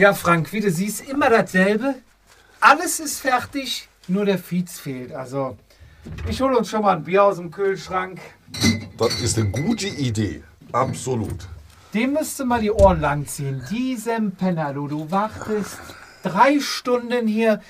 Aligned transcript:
Ja, 0.00 0.14
Frank, 0.14 0.50
wie 0.54 0.60
du 0.60 0.70
siehst, 0.70 1.06
immer 1.10 1.28
dasselbe. 1.28 1.94
Alles 2.58 3.00
ist 3.00 3.20
fertig, 3.20 3.86
nur 4.08 4.24
der 4.24 4.38
Fietz 4.38 4.78
fehlt. 4.78 5.12
Also, 5.12 5.58
ich 6.26 6.40
hole 6.40 6.56
uns 6.56 6.70
schon 6.70 6.80
mal 6.80 6.96
ein 6.96 7.04
Bier 7.04 7.22
aus 7.22 7.36
dem 7.36 7.50
Kühlschrank. 7.50 8.18
Das 8.96 9.20
ist 9.20 9.36
eine 9.36 9.50
gute 9.50 9.88
Idee. 9.88 10.42
Absolut. 10.72 11.46
Dem 11.92 12.14
müsste 12.14 12.46
mal 12.46 12.62
die 12.62 12.70
Ohren 12.70 13.02
langziehen. 13.02 13.62
Diesem 13.70 14.32
Penner, 14.32 14.72
du, 14.72 14.88
du 14.88 15.10
wartest 15.10 15.76
drei 16.22 16.60
Stunden 16.60 17.26
hier. 17.26 17.60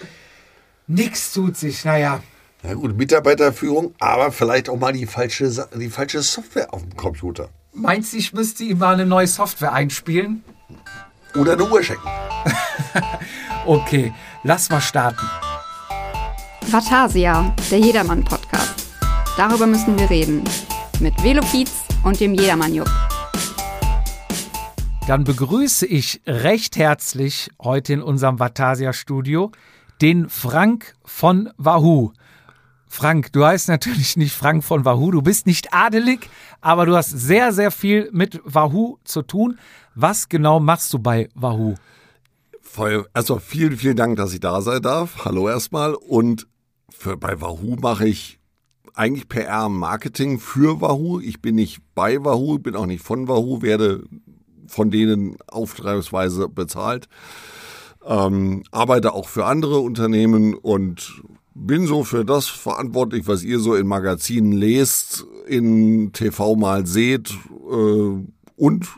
Nix 0.86 1.32
tut 1.32 1.56
sich. 1.56 1.84
Naja, 1.84 2.20
Na 2.62 2.74
gut, 2.74 2.96
Mitarbeiterführung, 2.96 3.92
aber 3.98 4.30
vielleicht 4.30 4.68
auch 4.68 4.78
mal 4.78 4.92
die 4.92 5.06
falsche, 5.06 5.50
die 5.74 5.90
falsche 5.90 6.22
Software 6.22 6.72
auf 6.72 6.82
dem 6.82 6.96
Computer. 6.96 7.48
meinst 7.72 8.12
du, 8.12 8.18
ich 8.18 8.32
müsste 8.32 8.62
ihm 8.62 8.78
mal 8.78 8.94
eine 8.94 9.06
neue 9.06 9.26
Software 9.26 9.72
einspielen? 9.72 10.44
Oder 11.36 11.52
eine 11.52 11.64
Uhr 11.64 11.82
schenken. 11.82 12.08
Okay, 13.66 14.12
lass 14.42 14.70
mal 14.70 14.80
starten. 14.80 15.24
Vatasia, 16.70 17.54
der 17.70 17.78
Jedermann-Podcast. 17.78 18.86
Darüber 19.36 19.66
müssen 19.66 19.98
wir 19.98 20.08
reden. 20.08 20.42
Mit 20.98 21.22
Velopiz 21.22 21.70
und 22.02 22.18
dem 22.18 22.32
Jedermann-Jupp. 22.34 22.88
Dann 25.06 25.24
begrüße 25.24 25.86
ich 25.86 26.22
recht 26.26 26.78
herzlich 26.78 27.50
heute 27.60 27.92
in 27.92 28.02
unserem 28.02 28.38
Vatasia-Studio 28.38 29.52
den 30.00 30.30
Frank 30.30 30.94
von 31.04 31.50
Wahoo. 31.58 32.12
Frank, 32.88 33.32
du 33.32 33.44
heißt 33.44 33.68
natürlich 33.68 34.16
nicht 34.16 34.34
Frank 34.34 34.64
von 34.64 34.84
Wahoo, 34.84 35.10
du 35.10 35.22
bist 35.22 35.46
nicht 35.46 35.72
adelig, 35.72 36.28
aber 36.60 36.86
du 36.86 36.96
hast 36.96 37.10
sehr, 37.10 37.52
sehr 37.52 37.70
viel 37.70 38.08
mit 38.12 38.40
Wahoo 38.44 38.98
zu 39.04 39.22
tun. 39.22 39.58
Was 39.94 40.28
genau 40.28 40.60
machst 40.60 40.92
du 40.92 40.98
bei 40.98 41.28
Wahoo? 41.34 41.74
Voll, 42.60 43.06
erstmal 43.14 43.40
vielen, 43.40 43.76
vielen 43.76 43.96
Dank, 43.96 44.16
dass 44.16 44.32
ich 44.32 44.40
da 44.40 44.60
sein 44.62 44.82
darf. 44.82 45.24
Hallo 45.24 45.48
erstmal. 45.48 45.94
Und 45.94 46.46
für, 46.88 47.16
bei 47.16 47.40
Wahoo 47.40 47.76
mache 47.76 48.06
ich 48.06 48.38
eigentlich 48.94 49.28
PR 49.28 49.68
Marketing 49.68 50.38
für 50.38 50.80
Wahoo. 50.80 51.20
Ich 51.20 51.42
bin 51.42 51.56
nicht 51.56 51.80
bei 51.94 52.22
Wahoo, 52.24 52.58
bin 52.58 52.76
auch 52.76 52.86
nicht 52.86 53.02
von 53.02 53.26
Wahoo, 53.26 53.62
werde 53.62 54.04
von 54.68 54.90
denen 54.90 55.36
auftragsweise 55.48 56.48
bezahlt. 56.48 57.08
Ähm, 58.06 58.62
arbeite 58.70 59.12
auch 59.12 59.28
für 59.28 59.46
andere 59.46 59.80
Unternehmen 59.80 60.54
und 60.54 61.22
bin 61.54 61.86
so 61.86 62.04
für 62.04 62.24
das 62.24 62.46
verantwortlich, 62.46 63.26
was 63.26 63.42
ihr 63.42 63.58
so 63.58 63.74
in 63.74 63.86
Magazinen 63.86 64.52
lest, 64.52 65.26
in 65.46 66.12
TV 66.12 66.54
mal 66.54 66.86
seht 66.86 67.30
äh, 67.70 68.24
und 68.56 68.88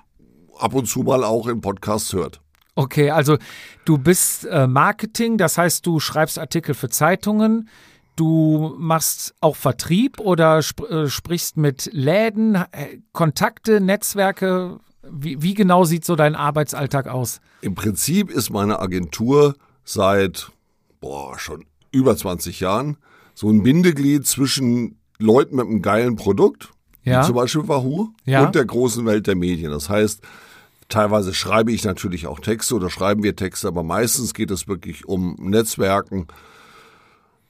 ab 0.63 0.75
und 0.75 0.87
zu 0.87 1.01
mal 1.01 1.25
auch 1.25 1.47
in 1.47 1.61
Podcasts 1.61 2.13
hört. 2.13 2.41
Okay, 2.75 3.11
also 3.11 3.37
du 3.85 3.99
bist 3.99 4.47
äh, 4.47 4.67
Marketing, 4.67 5.37
das 5.37 5.59
heißt, 5.59 5.85
du 5.87 6.01
schreibst 6.01 6.39
Artikel 6.39 6.75
für 6.75 6.89
Zeitungen, 6.89 7.69
du 8.17 8.75
machst 8.79 9.35
auch 9.41 9.57
Vertrieb 9.57 10.21
oder 10.21 10.59
sp 10.65 10.85
äh, 10.89 11.09
sprichst 11.09 11.57
mit 11.59 11.91
Läden, 11.93 12.55
äh, 12.55 12.99
Kontakte, 13.13 13.81
Netzwerke. 13.81 14.79
Wie, 15.11 15.43
wie 15.43 15.55
genau 15.55 15.85
sieht 15.85 16.05
so 16.05 16.17
dein 16.17 16.35
Arbeitsalltag 16.35 17.09
aus? 17.09 17.41
Im 17.61 17.75
Prinzip 17.75 18.31
ist 18.31 18.51
meine 18.51 18.79
Agentur 18.79 19.55
seit 19.85 20.51
boah, 21.01 21.39
schon 21.39 21.65
über 21.91 22.17
20 22.17 22.61
Jahren 22.61 22.97
so 23.35 23.51
ein 23.51 23.63
Bindeglied 23.63 24.27
zwischen 24.27 24.99
Leuten 25.19 25.57
mit 25.57 25.67
einem 25.67 25.83
geilen 25.83 26.17
Produkt, 26.17 26.71
Ja. 27.03 27.21
wie 27.23 27.27
zum 27.27 27.35
Beispiel 27.35 27.69
Wahoo, 27.69 28.11
Ja. 28.25 28.47
und 28.47 28.55
der 28.55 28.65
großen 28.65 29.05
Welt 29.05 29.27
der 29.27 29.35
Medien. 29.35 29.71
Das 29.73 29.89
heißt, 29.91 30.23
teilweise 30.93 31.35
schreibe 31.35 31.73
ich 31.73 31.85
natürlich 31.85 32.27
auch 32.27 32.39
Texte 32.39 32.75
oder 32.75 32.91
schreiben 32.91 33.23
wir 33.23 33.35
Texte, 33.35 33.69
aber 33.69 33.83
meistens 33.83 34.35
geht 34.35 34.51
es 34.51 34.69
wirklich 34.69 35.07
um 35.07 35.37
Netzwerken, 35.41 36.27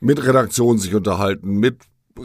mit 0.00 0.24
Redaktionen 0.24 0.78
sich 0.78 0.94
unterhalten, 0.94 1.56
mit 1.58 1.82
äh, 2.18 2.22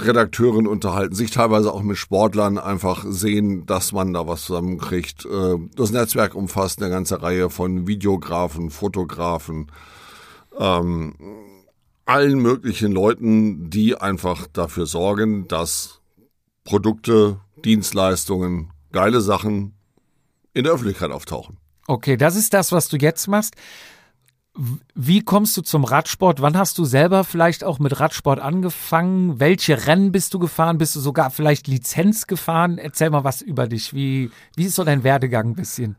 Redakteuren 0.00 0.66
unterhalten, 0.66 1.14
sich 1.14 1.30
teilweise 1.30 1.72
auch 1.72 1.82
mit 1.82 1.96
Sportlern 1.96 2.58
einfach 2.58 3.04
sehen, 3.08 3.66
dass 3.66 3.92
man 3.92 4.12
da 4.12 4.26
was 4.26 4.44
zusammenkriegt. 4.44 5.24
Äh, 5.24 5.56
Das 5.74 5.90
Netzwerk 5.92 6.34
umfasst 6.34 6.82
eine 6.82 6.90
ganze 6.90 7.22
Reihe 7.22 7.48
von 7.50 7.86
Videografen, 7.86 8.70
Fotografen, 8.70 9.70
ähm, 10.58 11.14
allen 12.04 12.38
möglichen 12.38 12.92
Leuten, 12.92 13.70
die 13.70 13.96
einfach 13.96 14.46
dafür 14.52 14.86
sorgen, 14.86 15.48
dass 15.48 16.00
Produkte, 16.64 17.40
Dienstleistungen, 17.64 18.70
geile 18.92 19.20
Sachen 19.20 19.75
in 20.56 20.64
der 20.64 20.72
Öffentlichkeit 20.72 21.10
auftauchen. 21.10 21.58
Okay, 21.86 22.16
das 22.16 22.34
ist 22.34 22.54
das, 22.54 22.72
was 22.72 22.88
du 22.88 22.96
jetzt 22.96 23.28
machst. 23.28 23.54
Wie 24.94 25.20
kommst 25.20 25.54
du 25.58 25.60
zum 25.60 25.84
Radsport? 25.84 26.40
Wann 26.40 26.56
hast 26.56 26.78
du 26.78 26.86
selber 26.86 27.24
vielleicht 27.24 27.62
auch 27.62 27.78
mit 27.78 28.00
Radsport 28.00 28.40
angefangen? 28.40 29.38
Welche 29.38 29.86
Rennen 29.86 30.12
bist 30.12 30.32
du 30.32 30.38
gefahren? 30.38 30.78
Bist 30.78 30.96
du 30.96 31.00
sogar 31.00 31.30
vielleicht 31.30 31.68
Lizenz 31.68 32.26
gefahren? 32.26 32.78
Erzähl 32.78 33.10
mal 33.10 33.22
was 33.22 33.42
über 33.42 33.68
dich. 33.68 33.92
Wie, 33.92 34.30
wie 34.56 34.64
ist 34.64 34.76
so 34.76 34.84
dein 34.84 35.04
Werdegang 35.04 35.50
ein 35.50 35.54
bisschen? 35.54 35.96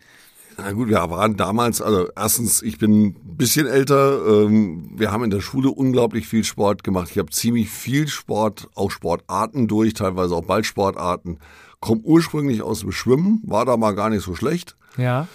Na 0.58 0.72
gut, 0.72 0.90
wir 0.90 1.08
waren 1.12 1.38
damals, 1.38 1.84
also 1.84 2.10
erstens, 2.16 2.64
ich 2.64 2.80
bin 2.80 3.10
ein 3.10 3.38
bisschen 3.38 3.68
älter. 3.68 4.26
Ähm, 4.26 4.90
wir 4.96 5.12
haben 5.12 5.24
in 5.24 5.30
der 5.30 5.42
Schule 5.42 5.70
unglaublich 5.70 6.28
viel 6.28 6.44
Sport 6.44 6.84
gemacht. 6.84 7.10
Ich 7.12 7.20
habe 7.20 7.30
ziemlich 7.30 7.70
viel 7.70 8.08
Sport, 8.08 8.68
auch 8.74 8.90
Sportarten 8.90 9.68
durch, 9.68 9.94
teilweise 9.94 10.34
auch 10.34 10.44
Ballsportarten. 10.44 11.38
Komme 11.80 12.02
ursprünglich 12.04 12.62
aus 12.62 12.82
dem 12.82 12.92
Schwimmen, 12.92 13.42
war 13.46 13.66
da 13.66 13.78
mal 13.78 13.94
gar 13.94 14.10
nicht 14.10 14.24
so 14.24 14.36
schlecht. 14.36 14.76
Ja. 14.98 15.28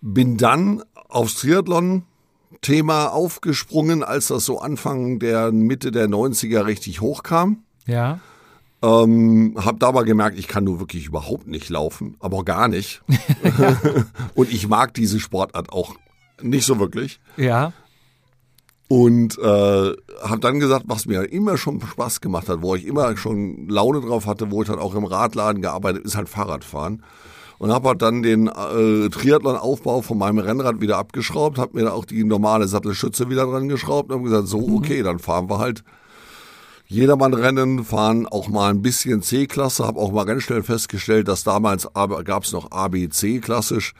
Bin 0.00 0.36
dann 0.36 0.82
aufs 1.08 1.34
Triathlon-Thema 1.36 3.08
aufgesprungen, 3.08 4.02
als 4.02 4.28
das 4.28 4.44
so 4.44 4.60
Anfang 4.60 5.18
der 5.18 5.52
Mitte 5.52 5.90
der 5.90 6.08
90er 6.08 6.64
richtig 6.64 7.00
hochkam. 7.00 7.64
Ja. 7.86 8.20
Ähm, 8.82 9.56
hab 9.56 9.78
da 9.78 9.88
aber 9.88 10.04
gemerkt, 10.04 10.38
ich 10.38 10.48
kann 10.48 10.64
nur 10.64 10.80
wirklich 10.80 11.06
überhaupt 11.06 11.46
nicht 11.46 11.68
laufen, 11.68 12.16
aber 12.18 12.44
gar 12.44 12.68
nicht. 12.68 13.02
Und 14.34 14.50
ich 14.50 14.68
mag 14.68 14.94
diese 14.94 15.20
Sportart 15.20 15.70
auch 15.70 15.96
nicht 16.42 16.64
so 16.64 16.78
wirklich. 16.78 17.20
Ja. 17.36 17.72
Und 18.92 19.38
äh, 19.38 19.42
habe 20.20 20.40
dann 20.40 20.58
gesagt, 20.58 20.86
was 20.88 21.06
mir 21.06 21.22
immer 21.30 21.56
schon 21.56 21.80
Spaß 21.80 22.20
gemacht 22.20 22.48
hat, 22.48 22.60
wo 22.60 22.74
ich 22.74 22.84
immer 22.84 23.16
schon 23.16 23.68
Laune 23.68 24.00
drauf 24.00 24.26
hatte, 24.26 24.50
wo 24.50 24.62
ich 24.62 24.68
dann 24.68 24.80
auch 24.80 24.96
im 24.96 25.04
Radladen 25.04 25.62
gearbeitet, 25.62 26.04
ist 26.04 26.16
halt 26.16 26.28
Fahrradfahren. 26.28 27.04
Und 27.58 27.72
habe 27.72 27.90
halt 27.90 28.02
dann 28.02 28.24
den 28.24 28.48
äh, 28.48 29.08
Triathlon-Aufbau 29.08 30.02
von 30.02 30.18
meinem 30.18 30.40
Rennrad 30.40 30.80
wieder 30.80 30.98
abgeschraubt, 30.98 31.56
habe 31.56 31.78
mir 31.78 31.92
auch 31.92 32.04
die 32.04 32.24
normale 32.24 32.66
Sattelschütze 32.66 33.30
wieder 33.30 33.46
dran 33.46 33.68
geschraubt 33.68 34.10
und 34.10 34.18
habe 34.18 34.28
gesagt, 34.28 34.48
so 34.48 34.58
okay, 34.58 35.04
dann 35.04 35.20
fahren 35.20 35.48
wir 35.48 35.60
halt 35.60 35.84
Jedermann-Rennen, 36.88 37.84
fahren 37.84 38.26
auch 38.26 38.48
mal 38.48 38.70
ein 38.70 38.82
bisschen 38.82 39.22
C-Klasse, 39.22 39.86
habe 39.86 40.00
auch 40.00 40.10
mal 40.10 40.24
ganz 40.24 40.42
schnell 40.42 40.64
festgestellt, 40.64 41.28
dass 41.28 41.44
damals 41.44 41.86
gab 42.24 42.42
es 42.42 42.50
noch 42.50 42.72
ABC 42.72 43.38
klassisch. 43.38 43.94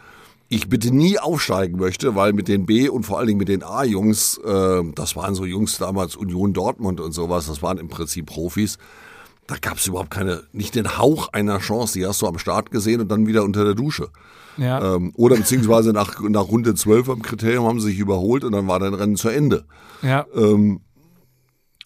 Ich 0.53 0.69
bitte 0.69 0.93
nie 0.93 1.17
aufsteigen 1.17 1.79
möchte, 1.79 2.17
weil 2.17 2.33
mit 2.33 2.49
den 2.49 2.67
B 2.67 2.89
und 2.89 3.05
vor 3.05 3.19
allen 3.19 3.29
Dingen 3.29 3.39
mit 3.39 3.49
den 3.49 3.63
A-Jungs, 3.63 4.37
äh, 4.39 4.83
das 4.97 5.15
waren 5.15 5.37
so 5.37 5.45
Jungs 5.45 5.79
damals 5.79 6.17
Union 6.17 6.53
Dortmund 6.53 7.01
und 7.01 7.13
sowas, 7.13 7.47
das 7.47 7.63
waren 7.63 7.79
im 7.79 7.87
Prinzip 7.87 8.27
Profis. 8.27 8.77
Da 9.47 9.55
gab 9.61 9.79
es 9.79 9.87
überhaupt 9.87 10.11
keine, 10.11 10.43
nicht 10.53 10.75
den 10.75 10.99
Hauch 10.99 11.33
einer 11.33 11.61
Chance. 11.61 11.97
Die 11.97 12.05
hast 12.05 12.21
du 12.21 12.27
am 12.27 12.39
Start 12.39 12.73
gesehen 12.73 13.01
und 13.01 13.09
dann 13.13 13.29
wieder 13.29 13.45
unter 13.45 13.65
der 13.65 13.75
Dusche. 13.75 14.09
Ja. 14.57 14.97
Ähm, 14.97 15.13
oder 15.15 15.37
beziehungsweise 15.37 15.93
nach, 15.93 16.21
nach 16.21 16.49
Runde 16.49 16.75
12 16.75 17.09
am 17.09 17.23
Kriterium 17.23 17.67
haben 17.67 17.79
sie 17.79 17.91
sich 17.91 18.01
überholt 18.01 18.43
und 18.43 18.51
dann 18.51 18.67
war 18.67 18.81
dein 18.81 18.95
Rennen 18.95 19.15
zu 19.15 19.29
Ende. 19.29 19.67
Ja. 20.03 20.27
Ähm, 20.35 20.81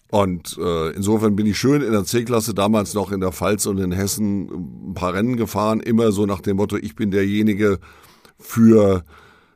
und 0.09 0.57
äh, 0.57 0.89
insofern 0.95 1.35
bin 1.35 1.45
ich 1.45 1.57
schön 1.59 1.83
in 1.83 1.91
der 1.91 2.03
C-Klasse 2.03 2.55
damals 2.55 2.95
noch 2.95 3.11
in 3.11 3.19
der 3.19 3.31
Pfalz 3.31 3.67
und 3.67 3.77
in 3.77 3.91
Hessen 3.91 4.89
ein 4.89 4.93
paar 4.95 5.13
Rennen 5.13 5.37
gefahren, 5.37 5.81
immer 5.81 6.11
so 6.11 6.25
nach 6.25 6.41
dem 6.41 6.57
Motto, 6.57 6.77
ich 6.77 6.95
bin 6.95 7.11
derjenige 7.11 7.79
für 8.39 9.03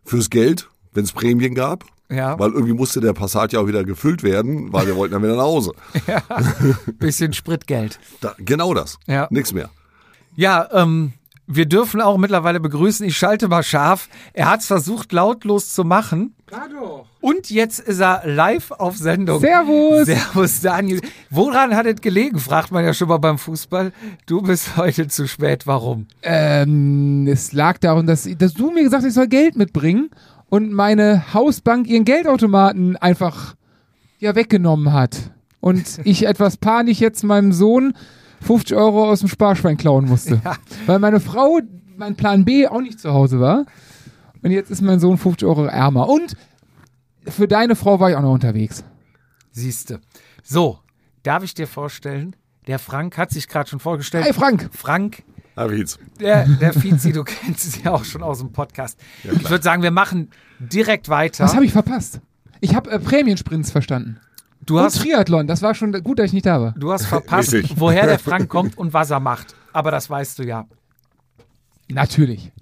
fürs 0.03 0.29
Geld, 0.29 0.69
wenn 0.93 1.03
es 1.03 1.11
Prämien 1.11 1.55
gab. 1.55 1.85
Ja. 2.11 2.39
Weil 2.39 2.51
irgendwie 2.51 2.73
musste 2.73 3.01
der 3.01 3.13
Passat 3.13 3.53
ja 3.53 3.59
auch 3.59 3.67
wieder 3.67 3.83
gefüllt 3.83 4.23
werden, 4.23 4.73
weil 4.73 4.87
wir 4.87 4.95
wollten 4.95 5.13
dann 5.13 5.21
wieder 5.21 5.35
nach 5.35 5.43
Hause. 5.43 5.73
Bisschen 6.97 7.33
Spritgeld. 7.33 7.99
Da, 8.19 8.33
genau 8.39 8.73
das. 8.73 8.97
Ja. 9.05 9.27
Nix 9.29 9.53
mehr. 9.53 9.69
Ja, 10.35 10.67
ähm, 10.71 11.13
wir 11.45 11.67
dürfen 11.67 12.01
auch 12.01 12.17
mittlerweile 12.17 12.59
begrüßen. 12.59 13.05
Ich 13.05 13.17
schalte 13.17 13.47
mal 13.47 13.63
scharf. 13.63 14.09
Er 14.33 14.49
hat 14.49 14.61
es 14.61 14.67
versucht, 14.67 15.11
lautlos 15.11 15.69
zu 15.73 15.83
machen. 15.83 16.35
Und 17.21 17.49
jetzt 17.49 17.79
ist 17.79 17.99
er 17.99 18.21
live 18.25 18.71
auf 18.71 18.95
Sendung. 18.95 19.41
Servus. 19.41 20.05
Servus, 20.05 20.61
Daniel. 20.61 21.01
Woran 21.29 21.75
hat 21.75 21.85
es 21.85 21.99
gelegen, 21.99 22.39
fragt 22.39 22.71
man 22.71 22.85
ja 22.85 22.93
schon 22.93 23.09
mal 23.09 23.17
beim 23.17 23.37
Fußball. 23.37 23.91
Du 24.25 24.41
bist 24.41 24.77
heute 24.77 25.07
zu 25.09 25.27
spät. 25.27 25.67
Warum? 25.67 26.07
Ähm, 26.23 27.27
es 27.27 27.51
lag 27.51 27.77
darum, 27.79 28.07
dass, 28.07 28.29
dass 28.37 28.53
du 28.53 28.71
mir 28.71 28.83
gesagt 28.83 29.03
hast, 29.03 29.09
ich 29.09 29.13
soll 29.15 29.27
Geld 29.27 29.57
mitbringen 29.57 30.09
und 30.47 30.71
meine 30.71 31.33
Hausbank 31.33 31.87
ihren 31.87 32.05
Geldautomaten 32.05 32.95
einfach 32.95 33.55
ja 34.19 34.35
weggenommen 34.35 34.93
hat. 34.93 35.17
Und 35.59 35.99
ich 36.05 36.25
etwas 36.25 36.55
panisch 36.55 36.99
jetzt 36.99 37.23
meinem 37.25 37.51
Sohn 37.51 37.93
50 38.41 38.77
Euro 38.77 39.09
aus 39.09 39.19
dem 39.19 39.27
Sparschwein 39.27 39.75
klauen 39.75 40.05
musste. 40.05 40.41
Weil 40.85 40.99
meine 40.99 41.19
Frau, 41.19 41.59
mein 41.97 42.15
Plan 42.15 42.45
B, 42.45 42.65
auch 42.65 42.81
nicht 42.81 43.01
zu 43.01 43.13
Hause 43.13 43.41
war. 43.41 43.65
Und 44.41 44.51
jetzt 44.51 44.71
ist 44.71 44.81
mein 44.81 45.01
Sohn 45.01 45.17
50 45.17 45.45
Euro 45.45 45.65
ärmer. 45.65 46.07
Und 46.07 46.37
für 47.31 47.47
deine 47.47 47.75
Frau 47.75 47.99
war 47.99 48.09
ich 48.09 48.15
auch 48.15 48.21
noch 48.21 48.33
unterwegs. 48.33 48.83
Siehste. 49.51 49.99
So, 50.43 50.79
darf 51.23 51.43
ich 51.43 51.53
dir 51.53 51.67
vorstellen, 51.67 52.35
der 52.67 52.79
Frank 52.79 53.17
hat 53.17 53.31
sich 53.31 53.47
gerade 53.47 53.69
schon 53.69 53.79
vorgestellt. 53.79 54.25
Hey 54.25 54.33
Frank, 54.33 54.69
Frank, 54.71 55.23
Herr 55.55 55.71
Wietz. 55.71 55.97
der, 56.19 56.45
der 56.47 56.73
Fizi, 56.73 57.11
du 57.11 57.23
kennst 57.25 57.65
es 57.67 57.83
ja 57.83 57.91
auch 57.91 58.05
schon 58.05 58.23
aus 58.23 58.39
dem 58.39 58.51
Podcast. 58.51 58.99
ich 59.23 59.49
würde 59.49 59.63
sagen, 59.63 59.81
wir 59.83 59.91
machen 59.91 60.29
direkt 60.59 61.09
weiter. 61.09 61.43
was 61.45 61.55
habe 61.55 61.65
ich 61.65 61.71
verpasst? 61.71 62.21
Ich 62.61 62.75
habe 62.75 62.89
äh, 62.91 62.99
Prämiensprints 62.99 63.71
verstanden. 63.71 64.19
du, 64.65 64.77
Und 64.77 64.83
hast, 64.83 65.01
Triathlon, 65.01 65.47
das 65.47 65.61
war 65.61 65.73
schon 65.75 65.91
gut, 66.03 66.19
dass 66.19 66.27
ich 66.27 66.33
nicht 66.33 66.45
da 66.45 66.61
war. 66.61 66.73
du 66.77 66.91
hast 66.91 67.05
verpasst, 67.05 67.53
Richtig. 67.53 67.79
woher 67.79 68.05
der 68.05 68.19
Frank 68.19 68.49
kommt 68.49 68.77
und 68.77 68.93
was 68.93 69.09
er 69.09 69.19
macht. 69.19 69.55
Aber 69.73 69.91
das 69.91 70.09
weißt 70.09 70.39
du 70.39 70.43
ja. 70.43 70.65
Natürlich. 71.89 72.51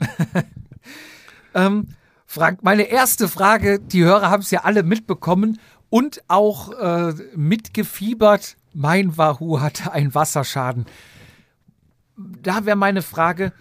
Ähm, 1.53 1.87
Frank, 2.29 2.61
meine 2.61 2.83
erste 2.83 3.29
Frage, 3.29 3.79
die 3.79 4.03
Hörer 4.03 4.29
haben 4.29 4.41
es 4.41 4.51
ja 4.51 4.65
alle 4.65 4.83
mitbekommen 4.83 5.59
und 5.89 6.21
auch 6.27 6.73
äh, 6.73 7.13
mitgefiebert. 7.35 8.57
Mein 8.73 9.17
Wahoo 9.17 9.61
hatte 9.61 9.93
einen 9.93 10.13
Wasserschaden. 10.13 10.85
Da 12.17 12.65
wäre 12.65 12.75
meine 12.75 13.01
Frage, 13.01 13.53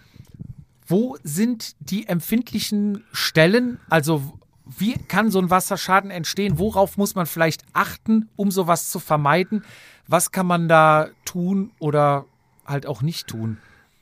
wo 0.85 1.17
sind 1.23 1.75
die 1.79 2.07
empfindlichen 2.09 3.05
Stellen? 3.13 3.79
Also 3.89 4.37
wie 4.65 4.97
kann 4.97 5.31
so 5.31 5.39
ein 5.39 5.49
Wasserschaden 5.49 6.11
entstehen? 6.11 6.59
Worauf 6.59 6.97
muss 6.97 7.15
man 7.15 7.25
vielleicht 7.25 7.63
achten, 7.71 8.29
um 8.35 8.51
sowas 8.51 8.89
zu 8.89 8.99
vermeiden? 8.99 9.63
Was 10.07 10.31
kann 10.31 10.45
man 10.45 10.67
da 10.67 11.07
tun 11.23 11.71
oder 11.79 12.25
halt 12.65 12.85
auch 12.85 13.01
nicht 13.01 13.27
tun? 13.27 13.59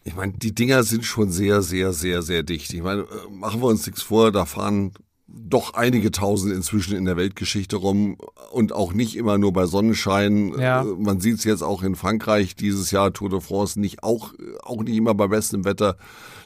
Ich 0.08 0.16
meine, 0.16 0.34
die 0.34 0.54
Dinger 0.54 0.84
sind 0.84 1.04
schon 1.04 1.32
sehr, 1.32 1.64
sehr, 1.64 1.92
sehr, 1.92 2.22
sehr 2.22 2.44
dicht. 2.44 2.72
Ich 2.74 2.84
meine, 2.84 3.02
äh, 3.02 3.32
machen 3.32 3.60
wir 3.62 3.68
uns 3.68 3.86
nichts 3.88 4.04
vor, 4.04 4.32
da 4.32 4.46
fahren 4.46 4.94
doch 5.28 5.74
einige 5.74 6.12
tausend 6.12 6.54
inzwischen 6.54 6.96
in 6.96 7.06
der 7.06 7.18
Weltgeschichte 7.18 7.76
rum 7.76 8.18
und 8.52 8.72
auch 8.72 8.94
nicht 8.94 9.16
immer 9.16 9.40
nur 9.40 9.52
bei 9.52 9.66
Sonnenschein. 9.66 10.54
Ja. 10.60 10.84
Äh, 10.84 10.86
Man 10.86 11.20
sieht 11.20 11.40
es 11.40 11.44
jetzt 11.44 11.64
auch 11.64 11.82
in 11.82 11.96
Frankreich 11.96 12.56
dieses 12.56 12.92
Jahr 12.92 13.14
Tour 13.14 13.30
de 13.30 13.42
France 13.42 13.80
nicht 13.80 14.04
auch 14.04 14.34
auch 14.62 14.84
nicht 14.84 14.96
immer 14.96 15.16
bei 15.16 15.28
bestem 15.28 15.66
Wetter. 15.66 15.98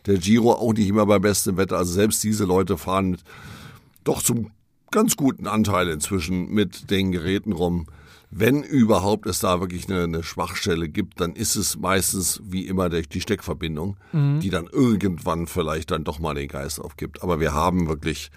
Der 0.06 0.18
Giro 0.18 0.54
auch 0.54 0.74
nicht 0.74 0.88
immer 0.88 1.06
bei 1.06 1.20
bestem 1.20 1.58
Wetter. 1.58 1.78
Also 1.78 1.92
selbst 1.92 2.24
diese 2.24 2.46
Leute 2.46 2.78
fahren 2.78 3.18
doch 4.06 4.24
zum 4.24 4.52
ganz 4.92 5.18
guten 5.18 5.48
Anteil 5.48 5.90
inzwischen 5.90 6.50
mit 6.50 6.90
den 6.90 7.12
Geräten 7.12 7.52
rum. 7.52 7.88
Wenn 8.32 8.62
überhaupt 8.64 9.26
es 9.26 9.40
da 9.40 9.60
wirklich 9.60 9.90
eine, 9.90 10.04
eine 10.04 10.24
Schwachstelle 10.24 10.88
gibt, 10.88 11.20
dann 11.20 11.34
ist 11.34 11.56
es 11.56 11.78
meistens 11.78 12.42
wie 12.46 12.68
immer 12.68 12.88
die 12.90 13.22
Steckverbindung, 13.22 13.98
die 14.14 14.50
dann 14.52 14.68
irgendwann 14.68 15.48
vielleicht 15.48 15.90
dann 15.92 16.04
doch 16.04 16.20
mal 16.20 16.36
den 16.36 16.48
Geist 16.48 16.80
aufgibt. 16.80 17.24
Aber 17.24 17.40
wir 17.40 17.54
haben 17.56 17.88
wirklich, 17.88 18.30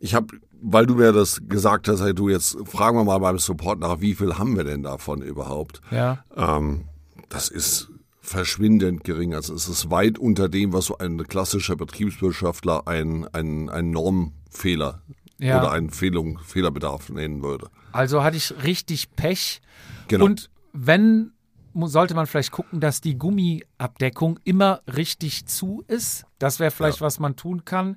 ich 0.00 0.14
habe, 0.14 0.38
weil 0.62 0.86
du 0.86 0.94
mir 0.94 1.12
das 1.12 1.42
gesagt 1.46 1.88
hast, 1.88 2.00
hey, 2.00 2.14
du 2.14 2.30
jetzt 2.30 2.56
fragen 2.64 2.96
wir 2.96 3.04
mal 3.04 3.18
beim 3.18 3.38
Support 3.38 3.80
nach, 3.80 4.00
wie 4.00 4.14
viel 4.14 4.38
haben 4.38 4.56
wir 4.56 4.64
denn 4.64 4.82
davon 4.82 5.20
überhaupt? 5.20 5.82
Ja. 5.90 6.24
Ähm, 6.34 6.84
das 7.28 7.48
ist 7.50 7.90
verschwindend 8.22 9.04
gering. 9.04 9.34
Also 9.34 9.52
es 9.52 9.68
ist 9.68 9.90
weit 9.90 10.18
unter 10.18 10.48
dem, 10.48 10.72
was 10.72 10.86
so 10.86 10.96
ein 10.96 11.22
klassischer 11.26 11.76
Betriebswirtschaftler 11.76 12.86
ein, 12.88 13.26
ein, 13.34 13.68
ein 13.68 13.90
Normfehler 13.90 15.02
Ja. 15.38 15.58
oder 15.60 15.72
einen 15.72 15.90
Fehlung, 15.90 16.38
Fehlerbedarf 16.38 17.10
nennen 17.10 17.42
würde. 17.42 17.68
Also 17.92 18.22
hatte 18.22 18.36
ich 18.36 18.62
richtig 18.62 19.14
Pech. 19.14 19.60
Genau. 20.08 20.24
Und 20.24 20.50
wenn, 20.72 21.32
sollte 21.74 22.14
man 22.14 22.26
vielleicht 22.26 22.52
gucken, 22.52 22.80
dass 22.80 23.00
die 23.00 23.16
Gummiabdeckung 23.16 24.38
immer 24.44 24.82
richtig 24.86 25.46
zu 25.46 25.84
ist. 25.86 26.24
Das 26.38 26.60
wäre 26.60 26.70
vielleicht, 26.70 27.00
was 27.00 27.18
man 27.18 27.36
tun 27.36 27.64
kann. 27.64 27.96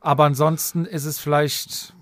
Aber 0.00 0.24
ansonsten 0.24 0.84
ist 0.84 1.04
es 1.04 1.18
vielleicht 1.18 1.94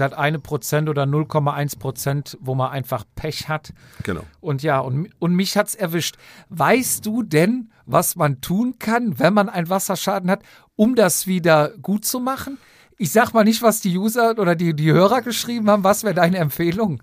das 0.00 0.12
eine 0.14 0.38
Prozent 0.38 0.88
oder 0.88 1.04
0,1 1.04 1.78
Prozent, 1.78 2.38
wo 2.40 2.54
man 2.54 2.70
einfach 2.70 3.04
Pech 3.16 3.48
hat. 3.48 3.72
Genau. 4.02 4.22
Und 4.40 4.62
ja, 4.62 4.80
und, 4.80 5.10
und 5.18 5.34
mich 5.34 5.56
hat's 5.56 5.74
erwischt. 5.74 6.16
Weißt 6.48 7.04
du 7.04 7.22
denn, 7.22 7.70
was 7.86 8.16
man 8.16 8.40
tun 8.40 8.78
kann, 8.78 9.18
wenn 9.18 9.34
man 9.34 9.48
einen 9.48 9.68
Wasserschaden 9.68 10.30
hat, 10.30 10.42
um 10.76 10.94
das 10.94 11.26
wieder 11.26 11.70
gut 11.78 12.04
zu 12.04 12.20
machen? 12.20 12.58
Ich 13.02 13.12
sag 13.12 13.32
mal 13.32 13.44
nicht, 13.44 13.62
was 13.62 13.80
die 13.80 13.96
User 13.96 14.34
oder 14.38 14.54
die, 14.54 14.74
die 14.74 14.92
Hörer 14.92 15.22
geschrieben 15.22 15.70
haben. 15.70 15.84
Was 15.84 16.04
wäre 16.04 16.12
deine 16.12 16.36
Empfehlung? 16.36 17.02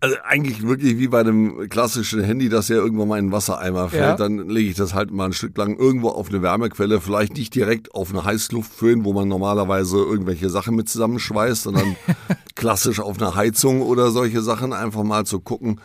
Also 0.00 0.16
eigentlich 0.24 0.66
wirklich 0.66 0.98
wie 0.98 1.06
bei 1.06 1.20
einem 1.20 1.68
klassischen 1.68 2.24
Handy, 2.24 2.48
das 2.48 2.66
ja 2.68 2.74
irgendwann 2.74 3.06
mal 3.06 3.18
in 3.18 3.26
einen 3.26 3.32
Wassereimer 3.32 3.88
fällt, 3.88 4.02
Ja. 4.02 4.16
dann 4.16 4.48
lege 4.48 4.68
ich 4.70 4.74
das 4.76 4.92
halt 4.92 5.12
mal 5.12 5.26
ein 5.26 5.32
Stück 5.32 5.56
lang 5.56 5.76
irgendwo 5.76 6.08
auf 6.08 6.30
eine 6.30 6.42
Wärmequelle, 6.42 7.00
vielleicht 7.00 7.36
nicht 7.36 7.54
direkt 7.54 7.94
auf 7.94 8.10
eine 8.10 8.24
Heißluftföhn, 8.24 9.04
wo 9.04 9.12
man 9.12 9.28
normalerweise 9.28 9.98
irgendwelche 9.98 10.50
Sachen 10.50 10.74
mit 10.74 10.88
zusammenschweißt, 10.88 11.62
sondern 11.62 11.94
klassisch 12.56 12.98
auf 12.98 13.20
eine 13.20 13.36
Heizung 13.36 13.82
oder 13.82 14.10
solche 14.10 14.40
Sachen, 14.40 14.72
einfach 14.72 15.04
mal 15.04 15.24
zu 15.24 15.38
gucken, 15.38 15.80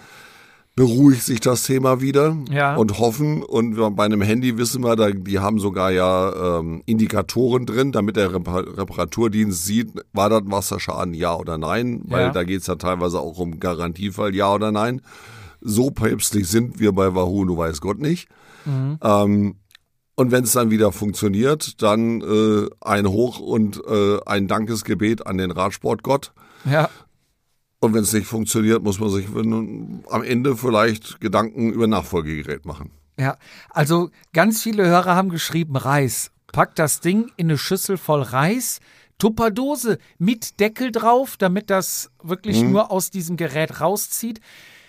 beruhigt 0.76 1.24
sich 1.24 1.40
das 1.40 1.64
Thema 1.64 2.02
wieder 2.02 2.36
Ja. 2.50 2.76
und 2.76 3.00
hoffen. 3.00 3.44
Und 3.44 3.76
bei 3.96 4.04
einem 4.04 4.22
Handy 4.22 4.58
wissen 4.58 4.84
wir, 4.84 4.96
da, 4.98 5.10
die 5.12 5.40
haben 5.40 5.60
sogar 5.60 5.92
ja 5.92 6.60
ähm, 6.60 6.82
Indikatoren 6.86 7.66
drin, 7.66 7.94
damit 7.94 8.18
der 8.18 8.30
Repa- 8.32 8.78
Reparaturdienst 8.78 9.66
sieht, 9.66 9.92
war 10.12 10.30
das 10.30 10.42
ein 10.42 10.52
Wasserschaden, 10.52 11.14
ja 11.14 11.34
oder 11.36 11.58
nein, 11.58 12.02
weil 12.06 12.24
Ja. 12.26 12.30
da 12.32 12.44
geht's 12.44 12.68
ja 12.68 12.76
teilweise 12.76 13.20
auch 13.22 13.38
um 13.40 13.60
Garantiefall, 13.60 14.36
ja 14.36 14.54
oder 14.54 14.72
nein. 14.74 15.02
So 15.62 15.92
päpstlich 15.92 16.48
sind 16.50 16.80
wir 16.80 16.92
bei 16.92 17.16
Wahoo, 17.16 17.46
du 17.46 17.58
weiß 17.58 17.80
Gott 17.82 18.00
nicht. 18.00 18.28
Ähm, 18.68 19.56
und 20.18 20.32
wenn 20.32 20.44
es 20.44 20.52
dann 20.54 20.72
wieder 20.72 20.92
funktioniert, 20.92 21.82
dann 21.82 22.22
äh, 22.22 22.68
ein 22.82 23.08
Hoch 23.08 23.40
und 23.40 23.82
äh, 23.88 24.18
ein 24.26 24.48
Dankesgebet 24.48 25.26
an 25.28 25.38
den 25.38 25.52
Radsportgott. 25.52 26.34
Ja. 26.70 26.90
Und 27.86 27.94
wenn 27.94 28.02
es 28.02 28.14
nicht 28.14 28.26
funktioniert, 28.26 28.82
muss 28.82 29.00
man 29.00 29.12
sich 29.12 29.28
am 29.28 30.24
Ende 30.24 30.58
vielleicht 30.58 31.22
Gedanken 31.22 31.72
über 31.72 31.86
Nachfolgegerät 31.86 32.66
machen. 32.66 32.90
Ja, 33.20 33.38
also 33.70 34.10
ganz 34.34 34.64
viele 34.64 34.88
Hörer 34.88 35.14
haben 35.14 35.30
geschrieben 35.30 35.76
Reis. 35.76 36.32
Pack 36.52 36.74
das 36.74 37.00
Ding 37.00 37.32
in 37.38 37.46
eine 37.46 37.60
Schüssel 37.60 37.98
voll 37.98 38.24
Reis, 38.24 38.80
Tupperdose 39.20 40.00
mit 40.18 40.60
Deckel 40.60 40.92
drauf, 40.92 41.36
damit 41.38 41.70
das 41.70 42.10
wirklich 42.24 42.64
nur 42.64 42.90
aus 42.90 43.12
diesem 43.12 43.38
Gerät 43.38 43.80
rauszieht. 43.82 44.42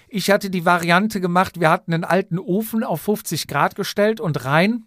Ich 0.09 0.31
hatte 0.31 0.49
die 0.49 0.65
Variante 0.65 1.21
gemacht, 1.21 1.61
wir 1.61 1.69
hatten 1.69 1.93
einen 1.93 2.05
alten 2.05 2.39
Ofen 2.39 2.83
auf 2.83 3.03
50 3.03 3.47
Grad 3.47 3.75
gestellt 3.75 4.21
und 4.21 4.47
rein, 4.47 4.87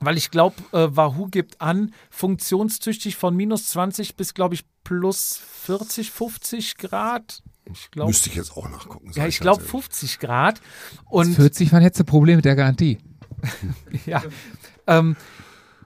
weil 0.00 0.16
ich 0.16 0.30
glaube, 0.30 0.56
äh, 0.72 0.88
Wahoo 0.96 1.26
gibt 1.26 1.60
an, 1.60 1.92
funktionstüchtig 2.10 3.16
von 3.16 3.34
minus 3.36 3.66
20 3.70 4.16
bis, 4.16 4.34
glaube 4.34 4.54
ich, 4.54 4.64
plus 4.84 5.40
40, 5.64 6.10
50 6.10 6.76
Grad. 6.76 7.42
Ich 7.70 7.90
glaube, 7.90 8.08
Müsste 8.08 8.30
ich 8.30 8.36
jetzt 8.36 8.56
auch 8.56 8.68
nachgucken. 8.68 9.10
ja, 9.14 9.26
ich 9.26 9.40
glaube 9.40 9.60
ehrlich. 9.60 9.70
50 9.70 10.18
Grad. 10.20 10.60
Und 11.04 11.34
40 11.34 11.72
waren 11.72 11.82
jetzt 11.82 12.00
ein 12.00 12.06
Problem 12.06 12.36
mit 12.36 12.44
der 12.44 12.56
Garantie. 12.56 12.98
Ja. 14.06 14.22
Ähm, 14.86 15.16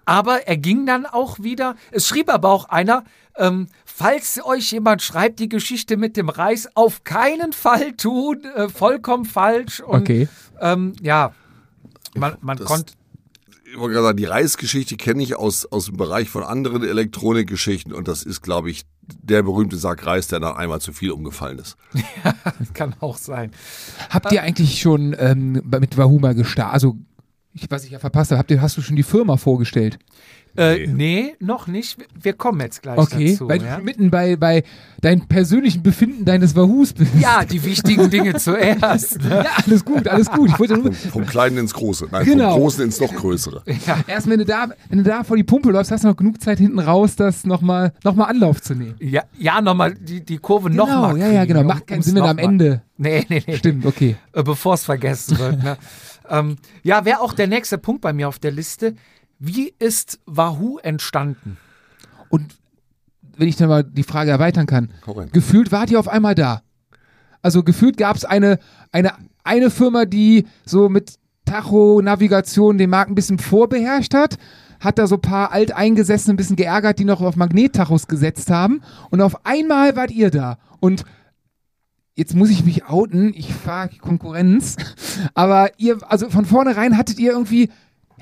aber 0.05 0.47
er 0.47 0.57
ging 0.57 0.87
dann 0.87 1.07
auch 1.07 1.41
wieder. 1.41 1.77
Es 1.91 2.07
schrieb 2.09 2.29
aber 2.33 2.51
auch 2.51 2.67
einer, 2.67 3.05
ähm, 3.37 3.67
falls 3.85 4.45
euch 4.45 4.73
jemand 4.73 5.03
schreibt, 5.03 5.39
die 5.39 5.49
Geschichte 5.49 5.97
mit 5.97 6.17
dem 6.17 6.29
Reis, 6.29 6.69
auf 6.77 7.05
keinen 7.05 7.53
Fall 7.53 7.93
tun, 7.93 8.45
äh, 8.45 8.69
vollkommen 8.69 9.25
falsch. 9.25 9.81
Und, 9.81 10.03
Okay. 10.03 10.29
Ähm, 10.61 10.95
ja, 11.03 11.35
man, 12.15 12.37
man 12.41 12.59
konnte. 12.59 12.95
Ich 13.73 13.79
wollte 13.79 13.95
gerade 13.95 14.09
sagen, 14.09 14.17
die 14.19 14.27
Reisgeschichte 14.27 14.99
kenne 14.99 15.23
ich 15.23 15.35
aus, 15.35 15.65
aus 15.65 15.87
dem 15.87 15.97
Bereich 15.97 16.29
von 16.29 16.43
anderen 16.43 16.83
Elektronikgeschichten 16.83 17.95
und 17.95 18.07
das 18.07 18.23
ist, 18.23 18.43
glaube 18.43 18.71
ich, 18.71 18.83
der 19.01 19.43
berühmte 19.43 19.79
Sack 19.79 20.05
Reis, 20.05 20.29
der 20.29 20.41
dann 20.41 20.57
einmal 20.57 20.83
zu 20.83 20.93
viel 20.93 21.11
umgefallen 21.11 21.59
ist. 21.59 21.79
Kann 22.75 22.95
auch 23.01 23.17
sein. 23.17 23.51
Habt 24.11 24.31
ihr 24.31 24.43
eigentlich 24.43 24.79
schon 24.79 25.17
ähm, 25.19 25.63
mit 25.65 25.97
Wahoo 25.97 26.19
mal 26.19 26.35
gestartet? 26.35 26.75
Also, 26.75 26.99
ich, 27.55 27.71
was 27.71 27.85
ich 27.85 27.93
ja 27.93 27.99
verpasst 27.99 28.31
habe, 28.31 28.41
habt 28.41 28.51
ihr, 28.51 28.61
hast 28.61 28.77
du 28.77 28.83
schon 28.83 28.97
die 28.97 29.03
Firma 29.03 29.39
vorgestellt? 29.39 29.99
Äh, 30.57 30.87
nee, 30.87 31.35
noch 31.41 31.67
nicht. 31.67 31.97
Wir 32.21 32.35
kommen 32.35 32.61
jetzt 32.61 32.83
gleich 32.83 32.99
Okay, 32.99 33.31
dazu. 33.33 33.49
weil 33.49 33.63
ja? 33.63 33.79
du 33.79 33.85
mitten 33.85 34.11
bei, 34.11 34.37
bei 34.37 34.65
deinem 35.01 35.27
persönlichen 35.27 35.83
Befinden 35.83 36.25
deines 36.27 36.55
Wahoos 36.55 36.93
bist. 36.93 37.11
ja, 37.19 37.45
die 37.45 37.65
wichtigen 37.65 38.11
Dinge 38.11 38.35
zuerst. 38.39 39.23
Ne? 39.23 39.45
Ja, 39.45 39.51
alles 39.67 39.85
gut, 39.85 40.07
alles 40.09 40.31
gut. 40.31 40.51
Ich 40.51 40.59
wollte 40.59 40.75
nur, 40.75 40.93
Vom, 40.93 41.11
vom 41.11 41.27
Kleinen 41.27 41.57
ins 41.59 41.73
Große. 41.73 42.09
Nein, 42.11 42.25
Genau. 42.27 42.51
vom 42.53 42.61
Großen 42.61 42.85
ins 42.85 43.01
noch 43.01 43.15
Größere. 43.15 43.63
erst 44.07 44.29
wenn 44.29 44.39
du 44.41 44.45
da, 44.45 44.69
wenn 44.91 44.99
du 44.99 45.05
da 45.05 45.25
vor 45.25 45.37
die 45.39 45.45
Pumpe 45.45 45.71
läufst, 45.71 45.91
hast 45.91 46.05
du 46.05 46.09
noch 46.09 46.17
genug 46.17 46.41
Zeit 46.43 46.59
hinten 46.59 46.79
raus, 46.81 47.17
das 47.17 47.45
nochmal 47.45 47.93
noch 48.05 48.15
mal 48.15 48.25
Anlauf 48.25 48.61
zu 48.61 48.75
nehmen. 48.75 48.95
Ja, 49.01 49.23
ja 49.39 49.61
nochmal 49.63 49.95
die, 49.95 50.23
die 50.23 50.37
Kurve 50.39 50.69
Genau, 50.69 50.85
nochmal. 50.87 51.19
ja, 51.19 51.29
ja, 51.29 51.45
genau. 51.47 51.63
Macht 51.65 51.87
keinen 51.87 52.03
Sinn, 52.03 52.15
wenn 52.17 52.25
du 52.25 52.29
am 52.29 52.39
Ende. 52.39 52.83
Nee, 52.99 53.25
nee, 53.29 53.43
nee. 53.45 53.57
Stimmt, 53.57 53.85
okay. 53.85 54.15
äh, 54.33 54.43
bevor 54.45 54.75
es 54.75 54.85
vergessen 54.85 55.37
wird. 55.37 55.61
Ne? 55.65 55.77
ähm, 56.31 56.57
ja, 56.85 57.05
wäre 57.05 57.21
auch 57.21 57.33
der 57.33 57.49
nächste 57.49 57.77
Punkt 57.79 58.01
bei 58.01 58.13
mir 58.13 58.29
auf 58.29 58.39
der 58.39 58.53
Liste. 58.53 58.95
Wie 59.45 59.75
ist 59.81 60.21
Wahoo 60.25 60.79
entstanden? 60.79 61.57
Und 62.29 62.55
wenn 63.37 63.49
ich 63.49 63.57
dann 63.57 63.69
mal 63.69 63.83
die 63.83 64.05
Frage 64.05 64.31
erweitern 64.31 64.67
kann, 64.67 64.93
gefühlt 65.33 65.73
wart 65.73 65.91
ihr 65.91 65.99
auf 65.99 66.07
einmal 66.07 66.37
da. 66.37 66.63
Also 67.43 67.65
gefühlt 67.65 67.97
gab 67.97 68.15
es 68.15 68.25
eine, 68.25 68.61
eine, 68.93 69.15
eine 69.43 69.71
Firma, 69.71 70.05
die 70.05 70.47
so 70.65 70.89
mit 70.89 71.19
Tacho-Navigation 71.45 72.79
den 72.79 72.91
Markt 72.91 73.11
ein 73.11 73.17
bisschen 73.17 73.41
vorbeherrscht 73.41 74.15
hat. 74.15 74.39
hat 74.79 74.99
da 74.99 75.09
so 75.09 75.17
ein 75.17 75.23
paar 75.23 75.51
Alteingesessene 75.51 76.35
ein 76.35 76.37
bisschen 76.37 76.55
geärgert, 76.55 77.01
die 77.01 77.05
noch 77.05 77.21
auf 77.21 77.35
Magnettachos 77.35 78.07
gesetzt 78.07 78.49
haben. 78.49 78.81
Und 79.11 79.23
auf 79.23 79.45
einmal 79.45 79.97
wart 79.97 80.13
ihr 80.13 80.31
da. 80.31 80.59
Und 80.79 81.05
jetzt 82.15 82.37
muss 82.37 82.51
ich 82.51 82.65
mich 82.65 82.85
outen, 82.85 83.35
ich 83.35 83.53
fahre 83.53 83.91
Konkurrenz. 83.99 84.77
Aber 85.35 85.73
ihr, 85.79 85.99
also 86.09 86.31
von 86.31 86.45
vornherein 86.45 86.97
hattet 86.97 87.19
ihr 87.19 87.33
irgendwie, 87.33 87.71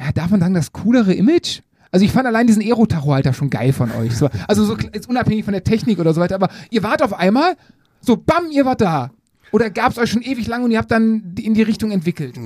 ja, 0.01 0.13
darf 0.13 0.31
man 0.31 0.41
sagen, 0.41 0.55
das 0.55 0.73
coolere 0.73 1.13
Image? 1.13 1.61
Also 1.93 2.05
ich 2.05 2.13
fand 2.13 2.27
allein 2.27 2.47
diesen 2.47 2.63
Aero-Tacho-Halter 2.63 3.33
schon 3.33 3.51
geil 3.51 3.73
von 3.73 3.91
euch. 3.93 4.17
So, 4.17 4.29
also 4.49 4.65
so 4.65 4.77
jetzt 4.77 5.09
unabhängig 5.09 5.45
von 5.45 5.53
der 5.53 5.65
Technik 5.65 5.99
oder 5.99 6.15
so 6.15 6.21
weiter, 6.21 6.37
aber 6.37 6.49
ihr 6.71 6.83
wart 6.83 7.03
auf 7.03 7.13
einmal, 7.13 7.57
so 8.01 8.17
bam, 8.17 8.51
ihr 8.51 8.65
wart 8.65 8.81
da. 8.81 9.11
Oder 9.53 9.71
gab 9.71 9.93
es 9.93 9.99
euch 9.99 10.11
schon 10.11 10.23
ewig 10.23 10.47
lang 10.47 10.63
und 10.63 10.71
ihr 10.71 10.79
habt 10.79 10.91
dann 10.93 11.35
in 11.39 11.55
die 11.55 11.63
Richtung 11.63 11.91
entwickelt? 11.91 12.37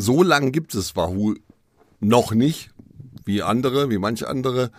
So 0.00 0.22
lang 0.22 0.52
gibt 0.52 0.74
es 0.74 0.94
Wahoo 0.94 1.34
noch 2.00 2.32
nicht, 2.32 2.70
wie 3.24 3.42
andere, 3.42 3.90
wie 3.90 3.98
manche 3.98 4.28
andere. 4.28 4.70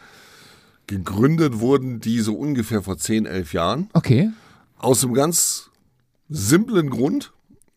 Gegründet 0.87 1.59
wurden 1.59 1.99
die 1.99 2.21
so 2.21 2.33
ungefähr 2.33 2.81
vor 2.81 2.97
10, 2.97 3.25
11 3.25 3.53
Jahren. 3.53 3.89
Okay. 3.93 4.29
Aus 4.77 5.03
einem 5.03 5.13
ganz 5.13 5.69
simplen 6.29 6.89
Grund. 6.89 7.33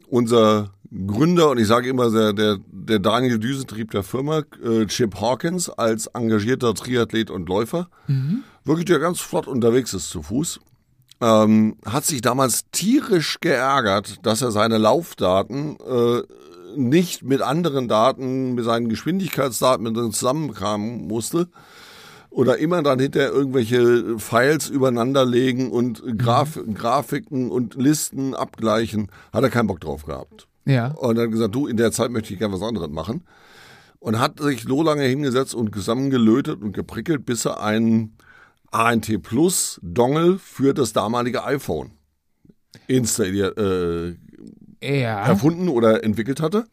Unser 0.08 0.72
Gründer, 1.06 1.50
und 1.50 1.58
ich 1.58 1.66
sage 1.66 1.88
immer, 1.88 2.10
der, 2.10 2.32
der, 2.32 2.58
der 2.70 2.98
Daniel 2.98 3.38
Düsentrieb 3.38 3.90
der 3.92 4.02
Firma, 4.02 4.42
äh, 4.62 4.86
Chip 4.86 5.20
Hawkins, 5.20 5.70
als 5.70 6.06
engagierter 6.08 6.74
Triathlet 6.74 7.30
und 7.30 7.48
Läufer, 7.48 7.88
wirklich 8.64 8.84
der 8.84 8.98
ganz 8.98 9.20
flott 9.20 9.46
unterwegs 9.46 9.94
ist 9.94 10.10
zu 10.10 10.22
Fuß, 10.22 10.60
ähm, 11.22 11.76
hat 11.86 12.04
sich 12.04 12.20
damals 12.20 12.64
tierisch 12.72 13.38
geärgert, 13.40 14.16
dass 14.26 14.42
er 14.42 14.50
seine 14.50 14.76
Laufdaten 14.76 15.76
äh, 15.76 16.22
nicht 16.76 17.22
mit 17.22 17.40
anderen 17.40 17.88
Daten, 17.88 18.54
mit 18.54 18.64
seinen 18.64 18.88
Geschwindigkeitsdaten 18.88 19.84
mit 19.84 19.96
denen 19.96 20.12
zusammenkramen 20.12 21.06
musste 21.06 21.48
oder 22.30 22.58
immer 22.58 22.82
dann 22.82 22.98
hinter 22.98 23.30
irgendwelche 23.30 24.18
Files 24.18 24.68
übereinander 24.68 25.24
legen 25.24 25.70
und 25.70 26.18
Graf 26.18 26.58
Grafiken 26.74 27.50
und 27.50 27.74
Listen 27.74 28.34
abgleichen, 28.34 29.08
hat 29.32 29.44
er 29.44 29.50
keinen 29.50 29.66
Bock 29.66 29.80
drauf 29.80 30.04
gehabt. 30.04 30.48
Ja. 30.64 30.88
Und 30.92 31.18
hat 31.18 31.30
gesagt, 31.30 31.54
du, 31.54 31.66
in 31.66 31.76
der 31.76 31.92
Zeit 31.92 32.10
möchte 32.10 32.32
ich 32.32 32.38
gerne 32.38 32.54
was 32.54 32.62
anderes 32.62 32.90
machen. 32.90 33.24
Und 33.98 34.18
hat 34.18 34.40
sich 34.40 34.62
so 34.64 34.82
lange 34.82 35.04
hingesetzt 35.04 35.54
und 35.54 35.72
zusammengelötet 35.74 36.60
und 36.60 36.72
geprickelt, 36.72 37.24
bis 37.24 37.44
er 37.44 37.62
einen 37.62 38.16
ANT 38.70 39.22
Plus 39.22 39.78
Dongle 39.82 40.38
für 40.38 40.74
das 40.74 40.92
damalige 40.92 41.44
iPhone 41.44 41.92
installiert, 42.86 43.58
äh, 43.58 44.16
Ja. 44.82 45.24
erfunden 45.26 45.68
oder 45.68 46.02
entwickelt 46.02 46.40
hatte. 46.40 46.64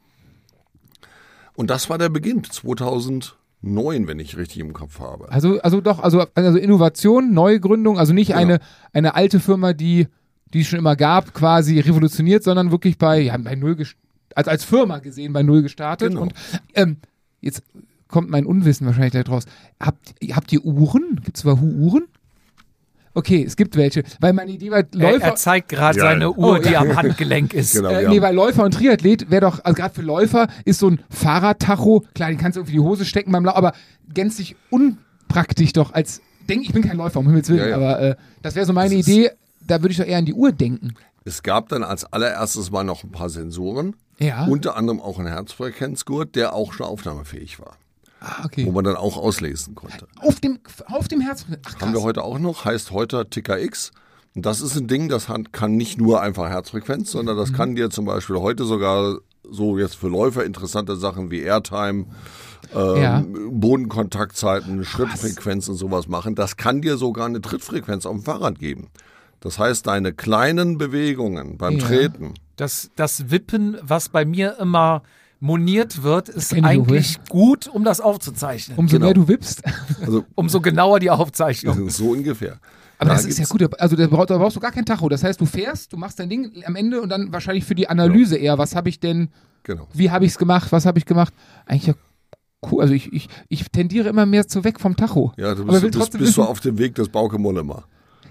Und 1.55 1.69
das 1.69 1.89
war 1.89 1.97
der 1.97 2.09
Beginn, 2.09 2.43
2009, 2.43 4.07
wenn 4.07 4.19
ich 4.19 4.37
richtig 4.37 4.59
im 4.59 4.73
Kopf 4.73 4.99
habe. 4.99 5.29
Also, 5.31 5.59
also 5.61 5.81
doch, 5.81 5.99
also, 5.99 6.25
also 6.33 6.57
Innovation, 6.57 7.33
Neugründung, 7.33 7.99
also 7.99 8.13
nicht 8.13 8.29
Genau. 8.29 8.39
eine, 8.39 8.59
eine 8.93 9.15
alte 9.15 9.39
Firma, 9.39 9.73
die, 9.73 10.07
die 10.53 10.61
es 10.61 10.67
schon 10.67 10.79
immer 10.79 10.95
gab, 10.95 11.33
quasi 11.33 11.79
revolutioniert, 11.79 12.43
sondern 12.43 12.71
wirklich 12.71 12.97
bei, 12.97 13.19
ja, 13.21 13.37
bei 13.37 13.55
Null, 13.55 13.77
also 14.35 14.51
als 14.51 14.63
Firma 14.63 14.99
gesehen, 14.99 15.33
bei 15.33 15.43
Null 15.43 15.61
gestartet. 15.61 16.09
Genau. 16.09 16.21
Und 16.23 16.33
ähm, 16.75 16.97
jetzt 17.41 17.63
kommt 18.07 18.29
mein 18.29 18.45
Unwissen 18.45 18.87
wahrscheinlich 18.87 19.13
da 19.13 19.23
draus. 19.23 19.43
Habt, 19.79 20.15
habt 20.31 20.51
ihr 20.51 20.63
Uhren? 20.65 21.21
Gibt 21.23 21.37
es 21.37 21.45
Wahoo-Uhren? 21.45 22.05
Okay, 23.15 23.43
es 23.45 23.55
gibt 23.55 23.75
welche. 23.75 24.03
Weil 24.19 24.33
meine 24.33 24.51
Idee 24.51 24.69
war, 24.71 24.79
Er, 24.79 24.87
Läufer. 24.93 25.25
er 25.25 25.35
zeigt 25.35 25.69
gerade 25.69 25.97
Ja. 25.97 26.05
seine 26.05 26.31
Uhr, 26.31 26.37
Oh, 26.37 26.57
die 26.61 26.69
ja. 26.71 26.79
am 26.81 26.95
Handgelenk 26.95 27.53
ist. 27.55 27.73
Genau. 27.75 27.89
Äh, 27.89 28.07
nee, 28.07 28.21
weil 28.21 28.33
Läufer 28.35 28.63
und 28.63 28.73
Triathlet 28.73 29.29
wäre 29.31 29.41
doch, 29.41 29.59
also 29.63 29.75
gerade 29.75 29.93
für 29.93 30.03
Läufer 30.03 30.47
ist 30.63 30.79
so 30.79 30.89
ein 30.89 30.99
Fahrradtacho, 31.09 32.05
klar, 32.13 32.29
den 32.29 32.37
kannst 32.37 32.55
du 32.55 32.61
irgendwie 32.61 32.77
in 32.77 32.81
die 32.83 32.87
Hose 32.87 33.05
stecken 33.05 33.31
beim 33.31 33.43
Lauf, 33.45 33.55
aber 33.55 33.73
gänzlich 34.13 34.55
unpraktisch 34.69 35.73
doch 35.73 35.91
als, 35.93 36.21
denk, 36.47 36.61
ich 36.63 36.71
bin 36.71 36.83
kein 36.83 36.97
Läufer, 36.97 37.19
um 37.19 37.25
Himmels 37.25 37.49
Willen, 37.49 37.59
Ja, 37.59 37.67
ja. 37.69 37.75
aber 37.75 37.99
äh, 37.99 38.15
das 38.43 38.55
wäre 38.55 38.65
so 38.65 38.73
meine 38.73 38.95
Das 38.95 38.99
ist- 38.99 39.07
Idee, 39.07 39.31
da 39.69 39.81
würde 39.81 39.91
ich 39.91 39.97
doch 39.97 40.05
eher 40.05 40.17
an 40.17 40.25
die 40.25 40.33
Uhr 40.33 40.51
denken. 40.51 40.95
Es 41.25 41.43
gab 41.43 41.69
dann 41.69 41.83
als 41.83 42.05
allererstes 42.05 42.71
mal 42.71 42.83
noch 42.83 43.03
ein 43.03 43.11
paar 43.11 43.29
Sensoren, 43.29 43.95
Ja. 44.19 44.45
unter 44.45 44.75
anderem 44.75 44.99
auch 45.01 45.19
ein 45.19 45.27
Herzfrequenzgurt, 45.27 46.35
der 46.35 46.53
auch 46.53 46.73
schon 46.73 46.85
aufnahmefähig 46.87 47.59
war, 47.59 47.75
Ah, 48.21 48.39
wo 48.41 48.45
okay. 48.45 48.71
man 48.71 48.83
dann 48.83 48.95
auch 48.95 49.17
auslesen 49.17 49.75
konnte. 49.75 50.07
Auf 50.19 50.39
dem, 50.39 50.59
auf 50.87 51.07
dem 51.07 51.21
Herz. 51.21 51.45
Ach, 51.49 51.61
krass. 51.71 51.81
Haben 51.81 51.93
wir 51.93 52.01
heute 52.01 52.23
auch 52.23 52.39
noch, 52.39 52.65
heißt 52.65 52.91
heute 52.91 53.29
Ticker 53.29 53.59
X. 53.59 53.91
Und 54.35 54.45
das 54.45 54.61
ist 54.61 54.75
ein 54.77 54.87
Ding, 54.87 55.09
das 55.09 55.27
kann 55.51 55.71
nicht 55.75 55.99
nur 55.99 56.21
einfach 56.21 56.49
Herzfrequenz, 56.49 57.11
sondern 57.11 57.35
Mhm. 57.35 57.39
das 57.39 57.53
kann 57.53 57.75
dir 57.75 57.89
zum 57.89 58.05
Beispiel 58.05 58.37
heute 58.37 58.63
sogar 58.65 59.17
so 59.51 59.77
jetzt 59.77 59.95
für 59.95 60.07
Läufer 60.07 60.45
interessante 60.45 60.95
Sachen 60.95 61.31
wie 61.31 61.41
Airtime, 61.41 62.05
ähm, 62.75 63.01
Ja. 63.01 63.23
Bodenkontaktzeiten, 63.51 64.83
Schrittfrequenz 64.85 65.67
und 65.69 65.75
sowas 65.75 66.07
machen. 66.07 66.35
Das 66.35 66.57
kann 66.57 66.81
dir 66.81 66.97
sogar 66.97 67.25
eine 67.25 67.41
Trittfrequenz 67.41 68.05
auf 68.05 68.13
dem 68.15 68.23
Fahrrad 68.23 68.59
geben. 68.59 68.87
Das 69.41 69.57
heißt, 69.59 69.87
deine 69.87 70.13
kleinen 70.13 70.77
Bewegungen 70.77 71.57
beim 71.57 71.77
Ja. 71.77 71.85
Treten, 71.85 72.33
Das, 72.57 72.89
das 72.95 73.31
Wippen, 73.31 73.77
was 73.81 74.09
bei 74.09 74.25
mir 74.25 74.57
immer 74.59 75.01
moniert 75.39 76.03
wird, 76.03 76.27
ist 76.27 76.53
eigentlich 76.53 77.17
gut, 77.29 77.67
um 77.67 77.85
das 77.85 78.01
aufzuzeichnen. 78.01 78.77
Umso 78.77 78.97
genau. 78.97 79.05
mehr 79.05 79.13
du 79.13 79.27
wippst. 79.29 79.63
also 80.01 80.25
Umso 80.35 80.59
genauer 80.59 80.99
die 80.99 81.09
Aufzeichnung. 81.09 81.89
so 81.89 82.09
ungefähr. 82.09 82.59
Aber 82.97 83.11
Da 83.11 83.15
das 83.15 83.25
ist 83.25 83.39
ja 83.39 83.45
gut. 83.45 83.79
Also 83.79 83.95
da 83.95 84.07
brauchst, 84.07 84.29
da 84.29 84.37
brauchst 84.37 84.57
du 84.57 84.59
gar 84.59 84.73
kein 84.73 84.85
Tacho. 84.85 85.07
Das 85.07 85.23
heißt, 85.23 85.39
du 85.39 85.45
fährst, 85.45 85.93
du 85.93 85.97
machst 85.97 86.19
dein 86.19 86.29
Ding 86.29 86.51
am 86.65 86.75
Ende 86.75 86.99
und 87.01 87.07
dann 87.07 87.31
wahrscheinlich 87.31 87.63
für 87.63 87.75
die 87.75 87.87
Analyse 87.87 88.35
eher. 88.35 88.57
Was 88.57 88.75
habe 88.75 88.89
ich 88.89 88.99
denn, 88.99 89.29
Genau. 89.63 89.87
wie 89.93 90.11
habe 90.11 90.25
ich 90.25 90.31
es 90.31 90.37
gemacht, 90.37 90.73
was 90.73 90.85
habe 90.85 90.99
ich 90.99 91.05
gemacht? 91.05 91.33
Eigentlich 91.65 91.87
ja 91.87 91.93
cool. 92.69 92.81
Also 92.81 92.93
ich, 92.93 93.13
ich, 93.13 93.29
ich 93.47 93.63
tendiere 93.71 94.09
immer 94.09 94.25
mehr 94.25 94.45
zu 94.49 94.65
weg 94.65 94.81
vom 94.81 94.97
Tacho. 94.97 95.31
Ja, 95.37 95.55
du 95.55 95.61
Aber 95.63 95.71
bist, 95.79 95.83
will 95.83 95.91
bist, 95.91 96.17
bist 96.17 96.35
du 96.37 96.43
auf 96.43 96.59
dem 96.59 96.77
Weg 96.77 96.95
des 96.95 97.07
Bauke 97.07 97.37
Mollema. 97.37 97.85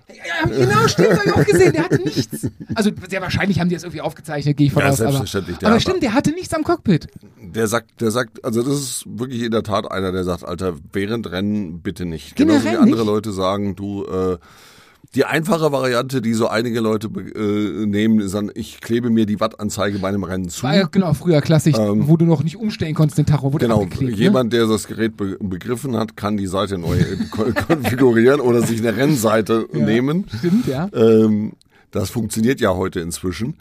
Ja, 0.08 0.46
genau, 0.48 0.88
stimmt, 0.88 1.10
hab 1.18 1.26
ich 1.26 1.32
auch 1.32 1.44
gesehen. 1.44 1.72
Der 1.72 1.84
hatte 1.84 2.02
nichts. 2.02 2.48
Also 2.74 2.90
sehr 3.08 3.20
wahrscheinlich 3.20 3.58
haben 3.60 3.68
die 3.68 3.74
das 3.74 3.82
irgendwie 3.82 4.00
aufgezeichnet, 4.00 4.56
gehe 4.56 4.68
ich 4.68 4.72
von 4.72 4.82
Ja, 4.82 4.88
aus. 4.90 5.00
Aber, 5.00 5.10
selbstverständlich, 5.10 5.58
der 5.58 5.68
aber 5.68 5.74
hat- 5.76 5.82
stimmt, 5.82 6.02
der 6.02 6.14
hatte 6.14 6.30
nichts 6.30 6.54
am 6.54 6.62
Cockpit. 6.64 7.08
Der 7.42 7.66
sagt, 7.66 8.00
der 8.00 8.10
sagt, 8.10 8.44
also 8.44 8.62
das 8.62 8.74
ist 8.74 9.04
wirklich 9.06 9.42
in 9.42 9.50
der 9.50 9.62
Tat 9.62 9.90
einer, 9.90 10.12
der 10.12 10.24
sagt, 10.24 10.44
Alter, 10.44 10.74
während 10.92 11.30
Rennen 11.30 11.80
bitte 11.80 12.04
nicht. 12.04 12.36
Generell 12.36 12.60
Genauso 12.60 12.72
wie 12.78 12.82
andere 12.82 13.00
nicht? 13.00 13.06
Leute 13.06 13.32
sagen, 13.32 13.74
du, 13.74 14.04
äh, 14.04 14.38
die 15.14 15.24
einfache 15.24 15.72
Variante, 15.72 16.20
die 16.20 16.34
so 16.34 16.48
einige 16.48 16.80
Leute 16.80 17.08
äh, 17.08 17.86
nehmen, 17.86 18.20
ist 18.20 18.34
dann, 18.34 18.50
ich 18.54 18.80
klebe 18.80 19.08
mir 19.10 19.24
die 19.26 19.40
Wattanzeige 19.40 19.98
bei 19.98 20.08
einem 20.08 20.22
Rennen 20.24 20.48
zu. 20.48 20.62
War 20.62 20.76
ja 20.76 20.86
genau 20.86 21.14
früher 21.14 21.40
klassisch, 21.40 21.74
wo 21.76 22.16
du 22.16 22.24
noch 22.26 22.42
nicht 22.44 22.56
umstellen 22.56 22.94
konntest, 22.94 23.18
den 23.18 23.26
Tacho. 23.26 23.52
Wurde 23.52 23.64
Ähm, 23.66 23.70
Genau, 23.70 23.84
ne? 24.00 24.10
jemand, 24.12 24.52
der 24.52 24.66
das 24.66 24.86
Gerät 24.86 25.16
be 25.16 25.36
begriffen 25.40 25.96
hat, 25.96 26.16
kann 26.16 26.36
die 26.36 26.46
Seite 26.46 26.76
neu 26.78 26.98
äh, 26.98 27.16
ko- 27.30 27.52
konfigurieren 27.66 28.40
oder 28.40 28.62
sich 28.62 28.80
eine 28.80 28.96
Rennseite 28.96 29.66
nehmen. 29.72 30.26
Stimmt, 30.38 30.66
ja. 30.66 30.88
Ähm, 30.92 31.52
das 31.90 32.10
funktioniert 32.10 32.60
ja 32.60 32.74
heute 32.74 33.00
inzwischen. 33.00 33.56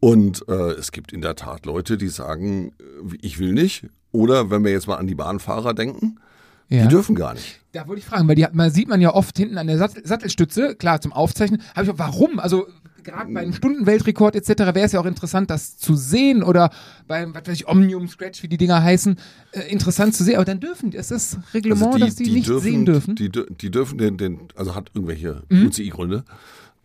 Und 0.00 0.46
äh, 0.48 0.72
es 0.72 0.92
gibt 0.92 1.12
in 1.12 1.22
der 1.22 1.34
Tat 1.34 1.64
Leute, 1.64 1.96
die 1.96 2.08
sagen, 2.08 2.72
äh, 2.78 3.16
ich 3.22 3.38
will 3.38 3.52
nicht. 3.54 3.86
Oder 4.12 4.50
wenn 4.50 4.62
wir 4.64 4.70
jetzt 4.70 4.86
mal 4.86 4.96
an 4.96 5.06
die 5.06 5.14
Bahnfahrer 5.14 5.72
denken, 5.72 6.18
ja. 6.68 6.82
die 6.82 6.88
dürfen 6.88 7.14
gar 7.14 7.34
nicht. 7.34 7.60
Da 7.72 7.86
wollte 7.88 8.00
ich 8.00 8.06
fragen, 8.06 8.28
weil 8.28 8.36
die 8.36 8.44
hat, 8.44 8.54
man 8.54 8.70
sieht 8.70 8.88
man 8.88 9.00
ja 9.00 9.12
oft 9.12 9.36
hinten 9.36 9.58
an 9.58 9.66
der 9.66 9.78
Sattel, 9.78 10.06
Sattelstütze, 10.06 10.76
klar, 10.76 11.00
zum 11.00 11.12
Aufzeichnen. 11.12 11.60
Habe 11.74 11.84
ich 11.86 11.90
auch, 11.90 11.98
warum? 11.98 12.38
Also 12.38 12.66
gerade 13.02 13.32
bei 13.32 13.40
einem 13.40 13.52
Stundenweltrekord 13.52 14.34
etc. 14.34 14.48
wäre 14.74 14.80
es 14.86 14.92
ja 14.92 15.00
auch 15.00 15.04
interessant, 15.06 15.50
das 15.50 15.76
zu 15.76 15.94
sehen 15.94 16.42
oder 16.42 16.70
beim, 17.06 17.34
was 17.34 17.46
weiß 17.46 17.54
ich, 17.54 17.68
Omnium 17.68 18.08
Scratch, 18.08 18.42
wie 18.42 18.48
die 18.48 18.56
Dinger 18.56 18.82
heißen, 18.82 19.16
äh, 19.52 19.60
interessant 19.70 20.14
zu 20.14 20.24
sehen. 20.24 20.36
Aber 20.36 20.44
dann 20.44 20.60
dürfen 20.60 20.90
die, 20.90 20.96
ist 20.96 21.10
das 21.10 21.38
Reglement, 21.52 22.00
dass 22.00 22.16
die, 22.16 22.30
nicht 22.30 22.46
sehen 22.46 22.86
dürfen? 22.86 23.10
Also 23.18 23.44
Die, 23.44 23.56
die 23.56 23.70
dürfen 23.70 23.98
den, 23.98 24.16
den, 24.16 24.40
also 24.56 24.74
hat 24.74 24.90
irgendwelche 24.94 25.42
Mhm. 25.48 25.66
UCI-Gründe. 25.66 26.24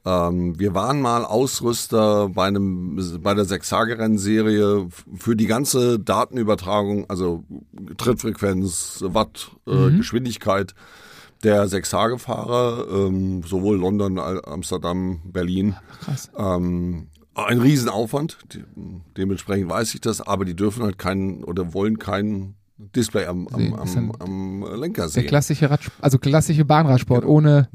Ähm, 0.09 0.57
wir 0.59 0.73
waren 0.73 1.01
mal 1.01 1.23
Ausrüster 1.25 2.29
bei 2.29 2.47
einem, 2.47 2.99
bei 3.21 3.33
der 3.33 3.45
Sechs-Tage-Rennserie 3.45 4.87
für 5.17 5.35
die 5.35 5.45
ganze 5.45 5.99
Datenübertragung, 5.99 7.05
also 7.09 7.43
Trittfrequenz, 7.97 9.03
Watt, 9.05 9.51
äh, 9.67 9.71
Mhm. 9.89 9.97
Geschwindigkeit 9.97 10.73
der 11.43 11.67
Sechs-Tage-Fahrer, 11.67 12.85
ähm, 12.91 13.43
sowohl 13.43 13.77
London, 13.77 14.19
Amsterdam, 14.19 15.21
Berlin. 15.25 15.75
Krass. 16.01 16.29
Ähm, 16.37 17.07
ein 17.35 17.59
Riesenaufwand, 17.61 18.37
dementsprechend 19.15 19.69
weiß 19.69 19.93
ich 19.93 20.01
das, 20.01 20.19
aber 20.21 20.43
die 20.43 20.55
dürfen 20.55 20.83
halt 20.83 20.97
keinen 20.97 21.43
oder 21.45 21.73
wollen 21.73 21.97
kein 21.99 22.55
Display 22.95 23.25
am, 23.25 23.47
Sehen, 23.55 23.73
am, 23.75 24.11
am, 24.19 24.61
am 24.63 24.79
Lenker 24.79 25.03
Der 25.03 25.09
sehen. 25.09 25.27
klassische 25.27 25.69
Rad, 25.69 25.81
also 26.01 26.17
klassische 26.17 26.65
Bahnradsport 26.65 27.21
Genau. 27.21 27.33
ohne. 27.33 27.69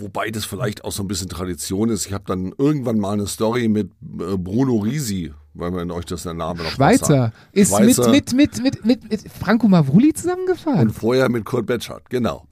Wobei 0.00 0.30
das 0.30 0.44
vielleicht 0.44 0.84
auch 0.84 0.92
so 0.92 1.02
ein 1.02 1.08
bisschen 1.08 1.28
Tradition 1.28 1.88
ist. 1.90 2.06
Ich 2.06 2.12
habe 2.12 2.24
dann 2.26 2.52
irgendwann 2.58 2.98
mal 2.98 3.12
eine 3.12 3.26
Story 3.26 3.68
mit 3.68 3.90
äh, 4.02 4.36
Bruno 4.36 4.76
Risi, 4.76 5.32
weil 5.54 5.70
man 5.70 5.90
euch 5.90 6.04
das 6.04 6.24
der 6.24 6.34
Name 6.34 6.62
noch 6.62 6.70
Schweizer 6.70 7.06
sagt. 7.06 7.36
ist 7.52 7.68
Schweizer 7.70 8.10
mit, 8.10 8.32
mit, 8.34 8.62
mit, 8.62 8.84
mit, 8.84 9.10
mit 9.10 9.32
Franco 9.32 9.68
Mavuli 9.68 10.12
zusammengefahren. 10.12 10.88
und 10.88 10.92
vorher 10.92 11.28
mit 11.30 11.44
Kurt 11.44 11.66
Betschart, 11.66 12.08
genau. 12.10 12.48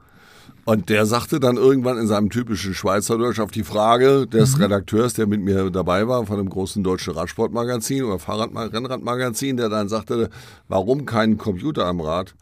Und 0.67 0.89
der 0.89 1.07
sagte 1.07 1.39
dann 1.39 1.57
irgendwann 1.57 1.97
in 1.97 2.09
seinem 2.09 2.29
typischen 2.29 2.75
Schweizerdeutsch 2.75 3.39
auf 3.39 3.53
die 3.53 3.63
Frage 3.63 4.27
des 4.27 4.59
Redakteurs, 4.59 5.15
der 5.15 5.29
mit 5.29 5.41
mir 5.41 5.71
dabei 5.71 6.09
war, 6.09 6.27
von 6.27 6.41
einem 6.41 6.49
großen 6.49 6.83
deutschen 6.83 7.15
Radsportmagazin 7.15 8.03
oder 8.03 8.19
Fahrrad 8.19 8.51
Rennradmagazin, 8.53 9.57
der 9.57 9.69
dann 9.69 9.89
sagte, 9.89 10.29
warum 10.67 11.07
kein 11.07 11.39
Computer 11.39 11.87
am 11.87 12.01
Rad? 12.01 12.35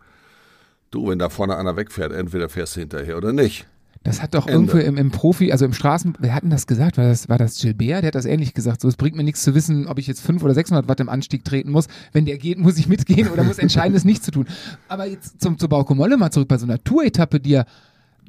Du, 0.91 1.11
wenn 1.11 1.19
da 1.19 1.29
vorne 1.29 1.57
einer 1.59 1.77
wegfährt, 1.77 2.13
entweder 2.13 2.49
fährst 2.49 2.77
du 2.77 2.81
hinterher 2.81 3.19
oder 3.19 3.35
nicht. 3.35 3.67
Das 4.05 4.23
hat 4.23 4.35
doch 4.35 4.47
Ende. 4.47 4.53
irgendwo 4.53 4.77
im, 4.77 4.99
im 4.99 5.11
Profi, 5.11 5.51
also 5.51 5.65
im 5.65 5.73
Straßen, 5.73 6.15
wer 6.19 6.35
hat 6.35 6.43
denn 6.43 6.51
das 6.51 6.67
gesagt? 6.67 6.99
War 6.99 7.07
das, 7.07 7.31
war 7.31 7.39
das 7.39 7.59
Gilbert? 7.59 8.03
Der 8.03 8.09
hat 8.09 8.15
das 8.15 8.27
ähnlich 8.27 8.53
gesagt. 8.53 8.83
So, 8.83 8.89
es 8.89 8.97
bringt 8.97 9.17
mir 9.17 9.25
nichts 9.25 9.43
zu 9.43 9.55
wissen, 9.55 9.87
ob 9.89 9.99
ich 9.99 10.07
jetzt 10.07 10.21
500 10.21 10.45
oder 10.45 10.55
600 10.55 10.89
Watt 10.89 11.01
im 11.01 11.09
Anstieg 11.09 11.43
treten 11.43 11.71
muss. 11.71 11.87
Wenn 12.13 12.27
der 12.27 12.37
geht, 12.37 12.59
muss 12.59 12.77
ich 12.77 12.87
mitgehen 12.87 13.29
oder 13.29 13.43
muss 13.45 13.59
Entscheidendes 13.59 14.05
nicht 14.05 14.23
zu 14.23 14.31
tun. 14.31 14.47
Aber 14.89 15.07
jetzt 15.07 15.41
zum, 15.41 15.59
zur 15.59 15.71
Bauko 15.71 15.95
Molle 15.95 16.19
mal 16.19 16.31
zurück 16.31 16.49
bei 16.49 16.59
so 16.59 16.67
einer 16.67 16.85
Tour-Etappe, 16.85 17.41
die 17.41 17.51
ja 17.51 17.65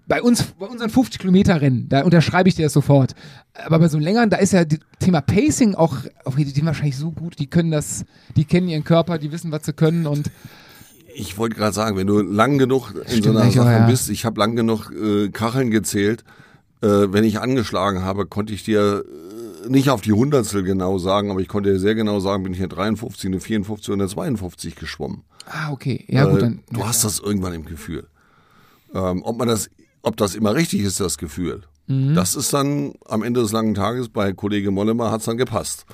bei 0.08 0.22
uns, 0.22 0.44
bei 0.44 0.66
unseren 0.68 0.90
50 0.90 1.20
Kilometer 1.20 1.60
Rennen, 1.60 1.90
da 1.90 2.04
unterschreibe 2.04 2.48
ich 2.48 2.56
dir 2.56 2.64
das 2.64 2.74
sofort. 2.74 3.14
Aber 3.66 3.80
bei 3.80 3.88
so 3.90 3.98
einem 3.98 4.06
längeren, 4.06 4.30
da 4.30 4.38
ist 4.38 4.54
ja 4.54 4.64
das 4.64 4.80
Thema 5.00 5.22
Pacing 5.22 5.76
auch, 5.76 5.98
auch 6.24 6.36
die, 6.36 6.46
die 6.46 6.66
wahrscheinlich 6.66 6.96
so 6.96 7.12
gut, 7.12 7.40
die 7.40 7.48
können 7.48 7.72
das, 7.72 8.06
die 8.36 8.46
kennen 8.46 8.70
ihren 8.70 8.84
Körper, 8.84 9.18
die 9.18 9.32
wissen, 9.32 9.52
was 9.52 9.66
sie 9.66 9.74
können 9.74 10.08
und 10.08 10.32
Ich 11.18 11.38
wollte 11.38 11.56
gerade 11.56 11.74
sagen, 11.74 11.96
wenn 11.98 12.08
du 12.08 12.20
lang 12.22 12.58
genug 12.58 12.92
in 12.92 12.96
so 12.96 13.04
Stimmt 13.16 13.28
einer 13.28 13.42
eigentlich 13.42 13.60
auch, 13.60 13.64
Sache 13.66 13.76
ja. 13.80 13.88
bist, 13.88 14.10
ich 14.10 14.26
habe 14.26 14.40
lang 14.40 14.56
genug 14.56 14.92
äh, 14.92 15.30
Kacheln 15.30 15.72
gezählt, 15.72 16.24
äh, 16.82 16.88
wenn 16.88 17.24
ich 17.24 17.40
angeschlagen 17.40 18.04
habe, 18.04 18.26
konnte 18.26 18.54
ich 18.54 18.64
dir 18.64 19.04
äh, 19.66 19.70
nicht 19.70 19.90
auf 19.90 20.02
die 20.02 20.12
Hundertstel 20.12 20.64
genau 20.64 20.98
sagen, 20.98 21.32
aber 21.32 21.40
ich 21.40 21.48
konnte 21.48 21.72
dir 21.72 21.80
sehr 21.80 21.96
genau 21.96 22.20
sagen, 22.20 22.44
bin 22.44 22.52
ich 22.54 22.60
eine 22.60 22.68
53, 22.68 23.28
eine 23.28 23.40
54 23.40 23.94
und 23.94 24.02
eine 24.02 24.10
52 24.10 24.76
geschwommen. 24.76 25.24
ah, 25.48 25.72
okay. 25.72 26.04
Ja, 26.08 26.26
gut, 26.26 26.40
Äh, 26.40 26.42
dann. 26.42 26.60
du 26.72 26.86
hast 26.86 27.04
das 27.06 27.20
irgendwann 27.20 27.54
im 27.54 27.66
Gefühl. 27.66 28.08
Ähm, 28.94 29.22
ob 29.24 29.38
man 29.38 29.48
das, 29.48 29.70
ob 30.02 30.18
das 30.18 30.36
immer 30.36 30.54
richtig 30.54 30.82
ist, 30.82 31.00
das 31.00 31.18
Gefühl. 31.18 31.62
Mhm. 31.88 32.14
Das 32.16 32.36
ist 32.36 32.52
dann 32.54 32.94
am 33.08 33.24
Ende 33.24 33.42
des 33.42 33.52
langen 33.54 33.74
Tages 33.74 34.10
bei 34.10 34.34
Kollege 34.34 34.70
Mollema 34.72 35.12
hat's 35.12 35.26
dann 35.26 35.38
gepasst. 35.38 35.86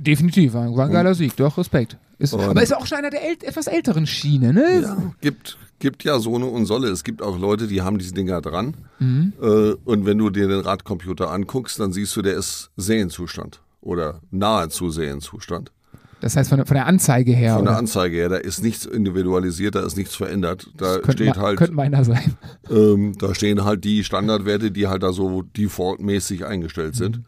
Definitiv, 0.00 0.54
war, 0.54 0.74
war 0.74 0.86
ein 0.86 0.92
geiler 0.92 1.14
Sieg, 1.14 1.36
doch, 1.36 1.58
Respekt. 1.58 1.98
Ist, 2.20 2.34
Und- 2.34 2.42
aber 2.42 2.62
ist 2.62 2.76
auch 2.76 2.86
schon 2.86 2.98
einer 2.98 3.10
der 3.10 3.22
äl 3.28 3.36
etwas 3.42 3.66
älteren 3.66 4.06
Schiene, 4.06 4.52
ne? 4.52 4.82
Ja, 4.82 4.96
gibt, 5.20 5.56
gibt 5.80 6.04
ja 6.04 6.18
so 6.20 6.34
eine 6.36 6.46
und 6.46 6.66
Solle. 6.66 6.88
Es 6.88 7.02
gibt 7.02 7.22
auch 7.22 7.38
Leute, 7.38 7.66
die 7.66 7.80
haben 7.82 7.98
diese 7.98 8.12
Dinger 8.14 8.40
dran. 8.42 8.74
Mhm. 8.98 9.32
Äh, 9.42 9.46
und 9.84 10.04
wenn 10.06 10.18
du 10.18 10.30
dir 10.30 10.46
den 10.46 10.60
Radcomputer 10.60 11.30
anguckst, 11.30 11.80
dann 11.80 11.92
siehst 11.92 12.14
du, 12.14 12.22
der 12.22 12.34
ist 12.34 12.70
Serienzustand 12.76 13.62
oder 13.80 14.20
nahezu 14.30 14.90
Serienzustand. 14.90 15.72
Das 16.20 16.36
heißt 16.36 16.50
von, 16.50 16.58
der- 16.58 16.66
von 16.66 16.74
der 16.74 16.84
Anzeige 16.84 17.32
her. 17.32 17.54
Von 17.54 17.64
der 17.64 17.72
oder? 17.72 17.78
Anzeige 17.78 18.16
her, 18.18 18.28
da 18.28 18.36
ist 18.36 18.62
nichts 18.62 18.84
individualisiert, 18.84 19.74
da 19.74 19.80
ist 19.80 19.96
nichts 19.96 20.14
verändert. 20.14 20.68
Da 20.76 20.96
könnte, 20.98 21.12
steht 21.12 21.36
ma- 21.36 21.42
halt, 21.42 21.58
könnte 21.58 21.74
meiner 21.74 22.04
sein. 22.04 22.34
ähm, 22.70 23.14
da 23.18 23.34
stehen 23.34 23.64
halt 23.64 23.82
die 23.84 24.04
Standardwerte, 24.04 24.70
die 24.70 24.86
halt 24.88 25.02
da 25.02 25.14
so 25.14 25.40
defaultmäßig 25.40 26.44
eingestellt 26.44 26.94
sind. 26.96 27.20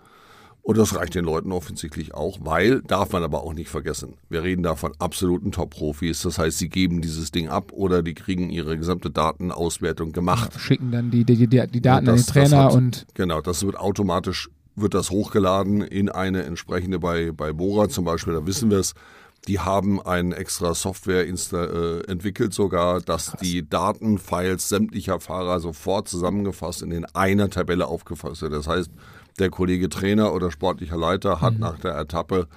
Und 0.64 0.78
das 0.78 0.94
reicht 0.94 1.16
den 1.16 1.24
Leuten 1.24 1.50
offensichtlich 1.50 2.14
auch, 2.14 2.38
weil, 2.40 2.82
darf 2.82 3.10
man 3.12 3.24
aber 3.24 3.42
auch 3.42 3.52
nicht 3.52 3.68
vergessen, 3.68 4.14
wir 4.28 4.44
reden 4.44 4.62
da 4.62 4.76
von 4.76 4.92
absoluten 5.00 5.50
Top-Profis. 5.50 6.22
Das 6.22 6.38
heißt, 6.38 6.56
sie 6.58 6.68
geben 6.68 7.02
dieses 7.02 7.32
Ding 7.32 7.48
ab 7.48 7.72
oder 7.72 8.02
die 8.04 8.14
kriegen 8.14 8.48
ihre 8.48 8.78
gesamte 8.78 9.10
Datenauswertung 9.10 10.12
gemacht. 10.12 10.52
Schicken 10.60 10.92
dann 10.92 11.10
die, 11.10 11.24
die, 11.24 11.34
die, 11.48 11.48
die 11.48 11.80
Daten 11.80 12.08
an 12.08 12.14
den 12.14 12.16
Das- 12.16 12.26
das 12.26 12.34
Trainer 12.34 12.64
hat- 12.64 12.74
und 12.74 13.06
Genau, 13.14 13.40
das 13.40 13.64
wird 13.66 13.76
automatisch, 13.76 14.50
wird 14.76 14.94
das 14.94 15.10
hochgeladen 15.10 15.82
in 15.82 16.08
eine 16.08 16.44
entsprechende, 16.44 17.00
bei, 17.00 17.32
bei 17.32 17.52
Bora 17.52 17.88
zum 17.88 18.04
Beispiel, 18.04 18.34
da 18.34 18.46
wissen 18.46 18.70
wir 18.70 18.78
es, 18.78 18.94
die 19.48 19.58
haben 19.58 20.00
eine 20.00 20.36
extra 20.36 20.72
Software 20.74 21.26
insta 21.26 21.64
äh, 21.64 22.00
entwickelt 22.06 22.54
sogar, 22.54 23.00
dass 23.00 23.32
die 23.42 23.68
Datenfiles 23.68 24.68
sämtlicher 24.68 25.18
Fahrer 25.18 25.58
sofort 25.58 26.06
zusammengefasst 26.06 26.82
in 26.82 27.04
einer 27.06 27.50
Tabelle 27.50 27.88
aufgefasst 27.88 28.42
wird. 28.42 28.52
Das 28.52 28.68
heißt, 28.68 28.90
der 29.38 29.50
Kollege 29.50 29.88
Trainer 29.88 30.32
oder 30.32 30.50
sportlicher 30.50 30.96
Leiter 30.96 31.40
hat 31.40 31.58
nach 31.58 31.78
der 31.78 31.98
Etappe 31.98 32.48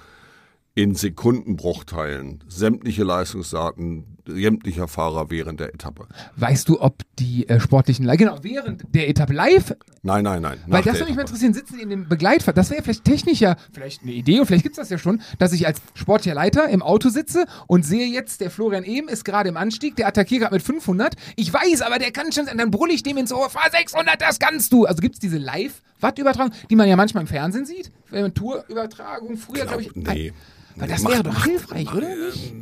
in 0.74 0.94
Sekundenbruchteilen 0.94 2.44
sämtliche 2.48 3.04
Leistungsdaten 3.04 4.15
sämtlicher 4.26 4.88
Fahrer 4.88 5.30
während 5.30 5.60
der 5.60 5.72
Etappe. 5.74 6.06
weißt 6.36 6.68
du, 6.68 6.80
ob 6.80 7.02
die 7.18 7.48
äh, 7.48 7.60
sportlichen, 7.60 8.06
genau, 8.16 8.38
während 8.42 8.84
der 8.94 9.08
Etappe 9.08 9.32
live, 9.32 9.74
Nein, 10.02 10.22
nein, 10.22 10.40
nein. 10.42 10.58
weil 10.66 10.82
das 10.82 10.94
würde 10.94 11.06
mich 11.06 11.16
mal 11.16 11.22
interessieren, 11.22 11.52
sitzen 11.54 11.76
die 11.76 11.82
in 11.82 11.90
dem 11.90 12.08
Begleitfahr, 12.08 12.54
das 12.54 12.70
wäre 12.70 12.82
vielleicht 12.82 13.04
technischer, 13.04 13.56
vielleicht 13.72 14.02
eine 14.02 14.12
Idee 14.12 14.38
und 14.40 14.46
vielleicht 14.46 14.62
gibt's 14.62 14.78
das 14.78 14.88
ja 14.90 14.98
schon, 14.98 15.20
dass 15.38 15.52
ich 15.52 15.66
als 15.66 15.80
sportlicher 15.94 16.34
Leiter 16.34 16.68
im 16.68 16.82
Auto 16.82 17.08
sitze 17.08 17.46
und 17.66 17.84
sehe 17.84 18.06
jetzt, 18.06 18.40
der 18.40 18.50
Florian 18.50 18.84
Ehm 18.84 19.08
ist 19.08 19.24
gerade 19.24 19.48
im 19.48 19.56
Anstieg, 19.56 19.96
der 19.96 20.06
attackiert 20.06 20.42
gerade 20.42 20.54
mit 20.54 20.62
500, 20.62 21.14
ich 21.36 21.52
weiß, 21.52 21.82
aber 21.82 21.98
der 21.98 22.12
kann 22.12 22.30
schon, 22.32 22.46
dann 22.46 22.70
brüll 22.70 22.90
ich 22.90 23.02
dem 23.02 23.16
ins 23.16 23.32
Ohr, 23.32 23.50
fahr 23.50 23.70
600, 23.70 24.20
das 24.20 24.38
kannst 24.38 24.72
du. 24.72 24.84
Also 24.84 25.00
gibt's 25.00 25.18
diese 25.18 25.38
Live-Watt-Übertragung, 25.38 26.52
die 26.70 26.76
man 26.76 26.88
ja 26.88 26.96
manchmal 26.96 27.22
im 27.22 27.26
Fernsehen 27.28 27.66
sieht, 27.66 27.90
man 28.10 28.32
Tour-Übertragung, 28.34 29.36
früher 29.36 29.64
glaube 29.66 29.82
ich, 29.82 29.90
nee. 29.94 30.32
weil 30.76 30.88
das 30.88 31.02
Macht- 31.02 31.12
wäre 31.14 31.22
doch 31.24 31.32
macht- 31.32 31.44
hilfreich, 31.48 31.92
oder 31.94 32.08
nicht? 32.08 32.54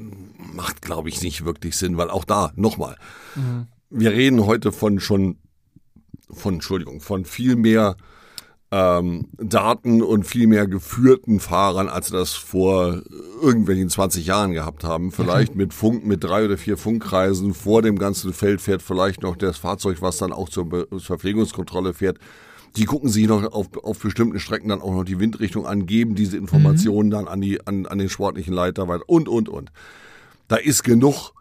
Macht, 0.54 0.82
glaube 0.82 1.08
ich, 1.08 1.22
nicht 1.22 1.44
wirklich 1.44 1.76
Sinn, 1.76 1.96
weil 1.96 2.10
auch 2.10 2.24
da, 2.24 2.52
nochmal, 2.56 2.96
Mhm. 3.34 3.66
wir 3.90 4.12
reden 4.12 4.46
heute 4.46 4.72
von 4.72 5.00
schon, 5.00 5.38
von, 6.30 6.54
Entschuldigung, 6.54 7.00
von 7.00 7.24
viel 7.24 7.56
mehr 7.56 7.96
ähm, 8.70 9.28
Daten 9.36 10.02
und 10.02 10.24
viel 10.26 10.48
mehr 10.48 10.66
geführten 10.66 11.38
Fahrern, 11.38 11.88
als 11.88 12.10
wir 12.10 12.18
das 12.18 12.32
vor 12.32 13.02
irgendwelchen 13.40 13.88
20 13.88 14.26
Jahren 14.26 14.52
gehabt 14.52 14.82
haben. 14.82 15.12
Vielleicht 15.12 15.54
mit 15.54 15.72
Funk, 15.72 16.04
mit 16.04 16.24
drei 16.24 16.44
oder 16.44 16.58
vier 16.58 16.76
Funkkreisen. 16.76 17.54
Vor 17.54 17.82
dem 17.82 17.98
ganzen 17.98 18.32
Feld 18.32 18.60
fährt 18.60 18.82
vielleicht 18.82 19.22
noch 19.22 19.36
das 19.36 19.58
Fahrzeug, 19.58 19.98
was 20.02 20.16
dann 20.18 20.32
auch 20.32 20.48
zur 20.48 20.68
Be 20.68 20.88
Verpflegungskontrolle 20.98 21.94
fährt. 21.94 22.18
Die 22.76 22.86
gucken 22.86 23.10
sich 23.10 23.28
noch 23.28 23.44
auf, 23.52 23.68
auf 23.80 24.00
bestimmten 24.00 24.40
Strecken 24.40 24.70
dann 24.70 24.82
auch 24.82 24.92
noch 24.92 25.04
die 25.04 25.20
Windrichtung 25.20 25.64
an, 25.66 25.86
geben 25.86 26.16
diese 26.16 26.36
Informationen 26.36 27.10
dann 27.10 27.28
an, 27.28 27.40
die, 27.40 27.64
an, 27.64 27.86
an 27.86 27.98
den 27.98 28.08
sportlichen 28.08 28.52
Leiter 28.54 28.88
weiter 28.88 29.04
und, 29.06 29.28
und, 29.28 29.48
und. 29.48 29.70
Da 30.48 30.56
ist 30.56 30.82
genug 30.84 31.32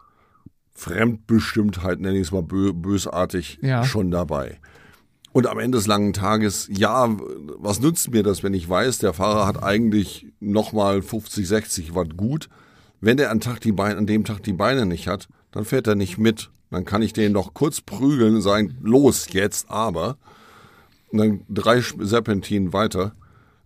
Fremdbestimmtheit, 0.72 2.00
nenne 2.00 2.16
ich 2.16 2.26
es 2.28 2.32
mal 2.32 2.42
bö 2.42 2.72
bösartig, 2.72 3.58
Ja. 3.62 3.84
schon 3.84 4.10
dabei. 4.10 4.58
Und 5.32 5.46
am 5.48 5.58
Ende 5.58 5.78
des 5.78 5.86
langen 5.86 6.12
Tages, 6.12 6.68
ja, 6.70 7.08
was 7.58 7.80
nützt 7.80 8.10
mir 8.12 8.22
das, 8.22 8.42
wenn 8.42 8.54
ich 8.54 8.68
weiß, 8.68 8.98
der 8.98 9.12
Fahrer 9.12 9.46
hat 9.46 9.62
eigentlich 9.62 10.26
nochmal 10.38 11.02
50, 11.02 11.46
60 11.48 11.94
Watt 11.94 12.16
gut. 12.16 12.48
Wenn 13.00 13.16
der 13.16 13.30
an, 13.30 13.40
Tag 13.40 13.60
die 13.60 13.72
Beine, 13.72 13.98
an 13.98 14.06
dem 14.06 14.24
Tag 14.24 14.42
die 14.44 14.52
Beine 14.52 14.86
nicht 14.86 15.08
hat, 15.08 15.28
dann 15.50 15.64
fährt 15.64 15.86
er 15.88 15.96
nicht 15.96 16.18
mit. 16.18 16.50
Dann 16.70 16.84
kann 16.84 17.02
ich 17.02 17.12
den 17.12 17.32
noch 17.32 17.52
kurz 17.52 17.80
prügeln 17.80 18.36
und 18.36 18.42
sagen, 18.42 18.76
los 18.80 19.26
jetzt 19.32 19.70
aber. 19.70 20.18
Und 21.10 21.18
dann 21.18 21.40
drei 21.48 21.80
Serpentinen 21.80 22.72
weiter, 22.72 23.12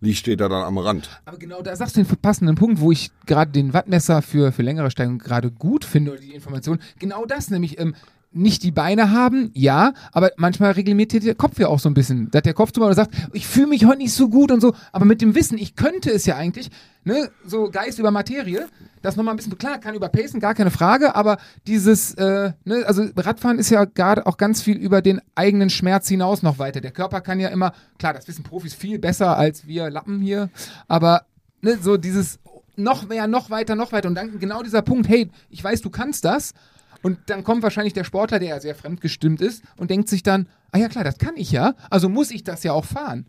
liegt, 0.01 0.17
steht 0.17 0.41
er 0.41 0.49
dann 0.49 0.63
am 0.63 0.77
Rand. 0.77 1.09
Aber 1.25 1.37
genau 1.37 1.61
da 1.61 1.75
sagst 1.75 1.97
du 1.97 2.03
den 2.03 2.17
passenden 2.17 2.55
Punkt, 2.55 2.79
wo 2.79 2.91
ich 2.91 3.11
gerade 3.25 3.51
den 3.51 3.73
Wattmesser 3.73 4.21
für, 4.21 4.51
für 4.51 4.61
längere 4.61 4.91
Steigung 4.91 5.17
gerade 5.19 5.51
gut 5.51 5.85
finde, 5.85 6.11
oder 6.11 6.21
die 6.21 6.33
Information. 6.33 6.79
Genau 6.99 7.25
das, 7.25 7.49
nämlich 7.49 7.79
ähm, 7.79 7.95
nicht 8.31 8.61
die 8.61 8.71
Beine 8.71 9.11
haben, 9.11 9.49
ja, 9.53 9.93
aber 10.11 10.31
manchmal 10.37 10.71
reglementiert 10.71 11.23
der 11.23 11.33
Kopf 11.33 11.57
ja 11.57 11.67
auch 11.67 11.79
so 11.79 11.89
ein 11.89 11.95
bisschen. 11.95 12.29
Dass 12.29 12.43
der 12.43 12.53
Kopf 12.53 12.71
zum 12.71 12.81
Beispiel 12.81 12.95
sagt, 12.95 13.15
ich 13.33 13.47
fühle 13.47 13.67
mich 13.67 13.85
heute 13.85 13.97
nicht 13.97 14.13
so 14.13 14.29
gut 14.29 14.51
und 14.51 14.61
so, 14.61 14.75
aber 14.91 15.05
mit 15.05 15.21
dem 15.21 15.33
Wissen, 15.33 15.57
ich 15.57 15.75
könnte 15.75 16.11
es 16.11 16.25
ja 16.27 16.35
eigentlich, 16.35 16.69
ne, 17.03 17.29
so 17.43 17.71
Geist 17.71 17.97
über 17.97 18.11
Materie, 18.11 18.67
das 19.01 19.15
nochmal 19.15 19.33
ein 19.33 19.37
bisschen, 19.37 19.57
klar, 19.57 19.79
kann 19.79 19.95
überpacen, 19.95 20.39
gar 20.39 20.53
keine 20.53 20.69
Frage, 20.69 21.15
aber 21.15 21.37
dieses, 21.65 22.13
äh, 22.15 22.51
ne, 22.65 22.83
also 22.85 23.05
Radfahren 23.15 23.57
ist 23.57 23.71
ja 23.71 23.85
gerade 23.85 24.27
auch 24.27 24.37
ganz 24.37 24.61
viel 24.61 24.77
über 24.77 25.01
den 25.01 25.21
eigenen 25.33 25.71
Schmerz 25.71 26.07
hinaus 26.07 26.43
noch 26.43 26.59
weiter. 26.59 26.81
Der 26.81 26.91
Körper 26.91 27.21
kann 27.21 27.39
ja 27.39 27.49
immer, 27.49 27.73
klar, 27.97 28.13
das 28.13 28.27
wissen 28.27 28.43
Profis 28.43 28.75
viel 28.75 28.99
besser 28.99 29.37
als 29.37 29.65
wir 29.65 29.89
Lappen 29.89 30.21
hier, 30.21 30.49
aber 30.87 31.23
ne, 31.61 31.79
so 31.81 31.97
dieses 31.97 32.39
noch 32.75 33.07
mehr, 33.09 33.27
noch 33.27 33.49
weiter, 33.49 33.75
noch 33.75 33.91
weiter 33.91 34.07
und 34.07 34.15
dann 34.15 34.39
genau 34.39 34.61
dieser 34.61 34.83
Punkt, 34.83 35.09
hey, 35.09 35.29
ich 35.49 35.63
weiß, 35.63 35.81
du 35.81 35.89
kannst 35.89 36.25
das 36.25 36.53
und 37.01 37.19
dann 37.27 37.43
kommt 37.43 37.63
wahrscheinlich 37.63 37.93
der 37.93 38.03
Sportler, 38.03 38.39
der 38.39 38.49
ja 38.49 38.59
sehr 38.59 38.75
fremdgestimmt 38.75 39.41
ist 39.41 39.63
und 39.77 39.89
denkt 39.89 40.09
sich 40.09 40.23
dann, 40.23 40.47
ah 40.71 40.77
ja 40.77 40.89
klar, 40.89 41.03
das 41.03 41.17
kann 41.17 41.35
ich 41.37 41.51
ja, 41.51 41.75
also 41.89 42.09
muss 42.09 42.31
ich 42.31 42.43
das 42.43 42.63
ja 42.63 42.73
auch 42.73 42.85
fahren. 42.85 43.27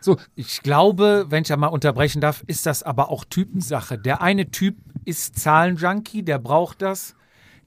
So, 0.00 0.16
Ich 0.34 0.62
glaube, 0.62 1.26
wenn 1.28 1.42
ich 1.42 1.48
da 1.48 1.56
mal 1.56 1.68
unterbrechen 1.68 2.20
darf, 2.20 2.42
ist 2.48 2.66
das 2.66 2.82
aber 2.82 3.08
auch 3.08 3.24
Typensache. 3.24 3.98
Der 3.98 4.20
eine 4.20 4.50
Typ 4.50 4.76
ist 5.04 5.38
Zahlenjunkie, 5.38 6.24
der 6.24 6.40
braucht 6.40 6.82
das. 6.82 7.14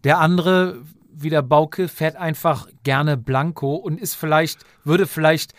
Der 0.04 0.20
andere, 0.20 0.82
wie 1.14 1.30
der 1.30 1.42
Bauke, 1.42 1.88
fährt 1.88 2.18
einfach 2.18 2.68
gerne 2.84 3.16
Blanko 3.16 3.76
und 3.76 4.02
ist 4.02 4.16
vielleicht, 4.16 4.66
würde 4.84 5.08
vielleicht 5.08 5.54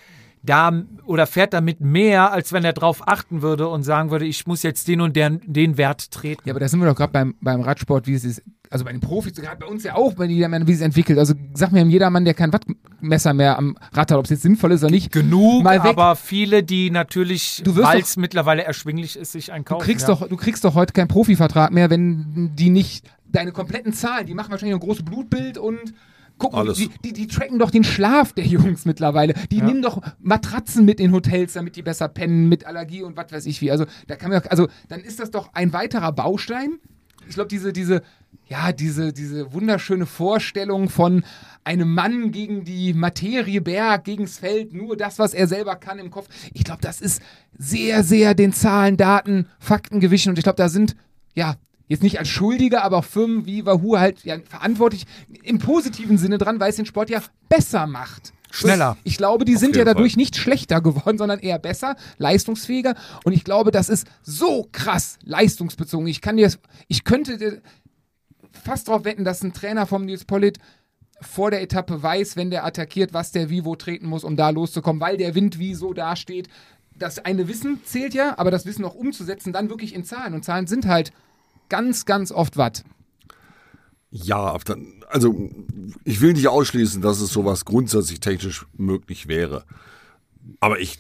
da 0.47 0.83
oder 1.05 1.27
fährt 1.27 1.53
damit 1.53 1.81
mehr, 1.81 2.33
als 2.33 2.53
wenn 2.53 2.65
er 2.65 2.73
drauf 2.73 3.07
achten 3.07 3.43
würde 3.43 3.69
und 3.69 3.83
sagen 3.83 4.11
würde, 4.11 4.25
ich 4.25 4.47
muss 4.47 4.63
jetzt 4.63 4.89
den 4.89 5.01
und 5.01 5.17
den, 5.17 5.41
den 5.45 5.77
Wert 5.77 6.11
treten. 6.11 6.43
Ja, 6.47 6.53
aber 6.53 6.61
da 6.61 6.69
sind 6.69 6.81
wir 6.81 6.87
doch 6.89 6.97
gerade 6.97 7.13
beim, 7.13 7.35
beim 7.41 7.61
Radsport, 7.61 8.07
wie 8.07 8.15
es 8.15 8.25
ist. 8.25 8.43
Also 8.71 8.85
bei 8.85 8.91
den 8.91 9.01
Profis, 9.01 9.35
gerade 9.35 9.59
bei 9.59 9.67
uns 9.67 9.85
ja 9.85 9.95
auch, 9.95 10.15
bei 10.15 10.25
jedermann, 10.25 10.67
wie 10.67 10.73
es 10.73 10.81
entwickelt. 10.81 11.19
Also 11.21 11.35
sag 11.55 11.71
mir 11.71 11.85
jedermann, 11.85 12.25
der 12.25 12.35
kein 12.35 12.53
Wattmesser 12.53 13.33
mehr 13.33 13.57
am 13.59 13.77
Rad 13.93 14.11
hat, 14.11 14.19
ob 14.19 14.25
es 14.25 14.31
jetzt 14.31 14.43
sinnvoll 14.43 14.73
ist 14.73 14.83
oder 14.83 14.91
nicht. 14.91 15.13
Genug, 15.13 15.63
Mal 15.63 15.83
weg. 15.85 15.91
aber 15.91 16.17
viele, 16.17 16.65
die 16.65 16.91
natürlich, 16.91 17.63
Du 17.65 17.77
weil 17.77 18.01
es 18.01 18.17
mittlerweile 18.17 18.65
erschwinglich 18.65 19.17
ist, 19.17 19.33
sich 19.33 19.47
Du 19.47 19.53
einkaufen. 19.53 19.85
kriegst, 19.85 20.09
ja. 20.09 20.15
doch, 20.15 20.29
du 20.29 20.37
kriegst 20.37 20.65
doch 20.65 20.75
heute 20.75 20.93
keinen 20.93 21.07
Profivertrag 21.09 21.71
mehr, 21.71 21.91
wenn 21.91 22.53
die 22.57 22.71
nicht 22.71 23.07
deine 23.31 23.53
kompletten 23.53 23.93
Zahlen, 23.93 24.27
die 24.27 24.35
machen 24.35 24.51
wahrscheinlich 24.51 24.75
ein 24.75 24.81
großes 24.81 25.05
Blutbild 25.05 25.59
und 25.59 25.95
gucken, 26.39 26.59
Alles. 26.59 26.79
die, 26.79 26.91
die, 27.05 27.13
die 27.13 27.27
tracken 27.27 27.59
doch 27.59 27.71
den 27.71 27.85
Schlaf 27.85 28.33
der 28.33 28.45
Jungs 28.47 28.85
mittlerweile. 28.85 29.35
Die 29.51 29.63
nehmen 29.63 29.83
doch 29.83 30.01
Matratzen 30.21 30.85
mit 30.85 31.01
in 31.01 31.13
Hotels, 31.13 31.55
damit 31.55 31.77
die 31.77 31.83
besser 31.83 32.09
pennen, 32.09 32.49
mit 32.49 32.67
Allergie 32.67 33.03
und 33.03 33.17
was 33.17 33.33
weiß 33.33 33.47
ich 33.47 33.61
wie. 33.61 33.71
Also 33.71 33.87
da 34.07 34.17
kann 34.17 34.31
man, 34.31 34.43
also 34.49 34.69
dann 34.89 35.01
ist 35.01 35.21
das 35.21 35.31
doch 35.31 35.53
ein 35.55 35.73
weiterer 35.73 36.13
Baustein, 36.13 36.79
ich 37.29 37.35
glaube, 37.35 37.49
diese, 37.49 37.73
diese, 37.73 38.03
ja, 38.49 38.73
diese, 38.73 39.13
diese 39.13 39.53
wunderschöne 39.53 40.07
Vorstellung 40.07 40.89
von 40.89 41.25
einem 41.65 41.93
Mann 41.93 42.31
gegen 42.31 42.65
die 42.65 42.95
Materie 42.95 43.61
Berg, 43.61 44.05
gegens 44.05 44.39
Feld, 44.39 44.73
nur 44.73 44.97
das, 44.97 45.19
was 45.19 45.35
er 45.35 45.49
selber 45.49 45.77
kann 45.77 45.99
im 45.99 46.11
Kopf. 46.11 46.29
Ich 46.53 46.65
glaube, 46.65 46.83
das 46.83 47.01
ist 47.01 47.21
sehr, 47.59 48.05
sehr 48.05 48.35
den 48.35 48.53
Zahlen, 48.53 48.97
Daten, 48.97 49.49
Fakten 49.59 50.01
gewichen 50.01 50.31
und 50.31 50.39
ich 50.39 50.45
glaube, 50.45 50.57
da 50.57 50.69
sind, 50.69 50.95
ja, 51.35 51.57
jetzt 51.89 52.03
nicht 52.03 52.19
als 52.19 52.29
Schuldige, 52.29 52.83
aber 52.83 52.99
auch 52.99 53.05
Firmen 53.05 53.47
wie 53.47 53.65
Wahoo 53.65 53.99
halt 53.99 54.25
ja, 54.25 54.39
verantwortlich 54.41 55.05
im 55.43 55.59
positiven 55.59 56.19
Sinne 56.19 56.39
dran, 56.39 56.61
weil 56.61 56.71
es 56.71 56.77
den 56.77 56.87
Sport 56.87 57.11
ja 57.11 57.23
besser 57.49 57.87
macht. 57.87 58.33
Schneller. 58.51 58.97
Ich 59.05 59.19
glaube, 59.19 59.45
die 59.45 59.57
sind 59.57 59.77
ja 59.77 59.85
dadurch 59.85 60.13
Fall. 60.13 60.21
nicht 60.21 60.37
schlechter 60.37 60.81
geworden, 60.83 61.19
sondern 61.19 61.41
eher 61.41 61.59
besser, 61.59 61.97
leistungsfähiger. 62.19 62.95
Und 63.25 63.33
ich 63.33 63.45
glaube, 63.45 63.71
das 63.71 63.89
ist 63.89 64.07
so 64.23 64.67
krass 64.73 65.19
leistungsbezogen. 65.25 66.07
Ich 66.07 66.21
kann 66.21 66.37
dir, 66.37 66.51
ich 66.89 67.05
könnte 67.05 67.63
fast 68.53 68.89
darauf 68.89 69.05
wetten, 69.05 69.25
dass 69.25 69.43
ein 69.43 69.53
Trainer 69.53 69.87
vom 69.87 70.05
Nils 70.05 70.25
Pollitt 70.25 70.59
vor 71.21 71.51
der 71.51 71.63
Etappe 71.63 72.03
weiß, 72.03 72.37
wenn 72.37 72.51
der 72.51 72.65
attackiert, 72.65 73.15
was 73.15 73.33
der 73.33 73.51
wie 73.51 73.65
wo 73.65 73.75
treten 73.75 74.07
muss, 74.07 74.25
um 74.25 74.37
da 74.37 74.51
loszukommen, 74.51 75.01
weil 75.01 75.17
der 75.17 75.35
Wind 75.35 75.59
wie 75.59 75.75
so 75.75 75.93
dasteht. 75.93 76.49
Das 76.95 77.19
eine 77.19 77.49
Wissen 77.49 77.81
zählt 77.85 78.15
ja, 78.15 78.39
aber 78.39 78.51
das 78.51 78.65
Wissen 78.65 78.85
auch 78.85 78.95
umzusetzen, 78.95 79.53
dann 79.53 79.71
wirklich 79.71 79.95
in 79.95 80.05
Zahlen. 80.05 80.35
Und 80.35 80.45
Zahlen 80.45 80.67
sind 80.67 80.87
halt 80.87 81.13
ganz, 81.69 82.05
ganz 82.05 82.33
oft 82.33 82.57
Watt. 82.57 82.85
Ja, 84.11 84.57
also 85.09 85.51
ich 86.05 86.21
will 86.21 86.33
nicht 86.33 86.49
ausschließen, 86.49 87.03
dass 87.03 87.21
es 87.21 87.33
sowas 87.33 87.65
grundsätzlich 87.65 88.21
technisch 88.21 88.67
möglich 88.77 89.29
wäre. 89.29 89.65
Aber 90.61 90.79
ich 90.81 90.99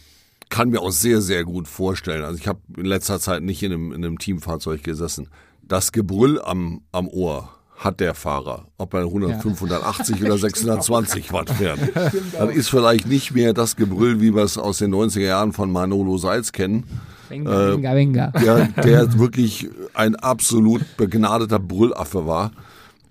kann 0.49 0.71
mir 0.71 0.81
auch 0.81 0.91
sehr, 0.91 1.21
sehr 1.21 1.45
gut 1.45 1.67
vorstellen, 1.67 2.25
also 2.25 2.39
ich 2.39 2.47
habe 2.47 2.61
in 2.77 2.85
letzter 2.85 3.19
Zeit 3.19 3.43
nicht 3.43 3.63
in 3.63 3.73
einem, 3.73 3.93
in 3.93 4.05
einem 4.05 4.19
Teamfahrzeug 4.19 4.83
gesessen, 4.83 5.29
das 5.63 5.93
Gebrüll 5.93 6.41
am, 6.41 6.83
am 6.93 7.09
Ohr 7.09 7.56
hat 7.77 8.01
der 8.01 8.15
Fahrer, 8.15 8.67
ob 8.79 8.95
er 8.95 9.03
105, 9.03 9.63
180 9.63 10.25
oder 10.25 10.39
620 10.39 11.33
Watt 11.33 11.51
fährt. 11.51 11.79
Dann 12.39 12.51
ist 12.51 12.69
vielleicht 12.69 13.07
nicht 13.07 13.35
mehr 13.35 13.53
das 13.53 13.77
Gebrüll, 13.77 14.21
wie 14.21 14.35
wir 14.35 14.43
es 14.43 14.59
aus 14.59 14.79
den 14.79 14.95
90er 14.95 15.21
Jahren 15.21 15.53
von 15.53 15.71
Manolo 15.71 16.19
Seitz 16.19 16.53
kennen, 16.53 16.85
Venga, 17.29 17.73
venga, 17.73 17.95
venga. 17.95 18.27
der, 18.29 18.69
der 18.83 19.13
wirklich 19.19 19.69
ein 19.95 20.15
absolut 20.17 20.83
begnadeter 20.97 21.59
Brüllaffe 21.59 22.27
war, 22.27 22.53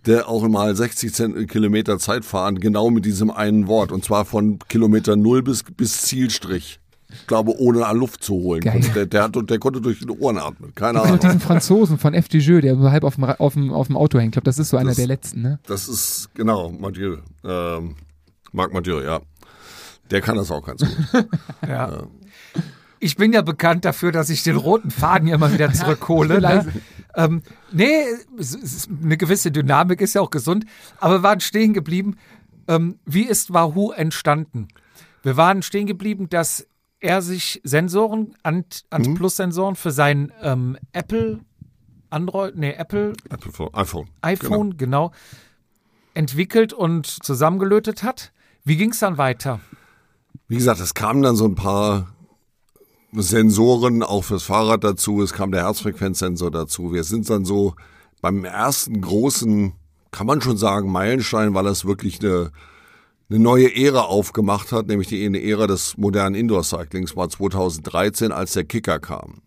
der 0.06 0.30
auch 0.30 0.48
mal 0.48 0.76
60 0.76 1.14
Zent 1.14 1.50
Kilometer 1.50 1.98
Zeit 2.00 2.24
fahren, 2.24 2.60
genau 2.60 2.90
mit 2.90 3.06
diesem 3.06 3.32
einen 3.32 3.68
Wort. 3.68 3.92
Und 3.92 4.06
zwar 4.06 4.26
von 4.26 4.60
Kilometer 4.70 5.16
Null 5.16 5.44
bis, 5.44 5.64
bis 5.64 6.04
Zielstrich. 6.04 6.80
Ich 7.22 7.28
glaube, 7.28 7.58
ohne 7.60 7.80
Luft 7.94 8.24
zu 8.24 8.34
holen. 8.36 8.62
Konnte 8.62 8.90
Der, 8.92 9.06
der, 9.06 9.24
hat, 9.24 9.50
der 9.50 9.60
konnte 9.60 9.82
durch 9.82 10.00
die 10.00 10.08
Ohren 10.10 10.38
atmen. 10.38 10.74
Keine 10.76 11.02
Und 11.02 11.08
Ahnung. 11.08 11.20
diesen 11.20 11.40
Franzosen 11.40 11.98
von 11.98 12.14
FD 12.14 12.38
Jeux, 12.40 12.62
der 12.62 12.76
so 12.76 12.92
halb 12.92 13.04
auf 13.04 13.16
dem, 13.16 13.24
auf 13.26 13.54
dem, 13.54 13.72
auf 13.74 13.88
dem 13.88 13.98
Auto 13.98 14.20
hängt. 14.20 14.30
Ich 14.30 14.34
glaube, 14.34 14.46
das 14.46 14.60
ist 14.60 14.70
so 14.70 14.78
einer 14.78 14.90
Das- 14.90 14.98
der 14.98 15.08
letzten, 15.08 15.42
ne? 15.42 15.60
Das 15.68 15.88
ist, 15.88 16.30
genau, 16.34 16.70
Mathieu. 16.72 17.18
Ähm, 17.44 17.96
Marc 18.52 18.74
Mathieu, 18.74 19.02
ja. 19.02 19.20
Der 20.12 20.22
kann 20.22 20.36
das 20.38 20.52
auch 20.52 20.66
ganz 20.66 20.82
gut. 20.82 21.28
Ja. 21.68 22.04
Ich 23.00 23.18
bin 23.18 23.34
ja 23.34 23.42
bekannt 23.42 23.86
dafür, 23.86 24.12
dass 24.12 24.30
ich 24.30 24.42
den 24.44 24.56
roten 24.56 24.90
Faden 24.90 25.28
ja 25.28 25.36
immer 25.36 25.52
wieder 25.54 25.72
zurückhole. 25.74 26.40
ne? 26.42 26.66
ähm, 27.16 27.42
nee, 27.72 28.04
es 28.40 28.56
ist, 28.56 28.90
eine 29.04 29.18
gewisse 29.18 29.52
Dynamik 29.52 30.02
ist 30.02 30.16
ja 30.16 30.22
auch 30.22 30.30
gesund, 30.32 30.66
aber 31.00 31.16
wir 31.16 31.24
waren 31.24 31.40
stehen 31.40 31.74
geblieben. 31.74 32.16
Ähm, 32.68 32.98
wie 33.06 33.24
ist 33.24 33.54
Wahoo 33.54 33.92
entstanden? 33.92 34.70
Wir 35.22 35.38
waren 35.38 35.62
stehen 35.62 35.86
geblieben, 35.88 36.30
dass 36.30 36.66
er 37.00 37.22
sich 37.22 37.62
Sensoren, 37.64 38.36
Ant, 38.44 38.84
Mhm. 38.96 39.16
Plus-Sensoren 39.16 39.76
für 39.76 39.92
sein 39.92 40.32
ähm, 40.42 40.78
Apple 40.94 41.40
Android, 42.10 42.56
nee, 42.56 42.72
Apple 42.74 43.14
iPhone. 43.74 44.08
iPhone, 44.22 44.78
genau, 44.78 45.12
entwickelt 46.14 46.72
und 46.74 47.06
zusammengelötet 47.08 48.04
hat. 48.04 48.32
Wie 48.64 48.78
ging 48.78 48.92
es 48.92 49.00
dann 49.00 49.18
weiter? 49.18 49.60
Wie 50.48 50.56
gesagt, 50.56 50.80
es 50.80 50.94
kamen 50.94 51.22
dann 51.24 51.36
so 51.36 51.46
ein 51.46 51.56
paar 51.56 52.08
Sensoren 53.12 54.04
auch 54.04 54.24
fürs 54.24 54.44
Fahrrad 54.44 54.84
dazu. 54.84 55.22
Es 55.22 55.34
kam 55.34 55.52
der 55.52 55.64
Herzfrequenzsensor 55.64 56.52
dazu. 56.52 56.94
Wir 56.94 57.04
sind 57.04 57.30
dann 57.30 57.46
so 57.46 57.76
beim 58.22 58.44
ersten 58.46 59.02
großen, 59.02 59.74
kann 60.12 60.28
man 60.28 60.42
schon 60.42 60.58
sagen, 60.58 60.92
Meilenstein, 60.92 61.54
weil 61.54 61.68
es 61.68 61.86
wirklich 61.86 62.20
eine, 62.24 62.52
eine 63.30 63.40
neue 63.40 63.76
Ära 63.76 64.02
aufgemacht 64.02 64.72
hat, 64.72 64.88
nämlich 64.88 65.08
die 65.08 65.24
Ära 65.24 65.68
des 65.68 65.98
modernen 65.98 66.36
Indoor-Cyclings 66.36 67.16
war 67.16 67.30
2013, 67.30 68.32
als 68.32 68.54
der 68.54 68.66
Kicker 68.66 69.00
kam. 69.00 69.42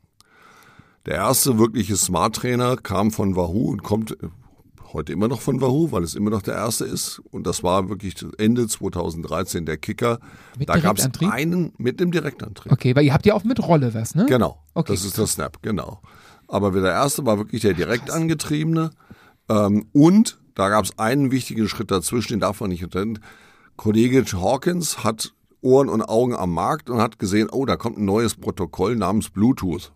Der 1.07 1.15
erste 1.15 1.59
wirkliche 1.59 1.97
Smart-Trainer 1.97 2.77
kam 2.77 3.11
von 3.11 3.37
Wahoo 3.37 3.71
und 3.71 3.83
kommt 3.83 4.17
heute 4.93 5.13
immer 5.13 5.29
noch 5.29 5.41
von 5.41 5.61
Wahoo, 5.61 5.93
weil 5.93 6.03
es 6.03 6.15
immer 6.15 6.31
noch 6.31 6.43
der 6.43 6.55
erste 6.55 6.85
ist. 6.85 7.21
Und 7.31 7.47
das 7.47 7.63
war 7.63 7.89
wirklich 7.89 8.17
Ende 8.39 8.67
2013 8.67 9.65
der 9.65 9.77
Kicker. 9.77 10.19
Mit 10.59 10.69
da 10.69 10.79
gab 10.79 10.99
es 10.99 11.09
einen 11.23 11.73
mit 11.79 12.01
dem 12.01 12.11
Direktantrieb. 12.11 12.73
Okay, 12.73 12.97
weil 12.97 13.05
ihr 13.05 13.13
habt 13.13 13.27
ja 13.27 13.35
auch 13.35 13.45
mit 13.45 13.67
Rolle 13.67 13.95
was, 13.95 14.15
ne? 14.15 14.27
Genau, 14.29 14.63
Okay, 14.75 14.93
das 14.93 15.05
ist 15.05 15.19
der 15.19 15.27
Snap, 15.27 15.63
genau. 15.63 16.01
Aber 16.47 16.71
der 16.73 16.93
erste 16.93 17.27
war 17.27 17.39
wirklich 17.39 17.63
der 17.63 17.75
direkt 17.75 18.11
angetriebene. 18.11 18.91
Ähm, 19.49 19.87
und 19.93 20.39
da 20.55 20.69
gab 20.69 20.85
es 20.85 20.99
einen 20.99 21.31
wichtigen 21.31 21.69
Schritt 21.69 21.91
dazwischen, 21.91 22.35
den 22.35 22.41
darf 22.41 22.61
man 22.61 22.71
nicht 22.71 22.83
unternehmen. 22.83 23.21
Kollege 23.79 24.25
Hawkins 24.25 25.05
hat 25.05 25.33
Ohren 25.63 25.89
und 25.89 26.03
Augen 26.03 26.35
am 26.35 26.53
Markt 26.53 26.91
und 26.91 27.01
hat 27.01 27.19
gesehen, 27.19 27.49
oh, 27.51 27.65
da 27.65 27.77
kommt 27.77 27.97
ein 27.97 28.05
neues 28.05 28.35
Protokoll 28.35 28.97
namens 28.97 29.31
Bluetooth. 29.31 29.93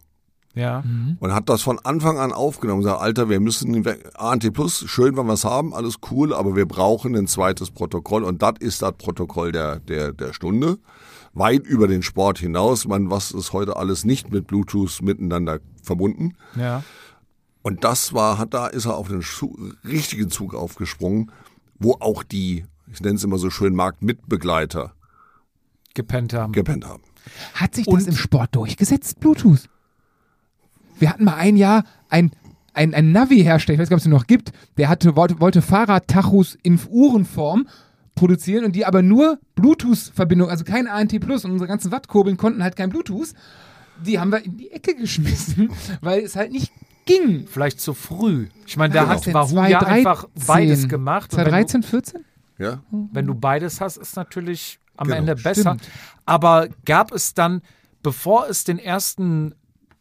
Ja. 0.54 0.84
Und 1.18 1.34
hat 1.34 1.48
das 1.48 1.62
von 1.62 1.78
Anfang 1.80 2.18
an 2.18 2.32
aufgenommen 2.32 2.82
gesagt, 2.82 3.00
Alter, 3.00 3.28
wir 3.28 3.40
müssen 3.40 3.84
ANT 4.14 4.52
Plus, 4.52 4.84
schön, 4.86 5.16
wenn 5.16 5.26
wir 5.26 5.32
es 5.32 5.44
haben, 5.44 5.74
alles 5.74 5.96
cool, 6.10 6.32
aber 6.32 6.54
wir 6.54 6.66
brauchen 6.66 7.16
ein 7.16 7.26
zweites 7.26 7.70
Protokoll 7.70 8.22
und 8.22 8.40
das 8.40 8.54
ist 8.60 8.82
das 8.82 8.92
Protokoll 8.92 9.50
der, 9.50 9.80
der, 9.80 10.12
der 10.12 10.32
Stunde. 10.32 10.78
Weit 11.34 11.66
über 11.66 11.88
den 11.88 12.02
Sport 12.02 12.38
hinaus. 12.38 12.86
Man, 12.86 13.10
was 13.10 13.32
ist 13.32 13.52
heute 13.52 13.76
alles 13.76 14.04
nicht 14.04 14.30
mit 14.30 14.46
Bluetooth 14.46 15.02
miteinander 15.02 15.58
verbunden? 15.82 16.36
Ja. 16.54 16.84
Und 17.62 17.82
das 17.82 18.12
war, 18.12 18.38
hat, 18.38 18.54
da 18.54 18.68
ist 18.68 18.84
er 18.84 18.96
auf 18.96 19.08
den 19.08 19.22
Schu 19.22 19.56
richtigen 19.84 20.30
Zug 20.30 20.54
aufgesprungen, 20.54 21.32
wo 21.78 21.96
auch 21.98 22.22
die, 22.22 22.64
ich 22.92 23.00
nenne 23.00 23.16
es 23.16 23.24
immer 23.24 23.38
so 23.38 23.50
schön, 23.50 23.74
Marktmitbegleiter 23.74 24.92
Gepennt 25.94 26.32
haben. 26.34 26.52
gepennt 26.52 26.86
haben. 26.86 27.02
Hat 27.54 27.74
sich 27.74 27.86
Und- 27.86 28.00
das 28.00 28.06
im 28.08 28.14
Sport 28.16 28.54
durchgesetzt, 28.56 29.20
Bluetooth? 29.20 29.68
Wir 30.98 31.10
hatten 31.10 31.24
mal 31.24 31.34
ein 31.36 31.56
Jahr 31.56 31.84
ein, 32.08 32.30
ein, 32.74 32.94
ein 32.94 33.12
Navi-Hersteller, 33.12 33.74
ich 33.74 33.80
weiß 33.80 33.88
gar 33.88 33.96
nicht, 33.96 34.04
ob 34.04 34.04
es 34.04 34.04
den 34.04 34.12
noch 34.12 34.26
gibt, 34.26 34.52
der 34.78 34.88
hatte, 34.88 35.16
wollte, 35.16 35.40
wollte 35.40 35.62
Fahrradtachos 35.62 36.56
in 36.62 36.78
Uhrenform 36.88 37.66
produzieren 38.14 38.64
und 38.64 38.76
die 38.76 38.84
aber 38.86 39.02
nur 39.02 39.38
Bluetooth-Verbindung, 39.56 40.48
also 40.50 40.64
kein 40.64 40.86
ANT 40.86 41.18
Plus 41.20 41.44
und 41.44 41.52
unsere 41.52 41.68
ganzen 41.68 41.90
Wattkurbeln 41.92 42.36
konnten 42.36 42.62
halt 42.62 42.76
kein 42.76 42.90
Bluetooth. 42.90 43.32
Die 44.04 44.18
haben 44.18 44.32
wir 44.32 44.44
in 44.44 44.56
die 44.56 44.70
Ecke 44.70 44.94
geschmissen, 44.94 45.70
weil 46.00 46.20
es 46.20 46.36
halt 46.36 46.52
nicht 46.52 46.72
ging. 47.04 47.46
Vielleicht 47.46 47.80
zu 47.80 47.94
früh. 47.94 48.48
Ich 48.66 48.76
meine, 48.76 48.94
da 48.94 49.08
Was 49.08 49.26
hat? 49.26 49.34
Wahoo 49.34 49.56
ja 49.64 49.80
2013? 49.80 49.86
einfach 49.92 50.28
beides 50.46 50.88
gemacht. 50.88 51.32
Und 51.32 51.38
wenn 51.38 51.44
du- 51.46 51.50
2013, 51.50 51.82
14? 51.82 52.24
Ja? 52.62 52.80
wenn 52.90 53.26
du 53.26 53.34
beides 53.34 53.80
hast, 53.80 53.96
ist 53.96 54.16
natürlich 54.16 54.78
am 54.96 55.06
Genau, 55.08 55.18
Ende 55.18 55.34
besser. 55.36 55.60
stimmt. 55.76 55.88
Aber 56.26 56.68
gab 56.84 57.12
es 57.12 57.34
dann, 57.34 57.62
bevor 58.02 58.48
es 58.48 58.64
den 58.64 58.78
ersten 58.78 59.54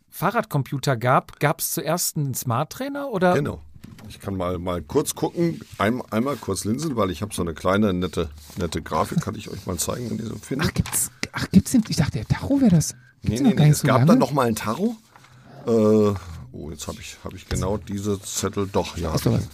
Fahrradcomputer 0.09 0.97
gab, 0.97 1.39
gab 1.39 1.59
es 1.61 1.71
zuerst 1.71 2.17
einen 2.17 2.33
Smart 2.33 2.71
Trainer 2.71 3.09
oder? 3.09 3.33
Genau. 3.33 3.61
Ich 4.09 4.19
kann 4.19 4.35
mal, 4.35 4.57
mal 4.59 4.81
kurz 4.81 5.15
gucken, 5.15 5.61
Ein, 5.77 6.01
einmal 6.11 6.35
kurz 6.35 6.65
linsen, 6.65 6.95
weil 6.97 7.11
ich 7.11 7.21
habe 7.21 7.33
so 7.33 7.41
eine 7.41 7.53
kleine 7.53 7.93
nette, 7.93 8.29
nette 8.57 8.81
Grafik, 8.81 9.21
kann 9.21 9.35
ich 9.35 9.49
euch 9.49 9.65
mal 9.65 9.77
zeigen, 9.77 10.09
wenn 10.09 10.17
ihr 10.19 10.25
so 10.25 10.35
findet. 10.35 10.67
Ach, 10.69 10.73
gibt's, 10.73 11.11
ach, 11.31 11.47
gibt's 11.51 11.71
den? 11.71 11.83
Ich 11.87 11.95
dachte, 11.95 12.11
der 12.13 12.27
Tacho 12.27 12.59
wäre 12.59 12.71
das. 12.71 12.93
Nee, 13.21 13.29
Gibt's 13.29 13.41
nee, 13.41 13.49
nee. 13.53 13.61
nicht 13.61 13.71
Es 13.71 13.79
so 13.79 13.87
gab 13.87 13.97
lange? 13.99 14.07
dann 14.07 14.19
noch 14.19 14.33
mal 14.33 14.47
ein 14.47 14.55
Tarot. 14.55 14.95
Äh, 15.65 15.69
oh, 15.71 16.69
jetzt 16.71 16.87
habe 16.87 16.97
ich, 16.99 17.17
hab 17.23 17.33
ich 17.33 17.47
genau 17.47 17.77
diese 17.77 18.19
Zettel. 18.21 18.67
Doch, 18.67 18.97
ja. 18.97 19.13
Hast 19.13 19.25
du 19.27 19.33
was? 19.33 19.47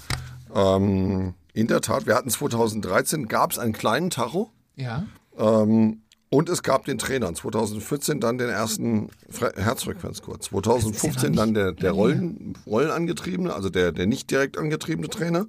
Ähm, 0.55 1.33
in 1.57 1.67
der 1.67 1.81
Tat, 1.81 2.05
wir 2.05 2.15
hatten 2.15 2.29
2013, 2.29 3.27
gab 3.27 3.51
es 3.51 3.57
einen 3.59 3.73
kleinen 3.73 4.09
Tacho 4.11 4.51
Ja. 4.75 5.05
ähm, 5.37 6.01
und 6.29 6.49
es 6.49 6.61
gab 6.61 6.85
den 6.85 6.97
Trainer. 6.99 7.29
Und 7.29 7.37
2014 7.37 8.19
dann 8.19 8.37
den 8.37 8.49
ersten 8.49 9.09
Fre 9.29 9.53
Herzfrequenzkurs. 9.55 10.39
2015 10.41 11.33
dann 11.33 11.53
der, 11.53 11.71
der 11.71 11.91
Rollen, 11.93 12.53
Rollenangetriebene, 12.67 13.53
also 13.53 13.69
der, 13.69 13.91
der 13.91 14.05
nicht 14.05 14.29
direkt 14.29 14.57
angetriebene 14.57 15.07
Trainer. 15.09 15.47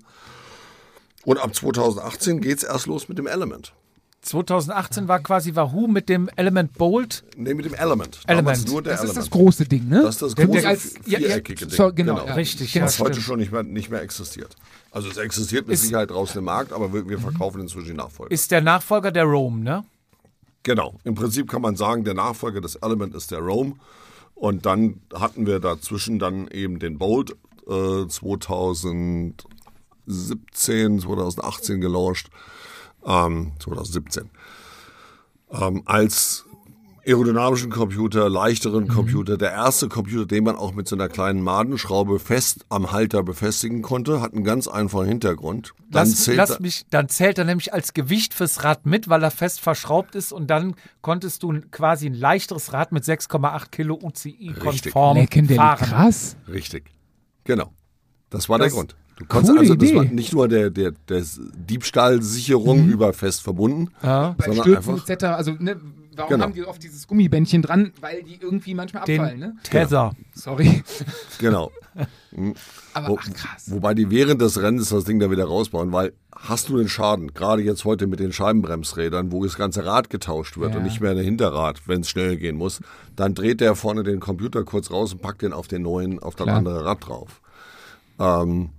Und 1.25 1.39
ab 1.41 1.55
2018 1.55 2.41
geht's 2.41 2.63
erst 2.63 2.87
los 2.87 3.09
mit 3.09 3.19
dem 3.19 3.27
Element. 3.27 3.75
2018 4.23 5.09
war 5.09 5.21
quasi 5.21 5.55
Wahoo 5.55 5.87
mit 5.89 6.09
dem 6.09 6.29
Element 6.37 6.73
Bolt. 6.75 7.23
Nee, 7.37 7.55
mit 7.55 7.67
dem 7.67 7.75
Element. 7.75 8.21
Element. 8.27 8.67
Der 8.69 8.83
Das 8.83 8.95
ist 8.95 9.01
Element. 9.01 9.17
das 9.19 9.31
große 9.31 9.65
Ding, 9.67 9.89
ne? 9.89 10.03
Das 10.03 10.17
ist 10.17 10.23
das 10.23 10.35
Der- 10.35 10.47
große 10.47 10.61
der 10.61 10.71
als- 10.71 10.95
ja, 11.07 11.19
ja, 11.19 11.27
viereckige 11.29 11.67
Ding. 11.67 11.77
so, 11.77 11.93
genau, 11.93 12.17
ja. 12.27 12.35
Richtig, 12.35 12.73
Genau. 12.73 12.85
ja, 12.85 12.89
was 12.89 12.99
heute 12.99 13.21
schon 13.21 13.39
nicht 13.39 13.53
mehr, 13.53 13.63
nicht 13.63 13.91
mehr 13.91 14.03
existiert. 14.03 14.57
Also 14.91 15.09
es 15.09 15.17
existiert 15.19 15.67
mit 15.67 15.75
Ist- 15.75 15.83
Sicherheit 15.83 16.11
draußen 16.11 16.39
im 16.39 16.45
Markt, 16.45 16.73
aber 16.73 16.93
wir, 16.93 17.09
wir 17.09 17.19
verkaufen 17.19 17.61
inzwischen 17.61 17.89
die 17.89 17.95
Nachfolger. 17.95 18.33
Ist 18.33 18.51
der 18.51 18.61
Nachfolger 18.63 19.11
der 19.13 19.25
Rome, 19.25 19.63
ne? 19.63 19.85
genau. 20.63 20.99
Im 21.05 21.15
Prinzip 21.15 21.49
kann 21.51 21.63
man 21.63 21.77
sagen, 21.77 22.05
der 22.05 22.15
Nachfolger 22.15 22.61
des 22.61 22.77
Element 22.77 23.15
ist 23.15 23.31
der 23.31 23.39
Roam. 23.41 23.81
Und 24.35 24.67
dann 24.67 25.01
hatten 25.15 25.47
wir 25.47 25.61
dazwischen 25.61 26.19
dann 26.19 26.49
eben 26.49 26.79
den 26.79 26.99
Bolt 26.99 27.33
äh, 27.67 28.07
2017, 28.07 31.01
2018 31.01 31.81
gelauncht, 31.81 32.31
ähm, 33.05 33.53
2017, 33.61 34.31
ähm, 35.51 35.83
als 35.87 36.45
aerodynamischen 37.09 37.71
Computer, 37.71 38.29
leichteren 38.29 38.85
Mhm. 38.85 38.89
Computer. 38.89 39.37
Der 39.39 39.53
erste 39.53 39.89
Computer, 39.89 40.27
den 40.27 40.45
man 40.45 40.57
auch 40.57 40.75
mit 40.75 40.87
so 40.87 40.95
einer 40.95 41.09
kleinen 41.09 41.41
Madenschraube 41.43 42.19
fest 42.19 42.67
am 42.69 42.93
Halter 42.93 43.23
befestigen 43.23 43.83
konnte, 43.83 44.21
hat 44.21 44.35
einen 44.35 44.45
ganz 44.45 44.69
einfachen 44.69 45.07
Hintergrund. 45.07 45.73
Dann 45.91 46.07
Lass, 46.09 46.25
zählt 46.25 46.37
lass 46.37 46.51
er- 46.51 46.61
mich, 46.61 46.85
dann 46.91 47.09
zählt 47.09 47.39
er 47.39 47.45
nämlich 47.45 47.73
als 47.73 47.95
Gewicht 47.95 48.35
fürs 48.35 48.63
Rad 48.63 48.85
mit, 48.87 49.09
weil 49.09 49.23
er 49.23 49.31
fest 49.31 49.61
verschraubt 49.61 50.15
ist 50.15 50.33
und 50.33 50.49
dann 50.49 50.75
konntest 51.01 51.43
du 51.43 51.53
ein- 51.53 51.71
quasi 51.71 52.07
ein 52.07 52.15
leichteres 52.15 52.73
Rad 52.73 52.93
mit 52.93 53.05
6,8 53.05 53.73
Kilo 53.73 53.99
UCI-konform 54.03 55.27
fahren. 55.55 55.79
krass. 55.79 56.37
Richtig. 56.47 56.91
Genau. 57.45 57.73
Das 58.31 58.49
war 58.49 58.59
Das- 58.59 58.69
der 58.69 58.75
Grund. 58.77 58.97
Du 59.17 59.25
konntest 59.25 59.51
Coole 59.51 59.61
also, 59.63 59.75
das 59.75 59.89
Idee. 59.89 59.97
war 59.99 60.05
nicht 60.05 60.33
nur 60.33 60.47
der, 60.47 60.71
der, 60.71 60.93
der 61.09 61.25
Diebstahlsicherung 61.93 62.87
Mhm. 62.87 62.93
über 62.93 63.13
fest 63.13 63.43
verbunden, 63.43 63.89
Ja. 64.03 64.35
Bei 64.39 64.47
sondern 64.47 64.63
Stürzen 64.65 64.93
einfach, 64.95 65.09
etc. 65.09 65.25
Also, 65.25 65.53
ne, 65.59 65.77
warum 66.19 66.31
Genau. 66.31 66.45
haben 66.45 66.53
die 66.55 66.65
oft 66.65 66.83
dieses 66.83 67.07
Gummibändchen 67.07 67.63
dran? 67.63 67.93
Weil 68.01 68.23
die 68.23 68.39
irgendwie 68.41 68.75
manchmal 68.75 69.03
abfallen, 69.05 69.41
Den 69.41 69.51
ne? 69.51 69.57
Tether. 69.63 70.13
Sorry. 70.35 70.83
genau. 71.39 71.71
Aber 72.95 73.09
Wo, 73.09 73.19
ach, 73.21 73.33
krass. 73.33 73.71
Wobei 73.71 73.95
die 73.95 74.11
während 74.11 74.41
des 74.41 74.61
Rennens 74.61 74.91
das 74.91 75.05
Ding 75.05 75.19
da 75.19 75.31
wieder 75.31 75.45
rausbauen, 75.47 75.93
weil 75.93 76.13
hast 76.37 76.69
du 76.69 76.77
den 76.77 76.89
Schaden, 76.89 77.33
gerade 77.35 77.63
jetzt 77.63 77.85
heute 77.85 78.07
mit 78.07 78.21
den 78.21 78.33
Scheibenbremsrädern, 78.33 79.33
wo 79.33 79.43
das 79.45 79.57
ganze 79.57 79.85
Rad 79.85 80.11
getauscht 80.11 80.57
wird 80.59 80.73
Ja. 80.73 80.79
und 80.79 80.85
nicht 80.85 81.01
mehr 81.01 81.11
ein 81.13 81.19
Hinterrad, 81.19 81.89
wenn 81.89 82.03
es 82.03 82.11
schnell 82.11 82.37
gehen 82.37 82.57
muss, 82.57 82.81
dann 83.17 83.35
dreht 83.35 83.61
der 83.61 83.75
vorne 83.75 84.03
den 84.05 84.21
Computer 84.21 84.65
kurz 84.65 84.91
raus 84.91 85.13
und 85.15 85.23
packt 85.23 85.43
den 85.43 85.53
auf 85.53 85.67
den 85.69 85.83
neuen, 85.83 86.19
auf 86.21 86.35
das 86.37 86.45
Klar. 86.45 86.57
andere 86.59 86.85
Rad 86.85 87.07
drauf. 87.09 87.41
Ähm, 88.21 88.71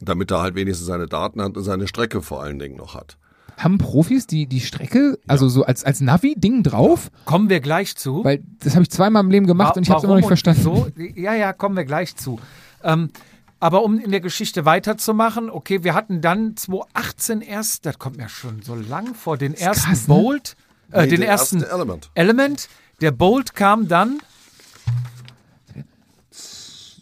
damit 0.00 0.30
er 0.30 0.40
halt 0.42 0.54
wenigstens 0.54 0.86
seine 0.86 1.06
Daten 1.06 1.42
hat 1.42 1.56
und 1.56 1.64
seine 1.64 1.86
Strecke 1.88 2.22
vor 2.22 2.42
allen 2.42 2.58
Dingen 2.58 2.76
noch 2.76 2.94
hat. 2.94 3.16
Haben 3.62 3.76
Profis 3.76 4.26
die, 4.26 4.46
die 4.46 4.60
Strecke, 4.60 5.18
also 5.26 5.48
so 5.48 5.64
als, 5.64 5.84
als 5.84 6.00
Navi-Ding 6.00 6.62
drauf? 6.62 7.10
Kommen 7.26 7.50
wir 7.50 7.60
gleich 7.60 7.94
zu. 7.94 8.24
Weil 8.24 8.42
das 8.60 8.74
habe 8.74 8.84
ich 8.84 8.90
zweimal 8.90 9.22
im 9.22 9.30
Leben 9.30 9.46
gemacht 9.46 9.74
Wa- 9.74 9.78
und 9.78 9.82
ich 9.82 9.90
habe 9.90 9.98
es 9.98 10.04
immer 10.04 10.14
noch 10.14 10.20
nicht 10.20 10.28
verstanden. 10.28 10.62
So, 10.62 10.88
ja, 11.14 11.34
ja, 11.34 11.52
kommen 11.52 11.76
wir 11.76 11.84
gleich 11.84 12.16
zu. 12.16 12.40
Ähm, 12.82 13.10
aber 13.58 13.84
um 13.84 13.98
in 13.98 14.10
der 14.10 14.20
Geschichte 14.20 14.64
weiterzumachen, 14.64 15.50
okay, 15.50 15.84
wir 15.84 15.92
hatten 15.92 16.22
dann 16.22 16.56
2018 16.56 17.42
erst, 17.42 17.84
das 17.84 17.98
kommt 17.98 18.16
mir 18.16 18.30
schon 18.30 18.62
so 18.62 18.74
lang 18.74 19.14
vor, 19.14 19.36
den 19.36 19.52
ersten 19.52 19.90
krass, 19.90 20.08
ne? 20.08 20.14
Bolt, 20.14 20.56
äh, 20.92 21.02
Nee, 21.02 21.10
den 21.10 21.22
ersten 21.22 21.58
erste 21.58 21.74
Element. 21.74 22.10
Element. 22.14 22.68
Der 23.02 23.10
Bolt 23.10 23.54
kam 23.54 23.88
dann 23.88 24.20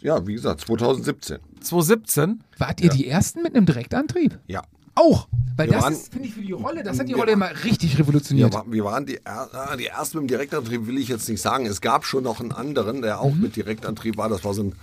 Ja, 0.01 0.27
wie 0.27 0.35
gesagt, 0.35 0.63
2017. 0.63 1.39
2017. 1.61 2.43
Wart 2.59 2.81
ihr 2.81 2.91
die 2.91 3.07
Ersten 3.09 3.43
mit 3.43 3.55
einem 3.55 3.67
Direktantrieb? 3.67 4.39
Ja. 4.47 4.63
Auch. 4.99 5.29
Weil 5.57 5.71
Wir 5.71 5.79
das 5.79 6.09
finde 6.09 6.29
ich, 6.29 6.35
für 6.35 6.41
die 6.41 6.53
Rolle, 6.53 6.83
das 6.83 6.99
hat 6.99 7.09
die 7.09 7.15
Rolle 7.15 7.33
immer 7.33 7.51
richtig 7.65 7.99
revolutioniert. 7.99 8.53
Wir, 8.53 8.65
wir 8.67 8.85
waren 8.85 9.07
die, 9.07 9.19
ah, 9.25 9.77
die 9.77 9.87
ersten 9.87 10.19
mit 10.19 10.25
dem 10.25 10.29
Direktantrieb, 10.29 10.87
will 10.87 10.99
ich 10.99 11.09
jetzt 11.09 11.29
nicht 11.29 11.41
sagen. 11.41 11.67
Es 11.67 11.81
gab 11.81 12.05
schon 12.05 12.25
noch 12.25 12.41
einen 12.41 12.53
anderen, 12.53 13.03
der 13.03 13.21
auch 13.21 13.35
mit 13.35 13.57
Direktantrieb 13.57 14.17
war. 14.17 14.29
Das 14.29 14.45
war 14.45 14.55
so 14.55 14.63
ein, 14.63 14.75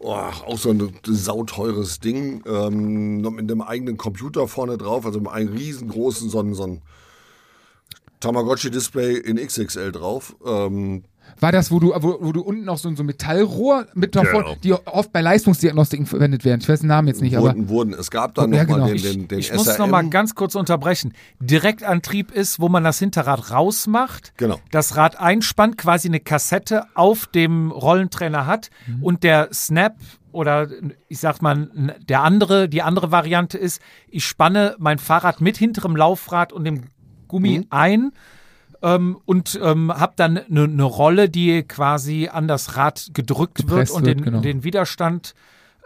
oh, 0.00 0.12
auch 0.12 0.58
so 0.58 0.70
ein 0.70 0.92
sauteures 1.04 2.00
Ding. 2.00 2.42
Ähm, 2.46 3.20
noch 3.20 3.32
mit 3.32 3.50
einem 3.50 3.60
eigenen 3.60 3.96
Computer 3.96 4.48
vorne 4.48 4.78
drauf, 4.78 5.04
also 5.04 5.20
mit 5.20 5.30
einem 5.30 5.54
riesengroßen, 5.54 6.30
so 6.30 6.40
ein, 6.40 6.54
so 6.54 6.64
ein 6.64 6.82
Tamagotchi-Display 8.20 9.16
in 9.16 9.36
XXL 9.36 9.92
drauf. 9.92 10.36
Ähm, 10.44 11.04
War 11.40 11.52
das, 11.52 11.70
wo 11.70 11.78
du, 11.80 11.92
wo, 11.96 12.18
wo 12.20 12.32
du 12.32 12.40
unten 12.42 12.64
noch 12.64 12.78
so, 12.78 12.88
ein- 12.88 12.96
so 12.96 13.04
Metallrohr 13.04 13.86
mit 13.94 14.14
davor, 14.14 14.42
Genau. 14.44 14.56
die 14.62 14.72
oft 14.72 15.12
bei 15.12 15.20
Leistungsdiagnostiken 15.20 16.06
verwendet 16.06 16.44
werden? 16.44 16.60
Ich 16.60 16.68
weiß 16.68 16.80
den 16.80 16.88
Namen 16.88 17.08
jetzt 17.08 17.20
nicht, 17.22 17.36
aber 17.36 17.46
wurden, 17.48 17.68
wurden. 17.68 17.94
Es 17.94 18.10
gab 18.10 18.34
dann 18.34 18.52
Ja, 18.52 18.62
noch 18.64 18.70
mal 18.70 18.74
genau. 18.92 19.00
den, 19.02 19.02
den, 19.02 19.28
den 19.28 19.38
ich 19.40 19.52
muss 19.52 19.64
SRM. 19.66 19.78
noch 19.78 19.88
mal 19.88 20.08
ganz 20.08 20.34
kurz 20.34 20.54
unterbrechen. 20.54 21.12
Direktantrieb 21.40 22.32
ist, 22.32 22.60
wo 22.60 22.68
man 22.68 22.82
das 22.84 22.98
Hinterrad 22.98 23.50
rausmacht, 23.50 24.32
Genau. 24.36 24.58
das 24.70 24.96
Rad 24.96 25.18
einspannt, 25.20 25.78
quasi 25.78 26.08
eine 26.08 26.18
Kassette 26.20 26.84
auf 26.94 27.26
dem 27.26 27.70
Rollentrainer 27.70 28.46
hat 28.46 28.70
Mhm. 28.86 29.02
und 29.02 29.22
der 29.22 29.48
Snap 29.52 29.94
oder 30.32 30.68
ich 31.08 31.18
sag 31.18 31.42
mal, 31.42 31.68
der 32.08 32.22
andere, 32.22 32.68
die 32.68 32.82
andere 32.82 33.10
Variante 33.12 33.58
ist, 33.58 33.80
ich 34.08 34.24
spanne 34.24 34.74
mein 34.78 34.98
Fahrrad 34.98 35.40
mit 35.40 35.56
hinterem 35.58 35.94
Laufrad 35.94 36.52
und 36.52 36.64
dem 36.64 36.84
Gummi 37.28 37.58
Mhm. 37.58 37.66
ein 37.70 38.12
ähm, 38.82 39.16
und 39.24 39.58
ähm, 39.62 39.92
habe 39.92 40.12
dann 40.16 40.38
eine 40.38 40.68
ne 40.68 40.82
Rolle, 40.82 41.28
die 41.28 41.62
quasi 41.62 42.28
an 42.32 42.48
das 42.48 42.76
Rad 42.76 43.10
gedrückt 43.14 43.68
wird 43.68 43.90
und 43.90 44.04
wird, 44.06 44.18
den, 44.18 44.24
genau. 44.24 44.40
den 44.40 44.64
Widerstand 44.64 45.34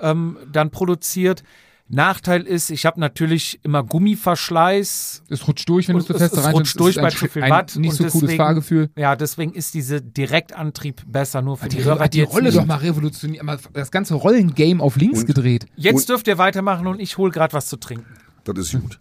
ähm, 0.00 0.36
dann 0.50 0.70
produziert. 0.70 1.42
Nachteil 1.88 2.42
ist, 2.42 2.70
ich 2.70 2.84
habe 2.84 2.98
natürlich 2.98 3.60
immer 3.62 3.84
Gummiverschleiß. 3.84 5.22
es 5.28 5.46
rutscht 5.48 5.68
durch, 5.68 5.86
wenn 5.88 5.94
du 5.94 6.00
Und 6.00 6.06
zu 6.06 6.14
es- 6.14 6.18
fest 6.18 6.34
es 6.36 6.44
rein 6.44 6.52
rutscht 6.52 6.80
durch 6.80 6.96
bei 6.96 7.10
zu 7.10 7.28
viel 7.28 7.42
Watt 7.42 7.76
Nicht 7.76 7.90
und 7.90 7.96
so 7.96 8.02
cooles 8.04 8.20
deswegen- 8.22 8.36
Fahrgefühl. 8.36 8.90
Ja, 8.96 9.14
deswegen 9.14 9.52
ist 9.52 9.74
diese 9.74 10.02
Direktantrieb 10.02 11.02
besser 11.06 11.42
nur 11.42 11.56
für 11.56 11.68
die, 11.68 11.76
Die, 11.76 11.84
Hörer, 11.84 12.00
hat 12.00 12.14
die 12.14 12.18
jetzt 12.18 12.32
Rolle 12.32 12.50
doch 12.50 12.66
mal 12.66 12.78
revolutioniert, 12.78 13.44
mal 13.44 13.58
das 13.72 13.90
ganze 13.92 14.14
Rollengame 14.14 14.82
auf 14.82 14.96
links 14.96 15.26
gedreht. 15.26 15.66
Jetzt 15.76 16.08
dürft 16.08 16.26
ihr 16.26 16.38
weitermachen 16.38 16.86
und 16.88 16.98
ich 17.00 17.18
hole 17.18 17.30
gerade 17.30 17.52
was 17.52 17.66
zu 17.66 17.76
trinken. 17.76 18.06
Das 18.54 18.72
ist 18.72 18.80
gut. 18.80 18.98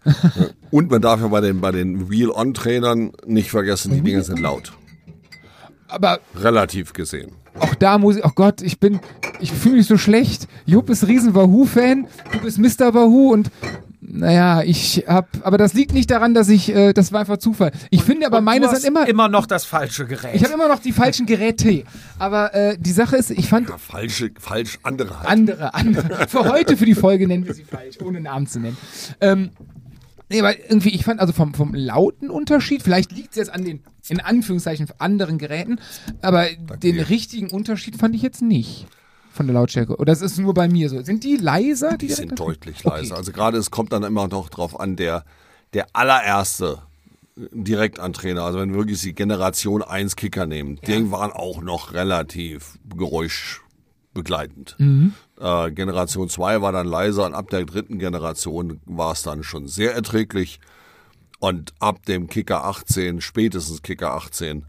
Und 0.72 0.90
man 0.90 1.02
darf 1.02 1.22
ja 1.22 1.28
bei 1.28 1.42
den, 1.42 1.62
bei 1.62 1.72
den 1.72 2.10
Wheel-On-Trainern 2.10 3.12
nicht 3.26 3.50
vergessen, 3.52 3.94
die 3.94 4.02
Dinger 4.02 4.24
sind 4.24 4.40
laut. 4.40 4.74
Aber 5.88 6.20
Relativ 6.36 6.94
gesehen. 6.94 7.32
auch 7.60 7.76
da 7.76 7.98
muss 7.98 8.18
ich, 8.18 8.26
oh 8.26 8.32
Gott, 8.34 8.62
ich 8.62 8.80
bin, 8.80 9.00
ich 9.40 9.52
fühle 9.52 9.76
mich 9.76 9.88
so 9.88 9.98
schlecht. 9.98 10.48
Jupp 10.66 10.90
ist 10.90 11.08
riesen 11.08 11.36
Wahoo-Fan, 11.36 12.08
du 12.32 12.40
bist 12.40 12.58
Mr. 12.58 12.94
Wahoo 12.94 13.32
und 13.34 13.52
naja, 14.08 14.62
ich 14.64 15.06
hab, 15.08 15.30
aber 15.46 15.58
das 15.58 15.74
liegt 15.74 15.94
nicht 15.94 16.12
daran, 16.12 16.34
dass 16.34 16.50
ich, 16.50 16.74
äh, 16.74 16.94
das 16.94 17.12
war 17.12 17.22
einfach 17.22 17.38
Zufall. 17.38 17.72
Ich 17.90 18.04
finde 18.04 18.26
aber 18.28 18.38
Und 18.40 18.44
meine 18.44 18.66
du 18.66 18.72
hast 18.72 18.82
sind 18.82 18.90
immer, 18.90 19.08
immer 19.08 19.28
noch 19.30 19.46
das 19.46 19.66
falsche 19.66 20.06
Gerät. 20.06 20.36
ich 20.36 20.44
habe 20.44 20.54
immer 20.54 20.68
noch 20.68 20.80
die 20.80 20.92
falschen 20.92 21.26
Geräte. 21.26 21.84
Aber 22.20 22.54
äh, 22.54 22.78
die 22.78 22.92
Sache 22.92 23.18
ist, 23.18 23.32
ich 23.32 23.50
fand 23.50 23.70
Ja, 23.70 23.78
falsche, 23.78 24.32
falsch, 24.40 24.80
andere 24.84 25.20
halt. 25.20 25.30
andere, 25.30 25.74
andere. 25.74 26.28
Für 26.28 26.46
heute, 26.50 26.78
für 26.78 26.86
die 26.86 26.96
Folge 26.96 27.28
nennen 27.28 27.46
wir 27.46 27.54
sie 27.54 27.64
falsch, 27.64 27.98
ohne 28.04 28.22
Namen 28.22 28.48
zu 28.48 28.60
nennen. 28.60 28.78
Ähm, 29.22 29.50
nee, 30.30 30.44
weil 30.44 30.58
irgendwie, 30.68 30.90
ich 30.90 31.04
fand 31.04 31.20
also 31.20 31.34
vom, 31.34 31.54
vom 31.54 31.74
lauten 31.74 32.30
Unterschied, 32.30 32.84
vielleicht 32.84 33.12
liegt 33.12 33.32
es 33.32 33.38
jetzt 33.38 33.54
an 33.54 33.64
den, 33.66 33.82
in 34.08 34.20
Anführungszeichen, 34.20 34.88
anderen 35.00 35.38
Geräten, 35.38 35.80
aber 36.22 36.48
den 36.82 36.96
dir. 36.96 37.10
richtigen 37.10 37.50
Unterschied 37.50 37.96
fand 37.98 38.16
ich 38.16 38.22
jetzt 38.22 38.42
nicht 38.42 38.88
von 39.36 39.48
der 39.48 39.54
Lautstärke. 39.54 39.96
Oder 39.96 40.06
das 40.06 40.22
ist 40.22 40.38
nur 40.40 40.54
bei 40.54 40.68
mir 40.68 40.90
so. 40.90 41.02
Sind 41.02 41.24
die 41.24 41.38
leiser? 41.38 41.98
die 41.98 42.08
sind 42.08 42.32
Direktantrieb? 42.32 42.62
deutlich 42.62 42.86
Okay. 42.86 42.98
leiser. 42.98 43.16
Also 43.18 43.32
gerade 43.32 43.58
es 43.58 43.72
kommt 43.72 43.94
dann 43.94 44.04
immer 44.04 44.28
noch 44.28 44.50
drauf 44.50 44.80
an, 44.80 44.96
der, 44.96 45.24
der 45.74 45.88
allererste 45.94 46.80
Direktantrainer, 47.36 48.44
also 48.44 48.60
wenn 48.60 48.70
wir 48.70 48.78
wirklich 48.78 49.02
die 49.02 49.14
Generation 49.14 49.82
1 49.84 50.16
Kicker 50.16 50.46
nehmen, 50.46 50.80
die 50.88 51.12
waren 51.12 51.34
auch 51.34 51.62
noch 51.62 51.92
relativ 51.94 52.80
geräuschbegleitend. 52.96 54.76
Mhm. 54.78 55.14
Äh, 55.40 55.72
Generation 55.72 56.30
2 56.30 56.62
war 56.62 56.72
dann 56.72 56.88
leiser 56.88 57.26
und 57.26 57.34
ab 57.34 57.50
der 57.50 57.66
dritten 57.66 58.00
Generation 58.00 58.80
war 58.86 59.12
es 59.12 59.22
dann 59.22 59.44
schon 59.44 59.68
sehr 59.68 59.94
erträglich. 59.94 60.62
Und 61.40 61.74
ab 61.80 62.06
dem 62.06 62.28
Kicker 62.28 62.64
18, 62.64 63.20
spätestens 63.20 63.82
Kicker 63.82 64.14
18, 64.14 64.66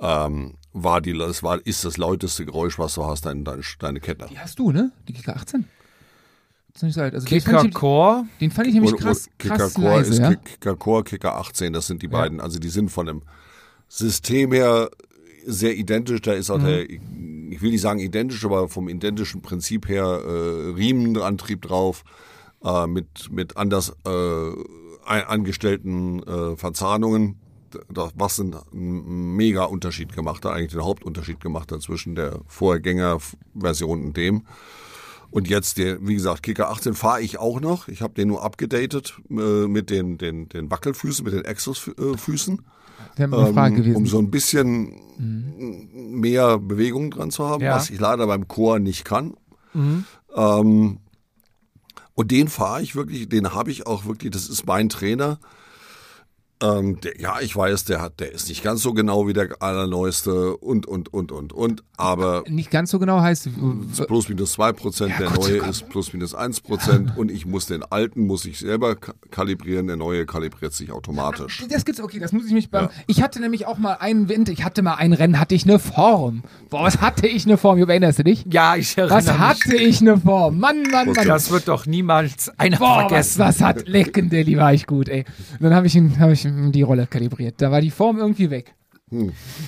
ähm, 0.00 0.54
war 0.72 1.00
die, 1.00 1.16
das 1.16 1.42
war, 1.42 1.64
ist 1.66 1.84
das 1.84 1.96
lauteste 1.96 2.44
Geräusch, 2.46 2.78
was 2.78 2.94
du 2.94 3.04
hast, 3.04 3.26
dein, 3.26 3.44
deine, 3.44 3.62
deine 3.78 4.00
Kette. 4.00 4.26
Die 4.30 4.38
hast 4.38 4.58
du, 4.58 4.70
ne? 4.72 4.92
Die 5.08 5.12
Kicker 5.12 5.36
18? 5.36 5.64
Das 6.72 6.76
ist 6.76 6.82
nicht 6.84 6.94
so 6.94 7.00
alt. 7.00 7.14
Also 7.14 7.26
den, 7.26 7.38
Kicker 7.40 7.68
Core. 7.70 8.24
den 8.40 8.50
fand 8.52 8.68
ich 8.68 8.74
nämlich 8.74 8.96
krass, 8.96 9.28
Kicker 9.38 9.56
krass 9.56 9.74
Core 9.74 9.88
leise, 9.88 10.12
ist 10.12 10.18
ja? 10.20 10.30
Kick- 10.30 10.44
Kicker 10.44 10.76
Core, 10.76 11.02
Kicker 11.04 11.36
18, 11.36 11.72
das 11.72 11.86
sind 11.88 12.02
die 12.02 12.08
beiden. 12.08 12.40
Also 12.40 12.58
die 12.60 12.68
sind 12.68 12.90
von 12.90 13.06
dem 13.06 13.22
System 13.88 14.52
her 14.52 14.88
sehr 15.44 15.74
identisch. 15.76 16.20
Da 16.22 16.32
ist 16.34 16.48
auch 16.50 16.60
der, 16.60 16.84
Mhm. 16.84 17.50
ich 17.50 17.60
will 17.60 17.72
nicht 17.72 17.80
sagen 17.80 17.98
identisch, 17.98 18.44
aber 18.44 18.68
vom 18.68 18.88
identischen 18.88 19.42
Prinzip 19.42 19.88
her 19.88 20.04
äh, 20.04 20.70
Riemenantrieb 20.76 21.62
drauf, 21.62 22.04
äh, 22.64 22.86
mit, 22.86 23.32
mit 23.32 23.56
anders 23.56 23.92
äh, 24.06 24.50
angestellten 25.06 26.22
äh, 26.22 26.56
Verzahnungen. 26.56 27.36
Das, 27.92 28.10
was 28.16 28.40
einen 28.40 29.36
mega 29.36 29.64
Unterschied 29.64 30.12
gemacht 30.14 30.44
hat, 30.44 30.52
eigentlich 30.54 30.72
den 30.72 30.84
Hauptunterschied 30.84 31.40
gemacht 31.40 31.70
hat 31.72 31.82
zwischen 31.82 32.14
der 32.14 32.40
Vorgängerversion 32.46 34.02
und 34.04 34.16
dem. 34.16 34.42
Und 35.30 35.48
jetzt, 35.48 35.78
der, 35.78 36.04
wie 36.06 36.14
gesagt, 36.14 36.42
Kicker 36.42 36.70
18 36.70 36.94
fahre 36.94 37.20
ich 37.22 37.38
auch 37.38 37.60
noch. 37.60 37.86
Ich 37.86 38.02
habe 38.02 38.14
den 38.14 38.28
nur 38.28 38.42
abgedatet 38.42 39.14
äh, 39.30 39.66
mit 39.68 39.88
den, 39.90 40.18
den, 40.18 40.48
den 40.48 40.70
Wackelfüßen, 40.70 41.24
mit 41.24 41.32
den 41.34 41.44
Exos-Füßen, 41.44 42.62
gewesen. 43.76 43.96
um 43.96 44.06
so 44.06 44.18
ein 44.18 44.30
bisschen 44.30 45.00
mehr 46.18 46.58
Bewegung 46.58 47.10
dran 47.12 47.30
zu 47.30 47.46
haben, 47.48 47.62
Ja. 47.62 47.76
was 47.76 47.90
ich 47.90 48.00
leider 48.00 48.26
beim 48.26 48.48
Chor 48.48 48.78
nicht 48.80 49.04
kann. 49.04 49.34
Ähm, 50.34 50.98
und 52.14 52.30
den 52.30 52.48
fahre 52.48 52.82
ich 52.82 52.96
wirklich, 52.96 53.28
den 53.28 53.54
habe 53.54 53.70
ich 53.70 53.86
auch 53.86 54.04
wirklich, 54.06 54.32
das 54.32 54.48
ist 54.48 54.66
mein 54.66 54.88
Trainer. 54.88 55.38
Ähm, 56.62 57.00
der, 57.00 57.18
ja, 57.18 57.36
ich 57.40 57.56
weiß, 57.56 57.84
der 57.84 58.02
hat, 58.02 58.20
der 58.20 58.32
ist 58.32 58.48
nicht 58.48 58.62
ganz 58.62 58.82
so 58.82 58.92
genau 58.92 59.26
wie 59.26 59.32
der 59.32 59.48
allerneueste 59.60 60.56
und, 60.58 60.86
und, 60.86 61.12
und, 61.12 61.32
und, 61.32 61.52
und, 61.54 61.82
aber 61.96 62.44
Nicht 62.48 62.70
ganz 62.70 62.90
so 62.90 62.98
genau 62.98 63.20
heißt. 63.20 63.48
plus 64.06 64.28
minus 64.28 64.52
zwei 64.52 64.72
Prozent, 64.72 65.14
der 65.18 65.28
Gott, 65.28 65.38
neue 65.48 65.58
Gott. 65.58 65.70
ist 65.70 65.88
plus 65.88 66.12
minus 66.12 66.34
eins 66.34 66.60
Prozent 66.60 67.16
und 67.16 67.30
ich 67.30 67.46
muss 67.46 67.66
den 67.66 67.82
alten, 67.82 68.26
muss 68.26 68.44
ich 68.44 68.58
selber 68.58 68.94
ka- 68.96 69.14
kalibrieren, 69.30 69.86
der 69.86 69.96
neue 69.96 70.26
kalibriert 70.26 70.72
sich 70.74 70.92
automatisch. 70.92 71.64
Das 71.70 71.84
gibt's, 71.84 72.00
okay, 72.00 72.18
das 72.18 72.32
muss 72.32 72.46
ich 72.46 72.52
mich 72.52 72.70
beim. 72.70 72.88
Ich 73.06 73.22
hatte 73.22 73.40
nämlich 73.40 73.66
auch 73.66 73.78
mal 73.78 73.94
einen 73.94 74.28
Winter, 74.28 74.52
ich 74.52 74.62
hatte 74.64 74.82
mal 74.82 74.94
ein 74.96 75.12
Rennen, 75.12 75.40
hatte 75.40 75.54
ich 75.54 75.64
eine 75.64 75.78
Form. 75.78 76.42
Boah, 76.68 76.84
was 76.84 77.00
hatte 77.00 77.26
ich 77.26 77.46
eine 77.46 77.56
Form? 77.56 77.78
Erinnerst 77.78 78.18
du 78.18 78.24
dich? 78.24 78.44
Ja, 78.50 78.76
ich 78.76 78.96
erinnere 78.98 79.16
Was 79.16 79.38
hatte 79.38 79.76
ich 79.76 80.00
eine 80.00 80.18
Form? 80.18 80.58
Mann, 80.58 80.82
Mann, 80.90 81.12
Mann. 81.12 81.26
Das 81.26 81.50
wird 81.50 81.68
doch 81.68 81.86
niemals 81.86 82.50
einer 82.58 82.76
Boah, 82.76 83.04
was, 83.04 83.08
vergessen. 83.36 83.38
was 83.40 83.60
hat 83.60 83.88
Leckendelli 83.88 84.56
war 84.58 84.74
ich 84.74 84.86
gut, 84.86 85.08
ey. 85.08 85.24
Dann 85.58 85.74
habe 85.74 85.86
ich, 85.86 85.94
ihn- 85.96 86.18
hab 86.18 86.30
ich 86.30 86.49
die 86.72 86.82
Rolle 86.82 87.06
kalibriert. 87.06 87.56
Da 87.58 87.70
war 87.70 87.80
die 87.80 87.90
Form 87.90 88.18
irgendwie 88.18 88.50
weg. 88.50 88.74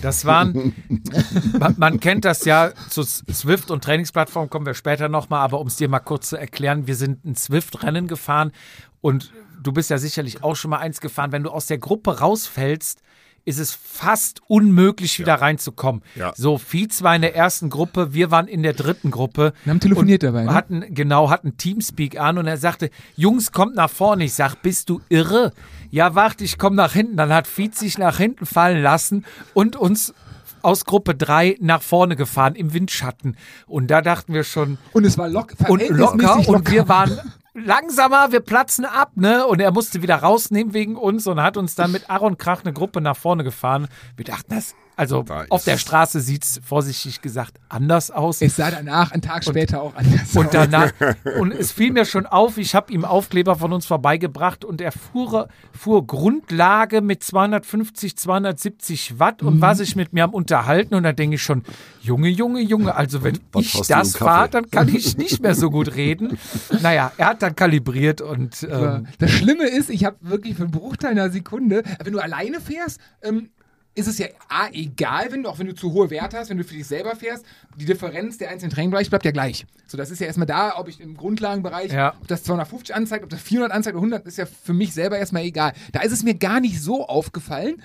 Das 0.03 0.25
waren, 0.25 0.73
man, 1.59 1.75
man 1.77 2.01
kennt 2.01 2.25
das 2.25 2.45
ja, 2.45 2.73
zu 2.89 3.03
Swift 3.03 3.71
und 3.71 3.83
Trainingsplattform 3.83 4.49
kommen 4.49 4.67
wir 4.67 4.75
später 4.75 5.09
nochmal, 5.09 5.41
aber 5.41 5.61
um 5.61 5.67
es 5.67 5.77
dir 5.77 5.89
mal 5.89 5.99
kurz 5.99 6.29
zu 6.29 6.37
erklären, 6.37 6.87
wir 6.87 6.95
sind 6.95 7.25
ein 7.25 7.35
Swift-Rennen 7.35 8.07
gefahren 8.07 8.53
und 9.01 9.33
du 9.61 9.73
bist 9.73 9.91
ja 9.91 9.99
sicherlich 9.99 10.45
auch 10.45 10.55
schon 10.55 10.71
mal 10.71 10.79
eins 10.79 11.01
gefahren. 11.01 11.33
Wenn 11.33 11.43
du 11.43 11.51
aus 11.51 11.67
der 11.67 11.79
Gruppe 11.79 12.21
rausfällst, 12.21 13.03
ist 13.45 13.59
es 13.59 13.75
fast 13.75 14.41
unmöglich, 14.47 15.19
wieder 15.19 15.35
reinzukommen. 15.35 16.03
Ja. 16.15 16.33
So, 16.37 16.59
Fietz 16.59 17.03
war 17.03 17.17
in 17.17 17.23
der 17.23 17.35
ersten 17.35 17.71
Gruppe, 17.71 18.15
wir 18.15 18.31
waren 18.31 18.47
in 18.47 18.63
der 18.63 18.73
dritten 18.73 19.11
Gruppe. 19.11 19.53
Wir 19.65 19.73
haben 19.73 19.81
telefoniert 19.81 20.23
dabei, 20.23 20.45
ne? 20.45 20.55
Hatten, 20.55 20.95
genau, 20.95 21.31
hatten 21.31 21.57
Teamspeak 21.57 22.19
an 22.21 22.39
und 22.39 22.47
er 22.47 22.57
sagte, 22.57 22.91
Jungs, 23.17 23.51
kommt 23.51 23.75
nach 23.75 23.91
vorne. 23.91 24.25
Ich 24.25 24.35
sag, 24.35 24.63
bist 24.63 24.89
du 24.91 25.01
irre? 25.09 25.53
Ja, 25.93 26.15
warte, 26.15 26.43
ich 26.43 26.57
komm 26.57 26.75
nach 26.75 26.95
hinten. 26.95 27.19
Dann 27.19 27.35
hat 27.35 27.47
Fietz 27.47 27.79
sich 27.79 27.99
nach 27.99 28.17
hinten 28.17 28.47
fallen 28.47 28.83
lassen 28.83 29.27
und 29.53 29.77
uns 29.77 30.15
aus 30.63 30.87
Gruppe 30.87 31.15
3 31.15 31.59
nach 31.61 31.83
vorne 31.83 32.17
gefahren 32.17 32.55
im 32.55 32.73
Windschatten. 32.73 33.37
Und 33.67 33.89
da 33.89 34.01
dachten 34.01 34.33
wir 34.33 34.43
schon, 34.43 34.79
Und 34.95 35.05
es 35.05 35.19
war 35.19 35.29
lock, 35.29 35.51
und 35.51 35.83
verhältnismäßig 35.83 35.99
locker, 35.99 36.37
und 36.39 36.47
locker. 36.47 36.73
wir 36.73 36.89
waren 36.89 37.21
langsamer, 37.53 38.33
wir 38.33 38.41
platzen 38.41 38.87
ab, 38.87 39.11
ne? 39.17 39.47
Und 39.47 39.61
er 39.61 39.71
musste 39.71 40.01
wieder 40.01 40.17
rausnehmen 40.17 40.73
wegen 40.73 40.97
uns 40.97 41.27
und 41.27 41.43
hat 41.43 41.59
uns 41.59 41.75
dann 41.75 41.93
mit 41.93 42.09
Aaron 42.09 42.39
Krach 42.39 42.63
eine 42.65 42.73
Gruppe 42.73 43.03
nach 43.03 43.17
vorne 43.17 43.45
gefahren. 43.45 43.87
Wir 44.17 44.25
dachten, 44.25 44.55
das, 44.55 44.75
also 45.03 45.23
Da 45.23 45.45
auf 45.49 45.65
der 45.65 45.77
Straße 45.79 46.21
sieht's 46.21 46.61
vorsichtig 46.65 47.21
gesagt 47.23 47.59
anders 47.69 48.11
aus. 48.11 48.41
Es 48.41 48.57
sah 48.57 48.71
danach, 48.71 49.13
einen 49.13 49.23
Tag 49.23 49.45
später 49.45 49.83
auch 49.83 49.95
anders 49.95 50.35
Und 50.35 50.47
aus. 50.47 50.53
danach, 50.53 50.93
und 51.41 51.53
es 51.53 51.73
fiel 51.73 51.93
mir 51.93 52.05
schon 52.05 52.27
auf, 52.27 52.57
ich 52.59 52.75
habe 52.75 52.93
ihm 52.93 53.05
Aufkleber 53.05 53.57
von 53.57 53.73
uns 53.73 53.87
vorbeigebracht 53.87 54.65
und 54.65 54.81
er 54.81 54.93
fuhr, 54.93 55.49
fuhr 55.73 56.07
Grundlage 56.07 57.01
mit 57.01 57.23
250, 57.23 58.17
270 58.17 59.19
Watt 59.19 59.43
und 59.43 59.57
Mhm. 59.57 59.61
war 59.61 59.75
sich 59.75 59.97
mit 59.97 60.13
mir 60.13 60.25
am 60.25 60.35
Unterhalten. 60.35 60.95
Und 60.95 61.03
da 61.03 61.13
denke 61.13 61.37
ich 61.37 61.43
schon, 61.43 61.63
Junge, 62.01 62.29
Junge, 62.29 62.61
Junge, 62.61 62.95
also 62.95 63.23
wenn 63.23 63.39
Was 63.53 63.65
ich 63.65 63.81
das 63.89 64.17
fahre, 64.17 64.49
dann 64.49 64.71
kann 64.71 64.89
ich 64.89 65.17
nicht 65.17 65.41
mehr 65.43 65.55
so 65.55 65.71
gut 65.71 65.95
reden. 65.97 66.39
Naja, 66.81 67.13
er 67.17 67.27
hat 67.27 67.43
dann 67.43 67.55
kalibriert 67.57 68.21
und 68.21 68.67
ähm, 68.71 69.07
Das 69.19 69.31
Schlimme 69.31 69.67
ist, 69.69 69.91
ich 69.91 70.05
habe 70.05 70.17
wirklich 70.21 70.57
für 70.57 70.63
einen 70.63 70.71
Bruchteil 70.73 71.11
einer 71.13 71.31
Sekunde, 71.31 71.83
wenn 72.03 72.13
du 72.13 72.19
alleine 72.19 72.61
fährst, 72.61 73.01
ähm, 73.23 73.51
ist 73.95 74.09
es 74.09 74.19
ja 74.19 74.27
A, 74.49 74.69
egal, 74.73 75.31
wenn 75.31 75.43
du, 75.43 75.49
auch 75.51 75.59
wenn 75.59 75.67
du 75.67 75.75
zu 75.75 75.93
hohe 75.93 76.09
Werte 76.11 76.39
hast, 76.39 76.49
wenn 76.51 76.57
du 76.57 76.65
für 76.65 76.75
dich 76.75 76.87
selber 76.87 77.15
fährst, 77.15 77.45
die 77.77 77.85
Differenz 77.85 78.39
der 78.39 78.51
einzelnen 78.51 78.73
Trainingbereiche 78.73 79.11
bleibt 79.11 79.25
ja 79.27 79.33
gleich. 79.33 79.67
So, 79.87 79.99
das 79.99 80.11
ist 80.11 80.19
ja 80.21 80.27
erstmal 80.27 80.47
da, 80.47 80.79
ob 80.79 80.89
ich 80.89 81.01
im 81.01 81.15
Grundlagenbereich, 81.17 81.93
Ja. 81.93 82.15
ob 82.21 82.27
das 82.29 82.43
250 82.45 82.95
anzeigt, 82.95 83.23
ob 83.25 83.29
das 83.31 83.43
400 83.43 83.71
anzeigt 83.71 83.95
oder 83.95 84.03
100, 84.03 84.27
ist 84.27 84.39
ja 84.39 84.47
für 84.47 84.73
mich 84.73 84.95
selber 84.95 85.19
erstmal 85.19 85.43
egal. 85.43 85.73
Da 85.93 86.01
ist 86.01 86.13
es 86.13 86.23
mir 86.23 86.35
gar 86.35 86.61
nicht 86.61 86.81
so 86.81 87.07
aufgefallen. 87.07 87.83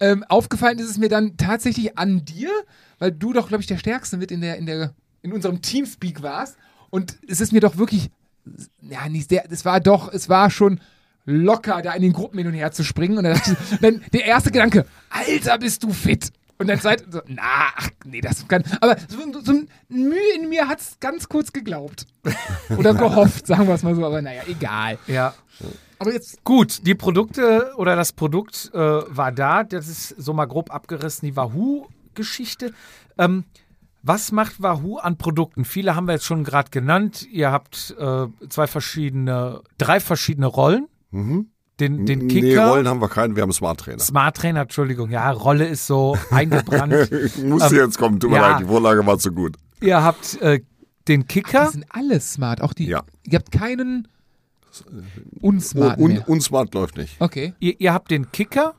Ähm, 0.00 0.24
aufgefallen 0.28 0.78
ist 0.78 0.88
es 0.90 0.96
mir 0.98 1.08
dann 1.10 1.36
tatsächlich 1.36 1.98
an 1.98 2.24
dir, 2.24 2.50
weil 2.98 3.12
du 3.12 3.32
doch, 3.34 3.48
glaube 3.48 3.60
ich, 3.60 3.66
der 3.66 3.76
Stärkste 3.78 4.16
mit 4.16 4.30
in 4.30 4.40
der, 4.40 4.56
in 4.56 4.64
der, 4.66 4.94
in 5.20 5.32
unserem 5.32 5.60
Teamspeak 5.60 6.22
warst. 6.22 6.56
Und 6.88 7.18
es 7.28 7.40
ist 7.42 7.52
mir 7.52 7.60
doch 7.60 7.76
wirklich, 7.76 8.10
ja, 8.80 9.08
nicht 9.10 9.28
sehr, 9.28 9.44
es 9.50 9.64
war 9.66 9.80
doch, 9.80 10.12
es 10.12 10.28
war 10.30 10.50
schon 10.50 10.80
locker, 11.24 11.82
da 11.82 11.92
in 11.92 12.02
den 12.02 12.12
Gruppen 12.12 12.38
hin 12.38 12.46
und 12.48 12.54
her 12.54 12.72
zu 12.72 12.84
springen. 12.84 13.18
Und 13.18 13.24
dann, 13.24 13.40
dann 13.80 14.02
der 14.12 14.24
erste 14.24 14.50
Gedanke, 14.50 14.86
Alter, 15.10 15.58
bist 15.58 15.82
du 15.82 15.92
fit? 15.92 16.30
Und 16.58 16.68
dann 16.68 16.78
seid 16.78 17.04
so, 17.10 17.20
na, 17.26 17.42
ach, 17.76 17.88
nee, 18.04 18.20
das 18.20 18.46
kann. 18.46 18.62
Aber 18.80 18.96
so, 19.08 19.18
so 19.42 19.52
ein 19.52 19.68
Mühe 19.88 20.34
in 20.36 20.48
mir 20.48 20.68
hat 20.68 20.80
es 20.80 21.00
ganz 21.00 21.28
kurz 21.28 21.52
geglaubt. 21.52 22.06
Oder 22.76 22.94
gehofft, 22.94 23.48
sagen 23.48 23.66
wir 23.66 23.74
es 23.74 23.82
mal 23.82 23.96
so, 23.96 24.06
aber 24.06 24.22
naja, 24.22 24.42
egal. 24.46 24.98
ja. 25.08 25.34
Aber 25.98 26.12
jetzt, 26.12 26.42
Gut, 26.44 26.86
die 26.86 26.94
Produkte 26.94 27.72
oder 27.76 27.96
das 27.96 28.12
Produkt 28.12 28.70
äh, 28.74 28.78
war 28.78 29.32
da. 29.32 29.64
Das 29.64 29.88
ist 29.88 30.08
so 30.18 30.32
mal 30.32 30.46
grob 30.46 30.72
abgerissen, 30.72 31.26
die 31.26 31.36
Wahoo-Geschichte. 31.36 32.72
Ähm, 33.18 33.44
was 34.02 34.32
macht 34.32 34.60
Wahoo 34.60 34.98
an 34.98 35.16
Produkten? 35.16 35.64
Viele 35.64 35.94
haben 35.94 36.06
wir 36.06 36.14
jetzt 36.14 36.24
schon 36.24 36.42
gerade 36.42 36.70
genannt. 36.70 37.26
Ihr 37.30 37.52
habt 37.52 37.94
äh, 37.98 38.26
zwei 38.48 38.66
verschiedene, 38.66 39.62
drei 39.78 40.00
verschiedene 40.00 40.46
Rollen. 40.46 40.88
Den, 41.12 42.06
den 42.06 42.26
Nee, 42.26 42.26
Kicker. 42.28 42.68
Rollen 42.68 42.86
haben 42.88 43.00
wir 43.00 43.08
keinen, 43.08 43.34
wir 43.36 43.42
haben 43.42 43.52
Smart 43.52 43.80
Trainer. 43.80 43.98
Smart 43.98 44.36
Trainer, 44.36 44.62
Entschuldigung. 44.62 45.10
Ja, 45.10 45.30
Rolle 45.30 45.66
ist 45.66 45.86
so 45.86 46.16
eingebrannt. 46.30 47.10
Musste 47.44 47.76
jetzt 47.76 47.98
kommen, 47.98 48.20
tut 48.20 48.30
mir 48.30 48.36
ja. 48.36 48.50
leid, 48.52 48.60
die 48.60 48.66
Vorlage 48.66 49.04
war 49.06 49.18
zu 49.18 49.32
gut. 49.32 49.56
Ihr 49.80 50.02
habt 50.02 50.40
äh, 50.42 50.60
den 51.08 51.26
Kicker. 51.26 51.66
die 51.66 51.72
sind 51.72 51.86
alle 51.90 52.20
smart. 52.20 52.60
Auch 52.60 52.72
die, 52.72 52.86
Ja. 52.86 53.02
ihr 53.24 53.38
habt 53.38 53.50
keinen 53.52 54.08
unsmart 55.40 55.98
und, 55.98 56.12
mehr. 56.12 56.28
und 56.28 56.40
Smart 56.42 56.72
läuft 56.74 56.96
nicht. 56.96 57.20
Okay. 57.20 57.54
Ihr, 57.58 57.78
ihr 57.80 57.92
habt 57.92 58.10
den 58.10 58.30
Kicker, 58.32 58.74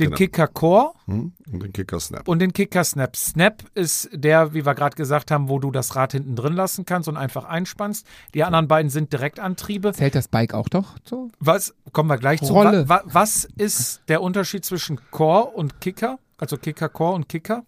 den 0.00 0.06
Genau. 0.06 0.16
Kicker 0.16 0.46
Core 0.48 0.92
Hm? 1.06 1.32
Und 1.52 1.62
den 1.62 1.72
Kicker 1.72 1.98
Snap. 2.00 2.28
und 2.28 2.38
den 2.40 2.52
Kicker 2.52 2.84
Snap. 2.84 3.16
Snap 3.16 3.62
ist 3.74 4.08
der, 4.12 4.52
wie 4.54 4.64
wir 4.66 4.74
gerade 4.74 4.96
gesagt 4.96 5.30
haben, 5.30 5.48
wo 5.48 5.58
du 5.58 5.70
das 5.70 5.96
Rad 5.96 6.12
hinten 6.12 6.36
drin 6.36 6.52
lassen 6.52 6.84
kannst 6.84 7.08
und 7.08 7.16
einfach 7.16 7.44
einspannst. 7.44 8.06
Die 8.34 8.44
anderen 8.44 8.68
beiden 8.68 8.90
sind 8.90 9.12
Direktantriebe. 9.12 9.92
Zählt 9.92 10.14
das 10.14 10.28
Bike 10.28 10.54
auch 10.54 10.68
doch 10.68 10.96
so? 11.04 11.30
Was, 11.40 11.74
kommen 11.92 12.08
wir 12.10 12.18
gleich 12.18 12.40
zu. 12.42 12.52
Rolle. 12.52 12.88
Wa, 12.88 13.02
wa, 13.04 13.10
was 13.12 13.44
ist 13.56 14.02
der 14.08 14.22
Unterschied 14.22 14.64
zwischen 14.64 15.00
Core 15.10 15.46
und 15.48 15.80
Kicker? 15.80 16.18
Also 16.36 16.56
Kicker 16.56 16.88
Core 16.88 17.14
und 17.14 17.28
Kicker? 17.28 17.64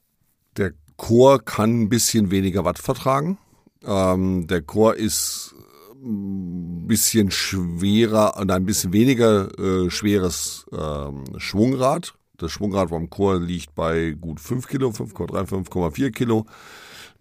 Der 0.56 0.72
Core 0.96 1.40
kann 1.40 1.82
ein 1.82 1.88
bisschen 1.88 2.30
weniger 2.30 2.64
Watt 2.64 2.78
vertragen. 2.78 3.38
Ähm, 3.84 4.46
der 4.46 4.60
Core 4.62 4.94
ist 4.96 5.54
ein 6.02 6.86
bisschen 6.86 7.30
schwerer 7.30 8.36
und 8.38 8.50
ein 8.50 8.64
bisschen 8.64 8.92
weniger 8.92 9.48
äh, 9.58 9.90
schweres 9.90 10.66
ähm, 10.72 11.24
Schwungrad. 11.38 12.14
Das 12.40 12.50
Schwungrad 12.52 12.90
beim 12.90 13.10
Core 13.10 13.38
liegt 13.38 13.74
bei 13.74 14.12
gut 14.20 14.40
5 14.40 14.66
Kilo, 14.66 14.88
5,3, 14.90 15.46
5,4 15.46 16.10
Kilo, 16.10 16.46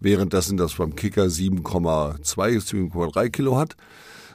währenddessen 0.00 0.56
das 0.56 0.74
beim 0.74 0.96
Kicker 0.96 1.24
7,2, 1.28 2.58
7,3 2.60 3.28
Kilo 3.30 3.56
hat. 3.58 3.76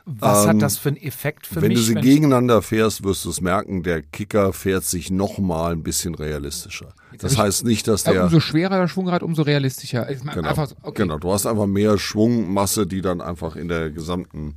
Was 0.07 0.45
hat 0.45 0.61
das 0.61 0.77
für 0.77 0.89
einen 0.89 0.97
Effekt 0.97 1.47
für 1.47 1.55
Ähm, 1.55 1.61
wenn 1.63 1.69
mich? 1.69 1.79
du 1.79 1.83
sie 1.83 1.95
ich- 1.95 2.01
gegeneinander 2.01 2.61
fährst, 2.61 3.03
wirst 3.03 3.25
du 3.25 3.31
es 3.31 3.41
merken, 3.41 3.81
der 3.81 4.03
Kicker 4.03 4.53
fährt 4.53 4.83
sich 4.83 5.09
noch 5.09 5.39
mal 5.39 5.71
ein 5.71 5.81
bisschen 5.81 6.13
realistischer. 6.13 6.93
Das 7.17 7.39
heißt 7.39 7.65
nicht, 7.65 7.87
dass 7.87 8.03
Ja, 8.03 8.13
der 8.13 8.23
umso 8.25 8.39
schwerer 8.39 8.77
der 8.77 8.87
Schwungrad, 8.87 9.23
umso 9.23 9.41
realistischer. 9.41 10.05
Genau. 10.05 10.47
Einfach, 10.47 10.69
okay. 10.83 11.01
genau, 11.01 11.17
du 11.17 11.31
hast 11.33 11.47
einfach 11.47 11.65
mehr 11.65 11.97
Schwungmasse, 11.97 12.85
die 12.85 13.01
dann 13.01 13.19
einfach 13.19 13.55
in 13.55 13.67
der 13.67 13.89
gesamten, 13.89 14.53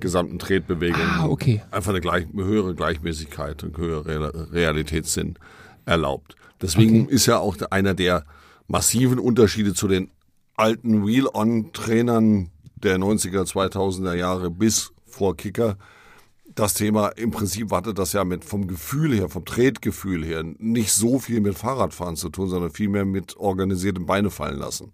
gesamten 0.00 0.40
Tretbewegung 0.40 1.00
Ah, 1.02 1.26
okay. 1.26 1.62
einfach 1.70 1.90
eine 1.90 2.00
gleich, 2.00 2.26
höhere 2.34 2.74
Gleichmäßigkeit 2.74 3.62
und 3.62 3.76
höhere 3.78 4.06
Real- 4.06 4.48
Realitätssinn 4.50 5.36
erlaubt. 5.84 6.36
Deswegen 6.60 7.08
ist 7.08 7.26
ja 7.26 7.38
auch 7.38 7.56
einer 7.70 7.94
der 7.94 8.24
massiven 8.68 9.18
Unterschiede 9.18 9.74
zu 9.74 9.88
den 9.88 10.10
alten 10.56 11.06
Wheel-On-Trainern 11.06 12.50
der 12.76 12.98
90er, 12.98 13.50
2000er 13.50 14.14
Jahre 14.14 14.50
bis 14.50 14.92
vor 15.06 15.36
Kicker. 15.36 15.76
Das 16.54 16.74
Thema, 16.74 17.08
im 17.08 17.30
Prinzip 17.30 17.70
hatte 17.72 17.94
das 17.94 18.12
ja 18.12 18.24
mit 18.24 18.44
vom 18.44 18.66
Gefühl 18.66 19.14
her, 19.14 19.28
vom 19.28 19.44
Tretgefühl 19.44 20.24
her, 20.24 20.44
nicht 20.58 20.92
so 20.92 21.18
viel 21.18 21.40
mit 21.40 21.56
Fahrradfahren 21.56 22.16
zu 22.16 22.28
tun, 22.28 22.48
sondern 22.48 22.70
vielmehr 22.70 23.04
mit 23.04 23.36
organisiertem 23.36 24.06
Beine 24.06 24.30
fallen 24.30 24.58
lassen. 24.58 24.92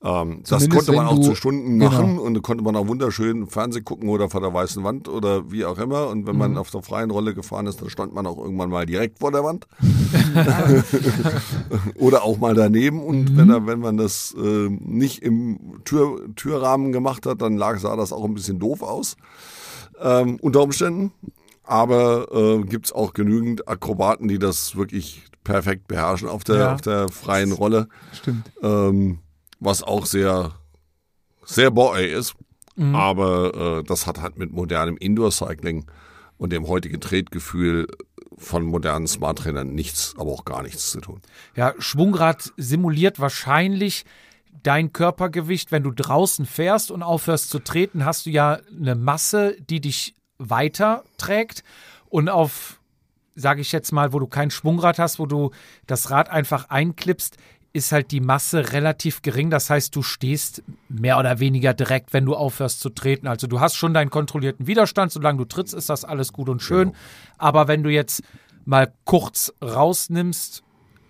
Ähm, 0.00 0.42
das 0.48 0.68
konnte 0.68 0.92
man 0.92 1.06
auch 1.08 1.18
zu 1.18 1.34
Stunden 1.34 1.80
genau. 1.80 1.90
machen 1.90 2.18
und 2.20 2.34
da 2.34 2.40
konnte 2.40 2.62
man 2.62 2.76
auch 2.76 2.86
wunderschön 2.86 3.48
Fernsehen 3.48 3.84
gucken 3.84 4.08
oder 4.08 4.30
vor 4.30 4.40
der 4.40 4.54
weißen 4.54 4.84
Wand 4.84 5.08
oder 5.08 5.50
wie 5.50 5.64
auch 5.64 5.76
immer. 5.78 6.06
Und 6.08 6.24
wenn 6.28 6.36
man 6.38 6.52
Mhm. 6.52 6.58
auf 6.58 6.70
der 6.70 6.82
freien 6.82 7.10
Rolle 7.10 7.34
gefahren 7.34 7.66
ist, 7.66 7.80
dann 7.82 7.90
stand 7.90 8.14
man 8.14 8.24
auch 8.26 8.38
irgendwann 8.38 8.70
mal 8.70 8.86
direkt 8.86 9.18
vor 9.18 9.32
der 9.32 9.42
Wand. 9.42 9.66
oder 11.96 12.22
auch 12.22 12.38
mal 12.38 12.54
daneben. 12.54 13.02
Und 13.02 13.32
Mhm. 13.32 13.36
wenn, 13.36 13.50
er, 13.50 13.66
wenn 13.66 13.80
man 13.80 13.96
das 13.96 14.34
äh, 14.38 14.68
nicht 14.68 15.22
im 15.22 15.80
Tür, 15.84 16.20
Türrahmen 16.36 16.92
gemacht 16.92 17.26
hat, 17.26 17.42
dann 17.42 17.56
lag, 17.56 17.78
sah 17.78 17.96
das 17.96 18.12
auch 18.12 18.24
ein 18.24 18.34
bisschen 18.34 18.58
doof 18.58 18.82
aus. 18.82 19.16
Ähm, 20.00 20.38
unter 20.40 20.62
Umständen. 20.62 21.12
Aber 21.64 22.28
äh, 22.32 22.62
gibt's 22.64 22.92
auch 22.92 23.12
genügend 23.12 23.68
Akrobaten, 23.68 24.26
die 24.28 24.38
das 24.38 24.76
wirklich 24.76 25.24
perfekt 25.44 25.86
beherrschen 25.86 26.28
auf 26.28 26.44
der, 26.44 26.56
Ja. 26.56 26.74
auf 26.74 26.80
der 26.80 27.08
freien 27.08 27.52
Rolle 27.52 27.88
Stimmt. 28.12 28.50
ähm, 28.62 29.18
was 29.60 29.82
auch 29.82 30.06
sehr, 30.06 30.52
sehr 31.44 31.70
boy 31.70 32.06
ist. 32.06 32.34
Mhm. 32.76 32.94
Aber 32.94 33.78
äh, 33.78 33.84
das 33.84 34.06
hat 34.06 34.20
halt 34.20 34.38
mit 34.38 34.52
modernem 34.52 34.96
Indoor-Cycling 34.96 35.86
und 36.36 36.52
dem 36.52 36.68
heutigen 36.68 37.00
Tretgefühl 37.00 37.88
von 38.36 38.64
modernen 38.64 39.08
Smart-Trainern 39.08 39.74
nichts, 39.74 40.14
aber 40.16 40.30
auch 40.30 40.44
gar 40.44 40.62
nichts 40.62 40.92
zu 40.92 41.00
tun. 41.00 41.20
Ja, 41.56 41.74
Schwungrad 41.78 42.52
simuliert 42.56 43.18
wahrscheinlich 43.18 44.04
dein 44.62 44.92
Körpergewicht. 44.92 45.72
Wenn 45.72 45.82
du 45.82 45.90
draußen 45.90 46.46
fährst 46.46 46.90
und 46.90 47.02
aufhörst 47.02 47.50
zu 47.50 47.58
treten, 47.58 48.04
hast 48.04 48.26
du 48.26 48.30
ja 48.30 48.58
eine 48.70 48.94
Masse, 48.94 49.56
die 49.60 49.80
dich 49.80 50.14
weiter 50.38 51.04
trägt. 51.16 51.64
Und 52.08 52.28
auf, 52.28 52.80
sage 53.34 53.60
ich 53.60 53.72
jetzt 53.72 53.92
mal, 53.92 54.12
wo 54.12 54.20
du 54.20 54.28
kein 54.28 54.50
Schwungrad 54.50 54.98
hast, 54.98 55.18
wo 55.18 55.26
du 55.26 55.50
das 55.86 56.10
Rad 56.10 56.30
einfach 56.30 56.70
einklippst, 56.70 57.36
ist 57.72 57.92
halt 57.92 58.10
die 58.10 58.20
Masse 58.20 58.72
relativ 58.72 59.22
gering. 59.22 59.50
Das 59.50 59.70
heißt, 59.70 59.94
du 59.94 60.02
stehst 60.02 60.62
mehr 60.88 61.18
oder 61.18 61.38
weniger 61.38 61.74
direkt, 61.74 62.12
wenn 62.12 62.24
du 62.24 62.34
aufhörst 62.34 62.80
zu 62.80 62.90
treten. 62.90 63.26
Also 63.26 63.46
du 63.46 63.60
hast 63.60 63.76
schon 63.76 63.94
deinen 63.94 64.10
kontrollierten 64.10 64.66
Widerstand. 64.66 65.12
Solange 65.12 65.38
du 65.38 65.44
trittst, 65.44 65.74
ist 65.74 65.88
das 65.88 66.04
alles 66.04 66.32
gut 66.32 66.48
und 66.48 66.62
schön. 66.62 66.92
Aber 67.36 67.68
wenn 67.68 67.82
du 67.82 67.90
jetzt 67.90 68.22
mal 68.64 68.92
kurz 69.04 69.52
rausnimmst, 69.62 70.62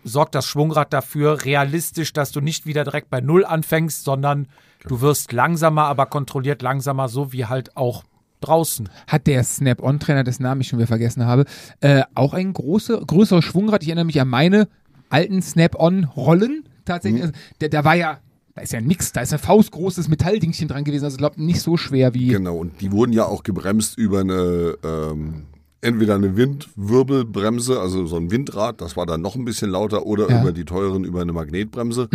sorgt 0.05 0.35
das 0.35 0.47
Schwungrad 0.47 0.93
dafür 0.93 1.45
realistisch, 1.45 2.13
dass 2.13 2.33
du 2.33 2.41
nicht 2.41 2.67
wieder 2.67 2.85
direkt 2.85 3.11
bei 3.11 3.21
Null 3.21 3.45
anfängst, 3.45 4.05
sondern 4.05 4.49
du 4.87 5.01
wirst 5.01 5.33
langsamer, 5.33 5.85
aber 5.85 6.07
kontrolliert 6.07 6.63
langsamer, 6.63 7.09
so 7.09 7.33
wie 7.33 7.47
halt 7.47 7.77
auch 7.77 8.05
draußen. 8.41 8.89
Hat 9.07 9.27
der 9.27 9.43
Snap-on-Trainer, 9.43 10.25
dessen 10.25 10.45
Namen 10.45 10.61
ich 10.61 10.69
schon 10.69 10.79
wieder 10.79 10.87
vergessen 10.87 11.27
habe, 11.27 11.45
äh, 11.81 12.03
auch 12.15 12.35
ein 12.35 12.53
große, 12.53 13.03
größeres 13.07 13.45
Schwungrad? 13.45 13.83
Ich 13.83 13.89
erinnere 13.89 14.05
mich 14.05 14.21
an 14.21 14.29
meine 14.29 14.69
alten 15.11 15.43
Snap-on-Rollen 15.43 16.65
tatsächlich. 16.85 17.23
Also, 17.23 17.35
der, 17.61 17.69
da 17.69 17.85
war 17.85 17.95
ja, 17.95 18.19
da 18.55 18.63
ist 18.63 18.73
ja 18.73 18.81
nix, 18.81 19.13
da 19.13 19.21
ist 19.21 19.33
ein 19.33 19.39
faustgroßes 19.39 20.09
Metalldingchen 20.09 20.69
dran 20.69 20.85
gewesen. 20.85 21.05
Also 21.05 21.15
ich 21.15 21.19
glaube 21.19 21.43
nicht 21.43 21.61
so 21.61 21.77
schwer 21.77 22.15
wie. 22.15 22.29
Genau, 22.29 22.57
und 22.57 22.81
die 22.81 22.91
wurden 22.93 23.13
ja 23.13 23.25
auch 23.27 23.43
gebremst 23.43 23.97
über 23.99 24.21
eine, 24.21 24.77
ähm, 24.85 25.45
entweder 25.81 26.17
eine 26.17 26.37
Windwirbelbremse, 26.37 27.79
also 27.81 28.07
so 28.07 28.17
ein 28.17 28.31
Windrad, 28.33 28.81
das 28.81 28.97
war 28.97 29.07
dann 29.07 29.21
noch 29.21 29.37
ein 29.37 29.45
bisschen 29.45 29.71
lauter, 29.71 30.07
oder 30.07 30.29
Ja. 30.29 30.41
über 30.41 30.53
die 30.53 30.65
teuren, 30.65 31.05
über 31.05 31.21
eine 31.23 31.33
Magnetbremse. 31.33 32.09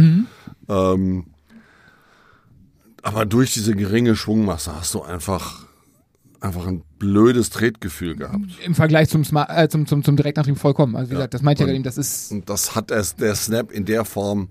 Ähm, 0.68 1.26
aber 3.02 3.26
durch 3.26 3.54
diese 3.54 3.74
geringe 3.76 4.16
Schwungmasse 4.16 4.76
hast 4.76 4.94
du 4.94 5.02
einfach, 5.02 5.66
einfach 6.44 6.68
ein 6.68 6.84
blödes 7.00 7.50
Tretgefühl 7.50 8.16
gehabt. 8.16 8.46
Im 8.66 8.76
Vergleich 8.76 9.10
zum, 9.10 9.24
Smart, 9.24 9.50
äh, 9.50 9.70
zum, 9.70 9.86
zum, 9.88 10.04
zum 10.04 10.16
Direktantrieb 10.18 10.58
vollkommen. 10.58 10.96
Also 10.96 11.10
wie 11.12 11.16
gesagt, 11.16 11.34
das 11.34 11.42
meint 11.42 11.60
ja 11.60 11.64
Und- 11.64 11.68
gerade 11.68 11.76
eben, 11.78 11.84
das 11.84 11.98
ist. 11.98 12.32
Und 12.32 12.50
das 12.50 12.76
hat 12.76 12.92
es, 12.92 13.16
der 13.16 13.36
Snap 13.36 13.72
in 13.72 13.86
der 13.86 14.04
Form 14.06 14.50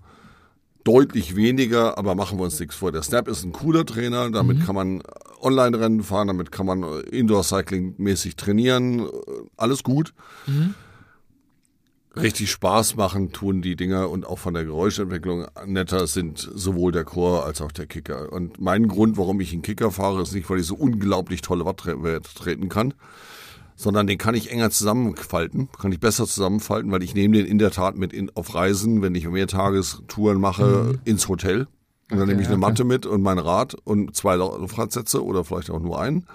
deutlich 0.85 1.37
weniger, 1.37 1.97
aber 1.99 2.15
machen 2.15 2.39
wir 2.39 2.45
uns 2.45 2.59
nichts 2.59 2.75
vor. 2.75 2.91
Der 2.91 3.03
Snap 3.03 3.29
ist 3.29 3.45
ein 3.45 3.53
cooler 3.53 3.87
Trainer, 3.87 4.31
damit 4.31 4.65
kann 4.67 4.75
man 4.75 5.03
Online-Rennen 5.41 6.03
fahren, 6.03 6.27
damit 6.29 6.51
kann 6.51 6.67
man 6.67 6.83
Indoor-Cycling-mäßig 6.83 8.35
trainieren, 8.37 9.07
alles 9.57 9.83
gut. 9.85 10.13
Richtig 12.15 12.51
Spaß 12.51 12.97
machen 12.97 13.33
tun 13.33 13.63
die 13.63 13.75
Dinger 13.75 14.11
und 14.11 14.27
auch 14.27 14.39
von 14.39 14.53
der 14.53 14.65
Geräuschentwicklung 14.65 15.47
netter 15.65 16.07
sind 16.07 16.39
sowohl 16.39 16.93
der 16.93 17.05
Chor 17.05 17.47
als 17.47 17.63
auch 17.63 17.73
der 17.73 17.87
Kicker. 17.87 18.31
Und 18.33 18.61
mein 18.61 18.87
Grund, 18.87 19.17
warum 19.17 19.41
ich 19.41 19.53
einen 19.53 19.63
Kicker 19.63 19.91
fahre, 19.91 20.21
ist 20.21 20.35
nicht, 20.35 20.49
weil 20.51 20.61
ich 20.61 20.67
so 20.67 20.75
unglaublich 20.75 21.41
tolle 21.41 21.65
Wattwerte 21.65 22.29
treten 22.35 22.69
kann, 22.69 22.93
sondern 23.77 24.07
den 24.07 24.19
kann 24.19 24.35
ich 24.35 24.51
enger 24.51 24.71
zusammenfalten, 24.71 25.71
kann 25.81 25.91
ich 25.91 26.01
besser 26.01 26.27
zusammenfalten, 26.27 26.93
weil 26.93 27.03
ich 27.03 27.15
nehme 27.15 27.39
den 27.39 27.47
in 27.47 27.59
der 27.59 27.71
Tat 27.71 27.97
mit 27.97 28.13
in, 28.13 28.31
auf 28.35 28.55
Reisen, 28.55 29.01
wenn 29.01 29.15
ich 29.15 29.27
Mehrtagestouren 29.27 30.39
mache, 30.39 30.99
ins 31.05 31.29
Hotel. 31.29 31.67
Und 32.11 32.19
dann 32.19 32.29
nehme 32.29 32.43
ich 32.43 32.49
eine 32.49 32.57
okay. 32.57 32.67
Matte 32.67 32.85
mit 32.85 33.07
und 33.07 33.23
mein 33.23 33.39
Rad 33.39 33.75
und 33.85 34.15
zwei 34.15 34.37
Laufradsätze 34.37 35.25
oder 35.25 35.45
vielleicht 35.45 35.71
auch 35.71 35.81
nur 35.81 35.99
einen 35.99 36.27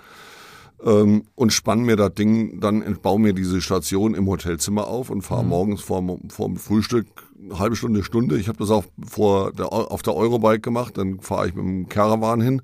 ähm, 0.84 1.23
und 1.36 1.53
spann 1.53 1.84
mir 1.84 1.95
das 1.95 2.13
Ding, 2.13 2.59
dann 2.59 2.84
baue 3.01 3.19
mir 3.19 3.34
diese 3.34 3.61
Station 3.61 4.13
im 4.13 4.28
Hotelzimmer 4.28 4.88
auf 4.88 5.09
und 5.09 5.21
fahre 5.21 5.43
morgens 5.43 5.82
vor, 5.82 6.03
vor 6.30 6.47
dem 6.47 6.57
Frühstück 6.57 7.07
eine 7.43 7.59
halbe 7.59 7.75
Stunde, 7.75 8.03
Stunde. 8.03 8.38
Ich 8.38 8.47
habe 8.47 8.59
das 8.59 8.69
auch 8.69 8.86
vor 9.05 9.51
der, 9.53 9.71
auf 9.71 10.01
der 10.01 10.15
Eurobike 10.15 10.59
gemacht, 10.59 10.97
dann 10.97 11.19
fahre 11.19 11.47
ich 11.47 11.55
mit 11.55 11.65
dem 11.65 11.89
Caravan 11.89 12.41
hin. 12.41 12.61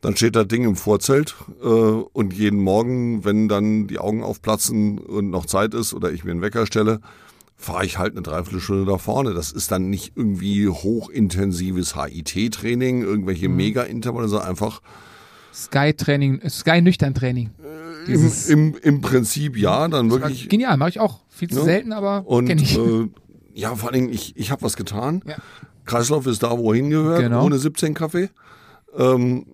Dann 0.00 0.16
steht 0.16 0.36
das 0.36 0.48
Ding 0.48 0.64
im 0.64 0.76
Vorzelt 0.76 1.34
äh, 1.62 1.66
und 1.66 2.34
jeden 2.34 2.60
Morgen, 2.60 3.24
wenn 3.24 3.48
dann 3.48 3.86
die 3.86 3.98
Augen 3.98 4.22
aufplatzen 4.22 4.98
und 4.98 5.30
noch 5.30 5.46
Zeit 5.46 5.72
ist 5.72 5.94
oder 5.94 6.12
ich 6.12 6.24
mir 6.24 6.32
einen 6.32 6.42
Wecker 6.42 6.66
stelle, 6.66 7.00
fahre 7.56 7.86
ich 7.86 7.96
halt 7.96 8.12
eine 8.12 8.20
Dreiviertelstunde 8.20 8.84
da 8.84 8.98
vorne. 8.98 9.32
Das 9.32 9.50
ist 9.50 9.70
dann 9.70 9.88
nicht 9.88 10.12
irgendwie 10.14 10.68
hochintensives 10.68 11.94
HIT-Training, 11.94 13.02
irgendwelche 13.02 13.48
Mega-Intervalle, 13.48 14.28
sondern 14.28 14.48
einfach 14.48 14.82
Sky-Training, 15.54 16.40
äh, 16.40 16.50
Sky-Nüchtern-Training. 16.50 17.50
im, 17.58 18.06
Dieses 18.06 18.48
im, 18.50 18.76
im 18.82 19.00
Prinzip 19.00 19.56
ja, 19.56 19.88
dann 19.88 20.10
wirklich. 20.10 20.48
genial, 20.48 20.76
mache 20.76 20.90
ich 20.90 21.00
auch. 21.00 21.20
Viel 21.28 21.48
zu 21.48 21.58
Ja. 21.60 21.64
selten, 21.64 21.92
aber 21.92 22.26
Und 22.26 22.48
ich. 22.50 22.76
äh, 22.78 23.08
ja, 23.54 23.74
vor 23.76 23.90
allen 23.90 24.00
Dingen, 24.02 24.12
ich, 24.12 24.36
ich 24.36 24.50
habe 24.50 24.62
was 24.62 24.76
getan. 24.76 25.22
Ja. 25.26 25.36
Kreislauf 25.84 26.26
ist 26.26 26.42
da, 26.42 26.58
wo 26.58 26.72
er 26.72 26.76
hingehört, 26.76 27.20
Genau. 27.20 27.44
ohne 27.44 27.58
17 27.58 27.94
Kaffee. 27.94 28.30
Ähm, 28.96 29.46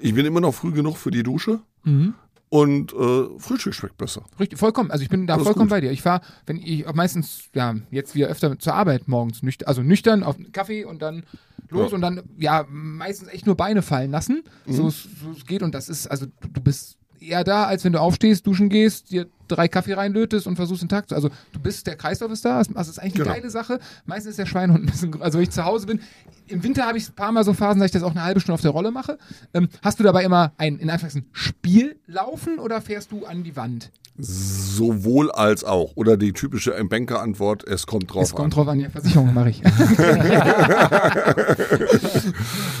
ich 0.00 0.14
bin 0.14 0.24
immer 0.26 0.40
noch 0.40 0.54
früh 0.54 0.72
genug 0.72 0.96
für 0.98 1.10
die 1.10 1.22
Dusche. 1.22 1.60
Mhm. 1.84 2.14
Und 2.54 2.92
äh, 2.92 3.36
Frühstück 3.40 3.74
schmeckt 3.74 3.98
besser. 3.98 4.22
Richtig, 4.38 4.60
vollkommen. 4.60 4.92
Also 4.92 5.02
ich 5.02 5.08
bin 5.08 5.26
da 5.26 5.34
Das 5.34 5.42
vollkommen 5.42 5.70
bei 5.70 5.80
dir. 5.80 5.90
Ich 5.90 6.02
fahre, 6.02 6.20
wenn 6.46 6.56
ich 6.56 6.86
auch 6.86 6.94
meistens, 6.94 7.48
ja, 7.52 7.74
jetzt 7.90 8.14
wieder 8.14 8.28
öfter 8.28 8.56
zur 8.60 8.74
Arbeit 8.74 9.08
morgens 9.08 9.42
nüchtern, 9.42 9.66
also 9.66 9.82
nüchtern 9.82 10.22
auf 10.22 10.36
einen 10.36 10.52
Kaffee 10.52 10.84
und 10.84 11.02
dann 11.02 11.24
los 11.68 11.90
Ja. 11.90 11.96
und 11.96 12.00
dann, 12.02 12.22
ja, 12.38 12.64
meistens 12.70 13.26
echt 13.30 13.46
nur 13.46 13.56
Beine 13.56 13.82
fallen 13.82 14.12
lassen, 14.12 14.44
so, 14.68 14.86
es, 14.86 15.02
so 15.02 15.32
es 15.36 15.44
geht. 15.46 15.64
Und 15.64 15.74
das 15.74 15.88
ist, 15.88 16.06
also 16.06 16.26
du 16.52 16.60
bist 16.60 16.96
eher 17.28 17.44
da, 17.44 17.64
als 17.64 17.84
wenn 17.84 17.92
du 17.92 18.00
aufstehst, 18.00 18.46
duschen 18.46 18.68
gehst, 18.68 19.10
dir 19.10 19.26
drei 19.48 19.68
Kaffee 19.68 19.94
reinlötest 19.94 20.46
und 20.46 20.56
versuchst 20.56 20.82
den 20.82 20.88
Tag 20.88 21.08
zu. 21.08 21.14
Also 21.14 21.28
du 21.52 21.60
bist, 21.60 21.86
der 21.86 21.96
Kreislauf 21.96 22.30
ist 22.32 22.44
da, 22.44 22.56
also 22.58 22.72
das 22.72 22.88
ist 22.88 22.98
eigentlich 22.98 23.14
eine 23.16 23.24
Genau. 23.24 23.34
geile 23.36 23.50
Sache. 23.50 23.78
Meistens 24.06 24.30
ist 24.30 24.38
der 24.38 24.46
Schweinehund 24.46 24.84
ein 24.84 24.86
bisschen, 24.86 25.20
also 25.22 25.38
wenn 25.38 25.44
ich 25.44 25.50
zu 25.50 25.64
Hause 25.64 25.86
bin, 25.86 26.00
im 26.46 26.62
Winter 26.62 26.86
habe 26.86 26.98
ich 26.98 27.08
ein 27.08 27.14
paar 27.14 27.32
Mal 27.32 27.44
so 27.44 27.52
Phasen, 27.52 27.80
dass 27.80 27.86
ich 27.86 27.92
das 27.92 28.02
auch 28.02 28.10
eine 28.12 28.22
halbe 28.22 28.40
Stunde 28.40 28.54
auf 28.54 28.60
der 28.62 28.70
Rolle 28.70 28.90
mache. 28.90 29.18
Ähm, 29.52 29.68
hast 29.82 29.98
du 30.00 30.04
dabei 30.04 30.24
immer 30.24 30.52
ein, 30.58 30.78
in 30.78 30.90
Anführungszeichen, 30.90 31.28
Spiel 31.32 31.96
laufen 32.06 32.58
oder 32.58 32.80
fährst 32.80 33.12
du 33.12 33.24
an 33.26 33.42
die 33.44 33.56
Wand? 33.56 33.90
Sowohl 34.16 35.30
als 35.32 35.64
auch. 35.64 35.92
Oder 35.96 36.16
die 36.16 36.32
typische 36.32 36.72
Banker-Antwort, 36.84 37.64
es 37.66 37.84
kommt 37.86 38.12
drauf 38.14 38.22
Es 38.22 38.30
an. 38.30 38.36
kommt 38.36 38.56
drauf 38.56 38.68
an, 38.68 38.78
ja, 38.80 38.88
Versicherung 38.88 39.34
mache 39.34 39.50
ich. 39.50 39.60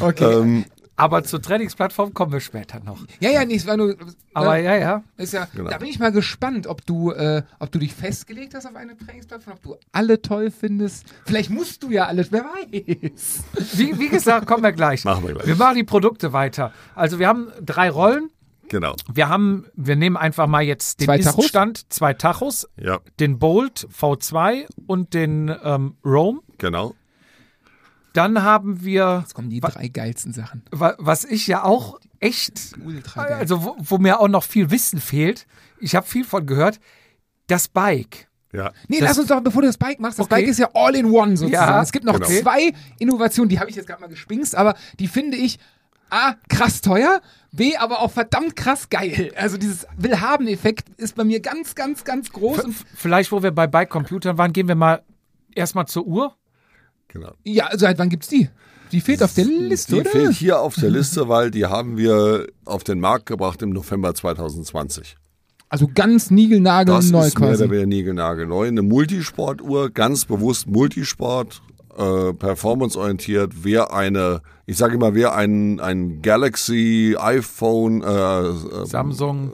okay. 0.00 0.32
Ähm, 0.40 0.64
Aber 0.96 1.24
zur 1.24 1.42
Trainingsplattform 1.42 2.14
kommen 2.14 2.32
wir 2.32 2.40
später 2.40 2.78
noch. 2.80 3.04
ja, 3.20 3.30
ja, 3.30 3.44
nee, 3.44 3.56
es 3.56 3.66
war 3.66 3.76
nur. 3.76 3.96
Aber 4.32 4.58
äh, 4.58 4.64
ja, 4.64 4.76
ja. 4.76 5.04
ist 5.16 5.32
ja, 5.32 5.48
Genau. 5.54 5.68
Da 5.70 5.78
bin 5.78 5.88
ich 5.88 5.98
mal 5.98 6.12
gespannt, 6.12 6.66
ob 6.68 6.86
du, 6.86 7.10
äh, 7.10 7.42
ob 7.58 7.72
du 7.72 7.78
dich 7.80 7.92
festgelegt 7.94 8.54
hast 8.54 8.66
auf 8.66 8.76
eine 8.76 8.96
Trainingsplattform, 8.96 9.54
ob 9.56 9.62
du 9.62 9.76
alle 9.92 10.22
toll 10.22 10.50
findest. 10.52 11.06
Vielleicht 11.26 11.50
musst 11.50 11.82
du 11.82 11.90
ja 11.90 12.06
alles, 12.06 12.30
wer 12.30 12.44
weiß. 12.44 13.42
Wie, 13.74 13.98
wie 13.98 14.08
gesagt, 14.08 14.46
kommen 14.46 14.62
wir 14.62 14.72
gleich. 14.72 15.04
Machen 15.04 15.26
wir 15.26 15.34
gleich. 15.34 15.46
Wir 15.46 15.56
machen 15.56 15.76
die 15.76 15.84
Produkte 15.84 16.32
weiter. 16.32 16.72
Also 16.94 17.18
wir 17.18 17.26
haben 17.28 17.48
drei 17.60 17.90
Rollen. 17.90 18.30
genau. 18.68 18.94
Wir 19.12 19.28
haben, 19.28 19.66
wir 19.74 19.96
nehmen 19.96 20.16
einfach 20.16 20.46
mal 20.46 20.62
jetzt 20.62 21.00
den 21.00 21.06
Zwei 21.06 21.18
Tachos? 21.18 21.44
Ist-Stand, 21.44 21.92
zwei 21.92 22.14
Tachos, 22.14 22.68
Ja, 22.76 23.00
den 23.20 23.38
Bolt 23.38 23.88
V2 23.92 24.66
und 24.86 25.12
den 25.14 25.52
ähm, 25.64 25.96
Roam. 26.04 26.40
genau. 26.58 26.94
Dann 28.14 28.42
haben 28.42 28.82
wir, 28.84 29.18
Jetzt 29.22 29.34
kommen 29.34 29.50
die 29.50 29.60
drei 29.60 29.88
geilsten 29.88 30.32
Sachen. 30.32 30.62
wa- 30.70 30.94
was 30.98 31.24
ich 31.24 31.46
ja 31.46 31.62
auch 31.64 32.00
echt, 32.20 32.72
Ultra 32.82 33.24
geil. 33.26 33.36
also 33.38 33.62
wo, 33.64 33.76
wo 33.78 33.98
mir 33.98 34.20
auch 34.20 34.28
noch 34.28 34.44
viel 34.44 34.70
Wissen 34.70 35.00
fehlt, 35.00 35.46
ich 35.78 35.94
habe 35.94 36.06
viel 36.06 36.24
von 36.24 36.46
gehört, 36.46 36.80
das 37.48 37.68
Bike. 37.68 38.28
Ja. 38.52 38.72
Nee, 38.88 39.00
Das- 39.00 39.10
lass 39.10 39.18
uns 39.18 39.28
doch, 39.28 39.40
bevor 39.42 39.62
du 39.62 39.68
das 39.68 39.76
Bike 39.76 39.98
machst, 40.00 40.18
das 40.18 40.26
Okay. 40.26 40.36
Bike 40.42 40.48
ist 40.48 40.58
ja 40.58 40.68
all 40.74 40.94
in 40.94 41.06
one 41.06 41.36
sozusagen. 41.36 41.52
Ja, 41.52 41.82
es 41.82 41.90
gibt 41.92 42.04
noch 42.06 42.14
genau. 42.20 42.28
zwei 42.40 42.72
Innovationen, 42.98 43.48
die 43.50 43.58
habe 43.58 43.68
ich 43.68 43.76
jetzt 43.76 43.86
gerade 43.88 44.00
mal 44.00 44.06
gespingst, 44.08 44.54
aber 44.54 44.74
die 45.00 45.08
finde 45.08 45.36
ich 45.36 45.58
A, 46.10 46.34
krass 46.48 46.80
teuer, 46.80 47.20
B, 47.50 47.76
aber 47.76 47.98
auch 48.00 48.12
verdammt 48.12 48.54
krass 48.54 48.88
geil. 48.90 49.32
Also 49.36 49.56
dieses 49.58 49.86
Willhaben-Effekt 49.96 50.88
ist 50.98 51.16
bei 51.16 51.24
mir 51.24 51.40
ganz, 51.40 51.74
ganz, 51.74 52.04
ganz 52.04 52.30
groß. 52.30 52.60
Und, 52.60 52.72
V- 52.74 52.84
Vielleicht, 52.94 53.32
wo 53.32 53.42
wir 53.42 53.50
bei 53.50 53.66
Bike 53.66 53.90
Computern 53.90 54.38
waren, 54.38 54.52
gehen 54.52 54.68
wir 54.68 54.76
mal 54.76 55.02
erstmal 55.56 55.86
zur 55.86 56.06
Uhr. 56.06 56.36
Genau. 57.14 57.32
ja, 57.44 57.68
seit 57.72 57.98
wann 57.98 58.10
gibt's 58.10 58.28
die? 58.28 58.50
Die 58.92 59.00
fehlt 59.00 59.22
auf 59.22 59.32
der 59.34 59.46
Liste, 59.46 59.94
Die 59.94 60.00
oder? 60.02 60.10
fehlt 60.10 60.32
hier 60.34 60.60
auf 60.60 60.74
der 60.74 60.90
Liste, 60.90 61.28
weil 61.28 61.50
die 61.50 61.64
haben 61.66 61.96
wir 61.96 62.46
auf 62.66 62.84
den 62.84 63.00
Markt 63.00 63.26
gebracht 63.26 63.62
im 63.62 63.70
November 63.70 64.14
2020. 64.14 65.16
Also 65.70 65.88
ganz 65.92 66.30
niegelnagelneu 66.30 66.98
Das 66.98 67.06
ist 67.06 67.12
mehr 67.12 67.48
quasi. 67.48 67.64
oder 67.64 67.72
weniger 67.72 67.86
niegelnagelneu. 67.86 68.68
Eine 68.68 68.82
Multisportuhr, 68.82 69.90
ganz 69.90 70.26
bewusst 70.26 70.68
Multisport, 70.68 71.60
äh, 71.96 72.32
performanceorientiert. 72.34 73.52
Wer 73.64 73.92
eine, 73.92 74.42
ich 74.66 74.76
sage 74.76 74.94
immer, 74.94 75.14
wer 75.14 75.34
ein, 75.34 75.80
ein 75.80 76.22
Galaxy, 76.22 77.16
iPhone, 77.18 78.02
äh, 78.02 78.06
äh, 78.06 78.86
Samsung. 78.86 79.50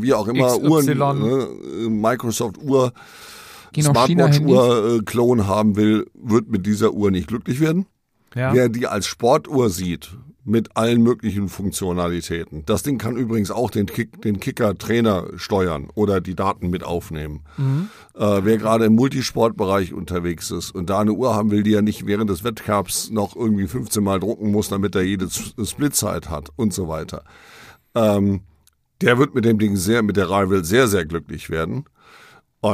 wie 0.00 0.14
auch 0.14 0.26
immer, 0.26 0.48
XY. 0.58 0.66
Uhren, 0.68 1.20
ne, 1.20 1.88
Microsoft 1.88 2.58
Uhr, 2.58 2.92
Gehen 3.76 3.86
auch 3.88 4.06
China-Handys. 4.06 4.38
Smartwatch-Uhr 4.38 5.40
äh, 5.40 5.44
haben 5.44 5.76
will, 5.76 6.06
wird 6.14 6.48
mit 6.48 6.66
dieser 6.66 6.92
Uhr 6.92 7.10
nicht 7.10 7.28
glücklich 7.28 7.60
werden. 7.60 7.86
Ja. 8.34 8.52
Wer 8.52 8.68
die 8.68 8.86
als 8.86 9.06
Sportuhr 9.06 9.70
sieht, 9.70 10.10
mit 10.44 10.76
allen 10.76 11.02
möglichen 11.02 11.48
Funktionalitäten. 11.48 12.64
Das 12.66 12.84
Ding 12.84 12.98
kann 12.98 13.16
übrigens 13.16 13.50
auch 13.50 13.70
den, 13.70 13.86
Kick, 13.86 14.22
den 14.22 14.38
Kicker-Trainer 14.38 15.26
steuern 15.36 15.88
oder 15.94 16.20
die 16.20 16.36
Daten 16.36 16.70
mit 16.70 16.84
aufnehmen. 16.84 17.42
Äh, 18.14 18.40
wer 18.44 18.56
gerade 18.56 18.84
im 18.84 18.94
Multisportbereich 18.94 19.92
unterwegs 19.92 20.52
ist 20.52 20.70
und 20.70 20.88
da 20.88 21.00
eine 21.00 21.12
Uhr 21.12 21.34
haben 21.34 21.50
will, 21.50 21.64
die 21.64 21.74
er 21.74 21.82
nicht 21.82 22.06
während 22.06 22.30
des 22.30 22.44
Wettkampfs 22.44 23.10
noch 23.10 23.34
irgendwie 23.34 23.66
15 23.66 24.02
Mal 24.04 24.20
drucken 24.20 24.52
muss, 24.52 24.68
damit 24.68 24.94
er 24.94 25.02
jede 25.02 25.28
Splitzeit 25.28 26.30
hat 26.30 26.50
und 26.54 26.72
so 26.72 26.86
weiter. 26.86 27.24
Ähm, 27.96 28.42
der 29.00 29.18
wird 29.18 29.34
mit 29.34 29.44
dem 29.44 29.58
Ding 29.58 29.76
sehr, 29.76 30.02
mit 30.02 30.16
der 30.16 30.30
Rival 30.30 30.64
sehr, 30.64 30.86
sehr 30.86 31.04
glücklich 31.04 31.50
werden. 31.50 31.84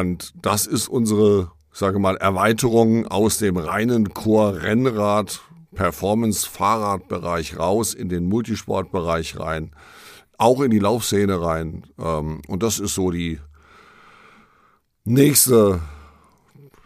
Und 0.01 0.33
das 0.41 0.67
ist 0.67 0.89
unsere, 0.89 1.53
sage 1.71 1.99
mal, 1.99 2.17
Erweiterung 2.17 3.07
aus 3.09 3.37
dem 3.37 3.59
reinen 3.59 4.15
Core-Rennrad, 4.15 5.43
Performance-Fahrradbereich 5.75 7.59
raus 7.59 7.93
in 7.93 8.09
den 8.09 8.27
Multisportbereich 8.27 9.39
rein, 9.39 9.73
auch 10.39 10.63
in 10.63 10.71
die 10.71 10.79
Laufszene 10.79 11.43
rein. 11.43 11.85
Ähm, 11.99 12.41
und 12.49 12.63
das 12.63 12.79
ist 12.79 12.95
so 12.95 13.11
die 13.11 13.39
nächste 15.05 15.81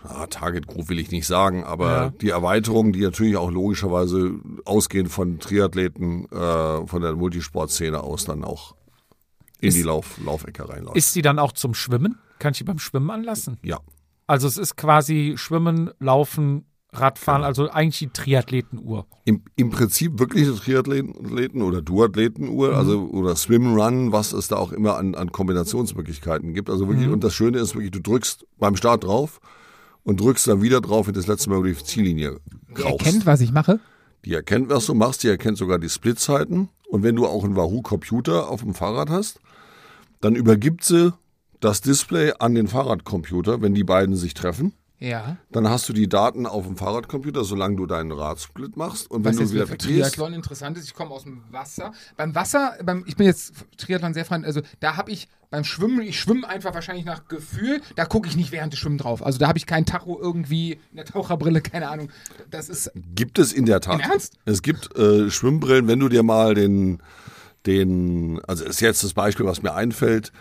ah, 0.03 0.27
Target 0.27 0.67
Group 0.67 0.89
will 0.89 0.99
ich 0.99 1.13
nicht 1.13 1.29
sagen, 1.29 1.63
aber 1.63 1.91
Ja. 1.91 2.09
die 2.11 2.31
Erweiterung, 2.31 2.93
die 2.93 3.03
natürlich 3.03 3.37
auch 3.37 3.53
logischerweise 3.53 4.33
ausgehend 4.65 5.13
von 5.13 5.39
Triathleten 5.39 6.27
äh, 6.33 6.87
von 6.89 7.03
der 7.03 7.15
Multisportszene 7.15 8.03
aus 8.03 8.25
dann 8.25 8.43
auch 8.43 8.75
in 9.61 9.73
die 9.75 9.83
Lauf 9.83 10.19
Laufecke 10.25 10.69
reinläuft. 10.69 10.97
Ist 10.97 11.13
sie 11.13 11.23
dann 11.23 11.39
auch 11.39 11.53
zum 11.53 11.75
Schwimmen? 11.75 12.19
Kann 12.39 12.53
ich 12.53 12.59
die 12.59 12.65
beim 12.65 12.79
Schwimmen 12.79 13.11
anlassen? 13.11 13.59
ja. 13.63 13.79
Also 14.29 14.49
es 14.49 14.59
ist 14.59 14.77
quasi 14.77 15.35
Schwimmen, 15.37 15.91
Laufen, 16.01 16.65
Radfahren, 16.93 17.43
Genau. 17.43 17.47
also 17.47 17.71
eigentlich 17.71 18.01
die 18.01 18.09
Triathletenuhr. 18.09 19.07
Im, 19.25 19.45
Im 19.55 19.71
Prinzip 19.71 20.19
wirklich 20.19 20.49
eine 20.49 20.57
Triathleten 20.57 21.63
oder 21.63 21.81
Duathletenuhr, 21.81 22.75
also 22.75 23.09
oder 23.13 23.37
Swim 23.37 23.75
Run, 23.79 24.11
was 24.11 24.33
es 24.33 24.49
da 24.49 24.57
auch 24.57 24.73
immer 24.73 24.97
an, 24.97 25.15
an 25.15 25.31
Kombinationsmöglichkeiten 25.31 26.55
gibt. 26.55 26.71
Also 26.71 26.89
wirklich, 26.89 27.09
und 27.09 27.23
das 27.23 27.35
Schöne 27.35 27.59
ist 27.59 27.75
wirklich, 27.75 27.93
du 27.93 28.01
drückst 28.01 28.47
beim 28.59 28.75
Start 28.75 29.05
drauf 29.05 29.41
und 30.03 30.21
drückst 30.21 30.49
dann 30.49 30.61
wieder 30.61 30.81
drauf, 30.81 31.07
wenn 31.07 31.15
das 31.15 31.29
letzte 31.29 31.51
Mal 31.51 31.59
über 31.61 31.69
die 31.69 31.77
Ziellinie 31.77 32.41
rauchst. 32.79 33.07
erkennt, 33.07 33.27
was 33.27 33.41
ich 33.41 33.53
mache. 33.53 33.79
Die 34.25 34.35
erkennt, 34.35 34.71
was 34.71 34.87
du 34.87 34.95
machst, 34.95 35.23
die 35.23 35.29
erkennt 35.29 35.57
sogar 35.59 35.79
die 35.79 35.89
Splitzeiten. 35.89 36.69
Und 36.89 37.03
wenn 37.05 37.15
du 37.17 37.27
auch 37.27 37.45
einen 37.45 37.55
Wahoo-Computer 37.55 38.49
auf 38.49 38.63
dem 38.63 38.75
Fahrrad 38.75 39.11
hast, 39.11 39.41
dann 40.21 40.35
übergibt 40.35 40.85
sie 40.85 41.13
das 41.61 41.81
Display 41.81 42.33
an 42.39 42.55
den 42.55 42.69
Fahrradcomputer, 42.69 43.63
wenn 43.63 43.75
die 43.75 43.85
beiden 43.85 44.17
sich 44.17 44.35
treffen. 44.35 44.73
Ja. 44.99 45.37
Dann 45.51 45.69
hast 45.69 45.89
du 45.89 45.93
die 45.93 46.09
Daten 46.09 46.47
auf 46.47 46.67
dem 46.67 46.77
Fahrradcomputer, 46.77 47.45
solange 47.45 47.77
du 47.77 47.87
deinen 47.87 48.13
Radsplit 48.13 48.77
machst. 48.77 49.11
Und 49.11 49.25
wenn 49.25 49.33
Was 49.33 49.37
du 49.37 49.43
jetzt 49.43 49.55
wieder 49.55 49.67
für 49.67 49.77
Triathlon 49.77 50.33
interessant 50.33 50.79
ist, 50.79 50.85
ich 50.85 50.95
komme 50.95 51.11
aus 51.11 51.25
dem 51.25 51.43
Wasser. 51.51 51.93
Beim 52.17 52.35
Wasser, 52.35 52.77
beim, 52.83 53.05
ich 53.07 53.17
bin 53.17 53.27
jetzt 53.27 53.53
Triathlon 53.77 54.15
sehr 54.15 54.25
frei, 54.25 54.43
also 54.43 54.63
da 54.81 54.97
habe 54.97 55.11
ich 55.11 55.29
beim 55.51 55.65
Schwimmen, 55.65 56.01
ich 56.01 56.19
schwimme 56.19 56.49
einfach 56.49 56.75
wahrscheinlich 56.75 57.05
nach 57.05 57.29
Gefühl, 57.29 57.81
da 57.95 58.05
gucke 58.07 58.29
ich 58.29 58.37
nicht 58.37 58.53
während 58.53 58.73
des 58.73 58.81
Schwimmen 58.81 58.99
drauf. 58.99 59.25
Also 59.25 59.39
da 59.39 59.49
habe 59.49 59.59
ich 59.59 59.67
kein 59.67 59.85
Tacho 59.85 60.19
irgendwie 60.21 60.73
in 60.73 60.97
der 60.97 61.05
Taucherbrille, 61.05 61.61
keine 61.61 61.89
Ahnung. 61.89 62.11
Das 62.51 62.69
ist, 62.69 62.91
gibt 63.15 63.39
es 63.39 63.53
in 63.53 63.67
der 63.67 63.81
Tat. 63.81 63.97
Im 63.97 64.11
Ernst? 64.11 64.35
Es 64.47 64.63
gibt 64.63 64.97
äh, 64.97 65.31
Schwimmbrillen, 65.31 65.89
wenn 65.89 66.01
du 66.01 66.09
dir 66.09 66.23
mal 66.23 66.55
den, 66.55 67.03
den, 67.67 68.41
also 68.47 68.65
ist 68.65 68.81
jetzt 68.81 69.03
das 69.05 69.13
Beispiel, 69.15 69.47
was 69.47 69.63
mir 69.63 69.75
einfällt, 69.75 70.33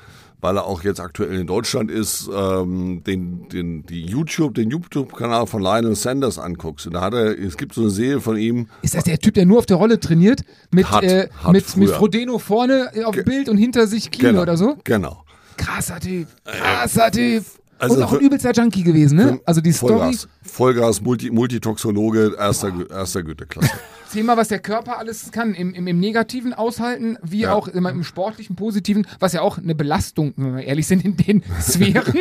weil 0.42 0.58
er 0.58 0.66
auch 0.66 0.84
jetzt 0.84 1.00
aktuell 1.00 1.40
in 1.40 1.48
Deutschland 1.48 1.90
ist, 1.90 2.30
ähm, 2.36 3.04
den, 3.06 3.48
den, 3.50 3.86
die 3.86 4.06
YouTube, 4.06 4.54
den 4.54 4.70
YouTube-Kanal 4.70 5.48
von 5.48 5.62
Lionel 5.62 5.96
Sanders 5.96 6.38
anguckst. 6.38 6.86
Und 6.86 6.94
da 6.94 7.02
hat 7.02 7.14
er, 7.14 7.38
es 7.40 7.58
gibt 7.58 7.74
so 7.74 7.82
eine 7.82 7.90
Serie 7.90 8.20
von 8.22 8.38
ihm, 8.38 8.68
ist 8.82 8.94
das 8.94 9.06
der 9.06 9.18
Typ, 9.18 9.34
der 9.34 9.46
nur 9.46 9.58
auf 9.60 9.66
der 9.66 9.78
Rolle 9.78 10.00
trainiert? 10.00 10.42
Mit, 10.72 10.92
Hat- 10.92 11.04
äh, 11.04 11.30
hat 11.44 11.52
mit, 11.54 11.78
mit. 11.78 11.90
Frodeno 11.90 12.38
vorne 12.38 12.92
äh, 12.94 13.04
auf 13.06 13.16
dem 13.16 13.26
Bild 13.26 13.50
und 13.50 13.58
hinter 13.58 13.88
sich 13.88 14.12
Kino 14.12 14.30
genau, 14.30 14.42
oder 14.42 14.58
so? 14.58 14.78
Genau. 14.84 15.24
Krasser 15.58 16.00
Typ. 16.00 16.28
Krasser 16.44 17.12
Typ. 17.12 17.44
Also 17.78 17.98
und 17.98 18.04
auch 18.04 18.14
ein 18.14 18.20
übelster 18.22 18.52
Junkie 18.54 18.84
gewesen, 18.84 19.18
ne? 19.18 19.40
Also 19.46 19.60
die 19.62 19.72
Story. 19.74 19.94
Vollgas, 19.94 20.28
Vollgas 20.42 21.02
Multi, 21.02 21.30
Multitoxologe 21.30 22.36
erster, 22.40 22.70
Gü- 22.70 22.90
erster 22.90 23.22
Güteklasse. 23.24 23.70
Thema, 24.14 24.38
was 24.38 24.48
der 24.48 24.60
Körper 24.60 24.98
alles 24.98 25.30
kann, 25.34 25.54
im, 25.54 25.74
im, 25.74 25.88
im 25.88 26.00
Negativen 26.00 26.54
aushalten, 26.54 27.18
wie 27.22 27.42
Ja. 27.42 27.54
auch 27.54 27.68
immer 27.68 27.90
im 27.90 28.04
Sportlichen, 28.06 28.56
Positiven, 28.56 29.06
was 29.20 29.34
ja 29.34 29.42
auch 29.42 29.58
eine 29.58 29.76
Belastung, 29.76 30.34
wenn 30.38 30.56
wir 30.56 30.64
ehrlich 30.64 30.88
sind, 30.88 31.04
in 31.04 31.18
den 31.18 31.44
Sphären, 31.62 32.14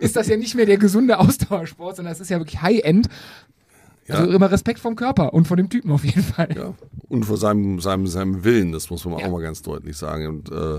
ist 0.00 0.16
das 0.16 0.28
ja 0.28 0.38
nicht 0.38 0.54
mehr 0.54 0.64
der 0.64 0.78
gesunde 0.78 1.18
Ausdauersport, 1.18 1.96
sondern 1.96 2.12
das 2.12 2.20
ist 2.20 2.30
ja 2.30 2.38
wirklich 2.38 2.62
High-End. 2.62 3.08
Also 4.08 4.30
immer 4.30 4.50
Respekt 4.50 4.78
vom 4.78 4.94
Körper 4.96 5.34
und 5.34 5.46
von 5.48 5.56
dem 5.56 5.68
Typen 5.68 5.90
auf 5.90 6.04
jeden 6.04 6.22
Fall. 6.22 6.48
ja. 6.56 6.72
Und 7.08 7.24
vor 7.24 7.36
seinem, 7.36 7.80
seinem, 7.80 8.06
seinem 8.06 8.44
Willen, 8.44 8.70
das 8.72 8.88
muss 8.88 9.04
man 9.04 9.18
Ja. 9.18 9.26
auch 9.26 9.32
mal 9.32 9.42
ganz 9.42 9.60
deutlich 9.62 9.96
sagen. 9.96 10.26
Und, 10.28 10.50
äh, 10.52 10.78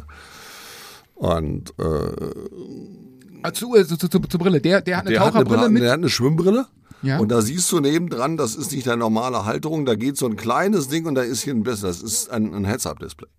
und 1.15 1.73
äh, 1.77 3.16
Zu, 3.53 3.75
äh, 3.75 3.85
zu, 3.85 3.97
zu, 3.97 4.07
zu, 4.07 4.19
zur 4.19 4.39
Brille. 4.39 4.61
Der, 4.61 4.81
der 4.81 4.97
hat 4.97 5.05
eine 5.05 5.13
der, 5.13 5.19
hat 5.25 5.35
eine, 5.35 5.43
Taucherbrille 5.43 5.69
mit. 5.69 5.83
der 5.83 5.91
hat 5.91 5.99
eine 5.99 6.09
Schwimmbrille. 6.09 6.67
Ja. 7.03 7.19
Und 7.19 7.29
da 7.29 7.41
siehst 7.41 7.71
du 7.71 7.79
nebendran, 7.79 8.37
das 8.37 8.55
ist 8.55 8.71
nicht 8.71 8.87
deine 8.87 8.97
normale 8.97 9.45
Halterung, 9.45 9.85
da 9.85 9.95
geht 9.95 10.17
so 10.17 10.25
ein 10.25 10.35
kleines 10.35 10.87
Ding 10.87 11.05
und 11.05 11.15
da 11.15 11.21
ist 11.21 11.43
hier 11.43 11.53
ein 11.53 11.63
besser. 11.63 11.87
Das 11.87 12.01
ist 12.01 12.29
ein, 12.31 12.53
ein 12.53 12.65
Heads-Up-Display. 12.65 13.29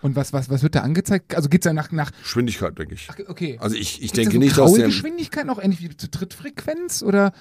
Und 0.00 0.16
was, 0.16 0.32
was, 0.32 0.50
was 0.50 0.62
wird 0.62 0.74
da 0.74 0.80
angezeigt? 0.80 1.34
Also 1.36 1.48
geht's 1.48 1.64
da 1.64 1.72
nach, 1.72 1.92
nach 1.92 2.10
Geschwindigkeit, 2.22 2.76
denke 2.78 2.94
ich. 2.94 3.08
okay. 3.28 3.58
Also 3.60 3.76
ich, 3.76 4.02
ich 4.02 4.12
Gibt's 4.12 4.14
denke 4.14 4.30
da 4.30 4.34
so 4.34 4.38
nicht, 4.40 4.58
dass 4.58 4.72
der. 4.74 4.86
Geschwindigkeit 4.86 5.46
noch 5.46 5.62
ähnlich 5.62 5.80
wie 5.80 5.96
zur 5.96 6.10
Trittfrequenz 6.10 7.02
oder 7.02 7.32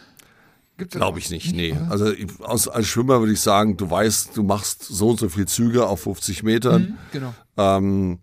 Glaube 0.77 1.19
ich 1.19 1.29
nicht, 1.29 1.53
nee. 1.53 1.75
Also 1.89 2.11
aus, 2.39 2.67
als 2.67 2.87
Schwimmer 2.87 3.19
würde 3.19 3.33
ich 3.33 3.39
sagen, 3.39 3.77
du 3.77 3.89
weißt, 3.89 4.35
du 4.35 4.41
machst 4.41 4.83
so 4.83 5.09
und 5.09 5.19
so 5.19 5.29
viel 5.29 5.47
Züge 5.47 5.85
auf 5.85 6.01
50 6.01 6.41
Metern. 6.43 6.97
Genau. 7.11 7.35
Ähm, 7.57 8.19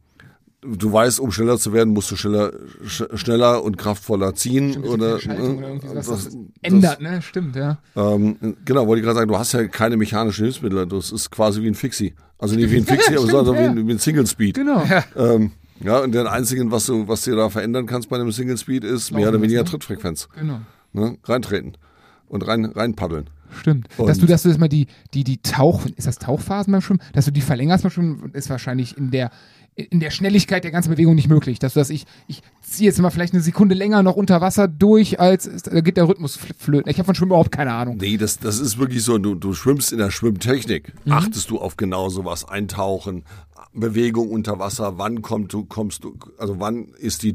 du 0.76 0.92
weißt, 0.92 1.20
um 1.20 1.30
schneller 1.32 1.58
zu 1.58 1.72
werden, 1.72 1.92
musst 1.92 2.10
du 2.10 2.16
schneller, 2.16 2.52
sch 2.86 3.04
schneller 3.14 3.62
und 3.62 3.78
kraftvoller 3.78 4.34
ziehen. 4.34 4.70
Stimmt, 4.72 4.86
oder, 4.86 5.16
äh, 5.16 5.28
oder 5.28 5.68
irgendwie 5.68 5.88
sowas, 5.88 6.06
das- 6.06 6.24
das, 6.24 6.24
das- 6.24 6.36
ändert, 6.62 7.00
ne? 7.00 7.22
Stimmt, 7.22 7.56
ja. 7.56 7.78
Ähm, 7.96 8.36
genau, 8.64 8.86
wollte 8.86 9.00
ich 9.00 9.04
gerade 9.04 9.18
sagen, 9.18 9.28
du 9.30 9.38
hast 9.38 9.52
ja 9.52 9.66
keine 9.68 9.96
mechanischen 9.96 10.44
Hilfsmittel. 10.44 10.86
Das 10.86 11.12
ist 11.12 11.30
quasi 11.30 11.62
wie 11.62 11.68
ein 11.68 11.74
Fixie. 11.74 12.14
Also 12.38 12.54
nicht 12.56 12.70
wie 12.70 12.76
ein 12.76 12.86
Fixie, 12.86 13.16
aber 13.16 13.26
stimmt, 13.26 13.30
sondern 13.30 13.54
wie 13.56 13.62
ja. 13.64 13.70
ein, 13.70 13.86
wie 13.88 13.92
ein 13.92 13.98
Single 13.98 14.26
Speed. 14.26 14.54
Genau. 14.56 14.82
Ähm, 15.16 15.52
ja, 15.80 15.98
und 16.00 16.12
der 16.12 16.30
einzige, 16.32 16.70
was 16.70 16.86
du, 16.86 17.06
was 17.08 17.22
du 17.22 17.34
da 17.36 17.48
verändern 17.50 17.86
kannst 17.86 18.08
bei 18.08 18.16
einem 18.16 18.32
Single 18.32 18.56
Speed, 18.58 18.84
ist 18.84 19.10
mehr 19.12 19.22
oder 19.22 19.32
Laufen 19.32 19.42
weniger 19.44 19.62
ne? 19.62 19.68
Trittfrequenz. 19.68 20.28
Genau. 20.38 20.60
Ne? 20.92 21.16
Reintreten 21.24 21.76
und 22.28 22.46
rein, 22.46 22.64
reinpaddeln. 22.64 23.30
Stimmt. 23.60 23.88
Und- 23.96 24.08
dass 24.08 24.18
du, 24.18 24.26
dass 24.26 24.42
du 24.42 24.48
das 24.50 24.58
mal 24.58 24.68
die, 24.68 24.86
die, 25.14 25.24
die 25.24 25.38
Tauch, 25.40 25.86
ist 25.96 26.06
das 26.06 26.18
Tauchphasen 26.18 26.70
beim 26.72 26.80
Schwimmen? 26.82 27.00
Dass 27.14 27.24
du 27.24 27.30
die 27.30 27.40
verlängerst 27.40 27.82
beim 27.82 27.90
Schwimmen, 27.90 28.30
ist 28.34 28.50
wahrscheinlich 28.50 28.96
in 28.98 29.10
der, 29.10 29.30
in 29.78 30.00
der 30.00 30.10
Schnelligkeit 30.10 30.64
der 30.64 30.70
ganzen 30.70 30.90
Bewegung 30.90 31.14
nicht 31.14 31.28
möglich. 31.28 31.58
Dass 31.58 31.74
du 31.74 31.80
das, 31.80 31.90
ich, 31.90 32.04
ich 32.26 32.42
ziehe 32.62 32.88
jetzt 32.88 32.98
mal 32.98 33.10
vielleicht 33.10 33.32
eine 33.32 33.42
Sekunde 33.42 33.74
länger 33.74 34.02
noch 34.02 34.16
unter 34.16 34.40
Wasser 34.40 34.66
durch, 34.68 35.20
als, 35.20 35.48
da 35.62 35.80
geht 35.80 35.96
der 35.96 36.08
Rhythmus 36.08 36.36
fl- 36.38 36.54
flöten. 36.58 36.90
Ich 36.90 36.98
habe 36.98 37.06
von 37.06 37.14
Schwimmen 37.14 37.30
überhaupt 37.30 37.52
keine 37.52 37.72
Ahnung. 37.72 37.96
Nee, 38.00 38.16
das, 38.16 38.38
das 38.38 38.58
ist 38.58 38.78
wirklich 38.78 39.02
so, 39.04 39.18
du, 39.18 39.34
du 39.34 39.54
schwimmst 39.54 39.92
in 39.92 39.98
der 39.98 40.10
Schwimmtechnik. 40.10 40.92
Mhm. 41.04 41.12
Achtest 41.12 41.50
du 41.50 41.58
auf 41.58 41.76
genau 41.76 42.08
sowas, 42.08 42.48
Eintauchen, 42.48 43.24
Bewegung 43.72 44.30
unter 44.30 44.58
Wasser, 44.58 44.98
wann 44.98 45.22
kommt 45.22 45.52
du, 45.52 45.64
kommst 45.64 46.02
du, 46.02 46.16
also 46.38 46.58
wann 46.58 46.88
ist 46.98 47.22
die 47.22 47.34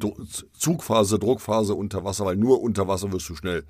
Zugphase, 0.58 1.20
Druckphase 1.20 1.76
unter 1.76 2.04
Wasser, 2.04 2.26
weil 2.26 2.36
nur 2.36 2.62
unter 2.62 2.88
Wasser 2.88 3.12
wirst 3.14 3.30
du 3.30 3.36
schnell. 3.36 3.64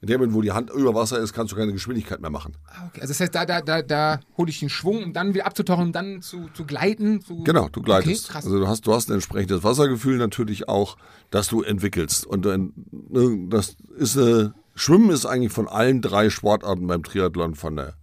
In 0.00 0.08
dem 0.08 0.20
Moment, 0.20 0.34
wo 0.36 0.42
die 0.42 0.52
Hand 0.52 0.70
über 0.70 0.94
Wasser 0.94 1.18
ist, 1.18 1.32
kannst 1.32 1.52
du 1.52 1.56
keine 1.56 1.72
Geschwindigkeit 1.72 2.20
mehr 2.20 2.30
machen. 2.30 2.54
Ah, 2.66 2.86
Okay. 2.88 3.00
Also 3.00 3.12
das 3.12 3.20
heißt, 3.20 3.34
da, 3.34 3.46
da, 3.46 3.60
da, 3.60 3.82
da 3.82 4.20
hole 4.36 4.50
ich 4.50 4.60
den 4.60 4.68
Schwung, 4.68 5.02
um 5.02 5.12
dann 5.12 5.34
wieder 5.34 5.46
abzutauchen, 5.46 5.86
um 5.86 5.92
dann 5.92 6.22
zu, 6.22 6.48
zu 6.54 6.64
gleiten. 6.64 7.20
Zu 7.22 7.42
Genau, 7.44 7.68
du 7.68 7.80
gleitest. 7.82 8.24
Okay, 8.26 8.32
krass. 8.32 8.44
also 8.44 8.58
du 8.58 8.68
hast, 8.68 8.86
du 8.86 8.92
hast 8.94 9.08
ein 9.08 9.14
entsprechendes 9.14 9.64
Wassergefühl 9.64 10.18
natürlich 10.18 10.68
auch, 10.68 10.96
dass 11.30 11.48
du 11.48 11.62
entwickelst. 11.62 12.26
Und 12.26 12.44
dann, 12.44 12.72
ne, 12.90 13.46
das 13.48 13.76
ist 13.96 14.16
äh, 14.16 14.50
Schwimmen 14.74 15.10
ist 15.10 15.24
eigentlich 15.24 15.52
von 15.52 15.68
allen 15.68 16.02
drei 16.02 16.28
Sportarten 16.28 16.86
beim 16.86 17.02
Triathlon 17.02 17.54
von 17.54 17.76
der 17.76 17.94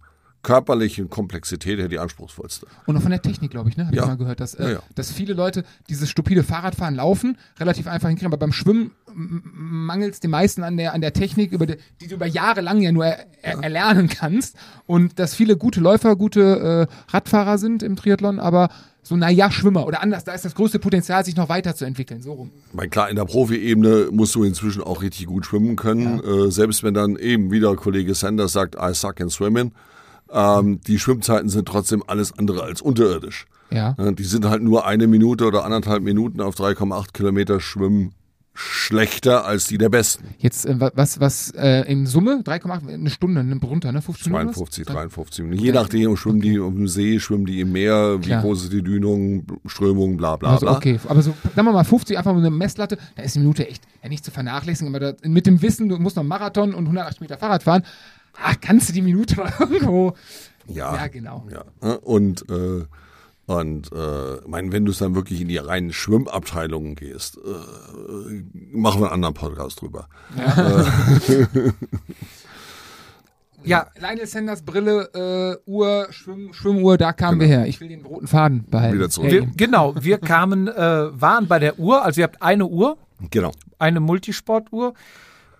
körperlichen 0.44 1.10
Komplexität 1.10 1.80
her 1.80 1.88
die 1.88 1.98
anspruchsvollste. 1.98 2.68
Und 2.86 2.96
auch 2.96 3.02
von 3.02 3.10
der 3.10 3.20
Technik, 3.20 3.50
glaube 3.50 3.68
ich, 3.70 3.76
ne? 3.76 3.86
Habe 3.86 3.96
Ja. 3.96 4.02
ich 4.02 4.08
mal 4.08 4.16
gehört, 4.16 4.38
dass, 4.38 4.54
äh, 4.54 4.62
Ja, 4.62 4.70
ja. 4.74 4.78
dass 4.94 5.10
viele 5.10 5.34
Leute 5.34 5.64
dieses 5.88 6.08
stupide 6.08 6.44
Fahrradfahren 6.44 6.94
laufen, 6.94 7.36
relativ 7.58 7.88
einfach 7.88 8.08
hinkriegen, 8.08 8.32
aber 8.32 8.38
beim 8.38 8.52
Schwimmen 8.52 8.92
mangelt 9.12 10.14
es 10.14 10.20
den 10.20 10.30
meisten 10.30 10.62
an 10.62 10.76
der, 10.76 10.92
an 10.94 11.00
der 11.00 11.12
Technik, 11.12 11.50
über 11.52 11.66
die, 11.66 11.76
die 12.00 12.06
du 12.06 12.14
über 12.14 12.26
Jahre 12.26 12.60
lang 12.60 12.80
ja 12.80 12.92
nur 12.92 13.06
er, 13.06 13.26
er, 13.42 13.62
erlernen 13.62 14.08
kannst. 14.08 14.56
Und 14.86 15.18
dass 15.18 15.34
viele 15.34 15.56
gute 15.56 15.80
Läufer, 15.80 16.14
gute 16.16 16.88
äh, 16.88 17.12
Radfahrer 17.12 17.58
sind 17.58 17.82
im 17.82 17.96
Triathlon, 17.96 18.38
aber 18.38 18.68
so, 19.02 19.16
naja, 19.16 19.50
Schwimmer 19.50 19.86
oder 19.86 20.02
anders, 20.02 20.24
da 20.24 20.32
ist 20.32 20.44
das 20.46 20.54
größte 20.54 20.78
Potenzial, 20.78 21.24
sich 21.24 21.36
noch 21.36 21.50
weiterzuentwickeln, 21.50 22.22
so 22.22 22.32
rum. 22.32 22.50
Ich 22.68 22.74
meine, 22.74 22.88
klar, 22.88 23.10
in 23.10 23.16
der 23.16 23.26
Profi-Ebene 23.26 24.08
musst 24.10 24.34
du 24.34 24.44
inzwischen 24.44 24.82
auch 24.82 25.02
richtig 25.02 25.26
gut 25.26 25.44
schwimmen 25.44 25.76
können. 25.76 26.20
Äh, 26.20 26.50
selbst 26.50 26.82
wenn 26.82 26.94
dann 26.94 27.16
eben 27.16 27.50
wieder 27.50 27.74
Kollege 27.76 28.14
Sanders 28.14 28.52
sagt, 28.52 28.76
I 28.80 28.94
suck 28.94 29.20
in 29.20 29.28
swimming. 29.28 29.72
Ähm, 30.30 30.80
die 30.86 30.98
Schwimmzeiten 30.98 31.48
sind 31.48 31.66
trotzdem 31.68 32.02
alles 32.06 32.36
andere 32.38 32.62
als 32.62 32.80
unterirdisch. 32.82 33.46
Ja. 33.70 33.92
Die 33.92 34.24
sind 34.24 34.44
halt 34.44 34.62
nur 34.62 34.86
eine 34.86 35.06
Minute 35.06 35.46
oder 35.46 35.64
anderthalb 35.64 36.02
Minuten 36.02 36.40
auf 36.40 36.54
3,8 36.54 37.12
Kilometer 37.12 37.60
Schwimmen 37.60 38.12
schlechter 38.56 39.44
als 39.44 39.66
die 39.66 39.78
der 39.78 39.88
Besten. 39.88 40.26
Jetzt, 40.38 40.64
äh, 40.64 40.78
wa- 40.80 40.92
was, 40.94 41.18
was, 41.18 41.50
äh, 41.56 41.80
in 41.90 42.06
Summe? 42.06 42.42
3,8, 42.44 42.88
eine 42.88 43.10
Stunde, 43.10 43.42
nimmt 43.42 43.64
runter, 43.64 43.90
ne? 43.90 44.00
50 44.00 44.26
Minuten? 44.28 44.52
52, 44.54 44.86
53 44.86 45.44
Minuten. 45.44 45.62
Je 45.64 45.72
nachdem, 45.72 46.16
schwimmen 46.16 46.40
die 46.40 46.60
auf 46.60 46.72
dem 46.72 46.86
See, 46.86 47.18
schwimmen 47.18 47.46
die 47.46 47.60
im 47.60 47.72
Meer, 47.72 48.18
wie 48.20 48.26
Klar. 48.26 48.42
groß 48.42 48.64
ist 48.64 48.72
die 48.72 48.82
Dünung, 48.82 49.44
Strömung, 49.66 50.16
bla 50.16 50.36
bla 50.36 50.50
Also, 50.52 50.66
bla. 50.66 50.76
okay, 50.76 51.00
aber 51.08 51.22
so, 51.22 51.34
sagen 51.56 51.66
wir 51.66 51.72
mal 51.72 51.82
50, 51.84 52.16
einfach 52.16 52.32
mit 52.32 52.42
einer 52.42 52.50
Messlatte, 52.50 52.96
da 53.16 53.22
ist 53.24 53.34
eine 53.36 53.42
Minute 53.44 53.68
echt 53.68 53.82
ja, 54.04 54.08
nicht 54.08 54.24
zu 54.24 54.30
vernachlässigen, 54.30 54.94
aber 54.94 55.12
da, 55.14 55.28
mit 55.28 55.46
dem 55.46 55.60
Wissen, 55.60 55.88
du 55.88 55.98
musst 55.98 56.14
noch 56.14 56.22
einen 56.22 56.28
Marathon 56.28 56.74
und 56.74 56.84
180 56.84 57.20
Meter 57.22 57.38
Fahrrad 57.38 57.64
fahren, 57.64 57.82
ah, 58.42 58.54
kannst 58.60 58.88
du 58.88 58.92
die 58.92 59.02
Minute 59.02 59.36
noch 59.36 59.60
irgendwo. 59.70 60.14
Ja, 60.66 60.94
Ja, 60.94 61.06
genau. 61.08 61.46
Ja. 61.52 61.92
Und, 61.96 62.48
äh, 62.50 62.84
und 63.46 63.92
äh, 63.92 64.36
ich 64.36 64.46
meine, 64.46 64.72
wenn 64.72 64.86
du 64.86 64.92
es 64.92 64.98
dann 64.98 65.14
wirklich 65.14 65.40
in 65.42 65.48
die 65.48 65.58
reinen 65.58 65.92
Schwimmabteilungen 65.92 66.94
gehst, 66.94 67.36
äh, 67.36 68.42
machen 68.72 69.00
wir 69.02 69.06
einen 69.12 69.14
anderen 69.24 69.34
Podcast 69.34 69.82
drüber. 69.82 70.08
Ja, 73.64 73.86
Lionel 73.98 74.26
Sanders 74.26 74.62
Brille, 74.62 75.10
äh, 75.66 75.70
Uhr, 75.70 76.06
Schwimm, 76.10 76.52
Schwimmuhr, 76.52 76.98
da 76.98 77.12
kamen 77.12 77.40
wir 77.40 77.46
her. 77.46 77.66
Ich 77.66 77.80
will 77.80 77.88
den 77.88 78.04
roten 78.04 78.26
Faden 78.26 78.64
behalten. 78.68 78.96
Wieder 78.96 79.10
zurück. 79.10 79.30
wir, 79.30 79.46
genau. 79.56 79.94
Wir 79.98 80.18
kamen, 80.18 80.68
äh, 80.68 80.72
waren 81.20 81.46
bei 81.46 81.58
der 81.58 81.78
Uhr. 81.78 82.02
Also 82.04 82.20
ihr 82.20 82.24
habt 82.24 82.42
eine 82.42 82.66
Uhr, 82.66 82.96
Genau. 83.30 83.52
eine 83.78 84.00
Multisportuhr. 84.00 84.94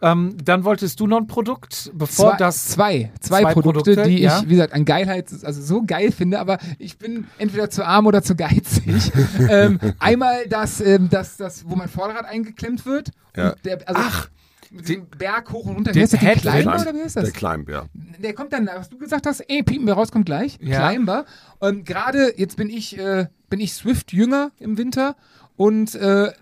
Ähm, 0.03 0.37
dann 0.45 0.65
wolltest 0.65 1.01
du 1.01 1.07
noch 1.07 1.19
ein 1.19 1.27
Produkt, 1.27 1.91
bevor 1.95 2.33
zwei, 2.33 2.37
das. 2.37 2.69
zwei, 2.69 3.13
zwei, 3.21 3.43
zwei 3.43 3.53
Produkte, 3.53 3.95
Produkte, 3.95 4.09
die 4.09 4.21
ja. 4.21 4.39
ich, 4.39 4.45
wie 4.45 4.51
gesagt, 4.51 4.73
an 4.73 4.85
Geilheit, 4.85 5.29
also 5.43 5.63
so 5.63 5.83
geil 5.87 6.13
finde, 6.13 6.41
aber 6.41 6.59
ich 6.79 6.99
bin 6.99 7.27
entweder 7.39 7.71
zu 7.71 7.87
arm 7.87 8.07
oder 8.07 8.23
zu 8.23 8.35
geizig. 8.35 9.13
ähm, 9.49 9.79
einmal 9.99 10.47
das, 10.49 10.81
ähm, 10.81 11.09
das, 11.11 11.37
das, 11.37 11.65
wo 11.69 11.77
mein 11.77 11.89
Vorderrad 11.89 12.27
eingeklemmt 12.27 12.85
wird. 12.85 13.11
Ja. 13.37 13.51
Und 13.51 13.65
der, 13.65 13.89
also 13.89 14.03
Ach, 14.05 14.29
mit 14.75 14.89
dem 14.89 15.07
Berg 15.07 15.53
hoch 15.53 15.67
und 15.67 15.77
runter. 15.77 15.93
den? 15.93 16.07
Die 16.07 16.17
Headlamp. 16.17 16.63
Climber 16.63 16.81
oder 16.81 16.95
wie 16.95 17.03
heißt 17.03 17.17
das? 17.17 17.25
Der 17.25 17.33
Climb, 17.33 17.69
ja. 17.69 17.85
Der 18.19 18.35
kommt 18.35 18.53
dann, 18.53 18.67
was 18.67 18.89
du 18.89 18.99
gesagt 18.99 19.27
hast, 19.27 19.41
eh, 19.49 19.63
piepen 19.63 19.87
wir 19.87 19.95
raus, 19.95 20.11
kommt 20.11 20.27
gleich. 20.27 20.59
Ja. 20.61 20.91
Climber. 20.91 21.25
Und 21.61 21.87
gerade 21.87 22.35
jetzt 22.37 22.57
bin 22.57 22.69
ich, 22.69 22.99
äh, 22.99 23.27
bin 23.49 23.61
ich 23.61 23.73
Swift 23.73 24.13
jünger 24.13 24.51
im 24.59 24.77
Winter 24.77 25.17
und 25.57 25.95
äh, 25.95 26.33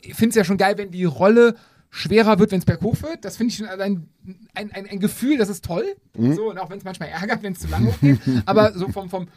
ich 0.00 0.14
finde 0.14 0.30
es 0.30 0.34
ja 0.34 0.44
schon 0.44 0.56
geil, 0.56 0.74
wenn 0.76 0.90
die 0.90 1.04
Rolle 1.04 1.54
schwerer 1.90 2.38
wird, 2.38 2.52
wenn 2.52 2.58
es 2.58 2.64
berghoch 2.64 3.02
wird. 3.02 3.24
Das 3.24 3.36
finde 3.36 3.52
ich 3.52 3.58
schon 3.58 3.66
allein 3.68 4.08
ein, 4.54 4.70
ein, 4.72 4.86
ein 4.88 5.00
Gefühl, 5.00 5.38
das 5.38 5.48
ist 5.48 5.64
toll. 5.64 5.84
So, 6.14 6.50
und 6.50 6.58
auch 6.58 6.68
wenn 6.70 6.78
es 6.78 6.84
manchmal 6.84 7.08
ärgert, 7.08 7.42
wenn 7.42 7.52
es 7.54 7.60
zu 7.60 7.68
lang 7.68 7.86
hochgeht. 7.86 8.20
Aber 8.46 8.72
so 8.72 8.88
vom, 8.88 9.08
vom 9.08 9.28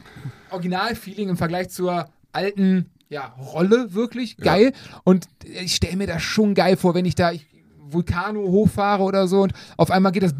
Originalfeeling 0.50 1.30
im 1.30 1.36
Vergleich 1.36 1.70
zur 1.70 2.08
alten 2.32 2.90
ja, 3.08 3.26
Rolle 3.38 3.94
wirklich 3.94 4.36
geil. 4.38 4.72
Und 5.04 5.28
ich 5.44 5.74
stelle 5.74 5.96
mir 5.96 6.06
das 6.06 6.22
schon 6.22 6.54
geil 6.54 6.76
vor, 6.76 6.94
wenn 6.94 7.04
ich 7.04 7.14
da 7.14 7.32
ich, 7.32 7.46
Vulkano 7.90 8.40
hochfahre 8.40 9.02
oder 9.02 9.28
so 9.28 9.42
und 9.42 9.52
auf 9.76 9.90
einmal 9.90 10.12
geht 10.12 10.22
das 10.22 10.32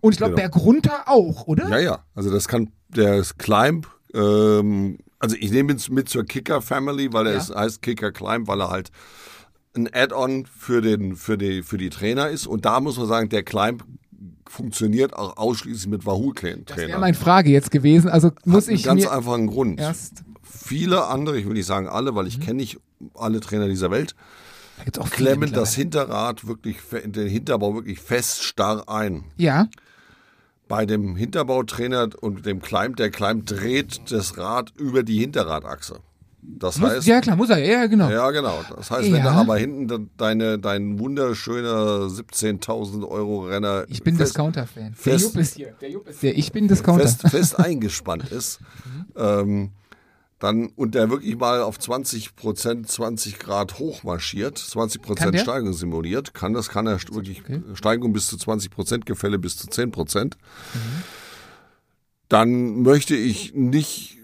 und 0.00 0.12
ich 0.12 0.18
glaube 0.18 0.34
Genau. 0.34 0.48
bergunter 0.48 1.04
auch, 1.06 1.46
oder? 1.46 1.68
Ja, 1.68 1.78
ja. 1.78 2.04
Also 2.16 2.32
das 2.32 2.48
kann 2.48 2.72
der 2.88 3.22
Climb, 3.38 3.86
ähm, 4.12 4.98
also 5.20 5.36
ich 5.38 5.52
nehme 5.52 5.72
es 5.74 5.88
mit 5.88 6.08
zur 6.08 6.24
Kicker 6.24 6.60
Family, 6.60 7.12
weil 7.12 7.26
er 7.28 7.32
Ja. 7.34 7.38
ist, 7.38 7.54
heißt 7.54 7.82
Kicker 7.82 8.10
Climb, 8.10 8.48
weil 8.48 8.60
er 8.60 8.70
halt 8.70 8.90
ein 9.86 9.90
Add-on 9.92 10.46
für 10.46 10.80
den 10.80 11.16
für 11.16 11.38
die 11.38 11.62
für 11.62 11.78
die 11.78 11.90
Trainer 11.90 12.28
ist 12.28 12.46
und 12.46 12.64
da 12.64 12.80
muss 12.80 12.96
man 12.98 13.06
sagen, 13.06 13.28
der 13.28 13.42
Climb 13.42 13.84
funktioniert 14.46 15.14
auch 15.14 15.36
ausschließlich 15.36 15.88
mit 15.88 16.06
Wahoo 16.06 16.32
Das 16.32 16.76
wäre 16.76 16.98
meine 16.98 17.14
Frage 17.14 17.50
jetzt 17.50 17.70
gewesen. 17.70 18.08
Also 18.08 18.30
muss 18.44 18.64
Hat 18.64 18.68
einen 18.68 18.76
ich 18.76 18.82
ganz 18.84 19.02
mir 19.02 19.12
einfachen 19.12 19.46
Grund. 19.46 19.80
erst 19.80 20.22
Viele 20.42 21.06
andere, 21.06 21.38
ich 21.38 21.46
will 21.46 21.54
nicht 21.54 21.66
sagen 21.66 21.88
alle, 21.88 22.14
weil 22.14 22.24
Mhm. 22.24 22.28
ich 22.28 22.40
kenne 22.40 22.54
nicht 22.56 22.78
alle 23.14 23.40
Trainer 23.40 23.68
dieser 23.68 23.90
Welt, 23.90 24.14
da 24.92 25.02
klemmen 25.04 25.52
das. 25.52 25.74
Hinterrad 25.74 26.46
wirklich, 26.46 26.78
den 27.04 27.28
Hinterbau 27.28 27.74
wirklich 27.74 28.00
fest 28.00 28.42
starr 28.42 28.88
ein. 28.88 29.24
Ja, 29.36 29.68
Bei 30.66 30.84
dem 30.84 31.16
Hinterbautrainer 31.16 32.08
und 32.20 32.44
dem 32.44 32.60
Climb, 32.60 32.96
der 32.96 33.10
Climb 33.10 33.46
dreht 33.46 34.00
das 34.10 34.36
Rad 34.36 34.72
über 34.76 35.02
die 35.02 35.18
Hinterradachse. 35.18 36.00
Das 36.40 36.78
muss, 36.78 36.90
heißt, 36.90 37.06
ja 37.06 37.20
klar, 37.20 37.36
muss 37.36 37.50
er, 37.50 37.58
ja, 37.58 37.86
genau. 37.86 38.08
ja 38.08 38.30
genau. 38.30 38.60
Das 38.76 38.90
heißt, 38.90 39.10
wenn 39.12 39.16
Ja. 39.24 39.32
du 39.32 39.38
aber 39.40 39.56
hinten 39.58 39.88
de- 39.88 40.06
deine, 40.16 40.58
dein 40.58 40.98
wunderschöner 40.98 42.08
17.000 42.08 43.04
Euro 43.06 43.46
Renner 43.46 43.84
Ich 43.88 44.02
bin 44.02 44.16
fest, 44.16 44.30
Discounter-Fan. 44.30 44.94
Der 45.04 45.16
Jupp 45.16 45.36
ist 45.36 45.54
hier. 45.56 45.74
Der 45.80 45.90
Jupp 45.90 46.08
ist 46.08 46.20
hier. 46.20 46.36
Ich 46.38 46.52
bin 46.52 46.68
Discounter. 46.68 47.02
fest, 47.02 47.22
fest 47.28 47.58
eingespannt 47.58 48.28
ist, 48.30 48.60
ähm, 49.16 49.72
dann 50.38 50.68
und 50.76 50.94
der 50.94 51.10
wirklich 51.10 51.36
mal 51.36 51.60
auf 51.62 51.80
20 51.80 52.36
Prozent, 52.36 52.88
20 52.88 53.40
Grad 53.40 53.80
hochmarschiert, 53.80 54.56
20 54.56 55.02
Kann 55.02 55.16
Prozent? 55.16 55.40
Steigung 55.40 55.72
simuliert, 55.72 56.32
kann 56.34 56.54
das, 56.54 56.68
kann 56.68 56.86
er 56.86 57.00
wirklich 57.10 57.42
Steigung 57.74 58.12
bis 58.12 58.28
zu 58.28 58.36
20 58.36 58.70
Prozent, 58.70 59.04
Gefälle 59.06 59.40
bis 59.40 59.56
zu 59.56 59.66
10 59.66 59.90
Prozent. 59.90 60.38
Mhm. 60.74 60.78
Dann 62.28 62.82
möchte 62.82 63.16
ich 63.16 63.54
nicht 63.54 64.17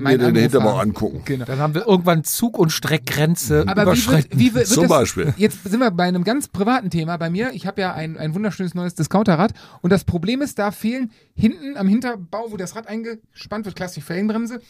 mir 0.00 0.18
den 0.18 0.26
Anruf 0.28 0.40
Hinterbau 0.42 0.70
haben. 0.78 0.90
angucken. 0.90 1.22
Genau. 1.24 1.44
Dann 1.44 1.58
haben 1.58 1.74
wir 1.74 1.86
irgendwann 1.86 2.24
Zug- 2.24 2.58
und 2.58 2.70
Streckgrenze 2.70 3.64
Aber 3.66 3.94
wie 3.94 4.06
wird, 4.06 4.28
wie 4.32 4.44
wird, 4.46 4.54
wird 4.54 4.66
Zum 4.68 4.82
das, 4.84 4.88
Beispiel. 4.90 5.34
Jetzt 5.36 5.62
sind 5.64 5.80
wir 5.80 5.90
bei 5.90 6.04
einem 6.04 6.24
ganz 6.24 6.48
privaten 6.48 6.90
Thema 6.90 7.16
bei 7.16 7.30
mir. 7.30 7.50
Ich 7.52 7.66
habe 7.66 7.80
ja 7.80 7.92
ein, 7.94 8.16
ein 8.18 8.34
wunderschönes 8.34 8.74
neues 8.74 8.94
Discounterrad 8.94 9.52
und 9.82 9.90
das 9.90 10.04
Problem 10.04 10.42
ist, 10.42 10.58
da 10.58 10.70
fehlen 10.70 11.10
hinten 11.34 11.76
am 11.76 11.88
Hinterbau, 11.88 12.46
wo 12.50 12.56
das 12.56 12.74
Rad 12.76 12.88
eingespannt 12.88 13.64
wird, 13.66 13.76
klassisch 13.76 14.04
Felgenbremse, 14.04 14.60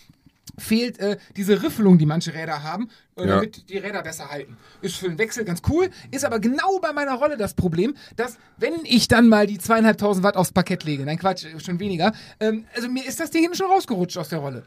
fehlt 0.59 0.99
äh, 0.99 1.17
diese 1.37 1.63
Riffelung, 1.63 1.97
die 1.99 2.07
manche 2.07 2.35
Räder 2.35 2.63
haben, 2.63 2.89
äh, 3.17 3.21
Ja. 3.27 3.37
damit 3.37 3.71
die 3.71 3.79
Räder 3.79 4.03
besser 4.03 4.29
halten. 4.31 4.57
Ist 4.83 4.97
für 4.97 5.09
den 5.09 5.17
Wechsel 5.17 5.45
ganz 5.45 5.63
cool, 5.69 5.91
ist 6.11 6.25
aber 6.25 6.41
genau 6.41 6.79
bei 6.83 6.93
meiner 6.93 7.15
Rolle 7.15 7.37
das 7.37 7.55
Problem, 7.55 7.95
dass 8.17 8.37
wenn 8.59 8.73
ich 8.85 9.07
dann 9.09 9.29
mal 9.29 9.47
die 9.47 9.59
zweieinhalbtausend 9.59 10.25
Watt 10.25 10.37
aufs 10.37 10.53
Parkett 10.53 10.85
lege, 10.85 11.05
nein 11.05 11.19
Quatsch, 11.19 11.47
schon 11.65 11.79
weniger, 11.79 12.13
ähm, 12.41 12.65
also 12.75 12.89
mir 12.89 13.07
ist 13.07 13.21
das 13.21 13.31
Ding 13.31 13.43
hinten 13.43 13.57
schon 13.57 13.71
rausgerutscht 13.71 14.19
aus 14.19 14.29
der 14.29 14.41
Rolle. 14.41 14.65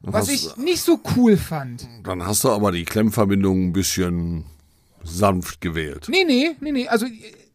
Was 0.00 0.28
hast- 0.28 0.30
ich 0.30 0.56
nicht 0.56 0.82
so 0.82 1.00
cool 1.16 1.36
fand. 1.36 1.86
Dann 2.04 2.24
hast 2.24 2.44
du 2.44 2.50
aber 2.50 2.70
die 2.72 2.84
Klemmverbindung 2.84 3.68
ein 3.68 3.72
bisschen 3.72 4.44
sanft 5.02 5.60
gewählt. 5.60 6.06
Nee, 6.08 6.24
nee, 6.24 6.50
nee, 6.60 6.72
nee. 6.72 6.88
Also 6.88 7.06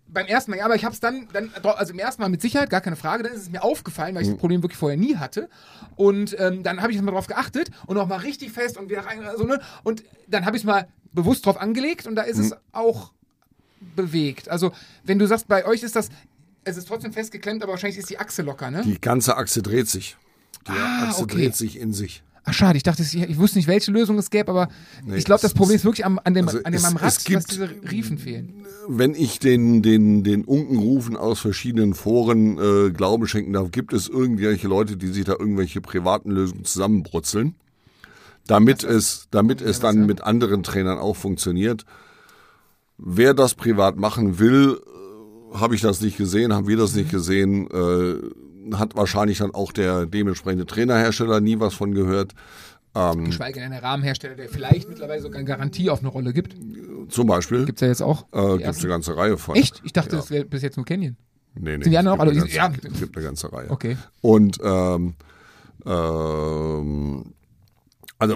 beim 0.08 0.28
ersten 0.28 0.52
Mal, 0.52 0.58
ja, 0.58 0.66
aber 0.66 0.76
ich 0.76 0.84
habe 0.86 0.94
es 0.94 1.00
dann, 1.00 1.28
dann, 1.34 1.50
also 1.64 1.92
im 1.94 2.00
ersten 2.00 2.22
Mal 2.22 2.30
mit 2.30 2.42
Sicherheit, 2.42 2.70
gar 2.70 2.82
keine 2.82 2.96
Frage, 2.96 3.24
dann 3.24 3.34
ist 3.34 3.42
es 3.44 3.50
mir 3.50 3.64
aufgefallen, 3.64 4.14
weil 4.16 4.22
ich 4.24 4.30
das 4.30 4.38
Problem 4.38 4.62
wirklich 4.62 4.78
vorher 4.78 4.98
nie 4.98 5.16
hatte. 5.16 5.50
Und 5.96 6.36
ähm, 6.40 6.62
dann 6.64 6.82
habe 6.82 6.92
ich 6.92 7.02
mal 7.02 7.12
drauf 7.12 7.28
geachtet 7.28 7.72
und 7.88 7.98
auch 7.98 8.08
mal 8.08 8.18
richtig 8.18 8.52
fest 8.52 8.78
und 8.78 8.90
wieder 8.90 9.06
rein, 9.06 9.22
so, 9.38 9.46
ne? 9.46 9.60
Und 9.84 10.04
dann 10.28 10.46
habe 10.46 10.56
ich 10.56 10.62
es 10.64 10.66
mal 10.68 10.88
bewusst 11.14 11.46
drauf 11.46 11.58
angelegt 11.58 12.06
und 12.08 12.16
da 12.16 12.24
ist 12.24 12.38
es 12.38 12.54
auch 12.74 13.12
bewegt. 13.96 14.50
Also, 14.50 14.72
wenn 15.04 15.20
du 15.20 15.28
sagst, 15.28 15.48
bei 15.48 15.66
euch 15.66 15.84
ist 15.84 15.96
das, 15.96 16.10
es 16.64 16.78
ist 16.78 16.88
trotzdem 16.88 17.14
festgeklemmt, 17.14 17.64
aber 17.64 17.72
wahrscheinlich 17.74 17.98
ist 18.00 18.10
die 18.10 18.20
Achse 18.20 18.42
locker, 18.42 18.70
ne? 18.72 18.84
Die 18.86 19.00
ganze 19.02 19.36
Achse 19.38 19.62
dreht 19.62 19.90
sich. 19.90 20.16
Die 20.68 20.72
Ah, 20.72 21.10
Achse 21.10 21.24
okay. 21.24 21.36
dreht 21.36 21.56
sich 21.56 21.78
in 21.80 21.92
sich. 21.94 22.24
Ach, 22.46 22.54
schade, 22.54 22.76
ich 22.76 22.84
dachte, 22.84 23.02
es- 23.04 23.14
ich 23.14 23.38
wusste 23.38 23.58
nicht, 23.58 23.68
welche 23.68 23.90
Lösung 23.92 24.18
es 24.18 24.30
gäbe, 24.30 24.52
aber 24.52 24.68
Nee, 25.06 25.16
ich 25.18 25.24
glaube, 25.26 25.42
das 25.42 25.52
das 25.52 25.54
Problem 25.54 25.78
ist- 25.78 25.86
wirklich 25.86 26.06
am, 26.06 26.20
an 26.24 26.34
dem, 26.34 26.48
also 26.48 26.60
an 26.64 26.72
dem 26.74 26.76
es- 26.76 26.84
am 26.86 26.96
es 26.98 27.02
Rad, 27.02 27.08
dass 27.16 27.24
gibt- 27.24 27.52
diese 27.52 27.70
Riefen 27.90 28.18
fehlen. 28.18 28.66
Wenn 28.90 29.16
ich 29.16 29.40
den, 29.40 29.82
den, 29.82 30.24
den 30.26 30.44
Unkenrufen 30.44 31.16
aus 31.16 31.40
verschiedenen 31.40 31.94
Foren 31.94 32.58
äh, 32.58 32.92
Glauben 32.92 33.28
schenken 33.28 33.54
darf, 33.54 33.72
gibt 33.72 33.94
es 33.94 34.10
irgendwelche 34.10 34.68
Leute, 34.68 34.98
die 34.98 35.08
sich 35.08 35.24
da 35.24 35.32
irgendwelche 35.40 35.80
privaten 35.80 36.32
Lösungen 36.32 36.66
zusammenbrutzeln, 36.66 37.56
damit 38.48 38.84
es, 38.84 39.28
damit 39.32 39.62
es 39.62 39.80
dann 39.80 40.06
mit 40.06 40.22
anderen 40.22 40.64
Trainern 40.64 40.98
auch 41.00 41.16
funktioniert. 41.16 41.86
Wer 42.98 43.34
das 43.34 43.56
privat 43.56 43.96
machen 43.98 44.38
will, 44.40 44.80
äh, 45.54 45.58
habe 45.58 45.76
ich 45.76 45.82
das 45.82 46.02
nicht 46.02 46.18
gesehen, 46.18 46.54
haben 46.54 46.68
wir 46.68 46.76
das 46.78 46.94
nicht 46.94 47.10
gesehen, 47.10 47.68
äh, 47.72 48.16
hat 48.76 48.96
wahrscheinlich 48.96 49.40
dann 49.40 49.52
auch 49.54 49.72
der 49.72 50.06
dementsprechende 50.06 50.66
Trainerhersteller 50.66 51.42
nie 51.42 51.60
was 51.60 51.74
von 51.74 51.94
gehört. 51.94 52.34
Ähm, 52.96 53.26
Geschweige 53.26 53.60
denn 53.60 53.72
der 53.72 53.82
Rahmenhersteller, 53.82 54.36
der 54.36 54.50
vielleicht 54.50 54.88
mittlerweile 54.88 55.22
sogar 55.22 55.40
eine 55.40 55.48
Garantie 55.48 55.90
auf 55.90 56.00
eine 56.00 56.10
Rolle 56.10 56.32
gibt. 56.32 56.56
zum 57.10 57.26
Beispiel 57.28 57.66
Gibt's 57.66 57.82
ja 57.82 57.88
jetzt 57.88 58.02
auch. 58.04 58.26
äh, 58.32 58.58
gibt 58.58 58.70
es 58.70 58.80
eine 58.80 58.90
ganze 58.90 59.18
Reihe 59.18 59.38
von. 59.38 59.56
Echt? 59.56 59.82
Ich 59.84 59.94
dachte, 59.94 60.12
Ja. 60.12 60.18
das 60.22 60.30
wäre 60.30 60.46
bis 60.46 60.62
jetzt 60.62 60.78
nur 60.78 60.86
Canyon. 60.86 61.18
Nee, 61.56 61.78
nee. 61.78 61.84
Sind 61.84 61.92
die 61.92 61.98
anderen 61.98 62.20
es 62.20 62.22
auch 62.22 62.26
gibt 62.34 62.42
alle- 62.44 62.50
eine 62.50 62.56
ja. 62.56 62.68
ganze, 62.68 62.88
es 62.94 63.00
gibt 63.00 63.16
eine 63.18 63.26
ganze 63.26 63.52
Reihe. 63.54 63.70
Okay. 63.72 63.98
Und 64.22 64.60
ähm, 64.64 65.16
ähm, 65.86 67.34
also 68.20 68.36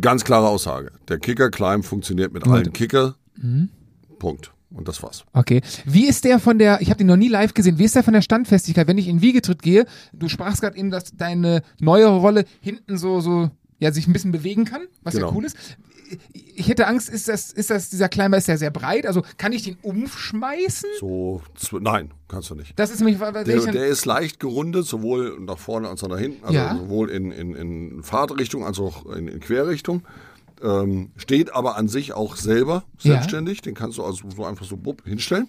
ganz 0.00 0.24
klare 0.24 0.48
Aussage. 0.48 0.92
Der 1.08 1.18
Kicker 1.18 1.50
Climb 1.50 1.84
funktioniert 1.84 2.32
mit 2.32 2.46
allen 2.46 2.72
Kicker. 2.72 3.14
Mhm. 3.36 3.68
Punkt. 4.18 4.52
Und 4.70 4.86
das 4.86 5.02
war's. 5.02 5.24
Okay. 5.32 5.62
Wie 5.86 6.06
ist 6.06 6.24
der 6.24 6.38
von 6.38 6.58
der, 6.58 6.80
ich 6.82 6.90
habe 6.90 6.98
den 6.98 7.06
noch 7.06 7.16
nie 7.16 7.28
live 7.28 7.54
gesehen, 7.54 7.78
wie 7.78 7.84
ist 7.84 7.94
der 7.94 8.02
von 8.04 8.12
der 8.12 8.20
Standfestigkeit, 8.22 8.86
wenn 8.86 8.98
ich 8.98 9.08
in 9.08 9.22
Wiegetritt 9.22 9.62
gehe? 9.62 9.86
Du 10.12 10.28
sprachst 10.28 10.60
gerade 10.60 10.76
eben, 10.76 10.90
dass 10.90 11.12
deine 11.16 11.62
neuere 11.80 12.18
Rolle 12.18 12.44
hinten 12.60 12.98
so, 12.98 13.20
so, 13.20 13.50
ja, 13.78 13.92
sich 13.92 14.06
ein 14.06 14.12
bisschen 14.12 14.32
bewegen 14.32 14.64
kann, 14.66 14.82
was 15.02 15.14
ja 15.14 15.20
Genau. 15.20 15.32
cool 15.34 15.44
ist. 15.46 15.56
Ich 16.32 16.68
hätte 16.68 16.86
Angst, 16.86 17.10
ist 17.10 17.28
das, 17.28 17.52
ist 17.52 17.68
das, 17.70 17.90
dieser 17.90 18.08
Climber 18.08 18.38
ist 18.38 18.48
ja 18.48 18.56
sehr 18.56 18.70
breit, 18.70 19.06
also 19.06 19.22
kann 19.36 19.52
ich 19.52 19.62
den 19.62 19.76
umschmeißen? 19.82 20.88
So, 20.98 21.42
nein, 21.80 22.12
kannst 22.28 22.48
du 22.50 22.54
nicht. 22.54 22.72
Das 22.78 22.90
ist 22.90 23.00
nämlich, 23.00 23.20
weil 23.20 23.32
Der, 23.32 23.44
der 23.44 23.86
ist 23.86 24.04
leicht 24.06 24.40
gerundet, 24.40 24.86
sowohl 24.86 25.38
nach 25.40 25.58
vorne 25.58 25.88
als 25.88 26.02
auch 26.02 26.08
nach 26.08 26.18
hinten, 26.18 26.42
also 26.44 26.54
Ja. 26.58 26.76
sowohl 26.76 27.10
in, 27.10 27.30
in, 27.30 27.54
in 27.54 28.02
Fahrtrichtung 28.02 28.64
als 28.64 28.78
auch 28.78 29.06
in, 29.14 29.28
in 29.28 29.40
Querrichtung. 29.40 30.02
Ähm, 30.62 31.12
steht 31.16 31.54
aber 31.54 31.76
an 31.76 31.88
sich 31.88 32.12
auch 32.12 32.36
selber 32.36 32.84
Ja. 32.98 33.12
selbstständig. 33.12 33.62
Den 33.62 33.74
kannst 33.74 33.98
du 33.98 34.04
also 34.04 34.28
so 34.34 34.44
einfach 34.44 34.66
so 34.66 34.76
bupp 34.76 35.02
hinstellen. 35.04 35.48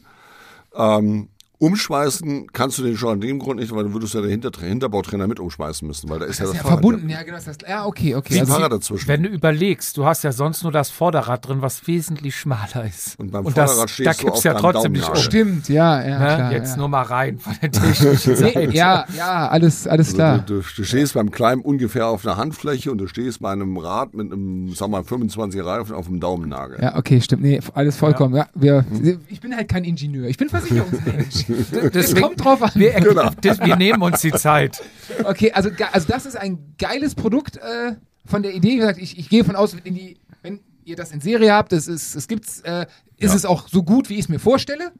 Ähm, 0.75 1.29
umschmeißen 1.59 2.47
kannst 2.53 2.77
du 2.77 2.83
den 2.83 2.97
schon 2.97 3.13
an 3.13 3.21
dem 3.21 3.37
Grund 3.39 3.59
nicht, 3.59 3.73
weil 3.73 3.83
du 3.83 3.93
würdest 3.93 4.13
ja 4.13 4.21
den 4.21 4.29
Hinter 4.29 4.49
Hinterbautrainer 4.59 5.27
mit 5.27 5.39
umschmeißen 5.39 5.87
müssen, 5.87 6.09
weil 6.09 6.19
da 6.19 6.25
ist 6.25 6.39
ja 6.39 6.45
Das 6.45 6.51
das 6.53 6.57
ist 6.61 6.63
ja 6.63 6.69
Fahrrad 6.69 6.83
verbunden, 6.83 7.09
ja, 7.09 7.21
genau. 7.23 7.35
Das 7.37 7.47
heißt, 7.47 7.63
ja, 7.67 7.85
okay, 7.85 8.15
okay. 8.15 8.33
Wie 8.35 8.39
Also, 8.39 8.53
Fahrrad 8.53 8.71
dazwischen. 8.71 9.07
Wenn 9.07 9.23
du 9.23 9.29
überlegst, 9.29 9.95
du 9.97 10.05
hast 10.05 10.23
ja 10.23 10.31
sonst 10.31 10.63
nur 10.63 10.71
das 10.71 10.89
Vorderrad 10.89 11.47
drin, 11.47 11.61
was 11.61 11.85
wesentlich 11.87 12.35
schmaler 12.35 12.85
ist. 12.87 13.19
Und 13.19 13.31
beim 13.31 13.43
das, 13.45 13.53
Vorderrad 13.53 13.89
stehst 13.89 14.07
da 14.07 14.13
du 14.13 14.17
kippst 14.19 14.37
auf 14.39 14.43
ja 14.45 14.53
deinem 14.53 14.61
trotzdem 14.61 14.91
nicht 14.93 15.03
Daumennagel. 15.07 15.25
um. 15.25 15.31
stimmt, 15.53 15.69
ja, 15.69 16.01
ja, 16.07 16.19
Ne? 16.19 16.35
klar. 16.35 16.51
Jetzt 16.53 16.71
ja. 16.71 16.77
nur 16.77 16.87
mal 16.89 17.01
rein 17.03 17.39
von 17.39 17.53
der 17.61 17.71
technischen 17.71 18.35
Seite. 18.35 18.69
Ja, 18.71 19.05
ja, 19.17 19.47
alles, 19.49 19.85
alles 19.87 20.07
Also 20.07 20.15
klar. 20.15 20.37
du, 20.39 20.61
du, 20.61 20.63
du 20.77 20.83
stehst 20.83 21.13
beim 21.13 21.29
Climb 21.31 21.65
ungefähr 21.65 22.07
auf 22.07 22.25
einer 22.25 22.37
Handfläche 22.37 22.91
und 22.91 22.97
du 22.99 23.07
stehst 23.07 23.41
bei 23.41 23.51
einem 23.51 23.77
Rad 23.77 24.13
mit 24.13 24.31
einem, 24.31 24.73
sag 24.73 24.89
mal, 24.89 25.03
25 25.03 25.63
Reifen 25.63 25.93
auf 25.93 26.07
dem 26.07 26.19
Daumennagel. 26.19 26.79
Ja, 26.81 26.95
okay, 26.97 27.19
stimmt. 27.21 27.41
Nee, 27.43 27.59
alles 27.73 27.97
vollkommen. 27.97 28.35
Ja. 28.35 28.47
wir, 28.55 28.85
ich 29.27 29.41
bin 29.41 29.55
halt 29.55 29.67
kein 29.67 29.83
Ingenieur. 29.83 30.27
Ich 30.29 30.37
bin 30.37 30.49
Versicherungsmensch. 30.49 31.45
Es 31.71 31.91
Deswegen- 31.91 32.21
kommt 32.21 32.43
drauf 32.43 32.61
an. 32.61 32.71
Wir, 32.75 32.91
Genau. 32.93 33.29
das, 33.41 33.59
wir 33.59 33.75
nehmen 33.75 34.01
uns 34.01 34.21
die 34.21 34.31
Zeit. 34.31 34.81
Okay, 35.23 35.51
also, 35.51 35.69
also 35.91 36.07
das 36.07 36.25
ist 36.25 36.35
ein 36.37 36.75
geiles 36.77 37.15
Produkt 37.15 37.57
äh, 37.57 37.93
von 38.25 38.43
der 38.43 38.53
Idee. 38.53 38.69
Wie 38.73 38.77
gesagt, 38.77 38.99
ich, 38.99 39.17
ich 39.17 39.29
gehe 39.29 39.43
von 39.43 39.55
aus, 39.55 39.75
in 39.83 39.95
die, 39.95 40.17
wenn 40.43 40.59
ihr 40.85 40.95
das 40.95 41.11
in 41.11 41.21
Serie 41.21 41.53
habt, 41.53 41.73
es, 41.73 41.87
ist, 41.87 42.15
es 42.15 42.27
gibt's, 42.27 42.61
äh, 42.61 42.85
ist 43.17 43.31
Ja. 43.31 43.35
es 43.35 43.45
auch 43.45 43.67
so 43.67 43.83
gut, 43.83 44.09
wie 44.09 44.15
ich 44.15 44.21
es 44.21 44.29
mir 44.29 44.39
vorstelle. 44.39 44.91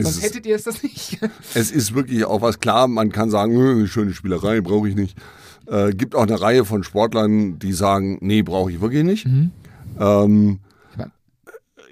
Sonst 0.00 0.22
hättet 0.22 0.46
ihr 0.46 0.54
es 0.54 0.62
das 0.62 0.82
nicht. 0.84 1.18
Es 1.54 1.72
ist 1.72 1.92
wirklich 1.94 2.24
auch 2.24 2.40
was 2.40 2.60
klar, 2.60 2.86
man 2.86 3.10
kann 3.10 3.30
sagen, 3.30 3.82
"Äh, 3.82 3.86
schöne 3.88 4.14
Spielerei, 4.14 4.60
brauche 4.60 4.88
ich 4.88 4.94
nicht. 4.94 5.18
Äh, 5.66 5.90
gibt 5.90 6.14
auch 6.14 6.22
eine 6.22 6.40
Reihe 6.40 6.64
von 6.64 6.84
Sportlern, 6.84 7.58
die 7.58 7.72
sagen, 7.72 8.16
nee, 8.20 8.42
brauche 8.42 8.70
ich 8.70 8.80
wirklich 8.80 9.02
nicht. 9.04 9.26
Ähm, 9.26 9.50
Aber- 9.96 10.58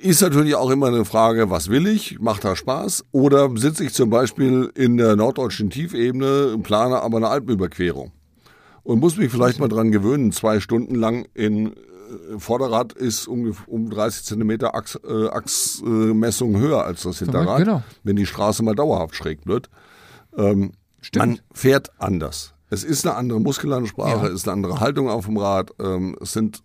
ist 0.06 0.20
natürlich 0.22 0.54
auch 0.54 0.70
immer 0.70 0.86
eine 0.86 1.04
Frage, 1.04 1.50
was 1.50 1.68
will 1.68 1.86
ich? 1.86 2.18
Macht 2.20 2.44
da 2.44 2.56
Spaß? 2.56 3.04
Oder 3.12 3.50
sitze 3.56 3.84
ich 3.84 3.92
zum 3.92 4.10
Beispiel 4.10 4.70
in 4.74 4.96
der 4.96 5.16
norddeutschen 5.16 5.70
Tiefebene, 5.70 6.58
plane 6.62 7.00
aber 7.00 7.16
eine 7.18 7.28
Alpenüberquerung 7.28 8.12
und 8.86 9.00
muss 9.00 9.16
mich 9.16 9.30
vielleicht 9.30 9.58
mal 9.58 9.68
dran 9.68 9.90
gewöhnen, 9.90 10.32
zwei 10.32 10.60
Stunden 10.60 10.94
lang 10.94 11.26
in 11.34 11.72
äh, 11.72 12.38
Vorderrad 12.38 12.92
ist 12.92 13.26
um, 13.26 13.54
um 13.66 13.90
30 13.90 14.24
Zentimeter 14.24 14.74
Achs, 14.74 14.98
äh, 15.06 15.28
Achsmessung 15.28 16.10
äh, 16.10 16.14
Messung 16.14 16.58
höher 16.58 16.84
als 16.84 17.02
das 17.02 17.18
Hinterrad, 17.18 17.58
genau. 17.58 17.82
wenn 18.04 18.16
die 18.16 18.26
Straße 18.26 18.62
mal 18.62 18.74
dauerhaft 18.74 19.16
schräg 19.16 19.40
wird. 19.44 19.68
Ähm, 20.36 20.72
man 21.16 21.40
fährt 21.52 21.90
anders. 21.98 22.54
Es 22.70 22.84
ist 22.84 23.06
eine 23.06 23.16
andere 23.16 23.40
Muskelansprache, 23.40 24.26
Ja. 24.26 24.28
es 24.28 24.34
ist 24.34 24.48
eine 24.48 24.54
andere 24.54 24.80
Haltung 24.80 25.08
auf 25.08 25.26
dem 25.26 25.36
Rad, 25.36 25.72
ähm, 25.80 26.16
es 26.20 26.32
sind 26.32 26.62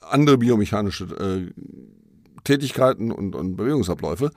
andere 0.00 0.38
biomechanische 0.38 1.04
äh, 1.04 1.52
Tätigkeiten 2.44 3.12
und, 3.12 3.34
und 3.34 3.56
Bewegungsabläufe. 3.56 4.30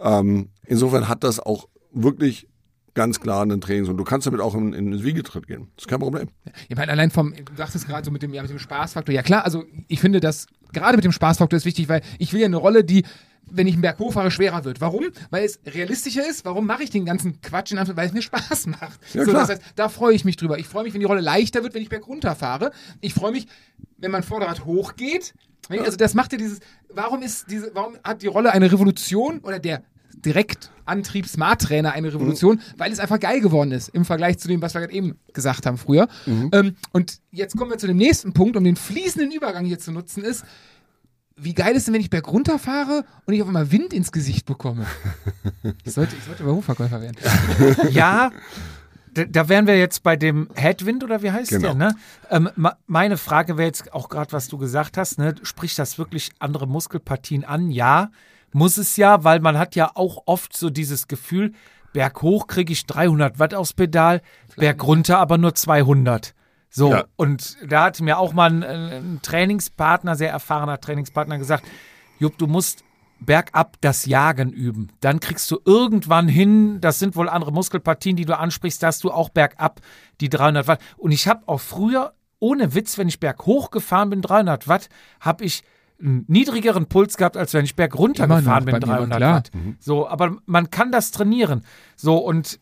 Ähm, 0.00 0.50
insofern 0.66 1.08
hat 1.08 1.24
das 1.24 1.40
auch 1.40 1.68
wirklich 1.92 2.48
ganz 2.94 3.20
klar 3.20 3.42
einen 3.42 3.60
Trainings- 3.60 3.88
und 3.88 3.96
du 3.96 4.04
kannst 4.04 4.26
damit 4.26 4.40
auch 4.40 4.54
in, 4.54 4.72
in 4.72 4.90
den 4.90 5.04
Wiegetritt 5.04 5.46
gehen. 5.46 5.68
Das 5.76 5.84
ist 5.84 5.88
kein 5.88 6.00
Problem. 6.00 6.28
Ich 6.68 6.76
meine, 6.76 6.90
allein 6.92 7.10
vom, 7.10 7.34
du 7.34 7.56
sagtest 7.56 7.86
gerade 7.86 8.04
so 8.04 8.10
mit 8.10 8.22
dem, 8.22 8.34
ja, 8.34 8.42
mit 8.42 8.50
dem 8.50 8.58
Spaßfaktor. 8.58 9.14
Ja 9.14 9.22
klar, 9.22 9.44
also 9.44 9.64
ich 9.88 10.00
finde 10.00 10.20
das, 10.20 10.46
gerade 10.72 10.96
mit 10.96 11.04
dem 11.04 11.12
Spaßfaktor 11.12 11.56
ist 11.56 11.64
wichtig, 11.64 11.88
weil 11.88 12.02
ich 12.18 12.32
will 12.32 12.40
ja 12.40 12.46
eine 12.46 12.56
Rolle, 12.56 12.84
die, 12.84 13.04
wenn 13.52 13.66
ich 13.66 13.74
einen 13.74 13.82
Berg 13.82 13.98
hochfahre, 13.98 14.30
schwerer 14.30 14.64
wird. 14.64 14.80
Warum? 14.80 15.04
Weil 15.30 15.44
es 15.44 15.60
realistischer 15.66 16.28
ist. 16.28 16.44
Warum 16.44 16.66
mache 16.66 16.82
ich 16.82 16.90
den 16.90 17.04
ganzen 17.04 17.40
Quatsch 17.40 17.72
in 17.72 17.78
Anführungszeichen? 17.78 17.96
Weil 17.96 18.06
es 18.06 18.12
mir 18.12 18.38
Spaß 18.38 18.66
macht. 18.66 19.00
Ja, 19.14 19.24
so, 19.24 19.32
das 19.32 19.48
heißt, 19.48 19.62
da 19.76 19.88
freue 19.88 20.14
ich 20.14 20.24
mich 20.24 20.36
drüber. 20.36 20.58
Ich 20.58 20.66
freue 20.66 20.84
mich, 20.84 20.92
wenn 20.92 21.00
die 21.00 21.06
Rolle 21.06 21.20
leichter 21.20 21.62
wird, 21.62 21.74
wenn 21.74 21.82
ich 21.82 21.88
Berg 21.88 22.06
runterfahre. 22.06 22.70
Ich 23.00 23.14
freue 23.14 23.32
mich, 23.32 23.46
wenn 23.98 24.10
mein 24.10 24.22
Vorderrad 24.22 24.64
hochgeht. 24.64 25.34
Also 25.78 25.96
das 25.96 26.14
macht 26.14 26.32
ja 26.32 26.38
dieses, 26.38 26.58
warum 26.92 27.22
ist 27.22 27.50
diese, 27.50 27.70
warum 27.74 27.96
hat 28.02 28.22
die 28.22 28.26
Rolle 28.26 28.52
eine 28.52 28.70
Revolution 28.70 29.38
oder 29.40 29.58
der 29.58 29.82
Direktantrieb 30.24 31.26
Smart 31.26 31.62
Trainer 31.62 31.92
eine 31.92 32.12
Revolution, 32.12 32.60
weil 32.76 32.92
es 32.92 32.98
einfach 33.00 33.20
geil 33.20 33.40
geworden 33.40 33.72
ist 33.72 33.88
im 33.90 34.04
Vergleich 34.04 34.38
zu 34.38 34.48
dem, 34.48 34.60
was 34.60 34.74
wir 34.74 34.80
gerade 34.80 34.92
eben 34.92 35.18
gesagt 35.32 35.64
haben 35.66 35.78
früher. 35.78 36.08
Ähm, 36.52 36.74
und 36.92 37.20
jetzt 37.30 37.56
kommen 37.56 37.70
wir 37.70 37.78
zu 37.78 37.86
dem 37.86 37.96
nächsten 37.96 38.32
Punkt, 38.32 38.56
um 38.56 38.64
den 38.64 38.76
fließenden 38.76 39.30
Übergang 39.32 39.64
hier 39.64 39.78
zu 39.78 39.92
nutzen, 39.92 40.24
ist, 40.24 40.44
wie 41.36 41.54
geil 41.54 41.74
ist 41.74 41.86
denn, 41.86 41.94
wenn 41.94 42.02
ich 42.02 42.10
berg 42.10 42.28
runterfahre 42.28 43.04
und 43.24 43.32
ich 43.32 43.40
auf 43.40 43.48
einmal 43.48 43.72
Wind 43.72 43.92
ins 43.94 44.12
Gesicht 44.12 44.46
bekomme? 44.46 44.86
Ich 45.84 45.92
sollte, 45.92 46.16
ich 46.16 46.24
sollte 46.24 46.42
Berufsverkäufer 46.42 47.00
werden. 47.00 47.16
Ja, 47.90 48.30
da, 49.14 49.48
wären 49.48 49.66
wir 49.66 49.78
jetzt 49.78 50.02
bei 50.02 50.16
dem 50.16 50.48
Headwind 50.54 51.02
oder 51.04 51.22
wie 51.22 51.30
heißt 51.30 51.50
Genau. 51.50 51.68
der, 51.68 51.74
ne? 51.74 51.94
Ähm, 52.30 52.48
meine 52.86 53.16
Frage 53.16 53.56
wäre 53.56 53.66
jetzt 53.66 53.92
auch 53.92 54.08
gerade, 54.08 54.32
was 54.32 54.48
du 54.48 54.58
gesagt 54.58 54.96
hast, 54.96 55.18
ne? 55.18 55.34
Spricht 55.42 55.78
das 55.78 55.98
wirklich 55.98 56.30
andere 56.38 56.66
Muskelpartien 56.66 57.44
an? 57.44 57.70
Ja, 57.70 58.10
muss 58.52 58.76
es 58.76 58.96
ja, 58.96 59.22
weil 59.24 59.40
man 59.40 59.58
hat 59.58 59.74
ja 59.76 59.90
auch 59.94 60.22
oft 60.26 60.56
so 60.56 60.70
dieses 60.70 61.08
Gefühl, 61.08 61.52
berghoch 61.92 62.46
kriege 62.46 62.72
ich 62.72 62.86
300 62.86 63.38
Watt 63.38 63.54
aufs 63.54 63.72
Pedal, 63.72 64.22
bergunter 64.56 65.18
aber 65.18 65.38
nur 65.38 65.54
200. 65.54 66.34
So, 66.72 66.92
Ja. 66.92 67.04
und 67.16 67.56
da 67.68 67.84
hat 67.84 68.00
mir 68.00 68.18
auch 68.18 68.32
mal 68.32 68.50
ein, 68.50 68.62
ein 68.62 69.18
Trainingspartner, 69.22 70.14
sehr 70.14 70.30
erfahrener 70.30 70.80
Trainingspartner 70.80 71.38
gesagt, 71.38 71.64
Jupp, 72.20 72.38
du 72.38 72.46
musst 72.46 72.84
bergab 73.20 73.76
das 73.80 74.06
Jagen 74.06 74.50
üben. 74.50 74.88
Dann 75.00 75.20
kriegst 75.20 75.50
du 75.50 75.60
irgendwann 75.64 76.28
hin, 76.28 76.80
das 76.80 76.98
sind 76.98 77.16
wohl 77.16 77.28
andere 77.28 77.52
Muskelpartien, 77.52 78.16
die 78.16 78.24
du 78.24 78.36
ansprichst, 78.36 78.82
dass 78.82 78.98
du 78.98 79.10
auch 79.10 79.28
bergab 79.28 79.80
die 80.20 80.28
300 80.28 80.66
Watt. 80.66 80.80
Und 80.96 81.12
ich 81.12 81.28
habe 81.28 81.42
auch 81.46 81.60
früher, 81.60 82.14
ohne 82.38 82.74
Witz, 82.74 82.98
wenn 82.98 83.08
ich 83.08 83.20
berghoch 83.20 83.70
gefahren 83.70 84.10
bin, 84.10 84.22
300 84.22 84.68
Watt, 84.68 84.88
habe 85.20 85.44
ich 85.44 85.62
einen 86.00 86.24
niedrigeren 86.28 86.86
Puls 86.86 87.18
gehabt, 87.18 87.36
als 87.36 87.52
wenn 87.52 87.64
ich 87.64 87.76
bergunter 87.76 88.24
Immer 88.24 88.38
gefahren 88.38 88.64
bin, 88.64 88.80
bei 88.80 88.86
mir, 88.86 88.94
300 88.96 89.16
klar. 89.18 89.34
Watt. 89.36 89.50
So, 89.78 90.08
aber 90.08 90.38
man 90.46 90.70
kann 90.70 90.90
das 90.90 91.10
trainieren. 91.10 91.62
So, 91.96 92.16
und 92.16 92.58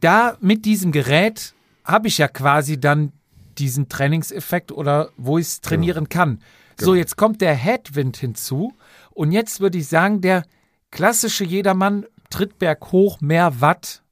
da 0.00 0.36
mit 0.40 0.64
diesem 0.64 0.92
Gerät 0.92 1.54
habe 1.84 2.08
ich 2.08 2.18
ja 2.18 2.28
quasi 2.28 2.78
dann 2.78 3.12
diesen 3.58 3.88
Trainingseffekt 3.88 4.70
oder 4.70 5.10
wo 5.16 5.38
ich 5.38 5.46
es 5.46 5.60
trainieren 5.60 6.08
kann. 6.08 6.40
So, 6.78 6.94
jetzt 6.94 7.16
kommt 7.16 7.40
der 7.40 7.54
Headwind 7.54 8.18
hinzu 8.18 8.74
und 9.16 9.32
jetzt 9.32 9.60
würde 9.60 9.78
ich 9.78 9.88
sagen, 9.88 10.20
der 10.20 10.44
klassische 10.90 11.44
Jedermann 11.44 12.04
tritt 12.28 12.58
berghoch 12.58 13.20
mehr 13.22 13.60
Watt 13.62 14.02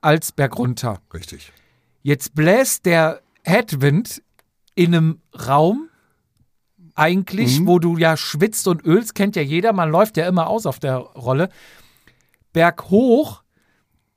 als 0.00 0.32
bergunter. 0.32 1.00
Richtig. 1.12 1.52
Jetzt 2.02 2.34
bläst 2.34 2.86
der 2.86 3.20
Headwind 3.44 4.22
in 4.74 4.94
einem 4.94 5.20
Raum 5.46 5.90
eigentlich, 6.94 7.66
wo 7.66 7.78
du 7.78 7.98
ja 7.98 8.16
schwitzt 8.16 8.66
und 8.68 8.84
ölst, 8.84 9.14
kennt 9.14 9.36
ja 9.36 9.42
jeder, 9.42 9.72
man 9.72 9.90
läuft 9.90 10.16
ja 10.16 10.26
immer 10.26 10.48
aus 10.48 10.64
auf 10.64 10.78
der 10.78 10.96
Rolle. 10.96 11.50
Berghoch 12.54 13.42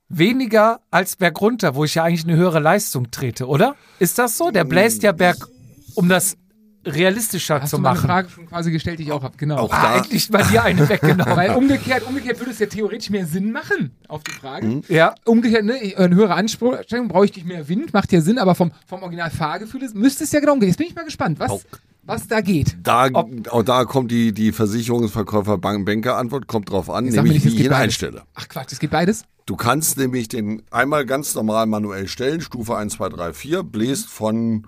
weniger 0.07 0.79
als 0.91 1.17
bergunter, 1.17 1.75
wo 1.75 1.83
ich 1.83 1.95
ja 1.95 2.03
eigentlich 2.05 2.23
eine 2.23 2.37
höhere 2.37 2.59
Leistung 2.59 3.11
trete, 3.11 3.47
oder? 3.47 3.75
Ist 3.99 4.17
das 4.17 4.37
so? 4.37 4.49
Der 4.49 4.63
bläst 4.63 5.03
ja 5.03 5.11
berg, 5.11 5.47
um 5.95 6.07
das 6.07 6.37
realistischer 6.85 7.61
Hast 7.61 7.69
zu 7.69 7.75
du 7.77 7.81
machen. 7.83 8.05
Frage 8.07 8.29
schon 8.29 8.45
quasi 8.47 8.71
gestellt, 8.71 8.99
die 8.99 9.03
ich 9.03 9.11
auch 9.11 9.23
habe. 9.23 9.35
Genau. 9.37 9.57
Auch 9.57 9.71
Ah, 9.71 9.81
da- 9.81 9.93
eigentlich 10.01 10.29
bei 10.29 10.43
dir 10.43 10.63
eine 10.63 10.87
weggenommen. 10.89 11.35
Weil 11.35 11.51
umgekehrt, 11.55 12.03
umgekehrt 12.07 12.39
würde 12.39 12.51
es 12.51 12.59
ja 12.59 12.65
theoretisch 12.65 13.09
mehr 13.09 13.25
Sinn 13.25 13.51
machen, 13.51 13.91
auf 14.07 14.23
die 14.23 14.31
Frage. 14.31 14.81
ja. 14.87 15.13
Umgekehrt, 15.25 15.65
ne, 15.65 15.73
eine 15.97 16.15
höhere 16.15 16.33
Anstrengung, 16.35 17.07
brauche 17.07 17.25
ich 17.25 17.35
nicht 17.35 17.47
mehr 17.47 17.67
Wind, 17.67 17.93
macht 17.93 18.11
ja 18.11 18.21
Sinn, 18.21 18.37
aber 18.39 18.55
vom, 18.55 18.71
vom 18.87 19.03
Original-Fahrgefühl 19.03 19.83
ist- 19.83 19.95
müsste 19.95 20.23
es 20.23 20.31
ja 20.31 20.39
genau 20.39 20.53
umgehen. 20.53 20.69
Jetzt 20.69 20.77
bin 20.77 20.87
ich 20.87 20.95
mal 20.95 21.05
gespannt, 21.05 21.39
was, 21.39 21.51
Auch- 21.51 21.61
was 22.03 22.27
da 22.27 22.41
geht. 22.41 22.77
Da, 22.81 23.09
auch 23.49 23.63
da 23.63 23.85
kommt 23.85 24.09
die, 24.11 24.33
die 24.33 24.51
Versicherungsverkäufer 24.51 25.57
Bank 25.59 25.85
Banker 25.85 26.17
Antwort, 26.17 26.47
kommt 26.47 26.69
drauf 26.71 26.89
an, 26.89 27.05
nämlich 27.05 27.33
nicht, 27.33 27.45
wie 27.45 27.49
ich 27.49 27.59
ihn 27.59 27.69
beides. 27.69 27.77
einstelle. 27.83 28.23
Ach 28.33 28.47
Quatsch, 28.49 28.71
es 28.71 28.79
geht 28.79 28.89
beides. 28.91 29.23
Du 29.45 29.55
kannst 29.55 29.97
nämlich 29.97 30.27
den 30.29 30.61
einmal 30.71 31.05
ganz 31.05 31.35
normal 31.35 31.65
manuell 31.67 32.07
stellen, 32.07 32.41
Stufe 32.41 32.75
1, 32.77 32.93
2, 32.93 33.09
3, 33.09 33.33
4, 33.33 33.63
bläst 33.63 34.07
von, 34.07 34.65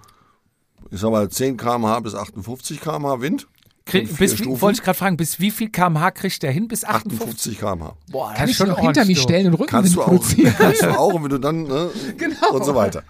ich 0.94 1.00
sag 1.00 1.12
mal, 1.12 1.28
10 1.28 1.58
km/h 1.58 2.00
bis 2.02 2.14
58 2.16 2.80
km/h 2.80 3.20
Wind. 3.22 3.48
Krieg, 3.86 4.16
bis 4.16 4.34
wie, 4.34 4.38
Stufen. 4.44 4.62
wollte 4.62 4.78
ich 4.80 4.84
gerade 4.84 4.98
fragen, 4.98 5.18
bis 5.18 5.40
wie 5.42 5.52
viel 5.52 5.70
kmh 5.70 6.12
kriegt 6.12 6.42
der 6.42 6.52
hin? 6.52 6.70
Bis 6.70 6.86
58? 6.86 7.58
58 7.58 7.60
km/h. 7.60 7.96
Boah, 8.12 8.30
das 8.30 8.38
Kann 8.38 8.50
ich 8.50 8.56
schon 8.56 8.68
noch 8.70 8.80
hinter 8.80 9.04
mich 9.06 9.20
stellen 9.22 9.48
und 9.48 9.54
Rückenwind 9.56 9.72
Kannst 9.72 9.96
du 9.96 10.02
auch, 10.02 10.06
produzieren? 10.08 10.56
kannst 10.58 10.84
du 10.84 10.90
auch, 10.98 11.14
und 11.14 11.24
wenn 11.24 11.30
du 11.32 11.38
dann, 11.40 11.64
ne, 11.64 11.90
Genau. 12.18 12.52
und 12.54 12.64
so 12.64 12.76
weiter. 12.76 13.04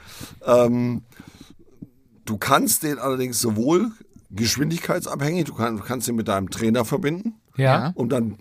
Ähm, 0.45 1.03
du 2.25 2.38
kannst 2.38 2.81
den 2.84 2.97
allerdings 2.97 3.39
sowohl 3.39 3.91
geschwindigkeitsabhängig, 4.31 5.45
du 5.45 5.53
kann, 5.53 5.79
kannst 5.84 6.07
den 6.07 6.15
mit 6.15 6.27
deinem 6.27 6.49
Trainer 6.49 6.86
verbinden 6.86 7.36
Ja. 7.57 7.91
und 7.95 8.09
dann 8.11 8.38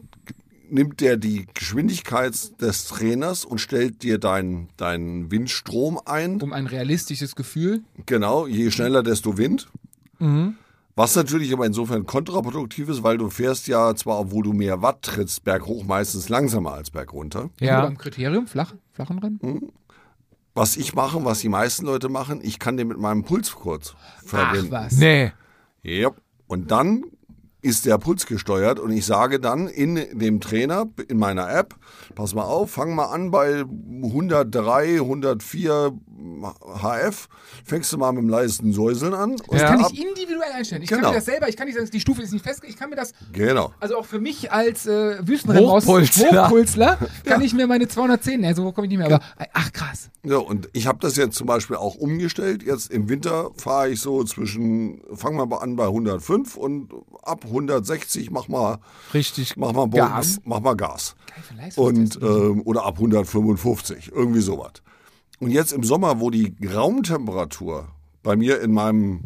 nimmt 0.73 1.01
der 1.01 1.17
die 1.17 1.47
Geschwindigkeit 1.55 2.61
des 2.61 2.87
Trainers 2.87 3.45
und 3.45 3.59
stellt 3.61 4.03
dir 4.03 4.19
deinen 4.19 4.69
deinen 4.77 5.31
Windstrom 5.31 6.01
ein. 6.05 6.41
Um 6.41 6.53
ein 6.53 6.67
realistisches 6.67 7.37
Gefühl. 7.37 7.83
Genau, 8.07 8.47
je 8.47 8.71
schneller, 8.71 9.03
desto 9.03 9.39
Wind. 9.39 9.69
Mhm. 10.19 10.57
Was 10.95 11.17
natürlich 11.17 11.53
aber 11.53 11.65
insofern 11.65 12.05
kontraproduktiv 12.05 12.89
ist, 12.89 13.03
weil 13.03 13.17
du 13.17 13.31
fährst 13.31 13.67
ja 13.67 13.95
zwar, 13.95 14.19
obwohl 14.19 14.43
du 14.43 14.53
mehr 14.53 14.83
Watt 14.83 15.03
trittst, 15.03 15.43
berghoch 15.45 15.85
meistens 15.85 16.29
langsamer 16.29 16.73
als 16.73 16.91
bergunter. 16.91 17.51
Ja. 17.61 17.67
Ja. 17.67 17.81
Beim 17.83 17.97
Kriterium, 17.97 18.47
flach, 18.47 18.75
flachen 18.93 19.19
Rennen. 19.19 19.73
Was 20.55 20.77
ich 20.77 20.95
mache, 20.95 21.25
was 21.25 21.41
die 21.41 21.49
meisten 21.49 21.87
Leute 21.87 22.11
machen, 22.11 22.41
ich 22.43 22.59
kann 22.59 22.77
den 22.77 22.89
mit 22.89 22.99
meinem 22.99 23.25
Puls 23.25 23.53
kurz 23.55 23.95
Ach 23.97 24.23
verbinden. 24.25 24.71
was. 24.71 24.99
Nee. 24.99 25.33
Yep. 25.85 26.15
Und 26.47 26.71
dann 26.71 27.05
ist 27.63 27.87
der 27.87 27.97
Puls 27.99 28.27
gesteuert 28.27 28.79
und 28.81 28.91
ich 28.93 29.07
sage 29.07 29.39
dann 29.41 29.69
in 29.69 29.95
dem 30.19 30.41
Trainer, 30.41 30.87
in 31.09 31.19
meiner 31.19 31.49
App, 31.49 31.77
pass 32.15 32.35
mal 32.35 32.43
auf, 32.45 32.73
fang 32.73 32.95
mal 32.95 33.07
an 33.07 33.31
bei 33.31 33.61
103, 33.63 34.99
104 35.01 35.93
HF, 36.81 37.29
fängst 37.65 37.93
du 37.93 37.99
mal 37.99 38.13
mit 38.13 38.23
dem 38.23 38.29
leisesten 38.29 38.73
Säuseln 38.73 39.15
an. 39.15 39.33
Und 39.33 39.53
Das 39.53 39.63
kann 39.63 39.81
ab- 39.85 39.91
ich 39.93 40.03
individuell 40.05 40.51
einstellen. 40.55 40.83
Ich 40.83 40.89
Genau. 40.89 41.03
kann 41.03 41.11
mir 41.11 41.17
das 41.17 41.25
selber, 41.25 41.49
ich 41.49 41.57
kann 41.57 41.67
nicht 41.67 41.77
sagen, 41.77 41.89
die 41.93 42.01
Stufe 42.01 42.23
ist 42.23 42.33
nicht 42.33 42.45
festgelegt, 42.45 42.75
ich 42.75 42.81
kann 42.81 42.91
mir 42.91 42.97
das, 42.97 43.13
Genau. 43.33 43.73
also 43.81 43.97
auch 43.97 44.07
für 44.07 44.21
mich 44.21 44.51
als 44.53 44.87
äh, 44.87 45.27
Wüstenrennmaus, 45.27 45.85
Hochpulsler. 45.87 46.47
Hochpulsler, 46.47 46.99
kann 47.25 47.41
ich 47.43 47.55
mir 47.55 47.67
meine 47.67 47.89
210, 47.89 48.41
ne, 48.41 48.55
so 48.55 48.71
komme 48.73 48.87
ich 48.87 48.91
nicht 48.91 48.99
mehr, 48.99 49.07
aber 49.07 49.21
ach 49.53 49.73
krass. 49.73 50.11
Ja, 50.25 50.37
und 50.39 50.69
ich 50.73 50.87
habe 50.87 50.99
das 51.01 51.17
jetzt 51.17 51.37
zum 51.37 51.47
Beispiel 51.49 51.77
auch 51.77 51.97
umgestellt. 51.97 52.63
Jetzt 52.63 52.91
im 52.93 53.09
Winter 53.09 53.51
fahre 53.57 53.91
ich 53.91 54.01
so 54.01 54.23
zwischen, 54.25 55.03
fang 55.15 55.35
mal 55.35 55.53
an 55.59 55.75
bei 55.77 55.87
105 55.87 56.57
und 56.57 56.93
ab 57.23 57.45
160 57.53 58.31
mach 58.31 58.49
mal, 58.49 58.79
Richtig. 59.15 59.57
mach 59.57 59.73
mal, 59.73 59.87
Bo- 59.87 59.97
Gas. 59.99 60.41
Mach 60.45 60.61
mal 60.61 60.75
Gas. 60.75 61.15
Und, 61.77 62.19
ähm, 62.23 62.63
oder 62.65 62.85
ab 62.85 62.97
155, 62.99 64.11
irgendwie 64.15 64.41
sowas. 64.41 64.73
Und 65.41 65.51
jetzt 65.51 65.73
im 65.73 65.83
Sommer, 65.85 66.21
wo 66.21 66.31
die 66.31 66.55
Raumtemperatur 66.65 67.89
bei 68.23 68.37
mir 68.37 68.61
in 68.61 68.73
meinem 68.73 69.25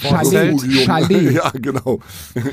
Studium- 0.00 0.58
Chalet. 0.84 1.32
ja, 1.34 1.50
genau. 1.50 2.00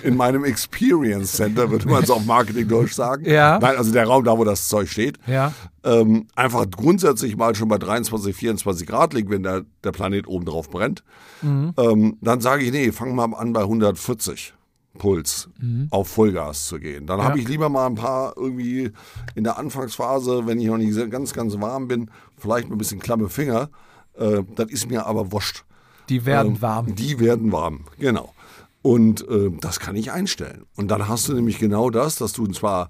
In 0.04 0.16
meinem 0.18 0.44
Experience 0.44 1.34
Center, 1.34 1.72
würde 1.72 1.88
man 1.88 2.04
es 2.04 2.10
auf 2.10 2.26
Marketing-Deutsch 2.26 2.94
sagen. 2.94 3.26
Ja. 3.30 3.58
Nein, 3.60 3.78
also 3.78 3.92
der 3.92 4.06
Raum, 4.06 4.24
da 4.24 4.38
wo 4.38 4.44
das 4.44 4.68
Zeug 4.68 4.90
steht. 4.90 5.18
Ja. 5.28 5.54
Ähm, 5.84 6.28
einfach 6.36 6.66
grundsätzlich 6.70 7.38
mal 7.38 7.56
schon 7.56 7.68
bei 7.70 7.78
23, 7.78 8.36
24 8.36 8.88
Grad 8.88 9.14
liegt, 9.14 9.30
wenn 9.30 9.44
der, 9.44 9.64
der 9.84 9.92
Planet 9.92 10.28
oben 10.28 10.46
drauf 10.46 10.70
brennt. 10.70 11.04
Ähm, 11.42 12.18
dann 12.22 12.42
sage 12.42 12.64
ich, 12.64 12.72
nee, 12.72 12.92
fang 12.92 13.16
mal 13.16 13.34
an 13.34 13.54
bei 13.54 13.62
140 13.62 14.54
Puls 14.98 15.48
auf 15.92 16.10
Vollgas 16.10 16.68
zu 16.68 16.80
gehen. 16.80 17.06
Dann 17.06 17.24
habe 17.24 17.40
ich 17.40 17.48
lieber 17.48 17.70
mal 17.70 17.86
ein 17.88 17.96
paar 17.96 18.34
irgendwie 18.36 18.92
in 19.36 19.44
der 19.46 19.58
Anfangsphase, 19.58 20.46
wenn 20.48 20.60
ich 20.60 20.68
noch 20.68 20.78
nicht 20.78 21.10
ganz, 21.10 21.32
ganz 21.34 21.60
warm 21.62 21.88
bin, 21.88 22.12
vielleicht 22.38 22.68
mal 22.68 22.76
ein 22.76 22.80
bisschen 22.80 23.00
klamme 23.00 23.30
Finger. 23.30 23.70
Äh, 24.18 24.44
das 24.56 24.70
ist 24.70 24.90
mir 24.90 25.06
aber 25.06 25.32
wurscht. 25.32 25.64
Die 26.10 26.26
werden 26.26 26.56
Ähm, 26.56 26.62
warm. 26.62 26.96
Die 26.96 27.20
werden 27.20 27.52
warm, 27.52 27.86
genau. 28.00 28.34
Und 28.82 29.28
äh, 29.28 29.52
das 29.60 29.80
kann 29.80 29.96
ich 29.96 30.12
einstellen. 30.12 30.64
Und 30.76 30.90
dann 30.90 31.08
hast 31.08 31.28
du 31.28 31.34
nämlich 31.34 31.60
genau 31.60 31.90
das, 31.90 32.16
dass 32.16 32.34
du 32.34 32.48
zwar 32.48 32.90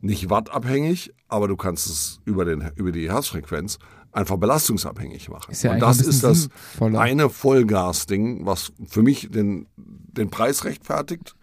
nicht 0.00 0.30
wattabhängig, 0.30 1.12
aber 1.28 1.48
du 1.48 1.56
kannst 1.56 1.86
es 1.86 2.20
über, 2.24 2.44
den, 2.44 2.70
über 2.76 2.92
die 2.92 3.10
Herzfrequenz 3.10 3.78
einfach 4.12 4.36
belastungsabhängig 4.36 5.28
machen. 5.28 5.50
Ist 5.52 5.62
ja 5.62 5.72
Und 5.74 5.80
das 5.80 6.00
ist 6.00 6.22
das 6.22 6.42
sinnvoller. 6.42 7.00
eine 7.00 7.28
Vollgas-Ding, 7.28 8.46
was 8.46 8.72
für 8.86 9.02
mich 9.02 9.28
den, 9.30 9.66
den 9.76 10.30
Preis 10.30 10.64
rechtfertigt 10.64 11.34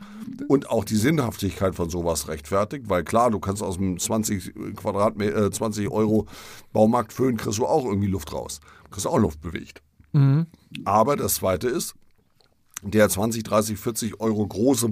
und 0.47 0.69
auch 0.69 0.83
die 0.83 0.95
Sinnhaftigkeit 0.95 1.75
von 1.75 1.89
sowas 1.89 2.27
rechtfertigt, 2.29 2.85
weil 2.89 3.03
klar, 3.03 3.29
du 3.29 3.39
kannst 3.39 3.61
aus 3.61 3.77
dem 3.77 3.99
20 3.99 4.75
Quadratmeter, 4.75 5.45
äh, 5.45 5.51
20 5.51 5.89
Euro 5.89 6.25
Baumarkt 6.71 7.13
Föhn 7.13 7.37
kriegst 7.37 7.59
du 7.59 7.65
auch 7.65 7.85
irgendwie 7.85 8.07
Luft 8.07 8.33
raus. 8.33 8.59
Kriegst 8.89 9.05
du 9.05 9.09
auch 9.09 9.19
Luft 9.19 9.41
bewegt. 9.41 9.83
Aber 10.85 11.15
das 11.15 11.35
zweite 11.35 11.67
ist, 11.67 11.95
der 12.81 13.07
20, 13.09 13.43
30, 13.43 13.79
40 13.79 14.19
Euro 14.19 14.45
große 14.45 14.89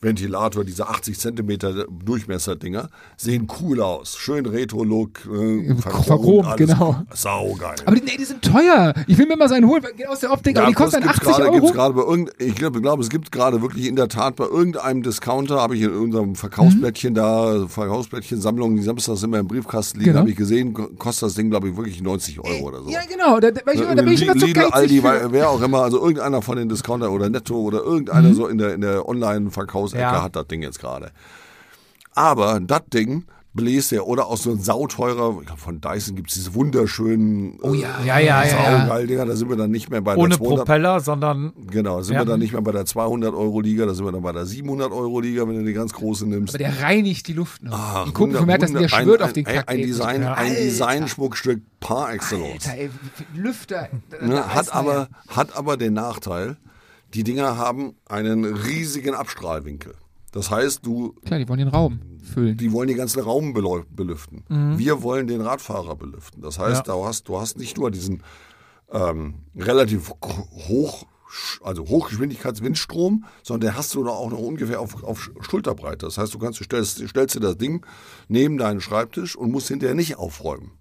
Bodenventilator, 0.00 0.64
diese 0.64 0.88
80 0.88 1.18
Zentimeter 1.18 1.84
Durchmesser-Dinger, 2.04 2.88
sehen 3.18 3.46
cool 3.60 3.82
aus. 3.82 4.16
Schön 4.16 4.46
Retro-Look, 4.46 5.26
äh, 5.26 5.74
verchromt, 5.74 6.46
alles 6.46 6.56
genau. 6.70 7.02
Saugeil. 7.12 7.76
Aber 7.84 7.96
die, 7.96 8.02
nee, 8.02 8.16
die 8.18 8.24
sind 8.24 8.42
teuer. 8.42 8.94
Ich 9.06 9.18
will 9.18 9.26
mir 9.26 9.36
mal 9.36 9.48
so 9.48 9.54
einen 9.54 9.68
holen, 9.68 9.82
geht 9.96 10.08
aus 10.08 10.20
der 10.20 10.32
Optik, 10.32 10.56
aber 10.56 10.68
die 10.68 10.72
kosten 10.72 11.02
dann 11.02 11.02
gibt's 11.02 11.26
80 11.26 11.36
gerade, 11.36 11.50
gibt's 11.52 11.78
Euro. 11.78 11.92
bei 11.92 12.02
irgend, 12.02 12.30
ich 12.38 12.54
glaube, 12.54 12.80
glaube, 12.80 13.02
es 13.02 13.10
gibt 13.10 13.30
gerade 13.30 13.60
wirklich 13.60 13.86
in 13.86 13.96
der 13.96 14.08
Tat 14.08 14.36
bei 14.36 14.46
irgendeinem 14.46 15.02
Discounter, 15.02 15.60
habe 15.60 15.76
ich 15.76 15.82
in 15.82 15.92
unserem 15.92 16.34
Verkaufsblättchen 16.34 17.14
da, 17.14 17.66
Verkaufsblättchen 17.68 18.40
Sammlung, 18.40 18.76
die 18.76 18.82
samstags 18.82 19.22
immer 19.22 19.38
im 19.38 19.48
Briefkasten 19.48 19.98
liegen, 19.98 20.10
Genau. 20.10 20.20
habe 20.20 20.30
ich 20.30 20.36
gesehen, 20.36 20.72
kostet 20.98 21.26
das 21.28 21.34
Ding, 21.34 21.50
glaube 21.50 21.68
ich, 21.68 21.76
wirklich 21.76 22.02
90 22.02 22.40
Euro 22.40 22.68
oder 22.68 22.82
so. 22.82 22.90
Ja, 22.90 23.00
genau. 23.08 23.38
Da, 23.38 23.50
da, 23.50 23.60
ich, 23.72 23.80
da 23.80 23.94
bin 23.94 24.08
ich 24.08 24.22
immer 24.22 24.34
zu 24.34 24.46
Lidl, 24.46 24.64
Aldi, 24.70 25.02
wer 25.02 25.50
auch 25.50 25.60
immer, 25.60 25.82
also 25.82 26.00
irgendeiner 26.00 26.40
von 26.42 26.56
den 26.56 26.68
Discounter 26.68 27.12
oder 27.12 27.28
Netto 27.28 27.54
oder 27.56 27.82
irgendeiner 27.82 28.34
so 28.34 28.46
in 28.46 28.56
der, 28.58 28.74
in 28.74 28.80
der 28.80 29.06
Online-Verkaufsecke 29.94 30.00
Ja. 30.18 30.22
hat 30.22 30.36
das 30.36 30.46
Ding 30.48 30.62
jetzt 30.62 30.78
gerade. 30.80 31.10
Aber 32.14 32.60
das 32.60 32.82
Ding 32.92 33.24
bläst 33.52 33.90
ja, 33.90 34.02
oder 34.02 34.26
auch 34.28 34.36
so 34.36 34.52
ein 34.52 34.60
sauteurer, 34.60 35.36
von 35.56 35.80
Dyson 35.80 36.14
gibt 36.14 36.28
es 36.28 36.34
diese 36.36 36.54
wunderschönen 36.54 37.58
Oh 37.62 37.74
ja, 37.74 37.88
Ja, 38.04 38.20
ja, 38.20 38.44
ja, 38.44 38.44
ja. 38.44 38.80
saugeil 38.86 39.08
Dinger, 39.08 39.26
da 39.26 39.34
sind 39.34 39.48
wir 39.48 39.56
dann 39.56 39.72
nicht 39.72 39.90
mehr 39.90 40.00
bei 40.00 40.14
Ohne 40.16 40.28
der 40.28 40.38
200, 40.38 40.58
Propeller, 40.58 41.00
sondern 41.00 41.52
Genau, 41.68 41.96
da 41.96 42.02
sind 42.04 42.14
Ja. 42.14 42.20
wir 42.20 42.26
dann 42.26 42.38
nicht 42.38 42.52
mehr 42.52 42.62
bei 42.62 42.70
der 42.70 42.86
200 42.86 43.34
Euro 43.34 43.60
Liga, 43.60 43.86
da 43.86 43.94
sind 43.94 44.04
wir 44.04 44.12
dann 44.12 44.22
bei 44.22 44.30
der 44.30 44.46
700 44.46 44.92
Euro 44.92 45.18
Liga, 45.18 45.48
wenn 45.48 45.56
du 45.56 45.64
die 45.64 45.72
ganz 45.72 45.92
große 45.92 46.28
nimmst. 46.28 46.54
Aber 46.54 46.58
der 46.62 46.80
reinigt 46.80 47.26
die 47.26 47.32
Luft 47.32 47.64
noch. 47.64 47.72
Ach, 47.76 48.04
die 48.04 48.12
Kumpel 48.12 48.22
wunder- 48.22 48.38
von 48.38 48.46
mir 48.46 48.52
hat 48.54 48.62
das, 48.62 48.72
der 48.72 48.88
schwört 48.88 49.20
ein, 49.20 49.26
auf 49.26 49.32
den 49.32 49.44
Kack. 49.44 49.68
ein. 49.68 49.78
Design, 49.78 50.22
ein 50.22 50.54
Designschmuckstück 50.54 51.60
par 51.80 52.12
excellence. 52.12 52.68
Alter, 52.68 52.78
ey, 52.82 52.90
Lüfter. 53.34 53.88
Ne, 54.22 54.54
hat, 54.54 54.72
aber, 54.72 55.08
hat 55.26 55.56
aber 55.56 55.76
den 55.76 55.94
Nachteil, 55.94 56.56
die 57.14 57.24
Dinger 57.24 57.56
haben 57.56 57.94
einen 58.06 58.44
riesigen 58.44 59.14
Abstrahlwinkel. 59.14 59.94
Das 60.32 60.50
heißt, 60.50 60.86
du, 60.86 61.12
Klar, 61.24 61.40
die 61.40 61.48
wollen 61.48 61.58
den 61.58 61.68
Raum 61.68 62.00
füllen. 62.22 62.56
die 62.56 62.70
wollen 62.72 62.86
den 62.86 62.96
ganzen 62.96 63.20
Raum 63.20 63.52
belüften. 63.52 64.44
Wir 64.78 65.02
wollen 65.02 65.26
den 65.26 65.40
Radfahrer 65.40 65.96
belüften. 65.96 66.40
Das 66.40 66.58
heißt, 66.58 66.86
du, 66.86 67.04
hast, 67.04 67.28
du 67.28 67.40
hast 67.40 67.58
nicht 67.58 67.76
nur 67.78 67.90
diesen 67.90 68.22
ähm, 68.92 69.34
relativ 69.56 70.10
hoch, 70.68 71.04
also 71.62 71.82
Hochgeschwindigkeitswindstrom, 71.88 73.24
sondern 73.42 73.70
den 73.72 73.76
hast 73.76 73.92
du 73.94 74.04
da 74.04 74.10
auch 74.10 74.30
noch 74.30 74.38
ungefähr 74.38 74.80
auf, 74.80 75.02
auf 75.02 75.30
Schulterbreite. 75.40 76.06
Das 76.06 76.16
heißt, 76.16 76.32
du 76.32 76.38
kannst, 76.38 76.60
du 76.60 76.64
stellst, 76.64 77.06
stellst 77.08 77.34
dir 77.34 77.40
das 77.40 77.56
Ding 77.58 77.84
neben 78.28 78.56
deinen 78.56 78.80
Schreibtisch 78.80 79.34
und 79.34 79.50
musst 79.50 79.66
hinterher 79.68 79.96
nicht 79.96 80.16
aufräumen. 80.16 80.72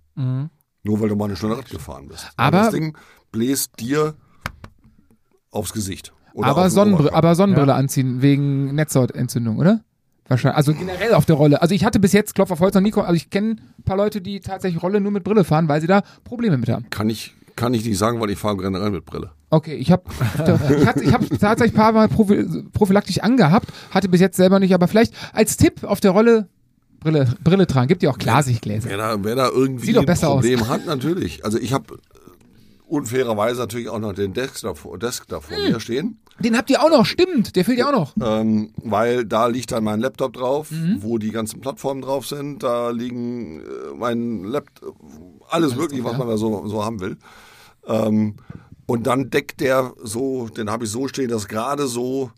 Nur 0.84 1.00
weil 1.02 1.10
du 1.10 1.16
mal 1.16 1.26
eine 1.26 1.36
Stunde 1.36 1.58
Rad 1.58 1.70
gefahren 1.70 2.08
bist. 2.08 2.26
Weil 2.38 2.46
Aber- 2.48 2.58
das 2.60 2.72
Ding 2.72 2.96
bläst 3.32 3.80
dir 3.80 4.16
aufs 5.52 5.74
Gesicht. 5.74 6.14
Aber, 6.36 6.70
Sonnenbr 6.70 7.14
aber 7.14 7.36
Sonnenbrille 7.36 7.74
anziehen 7.74 8.22
wegen 8.22 8.76
Netzhautentzündung, 8.76 9.58
oder? 9.58 9.82
Wahrscheinlich. 10.28 10.58
Also 10.58 10.74
generell 10.74 11.14
auf 11.16 11.26
der 11.26 11.36
Rolle. 11.36 11.62
Also 11.62 11.74
ich 11.74 11.84
hatte 11.84 12.00
bis 12.00 12.14
jetzt 12.14 12.36
Klopf 12.36 12.52
auf 12.52 12.60
Holz 12.60 12.76
noch 12.76 12.82
nie, 12.82 12.94
also 12.94 13.14
ich 13.14 13.30
kenne 13.32 13.56
ein 13.80 13.84
paar 13.84 13.98
Leute, 13.98 14.22
die 14.22 14.40
tatsächlich 14.40 14.82
Rolle 14.84 15.02
nur 15.02 15.12
mit 15.12 15.24
Brille 15.24 15.44
fahren, 15.44 15.68
weil 15.68 15.82
sie 15.82 15.88
da 15.88 16.04
Probleme 16.24 16.58
mit 16.58 16.70
haben. 16.70 16.86
Kann 16.92 17.10
ich, 17.10 17.34
kann 17.56 17.74
ich 17.74 17.84
nicht 17.84 17.98
sagen, 17.98 18.20
weil 18.22 18.30
ich 18.30 18.38
fahre 18.38 18.58
generell 18.58 18.92
mit 18.92 19.06
Brille. 19.06 19.32
Okay, 19.50 19.74
ich 19.74 19.92
habe 19.92 20.04
ich 20.36 20.86
hatte- 20.86 21.04
ich 21.04 21.14
hab 21.14 21.22
tatsächlich 21.40 21.74
ein 21.74 21.82
paar 21.82 21.92
Mal 21.94 22.08
prophy- 22.08 22.64
prophylaktisch 22.72 23.20
angehabt, 23.22 23.70
hatte 23.90 24.08
bis 24.08 24.22
jetzt 24.22 24.38
selber 24.38 24.60
nicht, 24.60 24.76
aber 24.76 24.88
vielleicht 24.88 25.14
als 25.34 25.58
Tipp 25.58 25.84
auf 25.84 26.00
der 26.00 26.12
Rolle 26.12 26.48
Brille, 27.00 27.28
Brille 27.44 27.66
tragen. 27.66 27.88
Gibt 27.88 28.04
ja 28.04 28.10
auch 28.12 28.18
Klarsichtgläser. 28.18 28.90
Wer 28.90 28.98
da, 28.98 29.24
wer 29.24 29.36
da 29.36 29.48
irgendwie 29.50 29.86
Sieht 29.88 29.96
doch 29.96 30.02
ein 30.02 30.06
besser 30.06 30.28
Problem 30.28 30.68
hat, 30.68 30.86
natürlich. 30.86 31.44
Also 31.46 31.58
ich 31.58 31.72
habe 31.74 31.98
unfairerweise 32.90 33.60
natürlich 33.62 33.90
auch 33.90 34.00
noch 34.00 34.14
den 34.14 34.34
Desk 34.34 34.62
davor, 34.62 34.98
Desk 34.98 35.26
da 35.28 35.40
vor 35.40 35.56
Hm. 35.58 35.72
mir 35.74 35.80
stehen, 35.80 36.20
Den 36.40 36.58
habt 36.58 36.70
ihr 36.70 36.82
auch 36.82 36.90
noch, 36.90 37.06
stimmt, 37.06 37.56
der 37.56 37.66
fehlt 37.66 37.78
ja 37.80 37.88
auch 37.90 37.92
noch. 37.92 38.14
ähm, 38.22 38.72
weil 38.78 39.26
da 39.26 39.48
liegt 39.48 39.72
dann 39.72 39.84
mein 39.84 40.00
Laptop 40.00 40.34
drauf, 40.34 40.72
Mhm. 40.72 40.98
wo 41.02 41.18
die 41.18 41.32
ganzen 41.32 41.60
Plattformen 41.62 42.02
drauf 42.02 42.26
sind. 42.28 42.64
Da 42.64 42.90
liegen 42.92 43.60
äh, 43.62 43.64
mein 43.98 44.44
Laptop, 44.44 44.96
alles 45.50 45.76
mögliche, 45.76 46.02
drauf, 46.02 46.12
was 46.14 46.18
ja. 46.20 46.26
man 46.26 46.28
da 46.30 46.38
so, 46.38 46.68
so 46.68 46.84
haben 46.86 47.00
will. 47.02 47.18
Ähm, 47.88 48.36
und 48.86 49.06
dann 49.06 49.30
deckt 49.30 49.60
der 49.62 49.94
so, 50.04 50.48
den 50.48 50.70
habe 50.72 50.86
ich 50.86 50.92
so 50.92 51.08
stehen, 51.08 51.30
dass 51.30 51.48
gerade 51.48 51.88
so 51.88 52.32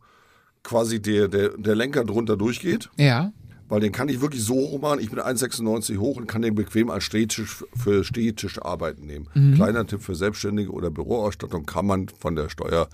quasi 0.64 1.02
der, 1.02 1.28
der, 1.28 1.50
der 1.58 1.76
Lenker 1.76 2.04
drunter 2.04 2.38
durchgeht. 2.38 2.90
Ja. 2.98 3.32
Weil 3.72 3.80
den 3.80 3.94
kann 3.94 4.10
ich 4.10 4.20
wirklich 4.20 4.44
so 4.44 4.56
hoch 4.56 4.82
machen. 4.82 5.00
Ich 5.00 5.10
bin 5.10 5.20
1,96 5.20 5.98
hoch 5.98 6.18
und 6.18 6.28
kann 6.28 6.42
den 6.42 6.56
bequem 6.56 6.90
als 6.90 7.06
Stehtisch 7.06 7.64
für 7.74 8.04
Stehtischarbeiten 8.04 9.06
nehmen. 9.06 9.30
Mhm. 9.34 9.56
Kleiner 9.56 9.88
Tipp 9.88 10.02
für 10.02 10.14
Selbstständige 10.14 10.72
oder 10.72 10.92
Büroausstattung 10.92 11.66
kann 11.66 11.86
man 11.86 12.10
von 12.10 12.36
der 12.36 12.50
Steuer 12.50 12.90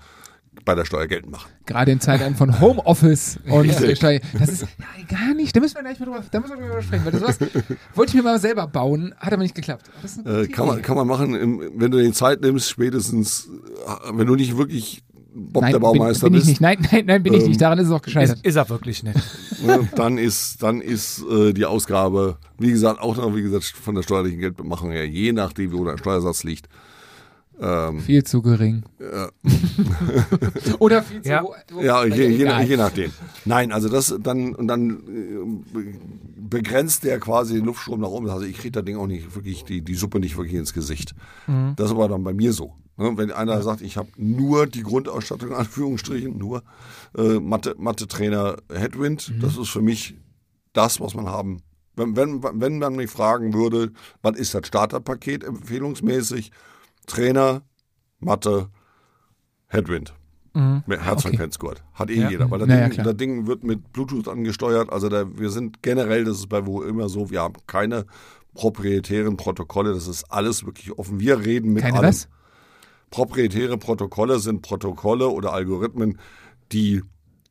bei 0.64 0.76
der 0.76 0.84
Steuer 0.84 1.08
geltend 1.08 1.32
machen. 1.32 1.50
Gerade 1.66 1.90
in 1.90 2.00
Zeiten 2.00 2.36
von 2.36 2.60
Homeoffice 2.60 3.40
und 3.48 3.72
Steuer. 3.72 4.20
Das 4.38 4.50
ist 4.50 4.62
ja, 4.62 5.04
gar 5.08 5.34
nicht. 5.34 5.56
Da 5.56 5.58
müssen 5.58 5.74
wir 5.74 5.82
gleich 5.82 5.98
mal 5.98 6.06
drüber, 6.06 6.24
da 6.30 6.40
müssen 6.40 6.58
wir 6.58 6.68
drüber 6.68 6.82
sprechen. 6.82 7.04
Weil 7.04 7.12
das 7.12 7.22
was, 7.22 7.40
wollte 7.94 8.10
ich 8.10 8.14
mir 8.14 8.22
mal 8.22 8.38
selber 8.38 8.68
bauen, 8.68 9.14
hat 9.18 9.32
aber 9.32 9.42
nicht 9.42 9.56
geklappt. 9.56 9.90
Äh, 10.24 10.46
kann, 10.46 10.68
man, 10.68 10.80
kann 10.82 10.96
man 10.96 11.08
machen, 11.08 11.60
wenn 11.74 11.90
du 11.90 12.00
die 12.00 12.12
Zeit 12.12 12.40
nimmst, 12.40 12.70
spätestens, 12.70 13.48
äh, 13.84 14.16
wenn 14.16 14.28
du 14.28 14.36
nicht 14.36 14.56
wirklich 14.56 15.02
Bob 15.34 15.62
Nein, 15.62 15.72
der 15.72 15.78
Baumeister 15.78 16.24
bin, 16.26 16.32
bin 16.32 16.40
ich 16.42 16.46
bist, 16.48 16.48
nicht. 16.48 16.60
Nein, 16.60 16.78
nein, 16.90 17.04
nein, 17.06 17.22
bin 17.22 17.34
ich 17.34 17.46
nicht. 17.46 17.60
Daran 17.60 17.78
ist 17.78 17.86
es 17.86 17.92
auch 17.92 17.98
ist, 17.98 18.04
gescheitert. 18.04 18.40
ist 18.42 18.56
er 18.56 18.68
wirklich 18.68 19.02
nicht. 19.02 19.18
dann 19.94 20.18
ist, 20.18 20.62
dann 20.62 20.80
ist 20.80 21.22
äh, 21.30 21.52
die 21.52 21.64
Ausgabe, 21.66 22.38
wie 22.58 22.70
gesagt, 22.70 23.00
auch 23.00 23.16
noch, 23.16 23.34
wie 23.36 23.42
gesagt, 23.42 23.64
von 23.66 23.94
der 23.94 24.02
steuerlichen 24.02 24.40
Geldbemachung 24.40 24.90
her, 24.90 25.06
je 25.08 25.32
nachdem, 25.32 25.72
wo 25.72 25.84
dein 25.84 25.98
Steuersatz 25.98 26.44
liegt. 26.44 26.68
Ähm, 27.60 28.00
Viel 28.00 28.22
zu 28.24 28.40
gering. 28.40 28.84
Oder 30.78 31.02
viel 31.02 31.22
zu 31.22 31.28
Ja. 31.28 31.42
hoch. 31.42 31.56
Ja, 31.82 32.04
je, 32.04 32.28
je, 32.28 32.46
je 32.64 32.76
nachdem. 32.76 33.10
Nein, 33.44 33.72
also 33.72 33.88
das 33.88 34.14
dann 34.22 34.54
und 34.54 34.68
dann 34.68 34.90
äh, 34.90 35.72
be- 35.72 35.94
begrenzt 36.36 37.04
der 37.04 37.18
quasi 37.18 37.54
den 37.54 37.64
Luftstrom 37.64 38.00
nach 38.00 38.08
oben. 38.08 38.28
Also 38.30 38.44
ich 38.46 38.56
kriege 38.58 38.72
das 38.72 38.84
Ding 38.84 38.96
auch 38.96 39.06
nicht 39.06 39.34
wirklich, 39.34 39.64
die, 39.64 39.82
die 39.82 39.94
Suppe 39.94 40.20
nicht 40.20 40.36
wirklich 40.36 40.54
ins 40.54 40.72
Gesicht. 40.72 41.14
Mhm. 41.46 41.74
Das 41.76 41.96
war 41.96 42.08
dann 42.08 42.22
bei 42.22 42.32
mir 42.32 42.52
so. 42.52 42.74
Ne, 42.98 43.16
wenn 43.16 43.30
einer 43.30 43.62
sagt, 43.62 43.80
ich 43.80 43.96
habe 43.96 44.08
nur 44.16 44.66
die 44.66 44.82
Grundausstattung, 44.82 45.50
in 45.50 45.54
Anführungsstrichen, 45.54 46.36
nur 46.36 46.64
äh, 47.16 47.38
Mathe, 47.38 47.76
Mathe-Trainer 47.78 48.56
Headwind, 48.72 49.32
das 49.40 49.56
ist 49.56 49.68
für 49.68 49.80
mich 49.80 50.16
das, 50.72 51.00
was 51.00 51.14
man 51.14 51.26
haben. 51.26 51.62
Wenn, 51.94 52.16
wenn, 52.16 52.42
wenn 52.42 52.78
man 52.78 52.96
mich 52.96 53.08
fragen 53.10 53.54
würde, 53.54 53.92
was 54.22 54.36
ist 54.36 54.52
das 54.52 54.66
Starterpaket 54.66 55.44
empfehlungsmäßig? 55.44 56.50
Trainer, 57.06 57.62
Mathe, 58.18 58.68
Headwind. 59.68 60.14
Mit 60.86 61.00
Herzfrequenzgurt. 61.00 61.84
Hat 61.94 62.10
eh 62.10 62.26
jeder. 62.28 62.50
Weil 62.50 62.58
das, 62.58 62.68
Naja, 62.68 62.88
Ding, 62.88 63.04
das 63.04 63.16
Ding 63.16 63.46
wird 63.46 63.62
mit 63.62 63.92
Bluetooth 63.92 64.26
angesteuert. 64.26 64.90
Also 64.90 65.08
da, 65.08 65.24
wir 65.38 65.50
sind 65.50 65.84
generell, 65.84 66.24
das 66.24 66.38
ist 66.38 66.48
bei 66.48 66.66
wo 66.66 66.82
immer 66.82 67.08
so, 67.08 67.30
wir 67.30 67.42
haben 67.42 67.54
keine 67.68 68.06
proprietären 68.54 69.36
Protokolle. 69.36 69.94
Das 69.94 70.08
ist 70.08 70.24
alles 70.24 70.66
wirklich 70.66 70.90
offen. 70.98 71.20
Wir 71.20 71.38
reden 71.44 71.74
mit 71.74 71.84
Keine 71.84 71.98
allem. 71.98 72.08
was? 72.08 72.28
Proprietäre 73.10 73.78
Protokolle 73.78 74.38
sind 74.38 74.62
Protokolle 74.62 75.28
oder 75.28 75.52
Algorithmen, 75.52 76.18
die, 76.72 77.02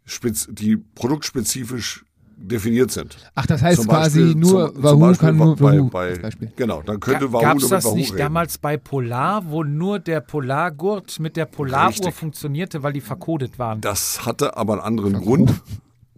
spez 0.06 0.48
die 0.52 0.78
produktspezifisch 0.78 2.04
definiert 2.40 2.92
sind. 2.92 3.18
Ach, 3.34 3.48
das 3.48 3.64
heißt 3.64 3.78
Zum 3.82 3.88
quasi 3.90 4.22
Beispiel- 4.22 4.36
nur 4.40 4.66
zum- 4.68 4.76
zum 4.76 4.84
Wahoo 4.84 5.00
Beispiel 5.00 5.28
kann 5.30 5.38
nur 5.38 5.56
bei, 5.56 5.78
Wahoo. 5.80 5.90
bei. 5.90 6.20
Genau, 6.56 6.84
dann 6.84 7.00
könnte 7.00 7.34
Wahoo 7.34 7.42
Gab 7.42 7.58
es 7.58 7.70
das 7.70 7.92
nicht 7.96 8.12
reden. 8.12 8.20
damals 8.20 8.60
bei 8.60 8.78
Polar, 8.78 9.50
wo 9.50 9.64
nur 9.64 9.98
der 9.98 10.22
Polargurt 10.22 11.20
mit 11.20 11.36
der 11.36 11.46
Polaruhr 11.46 11.90
Richtig. 11.90 12.14
funktionierte, 12.14 12.84
weil 12.84 12.94
die 12.94 13.02
verkodet 13.02 13.58
waren? 13.58 13.82
Das 13.82 14.24
hatte 14.28 14.56
aber 14.56 14.74
einen 14.74 14.82
anderen 14.84 15.14
Grund, 15.14 15.52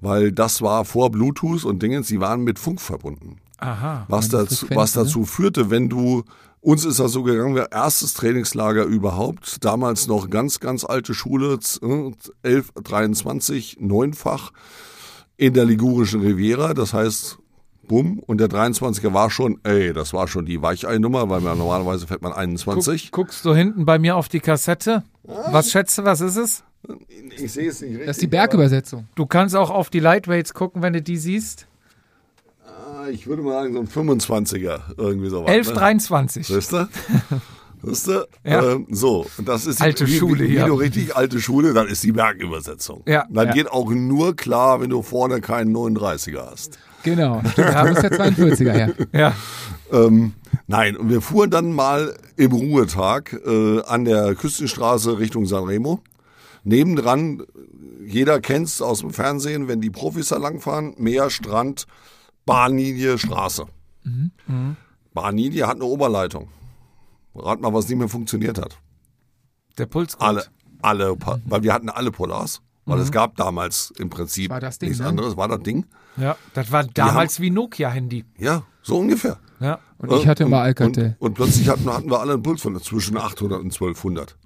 weil 0.01 0.33
das 0.33 0.61
war 0.61 0.83
vor 0.83 1.09
Bluetooth 1.09 1.63
und 1.63 1.81
Dingens, 1.81 2.07
sie 2.09 2.19
waren 2.19 2.43
mit 2.43 2.59
Funk 2.59 2.81
verbunden. 2.81 3.37
Aha. 3.57 4.05
Was 4.09 4.27
dazu, 4.27 4.67
was 4.73 4.95
ne? 4.97 5.03
dazu 5.03 5.23
führte, 5.23 5.69
wenn 5.69 5.87
du, 5.87 6.23
uns 6.62 6.86
ist 6.86 6.99
das 6.99 7.12
so 7.12 7.24
gegangen, 7.24 7.55
wir 7.55 7.72
erstes 7.72 8.14
Trainingslager 8.14 8.84
überhaupt, 8.84 9.64
damals 9.64 10.07
noch 10.07 10.30
ganz, 10.30 10.60
ganz 10.60 10.84
alte 10.84 11.14
Schule, 11.14 11.60
z- 11.60 11.82
äh, 11.84 12.12
11, 12.43 12.72
23, 12.84 13.78
neunfach 13.80 14.51
in 15.38 15.53
der 15.53 15.66
ligurischen 15.66 16.22
Riviera, 16.22 16.74
das 16.74 16.93
heißt, 16.93 17.38
bumm, 17.88 18.20
und 18.20 18.39
der 18.39 18.49
23er 18.49 19.14
war 19.14 19.30
schon, 19.32 19.60
ey, 19.64 19.93
das 19.93 20.14
war 20.14 20.28
schon 20.28 20.45
die 20.45 20.62
Weichei-Nummer, 20.62 21.30
weil 21.30 21.41
man 21.41 21.57
normalerweise 21.57 22.05
fährt 22.07 22.22
man 22.22 22.34
21. 22.34 23.12
Guck, 23.12 23.28
guckst 23.28 23.45
du 23.45 23.55
hinten 23.55 23.86
bei 23.86 23.97
mir 23.97 24.16
auf 24.18 24.28
die 24.30 24.39
Kassette? 24.41 25.03
Was 25.24 25.72
schätze, 25.72 26.03
was 26.03 26.22
ist 26.22 26.36
es? 26.36 26.64
Ich 27.38 27.51
sehe 27.51 27.70
es 27.70 27.82
nicht 27.82 27.91
richtig. 27.91 28.05
Das 28.07 28.18
ist 28.18 28.22
die 28.22 28.28
Bergübersetzung. 28.28 29.07
Du 29.16 29.26
kannst 29.26 29.55
auch 29.55 29.70
auf 29.70 29.89
die 29.89 29.99
Lightweights 29.99 30.53
gucken, 30.53 30.82
wenn 30.82 30.93
du 30.93 31.01
die 31.01 31.18
siehst. 31.18 31.68
Ich 33.08 33.28
würde 33.28 33.41
mal 33.41 33.54
sagen, 33.54 33.74
so 33.74 33.80
ein 33.80 33.88
25er, 33.88 34.80
irgendwie 34.97 35.30
sowas. 35.30 35.50
1123. 35.50 36.50
Ne? 36.50 36.56
Weißt 36.58 36.72
du? 36.74 36.89
Weißt 37.82 38.08
du? 38.08 38.28
Ja. 38.43 38.72
Ähm, 38.74 38.88
so, 38.89 39.26
und 39.38 39.47
das 39.47 39.66
ist 39.66 39.82
Alte 39.82 40.06
wie, 40.06 40.18
Schule, 40.18 40.43
wie, 40.43 40.50
wie 40.50 40.56
ja. 40.56 40.66
du 40.68 40.74
richtig 40.74 41.16
alte 41.16 41.39
Schule, 41.39 41.74
dann 41.74 41.88
ist 41.88 42.04
die 42.04 42.12
Bergübersetzung. 42.12 43.04
Ja. 43.08 43.26
Dann 43.30 43.47
Ja. 43.47 43.54
geht 43.54 43.72
auch 43.72 43.89
nur 43.89 44.36
klar, 44.36 44.82
wenn 44.82 44.89
du 44.89 45.02
vorne 45.02 45.39
keinen 45.39 45.74
39er 45.74 46.52
hast. 46.52 46.78
Genau. 47.04 47.41
Da 47.56 47.86
muss 47.86 48.02
der 48.02 48.12
42er 48.12 48.72
her. 48.72 48.93
Ja. 49.14 49.34
Ähm, 49.93 50.34
nein, 50.68 50.97
und 50.97 51.10
wir 51.10 51.22
fuhren 51.22 51.50
dann 51.52 51.72
mal 51.72 52.16
im 52.36 52.52
Ruhetag 52.52 53.34
äh, 53.45 53.82
an 53.84 54.04
der 54.04 54.36
Küstenstraße 54.36 55.18
Richtung 55.18 55.45
Sanremo. 55.45 56.02
Nebendran, 56.66 57.43
jeder 58.06 58.41
kennt's 58.41 58.82
aus 58.82 59.00
dem 59.00 59.12
Fernsehen, 59.12 59.70
wenn 59.70 59.80
die 59.80 59.89
Profis 59.89 60.28
da 60.28 60.38
langfahren, 60.38 60.93
Meer, 60.97 61.30
Strand, 61.30 61.86
Bahnlinie, 62.45 63.17
Straße. 63.17 63.65
Bahnlinie 65.13 65.67
hat 65.67 65.75
eine 65.75 65.85
Oberleitung. 65.85 66.49
Rat 67.35 67.61
mal, 67.61 67.73
was 67.73 67.87
nicht 67.87 67.97
mehr 67.97 68.09
funktioniert 68.09 68.57
hat. 68.59 68.77
Der 69.77 69.85
Pulsgurt. 69.85 70.21
Alle, 70.27 70.45
alle, 70.81 71.15
Pa- 71.15 71.39
weil 71.45 71.63
wir 71.63 71.73
hatten 71.73 71.89
alle 71.89 72.11
Polars. 72.11 72.61
Weil 72.85 72.99
es 73.01 73.11
gab 73.11 73.35
damals 73.35 73.93
im 73.99 74.09
Prinzip 74.09 74.49
War 74.49 74.59
das 74.59 74.79
Ding, 74.79 74.89
nichts 74.89 75.03
ne? 75.03 75.09
anderes, 75.09 75.37
war 75.37 75.47
das 75.47 75.59
Ding. 75.59 75.85
Ja, 76.17 76.35
das 76.55 76.71
war 76.71 76.83
damals 76.85 77.39
wie 77.39 77.51
Nokia-Handy. 77.51 78.25
Ja, 78.39 78.63
so 78.81 78.97
ungefähr. 78.97 79.37
Ja. 79.59 79.77
Und 79.99 80.11
ich 80.13 80.25
hatte 80.27 80.45
immer 80.45 80.61
Alcatel. 80.61 81.15
Und, 81.19 81.27
und 81.27 81.33
plötzlich 81.35 81.69
hatten, 81.69 81.87
hatten 81.93 82.09
wir 82.09 82.19
alle 82.19 82.33
einen 82.33 82.41
Puls 82.41 82.63
von 82.63 82.75
zwischen 82.81 83.15
800 83.17 83.59
und 83.59 83.65
1200. 83.65 84.37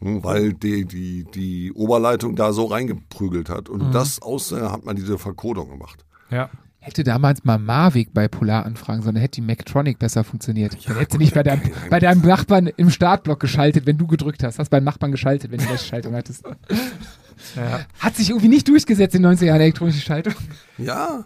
Hm, 0.00 0.24
Weil 0.24 0.54
die, 0.54 0.86
die, 0.86 1.24
die 1.32 1.72
Oberleitung 1.72 2.34
da 2.34 2.52
so 2.52 2.64
reingeprügelt 2.64 3.48
hat. 3.48 3.68
Und 3.68 3.92
das 3.92 4.20
aus 4.22 4.50
äh, 4.50 4.60
hat 4.60 4.84
man 4.84 4.96
diese 4.96 5.16
Verkodung 5.16 5.68
gemacht. 5.70 6.04
Ja. 6.30 6.50
Hätte 6.80 7.02
damals 7.02 7.44
mal 7.44 7.58
Mavic 7.58 8.14
bei 8.14 8.28
Polar 8.28 8.64
anfragen 8.64 9.02
sollen, 9.02 9.16
hätte 9.16 9.36
die 9.36 9.40
Mechatronic 9.42 9.98
besser 9.98 10.22
funktioniert. 10.24 10.76
dann 10.88 10.96
hätte 10.96 11.12
sie 11.12 11.18
nicht 11.18 11.34
bei 11.34 11.42
deinem, 11.42 11.60
bei 11.90 11.98
deinem 11.98 12.22
Nachbarn 12.22 12.68
im 12.68 12.90
Startblock 12.90 13.40
geschaltet, 13.40 13.84
wenn 13.86 13.98
du 13.98 14.06
gedrückt 14.06 14.42
hast. 14.44 14.58
Hast 14.58 14.70
beim 14.70 14.84
Nachbarn 14.84 15.12
geschaltet, 15.12 15.50
wenn 15.50 15.58
du 15.58 15.66
die 15.66 15.76
Schaltung 15.78 16.14
hattest. 16.14 16.44
ja. 17.56 17.80
Hat 17.98 18.16
sich 18.16 18.30
irgendwie 18.30 18.48
nicht 18.48 18.68
durchgesetzt 18.68 19.14
in 19.14 19.22
den 19.22 19.32
90er 19.36 19.46
Jahren, 19.46 19.60
elektronische 19.60 20.00
Schaltung. 20.00 20.34
Ja. 20.78 21.24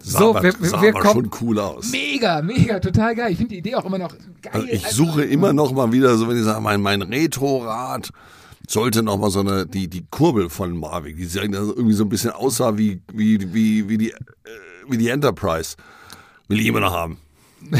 Sah 0.00 0.18
So, 0.20 0.30
aber, 0.36 0.42
wir- 0.44 0.68
sah 0.68 0.80
wir 0.80 0.94
schon 1.04 1.30
cool 1.40 1.58
aus. 1.58 1.90
Mega, 1.90 2.40
mega, 2.40 2.78
total 2.80 3.14
geil. 3.14 3.32
Ich 3.32 3.38
finde 3.38 3.52
die 3.54 3.58
Idee 3.58 3.74
auch 3.74 3.84
immer 3.84 3.98
noch 3.98 4.14
geil. 4.40 4.52
Also 4.52 4.66
ich 4.68 4.72
Einfach- 4.84 4.90
suche 4.92 5.24
immer 5.24 5.52
noch 5.52 5.72
mal 5.72 5.92
wieder, 5.92 6.16
so 6.16 6.28
wenn 6.28 6.38
ich 6.38 6.44
sage, 6.44 6.60
mein, 6.62 6.80
mein 6.80 7.02
Retrorad 7.02 8.10
sollte 8.68 9.02
noch 9.02 9.18
mal 9.18 9.30
so 9.30 9.40
eine, 9.40 9.66
die, 9.66 9.88
die 9.88 10.06
Kurbel 10.10 10.48
von 10.48 10.76
Mavic, 10.78 11.16
die 11.16 11.24
irgendwie 11.38 11.92
so 11.92 12.04
ein 12.04 12.08
bisschen 12.08 12.30
aussah 12.30 12.78
wie, 12.78 13.02
wie, 13.12 13.52
wie, 13.52 13.88
wie 13.88 13.98
die, 13.98 14.10
äh, 14.12 14.16
wie 14.88 14.98
die 14.98 15.08
Enterprise. 15.08 15.76
Will 16.48 16.60
ich 16.60 16.66
immer 16.66 16.80
noch 16.80 16.92
haben. 16.92 17.18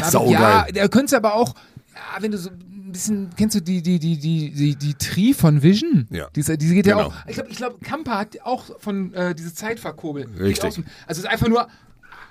Saugeil. 0.04 0.32
Ja, 0.32 0.66
der 0.72 0.88
könnte 0.88 1.16
aber 1.16 1.34
auch, 1.34 1.54
ja, 1.94 2.20
wenn 2.22 2.32
du 2.32 2.38
so 2.38 2.50
ein 2.50 2.90
bisschen, 2.92 3.30
kennst 3.36 3.54
du 3.56 3.60
die, 3.60 3.82
die, 3.82 3.98
die, 3.98 4.18
die, 4.18 4.50
die, 4.50 4.76
die 4.76 4.94
Tree 4.94 5.32
von 5.34 5.62
Vision? 5.62 6.06
Ja. 6.10 6.28
Diese, 6.34 6.56
diese 6.58 6.74
geht 6.74 6.86
ja 6.86 6.96
Genau. 6.96 7.08
auch, 7.08 7.14
ich 7.28 7.34
glaube, 7.34 7.50
ich 7.50 7.56
glaub, 7.56 7.80
Kampa 7.84 8.18
hat 8.18 8.40
auch 8.42 8.64
von, 8.80 9.12
äh, 9.14 9.34
diese 9.34 9.54
Zeitverkurbel. 9.54 10.26
Richtig. 10.38 10.64
Also 10.64 10.82
es 11.06 11.18
ist 11.18 11.26
einfach 11.26 11.48
nur 11.48 11.68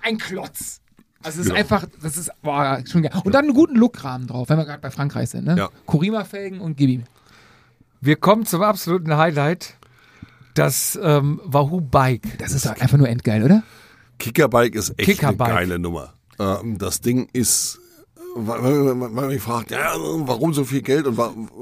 ein 0.01 0.17
Klotz. 0.17 0.81
Also 1.23 1.39
es 1.41 1.45
ist 1.47 1.53
Genau. 1.53 1.59
einfach, 1.59 1.85
das 2.01 2.17
ist, 2.17 2.31
boah, 2.41 2.81
schon 2.89 3.03
geil. 3.03 3.11
Und 3.23 3.33
dann 3.33 3.45
einen 3.45 3.53
guten 3.53 3.75
Lookrahmen 3.75 4.27
drauf, 4.27 4.49
wenn 4.49 4.57
wir 4.57 4.65
gerade 4.65 4.81
bei 4.81 4.91
Frankreich 4.91 5.29
sind, 5.29 5.45
ne? 5.45 5.55
Ja. 5.57 5.69
Kurima-Felgen 5.85 6.59
und 6.59 6.75
gib 6.77 6.89
ihm. 6.89 7.03
Wir 8.01 8.15
kommen 8.17 8.45
zum 8.45 8.61
absoluten 8.61 9.15
Highlight. 9.17 9.75
Das 10.53 10.97
ähm, 11.01 11.41
Wahoo 11.43 11.81
Bike. 11.81 12.37
Das 12.37 12.51
ist 12.53 12.65
doch 12.65 12.79
einfach 12.79 12.97
nur 12.97 13.09
endgeil, 13.09 13.43
oder? 13.43 13.63
Kickerbike 14.19 14.75
ist 14.75 14.91
echt 14.97 15.09
Kickerbike. 15.09 15.47
eine 15.49 15.55
geile 15.59 15.79
Nummer. 15.79 16.13
Ähm, 16.39 16.77
das 16.77 17.01
Ding 17.01 17.29
ist, 17.33 17.79
weil 18.35 18.61
weil 18.61 18.95
man 18.95 19.13
man 19.13 19.27
mich 19.27 19.41
fragt, 19.41 19.71
ja, 19.71 19.93
warum 19.97 20.53
so 20.53 20.65
viel 20.65 20.81
Geld 20.81 21.07
und 21.07 21.17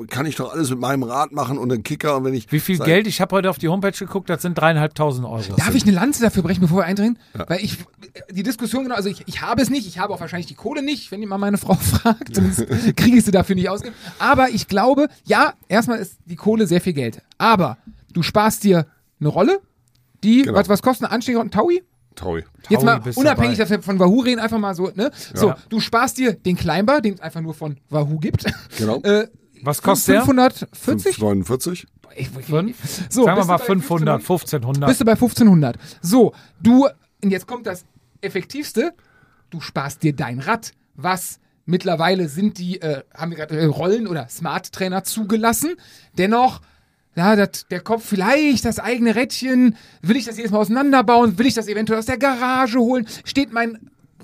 kann 0.09 0.25
ich 0.25 0.35
doch 0.37 0.51
alles 0.51 0.71
mit 0.71 0.79
meinem 0.79 1.03
Rad 1.03 1.31
machen 1.31 1.59
und 1.59 1.71
einen 1.71 1.83
Kicker 1.83 2.17
und 2.17 2.23
wenn 2.23 2.33
ich 2.33 2.51
Wie 2.51 2.59
viel 2.59 2.77
sag- 2.77 2.85
Geld? 2.87 3.05
Ich 3.05 3.21
habe 3.21 3.35
heute 3.35 3.49
auf 3.51 3.59
die 3.59 3.67
Homepage 3.69 3.91
geguckt, 3.91 4.29
das 4.31 4.41
sind 4.41 4.55
dreieinhalbtausend 4.57 5.27
Euro. 5.27 5.53
Darf 5.57 5.75
ich 5.75 5.83
eine 5.83 5.91
Lanze 5.91 6.23
dafür 6.23 6.41
brechen, 6.41 6.61
bevor 6.61 6.79
wir 6.79 6.85
eindrehen? 6.85 7.19
Weil 7.33 7.59
ich, 7.63 7.77
die 8.31 8.41
Diskussion, 8.41 8.83
genau, 8.83 8.95
also 8.95 9.09
ich, 9.09 9.21
ich 9.27 9.41
habe 9.41 9.61
es 9.61 9.69
nicht, 9.69 9.85
ich 9.87 9.99
habe 9.99 10.13
auch 10.13 10.19
wahrscheinlich 10.19 10.47
die 10.47 10.55
Kohle 10.55 10.81
nicht, 10.81 11.11
wenn 11.11 11.21
ihr 11.21 11.27
mal 11.27 11.37
meine 11.37 11.59
Frau 11.59 11.73
fragt, 11.79 12.33
zumindest 12.33 12.65
kriege 12.97 13.17
ich 13.17 13.25
sie 13.25 13.31
dafür 13.31 13.55
nicht 13.55 13.69
ausgeben. 13.69 13.93
Aber 14.17 14.49
ich 14.49 14.67
glaube, 14.67 15.09
ja, 15.25 15.53
erstmal 15.67 15.99
ist 15.99 16.17
die 16.25 16.35
Kohle 16.35 16.65
sehr 16.65 16.81
viel 16.81 16.93
Geld. 16.93 17.21
Aber 17.37 17.77
du 18.13 18.23
sparst 18.23 18.63
dir 18.63 18.87
eine 19.19 19.29
Rolle, 19.29 19.59
die, 20.23 20.41
Genau. 20.41 20.57
was, 20.57 20.69
was 20.69 20.81
kostet 20.81 21.05
eine 21.05 21.13
Anständige 21.13 21.39
und 21.41 21.47
ein 21.47 21.51
Taui? 21.51 21.83
Taui. 22.15 22.43
Jetzt 22.69 22.83
mal 22.83 23.01
unabhängig, 23.15 23.57
dass 23.57 23.69
wir 23.69 23.81
von 23.81 23.99
Wahoo 23.99 24.21
reden, 24.21 24.39
einfach 24.39 24.59
mal 24.59 24.75
so, 24.75 24.91
ne? 24.95 25.11
So, 25.33 25.49
Ja. 25.49 25.57
du 25.69 25.79
sparst 25.79 26.17
dir 26.17 26.33
den 26.33 26.55
Climber, 26.55 27.01
den 27.01 27.15
es 27.15 27.19
einfach 27.21 27.41
nur 27.41 27.53
von 27.53 27.77
Wahoo 27.89 28.19
gibt. 28.19 28.45
Genau. 28.77 29.01
äh, 29.01 29.27
Was 29.63 29.81
kostet 29.81 30.15
der? 30.15 30.21
540? 30.25 31.15
549. 31.17 31.87
Ich-? 32.15 32.29
So, 33.09 33.23
Sagen 33.25 33.37
wir 33.37 33.41
bist 33.41 33.47
mal 33.47 33.57
du 33.57 33.63
bei 33.63 33.65
500, 33.65 34.19
1500? 34.21 34.21
1500. 34.21 34.87
bist 34.89 35.01
du 35.01 35.05
bei 35.05 35.11
1500. 35.13 35.77
So, 36.01 36.33
du, 36.61 36.87
und 37.23 37.31
jetzt 37.31 37.47
kommt 37.47 37.65
das 37.65 37.85
Effektivste, 38.21 38.93
du 39.49 39.61
sparst 39.61 40.03
dir 40.03 40.15
dein 40.15 40.39
Rad, 40.39 40.71
was 40.95 41.39
mittlerweile 41.65 42.27
sind 42.29 42.57
die, 42.57 42.81
äh, 42.81 43.03
haben 43.15 43.31
wir 43.31 43.37
gerade 43.37 43.57
äh, 43.57 43.65
Rollen 43.65 44.07
oder 44.07 44.27
Smart 44.29 44.71
Trainer 44.71 45.03
zugelassen. 45.03 45.75
Dennoch, 46.17 46.61
ja, 47.15 47.35
dat, 47.35 47.69
der 47.71 47.81
Kopf 47.81 48.05
vielleicht, 48.05 48.65
das 48.65 48.79
eigene 48.79 49.15
Rädchen, 49.15 49.75
will 50.01 50.15
ich 50.15 50.25
das 50.25 50.37
jedes 50.37 50.51
Mal 50.51 50.59
auseinanderbauen, 50.59 51.37
will 51.37 51.45
ich 51.45 51.53
das 51.53 51.67
eventuell 51.67 51.99
aus 51.99 52.05
der 52.05 52.17
Garage 52.17 52.79
holen, 52.79 53.07
steht 53.23 53.53
mein 53.53 53.77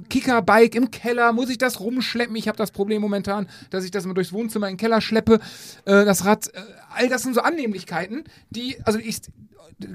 Kickerbike 0.10 0.76
im 0.76 0.92
Keller, 0.92 1.34
muss 1.34 1.50
ich 1.50 1.58
das 1.58 1.80
rumschleppen? 1.80 2.36
Ich 2.36 2.48
habe 2.48 2.58
das 2.58 2.72
Problem 2.72 3.02
momentan, 3.02 3.48
dass 3.70 3.84
ich 3.84 3.92
das 3.92 4.06
immer 4.06 4.16
durchs 4.16 4.34
Wohnzimmer 4.34 4.68
in 4.68 4.74
den 4.74 4.80
Keller 4.80 5.02
schleppe. 5.02 5.40
Äh, 5.86 6.06
das 6.06 6.26
Rad, 6.26 6.48
äh, 6.48 6.62
all 6.96 7.10
das 7.10 7.24
sind 7.24 7.36
so 7.36 7.42
Annehmlichkeiten, 7.42 8.24
die, 8.50 8.78
also 8.86 8.98
ich 8.98 9.22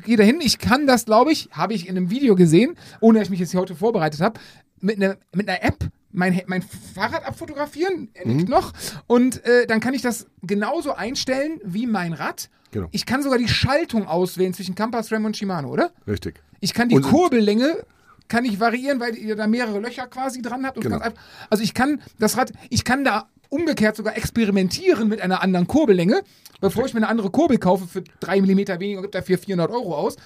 gehe 0.04 0.16
dahin, 0.16 0.40
ich 0.40 0.58
kann 0.58 0.86
das, 0.86 1.06
glaube 1.06 1.32
ich, 1.32 1.48
habe 1.52 1.74
ich 1.74 1.88
in 1.88 1.96
einem 1.96 2.10
Video 2.10 2.36
gesehen, 2.36 2.76
ohne 3.00 3.18
dass 3.18 3.26
ich 3.26 3.30
mich 3.30 3.40
jetzt 3.40 3.50
hier 3.50 3.60
heute 3.60 3.74
vorbereitet 3.74 4.20
habe, 4.20 4.40
mit 4.80 4.96
einer 4.96 5.16
mit 5.32 5.48
einer 5.48 5.62
App 5.62 5.88
mein, 6.12 6.40
mein 6.46 6.62
Fahrrad 6.94 7.26
abfotografieren, 7.26 8.08
er 8.14 8.26
liegt 8.26 8.48
noch, 8.48 8.72
und 9.08 9.44
äh, 9.44 9.66
dann 9.66 9.80
kann 9.80 9.94
ich 9.94 10.02
das 10.02 10.26
genauso 10.42 10.94
einstellen 10.94 11.60
wie 11.64 11.86
mein 11.86 12.12
Rad. 12.12 12.50
Genau. 12.74 12.88
Ich 12.90 13.06
kann 13.06 13.22
sogar 13.22 13.38
die 13.38 13.46
Schaltung 13.46 14.08
auswählen 14.08 14.52
zwischen 14.52 14.74
Campus 14.74 15.12
Ram 15.12 15.24
und 15.24 15.36
Shimano, 15.36 15.68
oder? 15.68 15.92
Richtig. 16.08 16.42
Ich 16.58 16.74
kann 16.74 16.88
die 16.88 16.96
Und- 16.96 17.02
Kurbellänge 17.02 17.84
kann 18.26 18.44
ich 18.44 18.58
variieren, 18.58 18.98
weil 18.98 19.14
ihr 19.14 19.36
da 19.36 19.46
mehrere 19.46 19.78
Löcher 19.78 20.08
quasi 20.08 20.42
dran 20.42 20.66
habt. 20.66 20.80
Genau. 20.80 20.98
einfach, 20.98 21.20
also 21.50 21.62
ich 21.62 21.72
kann 21.72 22.02
das 22.18 22.36
Rad, 22.36 22.52
ich 22.70 22.82
kann 22.84 23.04
da 23.04 23.28
umgekehrt 23.48 23.94
sogar 23.94 24.16
experimentieren 24.16 25.06
mit 25.08 25.20
einer 25.20 25.40
anderen 25.40 25.68
Kurbellänge, 25.68 26.22
bevor 26.60 26.84
ich 26.84 26.94
mir 26.94 26.98
eine 26.98 27.08
andere 27.08 27.30
Kurbel 27.30 27.58
kaufe 27.58 27.86
für 27.86 28.02
3 28.20 28.40
mm 28.40 28.80
weniger 28.80 28.98
und 28.98 29.02
gebe 29.04 29.10
dafür 29.10 29.38
400 29.38 29.70
Euro 29.70 29.94
aus, 29.96 30.16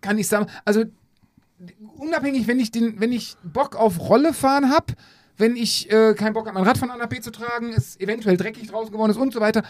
kann 0.00 0.16
ich 0.16 0.26
sagen, 0.26 0.46
also 0.64 0.84
unabhängig, 1.98 2.46
wenn 2.46 2.60
ich 2.60 2.70
den, 2.70 2.98
wenn 2.98 3.12
ich 3.12 3.36
Bock 3.42 3.76
auf 3.76 4.00
Rolle 4.08 4.32
fahren 4.32 4.70
habe, 4.70 4.94
wenn 5.36 5.54
ich 5.54 5.90
äh, 5.92 6.14
keinen 6.14 6.32
Bock 6.32 6.46
habe, 6.46 6.54
mein 6.58 6.66
Rad 6.66 6.78
von 6.78 6.90
A 6.90 6.96
nach 6.96 7.08
B 7.08 7.20
zu 7.20 7.30
tragen, 7.30 7.74
es 7.76 8.00
eventuell 8.00 8.38
dreckig 8.38 8.68
draußen 8.68 8.90
geworden 8.90 9.10
ist 9.10 9.18
und 9.18 9.34
so 9.34 9.40
weiter, 9.40 9.64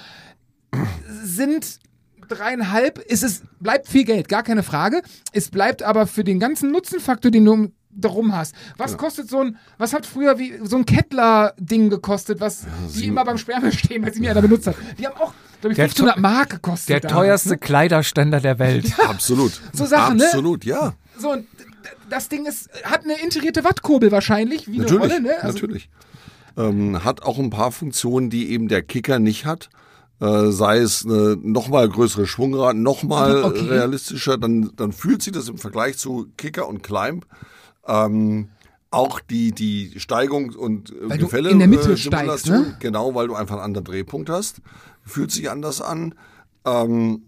sind 1.08 1.80
dreieinhalb, 2.28 2.98
ist 2.98 3.22
es, 3.22 3.42
bleibt 3.60 3.88
viel 3.88 4.04
Geld, 4.04 4.28
gar 4.28 4.42
keine 4.42 4.62
Frage. 4.62 5.02
Es 5.32 5.50
bleibt 5.50 5.82
aber 5.82 6.06
für 6.06 6.24
den 6.24 6.38
ganzen 6.40 6.70
Nutzenfaktor, 6.70 7.30
den 7.30 7.44
du 7.44 7.52
um- 7.52 7.72
darum 7.90 8.36
hast. 8.36 8.54
Was 8.76 8.96
kostet 8.96 9.28
so 9.28 9.40
ein, 9.40 9.56
was 9.76 9.92
hat 9.92 10.06
früher 10.06 10.38
wie 10.38 10.58
so 10.62 10.76
ein 10.76 10.86
Kettler-Ding 10.86 11.90
gekostet, 11.90 12.40
was 12.40 12.64
die 12.94 13.06
immer 13.06 13.24
beim 13.24 13.38
Sperrmüll 13.38 13.72
stehen, 13.72 14.04
weil 14.04 14.14
sie 14.14 14.20
mir 14.20 14.30
einer 14.30 14.42
benutzt 14.42 14.68
hat. 14.68 14.76
Die 14.98 15.06
haben 15.06 15.16
auch, 15.16 15.32
glaube 15.60 15.72
ich, 15.72 15.76
Der 15.76 15.88
500 15.88 16.14
teu- 16.14 16.20
Mark 16.20 16.50
gekostet. 16.50 16.88
Der 16.90 17.00
damals, 17.00 17.14
teuerste 17.18 17.48
ne? 17.50 17.58
Kleiderständer 17.58 18.40
der 18.40 18.58
Welt. 18.60 18.92
Absolut. 19.00 19.60
So 19.72 19.84
Sachen, 19.84 20.18
ne? 20.18 20.26
Absolut, 20.26 20.64
ja. 20.64 20.94
So, 21.18 21.36
das 22.08 22.28
Ding 22.28 22.46
ist, 22.46 22.68
hat 22.84 23.02
eine 23.02 23.20
integrierte 23.20 23.64
Wattkurbel 23.64 24.12
wahrscheinlich, 24.12 24.68
wie 24.68 24.78
Natürlich, 24.78 25.02
eine 25.02 25.14
Rolle, 25.14 25.20
ne? 25.22 25.42
Also, 25.42 25.58
natürlich. 25.58 25.88
Ähm, 26.56 27.02
hat 27.04 27.22
auch 27.22 27.38
ein 27.38 27.50
paar 27.50 27.72
Funktionen, 27.72 28.30
die 28.30 28.50
eben 28.50 28.68
der 28.68 28.82
Kicker 28.82 29.18
nicht 29.18 29.44
hat. 29.44 29.70
Äh, 30.20 30.50
sei 30.50 30.78
es 30.78 31.04
eine 31.04 31.36
nochmal 31.36 31.88
größere 31.88 32.26
Schwungrad, 32.26 32.76
nochmal 32.76 33.42
Okay. 33.44 33.68
realistischer, 33.68 34.36
dann, 34.36 34.72
dann 34.76 34.92
fühlt 34.92 35.22
sich 35.22 35.32
das 35.32 35.48
im 35.48 35.58
Vergleich 35.58 35.96
zu 35.96 36.28
Kicker 36.36 36.68
und 36.68 36.82
Climb. 36.82 37.24
Ähm, 37.86 38.48
auch 38.90 39.20
die, 39.20 39.52
die 39.52 40.00
Steigung 40.00 40.50
und 40.50 40.90
äh, 40.90 41.10
Weil 41.10 41.18
Gefälle 41.18 41.50
in 41.50 41.58
der 41.58 41.68
Mitte 41.68 41.92
äh, 41.92 41.96
steigst, 41.96 42.46
ne? 42.46 42.76
Genau, 42.80 43.14
weil 43.14 43.28
du 43.28 43.34
einfach 43.34 43.56
einen 43.56 43.64
anderen 43.64 43.84
Drehpunkt 43.84 44.30
hast. 44.30 44.60
Fühlt 45.04 45.30
sich 45.30 45.50
anders 45.50 45.80
an. 45.80 46.14
Ähm, 46.64 47.22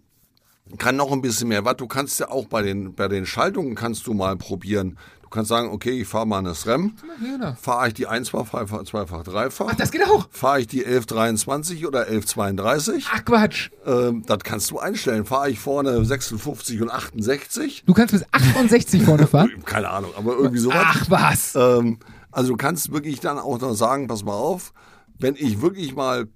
kann 0.77 0.95
noch 0.95 1.11
ein 1.11 1.21
bisschen 1.21 1.49
mehr 1.49 1.65
Watt. 1.65 1.81
Du 1.81 1.87
kannst 1.87 2.19
ja 2.19 2.29
auch 2.29 2.47
bei 2.47 2.61
den, 2.61 2.93
bei 2.93 3.07
den 3.07 3.25
Schaltungen 3.25 3.75
kannst 3.75 4.07
du 4.07 4.13
mal 4.13 4.37
probieren. 4.37 4.97
Du 5.31 5.35
kannst 5.35 5.47
sagen, 5.47 5.69
okay, 5.69 6.01
ich 6.01 6.09
fahre 6.09 6.27
mal 6.27 6.39
eine 6.39 6.53
SRAM. 6.53 6.93
Genau. 7.21 7.53
Fahre 7.53 7.87
ich 7.87 7.93
die 7.93 8.05
1 8.05 8.27
zweifach, 8.27 8.83
zweifach, 8.83 9.23
dreifach? 9.23 9.67
Ach, 9.69 9.75
das 9.75 9.89
geht 9.89 10.05
auch. 10.05 10.27
Fahre 10.29 10.59
ich 10.59 10.67
die 10.67 10.85
1123 10.85 11.87
oder 11.87 12.01
1132? 12.01 13.05
Ach 13.09 13.23
Quatsch. 13.23 13.69
Ähm, 13.85 14.23
das 14.27 14.39
kannst 14.43 14.69
du 14.71 14.79
einstellen. 14.79 15.23
Fahre 15.23 15.49
ich 15.49 15.57
vorne 15.57 16.03
56 16.03 16.81
und 16.81 16.91
68? 16.91 17.83
Du 17.85 17.93
kannst 17.93 18.11
bis 18.11 18.25
68 18.33 19.03
vorne 19.03 19.25
fahren. 19.25 19.51
Keine 19.65 19.87
Ahnung, 19.89 20.11
aber 20.17 20.33
irgendwie 20.35 20.59
sowas. 20.59 20.83
Ach 20.83 21.05
was. 21.09 21.55
Ähm, 21.55 21.99
also 22.29 22.49
du 22.49 22.57
kannst 22.57 22.91
wirklich 22.91 23.21
dann 23.21 23.39
auch 23.39 23.61
noch 23.61 23.73
sagen, 23.73 24.09
pass 24.09 24.25
mal 24.25 24.33
auf, 24.33 24.73
wenn 25.17 25.35
ich 25.35 25.61
wirklich 25.61 25.95
mal 25.95 26.27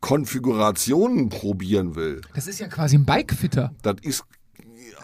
Konfigurationen 0.00 1.28
probieren 1.28 1.96
will, 1.96 2.20
Das 2.36 2.46
ist 2.46 2.60
ja 2.60 2.68
quasi 2.68 2.98
ein 2.98 3.04
Bikefitter. 3.04 3.72
das 3.82 3.96
ist 4.02 4.22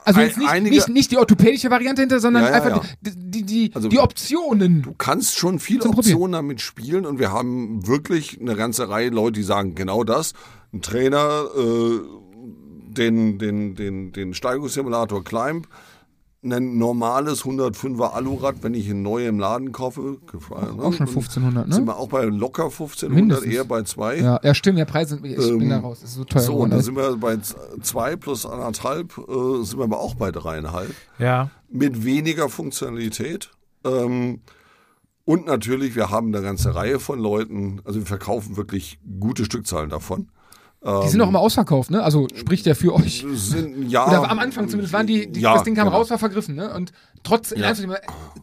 Also 0.04 0.20
jetzt 0.20 0.38
nicht, 0.38 0.48
einige- 0.48 0.74
nicht, 0.76 0.88
nicht 0.88 1.10
die 1.10 1.16
orthopädische 1.18 1.70
Variante 1.70 2.02
hinter, 2.02 2.20
sondern 2.20 2.42
Ja, 2.44 2.48
ja, 2.50 2.54
einfach 2.56 2.84
ja. 2.84 2.90
Die, 3.02 3.12
die, 3.30 3.42
die, 3.44 3.70
Also- 3.74 3.88
die 3.88 3.98
Optionen. 3.98 4.82
Du 4.82 4.94
kannst 4.96 5.36
schon 5.36 5.58
viele 5.58 5.80
Zum 5.80 5.92
Probieren. 5.92 6.14
Optionen 6.14 6.32
damit 6.32 6.60
spielen 6.60 7.06
und 7.06 7.18
wir 7.18 7.32
haben 7.32 7.86
wirklich 7.86 8.40
eine 8.40 8.56
ganze 8.56 8.88
Reihe 8.88 9.10
Leute, 9.10 9.32
die 9.40 9.42
sagen 9.42 9.74
genau 9.74 10.04
das. 10.04 10.32
Ein 10.72 10.82
Trainer, 10.82 11.44
äh, 11.56 12.00
den, 12.92 13.38
den, 13.38 13.74
den, 13.76 14.12
den 14.12 14.34
Steigungssimulator 14.34 15.22
Climb, 15.22 15.66
ein 16.42 16.78
normales 16.78 17.44
105er 17.44 18.12
Alurad, 18.14 18.62
wenn 18.62 18.72
ich 18.72 18.88
ein 18.88 19.02
neu 19.02 19.26
im 19.26 19.38
Laden 19.38 19.72
kaufe. 19.72 20.16
gefallen, 20.30 20.76
ne? 20.76 20.82
Auch 20.82 20.92
schon 20.94 21.06
Und 21.06 21.14
1500, 21.16 21.68
ne? 21.68 21.74
Sind 21.74 21.86
wir 21.86 21.96
auch 21.98 22.08
bei 22.08 22.24
locker 22.24 22.64
1500, 22.64 23.14
Mindestens. 23.14 23.52
eher 23.54 23.64
bei 23.64 23.82
zwei. 23.82 24.16
Ja, 24.18 24.40
ja, 24.42 24.54
stimmt, 24.54 24.78
der 24.78 24.86
Preis 24.86 25.10
sind, 25.10 25.24
ich 25.26 25.36
bin 25.36 25.60
Ähm, 25.62 25.68
da 25.68 25.80
raus. 25.80 26.00
Das 26.00 26.10
ist 26.10 26.16
so 26.16 26.24
teuer 26.24 26.40
So, 26.42 26.54
und 26.56 26.70
da 26.70 26.80
sind 26.80 26.96
wir 26.96 27.16
bei 27.16 27.36
z- 27.36 27.56
zwei 27.82 28.16
plus 28.16 28.46
anderthalb, 28.46 29.18
äh, 29.18 29.62
sind 29.64 29.78
wir 29.78 29.84
aber 29.84 30.00
auch 30.00 30.14
bei 30.14 30.30
dreieinhalb 30.30 30.94
Ja. 31.18 31.50
mit 31.70 32.04
weniger 32.04 32.48
Funktionalität. 32.48 33.50
Ähm, 33.84 34.40
und 35.26 35.46
natürlich, 35.46 35.94
wir 35.94 36.10
haben 36.10 36.34
eine 36.34 36.42
ganze 36.42 36.74
Reihe 36.74 36.98
von 37.00 37.18
Leuten, 37.20 37.80
also 37.84 37.98
wir 38.00 38.06
verkaufen 38.06 38.56
wirklich 38.56 38.98
gute 39.20 39.44
Stückzahlen 39.44 39.90
davon. 39.90 40.28
Die 40.82 41.08
sind 41.08 41.20
auch 41.20 41.28
immer 41.28 41.40
ausverkauft, 41.40 41.90
ne? 41.90 42.02
Also 42.02 42.26
spricht 42.34 42.64
der 42.64 42.74
für 42.74 42.94
euch. 42.94 43.24
Sind, 43.34 43.90
ja, 43.90 44.06
Oder 44.06 44.30
am 44.30 44.38
Anfang 44.38 44.66
zumindest 44.68 44.94
waren 44.94 45.06
die, 45.06 45.30
die 45.30 45.40
ja, 45.40 45.52
das 45.52 45.64
Ding 45.64 45.74
kam 45.74 45.86
genau. 45.88 45.98
raus, 45.98 46.08
war 46.08 46.18
vergriffen, 46.18 46.54
ne? 46.54 46.72
Und 46.72 46.92
trotz, 47.22 47.50
Ja. 47.50 47.74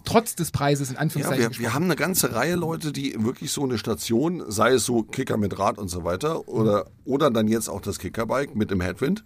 Trotz 0.05 0.35
des 0.35 0.51
Preises, 0.51 0.89
in 0.89 0.95
Ja, 0.95 1.01
Anführungszeichen. 1.01 1.51
wir, 1.53 1.59
wir 1.59 1.73
haben 1.73 1.85
eine 1.85 1.95
ganze 1.95 2.35
Reihe 2.35 2.55
Leute, 2.55 2.91
die 2.91 3.15
wirklich 3.23 3.51
so 3.51 3.63
eine 3.63 3.79
Station, 3.79 4.43
sei 4.49 4.73
es 4.73 4.85
so 4.85 5.01
Kicker 5.01 5.37
mit 5.37 5.57
Rad 5.57 5.79
und 5.79 5.87
so 5.87 6.03
weiter, 6.03 6.47
oder, 6.47 6.85
oder 7.05 7.31
dann 7.31 7.47
jetzt 7.47 7.69
auch 7.69 7.81
das 7.81 7.97
Kickerbike 7.97 8.55
mit 8.55 8.69
dem 8.69 8.81
Headwind, 8.81 9.23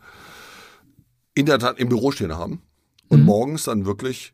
in 1.34 1.45
der 1.45 1.59
Tat 1.59 1.80
im 1.80 1.89
Büro 1.89 2.12
stehen 2.12 2.36
haben 2.38 2.62
und 3.09 3.26
morgens 3.26 3.66
dann 3.66 3.86
wirklich 3.86 4.34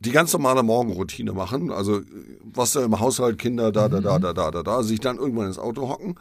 die 0.00 0.10
ganz 0.10 0.32
normale 0.32 0.64
Morgenroutine 0.64 1.32
machen. 1.32 1.70
Also 1.70 2.00
was 2.42 2.72
da 2.72 2.84
im 2.84 2.98
Haushalt, 2.98 3.38
Kinder, 3.38 3.70
da, 3.70 3.88
da, 3.88 4.00
da, 4.00 4.18
da, 4.18 4.32
da, 4.32 4.50
da, 4.50 4.62
da, 4.62 4.82
sich 4.82 4.98
dann 5.00 5.16
irgendwann 5.16 5.46
ins 5.46 5.58
Auto 5.58 5.88
hocken, 5.88 6.16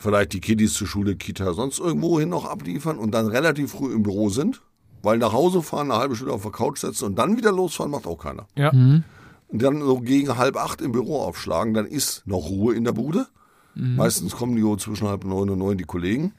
vielleicht 0.00 0.32
die 0.32 0.40
Kiddies 0.40 0.72
zur 0.72 0.86
Schule, 0.86 1.14
Kita, 1.14 1.52
sonst 1.52 1.78
irgendwo 1.78 2.18
hin 2.18 2.30
noch 2.30 2.46
abliefern 2.46 2.98
und 2.98 3.12
dann 3.12 3.26
relativ 3.26 3.72
früh 3.72 3.92
im 3.92 4.02
Büro 4.02 4.30
sind, 4.30 4.62
weil 5.02 5.18
nach 5.18 5.32
Hause 5.32 5.62
fahren, 5.62 5.90
eine 5.90 6.00
halbe 6.00 6.16
Stunde 6.16 6.32
auf 6.32 6.42
der 6.42 6.50
Couch 6.50 6.78
setzen 6.78 7.04
und 7.04 7.18
dann 7.18 7.36
wieder 7.36 7.52
losfahren, 7.52 7.92
macht 7.92 8.06
auch 8.06 8.16
keiner. 8.16 8.46
Ja. 8.56 8.70
Und 8.70 9.04
dann 9.48 9.80
so 9.80 10.00
gegen 10.00 10.36
halb 10.38 10.56
acht 10.56 10.80
im 10.80 10.92
Büro 10.92 11.20
aufschlagen, 11.20 11.74
dann 11.74 11.86
ist 11.86 12.26
noch 12.26 12.48
Ruhe 12.48 12.74
in 12.74 12.84
der 12.84 12.92
Bude. 12.92 13.26
Meistens 13.74 14.34
kommen 14.36 14.56
die 14.56 14.62
so 14.62 14.76
zwischen 14.76 15.06
halb 15.06 15.24
neun 15.24 15.48
und 15.50 15.58
neun 15.58 15.78
die 15.78 15.84
Kollegen. 15.84 16.32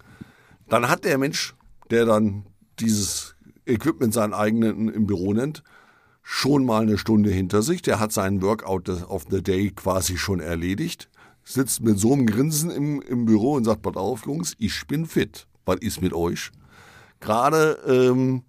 Dann 0.70 0.89
hat 0.89 1.05
der 1.05 1.18
Mensch, 1.18 1.55
der 1.89 2.05
dann 2.05 2.45
dieses 2.80 3.36
Equipment 3.66 4.14
sein 4.14 4.34
eigenen 4.34 4.89
im 4.89 5.07
Büro 5.07 5.34
nennt, 5.34 5.64
schon 6.24 6.66
mal 6.66 6.82
eine 6.82 6.97
Stunde 6.97 7.30
hinter 7.30 7.62
sich. 7.62 7.82
Der 7.82 7.99
hat 7.99 8.12
seinen 8.12 8.41
Workout 8.41 8.89
of 8.89 9.26
the 9.30 9.41
Day 9.41 9.72
quasi 9.72 10.18
schon 10.18 10.39
erledigt. 10.39 11.09
Sitzt 11.43 11.81
mit 11.81 11.99
so 11.99 12.13
einem 12.13 12.25
Grinsen 12.25 12.69
im, 12.69 13.01
im 13.01 13.25
Büro 13.25 13.53
und 13.53 13.65
sagt, 13.65 13.81
pass 13.81 13.95
auf, 13.95 14.25
Jungs, 14.25 14.55
ich 14.57 14.85
bin 14.87 15.05
fit. 15.05 15.47
Was 15.65 15.77
ist 15.77 16.01
mit 16.01 16.13
euch? 16.13 16.51
Gerade 17.19 17.77
ähm, 17.87 18.43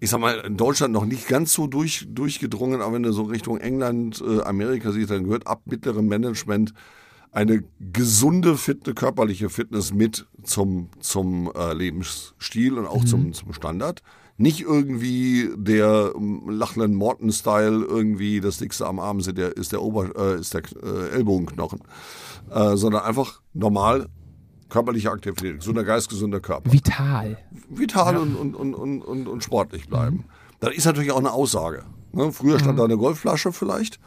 ich 0.00 0.10
sag 0.10 0.20
mal, 0.20 0.40
in 0.40 0.56
Deutschland 0.56 0.92
noch 0.92 1.06
nicht 1.06 1.26
ganz 1.26 1.52
so 1.52 1.66
durch, 1.66 2.06
durchgedrungen, 2.10 2.82
aber 2.82 2.94
wenn 2.94 3.02
du 3.02 3.12
so 3.12 3.22
Richtung 3.22 3.58
England, 3.58 4.22
äh, 4.26 4.42
Amerika 4.42 4.92
siehst, 4.92 5.10
dann 5.10 5.24
gehört 5.24 5.46
ab 5.46 5.62
mittlerem 5.64 6.06
Management 6.06 6.74
eine 7.32 7.64
gesunde, 7.92 8.56
fitte, 8.56 8.94
körperliche 8.94 9.50
Fitness 9.50 9.92
mit 9.92 10.26
zum, 10.42 10.88
zum 11.00 11.50
äh, 11.54 11.72
Lebensstil 11.74 12.78
und 12.78 12.86
auch 12.86 13.04
zum, 13.04 13.32
zum 13.32 13.52
Standard. 13.52 14.02
Nicht 14.38 14.60
irgendwie 14.60 15.50
der 15.56 16.12
ähm, 16.14 16.48
Lachlan 16.48 16.94
Morton-Style, 16.94 17.84
irgendwie 17.84 18.40
das 18.40 18.58
dickste 18.58 18.86
am 18.86 18.98
Arm 18.98 19.18
ist 19.18 19.36
der, 19.36 19.56
ist 19.56 19.72
der, 19.72 19.82
Ober, 19.82 20.10
äh, 20.16 20.40
ist 20.40 20.52
der 20.52 20.62
äh, 20.82 21.14
Ellbogenknochen, 21.14 21.80
äh, 22.50 22.76
sondern 22.76 23.02
einfach 23.02 23.40
normal 23.54 24.08
körperliche 24.68 25.10
Aktivität, 25.10 25.58
gesunder 25.58 25.84
Geist, 25.84 26.08
gesunder 26.08 26.40
Körper 26.40 26.70
Vital. 26.70 27.38
vital 27.70 28.16
und, 28.16 28.34
und, 28.34 28.54
und, 28.54 28.74
und, 28.74 29.02
und, 29.02 29.28
und 29.28 29.42
sportlich 29.42 29.88
bleiben. 29.88 30.24
Das 30.60 30.74
ist 30.74 30.84
natürlich 30.84 31.12
auch 31.12 31.18
eine 31.18 31.32
Aussage. 31.32 31.84
Ne? 32.12 32.32
Früher 32.32 32.58
stand 32.58 32.78
da 32.78 32.84
eine 32.84 32.96
Golfflasche 32.96 33.52
vielleicht. 33.52 34.00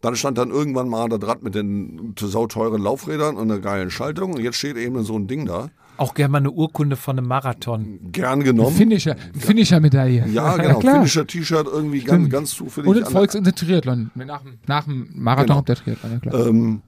Dann 0.00 0.16
stand 0.16 0.36
dann 0.36 0.50
irgendwann 0.50 0.88
mal 0.88 1.08
das 1.08 1.22
Rad 1.22 1.42
mit 1.42 1.54
den 1.54 2.14
sauteuren 2.18 2.82
Laufrädern 2.82 3.36
und 3.36 3.50
einer 3.50 3.60
geilen 3.60 3.90
Schaltung. 3.90 4.34
Und 4.34 4.40
jetzt 4.40 4.56
steht 4.56 4.76
eben 4.76 5.02
so 5.04 5.16
ein 5.16 5.28
Ding 5.28 5.46
da. 5.46 5.70
Auch 5.98 6.14
gerne 6.14 6.32
mal 6.32 6.38
eine 6.38 6.50
Urkunde 6.50 6.96
von 6.96 7.18
einem 7.18 7.28
Marathon. 7.28 7.98
Gern 8.12 8.42
genommen. 8.42 8.74
Finisher, 8.74 9.14
Finisher-Medaille. 9.38 10.26
ja, 10.28 10.56
genau. 10.56 10.78
klar. 10.78 10.94
Finisher-T-Shirt 10.96 11.66
irgendwie 11.66 12.00
ganz, 12.00 12.08
Stimmt. 12.20 12.30
ganz 12.30 12.50
zufällig. 12.54 12.88
Und 12.90 13.08
Volks- 13.08 13.34
und 13.36 13.44
Triathlon. 13.56 14.10
Nach, 14.14 14.42
dem- 14.42 14.58
nach 14.66 14.84
dem 14.84 15.08
Marathon 15.14 15.46
Genau. 15.48 15.60
der 15.62 15.76
Triathlon, 15.76 16.12
ja 16.12 16.18
klar. 16.18 16.46
Ähm, 16.46 16.82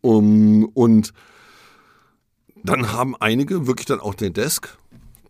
um, 0.00 0.64
und 0.74 1.12
dann 2.64 2.92
haben 2.92 3.14
einige 3.20 3.66
wirklich 3.66 3.86
dann 3.86 4.00
auch 4.00 4.14
den 4.14 4.32
Desk, 4.32 4.76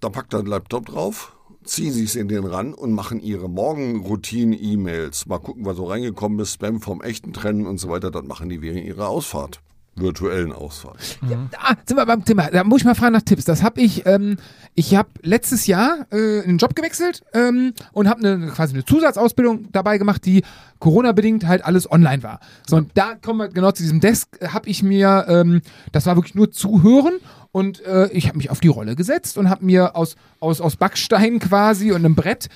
da 0.01 0.09
packt 0.09 0.32
er 0.32 0.42
den 0.42 0.47
Laptop 0.47 0.86
drauf, 0.86 1.36
ziehen 1.64 1.92
sich 1.92 2.16
in 2.16 2.28
den 2.28 2.44
ran 2.47 2.72
und 2.72 2.92
machen 2.92 3.20
ihre 3.20 3.48
Morgenroutine-E-Mails. 3.51 5.26
Mal 5.26 5.38
gucken, 5.38 5.64
was 5.64 5.76
so 5.76 5.84
reingekommen 5.84 6.38
ist, 6.40 6.55
Spam 6.55 6.80
vom 6.80 7.02
echten 7.02 7.32
trennen 7.32 7.66
und 7.66 7.78
so 7.78 7.88
weiter. 7.88 8.10
Das 8.10 8.24
machen 8.24 8.48
die 8.48 8.62
während 8.62 8.84
ihrer 8.84 9.09
Ausfahrt, 9.09 9.60
virtuellen 9.97 10.53
Ausfahrt. 10.53 11.19
Ah, 11.59 11.75
sind 11.85 11.97
wir 11.97 12.07
beim 12.07 12.25
Thema. 12.25 12.49
Da 12.51 12.65
muss 12.65 12.81
ich 12.81 12.85
mal 12.85 12.95
fragen 12.95 13.12
nach 13.12 13.23
Tipps. 13.23 13.45
Das 13.45 13.62
habe 13.62 13.81
ich, 13.81 14.07
ähm, 14.07 14.37
ich 14.75 14.95
habe 14.95 15.09
letztes 15.23 15.67
Jahr 15.67 16.07
äh, 16.11 16.43
einen 16.43 16.59
Job 16.59 16.75
gewechselt 16.75 17.23
ähm, 17.35 17.75
und 17.93 18.09
habe 18.09 18.27
eine, 18.27 18.49
quasi 18.49 18.75
eine 18.75 18.85
Zusatzausbildung 18.85 19.71
dabei 19.73 19.99
gemacht, 19.99 20.25
die 20.25 20.43
Corona-bedingt 20.79 21.47
halt 21.47 21.65
alles 21.65 21.91
online 21.91 22.23
war. 22.23 22.41
So, 22.67 22.77
und 22.77 22.91
da 22.95 23.15
kommen 23.15 23.39
wir 23.41 23.49
genau 23.49 23.73
zu 23.73 23.83
diesem 23.83 24.01
Desk, 24.01 24.29
habe 24.53 24.69
ich 24.69 24.83
mir, 24.83 25.27
ähm, 25.29 25.61
das 25.93 26.07
war 26.07 26.17
wirklich 26.17 26.35
nur 26.35 26.51
zuhören 26.51 27.15
und 27.53 27.85
äh, 27.85 28.09
ich 28.12 28.29
habe 28.29 28.39
mich 28.39 28.51
auf 28.51 28.61
die 28.61 28.69
Rolle 28.69 28.95
gesetzt 28.95 29.37
und 29.37 29.51
habe 29.51 29.65
mir 29.65 29.97
aus, 29.97 30.17
aus, 30.39 30.61
aus 30.61 30.77
Backstein 30.77 31.41
quasi 31.41 31.91
und 31.91 32.05
einem 32.05 32.15
Brett 32.15 32.49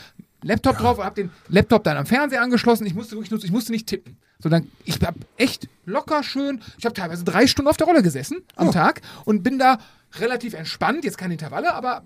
Laptop 0.45 0.79
drauf 0.79 0.99
und 0.99 1.05
habe 1.05 1.15
den 1.23 1.31
Laptop 1.49 1.85
dann 1.85 1.97
am 1.97 2.07
Fernseher 2.07 2.43
angeschlossen. 2.43 2.87
Ich 2.87 2.95
musste 2.95 3.13
wirklich 3.17 3.31
nur, 3.31 3.43
ich 3.43 3.51
musste 3.53 3.73
nicht 3.73 3.87
tippen. 3.87 4.17
Sondern 4.41 4.71
ich 4.85 5.01
habe 5.01 5.19
echt 5.37 5.69
locker 5.87 6.23
schön, 6.23 6.61
ich 6.79 6.85
habe 6.85 6.95
teilweise 6.95 7.25
drei 7.25 7.47
Stunden 7.47 7.69
auf 7.69 7.77
der 7.77 7.87
Rolle 7.87 8.03
gesessen 8.03 8.43
am 8.57 8.71
Tag 8.73 9.01
und 9.25 9.43
bin 9.43 9.59
da 9.59 9.79
relativ 10.19 10.55
entspannt, 10.55 11.05
jetzt 11.05 11.17
keine 11.19 11.35
Intervalle, 11.35 11.73
aber 11.75 12.03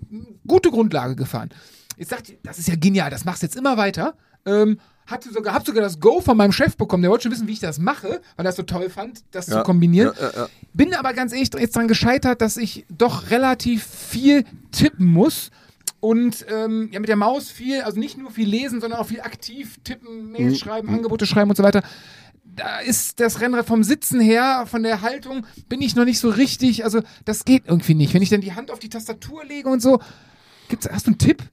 gute 0.47 0.71
Grundlage 0.71 1.15
gefahren. 1.15 1.49
Jetzt 1.97 2.09
sagt 2.11 2.33
das 2.43 2.57
ist 2.57 2.67
ja 2.69 2.75
genial, 2.75 3.09
das 3.09 3.25
machst 3.25 3.41
du 3.41 3.45
jetzt 3.47 3.57
immer 3.57 3.75
weiter. 3.77 4.13
Ähm, 4.45 4.79
hatte 5.05 5.33
sogar, 5.33 5.53
hab 5.53 5.65
sogar 5.65 5.81
das 5.81 5.99
Go 5.99 6.21
von 6.21 6.37
meinem 6.37 6.51
Chef 6.51 6.77
bekommen, 6.77 7.01
der 7.01 7.11
wollte 7.11 7.23
schon 7.23 7.31
wissen, 7.31 7.47
wie 7.47 7.53
ich 7.53 7.59
das 7.59 7.79
mache, 7.79 8.21
weil 8.37 8.45
er 8.45 8.51
es 8.51 8.55
so 8.55 8.63
toll 8.63 8.89
fand, 8.89 9.23
das 9.31 9.47
zu 9.47 9.55
Ja, 9.55 9.63
kombinieren. 9.63 10.13
ja, 10.17 10.27
ja, 10.27 10.31
ja. 10.43 10.47
Bin 10.73 10.93
aber 10.93 11.13
ganz 11.13 11.33
ehrlich 11.33 11.49
jetzt 11.57 11.75
dran 11.75 11.87
gescheitert, 11.87 12.41
dass 12.41 12.57
ich 12.57 12.85
doch 12.89 13.31
relativ 13.31 13.83
viel 13.83 14.45
tippen 14.71 15.07
muss 15.07 15.49
und 15.99 16.45
ähm, 16.49 16.89
ja 16.91 16.99
mit 16.99 17.09
der 17.09 17.15
Maus 17.15 17.49
viel, 17.49 17.81
also 17.81 17.99
nicht 17.99 18.17
nur 18.17 18.31
viel 18.31 18.47
lesen, 18.47 18.81
sondern 18.81 18.99
auch 18.99 19.07
viel 19.07 19.21
aktiv 19.21 19.77
tippen, 19.83 20.31
Mails 20.31 20.53
Mhm. 20.53 20.55
schreiben, 20.55 20.89
Angebote 20.89 21.25
schreiben 21.25 21.49
und 21.49 21.55
so 21.57 21.63
weiter. 21.63 21.81
Da 22.55 22.79
ist 22.79 23.19
das 23.19 23.39
Rennrad 23.41 23.65
vom 23.67 23.83
Sitzen 23.83 24.19
her, 24.19 24.65
von 24.69 24.83
der 24.83 25.01
Haltung, 25.01 25.45
bin 25.69 25.81
ich 25.81 25.95
noch 25.95 26.05
nicht 26.05 26.19
so 26.19 26.29
richtig, 26.29 26.83
also 26.83 27.01
das 27.25 27.45
geht 27.45 27.63
irgendwie 27.67 27.93
nicht. 27.95 28.13
Wenn 28.13 28.21
ich 28.21 28.29
dann 28.29 28.41
die 28.41 28.53
Hand 28.53 28.71
auf 28.71 28.79
die 28.79 28.89
Tastatur 28.89 29.45
lege 29.45 29.69
und 29.69 29.81
so, 29.81 29.99
gibt's, 30.67 30.89
hast 30.89 31.05
du 31.07 31.11
einen 31.11 31.17
Tipp? 31.19 31.43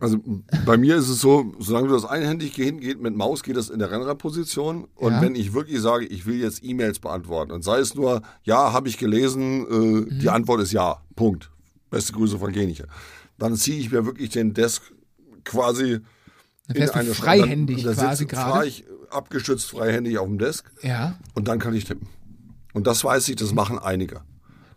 Also 0.00 0.18
bei 0.64 0.76
mir 0.78 0.96
ist 0.96 1.08
es 1.08 1.20
so, 1.20 1.54
solange 1.58 1.88
du 1.88 1.94
das 1.94 2.06
einhändig 2.06 2.54
hingeht 2.54 3.00
mit 3.00 3.14
Maus, 3.14 3.42
geht 3.42 3.56
das 3.56 3.68
in 3.68 3.78
der 3.78 3.90
Rennradposition. 3.90 4.86
Und 4.94 5.12
Ja. 5.12 5.20
wenn 5.20 5.34
ich 5.34 5.52
wirklich 5.52 5.80
sage, 5.80 6.06
ich 6.06 6.24
will 6.26 6.40
jetzt 6.40 6.64
E-Mails 6.64 6.98
beantworten 7.00 7.52
und 7.52 7.62
sei 7.62 7.78
es 7.80 7.94
nur, 7.94 8.22
ja, 8.42 8.72
habe 8.72 8.88
ich 8.88 8.96
gelesen, 8.98 9.66
äh, 9.66 9.74
Mhm. 9.74 10.18
die 10.20 10.30
Antwort 10.30 10.60
ist 10.62 10.72
ja, 10.72 10.96
Punkt. 11.16 11.50
Beste 11.90 12.12
Grüße 12.14 12.38
von 12.38 12.52
Geniche. 12.52 12.86
Dann 13.40 13.56
ziehe 13.56 13.80
ich 13.80 13.90
mir 13.90 14.06
wirklich 14.06 14.28
den 14.30 14.54
Desk 14.54 14.82
quasi 15.44 16.00
du 16.68 16.94
eine 16.94 17.14
freihändig 17.14 17.82
dann, 17.82 17.96
dann 17.96 18.04
quasi 18.06 18.26
gerade. 18.26 18.66
ich 18.68 18.84
abgestützt 19.10 19.70
freihändig 19.70 20.18
auf 20.18 20.26
dem 20.28 20.38
Desk 20.38 20.70
Ja. 20.82 21.18
und 21.34 21.48
dann 21.48 21.58
kann 21.58 21.74
ich 21.74 21.84
tippen. 21.84 22.06
Und 22.72 22.86
das 22.86 23.02
weiß 23.02 23.28
ich, 23.28 23.36
das 23.36 23.52
machen 23.52 23.80
einige. 23.80 24.20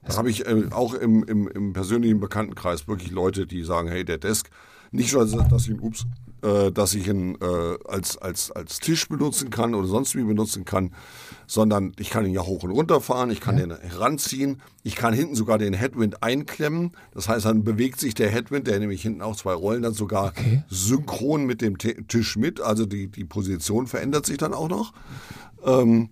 Da 0.05 0.17
habe 0.17 0.29
ich 0.31 0.47
äh, 0.47 0.69
auch 0.71 0.95
im, 0.95 1.23
im, 1.23 1.47
im 1.47 1.73
persönlichen 1.73 2.19
Bekanntenkreis 2.19 2.87
wirklich 2.87 3.11
Leute, 3.11 3.45
die 3.45 3.63
sagen, 3.63 3.87
hey, 3.87 4.03
der 4.03 4.17
Desk, 4.17 4.49
nicht 4.91 5.13
nur, 5.13 5.25
dass 5.25 5.63
ich 5.63 5.69
ihn, 5.69 5.79
ups, 5.79 6.05
äh, 6.41 6.71
dass 6.71 6.93
ich 6.95 7.07
ihn 7.07 7.35
äh, 7.41 7.77
als, 7.87 8.17
als, 8.17 8.51
als 8.51 8.79
Tisch 8.79 9.07
benutzen 9.07 9.49
kann 9.49 9.75
oder 9.75 9.87
sonst 9.87 10.15
wie 10.15 10.23
benutzen 10.23 10.65
kann, 10.65 10.93
sondern 11.47 11.93
ich 11.97 12.09
kann 12.09 12.25
ihn 12.25 12.33
ja 12.33 12.41
hoch 12.41 12.63
und 12.63 12.71
runter 12.71 13.01
fahren, 13.01 13.29
ich 13.31 13.41
kann 13.41 13.57
den 13.57 13.75
heranziehen, 13.75 14.61
ich 14.83 14.95
kann 14.95 15.13
hinten 15.13 15.35
sogar 15.35 15.57
den 15.57 15.73
Headwind 15.73 16.23
einklemmen. 16.23 16.91
Das 17.13 17.29
heißt, 17.29 17.45
dann 17.45 17.63
bewegt 17.63 17.99
sich 17.99 18.13
der 18.13 18.29
Headwind, 18.29 18.67
der 18.67 18.79
nämlich 18.79 19.01
hinten 19.01 19.21
auch 19.21 19.35
zwei 19.35 19.53
Rollen 19.53 19.83
dann 19.83 19.93
sogar 19.93 20.33
synchron 20.69 21.45
mit 21.45 21.61
dem 21.61 21.77
T 21.77 21.93
Tisch 22.07 22.35
mit. 22.37 22.61
Also 22.61 22.85
die, 22.85 23.07
die 23.07 23.25
Position 23.25 23.87
verändert 23.87 24.25
sich 24.25 24.37
dann 24.37 24.53
auch 24.53 24.69
noch. 24.69 24.93
Ähm, 25.65 26.09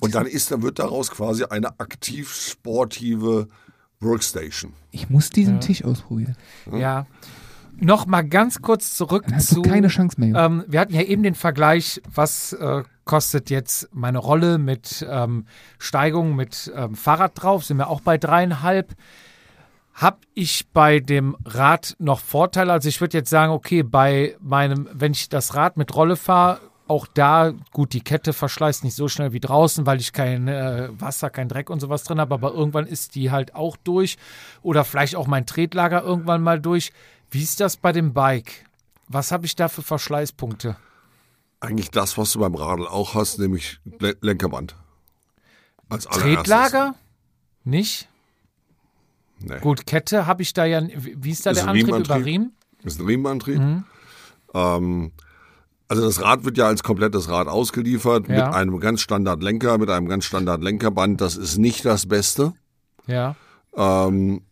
und 0.00 0.14
dann 0.14 0.26
ist, 0.26 0.50
dann 0.50 0.62
wird 0.62 0.78
daraus 0.78 1.10
quasi 1.10 1.44
eine 1.44 1.78
aktiv 1.80 2.32
sportive 2.32 3.48
Workstation. 4.00 4.72
Ich 4.90 5.10
muss 5.10 5.30
diesen 5.30 5.60
Tisch 5.60 5.84
ausprobieren. 5.84 6.36
Ja. 6.72 7.06
Noch 7.80 8.06
mal 8.06 8.22
ganz 8.22 8.62
kurz 8.62 8.96
zurück 8.96 9.24
Dann 9.26 9.36
hast 9.36 9.48
zu. 9.48 9.56
du 9.56 9.62
keine 9.62 9.88
Chance 9.88 10.20
mehr. 10.20 10.44
Ähm, 10.44 10.64
wir 10.66 10.80
hatten 10.80 10.94
ja 10.94 11.02
eben 11.02 11.22
den 11.22 11.34
Vergleich, 11.34 12.00
was 12.12 12.52
äh, 12.52 12.82
kostet 13.04 13.50
jetzt 13.50 13.88
meine 13.92 14.18
Rolle 14.18 14.58
mit 14.58 15.06
ähm, 15.08 15.46
Steigung 15.78 16.36
mit 16.36 16.72
ähm, 16.74 16.94
Fahrrad 16.94 17.32
drauf, 17.34 17.64
sind 17.64 17.76
wir 17.76 17.88
auch 17.88 18.00
bei 18.00 18.18
dreieinhalb. 18.18 18.94
Hab 19.92 20.22
ich 20.34 20.66
bei 20.72 20.98
dem 20.98 21.36
Rad 21.44 21.94
noch 22.00 22.18
Vorteile? 22.18 22.72
Also 22.72 22.88
ich 22.88 23.00
würde 23.00 23.18
jetzt 23.18 23.30
sagen, 23.30 23.52
okay, 23.52 23.84
bei 23.84 24.36
meinem, 24.40 24.88
wenn 24.92 25.12
ich 25.12 25.28
das 25.28 25.54
Rad 25.54 25.76
mit 25.76 25.94
Rolle 25.94 26.16
fahre, 26.16 26.60
auch 26.86 27.06
da, 27.06 27.52
gut, 27.72 27.92
die 27.94 28.02
Kette 28.02 28.32
verschleißt 28.32 28.84
nicht 28.84 28.94
so 28.94 29.08
schnell 29.08 29.32
wie 29.32 29.40
draußen, 29.40 29.86
weil 29.86 30.00
ich 30.00 30.12
kein 30.12 30.48
äh, 30.48 30.88
Wasser, 30.98 31.30
kein 31.30 31.48
Dreck 31.48 31.70
und 31.70 31.80
sowas 31.80 32.04
drin 32.04 32.20
habe, 32.20 32.34
aber 32.34 32.52
irgendwann 32.52 32.86
ist 32.86 33.14
die 33.14 33.30
halt 33.30 33.54
auch 33.54 33.76
durch. 33.76 34.18
Oder 34.62 34.84
vielleicht 34.84 35.16
auch 35.16 35.26
mein 35.26 35.46
Tretlager 35.46 36.02
irgendwann 36.02 36.42
mal 36.42 36.60
durch. 36.60 36.92
Wie 37.34 37.42
ist 37.42 37.58
das 37.58 37.76
bei 37.76 37.90
dem 37.90 38.14
Bike? 38.14 38.64
Was 39.08 39.32
habe 39.32 39.44
ich 39.44 39.56
da 39.56 39.68
für 39.68 39.82
Verschleißpunkte? 39.82 40.76
Eigentlich 41.58 41.90
das, 41.90 42.16
was 42.16 42.32
du 42.32 42.38
beim 42.38 42.54
Radl 42.54 42.86
auch 42.86 43.14
hast, 43.14 43.40
nämlich 43.40 43.80
Le 43.98 44.16
Lenkerband. 44.20 44.76
Als. 45.88 46.04
Tretlager? 46.04 46.94
Nicht? 47.64 48.08
Nee. 49.40 49.58
Gut, 49.58 49.84
Kette 49.84 50.26
habe 50.26 50.42
ich 50.42 50.52
da 50.52 50.64
ja. 50.64 50.80
Wie 50.96 51.32
ist 51.32 51.44
da 51.44 51.50
Ist 51.50 51.62
der 51.62 51.68
Antrieb 51.68 51.88
über 51.88 51.96
Riemenantrieb. 51.96 52.24
Riemen? 52.26 52.52
Das 52.84 52.92
ist 52.94 53.00
ein 53.00 53.06
Riemenantrieb. 53.06 53.58
Mhm. 53.58 53.84
Ähm, 54.54 55.12
also 55.88 56.04
das 56.04 56.22
Rad 56.22 56.44
wird 56.44 56.56
ja 56.56 56.66
als 56.68 56.84
komplettes 56.84 57.28
Rad 57.28 57.48
ausgeliefert 57.48 58.28
Ja. 58.28 58.46
mit 58.46 58.54
einem 58.54 58.78
ganz 58.78 59.00
Standard 59.00 59.42
Lenker, 59.42 59.76
mit 59.78 59.90
einem 59.90 60.06
ganz 60.08 60.24
Standard 60.24 60.62
Lenkerband. 60.62 61.20
Das 61.20 61.36
ist 61.36 61.58
nicht 61.58 61.84
das 61.84 62.06
Beste. 62.06 62.52
Ja. 63.08 63.34
Ähm, 63.76 64.42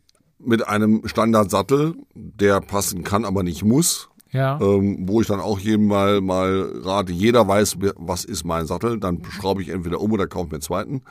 mit 0.44 0.66
einem 0.66 1.02
Standardsattel, 1.06 1.94
der 2.14 2.60
passen 2.60 3.04
kann, 3.04 3.24
aber 3.24 3.42
nicht 3.42 3.64
muss. 3.64 4.08
Ja. 4.34 4.58
ähm, 4.62 5.06
wo 5.06 5.20
ich 5.20 5.26
dann 5.26 5.40
auch 5.40 5.58
jedem 5.58 5.88
mal, 5.88 6.22
mal 6.22 6.72
rate, 6.82 7.12
jeder 7.12 7.46
weiß, 7.46 7.76
was 7.96 8.24
ist 8.24 8.44
mein 8.44 8.64
Sattel, 8.66 8.98
dann 8.98 9.22
schraube 9.30 9.60
ich 9.60 9.68
entweder 9.68 10.00
um 10.00 10.10
oder 10.10 10.26
kaufe 10.26 10.46
mir 10.46 10.54
einen 10.54 10.62
zweiten. 10.62 11.02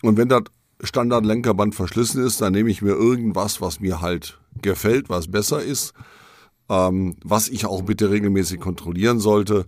Und 0.00 0.16
wenn 0.16 0.30
das 0.30 0.44
Standard-Lenkerband 0.82 1.74
verschlissen 1.74 2.24
ist, 2.24 2.40
dann 2.40 2.54
nehme 2.54 2.70
ich 2.70 2.80
mir 2.80 2.92
irgendwas, 2.92 3.60
was 3.60 3.80
mir 3.80 4.00
halt 4.00 4.40
gefällt, 4.62 5.10
was 5.10 5.30
besser 5.30 5.62
ist, 5.62 5.92
ähm, 6.70 7.16
was 7.22 7.48
ich 7.48 7.66
auch 7.66 7.82
bitte 7.82 8.10
regelmäßig 8.10 8.60
kontrollieren 8.60 9.18
sollte, 9.18 9.66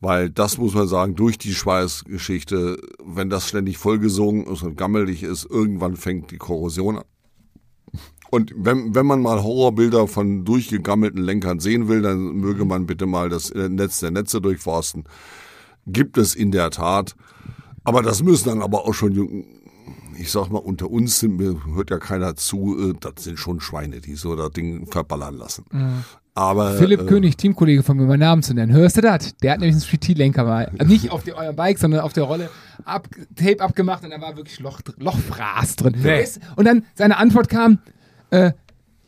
weil 0.00 0.30
das 0.30 0.58
muss 0.58 0.74
man 0.74 0.86
sagen, 0.88 1.14
durch 1.14 1.38
die 1.38 1.54
Schweißgeschichte, 1.54 2.78
wenn 3.04 3.30
das 3.30 3.48
ständig 3.48 3.78
vollgesogen 3.78 4.46
ist 4.46 4.62
und 4.62 4.76
gammelig 4.76 5.22
ist, 5.22 5.44
irgendwann 5.44 5.96
fängt 5.96 6.30
die 6.30 6.38
Korrosion 6.38 6.98
an. 6.98 7.04
Und 8.36 8.52
wenn, 8.54 8.94
wenn 8.94 9.06
man 9.06 9.22
mal 9.22 9.42
Horrorbilder 9.42 10.06
von 10.06 10.44
durchgegammelten 10.44 11.22
Lenkern 11.22 11.58
sehen 11.58 11.88
will, 11.88 12.02
dann 12.02 12.34
möge 12.34 12.66
man 12.66 12.84
bitte 12.84 13.06
mal 13.06 13.30
das 13.30 13.50
Netz 13.54 14.00
der 14.00 14.10
Netze 14.10 14.42
durchforsten. 14.42 15.04
Gibt 15.86 16.18
es 16.18 16.34
in 16.34 16.50
der 16.52 16.68
Tat. 16.70 17.16
Aber 17.82 18.02
das 18.02 18.22
müssen 18.22 18.50
dann 18.50 18.60
aber 18.60 18.86
auch 18.86 18.92
schon, 18.92 19.46
ich 20.18 20.30
sag 20.30 20.50
mal, 20.50 20.58
unter 20.58 20.90
uns 20.90 21.18
sind, 21.18 21.38
mir 21.38 21.64
hört 21.74 21.88
ja 21.88 21.96
keiner 21.96 22.36
zu, 22.36 22.90
äh, 22.90 22.94
das 23.00 23.24
sind 23.24 23.38
schon 23.38 23.60
Schweine, 23.60 24.02
die 24.02 24.16
so 24.16 24.36
das 24.36 24.50
Ding 24.50 24.84
verballern 24.84 25.38
lassen. 25.38 25.64
Aber 26.34 26.74
Philipp 26.74 27.00
äh, 27.00 27.06
König, 27.06 27.38
Teamkollege 27.38 27.82
von 27.82 27.96
mir, 27.96 28.04
meinen 28.04 28.20
Namen 28.20 28.42
zu 28.42 28.52
nennen. 28.52 28.70
Hörst 28.70 28.98
du 28.98 29.00
das? 29.00 29.34
Der 29.38 29.52
hat 29.52 29.60
nämlich 29.60 29.76
einen 29.76 29.82
Street-Lenker 29.82 30.44
mal, 30.44 30.70
also 30.76 30.92
nicht 30.92 31.10
auf 31.10 31.22
eurem 31.26 31.56
Bike, 31.56 31.78
sondern 31.78 32.00
auf 32.00 32.12
der 32.12 32.24
Rolle 32.24 32.50
ab, 32.84 33.08
Tape 33.34 33.62
abgemacht 33.62 34.04
und 34.04 34.10
da 34.10 34.20
war 34.20 34.36
wirklich 34.36 34.60
Loch, 34.60 34.80
Lochfraß 34.98 35.76
drin. 35.76 35.96
Nee. 36.02 36.26
Und 36.56 36.66
dann 36.66 36.84
seine 36.94 37.16
Antwort 37.16 37.48
kam, 37.48 37.78
äh, 38.30 38.52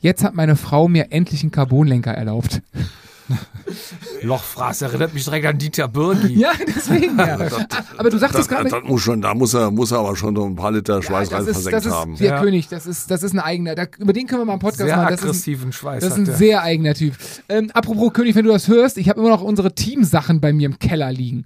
jetzt 0.01 0.24
hat 0.24 0.35
meine 0.35 0.57
Frau 0.57 0.89
mir 0.89 1.11
endlich 1.12 1.43
einen 1.43 1.51
Carbonlenker 1.51 2.12
erlaubt. 2.12 2.62
Lochfraß 4.23 4.82
erinnert 4.82 5.12
mich 5.15 5.24
direkt 5.24 5.47
an 5.47 5.59
Dieter 5.59 5.86
Birgi. 5.89 6.35
Ja, 6.40 6.53
deswegen. 6.66 7.19
Ja. 7.19 7.35
Aber 7.99 8.11
du 8.11 8.19
das, 8.19 8.20
sagtest 8.20 8.51
das, 8.51 8.70
gerade, 8.70 8.86
muss 8.86 9.03
schon, 9.03 9.20
da 9.20 9.35
muss 9.35 9.53
er, 9.55 9.70
muss 9.70 9.93
er 9.93 9.99
aber 9.99 10.16
schon 10.16 10.35
so 10.35 10.45
ein 10.47 10.57
paar 10.57 10.73
Liter 10.73 11.03
Schweiß 11.03 11.31
rein 11.31 11.39
das 11.45 11.49
ist, 11.49 11.62
versenkt 11.65 11.86
das 11.86 11.93
haben. 11.93 12.12
ist 12.15 12.20
der 12.20 12.28
Ja. 12.31 12.40
König, 12.40 12.69
das 12.69 12.86
ist, 12.86 13.11
das 13.11 13.23
ist 13.23 13.35
ein 13.35 13.39
eigener, 13.40 13.74
da, 13.74 13.85
über 13.99 14.12
den 14.15 14.27
können 14.27 14.40
wir 14.40 14.47
mal 14.47 14.53
einen 14.55 14.61
Podcast 14.61 14.78
Sehr 14.89 14.97
machen. 14.97 15.11
Das 15.11 15.20
ist, 15.20 15.24
ein- 15.24 15.28
aggressiven 15.28 15.73
Schweiß 15.73 16.03
Das 16.03 16.12
ist 16.12 16.19
ein 16.19 16.27
sehr 16.36 16.62
eigener 16.62 16.95
Typ. 16.95 17.15
Ähm, 17.49 17.70
apropos 17.74 18.12
König, 18.15 18.35
wenn 18.35 18.45
du 18.47 18.51
das 18.53 18.69
hörst, 18.69 18.97
ich 18.99 19.09
habe 19.11 19.20
immer 19.20 19.28
noch 19.28 19.43
unsere 19.43 19.74
Teamsachen 19.74 20.40
bei 20.40 20.53
mir 20.53 20.66
im 20.66 20.78
Keller 20.78 21.12
liegen. 21.12 21.43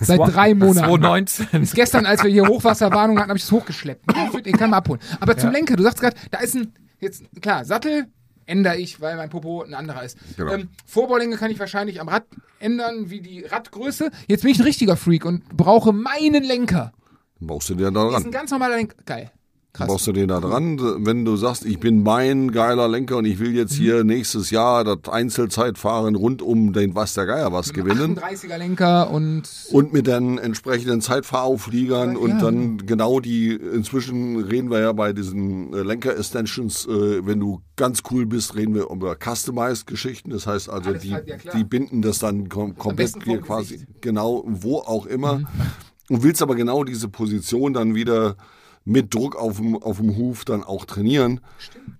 Seit 0.00 0.18
drei 0.18 0.54
Monaten. 0.54 0.78
2019. 0.88 1.46
Bis 1.60 1.72
gestern, 1.72 2.04
als 2.06 2.22
wir 2.22 2.30
hier 2.30 2.46
Hochwasserwarnung 2.46 3.18
hatten, 3.18 3.28
habe 3.30 3.38
ich 3.38 3.44
es 3.44 3.52
hochgeschleppt. 3.52 4.04
Den 4.46 4.56
kann 4.56 4.70
man 4.70 4.78
abholen. 4.78 5.00
Aber 5.20 5.36
zum 5.36 5.50
Ja. 5.50 5.56
Lenker, 5.58 5.76
du 5.76 5.82
sagst 5.82 6.00
gerade, 6.00 6.16
da 6.30 6.40
ist 6.40 6.54
ein, 6.56 6.72
jetzt, 7.02 7.24
klar, 7.40 7.64
Sattel 7.64 8.06
ändere 8.46 8.76
ich, 8.76 9.00
weil 9.00 9.16
mein 9.16 9.30
Popo 9.30 9.62
ein 9.62 9.74
anderer 9.74 10.04
ist. 10.04 10.18
Genau. 10.36 10.52
Ähm, 10.52 10.68
Vorbaulänge 10.86 11.36
kann 11.36 11.50
ich 11.50 11.58
wahrscheinlich 11.58 12.00
am 12.00 12.08
Rad 12.08 12.24
ändern, 12.58 13.10
wie 13.10 13.20
die 13.20 13.44
Radgröße. 13.44 14.10
Jetzt 14.26 14.42
bin 14.42 14.50
ich 14.50 14.58
ein 14.58 14.64
richtiger 14.64 14.96
Freak 14.96 15.24
und 15.24 15.48
brauche 15.50 15.92
meinen 15.92 16.42
Lenker. 16.42 16.92
Brauchst 17.40 17.70
du 17.70 17.74
dir 17.74 17.90
da 17.90 18.10
Das 18.10 18.20
ist 18.20 18.26
ein 18.26 18.32
ganz 18.32 18.50
normaler 18.50 18.76
Lenker. 18.76 18.96
Geil. 19.04 19.30
Krass. 19.74 19.88
Brauchst 19.88 20.06
du 20.06 20.12
den 20.12 20.28
da 20.28 20.38
dran, 20.38 20.78
wenn 21.06 21.24
du 21.24 21.34
sagst, 21.36 21.64
ich 21.64 21.80
bin 21.80 22.02
mein 22.02 22.52
geiler 22.52 22.88
Lenker 22.88 23.16
und 23.16 23.24
ich 23.24 23.38
will 23.38 23.54
jetzt 23.54 23.72
hier 23.72 24.04
nächstes 24.04 24.50
Jahr 24.50 24.84
das 24.84 25.10
Einzelzeitfahren 25.10 26.14
rund 26.14 26.42
um 26.42 26.74
den 26.74 26.94
was 26.94 27.14
der 27.14 27.24
Geier 27.24 27.52
was 27.54 27.72
gewinnen. 27.72 28.18
38er 28.18 28.58
Lenker 28.58 29.10
und 29.10 29.48
und 29.70 29.94
mit 29.94 30.06
den 30.06 30.36
entsprechenden 30.36 31.00
Zeitfahraufliegern 31.00 32.12
Ja, 32.12 32.18
und 32.18 32.42
dann 32.42 32.86
genau 32.86 33.20
die, 33.20 33.54
inzwischen 33.54 34.42
reden 34.42 34.70
wir 34.70 34.80
ja 34.80 34.92
bei 34.92 35.14
diesen 35.14 35.72
äh, 35.72 35.78
Lenker-Extensions, 35.80 36.86
äh, 36.86 37.24
wenn 37.26 37.40
du 37.40 37.62
ganz 37.76 38.02
cool 38.10 38.26
bist, 38.26 38.54
reden 38.54 38.74
wir 38.74 38.90
über 38.90 39.16
Customized-Geschichten, 39.16 40.28
das 40.28 40.46
heißt 40.46 40.68
also, 40.68 40.90
Alles 40.90 41.00
die, 41.00 41.14
halt, 41.14 41.26
ja, 41.26 41.36
die 41.50 41.64
binden 41.64 42.02
das 42.02 42.18
dann 42.18 42.50
kom 42.50 42.76
komplett 42.76 43.14
hier 43.24 43.40
quasi, 43.40 43.76
Gesicht. 43.76 43.88
Mhm. 43.88 44.00
genau, 44.02 44.44
wo 44.46 44.80
auch 44.80 45.06
immer. 45.06 45.40
Und 46.10 46.22
willst 46.22 46.42
aber 46.42 46.56
genau 46.56 46.84
diese 46.84 47.08
Position 47.08 47.72
dann 47.72 47.94
wieder 47.94 48.36
mit 48.84 49.14
Druck 49.14 49.36
auf 49.36 49.56
dem, 49.58 49.76
auf 49.82 49.98
dem 49.98 50.16
Huf 50.16 50.44
dann 50.44 50.64
auch 50.64 50.84
trainieren. 50.84 51.40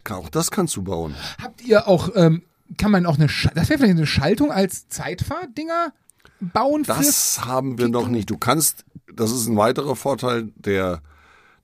Kann, 0.05 0.17
auch 0.19 0.29
das 0.29 0.51
kannst 0.51 0.77
du 0.77 0.83
bauen. 0.83 1.15
habt 1.41 1.63
ihr 1.63 1.87
auch 1.89 2.11
ähm, 2.15 2.43
kann 2.79 2.91
man 2.91 3.05
auch 3.07 3.17
eine, 3.17 3.27
Sch- 3.27 3.53
das 3.55 3.69
wäre 3.69 3.79
vielleicht 3.79 3.97
eine 3.99 4.07
Schaltung 4.07 4.51
als 4.51 4.89
Zeitfahrdinger 4.89 5.93
bauen 6.41 6.83
Das 6.85 7.45
haben 7.45 7.79
wir 7.79 7.89
noch 7.89 8.09
nicht. 8.09 8.31
Du 8.31 8.39
kannst, 8.39 8.85
das 9.15 9.31
ist 9.31 9.47
ein 9.47 9.57
weiterer 9.57 9.95
Vorteil, 9.95 10.51
der, 10.57 11.03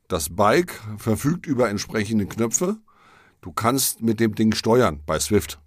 das 0.06 0.28
Bike 0.36 0.80
verfügt 0.98 1.46
über 1.46 1.68
entsprechende 1.68 2.26
Knöpfe. 2.26 2.76
Du 3.40 3.52
kannst 3.52 4.02
mit 4.02 4.20
dem 4.20 4.34
Ding 4.34 4.54
steuern 4.54 5.00
bei 5.06 5.18
Swift. 5.18 5.58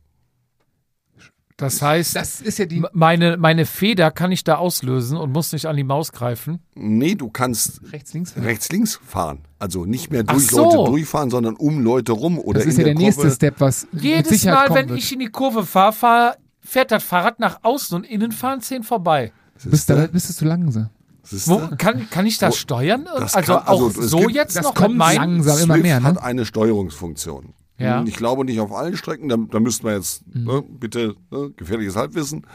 Das 1.62 1.82
heißt, 1.82 2.16
Das 2.16 2.42
ist 2.42 2.58
ja 2.60 2.66
die. 2.66 2.84
meine, 2.92 3.38
meine 3.38 3.66
Feder 3.66 4.12
kann 4.12 4.32
ich 4.32 4.44
da 4.44 4.56
auslösen 4.56 5.16
und 5.18 5.32
muss 5.32 5.54
nicht 5.54 5.68
an 5.68 5.78
die 5.78 5.84
Maus 5.84 6.12
greifen. 6.12 6.60
Nee, 6.76 7.16
du 7.16 7.30
kannst 7.30 7.82
Rechts, 7.94 8.14
links. 8.14 8.34
rechts-links 8.36 9.00
fahren. 9.06 9.40
Also 9.60 9.86
nicht 9.86 10.12
mehr 10.12 10.24
durch 10.24 10.48
so. 10.48 10.64
Leute 10.64 10.92
durchfahren, 10.92 11.30
sondern 11.30 11.56
um 11.56 11.82
Leute 11.84 12.12
rum 12.12 12.40
oder 12.40 12.60
Das 12.60 12.68
ist 12.68 12.74
in 12.76 12.80
ja 12.82 12.86
der 12.88 12.94
der 12.96 13.04
nächste 13.04 13.22
Kurve. 13.22 13.36
Step, 13.36 13.56
was 13.60 13.88
mit 13.92 14.04
Jedes 14.04 14.30
Sicherheit 14.30 14.70
Mal, 14.70 14.76
wenn 14.76 14.90
wird. 14.90 15.00
ich 15.00 15.14
in 15.14 15.20
die 15.20 15.28
Kurve 15.30 15.66
fahre, 15.66 15.94
fahr, 15.94 16.36
fährt 16.62 16.92
das 16.92 17.04
Fahrrad 17.04 17.40
nach 17.40 17.60
außen 17.64 17.96
und 17.96 18.04
innen 18.06 18.32
fahren 18.32 18.62
zehn 18.62 18.84
vorbei. 18.84 19.32
bist, 19.64 19.90
da 19.90 20.08
bist 20.08 20.30
du 20.30 20.34
zu 20.34 20.46
langsam. 20.46 20.90
Wo, 21.46 21.62
kann, 21.78 22.10
kann 22.10 22.26
ich 22.26 22.40
das 22.40 22.58
steuern? 22.58 23.06
das 23.18 23.36
also 23.36 23.54
kann- 23.54 23.68
also 23.68 23.86
auch 23.88 23.92
so 23.92 24.18
gibt- 24.22 24.32
jetzt 24.32 24.56
das 24.58 24.64
noch 24.64 24.74
kommt 24.74 24.90
mit 24.90 24.98
meinen? 24.98 25.16
langsam 25.38 25.60
immer 25.60 25.78
mehr, 25.78 26.00
ne? 26.00 26.08
hat 26.08 26.22
eine 26.24 26.46
Steuerungsfunktion. 26.46 27.54
Ja. 27.82 28.00
Hm, 28.00 28.08
Ich 28.08 28.16
glaube 28.16 28.46
nicht 28.46 28.60
auf 28.60 28.72
allen 28.72 28.96
Strecken, 28.98 29.30
da, 29.30 29.38
da 29.38 29.60
müssten 29.60 29.86
wir 29.86 29.94
jetzt 29.96 30.24
Mhm. 30.34 30.44
ne, 30.46 30.64
bitte 30.68 31.16
ne, 31.32 31.52
gefährliches 31.56 31.96
Halbwissen, 31.96 32.46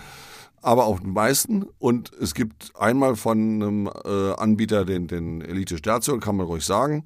aber 0.63 0.85
auf 0.87 1.01
den 1.01 1.13
meisten. 1.13 1.65
Und 1.79 2.13
es 2.21 2.35
gibt 2.35 2.73
einmal 2.79 3.17
von 3.17 3.39
einem 3.39 3.91
äh, 4.05 4.33
Anbieter 4.35 4.85
den, 4.85 5.07
den 5.07 5.41
Elite 5.41 5.79
Station, 5.79 6.21
kann 6.21 6.37
man 6.37 6.47
ruhig 6.47 6.65
sagen, 6.65 7.05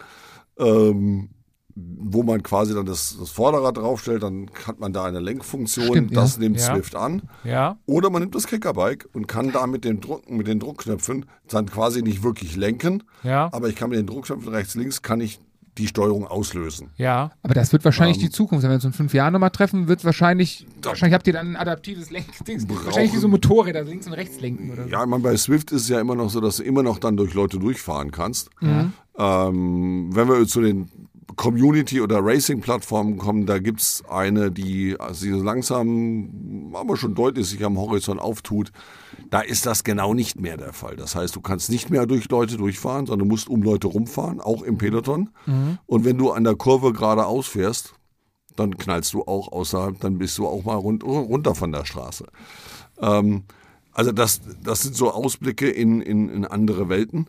ähm, 0.58 1.30
wo 1.76 2.22
man 2.24 2.42
quasi 2.42 2.74
dann 2.74 2.84
das, 2.84 3.16
das 3.18 3.30
Vorderrad 3.30 3.76
draufstellt, 3.76 4.22
dann 4.22 4.50
hat 4.66 4.80
man 4.80 4.92
da 4.92 5.04
eine 5.04 5.20
Lenkfunktion, 5.20 5.86
Stimmt, 5.86 6.10
ja. 6.10 6.20
das 6.20 6.36
nimmt 6.36 6.58
Ja. 6.58 6.74
Swift 6.74 6.94
an. 6.96 7.22
Ja. 7.44 7.78
Oder 7.86 8.10
man 8.10 8.22
nimmt 8.22 8.34
das 8.34 8.46
Kickerbike 8.48 9.08
und 9.12 9.28
kann 9.28 9.52
da 9.52 9.66
mit 9.66 9.84
den, 9.84 10.00
Druck, 10.00 10.28
mit 10.28 10.46
den 10.46 10.58
Druckknöpfen 10.58 11.26
dann 11.48 11.66
quasi 11.66 12.02
nicht 12.02 12.22
wirklich 12.22 12.56
lenken, 12.56 13.04
Ja. 13.22 13.48
aber 13.52 13.68
ich 13.68 13.76
kann 13.76 13.90
mit 13.90 13.98
den 13.98 14.06
Druckknöpfen 14.06 14.48
rechts, 14.48 14.74
links, 14.74 15.00
kann 15.00 15.20
ich 15.20 15.40
die 15.80 15.88
Steuerung 15.88 16.26
auslösen. 16.26 16.90
Ja. 16.96 17.32
Aber 17.42 17.54
das 17.54 17.72
wird 17.72 17.84
wahrscheinlich 17.84 18.18
Ähm, 18.18 18.24
die 18.24 18.30
Zukunft. 18.30 18.62
Wenn 18.62 18.70
wir 18.70 18.74
uns 18.76 18.84
in 18.84 18.92
fünf 18.92 19.14
Jahren 19.14 19.32
nochmal 19.32 19.50
treffen, 19.50 19.88
wird 19.88 20.04
wahrscheinlich, 20.04 20.66
wahrscheinlich 20.82 21.14
habt 21.14 21.26
ihr 21.26 21.32
dann 21.32 21.52
ein 21.52 21.56
adaptives 21.56 22.10
Lenkdings. 22.10 22.66
Wahrscheinlich 22.84 23.12
wie 23.12 23.18
so 23.18 23.28
Motorräder, 23.28 23.82
links 23.82 24.06
und 24.06 24.12
rechts 24.12 24.40
lenken 24.40 24.70
oder 24.70 24.84
so. 24.84 24.90
Ja, 24.90 25.02
ich 25.02 25.08
meine, 25.08 25.22
bei 25.22 25.36
Swift 25.36 25.72
ist 25.72 25.82
es 25.82 25.88
ja 25.88 26.00
immer 26.00 26.14
noch 26.14 26.30
so, 26.30 26.40
dass 26.40 26.56
du 26.58 26.62
immer 26.62 26.82
noch 26.82 26.98
dann 26.98 27.16
durch 27.16 27.34
Leute 27.34 27.58
durchfahren 27.58 28.10
kannst. 28.10 28.50
Ähm, 28.62 30.10
wenn 30.14 30.28
wir 30.28 30.46
zu 30.46 30.60
den 30.60 30.88
Community- 31.36 32.00
oder 32.00 32.18
Racing-Plattformen 32.22 33.18
kommen, 33.18 33.46
da 33.46 33.58
gibt's 33.58 34.02
eine, 34.08 34.50
die 34.50 34.96
sich 35.12 35.30
so 35.32 35.42
langsam, 35.42 36.72
aber 36.74 36.96
schon 36.96 37.14
deutlich 37.14 37.46
sich 37.48 37.64
am 37.64 37.78
Horizont 37.78 38.20
auftut. 38.20 38.72
Da 39.30 39.40
ist 39.40 39.64
das 39.64 39.84
genau 39.84 40.12
nicht 40.12 40.40
mehr 40.40 40.56
der 40.56 40.72
Fall. 40.72 40.96
Das 40.96 41.14
heißt, 41.14 41.34
du 41.36 41.40
kannst 41.40 41.70
nicht 41.70 41.88
mehr 41.88 42.06
durch 42.06 42.28
Leute 42.28 42.56
durchfahren, 42.56 43.06
sondern 43.06 43.28
musst 43.28 43.48
um 43.48 43.62
Leute 43.62 43.86
rumfahren, 43.86 44.40
auch 44.40 44.62
im 44.62 44.76
Peloton. 44.76 45.30
Und 45.86 46.04
wenn 46.04 46.18
du 46.18 46.32
an 46.32 46.44
der 46.44 46.56
Kurve 46.56 46.92
geradeaus 46.92 47.46
fährst, 47.46 47.94
dann 48.56 48.76
knallst 48.76 49.14
du 49.14 49.22
auch 49.22 49.52
außerhalb, 49.52 50.00
dann 50.00 50.18
bist 50.18 50.36
du 50.38 50.46
auch 50.46 50.64
mal 50.64 50.74
rund, 50.74 51.04
runter 51.04 51.54
von 51.54 51.72
der 51.72 51.84
Straße. 51.84 52.26
Ähm, 53.00 53.44
also 53.92 54.12
das, 54.12 54.40
das 54.62 54.82
sind 54.82 54.94
so 54.94 55.12
Ausblicke 55.12 55.68
in, 55.70 56.00
in, 56.00 56.28
in 56.28 56.44
andere 56.44 56.88
Welten, 56.88 57.28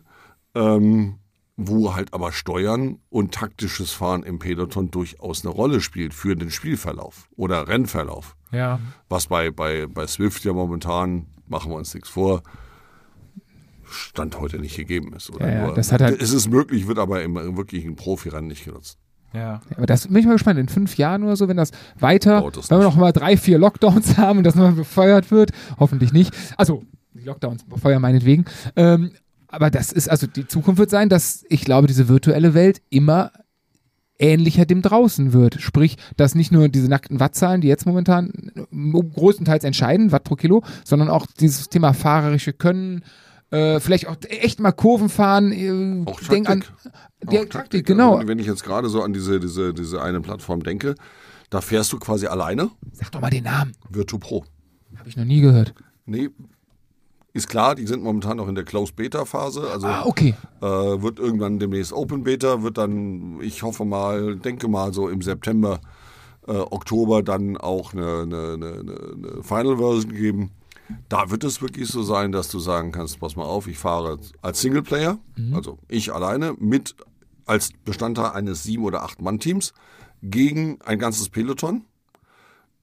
ähm, 0.54 1.18
wo 1.56 1.94
halt 1.94 2.14
aber 2.14 2.32
Steuern 2.32 2.98
und 3.08 3.34
taktisches 3.34 3.92
Fahren 3.92 4.22
im 4.22 4.38
Peloton 4.38 4.90
durchaus 4.90 5.44
eine 5.44 5.54
Rolle 5.54 5.80
spielt 5.80 6.14
für 6.14 6.34
den 6.34 6.50
Spielverlauf 6.50 7.28
oder 7.36 7.68
Rennverlauf. 7.68 8.36
Ja. 8.50 8.80
Was 9.08 9.26
bei, 9.26 9.50
bei, 9.50 9.86
bei 9.86 10.06
Swift 10.06 10.44
ja 10.44 10.52
momentan, 10.52 11.26
machen 11.48 11.70
wir 11.70 11.76
uns 11.76 11.92
nichts 11.94 12.08
vor, 12.08 12.42
Stand 13.84 14.38
heute 14.40 14.58
nicht 14.58 14.76
gegeben 14.76 15.12
ist. 15.14 15.30
Oder 15.30 15.46
Ja, 15.48 15.54
ja, 15.54 15.66
nur, 15.66 15.74
das 15.74 15.92
hat 15.92 16.00
halt- 16.00 16.20
es 16.22 16.32
ist 16.32 16.48
möglich, 16.48 16.86
wird 16.86 16.98
aber 16.98 17.22
im 17.22 17.34
wirklichen 17.56 17.94
Profirennen 17.96 18.48
nicht 18.48 18.64
genutzt. 18.64 18.98
Ja. 19.34 19.60
Aber 19.76 19.86
das 19.86 20.06
bin 20.08 20.16
ich 20.16 20.26
mal 20.26 20.32
gespannt. 20.32 20.58
In 20.58 20.68
fünf 20.68 20.96
Jahren 20.96 21.22
oder 21.22 21.36
so, 21.36 21.48
wenn 21.48 21.56
das 21.56 21.70
weiter, 21.98 22.40
das 22.54 22.70
wenn 22.70 22.78
wir 22.78 22.84
nicht. 22.84 22.94
noch 22.94 23.00
mal 23.00 23.12
drei, 23.12 23.36
vier 23.36 23.58
Lockdowns 23.58 24.16
haben 24.18 24.38
und 24.38 24.44
das 24.44 24.54
nochmal 24.54 24.72
befeuert 24.72 25.30
wird, 25.30 25.52
hoffentlich 25.78 26.12
nicht. 26.12 26.34
Also, 26.56 26.84
die 27.14 27.24
Lockdowns 27.24 27.64
befeuern 27.64 28.00
meinetwegen. 28.02 28.44
Ähm, 28.76 29.12
aber 29.48 29.70
das 29.70 29.92
ist, 29.92 30.08
also 30.08 30.26
die 30.26 30.46
Zukunft 30.46 30.78
wird 30.78 30.90
sein, 30.90 31.08
dass 31.10 31.44
ich 31.50 31.64
glaube, 31.64 31.86
diese 31.86 32.08
virtuelle 32.08 32.54
Welt 32.54 32.80
immer 32.88 33.30
ähnlicher 34.22 34.64
dem 34.64 34.80
draußen 34.80 35.32
wird. 35.32 35.60
Sprich, 35.60 35.96
dass 36.16 36.34
nicht 36.34 36.52
nur 36.52 36.68
diese 36.68 36.88
nackten 36.88 37.20
Wattzahlen, 37.20 37.60
die 37.60 37.68
jetzt 37.68 37.86
momentan 37.86 38.52
äh, 38.54 39.00
größtenteils 39.14 39.64
entscheiden, 39.64 40.12
Watt 40.12 40.24
pro 40.24 40.36
Kilo, 40.36 40.62
sondern 40.84 41.10
auch 41.10 41.26
dieses 41.26 41.68
Thema 41.68 41.92
fahrerische 41.92 42.52
Können, 42.52 43.04
äh, 43.50 43.80
vielleicht 43.80 44.08
auch 44.08 44.16
echt 44.28 44.60
mal 44.60 44.72
Kurven 44.72 45.08
fahren. 45.10 45.52
Äh, 45.52 46.08
Auch 46.10 46.20
denk 46.20 46.48
an, 46.48 46.60
Taktik. 46.60 46.92
die 47.30 47.38
Auch 47.38 47.44
Taktik, 47.46 47.86
genau. 47.86 48.14
Also 48.16 48.28
wenn 48.28 48.38
ich 48.38 48.46
jetzt 48.46 48.64
gerade 48.64 48.88
so 48.88 49.02
an 49.02 49.12
diese, 49.12 49.40
diese, 49.40 49.74
diese 49.74 50.00
eine 50.00 50.20
Plattform 50.20 50.62
denke, 50.62 50.94
da 51.50 51.60
fährst 51.60 51.92
du 51.92 51.98
quasi 51.98 52.26
alleine, 52.26 52.70
Sag 52.92 53.12
doch 53.12 53.20
mal 53.20 53.28
den 53.28 53.44
Namen. 53.44 53.72
Virtu 53.90 54.18
Pro. 54.18 54.44
Habe 54.96 55.08
ich 55.08 55.16
noch 55.16 55.24
nie 55.26 55.40
gehört. 55.40 55.74
Nee, 56.06 56.30
ist 57.32 57.48
klar, 57.48 57.74
die 57.74 57.86
sind 57.86 58.02
momentan 58.02 58.36
noch 58.36 58.48
in 58.48 58.54
der 58.54 58.64
Closed 58.64 58.94
Beta 58.96 59.24
Phase, 59.24 59.70
also 59.70 59.86
Ah, 59.86 60.04
okay. 60.04 60.34
äh, 60.60 60.64
wird 60.66 61.18
irgendwann 61.18 61.58
demnächst 61.58 61.92
Open 61.92 62.24
Beta, 62.24 62.62
wird 62.62 62.78
dann, 62.78 63.40
ich 63.40 63.62
hoffe 63.62 63.84
mal, 63.84 64.36
denke 64.36 64.68
mal 64.68 64.92
so 64.92 65.08
im 65.08 65.22
September, 65.22 65.80
äh, 66.46 66.52
Oktober 66.52 67.22
dann 67.22 67.56
auch 67.56 67.92
eine, 67.94 68.22
eine, 68.22 68.52
eine, 68.54 68.72
eine 68.72 69.42
Final 69.42 69.78
Version 69.78 70.12
geben. 70.12 70.50
Da 71.08 71.30
wird 71.30 71.44
es 71.44 71.62
wirklich 71.62 71.88
so 71.88 72.02
sein, 72.02 72.32
dass 72.32 72.48
du 72.48 72.58
sagen 72.58 72.92
kannst, 72.92 73.18
pass 73.20 73.34
mal 73.36 73.44
auf, 73.44 73.66
ich 73.66 73.78
fahre 73.78 74.18
als 74.42 74.60
Singleplayer, 74.60 75.18
also 75.54 75.78
ich 75.88 76.12
alleine, 76.12 76.54
mit 76.58 76.96
als 77.46 77.70
Bestandteil 77.84 78.32
eines 78.32 78.62
sieben 78.62 78.84
oder 78.84 79.02
acht 79.02 79.22
Mann 79.22 79.38
Teams 79.38 79.72
gegen 80.22 80.78
ein 80.82 80.98
ganzes 80.98 81.28
Peloton 81.28 81.84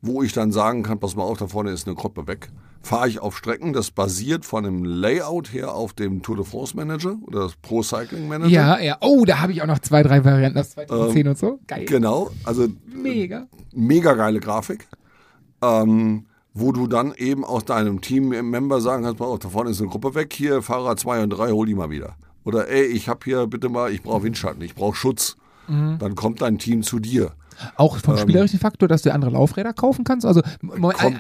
wo 0.02 0.24
ich 0.24 0.32
dann 0.32 0.54
sagen 0.54 0.84
kann, 0.84 1.00
pass 1.00 1.18
mal 1.18 1.24
auf, 1.24 1.38
da 1.40 1.48
vorne 1.48 1.72
ist 1.72 1.86
eine 1.86 1.94
Gruppe 1.96 2.26
weg. 2.26 2.50
Fahre 2.82 3.10
ich 3.10 3.20
auf 3.20 3.38
Strecken, 3.38 3.74
das 3.74 3.92
basiert 3.92 4.46
von 4.46 4.66
einem 4.66 4.84
Layout 4.86 5.52
her 5.54 5.74
auf 5.74 5.94
dem 5.94 6.22
Tour 6.22 6.38
de 6.38 6.46
France 6.46 6.76
Manager 6.76 7.18
oder 7.28 7.42
das 7.42 7.56
Pro 7.56 7.84
Cycling 7.84 8.28
Manager. 8.28 8.50
Ja, 8.50 8.80
ja. 8.80 8.98
Oh, 9.02 9.26
da 9.26 9.40
habe 9.40 9.52
ich 9.52 9.62
auch 9.62 9.68
noch 9.68 9.80
zwei, 9.80 10.02
drei 10.02 10.24
Varianten 10.24 10.58
aus 10.58 10.72
2010 10.72 11.28
und 11.28 11.38
so. 11.38 11.60
Geil. 11.68 11.86
Genau, 11.86 12.32
also 12.46 12.68
Mega. 12.86 13.48
mega 13.74 14.14
geile 14.14 14.40
Grafik, 14.40 14.88
ähm, 15.62 16.26
wo 16.54 16.72
du 16.72 16.88
dann 16.88 17.14
eben 17.16 17.44
aus 17.44 17.66
deinem 17.66 18.02
Team-Member 18.02 18.80
sagen 18.82 19.04
kannst, 19.04 19.22
auf, 19.22 19.40
da 19.40 19.50
vorne 19.50 19.72
ist 19.72 19.82
eine 19.82 19.90
Gruppe 19.90 20.16
weg, 20.16 20.34
hier 20.34 20.62
Fahrer 20.62 20.96
2 20.96 21.24
und 21.24 21.30
3, 21.32 21.52
hol 21.52 21.66
die 21.66 21.76
mal 21.76 21.90
wieder. 21.90 22.16
Oder 22.46 22.70
ey, 22.70 22.86
ich 22.86 23.10
habe 23.10 23.20
hier 23.26 23.46
bitte 23.48 23.68
mal, 23.70 23.92
ich 23.92 24.02
brauche 24.02 24.24
Windschatten, 24.24 24.62
ich 24.62 24.74
brauche 24.74 24.96
Schutz. 24.96 25.36
Dann 25.68 26.16
kommt 26.16 26.42
dein 26.42 26.58
Team 26.58 26.82
zu 26.82 26.98
dir. 26.98 27.34
Auch 27.76 27.98
vom 27.98 28.18
spielerischen 28.18 28.60
Faktor, 28.60 28.88
dass 28.88 29.02
du 29.02 29.14
andere 29.14 29.32
Laufräder 29.32 29.74
kaufen 29.74 30.04
kannst. 30.04 30.26
Also 30.26 30.42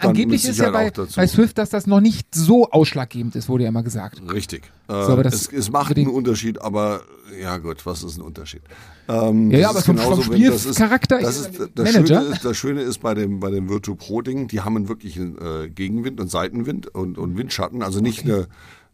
angeblich 0.02 0.45
ist 0.48 0.57
ja 0.60 0.70
bei, 0.72 0.91
bei 0.91 1.28
Swift, 1.28 1.57
dass 1.57 1.70
das 1.70 1.88
noch 1.88 2.02
nicht 2.02 2.34
so 2.34 2.70
ausschlaggebend 2.72 3.36
ist, 3.36 3.49
wurde 3.49 3.64
ja 3.64 3.70
immer 3.70 3.84
gesagt. 3.84 4.22
Richtig. 4.32 4.72
Äh, 4.88 4.94
aber 4.94 5.24
das 5.24 5.34
es, 5.34 5.53
es 5.53 5.72
macht 5.72 5.95
einen 5.98 6.07
Unterschied, 6.07 6.61
aber 6.61 7.02
ja 7.40 7.57
gut, 7.57 7.86
was 7.86 8.03
ist 8.03 8.18
ein 8.18 8.22
Unterschied? 8.22 8.61
Ähm, 9.07 9.52
Ja, 9.52 9.60
ja, 9.60 9.70
aber 9.70 9.82
vom- 9.82 9.95
genauso, 9.98 10.22
vom 10.24 10.34
wenn- 10.34 10.45
das 10.45 10.66
ist- 10.66 10.76
Spielcharakter 10.76 11.20
das 11.20 11.40
ist 11.41 11.60
das, 11.76 11.94
Manager. 11.94 12.22
Schöne 12.22 12.34
ist, 12.36 12.45
das 12.45 12.57
Schöne 12.57 12.82
ist 12.82 12.98
bei 12.99 13.14
dem, 13.14 13.40
bei 13.40 13.52
dem 13.52 13.70
Virtu 13.70 13.95
Pro 13.95 14.22
Ding, 14.22 14.48
die 14.48 14.61
haben 14.61 14.76
einen 14.76 14.88
wirklichen 14.90 15.38
äh, 15.38 15.70
Gegenwind 15.70 16.20
und 16.20 16.30
Seitenwind 16.32 16.88
und, 16.95 17.18
und 17.18 17.38
Windschatten, 17.38 17.84
also 17.84 17.99
nicht 18.02 18.24
eine, 18.26 18.48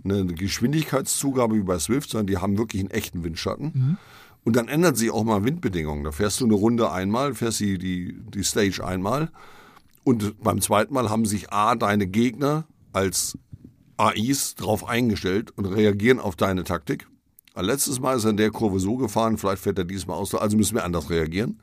eine 0.04 0.26
Geschwindigkeitszugabe 0.26 1.56
wie 1.56 1.64
bei 1.64 1.80
Swift, 1.80 2.10
sondern 2.10 2.28
die 2.28 2.38
haben 2.38 2.58
wirklich 2.58 2.82
einen 2.82 2.92
echten 2.92 3.24
Windschatten. 3.24 3.72
Mhm. 3.74 3.98
Und 4.46 4.56
dann 4.56 4.70
ändert 4.70 4.96
sich 4.96 5.12
auch 5.12 5.24
mal 5.26 5.44
Windbedingungen. 5.44 6.06
Da 6.06 6.12
fährst 6.12 6.40
du 6.40 6.46
eine 6.46 6.54
Runde 6.54 6.92
einmal, 6.92 7.34
fährst 7.34 7.60
die, 7.60 7.78
die, 7.78 8.18
die 8.30 8.44
Stage 8.44 8.86
einmal 8.86 9.32
und 10.06 10.42
beim 10.42 10.62
zweiten 10.62 10.94
Mal 10.94 11.10
haben 11.10 11.26
sich 11.26 11.52
A, 11.52 11.76
deine 11.76 12.06
Gegner 12.06 12.66
als 12.94 13.38
AIs 13.98 14.54
drauf 14.54 14.88
eingestellt 14.88 15.52
und 15.58 15.66
reagieren 15.66 16.20
auf 16.20 16.36
deine 16.36 16.64
Taktik. 16.64 17.08
Letztes 17.56 18.00
Mal 18.00 18.18
ist 18.18 18.26
er 18.26 18.30
in 18.30 18.38
der 18.38 18.52
Kurve 18.52 18.80
so 18.80 18.98
gefahren, 18.98 19.38
vielleicht 19.38 19.64
fährt 19.64 19.80
er 19.80 19.86
diesmal 19.86 20.18
aus, 20.18 20.36
also 20.36 20.58
müssen 20.58 20.76
wir 20.76 20.84
anders 20.84 21.10
reagieren. 21.10 21.60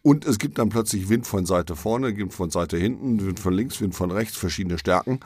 Und 0.00 0.24
es 0.24 0.38
gibt 0.38 0.58
dann 0.58 0.70
plötzlich 0.70 1.10
Wind 1.10 1.26
von 1.26 1.44
Seite 1.44 1.76
vorne, 1.76 2.16
Wind 2.16 2.32
von 2.32 2.50
Seite 2.50 2.78
hinten, 2.78 3.24
Wind 3.24 3.38
von 3.38 3.52
links, 3.52 3.80
Wind 3.80 3.94
von 3.94 4.10
rechts, 4.10 4.36
verschiedene 4.36 4.78
Stärken. 4.78 5.20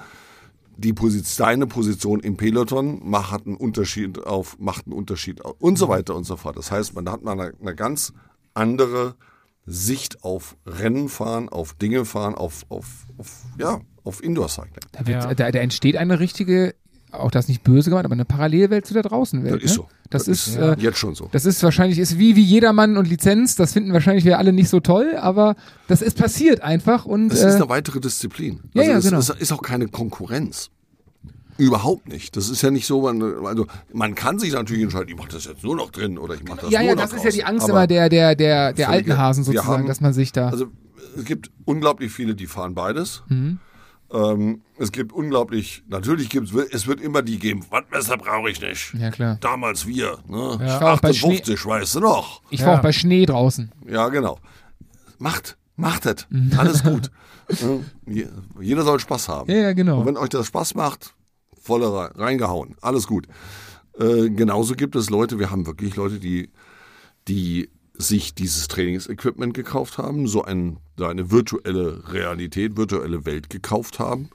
Die 0.79 0.93
Position, 0.93 1.47
deine 1.47 1.67
Position 1.67 2.21
im 2.21 2.37
Peloton 2.37 3.01
macht 3.09 3.47
einen 3.47 3.57
Unterschied 3.57 4.25
auf, 4.25 4.59
macht 4.59 4.87
einen 4.87 4.93
Unterschied 4.95 5.45
auf 5.45 5.57
und 5.59 5.77
so 5.79 5.89
weiter 5.89 6.15
und 6.15 6.25
so 6.25 6.37
fort. 6.37 6.57
Das 6.57 6.71
heißt, 6.71 6.95
man 6.95 7.11
hat 7.11 7.23
mal 7.23 7.33
eine, 7.33 7.53
eine 7.61 7.75
ganz 7.75 8.13
andere 8.55 9.15
Sicht 9.65 10.23
auf 10.23 10.57
Rennen 10.67 11.09
fahren, 11.09 11.49
auf 11.49 11.75
Dinge 11.75 12.05
fahren, 12.05 12.35
auf, 12.35 12.67
auf, 12.69 13.07
auf 13.19 13.43
ja, 13.59 13.81
auf 14.05 14.23
Indoor 14.23 14.49
Cycling. 14.49 14.85
Da, 14.93 15.07
wird, 15.07 15.25
Ja. 15.25 15.35
da, 15.35 15.51
da 15.51 15.59
entsteht 15.59 15.97
eine 15.97 16.21
richtige 16.21 16.75
auch 17.13 17.31
das 17.31 17.49
nicht 17.49 17.63
böse 17.65 17.91
gemeint, 17.91 18.05
aber 18.05 18.15
eine 18.15 18.25
Parallelwelt 18.25 18.85
zu 18.87 18.95
der 18.95 19.03
Draußenwelt. 19.03 19.63
Das 19.63 19.63
ist 19.63 19.71
ne? 19.71 19.75
so. 19.77 19.89
Das, 20.11 20.25
Das 20.25 20.29
ist, 20.29 20.47
ist 20.49 20.57
äh, 20.57 20.77
Jetzt 20.79 20.99
schon 20.99 21.15
so. 21.15 21.29
das 21.33 21.45
ist 21.47 21.63
wahrscheinlich, 21.63 21.99
ist 21.99 22.19
wie, 22.19 22.37
wie 22.37 22.43
jedermann 22.43 22.97
und 22.97 23.09
Lizenz, 23.09 23.57
das 23.57 23.73
finden 23.73 23.93
wahrscheinlich 23.93 24.25
wir 24.25 24.39
alle 24.39 24.53
nicht 24.53 24.69
so 24.69 24.81
toll, 24.81 25.17
aber 25.21 25.57
das 25.89 26.01
ist 26.03 26.17
passiert 26.19 26.61
einfach 26.63 27.05
und 27.07 27.33
Es 27.33 27.43
äh, 27.43 27.49
ist 27.49 27.55
eine 27.57 27.69
weitere 27.69 28.01
Disziplin. 28.01 28.61
ja, 28.75 28.83
Also 28.83 28.93
ja, 28.93 28.99
es, 28.99 29.05
genau. 29.05 29.19
es 29.19 29.31
ist 29.31 29.53
auch 29.53 29.63
keine 29.63 29.89
Konkurrenz. 29.89 30.71
Überhaupt 31.59 32.07
nicht. 32.09 32.37
Das 32.37 32.51
ist 32.51 32.61
ja 32.61 32.71
nicht 32.71 32.87
so, 32.87 33.01
man, 33.01 33.23
also 33.47 33.67
man 33.93 34.15
kann 34.15 34.39
sich 34.39 34.53
natürlich 34.53 34.83
entscheiden, 34.83 35.09
ich 35.09 35.17
mache 35.17 35.31
das 35.31 35.47
jetzt 35.47 35.65
nur 35.65 35.75
noch 35.75 35.91
drin 35.91 36.19
oder 36.19 36.35
ich 36.35 36.45
mache 36.45 36.61
das 36.63 36.71
ja, 36.71 36.81
nur 36.81 36.89
ja, 36.91 36.95
noch 36.95 37.03
das 37.03 37.15
ist 37.15 37.25
ja 37.25 37.31
die. 37.31 37.45
Angst 37.45 37.67
immer 37.69 37.87
der, 37.87 38.11
der, 38.11 38.35
der, 38.35 38.75
der 38.75 38.91
alten 38.91 39.17
Hasen 39.17 39.43
sozusagen, 39.43 39.69
haben- 39.69 39.87
dass 39.87 40.03
man 40.03 40.13
sich 40.13 40.33
da. 40.33 40.51
Also 40.51 40.67
es 41.17 41.25
gibt 41.25 41.51
unglaublich 41.65 42.13
viele, 42.13 42.35
die 42.35 42.47
fahren 42.47 42.75
beides. 42.75 43.23
Mhm. 43.29 43.59
Ähm, 44.17 44.63
es 44.79 44.93
gibt 44.93 45.13
unglaublich, 45.13 45.83
natürlich 45.89 46.29
gibt 46.31 46.49
es, 46.55 46.55
es 46.73 46.87
wird 46.87 47.01
immer 47.01 47.21
die 47.23 47.39
geben, 47.39 47.65
Wattmesser 47.71 48.17
brauche 48.17 48.49
ich 48.51 48.61
nicht. 48.61 48.95
ja, 48.95 49.11
klar. 49.11 49.37
Damals 49.41 49.87
wir, 49.87 50.19
ne? 50.29 50.53
Ich 50.55 50.81
war 50.81 50.95
auch 50.95 51.01
bei 51.01 51.11
58, 51.11 51.67
weißt 51.67 51.97
du 51.97 52.01
noch. 52.01 52.41
Ich 52.51 52.61
Ja. 52.61 52.67
war 52.69 52.79
auch 52.79 52.83
bei 52.83 52.93
Schnee 52.93 53.27
draußen. 53.27 53.73
Ja, 53.87 54.09
genau. 54.09 54.39
Macht, 55.19 55.57
macht 55.77 56.07
es. 56.07 56.27
Mhm. 56.31 56.53
Alles 56.59 56.83
gut. 56.83 57.11
Ja, 57.51 57.67
je- 58.07 58.29
Jeder 58.61 58.83
soll 58.85 59.01
Spaß 59.01 59.29
haben. 59.29 59.51
Ja, 59.51 59.59
ja, 59.59 59.73
genau. 59.73 60.01
Und 60.01 60.07
wenn 60.07 60.17
euch 60.17 60.31
das 60.31 60.47
Spaß 60.47 60.75
macht, 60.77 61.15
volle 61.61 61.93
rein- 61.93 62.13
reingehauen. 62.15 62.77
Alles 62.81 63.07
gut. 63.07 63.27
Äh, 63.99 64.31
genauso 64.31 64.75
gibt 64.75 64.95
es 64.97 65.11
Leute, 65.11 65.39
wir 65.39 65.51
haben 65.51 65.67
wirklich 65.67 65.97
Leute, 65.97 66.19
die, 66.21 66.51
die 67.29 67.71
sich 67.99 68.35
dieses 68.35 68.69
Trainingsequipment 68.69 69.55
gekauft 69.55 69.99
haben, 69.99 70.27
so, 70.27 70.43
ein, 70.43 70.79
eine 71.01 71.31
virtuelle 71.31 72.13
Realität, 72.13 72.77
virtuelle 72.77 73.25
Welt 73.25 73.51
gekauft 73.51 73.99
haben 73.99 74.31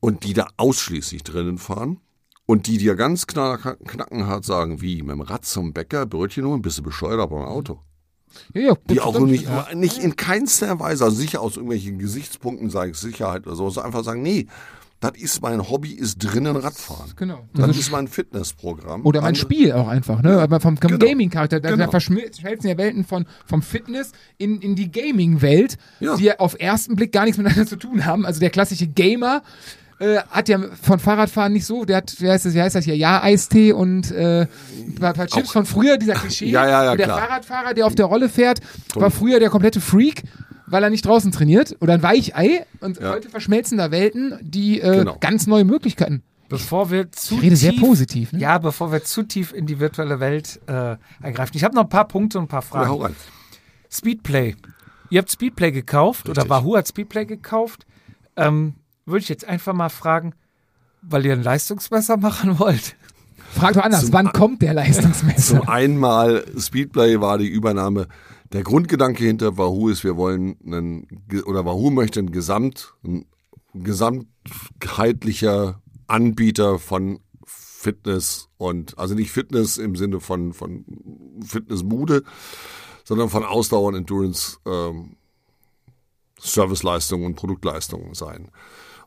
und 0.00 0.24
die 0.24 0.34
da 0.34 0.48
ausschließlich 0.56 1.22
drinnen 1.22 1.58
fahren 1.58 2.00
und 2.46 2.66
die 2.66 2.78
dir 2.78 2.94
ganz 2.94 3.26
knack, 3.26 3.78
knackenhart 3.86 4.44
sagen, 4.44 4.80
wie, 4.80 5.02
mit 5.02 5.12
dem 5.12 5.20
Rad 5.20 5.44
zum 5.44 5.72
Bäcker, 5.72 6.06
Brötchen 6.06 6.46
holen, 6.46 6.62
bist 6.62 6.78
du 6.78 6.82
bescheuert, 6.82 7.20
aber 7.20 7.38
ein 7.38 7.48
Auto. 7.48 7.80
Ja, 8.54 8.60
ja, 8.60 8.74
Die 8.90 9.00
auch 9.00 9.18
nur 9.18 9.28
nicht, 9.28 9.48
nicht 9.74 9.98
in 9.98 10.16
keinster 10.16 10.78
Weise, 10.78 11.04
also 11.04 11.16
sicher 11.16 11.40
aus 11.40 11.56
irgendwelchen 11.56 11.98
Gesichtspunkten, 11.98 12.70
sei 12.70 12.90
es 12.90 13.00
Sicherheit 13.00 13.46
oder 13.46 13.56
so, 13.56 13.68
so 13.70 13.80
einfach 13.80 14.04
sagen, 14.04 14.22
nee, 14.22 14.46
das 15.00 15.12
ist 15.16 15.42
mein 15.42 15.68
Hobby, 15.68 15.92
ist 15.92 16.18
drinnen 16.18 16.56
Radfahren. 16.56 17.12
Genau. 17.16 17.46
Das, 17.54 17.66
Das 17.68 17.76
ist 17.78 17.92
mein 17.92 18.08
Fitnessprogramm. 18.08 19.04
Oder 19.04 19.20
mein 19.20 19.28
Andere- 19.28 19.42
Spiel 19.42 19.72
auch 19.72 19.88
einfach, 19.88 20.22
ne? 20.22 20.38
Aber 20.40 20.58
vom, 20.60 20.76
vom 20.78 20.90
Genau. 20.90 21.04
Gaming-Charakter, 21.06 21.60
da, 21.60 21.68
da 21.70 21.76
Genau. 21.76 21.90
verschmelzen 21.90 22.44
ja 22.68 22.78
Welten 22.78 23.04
von, 23.04 23.26
vom 23.46 23.62
Fitness 23.62 24.12
in, 24.38 24.60
in 24.60 24.74
die 24.74 24.90
Gaming-Welt, 24.90 25.76
Ja. 26.00 26.16
die 26.16 26.24
ja 26.24 26.38
auf 26.38 26.56
ersten 26.58 26.96
Blick 26.96 27.12
gar 27.12 27.24
nichts 27.24 27.36
miteinander 27.38 27.66
zu 27.66 27.76
tun 27.76 28.04
haben. 28.06 28.24
Also 28.24 28.40
der 28.40 28.50
klassische 28.50 28.86
Gamer 28.86 29.42
äh, 29.98 30.18
hat 30.30 30.48
ja 30.48 30.58
von 30.82 30.98
Fahrradfahren 30.98 31.52
nicht 31.54 31.64
so, 31.66 31.84
der 31.86 31.98
hat, 31.98 32.14
wie 32.20 32.28
heißt 32.28 32.44
das, 32.46 32.54
wie 32.54 32.60
heißt 32.60 32.74
das 32.76 32.84
hier, 32.84 32.96
ja, 32.96 33.22
Eistee 33.22 33.72
und 33.72 34.10
äh, 34.10 34.46
paar, 35.00 35.14
paar 35.14 35.26
Chips 35.26 35.48
Auch- 35.48 35.52
von 35.52 35.66
früher, 35.66 35.96
dieser 35.98 36.14
Klischee. 36.14 36.46
Ja, 36.50 36.68
ja, 36.68 36.84
ja, 36.84 36.90
und 36.92 36.98
der 36.98 37.06
klar. 37.06 37.18
Fahrradfahrer, 37.18 37.72
der 37.74 37.86
auf 37.86 37.94
der 37.94 38.04
Rolle 38.06 38.28
fährt, 38.28 38.60
war 38.94 39.10
früher 39.10 39.40
der 39.40 39.48
komplette 39.50 39.80
Freak, 39.80 40.22
weil 40.66 40.82
er 40.82 40.90
nicht 40.90 41.04
draußen 41.06 41.32
trainiert 41.32 41.76
oder 41.80 41.94
ein 41.94 42.02
Weichei. 42.02 42.66
Und 42.80 42.98
Ja. 43.00 43.10
heute 43.12 43.28
verschmelzen 43.28 43.78
da 43.78 43.90
Welten, 43.90 44.34
die 44.42 44.80
äh, 44.80 44.98
Genau. 44.98 45.16
ganz 45.20 45.46
neue 45.46 45.64
Möglichkeiten. 45.64 46.22
Bevor 46.48 46.90
wir 46.90 47.10
zu 47.10 47.34
Ich 47.36 47.42
rede 47.42 47.56
sehr 47.56 47.72
tief, 47.72 47.80
positiv, 47.80 48.32
ne? 48.32 48.38
Ja, 48.38 48.58
bevor 48.58 48.92
wir 48.92 49.02
zu 49.02 49.24
tief 49.24 49.52
in 49.52 49.66
die 49.66 49.80
virtuelle 49.80 50.20
Welt 50.20 50.60
äh, 50.68 50.96
eingreifen. 51.20 51.56
Ich 51.56 51.64
habe 51.64 51.74
noch 51.74 51.82
ein 51.82 51.88
paar 51.88 52.06
Punkte 52.06 52.38
und 52.38 52.44
ein 52.44 52.48
paar 52.48 52.62
Ja, 52.62 52.68
Fragen. 52.68 52.88
hau 52.88 52.96
rein. 53.02 53.16
Speedplay. 53.90 54.54
Ihr 55.10 55.18
habt 55.20 55.30
Speedplay 55.30 55.72
gekauft 55.72 56.28
oder 56.28 56.42
Richtig. 56.42 56.50
Wahoo 56.50 56.76
hat 56.76 56.88
Speedplay 56.88 57.24
gekauft. 57.26 57.86
Ähm, 58.36 58.74
Würde 59.06 59.20
ich 59.22 59.28
jetzt 59.28 59.44
einfach 59.46 59.72
mal 59.72 59.88
fragen, 59.88 60.34
weil 61.02 61.24
ihr 61.26 61.32
ein 61.32 61.42
Leistungsmesser 61.42 62.16
machen 62.16 62.58
wollt. 62.58 62.96
Frag 63.54 63.74
doch 63.74 63.82
anders, 63.84 64.02
Zum 64.06 64.12
wann 64.12 64.32
kommt 64.32 64.62
der 64.62 64.74
Leistungsmesser? 64.74 65.60
Zum 65.60 65.68
einen 65.68 65.96
mal, 65.96 66.44
Speedplay 66.58 67.20
war 67.20 67.38
die 67.38 67.46
Übernahme. 67.46 68.08
Der 68.52 68.62
Grundgedanke 68.62 69.24
hinter 69.24 69.58
Wahoo 69.58 69.88
ist, 69.88 70.04
wir 70.04 70.16
wollen 70.16 70.56
einen, 70.64 71.24
oder 71.46 71.64
Wahoo 71.64 71.90
möchte 71.90 72.20
ein 72.20 72.30
Gesamt, 72.30 72.94
ein 73.04 73.26
gesamtheitlicher 73.74 75.82
Anbieter 76.06 76.78
von 76.78 77.20
Fitness 77.44 78.48
und, 78.56 78.98
also 78.98 79.14
nicht 79.14 79.30
Fitness 79.30 79.78
im 79.78 79.96
Sinne 79.96 80.20
von, 80.20 80.52
von 80.52 80.84
Fitnessmude, 81.44 82.22
sondern 83.04 83.28
von 83.28 83.44
Ausdauer 83.44 83.88
und 83.88 83.96
Endurance, 83.96 84.58
ähm, 84.66 85.16
Serviceleistungen 86.38 87.26
und 87.26 87.36
Produktleistungen 87.36 88.14
sein. 88.14 88.50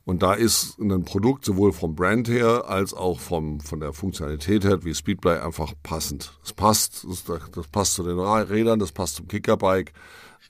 Und 0.09 0.23
da 0.23 0.33
ist 0.33 0.79
ein 0.79 1.05
Produkt 1.05 1.45
sowohl 1.45 1.71
vom 1.71 1.93
Brand 1.93 2.27
her 2.29 2.63
als 2.67 2.95
auch 2.95 3.19
vom, 3.19 3.59
von 3.59 3.79
der 3.79 3.93
Funktionalität 3.93 4.63
her 4.63 4.83
wie 4.83 4.95
Speedplay 4.95 5.37
einfach 5.37 5.73
passend. 5.83 6.33
Es 6.43 6.51
passt, 6.51 7.05
das, 7.27 7.67
passt 7.67 7.93
zu 7.93 8.01
den 8.01 8.17
Rädern, 8.17 8.79
das 8.79 8.91
passt 8.91 9.17
zum 9.17 9.27
Kickerbike. 9.27 9.93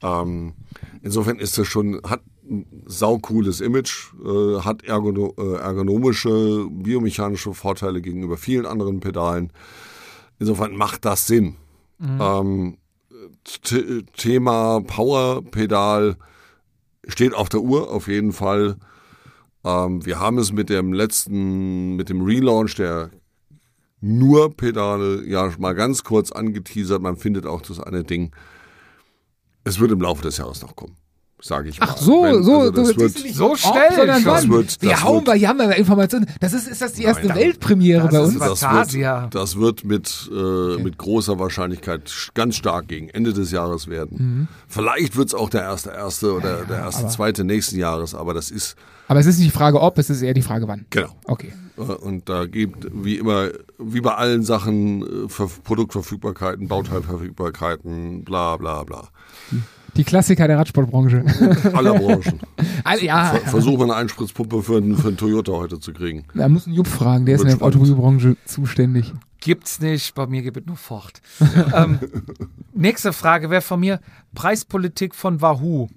Ähm, 0.01 0.53
insofern 1.01 1.39
ist 1.39 1.57
das 1.57 1.67
schon, 1.67 1.99
hat 2.07 2.21
ein 2.49 2.83
saucooles 2.85 3.59
Image, 3.59 4.13
äh, 4.23 4.61
hat 4.61 4.85
ergono, 4.85 5.33
äh, 5.37 5.57
ergonomische, 5.57 6.65
biomechanische 6.71 7.53
Vorteile 7.53 7.99
gegenüber 7.99 8.37
vielen 8.37 8.65
anderen 8.65 9.01
Pedalen. 9.01 9.51
Insofern 10.39 10.73
macht 10.73 11.03
das 11.03 11.27
Sinn. 11.27 11.57
Ähm, 12.01 12.77
T 13.43 14.03
Thema 14.15 14.79
Powerpedal 14.79 16.15
steht 17.05 17.33
auf 17.33 17.49
der 17.49 17.59
Uhr 17.59 17.91
auf 17.91 18.07
jeden 18.07 18.31
Fall. 18.31 18.77
Ähm, 19.65 20.05
wir 20.05 20.19
haben 20.19 20.37
es 20.37 20.51
mit 20.53 20.69
dem 20.69 20.93
letzten, 20.93 21.95
mit 21.95 22.09
dem 22.09 22.21
Relaunch 22.21 22.75
der 22.75 23.09
nur 24.01 24.55
Pedale 24.55 25.25
ja 25.27 25.51
mal 25.59 25.73
ganz 25.75 26.03
kurz 26.03 26.31
angeteasert. 26.31 27.01
Man 27.01 27.17
findet 27.17 27.45
auch 27.45 27.61
das 27.61 27.79
eine 27.81 28.03
Ding. 28.05 28.31
Es 29.65 29.79
wird 29.79 29.91
im 29.91 29.99
Laufe 30.01 30.21
des 30.23 30.37
Jahres 30.37 30.61
noch 30.61 30.73
kommen, 30.77 30.95
sage 31.41 31.67
ich 31.67 31.79
mal. 31.81 31.87
Ach 31.89 31.97
so, 31.97 32.23
Wenn- 32.23 32.41
so, 32.43 32.59
also 32.59 32.71
das 32.71 32.87
so, 32.87 32.95
wird, 32.97 33.23
nicht 33.23 33.35
so 33.35 33.55
schnell 33.57 33.93
sondern 33.93 34.23
wann. 34.25 34.35
Das 34.35 34.47
wird- 34.49 34.81
wir 34.81 34.89
das 34.91 35.03
hauen 35.03 35.15
wird- 35.17 35.25
bei 35.25 35.35
Jammer 35.35 35.75
Informationen. 35.75 36.27
Das 36.39 36.53
ist, 36.53 36.69
ist 36.69 36.81
das 36.81 36.93
die 36.93 37.03
erste 37.03 37.27
Nein, 37.27 37.37
Weltpremiere 37.37 38.03
das 38.07 38.11
bei 38.13 38.21
uns? 38.21 38.39
das 38.61 38.93
wird, 38.93 39.35
das 39.35 39.57
wird 39.57 39.83
mit, 39.83 40.31
äh, 40.33 40.81
mit 40.81 40.97
großer 40.97 41.37
Wahrscheinlichkeit 41.37 42.07
sch- 42.07 42.29
ganz 42.33 42.55
stark 42.55 42.87
gegen 42.87 43.09
Ende 43.09 43.33
des 43.33 43.51
Jahres 43.51 43.89
werden. 43.89 44.17
Mhm. 44.17 44.47
Vielleicht 44.69 45.17
wird 45.17 45.27
es 45.27 45.33
auch 45.33 45.49
der 45.49 45.63
erste 45.63 45.89
erste 45.89 46.33
oder 46.33 46.63
der 46.63 46.77
erste 46.77 47.05
zweite 47.09 47.43
nächsten 47.43 47.77
Jahres, 47.77 48.15
aber 48.15 48.33
das 48.33 48.49
ist 48.49 48.77
Aber 49.09 49.19
es 49.19 49.25
ist 49.25 49.39
nicht 49.39 49.47
die 49.51 49.57
Frage 49.57 49.81
ob, 49.81 49.97
es 49.97 50.09
ist 50.09 50.21
eher 50.21 50.33
die 50.33 50.41
Frage 50.41 50.67
wann. 50.67 50.85
genau. 50.91 51.09
Okay. 51.25 51.51
Äh, 51.77 51.81
Und 51.81 52.29
da 52.29 52.45
gibt, 52.45 52.87
wie 52.93 53.17
immer, 53.17 53.49
wie 53.77 54.01
bei 54.01 54.13
allen 54.13 54.43
Sachen, 54.43 55.25
äh, 55.25 55.29
Ver 55.29 55.49
Produktverfügbarkeiten, 55.63 56.67
Bauteilverfügbarkeiten, 56.67 58.23
bla 58.23 58.57
bla 58.57 58.83
bla. 58.83 59.09
Die 59.95 60.03
Klassiker 60.03 60.47
der 60.47 60.57
Radsportbranche. 60.59 61.25
Aller 61.73 61.95
Branchen. 61.95 62.39
also, 62.83 63.03
ja, 63.05 63.31
Ver 63.33 63.49
Versuch 63.49 63.77
mal 63.77 63.85
eine 63.85 63.95
Einspritzpumpe 63.95 64.61
für 64.61 64.77
einen, 64.77 64.95
für 64.95 65.07
einen 65.07 65.17
Toyota 65.17 65.53
heute 65.53 65.79
zu 65.79 65.91
kriegen. 65.93 66.25
da 66.35 66.47
muss 66.47 66.67
ein 66.67 66.73
Jupp 66.73 66.87
fragen, 66.87 67.25
der 67.25 67.35
ist 67.35 67.41
in 67.41 67.47
Wird 67.47 67.53
der 67.61 67.67
spannend. 67.67 67.75
Automobilbranche 67.75 68.37
zuständig. 68.45 69.11
Gibt's 69.41 69.79
nicht, 69.79 70.13
bei 70.15 70.27
mir 70.27 70.41
gibt 70.41 70.57
es 70.57 70.65
nur 70.67 70.75
Ford. 70.75 71.21
ähm, 71.73 71.99
nächste 72.73 73.13
Frage 73.13 73.49
wäre 73.49 73.61
von 73.61 73.79
mir: 73.79 73.99
Preispolitik 74.35 75.15
von 75.15 75.41
Wahoo. 75.41 75.87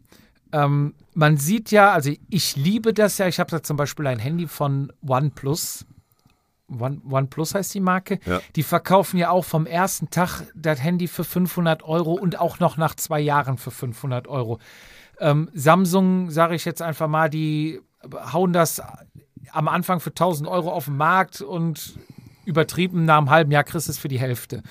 Ähm, 0.53 0.95
man 1.15 1.37
sieht 1.37 1.71
ja, 1.71 1.93
also 1.93 2.11
ich 2.29 2.57
liebe 2.57 2.95
das 2.95 3.19
ja, 3.19 3.27
ich 3.27 3.41
habe 3.41 3.51
da 3.51 3.63
zum 3.63 3.77
Beispiel 3.77 4.07
ein 4.07 4.19
Handy 4.19 4.47
von 4.47 4.93
OnePlus. 5.07 5.87
One, 6.69 7.01
OnePlus 7.09 7.55
heißt 7.55 7.75
die 7.75 7.81
Marke. 7.81 8.19
Ja. 8.25 8.41
Die 8.57 8.63
verkaufen 8.63 9.19
ja 9.19 9.31
auch 9.31 9.45
vom 9.45 9.67
ersten 9.67 10.11
Tag 10.11 10.43
das 10.55 10.83
Handy 10.83 11.09
für 11.09 11.25
500 11.25 11.83
Euro 11.83 12.13
und 12.13 12.39
auch 12.39 12.61
noch 12.61 12.77
nach 12.77 12.95
zwei 12.95 13.21
Jahren 13.21 13.59
für 13.59 13.71
500 13.71 14.29
Euro. 14.29 14.59
Ähm, 15.21 15.51
Samsung, 15.53 16.31
sage 16.31 16.55
ich 16.55 16.65
jetzt 16.65 16.83
einfach 16.83 17.09
mal, 17.09 17.29
die 17.29 17.81
hauen 18.33 18.53
das 18.53 18.83
am 19.51 19.69
Anfang 19.69 20.01
für 20.01 20.11
1000 20.11 20.49
Euro 20.49 20.71
auf 20.71 20.87
den 20.87 20.97
Markt 20.97 21.41
und 21.41 21.99
übertrieben 22.45 23.05
nach 23.05 23.19
einem 23.19 23.31
halben 23.31 23.51
Jahr 23.51 23.65
kriegst 23.65 23.89
du 23.89 23.93
es 23.93 23.99
für 23.99 24.09
die 24.09 24.19
Hälfte. 24.19 24.63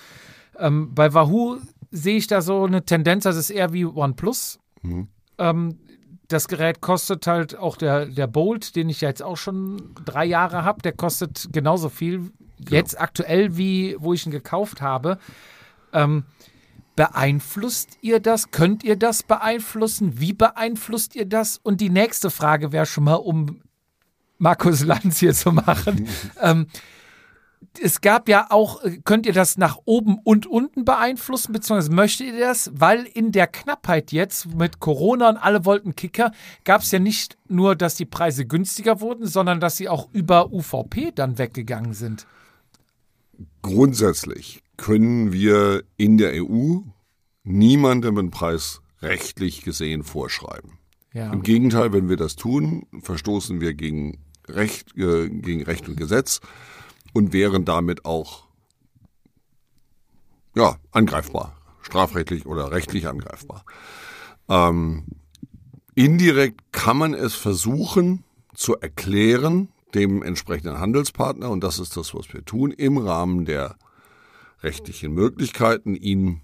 Ähm, 0.57 0.93
bei 0.93 1.13
Wahoo 1.13 1.57
sehe 1.91 2.17
ich 2.17 2.27
da 2.27 2.41
so 2.41 2.65
eine 2.65 2.83
Tendenz, 2.83 3.23
das 3.23 3.35
ist 3.35 3.49
eher 3.49 3.73
wie 3.73 3.85
OnePlus. 3.85 4.59
Ähm, 5.37 5.77
das 6.27 6.47
Gerät 6.47 6.81
kostet 6.81 7.27
halt 7.27 7.57
auch 7.57 7.75
der, 7.75 8.05
der 8.05 8.27
Bolt, 8.27 8.75
den 8.75 8.89
ich 8.89 9.01
ja 9.01 9.09
jetzt 9.09 9.23
auch 9.23 9.37
schon 9.37 9.93
drei 10.05 10.25
Jahre 10.25 10.63
habe, 10.63 10.81
der 10.81 10.93
kostet 10.93 11.49
genauso 11.51 11.89
viel 11.89 12.31
jetzt 12.69 12.99
aktuell, 12.99 13.57
wie 13.57 13.95
wo 13.99 14.13
ich 14.13 14.25
ihn 14.25 14.31
gekauft 14.31 14.81
habe. 14.81 15.17
Ähm, 15.93 16.23
beeinflusst 16.95 17.97
ihr 18.01 18.19
das? 18.19 18.51
Könnt 18.51 18.83
ihr 18.83 18.95
das 18.95 19.23
beeinflussen? 19.23 20.19
Wie 20.19 20.33
beeinflusst 20.33 21.15
ihr 21.15 21.25
das? 21.25 21.59
Und 21.61 21.81
die 21.81 21.89
nächste 21.89 22.29
Frage 22.29 22.71
wäre 22.71 22.85
schon 22.85 23.05
mal, 23.05 23.15
um 23.15 23.61
Markus 24.37 24.83
Lanz 24.83 25.19
hier 25.19 25.33
zu 25.33 25.51
machen. 25.51 26.07
ähm, 26.41 26.67
es 27.79 28.01
gab 28.01 28.27
ja 28.27 28.47
auch, 28.49 28.83
äh, 28.83 28.99
könnt 29.03 29.25
ihr 29.25 29.33
das 29.33 29.57
nach 29.57 29.77
oben 29.85 30.17
und 30.23 30.45
unten 30.45 30.85
beeinflussen, 30.85 31.53
beziehungsweise 31.53 31.91
möchtet 31.91 32.27
ihr 32.27 32.39
das? 32.39 32.71
Weil 32.73 33.05
in 33.05 33.31
der 33.31 33.47
Knappheit 33.47 34.11
jetzt 34.11 34.53
mit 34.55 34.79
Corona 34.79 35.29
und 35.29 35.37
alle 35.37 35.65
wollten 35.65 35.95
Kicker, 35.95 36.31
gab 36.63 36.81
es 36.81 36.91
ja 36.91 36.99
nicht 36.99 37.37
nur, 37.47 37.75
dass 37.75 37.95
die 37.95 38.05
Preise 38.05 38.45
günstiger 38.45 39.01
wurden, 39.01 39.25
sondern 39.25 39.59
dass 39.59 39.77
sie 39.77 39.89
auch 39.89 40.09
über 40.11 40.51
UVP 40.51 41.11
dann 41.13 41.37
weggegangen 41.37 41.93
sind. 41.93 42.27
Grundsätzlich 43.61 44.61
können 44.77 45.31
wir 45.31 45.83
in 45.97 46.17
der 46.17 46.33
EU 46.43 46.79
niemandem 47.43 48.17
einen 48.17 48.31
Preis 48.31 48.81
rechtlich 49.01 49.63
gesehen 49.63 50.03
vorschreiben. 50.03 50.77
Ja. 51.13 51.31
Im 51.31 51.43
Gegenteil, 51.43 51.91
wenn 51.93 52.09
wir 52.09 52.17
das 52.17 52.35
tun, 52.35 52.85
verstoßen 53.01 53.61
wir 53.61 53.73
gegen 53.73 54.19
Recht, 54.47 54.97
äh, 54.97 55.29
gegen 55.29 55.63
Recht 55.63 55.87
und 55.87 55.97
Gesetz 55.97 56.39
und 57.13 57.33
wären 57.33 57.65
damit 57.65 58.05
auch 58.05 58.43
ja, 60.55 60.75
angreifbar, 60.91 61.55
strafrechtlich 61.81 62.45
oder 62.45 62.71
rechtlich 62.71 63.07
angreifbar. 63.07 63.63
Ähm, 64.49 65.05
indirekt 65.95 66.71
kann 66.71 66.97
man 66.97 67.13
es 67.13 67.35
versuchen 67.35 68.23
zu 68.53 68.75
erklären 68.77 69.69
dem 69.93 70.23
entsprechenden 70.23 70.79
Handelspartner 70.79 71.49
und 71.49 71.63
das 71.63 71.79
ist 71.79 71.97
das, 71.97 72.13
was 72.13 72.33
wir 72.33 72.45
tun, 72.45 72.71
im 72.71 72.97
Rahmen 72.97 73.45
der 73.45 73.75
rechtlichen 74.61 75.13
Möglichkeiten, 75.13 75.95
ihn 75.95 76.41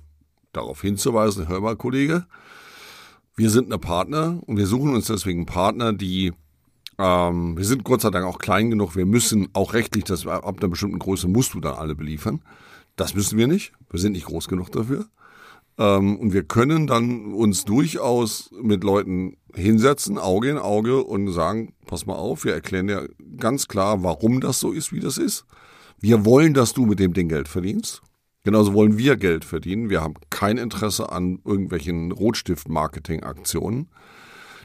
darauf 0.51 0.81
hinzuweisen, 0.81 1.47
hör 1.47 1.61
mal, 1.61 1.75
Kollege, 1.75 2.25
wir 3.35 3.49
sind 3.49 3.67
eine 3.67 3.77
Partner 3.77 4.39
und 4.45 4.57
wir 4.57 4.67
suchen 4.67 4.95
uns 4.95 5.07
deswegen 5.07 5.45
Partner, 5.45 5.93
die 5.93 6.33
ähm, 6.97 7.57
wir 7.57 7.65
sind 7.65 7.83
Gott 7.83 8.01
sei 8.01 8.09
Dank 8.09 8.25
auch 8.25 8.39
klein 8.39 8.69
genug, 8.69 8.95
wir 8.95 9.05
müssen 9.05 9.49
auch 9.53 9.73
rechtlich, 9.73 10.03
das 10.03 10.25
ab 10.25 10.57
einer 10.59 10.69
bestimmten 10.69 10.99
Größe 10.99 11.27
musst 11.27 11.53
du 11.53 11.59
dann 11.59 11.75
alle 11.75 11.95
beliefern. 11.95 12.41
Das 12.95 13.13
müssen 13.13 13.37
wir 13.37 13.47
nicht. 13.47 13.73
Wir 13.91 13.99
sind 13.99 14.13
nicht 14.13 14.25
groß 14.25 14.47
genug 14.47 14.71
dafür. 14.71 15.05
Ähm, 15.77 16.17
und 16.17 16.33
wir 16.33 16.43
können 16.43 16.87
dann 16.87 17.33
uns 17.33 17.63
durchaus 17.65 18.49
mit 18.61 18.83
Leuten 18.83 19.37
hinsetzen, 19.53 20.17
Auge 20.17 20.49
in 20.49 20.57
Auge 20.57 21.03
und 21.03 21.31
sagen, 21.31 21.73
pass 21.85 22.05
mal 22.05 22.15
auf, 22.15 22.43
wir 22.43 22.53
erklären 22.53 22.87
dir 22.87 23.07
ganz 23.37 23.67
klar, 23.67 24.03
warum 24.03 24.41
das 24.41 24.59
so 24.59 24.71
ist, 24.71 24.91
wie 24.91 24.99
das 24.99 25.17
ist. 25.17 25.45
Wir 25.99 26.25
wollen, 26.25 26.53
dass 26.53 26.73
du 26.73 26.85
mit 26.85 26.99
dem 26.99 27.13
Ding 27.13 27.29
Geld 27.29 27.47
verdienst. 27.47 28.01
Genauso 28.43 28.73
wollen 28.73 28.97
wir 28.97 29.17
Geld 29.17 29.45
verdienen. 29.45 29.89
Wir 29.89 30.01
haben 30.01 30.13
kein 30.29 30.57
Interesse 30.57 31.11
an 31.11 31.39
irgendwelchen 31.43 32.11
Rotstift-Marketing-Aktionen. 32.11 33.89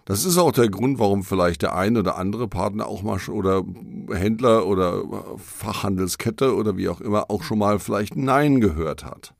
Das 0.04 0.24
ist 0.24 0.36
auch 0.36 0.52
der 0.52 0.68
Grund, 0.68 0.98
warum 0.98 1.22
vielleicht 1.22 1.62
der 1.62 1.76
eine 1.76 2.00
oder 2.00 2.18
andere 2.18 2.48
Partner 2.48 2.86
auch 2.86 3.02
mal 3.02 3.20
oder 3.28 3.62
Händler 4.10 4.66
oder 4.66 5.02
Fachhandelskette 5.36 6.54
oder 6.54 6.76
wie 6.76 6.88
auch 6.88 7.00
immer 7.00 7.30
auch 7.30 7.42
schon 7.42 7.58
mal 7.58 7.78
vielleicht 7.78 8.16
Nein 8.16 8.60
gehört 8.60 9.04
hat. 9.04 9.34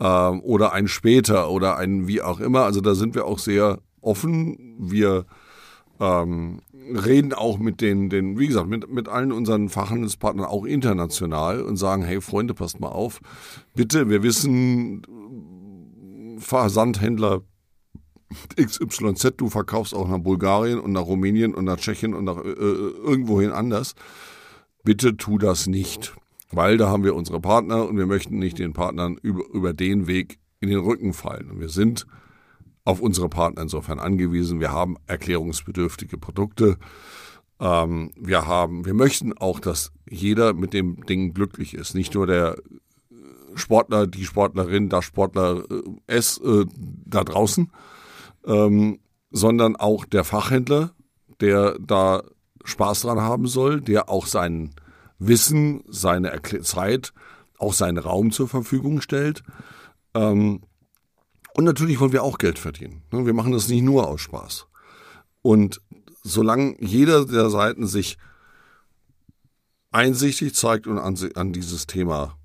Ähm, 0.00 0.40
oder 0.42 0.72
ein 0.72 0.86
später 0.86 1.50
oder 1.50 1.76
ein 1.76 2.06
wie 2.06 2.22
auch 2.22 2.40
immer. 2.40 2.64
Also 2.64 2.80
da 2.80 2.94
sind 2.94 3.14
wir 3.14 3.26
auch 3.26 3.38
sehr 3.38 3.80
offen. 4.00 4.76
Wir 4.78 5.26
ähm, 5.98 6.60
reden 6.72 7.34
auch 7.34 7.58
mit 7.58 7.80
den, 7.80 8.10
den, 8.10 8.38
wie 8.38 8.46
gesagt, 8.46 8.68
mit, 8.68 8.90
mit 8.90 9.08
allen 9.08 9.32
unseren 9.32 9.68
Fachhandelspartnern 9.68 10.46
auch 10.46 10.64
international 10.64 11.62
und 11.62 11.76
sagen, 11.76 12.02
hey 12.02 12.20
Freunde, 12.20 12.54
passt 12.54 12.80
mal 12.80 12.88
auf. 12.88 13.20
Bitte, 13.74 14.08
wir 14.08 14.22
wissen, 14.22 15.02
Versandhändler 16.38 17.42
XYZ, 18.56 19.32
du 19.36 19.48
verkaufst 19.48 19.94
auch 19.94 20.08
nach 20.08 20.18
Bulgarien 20.18 20.78
und 20.78 20.92
nach 20.92 21.02
Rumänien 21.02 21.54
und 21.54 21.64
nach 21.64 21.78
Tschechien 21.78 22.14
und 22.14 22.24
nach 22.24 22.38
äh, 22.38 22.48
irgendwohin 22.48 23.50
anders. 23.50 23.94
Bitte 24.84 25.16
tu 25.16 25.38
das 25.38 25.66
nicht, 25.66 26.14
weil 26.50 26.76
da 26.76 26.88
haben 26.88 27.04
wir 27.04 27.14
unsere 27.14 27.40
Partner 27.40 27.88
und 27.88 27.96
wir 27.96 28.06
möchten 28.06 28.38
nicht 28.38 28.58
den 28.58 28.72
Partnern 28.72 29.18
über, 29.20 29.44
über 29.52 29.72
den 29.72 30.06
Weg 30.06 30.38
in 30.60 30.68
den 30.68 30.78
Rücken 30.78 31.12
fallen. 31.12 31.50
Und 31.50 31.60
wir 31.60 31.68
sind 31.68 32.06
auf 32.84 33.00
unsere 33.00 33.28
Partner 33.28 33.62
insofern 33.62 33.98
angewiesen. 33.98 34.60
Wir 34.60 34.72
haben 34.72 34.96
erklärungsbedürftige 35.06 36.16
Produkte. 36.16 36.78
Ähm, 37.58 38.12
wir 38.16 38.46
haben, 38.46 38.84
wir 38.84 38.94
möchten 38.94 39.36
auch, 39.36 39.60
dass 39.60 39.92
jeder 40.08 40.54
mit 40.54 40.72
dem 40.72 41.04
Ding 41.06 41.34
glücklich 41.34 41.74
ist. 41.74 41.94
Nicht 41.94 42.14
nur 42.14 42.26
der 42.26 42.56
Sportler, 43.54 44.06
die 44.06 44.24
Sportlerin, 44.24 44.88
das 44.88 45.04
Sportler 45.04 45.64
äh, 45.70 45.82
es 46.06 46.38
äh, 46.38 46.64
da 47.04 47.24
draußen, 47.24 47.70
ähm, 48.46 49.00
sondern 49.30 49.76
auch 49.76 50.04
der 50.04 50.24
Fachhändler, 50.24 50.92
der 51.40 51.78
da 51.78 52.22
Spaß 52.64 53.02
dran 53.02 53.20
haben 53.20 53.46
soll, 53.46 53.80
der 53.80 54.08
auch 54.08 54.26
sein 54.26 54.74
Wissen, 55.18 55.82
seine 55.88 56.30
Erkl 56.30 56.62
Zeit, 56.62 57.12
auch 57.58 57.74
seinen 57.74 57.98
Raum 57.98 58.32
zur 58.32 58.48
Verfügung 58.48 59.00
stellt. 59.00 59.42
Ähm, 60.14 60.62
und 61.54 61.64
natürlich 61.64 62.00
wollen 62.00 62.12
wir 62.12 62.22
auch 62.22 62.38
Geld 62.38 62.58
verdienen. 62.58 63.02
Ne? 63.12 63.26
Wir 63.26 63.34
machen 63.34 63.52
das 63.52 63.68
nicht 63.68 63.82
nur 63.82 64.08
aus 64.08 64.20
Spaß. 64.20 64.66
Und 65.42 65.80
solange 66.22 66.76
jeder 66.80 67.24
der 67.26 67.50
Seiten 67.50 67.86
sich 67.86 68.18
einsichtig 69.90 70.54
zeigt 70.54 70.86
und 70.86 70.98
an, 70.98 71.16
an 71.34 71.52
dieses 71.52 71.86
Thema, 71.86 72.36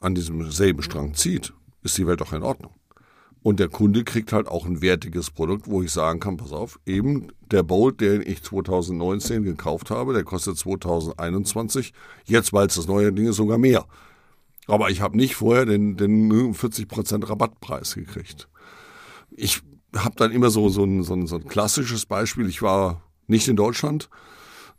an 0.00 0.14
diesem 0.14 0.50
selben 0.50 0.82
Strang 0.82 1.14
zieht, 1.14 1.52
ist 1.82 1.98
die 1.98 2.06
Welt 2.06 2.20
doch 2.20 2.32
in 2.32 2.42
Ordnung. 2.42 2.72
Und 3.42 3.58
der 3.58 3.68
Kunde 3.68 4.04
kriegt 4.04 4.32
halt 4.32 4.46
auch 4.46 4.66
ein 4.66 4.82
wertiges 4.82 5.30
Produkt, 5.30 5.68
wo 5.68 5.82
ich 5.82 5.90
sagen 5.90 6.20
kann, 6.20 6.36
pass 6.36 6.52
auf, 6.52 6.78
eben 6.86 7.28
der 7.50 7.64
Bolt, 7.64 8.00
den 8.00 8.22
ich 8.24 8.42
2019 8.42 9.42
gekauft 9.42 9.90
habe, 9.90 10.12
der 10.12 10.22
kostet 10.22 10.56
2021, 10.58 11.92
jetzt, 12.24 12.52
weil 12.52 12.68
es 12.68 12.76
das 12.76 12.86
neue 12.86 13.12
Ding 13.12 13.26
ist, 13.26 13.36
sogar 13.36 13.58
mehr. 13.58 13.86
Aber 14.68 14.90
ich 14.90 15.00
habe 15.00 15.16
nicht 15.16 15.34
vorher 15.34 15.66
den, 15.66 15.96
den 15.96 16.30
40% 16.54 17.28
Rabattpreis 17.28 17.94
gekriegt. 17.94 18.48
Ich 19.30 19.60
habe 19.96 20.14
dann 20.16 20.30
immer 20.30 20.50
so, 20.50 20.68
so, 20.68 20.84
ein, 20.84 21.02
so, 21.02 21.14
ein, 21.14 21.26
so 21.26 21.36
ein 21.36 21.48
klassisches 21.48 22.06
Beispiel. 22.06 22.48
Ich 22.48 22.62
war 22.62 23.02
nicht 23.26 23.48
in 23.48 23.56
Deutschland, 23.56 24.08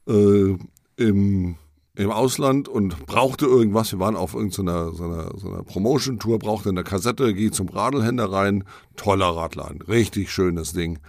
äh, 0.08 0.56
im 0.96 1.58
im 1.96 2.12
Ausland 2.12 2.68
und 2.68 3.06
brauchte 3.06 3.46
irgendwas. 3.46 3.92
Wir 3.92 4.00
waren 4.00 4.16
auf 4.16 4.34
irgendeiner 4.34 4.92
so 4.92 5.04
einer, 5.04 5.38
so 5.38 5.48
einer 5.48 5.64
Promotion-Tour, 5.64 6.40
brauchte 6.40 6.70
eine 6.70 6.84
Kassette, 6.84 7.34
gehe 7.34 7.52
zum 7.52 7.70
Radlhändler 7.70 8.32
rein. 8.32 8.64
Toller 8.96 9.36
Radladen, 9.36 9.82
richtig 9.84 10.32
schönes 10.32 10.74
Ding. 10.74 11.00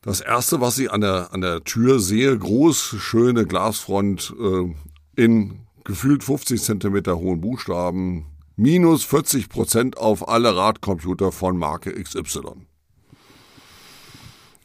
Das 0.00 0.20
erste, 0.20 0.60
was 0.60 0.78
ich 0.78 0.90
an 0.92 1.00
der, 1.00 1.32
an 1.32 1.40
der 1.40 1.62
Tür 1.64 2.00
sehe, 2.00 2.36
groß, 2.36 2.96
schöne 2.98 3.46
Glasfront 3.46 4.34
äh, 4.40 4.74
in 5.20 5.66
gefühlt 5.84 6.22
50 6.22 6.62
Zentimeter 6.62 7.18
hohen 7.18 7.40
Buchstaben, 7.40 8.26
minus 8.56 9.04
40 9.04 9.48
Prozent 9.48 9.98
auf 9.98 10.28
alle 10.28 10.56
Radcomputer 10.56 11.32
von 11.32 11.56
Marke 11.56 11.92
XY 11.92 12.66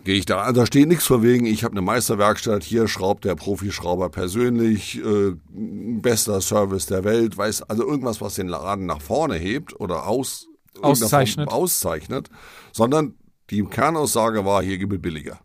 gehe 0.08 0.16
ich 0.16 0.26
da 0.26 0.42
an. 0.42 0.56
Da 0.56 0.66
steht 0.66 0.88
nichts 0.88 1.06
von 1.06 1.22
wegen, 1.22 1.46
ich 1.46 1.66
habe 1.66 1.74
eine 1.74 1.82
Meisterwerkstatt, 1.82 2.64
hier 2.64 2.88
schraubt 2.88 3.26
der 3.26 3.36
Profischrauber 3.36 4.10
persönlich, 4.10 5.04
äh, 5.04 5.36
bester 5.50 6.40
Service 6.40 6.86
der 6.86 7.04
Welt, 7.04 7.38
weiß 7.38 7.64
also 7.64 7.86
irgendwas, 7.86 8.22
was 8.22 8.36
den 8.36 8.48
Laden 8.48 8.86
nach 8.86 9.02
vorne 9.02 9.36
hebt 9.36 9.78
oder 9.78 10.08
aus, 10.08 10.48
auszeichnet. 10.82 11.50
auszeichnet, 11.50 12.30
sondern 12.72 13.16
die 13.50 13.66
Kernaussage 13.66 14.46
war, 14.46 14.64
hier 14.64 14.78
gibt 14.78 14.94
es 14.94 15.02
billiger. 15.02 15.42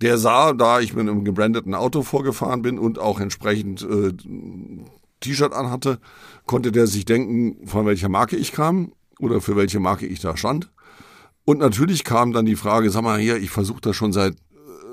Der 0.00 0.18
sah, 0.18 0.52
da 0.52 0.80
ich 0.80 0.92
mit 0.92 1.08
einem 1.08 1.24
gebrandeten 1.24 1.76
Auto 1.76 2.02
vorgefahren 2.02 2.62
bin 2.62 2.80
und 2.80 2.98
auch 2.98 3.20
entsprechend 3.20 3.82
äh, 3.82 4.12
T-Shirt 5.20 5.52
anhatte, 5.52 6.00
konnte 6.46 6.72
der 6.72 6.88
sich 6.88 7.04
denken, 7.04 7.64
von 7.64 7.86
welcher 7.86 8.08
Marke 8.08 8.34
ich 8.34 8.50
kam 8.50 8.92
oder 9.20 9.40
für 9.40 9.54
welche 9.54 9.78
Marke 9.78 10.06
ich 10.06 10.18
da 10.18 10.36
stand 10.36 10.72
und 11.44 11.58
natürlich 11.58 12.04
kam 12.04 12.32
dann 12.32 12.46
die 12.46 12.56
Frage, 12.56 12.90
sag 12.90 13.02
mal 13.02 13.18
hier, 13.18 13.36
ich 13.36 13.50
versuche 13.50 13.80
das 13.80 13.96
schon 13.96 14.12
seit 14.12 14.34
äh, 14.34 14.36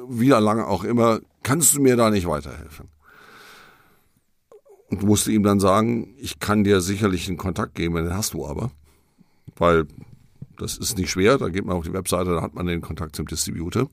wie 0.08 0.30
lange 0.30 0.68
auch 0.68 0.84
immer, 0.84 1.20
kannst 1.44 1.76
du 1.76 1.82
mir 1.82 1.96
da 1.96 2.10
nicht 2.10 2.28
weiterhelfen? 2.28 2.90
Und 4.90 5.04
musste 5.04 5.32
ihm 5.32 5.44
dann 5.44 5.60
sagen, 5.60 6.16
ich 6.18 6.40
kann 6.40 6.64
dir 6.64 6.82
sicherlich 6.82 7.28
einen 7.28 7.38
Kontakt 7.38 7.76
geben, 7.76 7.96
den 7.96 8.14
hast 8.14 8.34
du 8.34 8.48
aber. 8.48 8.72
Weil 9.56 9.86
das 10.58 10.78
ist 10.78 10.98
nicht 10.98 11.12
schwer, 11.12 11.38
da 11.38 11.50
geht 11.50 11.66
man 11.66 11.78
auf 11.78 11.86
die 11.86 11.94
Webseite, 11.94 12.32
da 12.32 12.42
hat 12.42 12.56
man 12.56 12.66
den 12.66 12.82
Kontakt 12.82 13.16
zum 13.16 13.28
Distributor. 13.28 13.90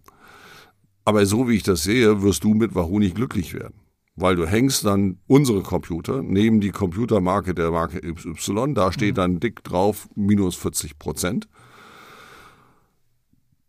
Aber 1.04 1.24
so 1.26 1.48
wie 1.48 1.56
ich 1.56 1.62
das 1.62 1.84
sehe, 1.84 2.22
wirst 2.22 2.44
du 2.44 2.54
mit 2.54 2.74
Wahoo 2.74 2.98
nicht 2.98 3.14
glücklich 3.14 3.54
werden. 3.54 3.74
Weil 4.16 4.34
du 4.34 4.46
hängst 4.46 4.84
dann 4.84 5.18
unsere 5.26 5.62
Computer 5.62 6.22
neben 6.22 6.60
die 6.60 6.70
Computermarke 6.70 7.54
der 7.54 7.70
Marke 7.70 7.98
Y, 8.02 8.74
da 8.74 8.90
steht 8.90 9.12
mhm. 9.12 9.16
dann 9.16 9.40
dick 9.40 9.62
drauf 9.62 10.08
minus 10.14 10.56
40 10.56 10.98
Prozent. 10.98 11.48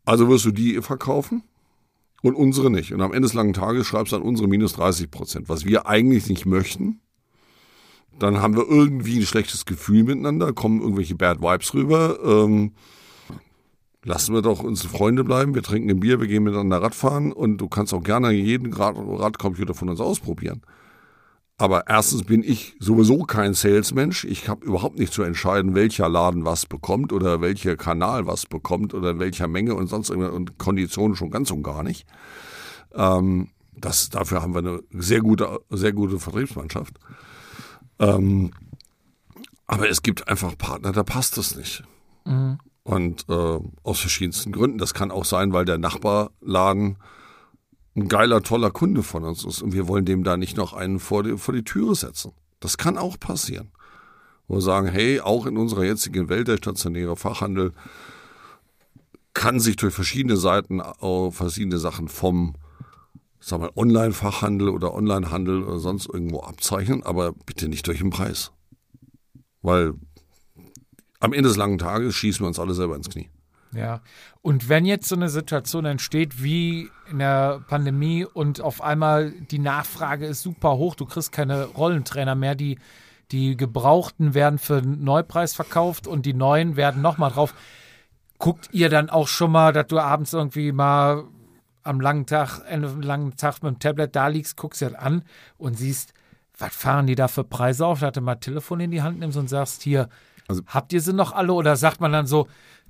Also 0.08 0.30
wirst 0.30 0.46
du 0.46 0.52
die 0.52 0.82
verkaufen 0.82 1.44
und 2.22 2.34
unsere 2.34 2.72
nicht. 2.72 2.94
Und 2.94 3.02
am 3.02 3.12
Ende 3.12 3.28
des 3.28 3.34
langen 3.34 3.52
Tages 3.52 3.86
schreibst 3.86 4.14
du 4.14 4.16
dann 4.16 4.26
unsere 4.26 4.48
minus 4.48 4.72
30 4.72 5.12
Prozent, 5.12 5.50
was 5.50 5.66
wir 5.66 5.86
eigentlich 5.86 6.30
nicht 6.30 6.46
möchten. 6.46 7.02
Dann 8.18 8.42
haben 8.42 8.56
wir 8.56 8.66
irgendwie 8.70 9.18
ein 9.18 9.26
schlechtes 9.26 9.66
Gefühl 9.66 10.06
miteinander, 10.06 10.54
kommen 10.54 10.80
irgendwelche 10.80 11.16
Bad 11.16 11.42
Vibes 11.42 11.74
rüber. 11.74 12.20
Ähm, 12.24 12.72
lassen 14.06 14.34
wir 14.34 14.42
doch 14.42 14.64
unsere 14.64 14.88
Freunde 14.88 15.26
bleiben. 15.26 15.54
Wir 15.54 15.62
trinken 15.62 15.90
ein 15.90 16.00
Bier, 16.00 16.22
wir 16.22 16.28
gehen 16.28 16.44
miteinander 16.44 16.82
Radfahren 16.82 17.34
und 17.34 17.58
du 17.58 17.68
kannst 17.68 17.94
auch 17.94 18.02
gerne 18.02 18.32
jeden 18.32 18.72
Rad 18.72 18.96
Radcomputer 18.98 19.74
von 19.74 19.90
uns 19.90 20.00
ausprobieren. 20.00 20.62
Aber 21.60 21.88
erstens 21.88 22.24
bin 22.24 22.44
ich 22.44 22.76
sowieso 22.80 23.24
kein 23.24 23.56
Salesmensch. 23.56 24.26
Ich 24.26 24.48
habe 24.48 24.64
überhaupt 24.64 25.00
nicht 25.00 25.12
zu 25.12 25.24
entscheiden, 25.24 25.74
welcher 25.74 26.08
Laden 26.08 26.46
was 26.46 26.68
bekommt 26.68 27.12
oder 27.12 27.42
welcher 27.42 27.76
Kanal 27.76 28.28
was 28.28 28.46
bekommt 28.46 28.94
oder 28.94 29.12
in 29.12 29.20
welcher 29.20 29.48
Menge 29.48 29.74
und 29.74 29.88
sonst 29.88 30.12
und 30.12 30.60
Konditionen 30.60 31.16
schon 31.16 31.32
ganz 31.32 31.50
und 31.50 31.64
gar 31.64 31.82
nicht. 31.82 32.06
Ähm, 32.94 33.50
das, 33.76 34.10
dafür 34.10 34.44
haben 34.44 34.54
wir 34.54 34.60
eine 34.60 34.84
sehr 34.92 35.22
gute, 35.22 35.60
sehr 35.72 35.94
gute 35.94 36.20
Vertriebsmannschaft. 36.20 37.00
Ähm, 38.00 38.52
aber 39.66 39.90
es 39.90 40.04
gibt 40.04 40.28
einfach 40.28 40.56
Partner, 40.58 40.92
da 40.92 41.04
passt 41.04 41.40
es 41.40 41.56
nicht. 41.56 41.84
Und 42.84 43.26
äh, 43.30 43.60
aus 43.84 44.00
verschiedensten 44.00 44.52
Gründen. 44.52 44.78
Das 44.78 44.94
kann 44.94 45.12
auch 45.12 45.26
sein, 45.26 45.54
weil 45.54 45.66
der 45.66 45.80
Nachbarladen 45.80 46.98
ein 47.98 48.08
geiler, 48.08 48.44
toller 48.44 48.72
Kunde 48.72 49.04
von 49.04 49.24
uns 49.24 49.44
ist 49.44 49.62
und 49.62 49.74
wir 49.74 49.88
wollen 49.88 50.06
dem 50.06 50.24
da 50.24 50.38
nicht 50.38 50.56
noch 50.56 50.74
einen 50.74 51.00
vor 51.00 51.24
die, 51.24 51.38
vor 51.38 51.54
die 51.54 51.64
Türe 51.64 51.96
setzen. 51.96 52.32
Das 52.60 52.78
kann 52.78 52.98
auch 52.98 53.20
passieren. 53.20 53.72
Wo 54.48 54.56
wir 54.56 54.62
sagen, 54.62 54.88
hey, 54.88 55.20
auch 55.20 55.46
in 55.46 55.58
unserer 55.58 55.84
jetzigen 55.84 56.30
Welt 56.30 56.48
der 56.48 56.58
stationäre 56.58 57.18
Fachhandel 57.18 57.74
kann 59.34 59.60
sich 59.60 59.76
durch 59.76 59.94
verschiedene 59.94 60.38
Seiten, 60.38 60.80
auch 60.80 61.32
verschiedene 61.32 61.80
Sachen 61.80 62.08
vom 62.08 62.56
sag 63.40 63.60
mal, 63.60 63.72
Online-Fachhandel 63.76 64.70
oder 64.70 64.94
Online-Handel 64.94 65.64
oder 65.64 65.80
sonst 65.80 66.10
irgendwo 66.12 66.42
abzeichnen, 66.42 67.04
aber 67.04 67.34
bitte 67.34 67.68
nicht 67.68 67.88
durch 67.88 68.00
den 68.00 68.10
Preis. 68.10 68.52
Weil 69.62 69.94
am 71.20 71.34
Ende 71.34 71.50
des 71.50 71.58
langen 71.58 71.78
Tages 71.78 72.16
schießen 72.16 72.44
wir 72.44 72.48
uns 72.48 72.60
alle 72.60 72.74
selber 72.74 72.96
ins 72.96 73.10
Knie. 73.10 73.30
Ja. 73.74 74.02
Und 74.42 74.70
wenn 74.70 74.86
jetzt 74.86 75.10
so 75.10 75.16
eine 75.16 75.30
Situation 75.30 75.86
entsteht 75.86 76.42
wie 76.42 76.90
in 77.12 77.20
der 77.20 77.62
Pandemie 77.68 78.26
und 78.26 78.62
auf 78.62 78.82
einmal 78.82 79.32
die 79.32 79.60
Nachfrage 79.60 80.26
ist 80.26 80.42
super 80.42 80.78
hoch, 80.78 80.96
du 80.96 81.06
kriegst 81.06 81.32
keine 81.32 81.66
Rollentrainer 81.66 82.36
mehr, 82.36 82.56
die, 82.56 82.80
die 83.32 83.58
Gebrauchten 83.58 84.34
werden 84.34 84.58
für 84.58 84.82
Neupreis 84.82 85.54
verkauft 85.54 86.08
und 86.08 86.26
die 86.26 86.34
Neuen 86.34 86.76
werden 86.76 87.02
nochmal 87.02 87.32
drauf. 87.32 87.54
Guckt 88.40 88.70
ihr 88.72 88.90
dann 88.90 89.10
auch 89.10 89.28
schon 89.28 89.52
mal, 89.52 89.74
dass 89.74 89.88
du 89.88 90.00
abends 90.00 90.34
irgendwie 90.34 90.72
mal 90.72 91.24
am 91.84 92.00
langen 92.02 92.26
Tag, 92.26 92.62
einen 92.70 93.02
langen 93.02 93.36
Tag 93.36 93.64
mit 93.64 93.74
dem 93.74 93.80
Tablet 93.80 94.16
da 94.16 94.28
liegst, 94.28 94.58
guckst 94.58 94.82
dir 94.82 94.92
das 94.92 95.00
an 95.00 95.24
und 95.58 95.76
siehst, 95.78 96.14
was 96.58 96.76
fahren 96.76 97.08
die 97.08 97.16
da 97.16 97.28
für 97.28 97.44
Preise 97.44 97.86
auf? 97.86 98.00
Dass 98.00 98.14
du 98.14 98.22
mal 98.22 98.36
Telefon 98.36 98.80
in 98.80 98.92
die 98.92 99.02
Hand 99.02 99.20
nimmst 99.20 99.38
und 99.38 99.48
sagst, 99.50 99.82
hier, 99.84 100.10
Also- 100.48 100.64
habt 100.68 100.92
ihr 100.94 101.02
sie 101.02 101.14
noch 101.14 101.34
alle? 101.34 101.54
Oder 101.54 101.76
sagt 101.76 102.00
man 102.02 102.12
dann 102.12 102.28
so, 102.28 102.48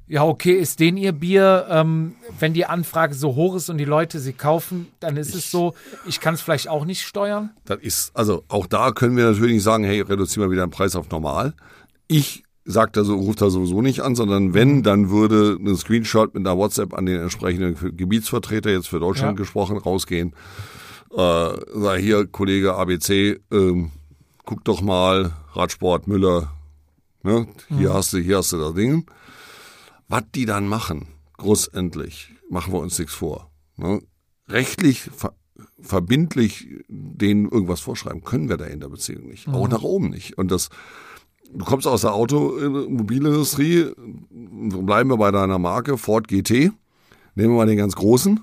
ja, 0.07 0.23
okay, 0.23 0.53
ist 0.53 0.79
den 0.79 0.95
ihr 0.97 1.11
Bier, 1.11 1.67
ähm, 1.69 2.15
wenn 2.39 2.53
die 2.53 2.65
Anfrage 2.65 3.13
so 3.13 3.35
hoch 3.35 3.55
ist 3.55 3.69
und 3.69 3.77
die 3.77 3.85
Leute 3.85 4.19
sie 4.19 4.33
kaufen, 4.33 4.87
dann 4.99 5.17
ist 5.17 5.35
es 5.35 5.51
so, 5.51 5.73
ich 6.05 6.19
kann 6.21 6.33
es 6.35 6.41
vielleicht 6.41 6.69
auch 6.69 6.85
nicht 6.85 7.01
steuern. 7.01 7.51
Das 7.65 7.79
ist, 7.81 8.15
also 8.15 8.43
auch 8.47 8.67
da 8.67 8.91
können 8.91 9.17
wir 9.17 9.25
natürlich 9.25 9.53
nicht 9.55 9.63
sagen, 9.63 9.83
hey, 9.83 10.01
reduzieren 10.01 10.47
wir 10.47 10.51
wieder 10.51 10.65
den 10.65 10.71
Preis 10.71 10.95
auf 10.95 11.09
normal. 11.09 11.53
Ich 12.07 12.43
sag 12.63 12.93
da 12.93 13.03
so, 13.03 13.15
ruft 13.15 13.41
da 13.41 13.49
sowieso 13.49 13.81
nicht 13.81 14.01
an, 14.01 14.15
sondern 14.15 14.53
wenn, 14.53 14.83
dann 14.83 15.09
würde 15.09 15.57
ein 15.59 15.75
Screenshot 15.75 16.33
mit 16.33 16.45
einer 16.45 16.57
WhatsApp 16.57 16.93
an 16.93 17.05
den 17.05 17.21
entsprechenden 17.21 17.95
Gebietsvertreter, 17.97 18.69
jetzt 18.69 18.87
für 18.87 18.99
Deutschland 18.99 19.37
Ja. 19.37 19.41
gesprochen, 19.43 19.77
rausgehen. 19.77 20.33
Äh, 21.11 21.49
sag 21.73 21.99
hier, 21.99 22.27
Kollege 22.27 22.75
ABC, 22.75 23.39
ähm, 23.51 23.91
guck 24.45 24.63
doch 24.65 24.81
mal, 24.81 25.31
Radsport, 25.53 26.07
Müller, 26.07 26.51
ne? 27.23 27.47
hier 27.69 27.93
hast 27.93 28.13
du, 28.13 28.17
hier 28.19 28.37
hast 28.37 28.51
du 28.53 28.57
das 28.57 28.73
Ding. 28.73 29.05
Was 30.07 30.23
die 30.33 30.45
dann 30.45 30.67
machen, 30.67 31.07
großendlich, 31.37 32.33
machen 32.49 32.73
wir 32.73 32.79
uns 32.79 32.97
nichts 32.97 33.13
vor. 33.13 33.51
Ne? 33.77 34.01
Rechtlich 34.47 35.01
ver 35.01 35.33
verbindlich 35.81 36.67
denen 36.87 37.49
irgendwas 37.49 37.79
vorschreiben, 37.79 38.23
können 38.23 38.47
wir 38.47 38.57
da 38.57 38.65
in 38.65 38.79
der 38.79 38.89
Beziehung 38.89 39.27
nicht. 39.27 39.47
Auch 39.47 39.67
nach 39.67 39.81
oben 39.81 40.09
nicht. 40.09 40.37
Und 40.37 40.51
das, 40.51 40.69
du 41.51 41.65
kommst 41.65 41.87
aus 41.87 42.01
der 42.01 42.13
Automobilindustrie, 42.13 43.91
bleiben 44.29 45.09
wir 45.09 45.17
bei 45.17 45.31
deiner 45.31 45.57
Marke, 45.57 45.97
Ford 45.97 46.27
GT, 46.27 46.71
nehmen 47.35 47.53
wir 47.53 47.57
mal 47.57 47.65
den 47.65 47.77
ganz 47.77 47.95
großen. 47.95 48.39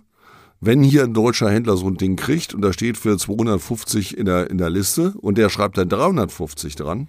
Wenn 0.60 0.82
hier 0.82 1.04
ein 1.04 1.14
deutscher 1.14 1.50
Händler 1.50 1.76
so 1.76 1.86
ein 1.86 1.96
Ding 1.96 2.16
kriegt 2.16 2.54
und 2.54 2.62
da 2.62 2.72
steht 2.72 2.96
für 2.96 3.16
250 3.16 4.16
in 4.16 4.26
der, 4.26 4.50
in 4.50 4.58
der 4.58 4.70
Liste 4.70 5.14
und 5.18 5.38
der 5.38 5.50
schreibt 5.50 5.78
dann 5.78 5.88
350 5.88 6.74
dran, 6.74 7.08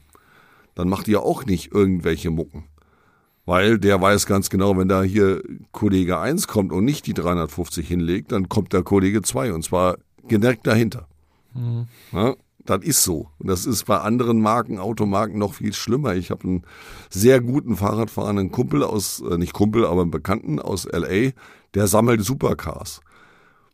dann 0.75 0.89
macht 0.89 1.07
ihr 1.07 1.23
auch 1.23 1.45
nicht 1.45 1.71
irgendwelche 1.71 2.29
Mucken. 2.29 2.65
Weil 3.45 3.77
der 3.77 4.01
weiß 4.01 4.25
ganz 4.25 4.49
genau, 4.49 4.75
wenn 4.77 4.87
da 4.87 5.03
hier 5.03 5.41
Kollege 5.71 6.19
1 6.19 6.47
kommt 6.47 6.71
und 6.71 6.83
nicht 6.83 7.05
die 7.05 7.13
350 7.13 7.87
hinlegt, 7.87 8.31
dann 8.31 8.49
kommt 8.49 8.73
der 8.73 8.81
Kollege 8.81 9.21
2 9.21 9.53
und 9.53 9.63
zwar 9.63 9.97
direkt 10.23 10.65
dahinter. 10.65 11.07
Ja, 12.11 12.35
das 12.65 12.83
ist 12.83 13.03
so. 13.03 13.29
Und 13.37 13.47
das 13.47 13.65
ist 13.65 13.85
bei 13.85 13.99
anderen 13.99 14.41
Marken, 14.41 14.79
Automarken 14.79 15.37
noch 15.37 15.53
viel 15.53 15.73
schlimmer. 15.73 16.15
Ich 16.15 16.31
habe 16.31 16.43
einen 16.47 16.63
sehr 17.09 17.39
guten 17.39 17.77
Fahrradfahrenden 17.77 18.51
Kumpel 18.51 18.83
aus, 18.83 19.21
äh, 19.21 19.37
nicht 19.37 19.53
Kumpel, 19.53 19.85
aber 19.85 20.01
einen 20.01 20.11
Bekannten 20.11 20.59
aus 20.59 20.85
LA, 20.91 21.31
der 21.75 21.87
sammelt 21.87 22.23
Supercars. 22.23 23.01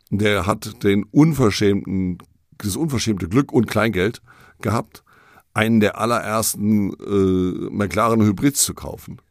Der 0.10 0.46
hat 0.46 0.84
den 0.84 1.06
unverschämten, 1.06 2.18
das 2.58 2.76
unverschämte 2.76 3.30
Glück 3.30 3.54
und 3.54 3.68
Kleingeld 3.68 4.22
gehabt, 4.62 5.04
einen 5.54 5.80
der 5.80 6.00
allerersten 6.00 6.94
äh, 6.94 7.70
McLaren 7.72 8.22
Hybrids 8.22 8.64
zu 8.64 8.74
kaufen. 8.74 9.22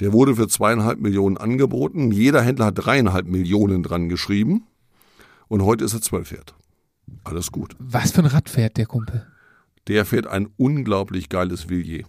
Der 0.00 0.12
wurde 0.12 0.36
für 0.36 0.46
zweieinhalb 0.48 1.00
Millionen 1.00 1.36
angeboten. 1.38 2.10
Jeder 2.12 2.42
Händler 2.42 2.66
hat 2.66 2.74
dreieinhalb 2.78 3.26
Millionen 3.26 3.82
dran 3.82 4.08
geschrieben. 4.08 4.66
Und 5.48 5.62
heute 5.64 5.84
ist 5.84 5.94
er 5.94 6.02
zwölf 6.02 6.32
wert. 6.32 6.54
Alles 7.24 7.52
gut. 7.52 7.76
Was 7.78 8.10
für 8.12 8.20
ein 8.22 8.26
Rad 8.26 8.48
fährt 8.50 8.76
der 8.76 8.86
Kumpel? 8.86 9.26
Der 9.88 10.04
fährt 10.04 10.26
ein 10.26 10.48
unglaublich 10.56 11.28
geiles 11.28 11.68
Villiers. 11.68 12.06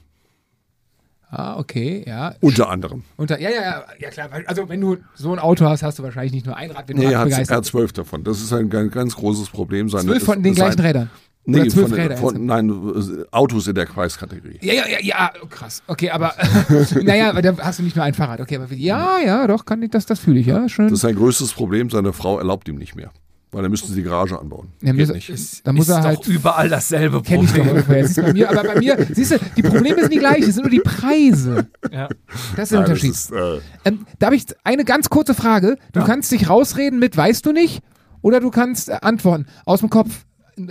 Ah, 1.30 1.60
okay, 1.60 2.04
ja. 2.08 2.36
Unter 2.40 2.70
anderem. 2.70 3.04
Unter, 3.18 3.40
ja, 3.40 3.50
ja, 3.50 3.62
ja, 3.62 3.84
ja, 4.00 4.10
klar. 4.10 4.30
Also, 4.46 4.70
wenn 4.70 4.80
du 4.80 4.98
so 5.14 5.34
ein 5.34 5.40
Auto 5.40 5.66
hast, 5.66 5.84
hast 5.84 6.00
du 6.00 6.04
wahrscheinlich 6.04 6.32
nicht 6.32 6.46
nur 6.46 6.56
ein 6.56 6.72
Rad, 6.72 6.88
wenn 6.88 6.96
du 6.96 7.04
Nee, 7.04 7.12
er 7.12 7.20
hat, 7.20 7.50
er 7.50 7.64
zwölf 7.64 7.92
davon. 7.92 8.24
Das 8.24 8.42
ist 8.42 8.54
ein 8.54 8.70
ganz, 8.70 8.94
ganz 8.94 9.14
großes 9.16 9.50
Problem. 9.50 9.90
Seine, 9.90 10.06
Zwölf 10.06 10.24
von 10.24 10.42
den 10.42 10.56
sein- 10.56 10.66
gleichen 10.68 10.80
Rädern. 10.82 11.10
Nee, 11.50 11.62
Oder 11.62 11.70
zwölf 11.70 11.88
von, 11.90 11.98
Räder. 11.98 12.18
von, 12.18 12.46
nein, 12.46 12.70
äh, 12.70 13.24
Autos 13.32 13.68
in 13.68 13.76
der 13.76 13.86
Preiskategorie. 13.86 14.60
Ja, 14.62 14.74
ja, 14.74 14.84
ja, 14.88 14.98
ja, 15.02 15.32
oh, 15.42 15.48
krass. 15.48 15.82
Okay, 15.88 16.10
aber 16.10 16.34
naja, 17.04 17.30
aber 17.30 17.42
da 17.42 17.58
hast 17.60 17.80
du 17.80 17.84
nicht 17.84 17.96
nur 17.96 18.04
ein 18.04 18.14
Fahrrad. 18.14 18.42
Okay, 18.42 18.58
aber 18.58 18.72
ja, 18.74 19.20
ja, 19.26 19.48
doch, 19.48 19.64
kann 19.64 19.82
ich, 19.82 19.90
das, 19.92 20.06
das 20.06 20.20
fühle 20.20 20.42
ich, 20.42 20.48
ja. 20.48 20.68
Schön. 20.68 20.86
Das 20.88 20.94
ist 20.96 21.02
sein 21.02 21.16
größtes 21.16 21.54
Problem. 21.54 21.90
Seine 21.90 22.12
Frau 22.12 22.38
erlaubt 22.38 22.68
ihm 22.68 22.76
nicht 22.76 22.96
mehr. 22.98 23.12
Weil 23.52 23.62
dann 23.62 23.72
müssten 23.72 23.88
sie 23.88 23.96
die 23.96 24.04
Garage 24.04 24.38
anbauen. 24.38 24.74
Ja, 24.82 24.92
Geht 24.92 25.08
muss- 25.08 25.16
nicht. 25.16 25.30
Ist, 25.30 25.66
Da 25.66 25.72
muss 25.72 25.88
ist 25.88 25.94
er 25.96 26.04
halt- 26.04 26.20
doch 26.20 26.28
überall 26.28 26.68
dasselbe 26.68 27.22
Kenn 27.22 27.40
ich 27.44 27.48
doch 27.48 27.56
Problem. 27.56 27.76
ungefähr. 27.76 28.06
Siehst 28.06 28.22
bei 28.22 28.34
mir, 28.34 28.50
aber 28.50 28.64
bei 28.64 28.80
mir, 28.80 29.08
siehst 29.14 29.32
du, 29.32 29.38
die 29.56 29.62
Probleme 29.62 30.02
sind 30.02 30.12
die 30.14 30.18
gleichen, 30.20 30.50
es 30.50 30.56
sind 30.56 30.64
nur 30.66 30.70
die 30.70 30.82
Preise. 30.82 31.68
Ja. 31.90 32.10
Das 32.58 32.64
ist 32.64 32.72
der 32.74 32.80
Unterschied. 32.82 33.12
ist, 33.12 33.32
äh, 33.32 33.60
Ähm, 33.86 34.06
da 34.20 34.26
habe 34.26 34.36
ich 34.36 34.46
eine 34.66 34.84
ganz 34.84 35.10
kurze 35.10 35.34
Frage. 35.34 35.78
Du 35.94 36.02
Ja. 36.02 36.06
kannst 36.06 36.30
dich 36.34 36.50
rausreden 36.50 37.00
mit 37.00 37.16
weißt 37.16 37.46
du 37.46 37.54
nicht 37.54 37.80
oder 38.22 38.42
du 38.42 38.52
kannst 38.52 38.90
äh, 38.90 38.98
antworten 39.02 39.46
aus 39.66 39.80
dem 39.80 39.90
Kopf, 39.90 40.26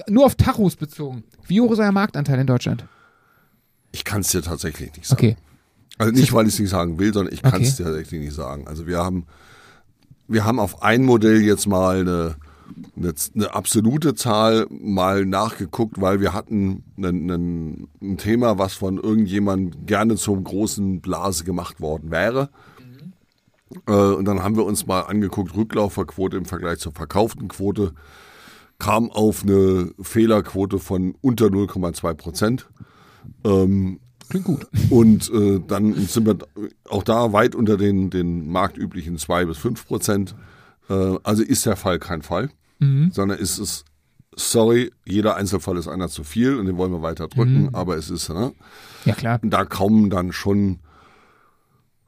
nur 0.08 0.26
auf 0.26 0.34
Tachos 0.34 0.76
bezogen. 0.76 1.24
Wie 1.46 1.60
hoch 1.60 1.72
ist 1.72 1.78
euer 1.78 1.92
Marktanteil 1.92 2.40
in 2.40 2.46
Deutschland? 2.46 2.84
ich 3.96 4.04
kann 4.04 4.20
es 4.20 4.28
dir 4.28 4.42
tatsächlich 4.42 4.94
nicht 4.94 5.06
sagen. 5.06 5.18
Okay. 5.18 5.36
Also 5.98 6.12
nicht, 6.12 6.32
weil 6.34 6.46
ich 6.46 6.52
es 6.52 6.60
nicht 6.60 6.68
sagen 6.68 6.98
will, 6.98 7.14
sondern 7.14 7.32
ich 7.32 7.42
kann 7.42 7.62
es 7.62 7.76
dir 7.76 7.84
tatsächlich 7.84 8.20
nicht 8.20 8.34
sagen. 8.34 8.68
Also 8.68 8.86
wir 8.86 8.98
haben, 8.98 9.24
wir 10.28 10.44
haben 10.44 10.60
auf 10.60 10.82
ein 10.82 11.02
Modell 11.04 11.40
jetzt 11.40 11.66
mal 11.66 12.00
eine, 12.00 12.36
eine, 12.94 13.14
eine 13.34 13.54
absolute 13.54 14.14
Zahl 14.14 14.66
mal 14.68 15.24
nachgeguckt, 15.24 15.98
weil 15.98 16.20
wir 16.20 16.34
hatten 16.34 16.84
ein, 16.98 17.30
ein, 17.30 17.88
ein 18.02 18.18
Thema, 18.18 18.58
was 18.58 18.74
von 18.74 18.98
irgendjemandem 18.98 19.86
gerne 19.86 20.16
zum 20.16 20.44
großen 20.44 21.00
Blase 21.00 21.44
gemacht 21.44 21.80
worden 21.80 22.10
wäre. 22.10 22.50
Äh, 23.86 23.92
und 23.92 24.26
dann 24.26 24.42
haben 24.42 24.56
wir 24.56 24.66
uns 24.66 24.86
mal 24.86 25.00
angeguckt, 25.00 25.56
Rücklauferquote 25.56 26.36
im 26.36 26.44
Vergleich 26.44 26.80
zur 26.80 26.92
verkauften 26.92 27.48
Quote 27.48 27.94
kam 28.78 29.10
auf 29.10 29.42
eine 29.42 29.90
Fehlerquote 30.00 30.78
von 30.78 31.14
unter 31.20 31.46
0,2 31.46 32.14
Prozent. 32.14 32.68
Ähm, 33.44 34.00
Klingt 34.28 34.44
gut. 34.46 34.66
und 34.90 35.30
äh, 35.32 35.60
dann 35.66 35.94
sind 35.94 36.26
wir 36.26 36.36
auch 36.88 37.02
da 37.04 37.32
weit 37.32 37.54
unter 37.54 37.76
den, 37.76 38.10
den 38.10 38.50
marktüblichen 38.50 39.18
zwei 39.18 39.44
bis 39.44 39.56
fünf 39.58 39.86
Prozent. 39.86 40.34
Äh, 40.90 41.16
also 41.22 41.42
ist 41.42 41.64
der 41.66 41.76
Fall 41.76 41.98
kein 41.98 42.22
Fall, 42.22 42.50
sondern 42.78 43.38
ist 43.38 43.58
es, 43.58 43.84
sorry, 44.34 44.92
jeder 45.06 45.36
Einzelfall 45.36 45.78
ist 45.78 45.88
einer 45.88 46.08
zu 46.08 46.24
viel 46.24 46.58
und 46.58 46.66
den 46.66 46.76
wollen 46.76 46.92
wir 46.92 47.00
weiter 47.02 47.26
drücken, 47.28 47.70
aber 47.74 47.96
es 47.96 48.10
ist, 48.10 48.28
ne, 48.28 48.52
Ja, 49.06 49.14
klar. 49.14 49.38
da 49.42 49.64
kommen 49.64 50.10
dann 50.10 50.32
schon 50.32 50.80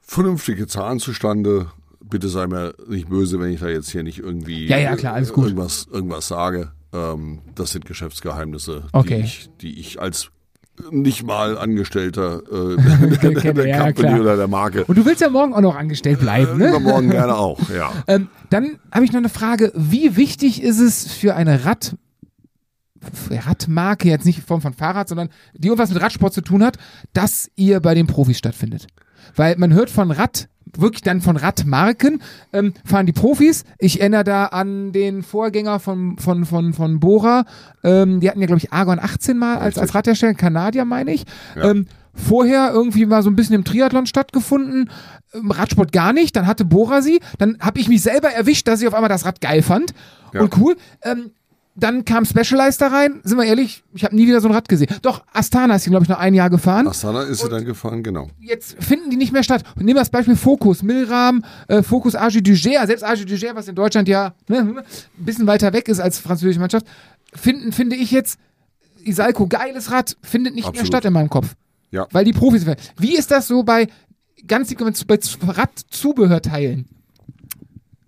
vernünftige 0.01 0.67
Zahlen 0.67 0.99
zustande. 0.99 1.71
Bitte 2.03 2.29
sei 2.29 2.47
mir 2.47 2.73
nicht 2.87 3.09
böse, 3.09 3.39
wenn 3.39 3.51
ich 3.51 3.59
da 3.59 3.67
jetzt 3.67 3.89
hier 3.89 4.03
nicht 4.03 4.19
irgendwie 4.19 4.67
Ja, 4.67 4.77
ja, 4.77 4.95
klar, 4.95 5.21
gut. 5.21 5.45
irgendwas, 5.45 5.87
irgendwas 5.91 6.27
sage. 6.27 6.71
Ähm, 6.93 7.39
das 7.55 7.71
sind 7.71 7.85
Geschäftsgeheimnisse, 7.85 8.83
Okay. 8.93 9.17
die, 9.17 9.23
ich, 9.25 9.49
die 9.61 9.79
ich 9.79 10.01
als 10.01 10.29
nicht 10.91 11.23
mal 11.23 11.57
Angestellter 11.57 12.41
äh, 12.49 12.77
der, 13.21 13.31
der, 13.31 13.53
der 13.53 13.67
Ja, 13.67 13.77
Company 13.79 14.07
klar. 14.07 14.21
oder 14.21 14.37
der 14.37 14.47
Marke. 14.47 14.85
Und 14.85 14.97
du 14.97 15.05
willst 15.05 15.19
ja 15.21 15.29
morgen 15.29 15.53
auch 15.53 15.59
noch 15.61 15.75
angestellt 15.75 16.19
bleiben, 16.21 16.57
ne? 16.57 16.69
Übermorgen 16.69 17.09
gerne 17.09 17.35
auch, 17.35 17.59
ja. 17.69 17.91
Ähm, 18.07 18.29
dann 18.49 18.79
habe 18.91 19.03
ich 19.03 19.11
noch 19.11 19.17
eine 19.19 19.27
Frage. 19.29 19.73
Wie 19.75 20.15
wichtig 20.15 20.63
ist 20.63 20.79
es 20.79 21.11
für 21.11 21.35
eine 21.35 21.59
Radmarke, 23.29 24.07
jetzt 24.09 24.25
nicht 24.25 24.39
in 24.39 24.43
Form 24.45 24.61
von 24.61 24.73
Fahrrad, 24.73 25.07
sondern 25.09 25.29
die 25.53 25.67
irgendwas 25.67 25.91
mit 25.93 26.01
Radsport 26.01 26.33
zu 26.33 26.41
tun 26.41 26.63
hat, 26.63 26.77
dass 27.13 27.49
ihr 27.55 27.79
bei 27.79 27.93
den 27.93 28.07
Profis 28.07 28.37
stattfindet. 28.37 28.87
Weil 29.35 29.57
man 29.57 29.73
hört 29.73 29.89
von 29.89 30.11
Rad, 30.11 30.49
wirklich 30.77 31.01
dann 31.01 31.21
von 31.21 31.37
Radmarken, 31.37 32.21
ähm, 32.53 32.73
fahren 32.85 33.05
die 33.05 33.13
Profis. 33.13 33.63
Ich 33.77 33.99
erinnere 33.99 34.23
da 34.23 34.45
an 34.45 34.91
den 34.91 35.23
Vorgänger 35.23 35.79
von, 35.79 36.17
von, 36.17 36.45
von, 36.45 36.73
von 36.73 36.99
Bora. 36.99 37.45
Ähm, 37.83 38.19
die 38.19 38.29
hatten 38.29 38.41
ja, 38.41 38.47
glaube 38.47 38.59
ich, 38.59 38.71
Argon 38.71 38.99
18 38.99 39.37
mal 39.37 39.57
als, 39.57 39.77
als 39.77 39.95
Radhersteller, 39.95 40.33
Kanadier, 40.33 40.85
meine 40.85 41.13
ich. 41.13 41.25
Ja. 41.55 41.71
Ähm, 41.71 41.87
vorher 42.13 42.71
irgendwie 42.71 43.05
mal 43.05 43.23
so 43.23 43.29
ein 43.29 43.35
bisschen 43.35 43.55
im 43.55 43.63
Triathlon 43.63 44.05
stattgefunden. 44.05 44.89
Ähm, 45.33 45.51
Radsport 45.51 45.91
gar 45.91 46.13
nicht. 46.13 46.35
Dann 46.35 46.47
hatte 46.47 46.65
Bora 46.65 47.01
sie. 47.01 47.19
Dann 47.37 47.57
habe 47.59 47.79
ich 47.79 47.87
mich 47.87 48.01
selber 48.01 48.29
erwischt, 48.29 48.67
dass 48.67 48.81
ich 48.81 48.87
auf 48.87 48.93
einmal 48.93 49.09
das 49.09 49.25
Rad 49.25 49.41
geil 49.41 49.61
fand. 49.61 49.93
Ja. 50.33 50.41
Und 50.41 50.57
cool. 50.57 50.75
Ähm, 51.03 51.31
dann 51.83 52.05
kam 52.05 52.25
Specialized 52.25 52.81
da 52.81 52.87
rein. 52.87 53.21
Sind 53.23 53.37
wir 53.37 53.45
ehrlich, 53.45 53.83
ich 53.93 54.03
habe 54.03 54.15
nie 54.15 54.27
wieder 54.27 54.41
so 54.41 54.47
ein 54.47 54.53
Rad 54.53 54.69
gesehen. 54.69 54.87
Doch, 55.01 55.23
Astana 55.33 55.75
ist 55.75 55.83
hier, 55.83 55.91
glaube 55.91 56.03
ich, 56.03 56.09
noch 56.09 56.19
ein 56.19 56.33
Jahr 56.33 56.49
gefahren 56.49 56.87
Astana 56.87 57.23
ist 57.23 57.41
sie 57.41 57.49
dann 57.49 57.65
gefahren, 57.65 58.03
genau. 58.03 58.29
jetzt 58.39 58.81
finden 58.83 59.09
die 59.09 59.17
nicht 59.17 59.33
mehr 59.33 59.43
statt. 59.43 59.63
Und 59.75 59.85
nehmen 59.85 59.95
wir 59.95 60.01
das 60.01 60.09
Beispiel 60.09 60.35
Focus, 60.35 60.83
Milram, 60.83 61.43
äh, 61.67 61.83
Focus 61.83 62.15
Agi 62.15 62.41
Duger, 62.41 62.85
selbst 62.87 63.03
Agi 63.03 63.25
Duger, 63.25 63.55
was 63.55 63.67
in 63.67 63.75
Deutschland 63.75 64.07
ja 64.07 64.33
ne, 64.47 64.59
ein 64.59 64.83
bisschen 65.17 65.47
weiter 65.47 65.73
weg 65.73 65.87
ist 65.87 65.99
als 65.99 66.19
französische 66.19 66.59
Mannschaft, 66.59 66.85
finden, 67.33 67.71
finde 67.71 67.95
ich 67.95 68.11
jetzt, 68.11 68.39
Isalco, 69.03 69.47
geiles 69.47 69.91
Rad, 69.91 70.17
findet 70.21 70.55
nicht 70.55 70.63
mehr 70.63 70.69
Absolut. 70.69 70.87
statt 70.87 71.05
in 71.05 71.13
meinem 71.13 71.29
Kopf. 71.29 71.55
Ja. 71.91 72.07
Weil 72.11 72.25
die 72.25 72.33
Profis 72.33 72.65
werden. 72.65 72.79
Wie 72.97 73.15
ist 73.15 73.31
das 73.31 73.47
so 73.47 73.63
bei 73.63 73.87
ganz 74.47 74.73
bei 74.75 75.19
Radzubehörteilen? 75.47 76.87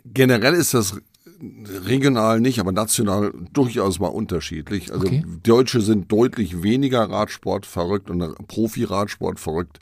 Generell 0.05 0.53
ist 0.53 0.73
das 0.73 0.97
regional 1.85 2.39
nicht, 2.39 2.59
aber 2.59 2.71
national 2.71 3.33
durchaus 3.53 3.99
mal 3.99 4.07
unterschiedlich. 4.07 4.91
Also 4.91 5.05
Okay. 5.07 5.23
Deutsche 5.43 5.81
sind 5.81 6.11
deutlich 6.11 6.63
weniger 6.63 7.01
Radsport 7.09 7.65
verrückt 7.65 8.09
und 8.09 8.19
Profi-Radsport 8.47 9.39
verrückt 9.39 9.79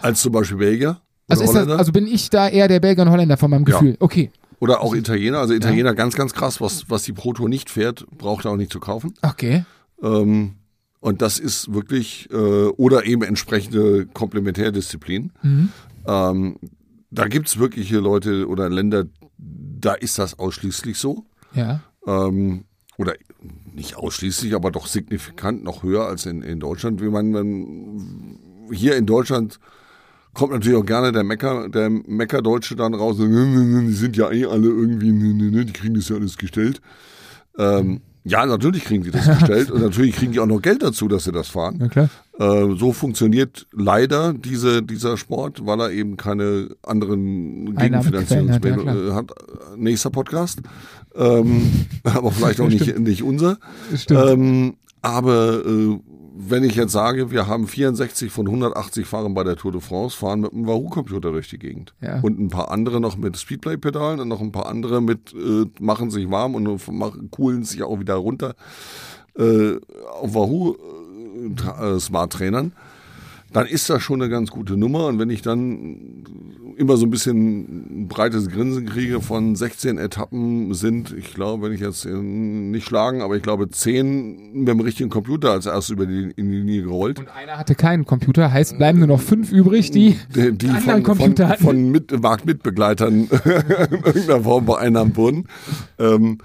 als 0.00 0.20
zum 0.22 0.32
Beispiel 0.32 0.58
Belgier 0.58 1.00
Also, 1.28 1.44
ist 1.44 1.54
das, 1.54 1.68
also 1.68 1.92
bin 1.92 2.06
ich 2.06 2.30
da 2.30 2.48
eher 2.48 2.68
der 2.68 2.80
Belgier 2.80 3.04
und 3.04 3.10
Holländer 3.10 3.36
von 3.36 3.50
meinem 3.50 3.64
Ja. 3.66 3.78
Gefühl. 3.78 3.96
Okay. 4.00 4.30
oder 4.60 4.80
auch 4.80 4.94
Italiener. 4.94 5.38
Also 5.38 5.54
Italiener 5.54 5.94
ganz, 5.94 6.16
ganz 6.16 6.34
krass, 6.34 6.60
was, 6.60 6.90
was 6.90 7.04
die 7.04 7.12
Pro 7.12 7.32
Tour 7.32 7.48
nicht 7.48 7.70
fährt, 7.70 8.04
braucht 8.16 8.44
er 8.44 8.50
auch 8.52 8.56
nicht 8.56 8.72
zu 8.72 8.80
kaufen. 8.80 9.14
Okay. 9.22 9.64
Ähm, 10.02 10.54
und 11.00 11.22
das 11.22 11.38
ist 11.38 11.72
wirklich, 11.72 12.28
äh, 12.32 12.34
oder 12.34 13.06
eben 13.06 13.22
entsprechende 13.22 14.06
Komplementärdisziplin. 14.06 15.30
Mhm. 15.42 15.68
Ähm, 16.06 16.56
da 17.10 17.28
gibt's 17.28 17.58
wirkliche 17.58 17.98
Leute 18.00 18.48
oder 18.48 18.68
Länder, 18.68 19.04
da 19.38 19.94
ist 19.94 20.18
das 20.18 20.38
ausschließlich 20.38 20.98
so. 20.98 21.24
Ja. 21.54 21.80
ähm, 22.06 22.64
oder 22.98 23.14
nicht 23.72 23.96
ausschließlich, 23.96 24.54
aber 24.54 24.72
doch 24.72 24.86
signifikant 24.88 25.62
noch 25.62 25.84
höher 25.84 26.06
als 26.06 26.26
in, 26.26 26.42
in 26.42 26.58
Deutschland. 26.58 27.00
Wie 27.00 27.08
man, 27.08 27.30
man 27.30 28.38
hier 28.72 28.96
in 28.96 29.06
Deutschland 29.06 29.60
kommt 30.34 30.52
natürlich 30.52 30.78
auch 30.78 30.86
gerne 30.86 31.12
der 31.12 31.22
Mecker, 31.24 31.68
der 31.68 31.88
Meckerdeutsche 31.90 32.74
dann 32.76 32.94
raus, 32.94 33.18
und, 33.20 33.30
"Nö, 33.30 33.46
nö, 33.46 33.64
nö, 33.64 33.86
die 33.86 33.92
sind 33.92 34.16
ja 34.16 34.30
eh 34.30 34.46
alle 34.46 34.66
irgendwie, 34.66 35.12
nö, 35.12 35.32
nö, 35.32 35.50
nö, 35.50 35.64
die 35.64 35.72
kriegen 35.72 35.94
das 35.94 36.08
ja 36.08 36.16
alles 36.16 36.36
gestellt. 36.36 36.80
Ähm, 37.56 38.00
ja, 38.24 38.44
natürlich 38.46 38.84
kriegen 38.84 39.04
die 39.04 39.10
das 39.10 39.26
gestellt 39.38 39.70
und 39.70 39.82
natürlich 39.82 40.16
kriegen 40.16 40.32
die 40.32 40.40
auch 40.40 40.46
noch 40.46 40.60
Geld 40.60 40.82
dazu, 40.82 41.08
dass 41.08 41.24
sie 41.24 41.32
das 41.32 41.48
fahren. 41.48 41.78
Ja, 41.80 41.88
klar. 41.88 42.10
Äh, 42.38 42.76
so 42.76 42.92
funktioniert 42.92 43.66
leider 43.72 44.32
diese, 44.32 44.82
dieser 44.82 45.16
Sport, 45.16 45.66
weil 45.66 45.80
er 45.80 45.90
eben 45.90 46.16
keine 46.16 46.68
anderen 46.82 47.74
Einnahmequellen 47.76 48.52
hat, 48.52 48.64
ja, 48.64 48.80
Gegenfinanzierungsmittel 48.80 49.10
äh, 49.10 49.12
hat. 49.12 49.32
Nächster 49.76 50.10
Podcast. 50.10 50.60
Ähm, 51.16 51.86
aber 52.04 52.30
vielleicht 52.30 52.60
auch 52.60 52.68
nicht, 52.68 52.98
nicht 52.98 53.22
unser. 53.22 53.58
Stimmt. 53.94 54.30
Ähm, 54.30 54.74
aber 55.02 55.64
äh, 55.64 55.98
wenn 56.40 56.62
ich 56.62 56.76
jetzt 56.76 56.92
sage, 56.92 57.30
wir 57.32 57.48
haben 57.48 57.66
64 57.66 58.30
von 58.30 58.46
180 58.46 59.06
Fahrern 59.06 59.34
bei 59.34 59.42
der 59.42 59.56
Tour 59.56 59.72
de 59.72 59.80
France, 59.80 60.16
fahren 60.16 60.40
mit 60.40 60.52
einem 60.52 60.66
Wahoo-Computer 60.66 61.32
durch 61.32 61.48
die 61.48 61.58
Gegend. 61.58 61.94
Ja. 62.00 62.20
Und 62.20 62.38
ein 62.38 62.48
paar 62.48 62.70
andere 62.70 63.00
noch 63.00 63.16
mit 63.16 63.36
Speedplay-Pedalen 63.36 64.20
und 64.20 64.28
noch 64.28 64.40
ein 64.40 64.52
paar 64.52 64.66
andere 64.66 65.02
mit 65.02 65.34
äh, 65.34 65.66
machen 65.80 66.10
sich 66.10 66.30
warm 66.30 66.54
und 66.54 66.88
machen, 66.92 67.30
coolen 67.30 67.64
sich 67.64 67.82
auch 67.82 67.98
wieder 67.98 68.14
runter 68.14 68.54
äh, 69.36 69.76
auf 70.20 70.34
Wahoo 70.34 70.74
äh, 70.74 71.96
äh, 71.96 72.70
dann 73.50 73.66
ist 73.66 73.88
das 73.88 74.02
schon 74.02 74.20
eine 74.20 74.30
ganz 74.30 74.50
gute 74.50 74.76
Nummer. 74.76 75.06
Und 75.06 75.18
wenn 75.18 75.30
ich 75.30 75.40
dann 75.40 76.24
immer 76.78 76.96
so 76.96 77.06
ein 77.06 77.10
bisschen 77.10 78.02
ein 78.02 78.08
breites 78.08 78.48
Grinsen 78.48 78.86
kriege 78.86 79.20
von 79.20 79.56
16 79.56 79.98
Etappen 79.98 80.72
sind, 80.74 81.12
ich 81.12 81.34
glaube, 81.34 81.64
wenn 81.64 81.72
ich 81.72 81.80
jetzt 81.80 82.04
nicht 82.06 82.86
schlagen, 82.86 83.20
aber 83.20 83.36
ich 83.36 83.42
glaube 83.42 83.68
10 83.68 84.52
mit 84.52 84.68
dem 84.68 84.80
richtigen 84.80 85.10
Computer 85.10 85.50
als 85.50 85.66
erstes 85.66 85.90
über 85.90 86.06
die, 86.06 86.32
in 86.36 86.50
die 86.50 86.58
Linie 86.58 86.82
gerollt. 86.82 87.18
Und 87.18 87.28
einer 87.28 87.58
hatte 87.58 87.74
keinen 87.74 88.04
Computer, 88.04 88.52
heißt 88.52 88.78
bleiben 88.78 88.98
nur 88.98 89.08
noch 89.08 89.20
fünf 89.20 89.50
übrig, 89.50 89.90
die, 89.90 90.16
die, 90.34 90.56
die 90.56 90.68
anderen 90.68 91.02
von, 91.04 91.18
Computer 91.18 91.44
von, 91.44 91.52
hatten. 91.52 91.64
von 91.64 91.90
mit, 91.90 92.22
Marktmitbegleitern 92.22 93.14
in 93.28 93.28
irgendeiner 94.04 94.40
Form 94.40 94.66
vereinnahmt 94.66 95.16
wurden, 95.16 95.48
ähm, 95.98 96.38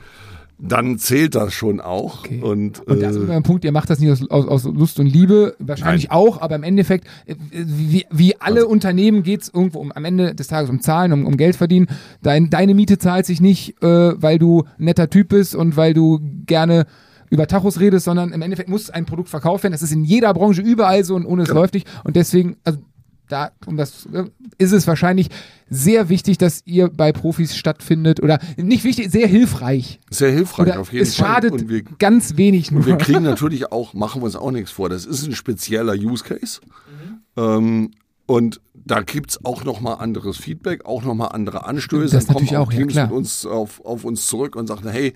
dann 0.65 0.97
zählt 0.97 1.35
das 1.35 1.53
schon 1.53 1.81
auch. 1.81 2.19
Okay. 2.19 2.41
Und, 2.41 2.79
Und 2.87 3.01
da 3.01 3.11
sind 3.11 3.23
wir 3.23 3.29
äh, 3.29 3.35
beim 3.35 3.43
Punkt, 3.43 3.65
ihr 3.65 3.71
macht 3.71 3.89
das 3.89 3.99
nicht 3.99 4.11
aus, 4.11 4.29
aus, 4.29 4.47
aus 4.47 4.63
Lust 4.63 4.99
und 4.99 5.07
Liebe, 5.07 5.55
wahrscheinlich 5.59 6.09
auch, 6.11 6.41
aber 6.41 6.55
im 6.55 6.63
Endeffekt, 6.63 7.05
äh, 7.25 7.35
wie, 7.51 8.05
wie 8.09 8.39
alle 8.39 8.61
Also 8.61 8.69
Unternehmen 8.69 9.23
geht's 9.23 9.51
irgendwo 9.53 9.79
um, 9.79 9.91
am 9.91 10.05
Ende 10.05 10.33
des 10.35 10.47
Tages 10.47 10.69
um 10.69 10.79
Zahlen, 10.79 11.11
um, 11.11 11.25
um 11.25 11.35
Geld 11.37 11.55
verdienen. 11.57 11.87
Dein, 12.21 12.49
deine 12.49 12.73
Miete 12.73 12.97
zahlt 12.97 13.25
sich 13.25 13.41
nicht, 13.41 13.81
äh, 13.83 14.21
weil 14.21 14.39
du 14.39 14.63
ein 14.79 14.85
netter 14.85 15.09
Typ 15.09 15.29
bist 15.29 15.53
und 15.55 15.75
weil 15.75 15.93
du 15.93 16.19
gerne 16.45 16.85
über 17.29 17.47
Tachos 17.47 17.79
redest, 17.79 18.05
sondern 18.05 18.31
im 18.31 18.41
Endeffekt 18.41 18.69
muss 18.69 18.89
ein 18.89 19.05
Produkt 19.05 19.27
verkauft 19.29 19.63
werden. 19.63 19.73
Das 19.73 19.81
ist 19.81 19.91
in 19.91 20.03
jeder 20.03 20.33
Branche 20.33 20.61
überall 20.61 21.03
so 21.03 21.15
und 21.15 21.25
ohne 21.25 21.41
es 21.41 21.49
Genau. 21.49 21.61
läuft 21.61 21.73
nicht. 21.73 21.87
Und 22.03 22.15
deswegen, 22.15 22.57
also 22.63 22.79
da, 23.29 23.51
um 23.65 23.77
das 23.77 24.05
äh, 24.13 24.25
ist 24.57 24.71
es 24.71 24.85
wahrscheinlich 24.87 25.29
sehr 25.69 26.09
wichtig, 26.09 26.37
dass 26.37 26.61
ihr 26.65 26.89
bei 26.89 27.11
Profis 27.11 27.55
stattfindet 27.55 28.21
oder 28.21 28.39
nicht 28.57 28.83
wichtig, 28.83 29.11
sehr 29.11 29.27
hilfreich. 29.27 29.99
sehr 30.09 30.31
hilfreich 30.31 30.67
Oder 30.67 30.79
auf 30.79 30.91
jeden 30.93 31.03
es 31.03 31.15
Fall. 31.15 31.27
schadet 31.27 31.51
Und 31.51 31.69
wir, 31.69 31.83
ganz 31.99 32.37
wenig 32.37 32.71
nur. 32.71 32.81
und 32.81 32.85
wir 32.87 32.97
kriegen 32.97 33.23
natürlich 33.23 33.71
auch, 33.71 33.93
machen 33.93 34.21
wir 34.21 34.25
uns 34.25 34.35
auch 34.35 34.51
nichts 34.51 34.71
vor, 34.71 34.89
das 34.89 35.05
ist 35.05 35.25
ein 35.25 35.33
spezieller 35.35 35.93
Use 35.93 36.23
Case. 36.23 36.59
Ähm, 37.35 37.91
und 38.25 38.61
da 38.73 39.01
gibt's 39.01 39.43
auch 39.43 39.63
nochmal 39.63 39.97
anderes 39.99 40.37
Feedback, 40.37 40.85
auch 40.85 41.03
nochmal 41.03 41.29
andere 41.33 41.65
Anstöße. 41.65 42.15
Das 42.15 42.25
Dann 42.25 42.35
kommen 42.35 42.45
natürlich 42.45 42.57
auch, 42.57 42.71
ja, 42.71 42.77
Teams 42.79 42.93
klar. 42.93 43.07
mit 43.07 43.15
uns 43.15 43.45
auf, 43.45 43.83
auf 43.85 44.05
uns 44.05 44.27
zurück 44.27 44.55
und 44.55 44.67
sagen, 44.67 44.87
hey, 44.89 45.13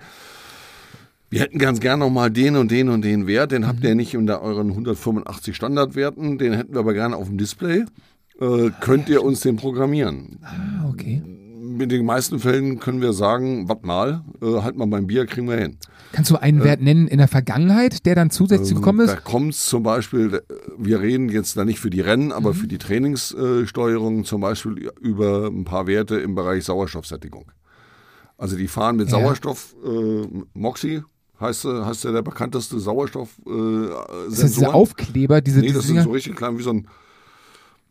wir 1.30 1.40
hätten 1.40 1.58
ganz 1.58 1.80
gern 1.80 1.98
nochmal 2.00 2.30
den 2.30 2.56
und 2.56 2.70
den 2.70 2.88
und 2.88 3.02
den 3.04 3.26
Wert, 3.26 3.52
den 3.52 3.62
Mhm. 3.62 3.66
habt 3.66 3.84
ihr 3.84 3.94
nicht 3.94 4.16
unter 4.16 4.40
euren 4.42 4.74
185 4.74 5.54
Standardwerten, 5.54 6.38
den 6.38 6.52
hätten 6.54 6.72
wir 6.74 6.80
aber 6.80 6.94
gerne 6.94 7.16
auf 7.16 7.28
dem 7.28 7.38
Display. 7.38 7.84
Äh, 8.40 8.70
könnt 8.80 9.08
ihr 9.08 9.22
uns 9.24 9.40
den 9.40 9.56
programmieren? 9.56 10.38
Ah, 10.42 10.88
okay. 10.88 11.22
Mit 11.60 11.92
den 11.92 12.04
meisten 12.06 12.38
Fällen 12.38 12.78
können 12.80 13.00
wir 13.00 13.12
sagen, 13.12 13.68
wart 13.68 13.84
mal, 13.84 14.24
äh, 14.42 14.62
halt 14.62 14.76
mal 14.76 14.86
beim 14.86 15.06
Bier, 15.06 15.26
kriegen 15.26 15.48
wir 15.48 15.56
hin. 15.58 15.76
Kannst 16.12 16.30
du 16.30 16.36
einen 16.36 16.64
Wert 16.64 16.80
nennen 16.80 17.06
in 17.06 17.18
der 17.18 17.28
Vergangenheit, 17.28 18.06
der 18.06 18.14
dann 18.14 18.30
zusätzlich 18.30 18.74
gekommen 18.76 19.06
Da 19.06 19.12
ist? 19.14 19.24
kommt 19.24 19.50
es 19.52 19.66
zum 19.66 19.82
Beispiel, 19.82 20.34
äh, 20.34 20.40
wir 20.78 21.00
reden 21.00 21.28
jetzt 21.28 21.56
da 21.56 21.64
nicht 21.64 21.78
für 21.80 21.90
die 21.90 22.00
Rennen, 22.00 22.32
aber 22.32 22.54
für 22.54 22.66
die 22.66 22.78
Trainingssteuerung 22.78 24.24
zum 24.24 24.40
Beispiel 24.40 24.90
über 25.00 25.48
ein 25.48 25.64
paar 25.64 25.86
Werte 25.86 26.16
im 26.16 26.34
Bereich 26.34 26.64
Sauerstoffsättigung. 26.64 27.50
Also 28.38 28.56
die 28.56 28.68
fahren 28.68 28.96
mit 28.96 29.08
Ja. 29.10 29.18
Sauerstoff, 29.18 29.74
äh, 29.84 30.26
Moxie 30.54 31.02
heißt, 31.40 31.64
äh, 31.66 31.82
heißt 31.84 32.04
ja 32.04 32.12
der 32.12 32.22
bekannteste 32.22 32.78
Sauerstoff 32.80 33.30
äh, 33.46 33.50
das 34.28 34.40
diese. 34.52 34.72
Aufkleber, 34.72 35.40
diese, 35.40 35.60
Nee, 35.60 35.72
das 35.72 35.86
sind 35.86 36.00
so 36.02 36.10
richtig 36.10 36.36
klein 36.36 36.58
wie 36.58 36.62
so 36.62 36.70
ein. 36.70 36.86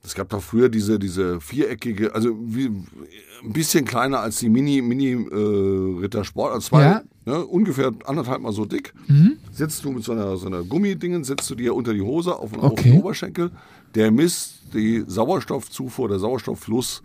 Es 0.03 0.15
gab 0.15 0.29
doch 0.29 0.41
früher 0.41 0.69
diese, 0.69 0.97
diese 0.99 1.41
viereckige, 1.41 2.15
also 2.15 2.29
wie, 2.39 2.67
ein 2.67 3.51
bisschen 3.53 3.83
kleiner 3.83 4.19
als 4.21 4.37
die 4.37 4.47
Mini, 4.47 4.81
Mini 4.81 5.11
äh, 5.11 5.99
Ritter 6.01 6.23
Sport, 6.23 6.53
also 6.53 6.69
zwei, 6.69 6.81
Ja. 6.83 7.01
ne, 7.25 7.45
ungefähr 7.45 7.91
anderthalb 8.05 8.41
mal 8.41 8.53
so 8.53 8.63
dick. 8.65 8.93
Mhm. 9.07 9.37
Sitzt 9.51 9.83
du 9.83 9.91
mit 9.91 10.03
so 10.05 10.13
einer, 10.13 10.37
so 10.37 10.47
einer 10.47 10.63
Gummidingen, 10.63 11.25
setzt 11.25 11.49
du 11.49 11.55
dir 11.55 11.75
unter 11.75 11.93
die 11.93 12.01
Hose 12.01 12.33
auf, 12.35 12.53
auf 12.57 12.71
Okay. 12.71 12.91
den 12.91 12.99
Oberschenkel. 12.99 13.51
Der 13.95 14.11
misst 14.11 14.73
die 14.73 15.03
Sauerstoffzufuhr, 15.07 16.07
der 16.07 16.19
Sauerstofffluss 16.19 17.01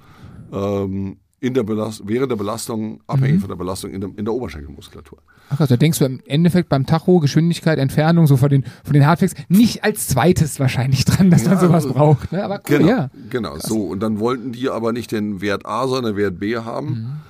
ähm, 0.52 1.16
in 1.42 1.54
der 1.54 1.64
Belast 1.64 2.02
während 2.06 2.30
der 2.30 2.36
Belastung, 2.36 3.00
abhängig 3.08 3.36
Mhm. 3.36 3.40
von 3.40 3.48
der 3.48 3.56
Belastung 3.56 3.90
in 3.90 4.00
der, 4.00 4.10
in 4.16 4.24
der 4.24 4.32
Oberschenkelmuskulatur. 4.32 5.18
Ach, 5.50 5.58
also 5.60 5.74
da 5.74 5.76
denkst 5.76 5.98
du 5.98 6.04
im 6.04 6.20
Endeffekt 6.24 6.68
beim 6.68 6.86
Tacho, 6.86 7.18
Geschwindigkeit, 7.18 7.78
Entfernung, 7.80 8.28
so 8.28 8.36
von 8.36 8.48
den, 8.48 8.64
von 8.84 8.92
den 8.92 9.04
Hardfacts, 9.06 9.34
nicht 9.48 9.82
als 9.82 10.06
zweites 10.06 10.60
wahrscheinlich 10.60 11.04
dran, 11.04 11.30
dass 11.30 11.44
man 11.44 11.54
Ja, 11.54 11.60
sowas 11.60 11.84
also- 11.84 11.94
braucht. 11.94 12.30
Ne? 12.30 12.44
Aber 12.44 12.62
cool, 12.70 12.78
Genau, 12.78 12.88
ja. 12.88 13.10
genau. 13.28 13.58
So, 13.58 13.86
und 13.86 14.00
dann 14.00 14.20
wollten 14.20 14.52
die 14.52 14.68
aber 14.70 14.92
nicht 14.92 15.10
den 15.10 15.40
Wert 15.40 15.66
A, 15.66 15.88
sondern 15.88 16.16
Wert 16.16 16.38
B 16.38 16.56
haben, 16.56 17.20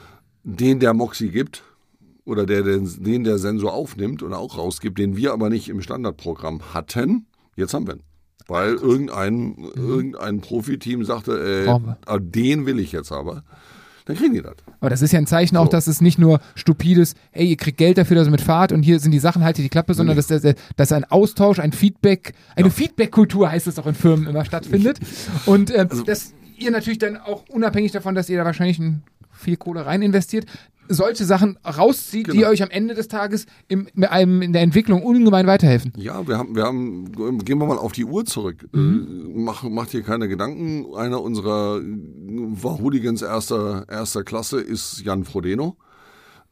Mhm. 0.45 0.57
den 0.59 0.79
der 0.79 0.93
Moxie 0.93 1.31
gibt 1.31 1.63
oder 2.27 2.45
der, 2.45 2.63
den, 2.65 2.89
den 3.03 3.25
der 3.25 3.39
Sensor 3.39 3.73
aufnimmt 3.73 4.23
und 4.23 4.35
auch 4.35 4.59
rausgibt, 4.59 4.99
den 4.99 5.17
wir 5.17 5.33
aber 5.33 5.49
nicht 5.49 5.71
im 5.71 5.81
Standardprogramm 5.81 6.61
hatten. 6.75 7.25
Jetzt 7.57 7.73
haben 7.73 7.87
wir 7.87 7.95
ihn. 7.95 8.03
Weil 8.49 8.75
irgendein, 8.75 9.57
irgendein 9.77 10.41
Profiteam 10.41 11.05
sagte, 11.05 11.65
äh, 11.65 11.69
ah, 12.07 12.19
den 12.19 12.67
will 12.67 12.81
ich 12.81 12.91
jetzt 12.93 13.13
aber. 13.13 13.45
Dann 14.05 14.17
kriegen 14.17 14.35
die 14.35 14.43
das. 14.43 14.55
Aber 14.81 14.91
das 14.91 15.03
ist 15.03 15.13
ja 15.13 15.19
ein 15.19 15.27
Zeichen 15.27 15.57
auch, 15.57 15.67
So. 15.67 15.71
dass 15.73 15.87
es 15.87 16.01
nicht 16.01 16.19
nur 16.19 16.41
stupides, 16.55 17.15
ey, 17.33 17.47
ihr 17.47 17.57
kriegt 17.57 17.79
Geld 17.79 17.99
dafür, 17.99 18.17
dass 18.17 18.27
ihr 18.27 18.31
mit 18.31 18.41
fahrt 18.41 18.73
und 18.73 18.83
hier 18.83 18.99
sind 19.01 19.13
die 19.13 19.19
Sachen, 19.19 19.45
haltet 19.45 19.65
die 19.65 19.69
Klappe, 19.69 19.95
sondern 19.95 20.17
dass, 20.17 20.27
dass, 20.27 20.43
dass 20.77 20.93
ein 20.93 21.05
Austausch, 21.05 21.59
ein 21.59 21.73
Feedback, 21.73 22.35
eine 22.57 22.71
Feedback-Kultur 22.71 23.51
heißt 23.51 23.67
es 23.67 23.79
auch 23.79 23.87
in 23.87 23.95
Firmen 23.95 24.27
immer 24.27 24.45
stattfindet. 24.45 24.99
Und 25.47 25.71
äh, 25.71 25.87
Also 25.89 26.03
dass 26.03 26.35
ihr 26.59 26.71
natürlich 26.71 26.99
dann 26.99 27.17
auch 27.17 27.45
unabhängig 27.49 27.93
davon, 27.93 28.15
dass 28.15 28.29
ihr 28.29 28.39
da 28.39 28.45
wahrscheinlich 28.45 28.79
ein, 28.79 29.03
viel 29.33 29.57
Kohle 29.57 29.85
rein 29.87 30.03
investiert, 30.03 30.47
solche 30.89 31.25
Sachen 31.25 31.59
rauszieht, 31.65 32.27
die 32.29 32.39
Genau. 32.39 32.49
euch 32.51 32.63
am 32.63 32.71
Ende 32.71 32.95
des 32.95 33.09
Tages 33.09 33.47
im, 33.69 33.89
mit 33.95 34.11
einem, 34.11 34.43
in 34.43 34.53
der 34.53 34.63
Entwicklung 34.63 35.03
ungemein 35.03 35.47
weiterhelfen. 35.47 35.93
Ja, 35.97 36.27
wir 36.27 36.37
haben, 36.39 36.55
wir 36.55 36.65
haben, 36.65 37.13
gehen 37.45 37.59
wir 37.59 37.67
mal 37.67 37.79
auf 37.79 37.93
die 37.93 38.05
Uhr 38.05 38.25
zurück. 38.25 38.69
Äh, 38.75 38.77
mach, 38.79 39.63
macht 39.63 39.91
hier 39.91 40.03
keine 40.03 40.29
Gedanken. 40.29 40.87
Einer 40.97 41.23
unserer 41.23 41.81
Hooligans 42.81 43.23
erster, 43.23 43.87
erster 43.89 44.25
Klasse 44.25 44.61
ist 44.61 45.01
Jan 45.05 45.25
Frodeno. 45.25 45.77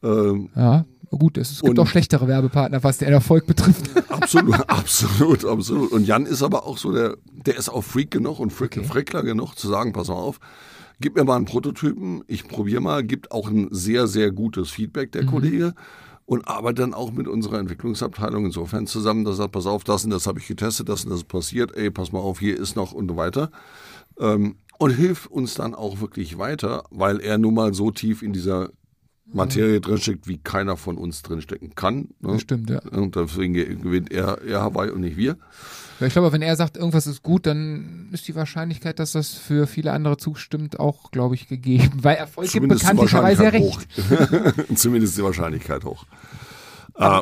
Ähm, 0.03 0.49
Ja, 0.55 0.85
gut, 1.11 1.37
es, 1.37 1.59
gibt 1.61 1.69
Und- 1.69 1.79
auch 1.79 1.87
schlechtere 1.87 2.27
Werbepartner, 2.27 2.83
was 2.83 2.97
den 2.97 3.09
Erfolg 3.09 3.45
betrifft. 3.45 3.91
absolut, 4.09 4.67
absolut, 4.69 5.45
absolut. 5.45 5.91
Und 5.91 6.07
Jan 6.07 6.25
ist 6.25 6.41
aber 6.41 6.65
auch 6.65 6.77
so 6.77 6.91
der, 6.91 7.17
der 7.45 7.57
ist 7.57 7.69
auch 7.69 7.83
Freak 7.83 8.11
genug 8.11 8.39
und 8.39 8.51
Frick, 8.51 8.77
Okay. 8.77 8.87
Frickler 8.87 9.23
genug 9.23 9.55
zu 9.55 9.67
sagen, 9.67 9.93
pass 9.93 10.07
mal 10.07 10.15
auf, 10.15 10.39
gib 11.01 11.15
mir 11.15 11.23
mal 11.23 11.35
einen 11.35 11.45
Prototypen, 11.45 12.23
ich 12.27 12.47
probiere 12.47 12.81
mal, 12.81 13.03
gibt 13.03 13.31
auch 13.31 13.49
ein 13.49 13.67
sehr, 13.71 14.07
sehr 14.07 14.31
gutes 14.31 14.69
Feedback, 14.69 15.11
der 15.11 15.25
Kollege. 15.25 15.73
Und 16.25 16.47
arbeitet 16.47 16.79
dann 16.79 16.93
auch 16.93 17.11
mit 17.11 17.27
unserer 17.27 17.59
Entwicklungsabteilung 17.59 18.45
insofern 18.45 18.87
zusammen, 18.87 19.25
dass 19.25 19.33
er 19.33 19.37
sagt, 19.37 19.51
pass 19.51 19.65
auf, 19.65 19.83
das 19.83 20.05
und 20.05 20.11
das 20.11 20.27
habe 20.27 20.39
ich 20.39 20.47
getestet, 20.47 20.87
das 20.87 21.03
und 21.03 21.09
das 21.09 21.25
passiert, 21.25 21.75
ey, 21.75 21.91
pass 21.91 22.13
mal 22.13 22.19
auf, 22.19 22.39
hier 22.39 22.57
ist 22.57 22.77
noch 22.77 22.93
und 22.93 23.09
so 23.09 23.17
weiter. 23.17 23.51
Ähm, 24.17 24.55
und 24.77 24.91
hilft 24.91 25.29
uns 25.29 25.55
dann 25.55 25.75
auch 25.75 25.99
wirklich 25.99 26.37
weiter, 26.37 26.85
weil 26.89 27.19
er 27.19 27.37
nun 27.37 27.53
mal 27.53 27.73
so 27.73 27.91
tief 27.91 28.21
in 28.21 28.31
dieser 28.31 28.69
Materie 29.33 29.79
drinsteckt, 29.81 30.27
wie 30.27 30.37
keiner 30.37 30.77
von 30.77 30.97
uns 30.97 31.21
drinstecken 31.21 31.75
kann. 31.75 32.09
Ne? 32.19 32.33
Das 32.33 32.41
stimmt, 32.41 32.69
ja. 32.69 32.79
Und 32.91 33.15
deswegen 33.15 33.53
gewinnt 33.53 34.11
er, 34.11 34.41
er 34.41 34.61
Hawaii 34.61 34.91
und 34.91 35.01
nicht 35.01 35.17
wir. 35.17 35.37
Ja, 35.99 36.07
ich 36.07 36.13
glaube, 36.13 36.31
wenn 36.31 36.41
er 36.41 36.55
sagt, 36.55 36.77
irgendwas 36.77 37.05
ist 37.05 37.21
gut, 37.21 37.45
dann 37.45 38.09
ist 38.11 38.27
die 38.27 38.35
Wahrscheinlichkeit, 38.35 38.97
dass 38.97 39.11
das 39.11 39.33
für 39.33 39.67
viele 39.67 39.91
andere 39.91 40.17
zustimmt, 40.17 40.79
auch, 40.79 41.11
glaube 41.11 41.35
ich, 41.35 41.47
gegeben. 41.47 41.99
Weil 42.01 42.15
Erfolg 42.15 42.51
gibt 42.51 42.63
Zumindest 42.63 42.81
die 42.81 42.87
bekanntlicherweise 42.87 43.53
recht. 43.53 43.87
Zumindest 44.75 45.17
die 45.17 45.23
Wahrscheinlichkeit 45.23 45.85
hoch. 45.85 46.05
Äh, 46.95 47.19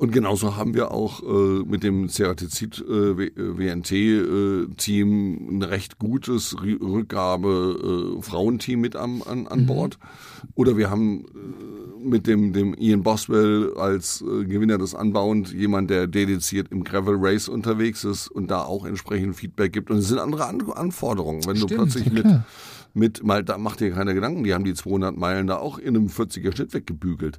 und 0.00 0.12
genauso 0.12 0.56
haben 0.56 0.74
wir 0.74 0.90
auch 0.90 1.22
äh, 1.22 1.62
mit 1.64 1.82
dem 1.82 2.08
Ceratizid 2.08 2.78
äh, 2.80 3.16
WNT-Team 4.16 5.58
ein 5.58 5.62
recht 5.62 5.98
gutes 5.98 6.56
Rü- 6.56 6.80
Rückgabe 6.80 8.16
äh, 8.18 8.22
Frauenteam 8.22 8.80
mit 8.80 8.96
am, 8.96 9.22
an, 9.22 9.40
Mhm. 9.40 9.46
an 9.48 9.66
Bord. 9.66 9.98
Oder 10.54 10.76
wir 10.76 10.90
haben 10.90 11.24
äh, 11.24 12.04
mit 12.08 12.26
dem, 12.26 12.52
dem 12.52 12.74
Ian 12.78 13.02
Boswell 13.02 13.74
als 13.76 14.22
äh, 14.22 14.44
Gewinner 14.44 14.78
des 14.78 14.94
Anbauend 14.94 15.52
jemand, 15.52 15.90
der 15.90 16.06
dediziert 16.06 16.68
im 16.70 16.82
Gravel 16.84 17.16
Race 17.18 17.48
unterwegs 17.48 18.04
ist 18.04 18.28
und 18.28 18.50
da 18.50 18.62
auch 18.64 18.84
entsprechend 18.86 19.36
Feedback 19.36 19.72
gibt. 19.72 19.90
Und 19.90 19.98
es 19.98 20.08
sind 20.08 20.18
andere 20.18 20.46
An 20.46 20.60
Anforderungen. 20.72 21.44
Wenn 21.46 21.56
Stimmt, 21.56 21.70
du 21.72 21.76
plötzlich 21.76 22.10
mit, 22.10 22.26
mit, 22.94 23.22
mal, 23.22 23.44
da 23.44 23.58
macht 23.58 23.80
dir 23.80 23.90
keine 23.92 24.14
Gedanken, 24.14 24.44
die 24.44 24.54
haben 24.54 24.64
die 24.64 24.74
200 24.74 25.16
Meilen 25.16 25.46
da 25.46 25.56
auch 25.58 25.78
in 25.78 25.96
einem 25.96 26.06
40er 26.06 26.54
Schnitt 26.56 26.72
weggebügelt. 26.74 27.38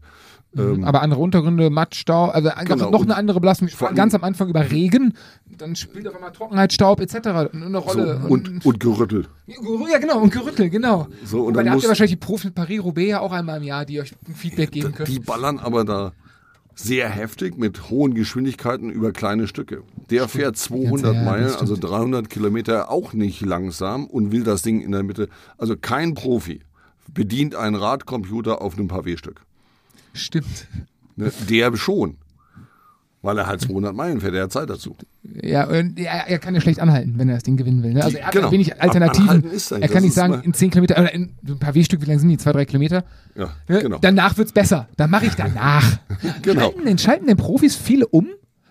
Ähm, 0.58 0.84
Aber 0.84 1.02
andere 1.02 1.22
Untergründe, 1.22 1.70
Matschstaub, 1.70 2.36
also 2.36 2.50
Genau. 2.66 2.90
noch 2.90 3.04
eine 3.04 3.16
andere 3.16 3.40
Belastung. 3.40 3.70
Ganz 3.96 4.14
am 4.14 4.24
Anfang 4.24 4.50
über 4.50 4.70
Regen, 4.70 5.14
dann 5.58 5.76
spielt 5.78 6.08
auf 6.08 6.16
einmal 6.16 6.32
Trockenheit, 6.34 6.74
Staub 6.74 7.00
etc. 7.00 7.16
eine 7.54 7.70
so, 7.72 7.78
Rolle. 7.80 8.22
und, 8.28 8.66
und 8.66 8.80
Gerüttel. 8.82 9.28
ja, 9.48 9.98
genau, 10.00 10.20
und 10.20 10.32
Gerüttel, 10.34 10.70
genau. 10.70 11.08
So, 11.24 11.44
und 11.44 11.54
dann 11.56 11.66
da 11.68 11.72
habt 11.72 11.84
ihr 11.84 11.88
wahrscheinlich 11.90 12.12
die 12.20 12.26
Profis 12.26 12.46
mit 12.46 12.56
Paris-Roubaix 12.56 13.08
ja 13.08 13.20
auch 13.22 13.32
einmal 13.32 13.58
im 13.58 13.64
Jahr, 13.64 13.86
die 13.86 14.02
euch 14.02 14.14
ein 14.28 14.36
Feedback 14.36 14.72
geben 14.72 14.94
können. 14.94 15.10
Die 15.10 15.20
ballern 15.20 15.58
aber 15.58 15.86
da 15.86 16.12
sehr 16.76 17.08
heftig 17.10 17.58
mit 17.58 17.90
hohen 17.90 18.14
Geschwindigkeiten 18.14 18.90
über 18.90 19.12
kleine 19.14 19.48
Stücke. 19.48 19.84
Der 20.10 20.28
fährt 20.28 20.58
200 20.58 21.14
Ja, 21.16 21.24
Meilen, 21.24 21.48
stimmt. 21.50 21.62
also 21.62 21.76
300 21.78 22.30
Kilometer, 22.30 22.90
auch 22.92 23.14
nicht 23.14 23.42
langsam 23.42 24.06
und 24.06 24.32
will 24.32 24.44
das 24.44 24.64
Ding 24.64 24.82
in 24.82 24.92
der 24.92 25.04
Mitte. 25.04 25.30
Also 25.58 25.76
kein 25.80 26.14
Profi 26.14 26.62
bedient 27.14 27.56
einen 27.56 27.76
Radcomputer 27.76 28.62
auf 28.62 28.78
einem 28.78 28.88
Pavé-Stück. 28.88 29.42
Stimmt. 30.14 30.68
Ne? 31.16 31.32
Der 31.50 31.76
schon. 31.76 32.18
Weil 33.24 33.38
er 33.38 33.46
halt 33.46 33.62
200 33.62 33.96
Meilen 33.96 34.20
fährt, 34.20 34.34
der 34.34 34.44
hat 34.44 34.52
Zeit 34.52 34.68
dazu. 34.68 34.96
Ja, 35.44 35.66
er, 35.66 35.84
er 36.28 36.40
kann 36.40 36.56
ja 36.56 36.62
schlecht 36.62 36.80
anhalten, 36.80 37.14
wenn 37.18 37.30
er 37.30 37.36
das 37.36 37.44
Ding 37.44 37.56
gewinnen 37.56 37.84
will. 37.84 37.94
Ne? 37.94 38.04
Also 38.04 38.18
er 38.18 38.26
hat 38.26 38.34
Genau. 38.34 38.52
wenig 38.52 38.82
Alternativen. 38.82 39.44
Er 39.80 39.88
kann 39.90 40.02
nicht 40.02 40.16
sagen, 40.16 40.42
in 40.42 40.56
10 40.56 40.72
Kilometer, 40.72 40.98
oder 41.00 41.14
in 41.14 41.36
ein 41.48 41.60
paar 41.60 41.76
W-Stück, 41.76 42.02
wie 42.02 42.06
lang 42.06 42.18
sind 42.18 42.30
die? 42.30 42.38
Zwei, 42.40 42.52
drei 42.52 42.66
Kilometer? 42.66 43.04
Ja, 43.36 43.52
Ne? 43.68 43.84
genau. 43.84 44.00
Danach 44.02 44.38
wird's 44.38 44.52
besser. 44.52 44.88
Dann 44.98 45.12
mache 45.12 45.28
ich 45.28 45.36
danach. 45.36 46.00
Genau. 46.42 46.62
Schalten, 46.62 46.86
den, 46.86 46.98
schalten 46.98 47.28
den 47.28 47.38
Profis 47.38 47.76
viele 47.76 48.08
um? 48.08 48.28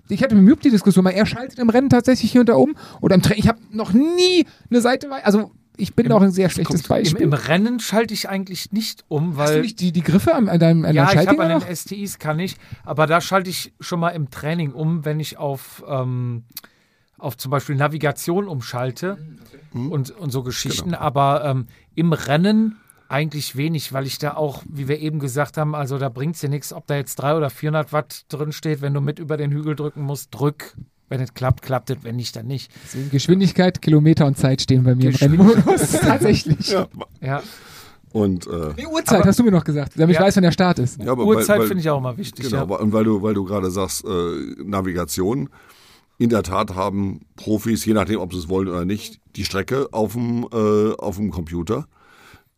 Ich 0.09 0.23
hatte 0.25 0.35
mit 0.35 0.43
Müb 0.45 0.61
die 0.61 0.71
Diskussion 0.71 1.05
mal, 1.05 1.11
er 1.11 1.27
schaltet 1.27 1.61
im 1.61 1.71
Rennen 1.71 1.89
tatsächlich 1.89 2.33
hier 2.33 2.41
und 2.41 2.49
da 2.49 2.55
um. 2.55 2.75
Oder 3.01 3.15
im 3.15 3.23
Tra 3.23 3.35
Ich 3.37 3.47
habe 3.47 3.61
noch 3.71 3.93
nie 3.93 4.45
eine 4.69 4.81
Seite 4.81 5.09
Also 5.25 5.53
ich 5.81 5.95
bin 5.95 6.13
auch 6.13 6.23
ein 6.23 6.31
sehr 6.31 6.51
schlechtes 6.51 6.83
Im, 6.83 6.89
Beispiel. 6.89 7.23
Im 7.23 7.33
Rennen 7.33 7.81
schalte 7.81 8.15
ich 8.15 8.29
eigentlich 8.29 8.73
nicht 8.73 9.05
um, 9.09 9.37
Hast 9.37 9.51
du 9.51 9.55
weil 9.55 9.63
nicht 9.63 9.81
die, 9.81 9.93
die 9.93 10.03
Griffe 10.03 10.35
an, 10.35 10.49
an 10.49 10.59
deinem 10.59 10.85
an 10.85 10.95
ja, 10.95 11.11
ich 11.13 11.27
habe 11.27 11.43
an 11.43 11.61
den 11.61 11.77
STIs 11.77 12.19
kann 12.19 12.39
ich, 12.39 12.57
aber 12.85 13.07
da 13.07 13.21
schalte 13.21 13.51
ich 13.51 13.73
schon 13.81 14.01
mal 14.01 14.11
im 14.11 14.31
Training 14.31 14.73
um, 14.73 15.05
wenn 15.05 15.21
ich 15.21 15.39
auf 15.39 15.83
ähm, 15.89 16.45
auf 17.19 17.37
zum 17.37 17.51
Beispiel 17.51 17.77
Navigation 17.77 18.49
umschalte 18.49 19.19
Mhm. 19.73 19.93
und, 19.93 20.11
und 20.11 20.31
so 20.31 20.43
Geschichten. 20.43 20.91
Genau. 20.91 20.99
Aber 20.99 21.45
ähm, 21.45 21.67
im 21.95 22.13
Rennen 22.13 22.77
eigentlich 23.09 23.57
wenig, 23.57 23.93
weil 23.93 24.07
ich 24.07 24.19
da 24.19 24.35
auch, 24.35 24.63
wie 24.69 24.89
wir 24.89 25.01
eben 25.01 25.19
gesagt 25.19 25.57
haben, 25.57 25.75
also 25.75 25.99
da 25.99 26.09
bringt 26.09 26.37
es 26.37 26.41
dir 26.41 26.49
nichts, 26.49 26.73
ob 26.73 26.87
da 26.87 26.95
jetzt 26.95 27.17
300 27.17 27.37
oder 27.39 27.51
400 27.51 27.93
Watt 27.93 28.25
drin 28.29 28.53
steht, 28.53 28.83
wenn 28.83 28.95
du 28.95 29.01
mit 29.01 29.19
über 29.19 29.37
den 29.37 29.51
Hügel 29.51 29.75
drücken 29.75 30.03
musst, 30.03 30.33
drück. 30.33 30.77
Wenn 31.11 31.21
es 31.21 31.35
klappt, 31.35 31.61
klappt 31.63 31.91
es, 31.91 31.99
wenn 32.03 32.17
nicht, 32.17 32.35
dann 32.37 32.47
nicht. 32.47 32.71
Geschwindigkeit, 33.11 33.83
Kilometer 33.83 34.25
und 34.27 34.39
Zeit 34.39 34.63
stehen 34.63 34.85
bei 34.85 34.95
mir 34.95 35.11
im 35.11 35.17
Rennmodus. 35.17 35.91
Tatsächlich. 36.01 36.71
Ja. 36.71 36.87
Ja, 37.21 37.43
Und 38.13 38.47
äh, 38.47 38.75
Die 38.79 38.87
Uhrzeit 38.87 39.25
hast 39.27 39.39
du 39.39 39.43
mir 39.43 39.51
noch 39.51 39.65
gesagt, 39.65 39.93
damit 39.97 40.15
ich 40.15 40.21
Ja. 40.21 40.27
weiß, 40.27 40.37
wann 40.37 40.45
der 40.45 40.53
Start 40.53 40.79
ist. 40.79 41.03
ja, 41.03 41.13
aber 41.13 41.25
Uhrzeit 41.27 41.63
finde 41.65 41.81
ich 41.81 41.91
auch 41.91 41.99
immer 41.99 42.17
wichtig. 42.17 42.45
Genau, 42.47 42.57
ja. 42.57 42.63
aber- 42.63 42.81
und 42.81 42.93
weil 42.93 43.05
du, 43.05 43.21
weil 43.23 43.35
du 43.35 43.45
gerade 43.45 43.71
sagst, 43.71 44.05
äh, 44.05 44.09
Navigation, 44.65 45.49
in 46.19 46.29
der 46.31 46.43
Tat 46.43 46.75
haben 46.75 47.21
Profis, 47.37 47.85
je 47.85 47.95
nachdem, 47.95 48.21
ob 48.21 48.33
sie 48.33 48.39
es 48.39 48.49
wollen 48.49 48.69
oder 48.69 48.85
nicht, 48.85 49.21
die 49.37 49.45
Strecke 49.45 49.89
auf 49.93 50.13
dem, 50.13 50.47
äh, 50.53 50.93
auf 50.97 51.17
dem 51.17 51.31
Computer. 51.31 51.87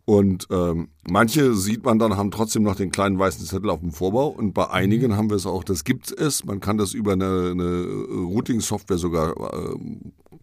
Und 0.04 0.48
ähm, 0.50 0.88
manche 1.08 1.54
sieht 1.54 1.84
man 1.84 1.98
dann, 1.98 2.16
haben 2.16 2.32
trotzdem 2.32 2.64
noch 2.64 2.74
den 2.74 2.90
kleinen 2.90 3.18
weißen 3.18 3.46
Zettel 3.46 3.70
auf 3.70 3.80
dem 3.80 3.92
Vorbau. 3.92 4.28
Und 4.28 4.52
bei 4.52 4.68
einigen 4.68 5.16
haben 5.16 5.30
wir 5.30 5.36
es 5.36 5.46
auch, 5.46 5.62
das 5.62 5.84
gibt 5.84 6.10
es. 6.10 6.44
Man 6.44 6.60
kann 6.60 6.76
das 6.76 6.92
über 6.92 7.12
eine, 7.12 7.50
eine 7.52 7.86
Routing-Software 8.10 8.98
sogar, 8.98 9.36
äh, 9.36 9.76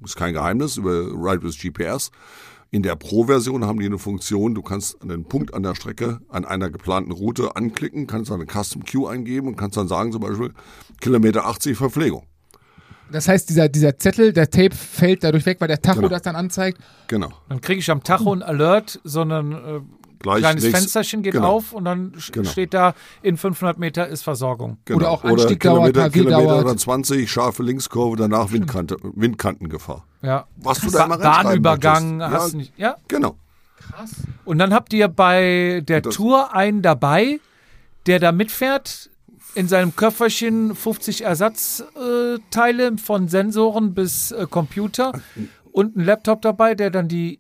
ist 0.03 0.15
kein 0.15 0.34
Geheimnis, 0.34 0.77
über 0.77 0.91
Ride 0.91 1.44
with 1.44 1.57
GPS. 1.57 2.11
In 2.72 2.84
der 2.84 2.95
Pro-Version 2.95 3.65
haben 3.65 3.80
die 3.80 3.88
eine 3.88 3.98
Funktion, 3.98 4.53
du 4.53 4.61
kannst 4.61 5.02
einen 5.02 5.26
Punkt 5.26 5.56
an 5.56 5.64
der 5.64 5.73
Strecke 5.73 6.19
an 6.30 6.45
einer 6.45 6.69
geplanten 6.69 7.11
Route 7.11 7.56
anklicken, 7.56 8.06
kannst 8.06 8.30
dann 8.30 8.40
eine 8.40 8.45
Custom 8.45 8.84
Queue 8.84 9.10
eingeben 9.10 9.48
und 9.48 9.56
kannst 9.56 9.76
dann 9.76 9.88
sagen, 9.88 10.11
zum 10.11 10.22
Beispiel 10.22 10.53
Kilometer 11.02 11.48
80 11.48 11.76
Verpflegung. 11.76 12.28
Das 13.11 13.27
heißt, 13.27 13.49
dieser, 13.49 13.69
dieser 13.69 13.98
Zettel, 13.98 14.34
der 14.34 14.49
Tape 14.49 14.76
fällt 14.76 15.23
dadurch 15.23 15.45
weg, 15.45 15.57
weil 15.61 15.68
der 15.68 15.81
Tacho 15.81 15.98
Genau. 16.02 16.10
das 16.10 16.22
dann 16.22 16.36
anzeigt. 16.36 16.80
Genau. 17.07 17.30
Dann 17.49 17.61
kriege 17.61 17.80
ich 17.80 17.90
am 17.90 18.03
Tacho 18.03 18.34
ein 18.34 18.44
Alert, 18.44 18.99
so 19.03 19.22
ein 19.22 19.52
äh, 19.52 19.80
Gleich 20.19 20.40
kleines 20.40 20.64
nächst- 20.64 20.77
Fensterchen 20.77 21.23
geht 21.23 21.31
genau. 21.34 21.48
auf 21.53 21.72
und 21.73 21.86
dann 21.86 22.14
Genau. 22.34 22.49
steht 22.49 22.73
da, 22.73 22.94
in 23.22 23.38
500 23.38 23.80
Meter 23.80 24.07
ist 24.07 24.22
Versorgung. 24.23 24.77
Genau. 24.86 24.98
Oder 24.98 25.10
auch 25.11 25.23
Anstieg 25.23 25.61
dauert, 25.61 25.94
Kilometer, 25.94 26.10
KW 26.10 26.19
Kilometer 26.19 26.44
dauert. 26.44 26.65
oder 26.65 26.77
20, 26.77 27.31
scharfe 27.31 27.64
Linkskurve, 27.64 28.18
danach 28.18 28.52
Windkante, 28.52 28.98
Windkantengefahr. 29.02 30.06
Ja. 30.22 30.45
Was 30.57 30.81
du 30.81 30.91
da 30.91 31.06
immer 31.06 31.18
Bahnübergang 31.18 32.18
möchtest. 32.18 32.36
hast 32.38 32.45
Ja, 32.45 32.52
du 32.52 32.57
nicht. 32.57 32.73
Ja. 32.77 32.95
Genau. 33.07 33.36
Und 34.45 34.60
dann 34.60 34.73
habt 34.73 34.94
ihr 34.94 35.07
bei 35.07 35.81
der 35.88 36.02
Das- 36.02 36.15
Tour 36.15 36.53
einen 36.53 36.81
dabei, 36.81 37.40
der 38.06 38.19
da 38.19 38.31
mitfährt, 38.31 39.10
in 39.55 39.67
seinem 39.67 39.95
Köfferchen 39.95 40.76
50 40.76 41.23
Ersatzteile 41.23 42.97
von 42.97 43.27
Sensoren 43.27 43.93
bis 43.93 44.31
äh, 44.31 44.47
Computer 44.49 45.13
und 45.71 45.95
ein 45.95 46.05
Laptop 46.05 46.41
dabei, 46.41 46.76
der 46.76 46.89
dann 46.89 47.07
die 47.07 47.39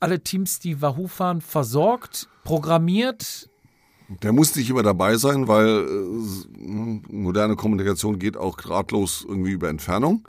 alle 0.00 0.20
Teams, 0.22 0.60
die 0.60 0.80
Wahoo 0.80 1.08
fahren, 1.08 1.40
versorgt, 1.40 2.28
programmiert. 2.44 3.48
Der 4.22 4.32
muss 4.32 4.54
nicht 4.56 4.70
immer 4.70 4.82
dabei 4.82 5.16
sein, 5.16 5.48
weil 5.48 5.86
äh, 5.86 7.12
moderne 7.12 7.56
Kommunikation 7.56 8.18
geht 8.18 8.36
auch 8.36 8.56
drahtlos 8.56 9.24
irgendwie 9.28 9.52
über 9.52 9.68
Entfernung. 9.68 10.26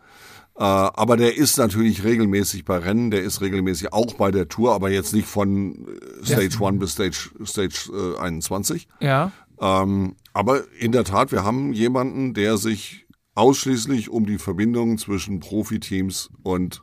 Äh, 0.60 0.64
aber 0.64 1.16
der 1.16 1.38
ist 1.38 1.58
natürlich 1.58 2.04
regelmäßig 2.04 2.66
bei 2.66 2.78
Rennen, 2.80 3.12
der 3.12 3.24
ist 3.24 3.40
regelmäßig 3.40 3.94
auch 3.94 4.16
bei 4.16 4.32
der 4.32 4.50
Tour, 4.50 4.74
aber 4.74 4.90
jetzt 4.90 5.14
nicht 5.14 5.28
von 5.28 5.88
äh, 5.88 6.26
Stage 6.26 6.66
1 6.66 6.80
bis 6.80 6.92
Stage, 6.92 7.30
Stage 7.46 8.16
äh, 8.18 8.20
21. 8.20 8.90
Ja. 9.00 9.32
Ähm, 9.62 10.16
aber 10.34 10.62
in 10.80 10.92
der 10.92 11.04
Tat, 11.04 11.32
wir 11.32 11.44
haben 11.44 11.74
jemanden, 11.74 12.34
der 12.34 12.58
sich 12.58 13.06
ausschließlich 13.36 14.10
um 14.10 14.26
die 14.26 14.38
Verbindung 14.38 14.98
zwischen 14.98 15.40
Profiteams 15.40 16.30
und 16.44 16.82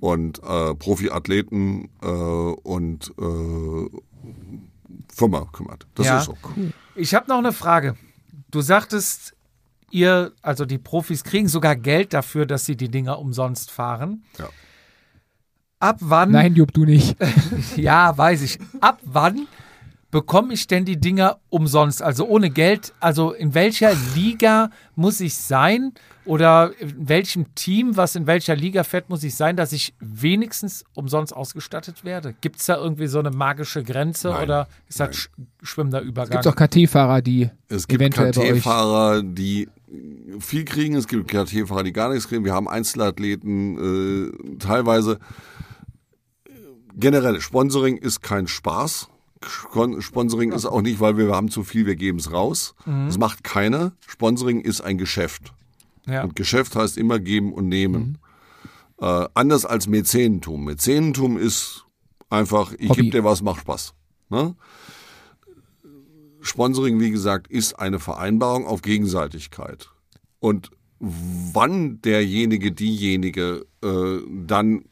und 0.00 0.40
äh, 0.44 0.74
Profiathleten 0.74 1.88
äh, 2.02 2.06
und 2.06 3.10
äh, 3.18 3.88
Firma 5.14 5.46
kümmert. 5.52 5.86
Das 5.94 6.06
Ja. 6.06 6.18
ist 6.18 6.26
so. 6.26 6.36
Ich 6.94 7.14
habe 7.14 7.28
noch 7.28 7.38
eine 7.38 7.52
Frage. 7.52 7.96
Du 8.50 8.60
sagtest, 8.60 9.34
ihr, 9.90 10.32
also 10.42 10.66
die 10.66 10.78
Profis 10.78 11.24
kriegen 11.24 11.48
sogar 11.48 11.74
Geld 11.74 12.12
dafür, 12.12 12.44
dass 12.46 12.66
sie 12.66 12.76
die 12.76 12.90
Dinger 12.90 13.18
umsonst 13.18 13.70
fahren. 13.70 14.24
Ja. 14.38 14.48
Ab 15.80 15.96
wann? 16.00 16.32
Nein, 16.32 16.54
Jupp, 16.54 16.72
du 16.74 16.84
nicht. 16.84 17.16
Ja, 17.76 18.16
weiß 18.16 18.42
ich. 18.42 18.58
Ab 18.80 19.00
wann 19.04 19.46
bekomme 20.10 20.54
ich 20.54 20.66
denn 20.66 20.84
die 20.84 20.98
Dinger 20.98 21.38
umsonst? 21.50 22.02
Also 22.02 22.26
ohne 22.26 22.50
Geld? 22.50 22.94
Also 23.00 23.32
in 23.32 23.54
welcher 23.54 23.92
Liga 24.14 24.70
muss 24.94 25.20
ich 25.20 25.34
sein? 25.34 25.92
Oder 26.24 26.72
in 26.78 27.08
welchem 27.08 27.54
Team, 27.54 27.96
was 27.96 28.14
in 28.14 28.26
welcher 28.26 28.54
Liga 28.54 28.84
fährt, 28.84 29.08
muss 29.08 29.22
ich 29.22 29.34
sein, 29.34 29.56
dass 29.56 29.72
ich 29.72 29.94
wenigstens 29.98 30.84
umsonst 30.92 31.34
ausgestattet 31.34 32.04
werde? 32.04 32.34
Gibt 32.42 32.60
es 32.60 32.66
da 32.66 32.76
irgendwie 32.76 33.06
so 33.06 33.18
eine 33.18 33.30
magische 33.30 33.82
Grenze 33.82 34.28
Nein. 34.28 34.44
oder 34.44 34.68
ist 34.88 35.00
das 35.00 35.16
sch 35.16 35.30
schwimmender 35.62 36.02
Übergang? 36.02 36.42
Gibt 36.42 36.46
auch 36.46 36.56
KT-Fahrer, 36.56 37.22
die 37.22 37.50
Es 37.68 37.88
gibt 37.88 38.02
eventuell 38.02 38.32
bei 38.32 38.52
euch. 38.52 38.58
KT-Fahrer, 38.60 39.22
die 39.22 39.68
viel 40.38 40.66
kriegen, 40.66 40.96
es 40.96 41.08
gibt 41.08 41.28
KT-Fahrer, 41.28 41.82
die 41.82 41.92
gar 41.92 42.10
nichts 42.10 42.28
kriegen. 42.28 42.44
Wir 42.44 42.52
haben 42.52 42.68
Einzelathleten, 42.68 44.28
äh, 44.28 44.58
teilweise. 44.58 45.18
Generell, 46.94 47.40
Sponsoring 47.40 47.96
ist 47.96 48.22
kein 48.22 48.48
Spaß. 48.48 49.08
Spon- 49.46 50.00
Sponsoring 50.02 50.52
ist 50.52 50.66
auch 50.66 50.82
nicht, 50.82 51.00
weil 51.00 51.16
wir 51.16 51.34
haben 51.34 51.48
zu 51.50 51.62
viel, 51.64 51.86
wir 51.86 51.96
geben 51.96 52.18
es 52.18 52.32
raus. 52.32 52.74
Das 52.86 53.18
macht 53.18 53.44
keiner. 53.44 53.92
Sponsoring 54.06 54.60
ist 54.60 54.80
ein 54.80 54.98
Geschäft. 54.98 55.52
ja. 56.06 56.24
Und 56.24 56.34
Geschäft 56.36 56.74
heißt 56.76 56.96
immer 56.96 57.18
geben 57.18 57.52
und 57.52 57.68
nehmen. 57.68 58.18
Äh, 59.00 59.26
anders 59.34 59.64
als 59.64 59.86
Mäzenentum. 59.86 60.64
Mäzenentum 60.64 61.38
ist 61.38 61.84
einfach, 62.30 62.72
ich 62.78 62.90
gebe 62.92 63.10
dir 63.10 63.24
was, 63.24 63.42
macht 63.42 63.60
Spaß. 63.60 63.94
Ne? 64.28 64.56
Sponsoring, 66.40 67.00
wie 67.00 67.10
gesagt, 67.10 67.48
ist 67.48 67.78
eine 67.78 67.98
Vereinbarung 67.98 68.66
auf 68.66 68.82
Gegenseitigkeit. 68.82 69.90
Und 70.40 70.70
wann 71.00 72.00
derjenige, 72.02 72.72
diejenige 72.72 73.66
äh, 73.82 74.18
dann 74.46 74.84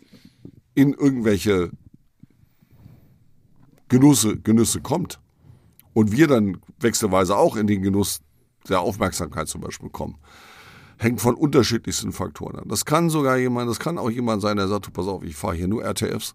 in 0.74 0.92
irgendwelche 0.92 1.70
Genusse, 3.88 4.36
Genüsse 4.38 4.80
kommt 4.80 5.20
und 5.92 6.12
wir 6.12 6.26
dann 6.26 6.58
wechselweise 6.80 7.36
auch 7.36 7.56
in 7.56 7.66
den 7.66 7.82
Genuss 7.82 8.20
der 8.68 8.80
Aufmerksamkeit 8.80 9.48
zum 9.48 9.60
Beispiel 9.60 9.90
kommen, 9.90 10.16
hängt 10.98 11.20
von 11.20 11.34
unterschiedlichsten 11.34 12.12
Faktoren 12.12 12.56
an. 12.56 12.68
Das 12.68 12.84
kann 12.84 13.10
sogar 13.10 13.36
jemand, 13.36 13.70
das 13.70 13.78
kann 13.78 13.98
auch 13.98 14.10
jemand 14.10 14.42
sein, 14.42 14.56
der 14.56 14.68
sagt, 14.68 14.86
du, 14.86 14.90
pass 14.90 15.06
auf, 15.06 15.22
ich 15.22 15.36
fahre 15.36 15.54
hier 15.54 15.68
nur 15.68 15.84
RTFs, 15.84 16.34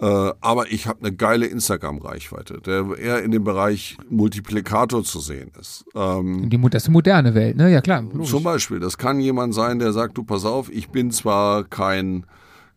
äh, 0.00 0.32
aber 0.40 0.70
ich 0.70 0.86
habe 0.86 1.00
eine 1.00 1.14
geile 1.14 1.46
Instagram-Reichweite, 1.46 2.60
der 2.60 2.98
eher 2.98 3.22
in 3.22 3.30
dem 3.30 3.44
Bereich 3.44 3.96
Multiplikator 4.10 5.04
zu 5.04 5.20
sehen 5.20 5.52
ist. 5.58 5.84
Ähm, 5.94 6.50
Die, 6.50 6.60
das 6.60 6.82
ist 6.82 6.88
die 6.88 6.92
moderne 6.92 7.34
Welt, 7.34 7.56
ne? 7.56 7.70
Ja, 7.70 7.80
klar. 7.80 8.02
logisch. 8.02 8.28
zum 8.28 8.42
Beispiel, 8.42 8.78
das 8.78 8.98
kann 8.98 9.20
jemand 9.20 9.54
sein, 9.54 9.78
der 9.78 9.92
sagt, 9.92 10.18
du 10.18 10.24
pass 10.24 10.44
auf, 10.44 10.70
ich 10.70 10.90
bin 10.90 11.10
zwar 11.12 11.64
kein, 11.64 12.26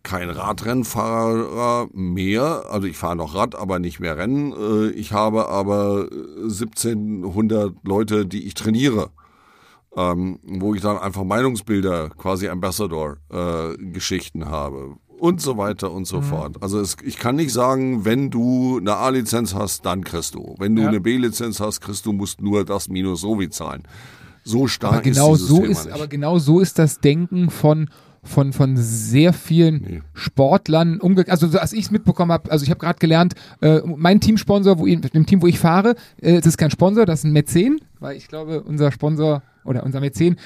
kein 0.04 0.30
Radrennfahrer 0.30 1.88
mehr, 1.94 2.64
also 2.70 2.88
ich 2.88 2.98
fahre 2.98 3.16
noch 3.18 3.36
Rad, 3.36 3.56
aber 3.56 3.80
nicht 3.80 4.00
mehr 4.00 4.18
Rennen. 4.18 4.54
Äh, 4.54 4.90
Ich 4.92 5.12
habe 5.14 5.50
aber 5.50 6.08
äh, 6.12 6.44
1700 6.44 7.74
Leute, 7.84 8.26
die 8.26 8.46
ich 8.48 8.54
trainiere, 8.54 9.10
ähm, 9.96 10.40
wo 10.44 10.74
ich 10.74 10.82
dann 10.82 10.98
einfach 10.98 11.24
Meinungsbilder, 11.24 12.10
quasi 12.18 12.48
Ambassador-Geschichten 12.50 14.46
habe 14.46 14.96
und 15.20 15.42
so 15.42 15.58
weiter 15.58 15.92
und 15.92 16.06
so 16.06 16.22
fort. 16.22 16.56
Also 16.62 16.80
es, 16.80 16.96
ich 17.04 17.18
kann 17.18 17.36
nicht 17.36 17.52
sagen, 17.52 18.06
wenn 18.06 18.30
du 18.30 18.78
eine 18.80 18.96
A-Lizenz 18.96 19.54
hast, 19.54 19.86
dann 19.86 20.04
kriegst 20.06 20.34
du. 20.36 20.56
Wenn 20.60 20.76
du 20.78 20.84
Ja. 20.84 20.88
eine 20.88 21.02
B-Lizenz 21.02 21.60
hast, 21.60 21.82
kriegst 21.82 22.06
du, 22.06 22.14
musst 22.14 22.42
nur 22.42 22.64
das 22.64 22.88
minus 22.88 23.22
so 23.22 23.38
wie 23.40 23.50
zahlen. 23.50 23.84
So 24.46 24.68
stark 24.68 24.94
aber 24.94 25.02
genau 25.02 25.34
ist 25.34 25.40
dieses 25.42 25.50
so 25.50 25.58
Thema 25.58 25.72
ist, 25.72 25.86
nicht. 25.86 25.94
aber 25.96 26.08
genau 26.08 26.40
so 26.40 26.60
ist 26.62 26.80
das 26.80 27.00
Denken 27.02 27.50
von 27.50 27.90
von 28.30 28.54
von 28.54 28.78
sehr 28.78 29.34
vielen 29.34 29.82
Nee. 29.82 30.02
Sportlern 30.14 31.00
umge 31.00 31.26
also 31.28 31.48
so, 31.48 31.58
als 31.60 31.74
ich 31.74 31.86
es 31.86 31.92
mitbekommen 31.92 32.32
habe, 32.32 32.50
also 32.52 32.64
ich 32.64 32.70
habe 32.70 32.80
gerade 32.80 33.00
gelernt, 33.00 33.34
äh, 33.62 33.82
mein 33.86 34.22
Teamsponsor, 34.22 34.80
wo 34.80 34.88
ich, 34.88 35.02
dem 35.02 35.26
Team, 35.26 35.42
wo 35.42 35.48
ich 35.48 35.60
fahre, 35.60 35.96
äh, 36.22 36.36
es 36.38 36.46
ist 36.46 36.58
kein 36.58 36.72
Sponsor, 36.72 37.06
das 37.06 37.20
ist 37.20 37.26
ein 37.26 37.34
Mäzen, 37.34 37.82
weil 38.00 38.16
ich 38.16 38.28
glaube, 38.28 38.62
unser 38.64 38.92
Sponsor 38.92 39.42
oder 39.66 39.84
unser 39.84 40.00
Mäzen 40.00 40.38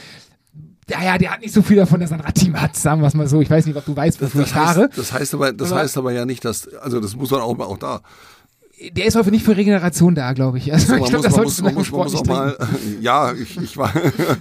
ja, 0.90 1.02
ja, 1.02 1.18
der 1.18 1.32
hat 1.32 1.40
nicht 1.42 1.54
so 1.54 1.62
viel 1.62 1.78
davon, 1.78 2.02
dass 2.02 2.12
er 2.12 2.18
ein 2.18 2.22
Radteam 2.26 2.60
hat, 2.62 2.76
sagen 2.76 3.00
wir 3.02 3.08
es 3.08 3.14
mal 3.14 3.26
so. 3.28 3.40
Ich 3.40 3.50
weiß 3.50 3.66
nicht, 3.68 3.76
ob 3.78 3.86
du 3.86 3.96
weißt, 3.96 4.22
wofür 4.22 4.42
ich 4.42 4.52
das, 4.52 4.58
fahre. 4.58 4.82
heißt, 4.90 4.98
das 4.98 5.14
heißt 5.14 5.34
aber, 5.34 5.54
das 5.54 5.72
Aber- 5.72 5.80
heißt 5.82 5.98
aber 5.98 6.12
ja 6.12 6.26
nicht, 6.26 6.44
dass, 6.44 6.68
also 6.76 7.00
das 7.00 7.16
muss 7.16 7.32
man 7.32 7.40
auch 7.40 7.56
mal 7.58 7.64
auch 7.66 7.78
da. 7.78 8.02
Der 8.92 9.06
ist 9.06 9.16
heute 9.16 9.32
nicht 9.32 9.46
für 9.46 9.56
Regeneration 9.56 10.14
da, 10.16 10.34
glaube 10.34 10.58
ich. 10.58 10.72
Also, 10.74 10.88
So, 10.88 10.96
ich 10.96 11.06
glaube, 11.06 11.24
das 11.24 11.36
man, 11.36 11.46
solltest 11.46 11.46
muss, 11.46 11.56
du 11.58 11.64
man, 11.64 11.74
muss, 11.76 11.92
man 11.92 12.00
muss 12.02 12.16
auch 12.16 12.20
nicht 12.22 12.28
mal, 12.28 12.52
trinken. 12.56 12.98
ja, 13.02 13.32
ich, 13.34 13.58
ich 13.58 13.78
war. 13.78 13.94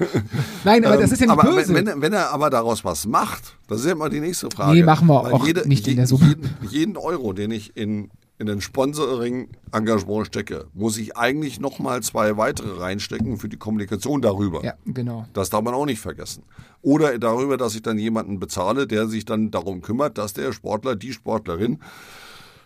Nein, 0.64 0.84
aber 0.84 0.96
das 0.96 1.12
ist 1.12 1.20
ja 1.20 1.26
nicht 1.26 1.38
aber 1.38 1.54
böse. 1.54 1.72
Wenn, 1.74 1.86
wenn, 1.86 2.02
wenn 2.02 2.12
er 2.12 2.30
aber 2.30 2.50
daraus 2.50 2.84
was 2.84 3.06
macht, 3.06 3.56
das 3.68 3.80
ist 3.80 3.86
ja 3.86 3.92
immer 3.92 4.08
die 4.08 4.20
nächste 4.20 4.50
Frage. 4.50 4.72
Nee, 4.74 4.82
machen 4.82 5.06
wir 5.06 5.22
Weil 5.22 5.32
auch 5.32 5.46
nicht 5.64 5.86
in 5.86 5.96
der 5.96 6.06
Summe. 6.06 6.26
Jeden, 6.26 6.50
jeden 6.68 6.96
Euro, 6.96 7.32
den 7.32 7.50
ich 7.52 7.76
in, 7.76 8.10
in 8.38 8.46
den 8.46 8.60
Sponsoring-Engagement 8.60 10.26
stecke, 10.26 10.66
muss 10.74 10.96
ich 10.98 11.16
eigentlich 11.16 11.60
nochmal 11.60 12.02
zwei 12.02 12.36
weitere 12.36 12.80
reinstecken 12.80 13.38
für 13.38 13.48
die 13.48 13.56
Kommunikation 13.58 14.22
darüber. 14.22 14.64
ja, 14.64 14.74
genau. 14.86 15.26
Das 15.32 15.50
darf 15.50 15.62
man 15.62 15.74
auch 15.74 15.86
nicht 15.86 16.00
vergessen. 16.00 16.42
Oder 16.82 17.18
darüber, 17.18 17.56
dass 17.56 17.74
ich 17.74 17.82
dann 17.82 17.98
jemanden 17.98 18.40
bezahle, 18.40 18.86
der 18.86 19.06
sich 19.06 19.24
dann 19.24 19.50
darum 19.50 19.82
kümmert, 19.82 20.18
dass 20.18 20.32
der 20.32 20.52
Sportler, 20.52 20.96
die 20.96 21.12
Sportlerin 21.12 21.78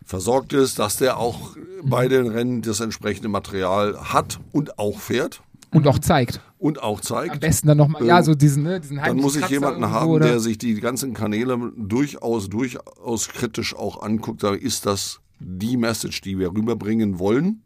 versorgt 0.06 0.52
ist, 0.54 0.78
dass 0.78 0.96
der 0.96 1.18
auch 1.18 1.56
bei 1.84 2.08
den 2.08 2.28
Rennen 2.28 2.62
das 2.62 2.80
entsprechende 2.80 3.28
Material 3.28 3.98
hat 4.12 4.38
und 4.52 4.78
auch 4.78 4.98
fährt 4.98 5.42
Und 5.72 5.86
auch 5.88 5.98
zeigt. 5.98 6.40
und 6.58 6.80
auch 6.82 6.98
Am 6.98 7.02
zeigt. 7.02 7.40
besten 7.40 7.66
dann 7.68 7.76
nochmal, 7.76 8.06
ja, 8.06 8.22
so 8.22 8.34
diesen, 8.34 8.62
ne, 8.62 8.80
diesen 8.80 8.96
Dann 8.96 9.16
muss 9.18 9.34
ich 9.34 9.40
Kratzer 9.42 9.54
jemanden 9.54 9.90
haben, 9.90 10.10
oder- 10.10 10.26
der 10.26 10.40
sich 10.40 10.56
die 10.58 10.80
ganzen 10.80 11.12
Kanäle 11.12 11.72
durchaus, 11.76 12.48
durchaus 12.48 13.28
kritisch 13.28 13.74
auch 13.74 14.00
anguckt. 14.02 14.40
Sagt, 14.40 14.62
ist 14.62 14.86
das 14.86 15.20
die 15.40 15.76
Message, 15.76 16.20
die 16.22 16.38
wir 16.38 16.52
rüberbringen 16.54 17.18
wollen? 17.18 17.62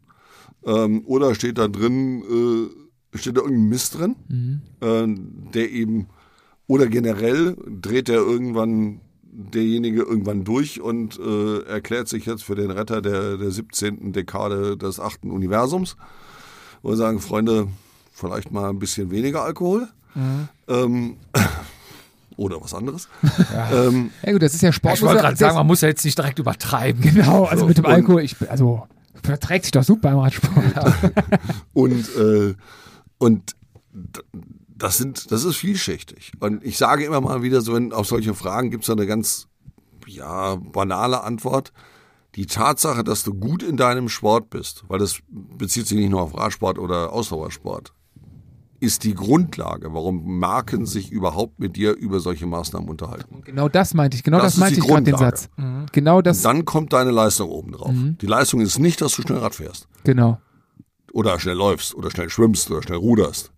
Ähm, 0.65 1.03
oder 1.05 1.33
steht 1.35 1.57
da 1.57 1.67
drin, 1.67 2.69
äh, 3.13 3.17
steht 3.17 3.37
da 3.37 3.41
irgendein 3.41 3.69
Mist 3.69 3.97
drin, 3.97 4.15
Mhm. 4.27 4.61
äh, 4.81 5.51
der 5.53 5.71
eben, 5.71 6.07
oder 6.67 6.87
generell 6.87 7.55
dreht 7.81 8.07
der 8.07 8.17
irgendwann 8.17 8.99
derjenige 9.33 10.01
irgendwann 10.01 10.43
durch 10.43 10.81
und 10.81 11.17
äh, 11.19 11.61
erklärt 11.63 12.07
sich 12.09 12.25
jetzt 12.25 12.43
für 12.43 12.55
den 12.55 12.69
Retter 12.71 13.01
der, 13.01 13.37
der 13.37 13.51
17. 13.51 14.11
Dekade 14.13 14.75
des 14.77 14.99
8. 14.99 15.23
Universums. 15.25 15.95
Und 16.81 16.97
sagen, 16.97 17.19
Freunde, 17.19 17.67
vielleicht 18.11 18.51
mal 18.51 18.69
ein 18.69 18.79
bisschen 18.79 19.11
weniger 19.11 19.43
Alkohol. 19.43 19.87
Mhm. 20.15 20.47
Ähm, 20.67 21.15
oder 22.37 22.61
was 22.61 22.73
anderes. 22.73 23.07
Ähm, 23.71 24.11
Ja 24.25 24.33
gut, 24.33 24.41
das 24.41 24.53
ist 24.55 24.61
ja 24.61 24.71
Sport. 24.71 24.95
Ich 24.95 25.01
wollte 25.01 25.13
muss 25.15 25.21
ja- 25.21 25.27
gerade 25.29 25.37
sagen, 25.37 25.55
man 25.55 25.67
muss 25.67 25.81
ja 25.81 25.87
jetzt 25.87 26.03
nicht 26.03 26.17
direkt 26.17 26.39
übertreiben. 26.39 27.01
Genau, 27.01 27.45
also 27.45 27.61
So, 27.61 27.67
mit 27.67 27.77
dem 27.77 27.85
Alkohol, 27.85 28.21
ich, 28.23 28.35
also 28.49 28.87
verträgt 29.23 29.65
sich 29.65 29.71
doch 29.71 29.83
super 29.83 30.11
im 30.11 30.17
Radsport. 30.17 30.65
und 31.73 32.15
äh, 32.17 32.55
und 33.19 33.55
das 34.81 34.97
sind 34.97 35.31
das 35.31 35.43
ist 35.43 35.57
vielschichtig 35.57 36.31
und 36.39 36.63
ich 36.63 36.77
sage 36.77 37.05
immer 37.05 37.21
mal 37.21 37.43
wieder 37.43 37.61
so 37.61 37.75
wenn 37.75 37.93
auf 37.93 38.07
solche 38.07 38.33
Fragen 38.33 38.71
gibt 38.71 38.83
es 38.83 38.89
eine 38.89 39.05
ganz 39.05 39.47
ja 40.07 40.55
banale 40.55 41.21
Antwort 41.23 41.71
die 42.35 42.47
Tatsache 42.47 43.03
dass 43.03 43.23
du 43.23 43.33
gut 43.33 43.61
in 43.61 43.77
deinem 43.77 44.09
Sport 44.09 44.49
bist 44.49 44.83
weil 44.87 44.97
das 44.97 45.19
bezieht 45.29 45.87
sich 45.87 45.97
nicht 45.99 46.09
nur 46.09 46.21
auf 46.21 46.35
Radsport 46.35 46.79
oder 46.79 47.13
Ausdauersport 47.13 47.93
ist 48.79 49.03
die 49.03 49.13
Grundlage 49.13 49.93
warum 49.93 50.39
Marken 50.39 50.87
sich 50.87 51.11
überhaupt 51.11 51.59
mit 51.59 51.75
dir 51.75 51.95
über 51.95 52.19
solche 52.19 52.47
Maßnahmen 52.47 52.89
unterhalten 52.89 53.43
genau 53.45 53.69
das 53.69 53.93
meinte 53.93 54.17
ich, 54.17 54.23
genau 54.23 54.37
Das 54.39 54.53
das, 54.53 54.57
meinte 54.57 54.79
ich 54.79 54.87
gerade 54.87 55.03
den. 55.03 55.17
Satz. 55.17 55.49
Genau 55.91 56.23
das, 56.23 56.41
dann 56.41 56.65
kommt 56.65 56.93
deine 56.93 57.11
Leistung 57.11 57.49
oben 57.49 57.71
drauf 57.73 57.93
die 57.93 58.25
Leistung 58.25 58.61
ist 58.61 58.79
nicht 58.79 58.99
dass 58.99 59.15
du 59.15 59.21
schnell 59.21 59.37
Rad 59.37 59.53
fährst 59.53 59.87
genau. 60.03 60.39
oder 61.13 61.39
schnell 61.39 61.55
läufst 61.55 61.93
oder 61.93 62.09
schnell 62.09 62.31
schwimmst 62.31 62.71
oder 62.71 62.81
schnell 62.81 62.97
ruderst. 62.97 63.51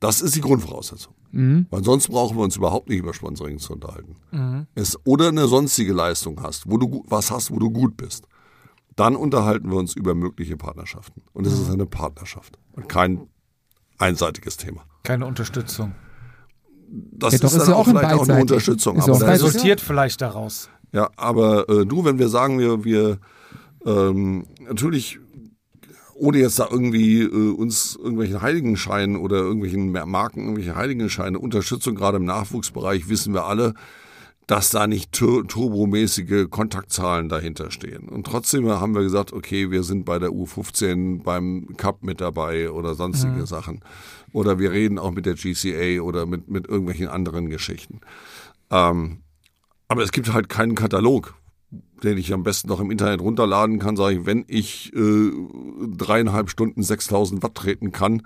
Das 0.00 0.22
ist 0.22 0.34
die 0.34 0.40
Grundvoraussetzung. 0.40 1.14
Weil 1.32 1.84
sonst 1.84 2.08
brauchen 2.08 2.36
wir 2.36 2.42
uns 2.42 2.56
überhaupt 2.56 2.88
nicht 2.88 2.98
über 2.98 3.14
Sponsoring 3.14 3.58
zu 3.58 3.74
unterhalten. 3.74 4.16
Es, 4.74 4.98
oder 5.04 5.28
eine 5.28 5.46
sonstige 5.46 5.92
Leistung 5.92 6.42
hast, 6.42 6.68
wo 6.68 6.76
du 6.78 7.04
was 7.06 7.30
hast, 7.30 7.50
wo 7.50 7.58
du 7.58 7.70
gut 7.70 7.96
bist. 7.96 8.26
Dann 8.96 9.14
unterhalten 9.14 9.70
wir 9.70 9.78
uns 9.78 9.94
über 9.94 10.14
mögliche 10.14 10.56
Partnerschaften. 10.56 11.22
Und 11.32 11.46
es 11.46 11.52
ist 11.52 11.70
eine 11.70 11.86
Partnerschaft 11.86 12.58
und 12.72 12.88
kein 12.88 13.28
einseitiges 13.98 14.56
Thema. 14.56 14.82
Keine 15.04 15.26
Unterstützung. 15.26 15.94
Das 16.88 17.34
Ja, 17.34 17.38
doch, 17.38 17.46
ist 17.48 17.54
ist 17.54 17.60
dann 17.60 17.68
ja 17.68 17.74
auch 17.74 17.78
auch 17.80 17.86
vielleicht 17.86 18.14
auch 18.14 18.28
eine. 18.28 18.40
Unterstützung. 18.40 18.96
Ist 18.96 19.04
aber 19.04 19.12
das 19.12 19.22
ist, 19.22 19.28
Resultiert 19.28 19.80
vielleicht 19.80 20.20
daraus. 20.20 20.68
ja, 20.92 21.08
aber 21.16 21.68
äh, 21.68 21.86
du, 21.86 22.04
wenn 22.04 22.18
wir 22.18 22.28
sagen, 22.28 22.58
wir, 22.58 22.84
wir 22.84 23.18
ähm, 23.86 24.46
natürlich, 24.60 25.20
ohne 26.20 26.38
jetzt 26.38 26.58
da 26.58 26.68
irgendwie 26.70 27.22
äh, 27.22 27.52
uns 27.52 27.96
irgendwelchen 27.96 28.42
Heiligenscheinen 28.42 29.16
oder 29.16 29.36
irgendwelchen 29.38 29.90
Marken 29.90 30.40
irgendwelche 30.40 30.76
Heiligenscheine, 30.76 31.38
Unterstützung 31.38 31.94
gerade 31.94 32.18
im 32.18 32.26
Nachwuchsbereich, 32.26 33.08
wissen 33.08 33.32
wir 33.32 33.46
alle, 33.46 33.74
dass 34.46 34.70
da 34.70 34.86
nicht 34.86 35.12
tur 35.12 35.46
turbomäßige 35.46 36.50
Kontaktzahlen 36.50 37.28
dahinter 37.28 37.70
stehen. 37.70 38.08
Und 38.08 38.26
trotzdem 38.26 38.68
haben 38.68 38.94
wir 38.94 39.02
gesagt, 39.02 39.32
okay, 39.32 39.70
wir 39.70 39.82
sind 39.82 40.04
bei 40.04 40.18
der 40.18 40.30
U15 40.30 41.22
beim 41.22 41.68
Cup 41.76 42.02
mit 42.02 42.20
dabei 42.20 42.70
oder 42.70 42.94
sonstige 42.94 43.46
Sachen. 43.46 43.80
Oder 44.32 44.58
wir 44.58 44.72
reden 44.72 44.98
auch 44.98 45.12
mit 45.12 45.24
der 45.24 45.34
GCA 45.34 46.02
oder 46.02 46.26
mit, 46.26 46.48
mit 46.48 46.68
irgendwelchen 46.68 47.08
anderen 47.08 47.48
Geschichten. 47.48 48.00
Ähm, 48.70 49.20
aber 49.88 50.02
es 50.02 50.12
gibt 50.12 50.32
halt 50.32 50.48
keinen 50.48 50.74
Katalog, 50.74 51.34
den 52.02 52.18
ich 52.18 52.32
am 52.32 52.42
besten 52.42 52.68
noch 52.68 52.80
im 52.80 52.90
Internet 52.90 53.20
runterladen 53.20 53.78
kann, 53.78 53.96
sage 53.96 54.16
ich, 54.20 54.26
wenn 54.26 54.44
ich 54.48 54.92
äh, 54.94 55.30
dreieinhalb 55.96 56.50
Stunden 56.50 56.82
6000 56.82 57.42
Watt 57.42 57.54
treten 57.54 57.92
kann, 57.92 58.22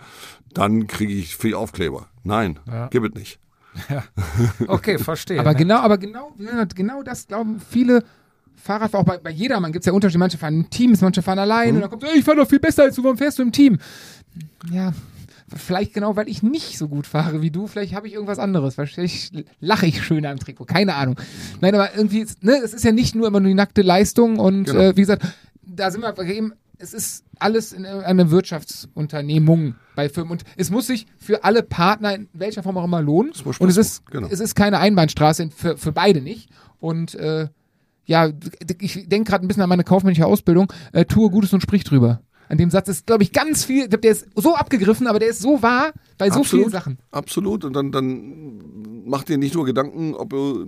dann 0.53 0.87
kriege 0.87 1.13
ich 1.13 1.37
viel 1.37 1.55
Aufkleber. 1.55 2.07
Nein, 2.23 2.59
Ja. 2.67 2.89
gib 2.89 3.05
es 3.05 3.15
nicht. 3.15 3.39
Okay, 4.69 4.99
verstehe. 4.99 5.41
Aber 5.41 5.51
ne? 5.53 5.57
genau, 5.59 5.79
aber 5.79 5.99
genau, 5.99 6.33
ja, 6.39 6.65
genau 6.65 7.03
das 7.03 7.27
glauben 7.27 7.61
viele 7.61 8.05
Fahrradfahrer, 8.57 9.03
auch 9.03 9.07
bei, 9.07 9.19
bei 9.19 9.31
jedermann 9.31 9.73
gibt 9.73 9.83
es 9.83 9.87
ja 9.87 9.93
Unterschiede. 9.93 10.21
Manche 10.21 10.39
fahren 10.39 10.55
in 10.55 10.71
Teams, 10.71 11.01
manche 11.01 11.23
fahren 11.23 11.41
allein 11.41 11.71
Mhm. 11.71 11.75
und 11.77 11.81
dann 11.83 11.91
kommt, 11.91 12.05
"Ey, 12.05 12.19
ich 12.19 12.25
fahre 12.25 12.37
doch 12.39 12.49
viel 12.49 12.61
besser 12.61 12.85
als 12.85 12.95
du, 12.97 13.03
warum 13.03 13.17
fährst 13.19 13.39
du 13.39 13.43
im 13.43 13.51
Team? 13.53 13.79
Ja, 14.71 14.93
vielleicht 15.57 15.95
genau, 15.95 16.17
weil 16.17 16.29
ich 16.29 16.43
nicht 16.43 16.79
so 16.79 16.89
gut 16.89 17.07
fahre 17.07 17.41
wie 17.43 17.51
du, 17.51 17.67
vielleicht 17.67 17.95
habe 17.95 18.07
ich 18.09 18.15
irgendwas 18.15 18.39
anderes. 18.39 18.75
Vielleicht 18.75 19.33
lache 19.61 19.87
ich 19.87 20.03
schöner 20.03 20.31
im 20.33 20.39
Trikot, 20.39 20.65
keine 20.65 20.95
Ahnung. 20.95 21.17
Nein, 21.61 21.75
aber 21.75 21.95
irgendwie, 21.97 22.21
ist- 22.21 22.43
ne, 22.43 22.59
es 22.65 22.75
ist 22.75 22.85
ja 22.85 22.93
nicht 22.93 23.15
nur 23.15 23.27
immer 23.29 23.41
nur 23.41 23.49
die 23.49 23.55
nackte 23.55 23.83
Leistung 23.83 24.39
und 24.39 24.65
Genau. 24.65 24.79
äh, 24.81 24.97
wie 24.97 25.01
gesagt, 25.01 25.23
da 25.67 25.91
sind 25.91 26.03
wir 26.03 26.19
eben, 26.27 26.53
es 26.79 26.93
ist 26.93 27.25
alles 27.39 27.73
in 27.73 27.87
einer 27.87 28.31
Wirtschaftsunternehmung 28.31 29.75
bei 29.95 30.09
Firmen 30.09 30.33
und 30.33 30.45
es 30.57 30.71
muss 30.71 30.87
sich 30.87 31.07
für 31.19 31.45
alle 31.45 31.63
Partner 31.63 32.15
in 32.15 32.29
welcher 32.33 32.63
Form 32.63 32.77
auch 32.77 32.85
immer 32.85 33.03
lohnen 33.03 33.33
und 33.59 33.69
es 33.69 33.77
ist, 33.77 34.07
genau. 34.07 34.29
es 34.31 34.41
ist 34.41 34.55
keine 34.55 34.79
Einbahnstraße 34.79 35.51
für, 35.55 35.77
für 35.77 35.93
beide 35.93 36.21
nicht 36.21 36.51
und 36.81 37.15
äh, 37.15 37.49
ja, 38.07 38.29
ich 38.81 39.09
denke 39.09 39.31
gerade 39.31 39.45
ein 39.45 39.49
bisschen 39.49 39.63
an 39.63 39.69
meine 39.71 39.85
kaufmännische 39.85 40.27
Ausbildung, 40.27 40.71
äh, 40.93 41.07
tue 41.07 41.31
Gutes 41.31 41.53
und 41.55 41.63
sprich 41.63 41.85
drüber. 41.85 42.21
An 42.55 42.59
dem 42.59 42.71
Satz 42.71 42.89
ist, 42.89 43.05
glaube 43.09 43.25
ich, 43.25 43.33
ganz 43.33 43.65
viel, 43.65 43.89
der 43.89 44.01
ist 44.13 44.29
so 44.37 44.55
abgegriffen, 44.55 45.09
aber 45.09 45.19
der 45.19 45.29
ist 45.31 45.41
so 45.41 45.61
wahr 45.61 45.93
bei 46.19 46.31
so 46.31 46.45
vielen 46.45 46.71
Sachen. 46.71 46.99
Absolut. 47.11 47.65
Und 47.65 47.73
dann, 47.75 47.91
dann 47.91 49.05
macht 49.07 49.29
ihr 49.29 49.39
nicht 49.39 49.57
nur 49.57 49.65
Gedanken, 49.65 50.15
ob 50.15 50.33
ihr 50.33 50.65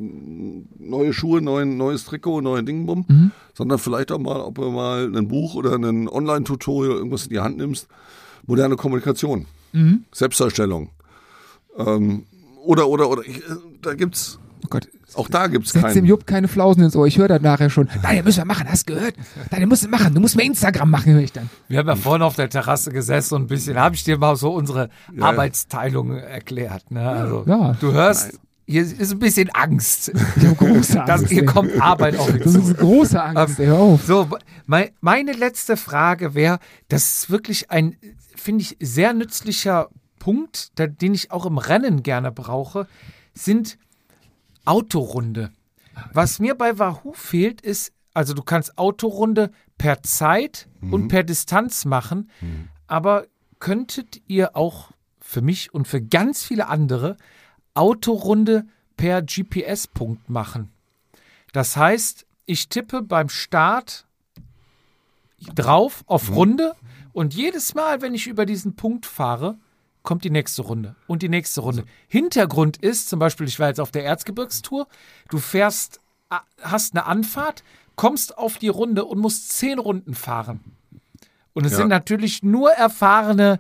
neue 0.81 1.13
Schuhe, 1.13 1.41
neuen, 1.41 1.77
neues 1.77 2.05
Trikot, 2.05 2.41
neue 2.41 2.65
Dingenbum, 2.65 3.05
Mhm. 3.07 3.31
sondern 3.55 3.79
vielleicht 3.79 4.11
auch 4.11 4.19
mal, 4.19 4.41
ob 4.41 4.57
du 4.57 4.69
mal 4.73 5.17
ein 5.17 5.29
Buch 5.29 5.55
oder 5.55 5.77
ein 5.77 6.09
Online-Tutorial 6.09 6.97
irgendwas 6.97 7.23
in 7.25 7.31
die 7.31 7.39
Hand 7.39 7.57
nimmst. 7.59 7.87
Moderne 8.47 8.75
Kommunikation, 8.75 9.47
Mhm. 9.73 10.07
Selbstdarstellung. 10.13 10.91
Ähm, 11.79 12.25
oder, 12.65 12.89
oder, 12.89 13.09
oder, 13.09 13.23
ich, 13.23 13.37
äh, 13.39 13.43
da 13.81 13.95
gibt's, 13.95 14.41
Oh 14.65 14.69
Gott, 14.71 14.89
auch 15.15 15.29
da 15.29 15.47
gibt's 15.47 15.73
setz 15.73 15.83
dem 15.83 15.93
keinen. 15.95 16.07
Jupp 16.07 16.27
keine 16.27 16.49
Flausen 16.49 16.83
ins 16.83 16.97
Ohr, 16.97 17.07
ich 17.07 17.19
höre 17.19 17.29
das 17.29 17.41
nachher 17.43 17.71
schon. 17.71 17.89
Daniel, 18.03 18.23
müssen 18.25 18.39
wir 18.39 18.45
machen, 18.47 18.67
hast 18.69 18.89
du 18.89 18.95
gehört? 18.95 19.15
Daniel, 19.51 19.69
musst 19.69 19.85
du 19.85 19.89
machen, 19.89 20.15
du 20.15 20.21
musst 20.21 20.37
mir 20.37 20.43
Instagram 20.45 20.91
machen, 20.91 21.13
höre 21.13 21.21
ich 21.23 21.33
dann. 21.33 21.49
Wir 21.69 21.79
haben 21.79 21.89
ja 21.89 21.97
vorhin 21.97 22.23
auf 22.23 22.35
der 22.37 22.49
Terrasse 22.49 22.91
gesessen 22.91 23.35
und 23.37 23.43
ein 23.43 23.47
bisschen, 23.47 23.79
habe 23.79 23.95
ich 23.95 24.05
dir 24.05 24.19
mal 24.19 24.35
so 24.37 24.53
unsere 24.55 24.89
Arbeitsteilung 25.21 26.13
erklärt. 26.17 26.91
Ne? 26.91 27.07
Also, 27.09 27.45
Ja. 27.47 27.77
Du 27.81 27.93
hörst, 27.93 28.39
hier 28.67 28.83
ist 28.83 29.13
ein 29.13 29.19
bisschen 29.19 29.51
Angst. 29.51 30.11
Ich 30.37 30.45
habe 30.47 30.55
große 30.57 30.95
dass 31.07 31.21
Angst. 31.21 31.29
hier 31.33 31.43
ey. 31.43 31.47
kommt 31.47 31.81
Arbeit 31.81 32.17
auf 32.19 32.33
mich 32.33 32.43
Das 32.43 32.53
zu. 32.55 32.59
ist 32.61 32.77
große 32.79 33.23
Angst, 33.23 33.61
ey, 33.61 33.67
hör 33.67 33.79
auf. 33.79 34.05
So, 34.05 34.29
mei- 34.67 34.93
meine 35.01 35.33
letzte 35.33 35.77
Frage 35.77 36.35
wäre, 36.35 36.59
das 36.89 37.19
ist 37.23 37.31
wirklich 37.31 37.71
ein, 37.71 37.97
finde 38.35 38.63
ich, 38.63 38.77
sehr 38.81 39.13
nützlicher 39.13 39.89
Punkt, 40.19 40.77
der, 40.79 40.89
den 40.89 41.15
ich 41.15 41.31
auch 41.31 41.47
im 41.47 41.59
Rennen 41.59 42.03
gerne 42.03 42.33
brauche, 42.33 42.89
sind 43.35 43.79
Autorunde. 44.67 45.53
Was 46.13 46.39
mir 46.39 46.55
bei 46.55 46.79
Wahoo 46.79 47.13
fehlt, 47.15 47.61
ist, 47.61 47.93
also 48.13 48.35
du 48.35 48.43
kannst 48.43 48.77
Autorunde 48.79 49.51
per 49.79 50.03
Zeit 50.03 50.69
und 50.91 51.09
per 51.09 51.23
Distanz 51.23 51.85
machen, 51.85 52.31
aber 52.87 53.27
könntet 53.59 54.23
ihr 54.27 54.57
auch 54.57 54.91
für 55.21 55.41
mich 55.41 55.73
und 55.75 55.89
für 55.89 56.03
ganz 56.03 56.45
viele 56.45 56.69
andere 56.69 57.17
Autorunde 57.75 58.67
per 58.97 59.23
GPS-Punkt 59.23 60.29
machen? 60.29 60.71
Das 61.53 61.77
heißt, 61.77 62.27
ich 62.47 62.69
tippe 62.69 63.03
beim 63.03 63.29
Start 63.29 64.07
drauf 65.55 66.05
auf 66.07 66.35
Runde 66.35 66.75
und 67.13 67.35
jedes 67.35 67.75
Mal, 67.75 68.03
wenn 68.03 68.15
ich 68.15 68.27
über 68.27 68.47
diesen 68.47 68.77
Punkt 68.77 69.07
fahre, 69.07 69.59
kommt 70.07 70.25
die 70.25 70.31
nächste 70.31 70.63
Runde 70.63 70.95
und 71.07 71.21
die 71.21 71.29
nächste 71.29 71.61
Runde. 71.61 71.85
Hintergrund 72.09 72.79
ist 72.79 73.11
zum 73.11 73.19
Beispiel, 73.19 73.47
ich 73.47 73.59
war 73.59 73.69
jetzt 73.69 73.81
auf 73.81 73.91
der 73.91 74.05
Erzgebirgstour, 74.05 74.87
du 75.29 75.39
fährst, 75.39 76.01
hast 76.63 76.95
eine 76.95 77.05
Anfahrt, 77.05 77.63
kommst 77.97 78.39
auf 78.39 78.57
die 78.57 78.69
Runde 78.69 79.05
und 79.05 79.19
musst 79.19 79.53
zehn 79.53 79.79
Runden 79.79 80.15
fahren. 80.15 80.61
Und 81.53 81.67
es 81.67 81.73
Ja. 81.73 81.79
sind 81.79 81.89
natürlich 81.89 82.43
nur 82.43 82.71
erfahrene 82.71 83.59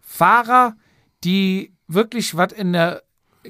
Fahrer, 0.00 0.76
die 1.24 1.74
wirklich 1.88 2.36
was 2.36 2.52
in 2.52 2.72
der 2.72 3.02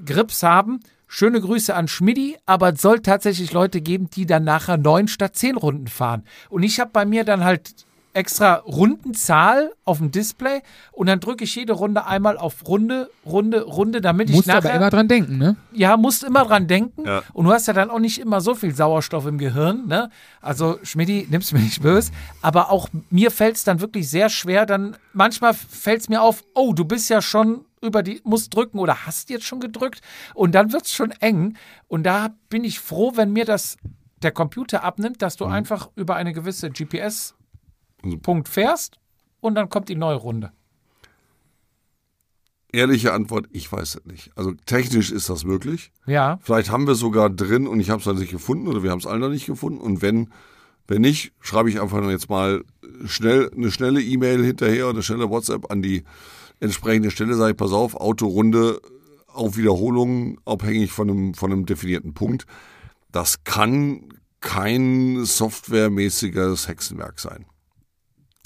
Grips 0.04 0.42
haben. 0.42 0.80
Schöne 1.06 1.40
Grüße 1.40 1.74
an 1.74 1.88
Schmidti, 1.88 2.36
aber 2.46 2.72
es 2.74 2.80
soll 2.80 3.00
tatsächlich 3.00 3.52
Leute 3.52 3.80
geben, 3.80 4.08
die 4.10 4.26
dann 4.26 4.44
nachher 4.44 4.76
neun 4.76 5.08
statt 5.08 5.36
zehn 5.36 5.56
Runden 5.56 5.86
fahren. 5.88 6.24
Und 6.48 6.62
ich 6.62 6.80
habe 6.80 6.90
bei 6.92 7.04
mir 7.04 7.24
dann 7.24 7.44
halt 7.44 7.86
extra 8.18 8.54
Rundenzahl 8.54 9.72
auf 9.84 9.98
dem 9.98 10.10
Display 10.10 10.62
und 10.90 11.06
dann 11.06 11.20
drücke 11.20 11.44
ich 11.44 11.54
jede 11.54 11.72
Runde 11.72 12.04
einmal 12.04 12.36
auf 12.36 12.66
Runde, 12.66 13.10
Runde, 13.24 13.62
Runde, 13.62 14.00
damit 14.00 14.28
ich 14.28 14.34
Musst 14.34 14.48
nachher 14.48 14.70
aber 14.70 14.74
immer 14.74 14.90
dran 14.90 15.06
denken, 15.06 15.38
ne? 15.38 15.56
ja, 15.72 15.96
musst 15.96 16.24
immer 16.24 16.44
dran 16.44 16.66
denken. 16.66 17.04
Ja. 17.06 17.22
Und 17.32 17.44
du 17.44 17.52
hast 17.52 17.68
ja 17.68 17.72
dann 17.72 17.90
auch 17.90 18.00
nicht 18.00 18.18
immer 18.18 18.40
so 18.40 18.56
viel 18.56 18.74
Sauerstoff 18.74 19.26
im 19.26 19.38
Gehirn. 19.38 19.86
Ne? 19.86 20.10
Also, 20.40 20.78
Schmidti, 20.82 21.28
nimm's 21.30 21.52
mir 21.52 21.60
nicht 21.60 21.80
böse. 21.80 22.10
Aber 22.42 22.70
auch 22.70 22.88
mir 23.08 23.30
fällt 23.30 23.54
es 23.54 23.64
dann 23.64 23.80
wirklich 23.80 24.10
sehr 24.10 24.28
schwer. 24.28 24.66
Dann 24.66 24.96
manchmal 25.12 25.54
fällt 25.54 26.00
es 26.00 26.08
mir 26.08 26.20
auf, 26.20 26.42
oh, 26.54 26.72
du 26.72 26.84
bist 26.84 27.08
ja 27.08 27.22
schon 27.22 27.64
über 27.80 28.02
die, 28.02 28.20
musst 28.24 28.54
drücken 28.54 28.80
oder 28.80 29.06
hast 29.06 29.30
jetzt 29.30 29.44
schon 29.44 29.60
gedrückt. 29.60 30.00
Und 30.34 30.56
dann 30.56 30.72
wird 30.72 30.86
es 30.86 30.92
schon 30.92 31.12
eng. 31.12 31.56
Und 31.86 32.02
da 32.02 32.30
bin 32.48 32.64
ich 32.64 32.80
froh, 32.80 33.12
wenn 33.14 33.32
mir 33.32 33.44
das 33.44 33.76
der 34.22 34.32
Computer 34.32 34.82
abnimmt, 34.82 35.22
dass 35.22 35.36
du 35.36 35.44
einfach 35.44 35.90
über 35.94 36.16
eine 36.16 36.32
gewisse 36.32 36.70
GPS-Punkt 38.02 38.48
fährst 38.48 38.98
und 39.40 39.54
dann 39.54 39.68
kommt 39.68 39.88
die 39.88 39.96
neue 39.96 40.16
Runde. 40.16 40.52
Ehrliche 42.70 43.14
Antwort, 43.14 43.46
ich 43.50 43.72
weiß 43.72 43.94
es 43.96 44.04
nicht. 44.04 44.30
Also 44.36 44.52
technisch 44.66 45.10
ist 45.10 45.30
das 45.30 45.44
möglich. 45.44 45.90
Ja. 46.06 46.38
Vielleicht 46.42 46.70
haben 46.70 46.86
wir 46.86 46.94
sogar 46.94 47.30
drin 47.30 47.66
und 47.66 47.80
ich 47.80 47.88
habe 47.88 48.00
es 48.00 48.06
noch 48.06 48.14
nicht 48.14 48.30
gefunden 48.30 48.68
oder 48.68 48.82
wir 48.82 48.90
haben 48.90 48.98
es 48.98 49.06
alle 49.06 49.20
noch 49.20 49.30
nicht 49.30 49.46
gefunden. 49.46 49.80
Und 49.80 50.02
wenn, 50.02 50.30
wenn 50.86 51.00
nicht, 51.00 51.32
schreibe 51.40 51.70
ich 51.70 51.80
einfach 51.80 52.06
jetzt 52.10 52.28
mal 52.28 52.62
schnell 53.06 53.50
eine 53.56 53.70
schnelle 53.70 54.02
E-Mail 54.02 54.44
hinterher 54.44 54.84
oder 54.84 54.96
eine 54.96 55.02
schnelle 55.02 55.30
WhatsApp 55.30 55.70
an 55.70 55.80
die 55.80 56.04
entsprechende 56.60 57.10
Stelle, 57.10 57.34
sage 57.34 57.52
ich, 57.52 57.56
pass 57.56 57.72
auf, 57.72 57.94
Autorunde 57.94 58.80
auf 59.28 59.56
Wiederholung, 59.56 60.38
abhängig 60.44 60.92
von 60.92 61.08
einem, 61.08 61.34
von 61.34 61.52
einem 61.52 61.64
definierten 61.64 62.12
Punkt. 62.12 62.44
Das 63.12 63.44
kann 63.44 64.08
kein 64.40 65.24
softwaremäßiges 65.24 66.68
Hexenwerk 66.68 67.18
sein. 67.18 67.46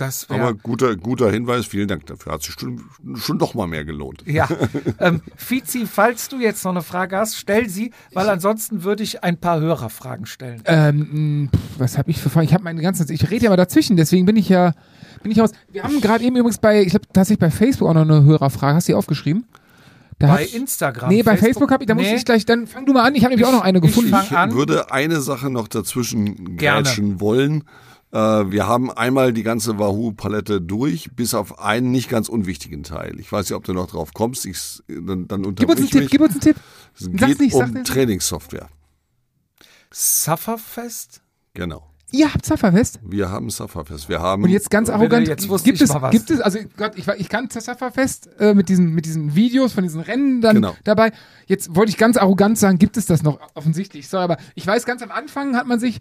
Das 0.02 0.28
wäre. 0.28 0.40
Aber 0.40 0.54
guter, 0.54 0.96
guter 0.96 1.30
Hinweis, 1.30 1.66
vielen 1.66 1.86
Dank 1.86 2.06
dafür. 2.06 2.32
Hat 2.32 2.42
sich 2.42 2.54
schon, 2.54 2.82
schon 3.14 3.38
doch 3.38 3.54
mal 3.54 3.66
mehr 3.68 3.84
gelohnt. 3.84 4.24
Ja, 4.26 4.48
ähm, 4.98 5.22
Fizi, 5.36 5.86
falls 5.86 6.28
du 6.28 6.40
jetzt 6.40 6.64
noch 6.64 6.72
eine 6.72 6.82
Frage 6.82 7.16
hast, 7.16 7.36
stell 7.36 7.68
sie, 7.68 7.92
weil 8.12 8.28
ansonsten 8.28 8.82
würde 8.82 9.02
ich 9.04 9.22
ein 9.22 9.36
paar 9.38 9.60
Hörerfragen 9.60 10.26
stellen. 10.26 10.62
Ähm, 10.64 11.50
pff, 11.54 11.60
was 11.78 11.98
habe 11.98 12.10
ich 12.10 12.20
für 12.20 12.30
Fragen? 12.30 12.46
Ich 12.46 12.54
habe 12.54 12.64
meine 12.64 12.82
ganze 12.82 13.12
ich 13.12 13.30
rede 13.30 13.44
ja 13.44 13.50
mal 13.50 13.56
dazwischen, 13.56 13.96
deswegen 13.96 14.26
bin 14.26 14.36
ich 14.36 14.48
ja 14.48 14.72
bin 15.22 15.30
ich 15.30 15.40
aus. 15.40 15.52
Wir 15.70 15.84
haben 15.84 16.00
gerade 16.00 16.24
eben 16.24 16.36
übrigens 16.36 16.58
bei 16.58 16.82
ich 16.82 16.90
glaube 16.90 17.06
tatsächlich 17.12 17.38
bei 17.38 17.50
Facebook 17.50 17.88
auch 17.88 17.94
noch 17.94 18.02
eine 18.02 18.24
Hörerfrage. 18.24 18.74
Hast 18.74 18.88
du 18.88 18.92
die 18.92 18.96
aufgeschrieben? 18.96 19.44
Da 20.18 20.28
Bei 20.28 20.44
Instagram. 20.44 21.08
Nee, 21.08 21.22
bei 21.22 21.36
Facebook 21.36 21.70
habe 21.72 21.82
ich, 21.82 21.88
da 21.88 21.94
muss 21.94 22.04
Nee. 22.04 22.14
ich 22.14 22.24
gleich, 22.24 22.44
dann 22.46 22.66
fang 22.66 22.86
du 22.86 22.92
mal 22.92 23.02
an, 23.04 23.14
ich 23.14 23.24
habe 23.24 23.30
nämlich 23.34 23.46
auch 23.46 23.52
noch 23.52 23.62
eine 23.62 23.78
ich 23.78 23.84
gefunden. 23.84 24.14
Ich 24.22 24.36
an. 24.36 24.52
würde 24.54 24.92
eine 24.92 25.20
Sache 25.20 25.50
noch 25.50 25.66
dazwischen 25.68 26.56
Gerne. 26.56 26.82
grätschen 26.84 27.20
wollen. 27.20 27.60
Äh, 27.60 27.64
wir 28.18 28.66
haben 28.66 28.90
einmal 28.90 29.32
die 29.32 29.42
ganze 29.42 29.78
Wahoo-Palette 29.78 30.60
durch, 30.60 31.10
bis 31.16 31.32
auf 31.32 31.58
einen 31.58 31.90
nicht 31.90 32.10
ganz 32.10 32.28
unwichtigen 32.28 32.82
Teil. 32.82 33.18
Ich 33.18 33.32
weiß 33.32 33.48
nicht, 33.48 33.56
ob 33.56 33.64
du 33.64 33.72
noch 33.72 33.88
drauf 33.88 34.12
kommst. 34.12 34.44
Ich, 34.44 34.82
dann, 34.86 35.26
dann 35.28 35.54
Gib 35.54 35.68
uns 35.70 35.78
einen 35.78 35.86
unterbrich 35.86 35.90
Tipp, 35.90 36.00
mich. 36.02 36.10
gib 36.10 36.20
uns 36.20 36.32
einen 36.32 36.40
Tipp. 36.40 36.56
Es 36.94 37.04
sag's 37.04 37.26
geht 37.26 37.40
nicht, 37.40 37.54
um 37.54 37.70
nicht. 37.70 37.86
Trainingssoftware. 37.86 38.68
Sufferfest? 39.90 41.22
Genau. 41.54 41.91
Ihr 42.12 42.32
habt 42.32 42.44
Sufferfest? 42.44 43.00
Wir 43.02 43.30
haben 43.30 43.48
Sufferfest. 43.48 44.08
Wir 44.08 44.20
haben 44.20 44.44
Und 44.44 44.50
jetzt 44.50 44.70
ganz 44.70 44.90
arrogant, 44.90 45.26
jetzt 45.26 45.48
gibt 45.64 45.80
ich 45.80 45.90
es, 45.90 46.10
gibt 46.10 46.30
es, 46.30 46.40
also 46.40 46.58
Gott, 46.76 46.92
ich, 46.96 47.08
ich 47.08 47.28
kann 47.30 47.48
Sufferfest 47.50 48.28
äh, 48.38 48.52
mit, 48.54 48.68
diesen, 48.68 48.92
mit 48.94 49.06
diesen 49.06 49.34
Videos 49.34 49.72
von 49.72 49.82
diesen 49.82 50.00
Rennen 50.02 50.42
dann 50.42 50.56
Genau. 50.56 50.76
dabei. 50.84 51.12
Jetzt 51.46 51.74
wollte 51.74 51.90
ich 51.90 51.96
ganz 51.96 52.18
arrogant 52.18 52.58
sagen, 52.58 52.78
gibt 52.78 52.96
es 52.98 53.06
das 53.06 53.22
noch 53.22 53.40
offensichtlich. 53.54 54.08
Sorry, 54.08 54.24
aber 54.24 54.36
ich 54.54 54.66
weiß, 54.66 54.84
ganz 54.84 55.02
am 55.02 55.10
Anfang 55.10 55.56
hat 55.56 55.66
man 55.66 55.80
sich, 55.80 56.00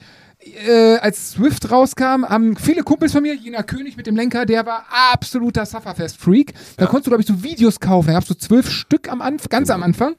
äh, 0.68 0.98
als 0.98 1.32
Swift 1.32 1.72
rauskam, 1.72 2.26
haben 2.26 2.58
viele 2.58 2.84
Kumpels 2.84 3.14
von 3.14 3.22
mir, 3.24 3.34
Jena 3.36 3.64
König 3.64 3.96
mit 3.96 4.06
dem 4.06 4.16
Lenker, 4.18 4.46
der 4.46 4.66
war 4.66 4.86
absoluter 5.14 5.66
Sufferfest-Freak. 5.66 6.54
Da 6.78 6.88
konntest 6.88 7.08
du, 7.08 7.12
glaube 7.12 7.22
ich, 7.22 7.28
so 7.28 7.42
Videos 7.42 7.80
kaufen. 7.80 8.08
Da 8.08 8.14
gab's 8.14 8.28
so 8.28 8.34
zwölf 8.34 8.70
Stück 8.70 9.10
am 9.10 9.22
Anfang, 9.22 9.48
ganz 9.50 9.68
Genau. 9.70 9.76
am 9.76 9.84
Anfang. 9.84 10.16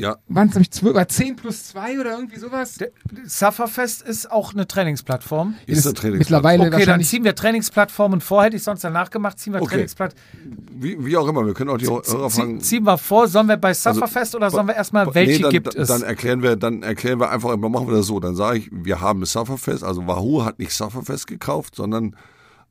Ja, 0.00 0.16
waren 0.28 0.46
es, 0.46 0.52
glaube 0.52 0.62
ich, 0.62 0.70
12, 0.70 0.94
oder 0.94 1.08
10 1.08 1.36
plus 1.36 1.64
2 1.68 2.00
oder 2.00 2.12
irgendwie 2.12 2.38
sowas? 2.38 2.76
Der 2.76 2.88
Sufferfest 3.26 4.00
ist 4.00 4.32
auch 4.32 4.54
eine 4.54 4.66
Trainingsplattform. 4.66 5.56
ist 5.66 5.86
eine 5.86 5.92
Trainingsplattform. 5.94 6.18
mittlerweile 6.18 6.74
Okay, 6.74 6.86
dann 6.86 7.02
ziehen 7.02 7.22
wir 7.22 7.34
Trainingsplattformen 7.34 8.22
vor. 8.22 8.44
Hätte 8.44 8.56
ich 8.56 8.62
sonst 8.62 8.82
danach 8.82 9.10
gemacht, 9.10 9.38
ziehen 9.38 9.52
wir 9.52 9.60
Okay. 9.60 9.72
Trainingsplattformen. 9.74 10.56
Wie, 10.72 11.04
wie 11.04 11.16
auch 11.18 11.28
immer, 11.28 11.44
wir 11.44 11.52
können 11.52 11.68
auch 11.68 11.76
die 11.76 11.86
Hörer 11.86 12.30
fragen. 12.30 12.60
ziehen 12.60 12.84
wir 12.84 12.96
vor. 12.96 13.28
Sollen 13.28 13.48
wir 13.48 13.58
bei 13.58 13.74
Sufferfest 13.74 14.34
oder 14.34 14.50
sollen 14.50 14.68
wir 14.68 14.74
erstmal, 14.74 15.14
welche 15.14 15.32
nee, 15.32 15.38
dann, 15.40 15.50
gibt 15.50 15.74
dann, 15.74 15.82
es? 15.82 15.88
Dann 15.88 16.02
erklären 16.02 16.42
wir, 16.42 16.56
dann 16.56 16.82
erklären 16.82 17.20
wir 17.20 17.28
einfach, 17.30 17.54
machen 17.58 17.86
wir 17.86 17.96
das 17.96 18.06
so. 18.06 18.20
Dann 18.20 18.34
sage 18.34 18.58
ich, 18.58 18.70
wir 18.72 19.02
haben 19.02 19.22
Sufferfest, 19.26 19.84
also 19.84 20.06
Wahoo 20.06 20.44
hat 20.46 20.58
nicht 20.58 20.72
Sufferfest 20.72 21.26
gekauft, 21.26 21.74
sondern 21.76 22.16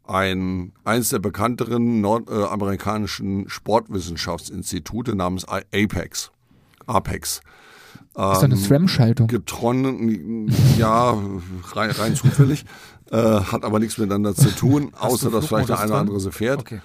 ein, 0.04 0.74
eins 0.84 1.10
der 1.10 1.20
bekannteren 1.20 2.02
nordamerikanischen 2.02 3.48
Sportwissenschaftsinstitute 3.48 5.16
namens 5.16 5.46
I- 5.48 5.62
Apex. 6.90 7.42
Apex. 8.16 8.38
ist 8.38 8.44
eine 8.44 8.58
SRAM-Schaltung. 8.58 9.28
Getronnen, 9.28 10.52
ja, 10.78 11.18
rein, 11.74 11.92
rein 11.92 12.16
zufällig, 12.16 12.66
äh, 13.12 13.18
hat 13.18 13.64
aber 13.64 13.80
nichts 13.80 13.98
miteinander 13.98 14.36
zu 14.36 14.50
tun, 14.50 14.92
außer 15.00 15.30
dass 15.30 15.48
vielleicht 15.48 15.70
der 15.70 15.80
eine 15.80 15.92
oder 15.92 16.00
andere 16.02 16.20
sie 16.20 16.32
fährt. 16.32 16.60
Okay. 16.62 16.82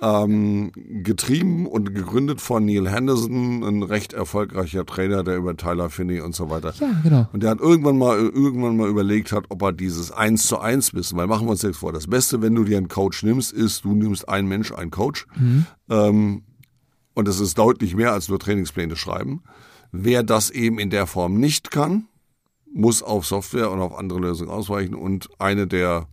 Ähm, 0.00 0.70
getrieben 1.02 1.66
und 1.66 1.92
gegründet 1.92 2.40
von 2.40 2.64
Neil 2.64 2.88
Henderson, 2.88 3.64
ein 3.64 3.82
recht 3.82 4.12
erfolgreicher 4.12 4.86
Trainer, 4.86 5.24
der 5.24 5.36
über 5.36 5.56
Tyler 5.56 5.90
Finney 5.90 6.20
und 6.20 6.36
so 6.36 6.48
weiter. 6.50 6.72
Ja, 6.78 6.92
genau. 7.02 7.26
Und 7.32 7.42
der 7.42 7.50
hat 7.50 7.58
irgendwann 7.58 7.98
mal, 7.98 8.16
irgendwann 8.16 8.76
mal 8.76 8.88
überlegt 8.88 9.32
hat, 9.32 9.46
ob 9.48 9.60
er 9.62 9.72
dieses 9.72 10.12
Eins 10.12 10.46
zu 10.46 10.60
eins 10.60 10.94
wissen, 10.94 11.18
weil 11.18 11.26
machen 11.26 11.48
wir 11.48 11.50
uns 11.50 11.62
jetzt 11.62 11.78
vor, 11.78 11.92
das 11.92 12.06
Beste, 12.06 12.40
wenn 12.42 12.54
du 12.54 12.62
dir 12.62 12.76
einen 12.76 12.86
Coach 12.86 13.24
nimmst, 13.24 13.52
ist, 13.52 13.84
du 13.84 13.92
nimmst 13.92 14.28
einen 14.28 14.46
Mensch, 14.46 14.70
einen 14.70 14.92
Coach. 14.92 15.26
Ähm, 15.90 16.42
und 17.18 17.26
es 17.26 17.40
ist 17.40 17.58
deutlich 17.58 17.96
mehr 17.96 18.12
als 18.12 18.28
nur 18.28 18.38
Trainingspläne 18.38 18.94
schreiben. 18.94 19.42
Wer 19.90 20.22
das 20.22 20.50
eben 20.50 20.78
in 20.78 20.88
der 20.88 21.08
Form 21.08 21.40
nicht 21.40 21.72
kann, 21.72 22.06
muss 22.72 23.02
auf 23.02 23.26
Software 23.26 23.72
und 23.72 23.80
auf 23.80 23.98
andere 23.98 24.20
Lösungen 24.20 24.52
ausweichen. 24.52 24.94
Und 24.94 25.28
eine 25.40 25.66
der 25.66 26.06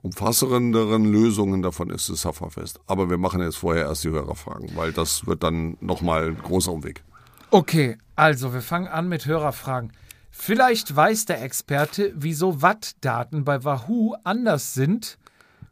umfassenderen 0.00 1.06
Lösungen 1.06 1.60
davon 1.60 1.90
ist 1.90 2.08
das 2.08 2.20
Sufferfest. 2.20 2.78
Aber 2.86 3.10
wir 3.10 3.18
machen 3.18 3.42
jetzt 3.42 3.56
vorher 3.56 3.86
erst 3.86 4.04
die 4.04 4.10
Hörerfragen, 4.10 4.76
weil 4.76 4.92
das 4.92 5.26
wird 5.26 5.42
dann 5.42 5.76
nochmal 5.80 6.28
ein 6.28 6.38
großer 6.38 6.70
Umweg. 6.70 7.02
Okay, 7.50 7.98
also 8.14 8.54
wir 8.54 8.62
fangen 8.62 8.86
an 8.86 9.08
mit 9.08 9.26
Hörerfragen. 9.26 9.92
Vielleicht 10.30 10.94
weiß 10.94 11.24
der 11.24 11.42
Experte, 11.42 12.12
wieso 12.14 12.62
Wattdaten 12.62 13.42
bei 13.42 13.64
Wahoo 13.64 14.14
anders 14.22 14.72
sind, 14.72 15.18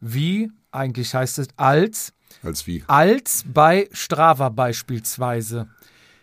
wie, 0.01 0.51
eigentlich 0.73 1.15
heißt 1.15 1.39
es 1.39 1.47
als, 1.57 2.16
Als 2.43 2.67
wie? 2.67 2.85
als 2.87 3.45
bei 3.53 3.89
Strava 3.93 4.49
beispielsweise. 4.49 5.69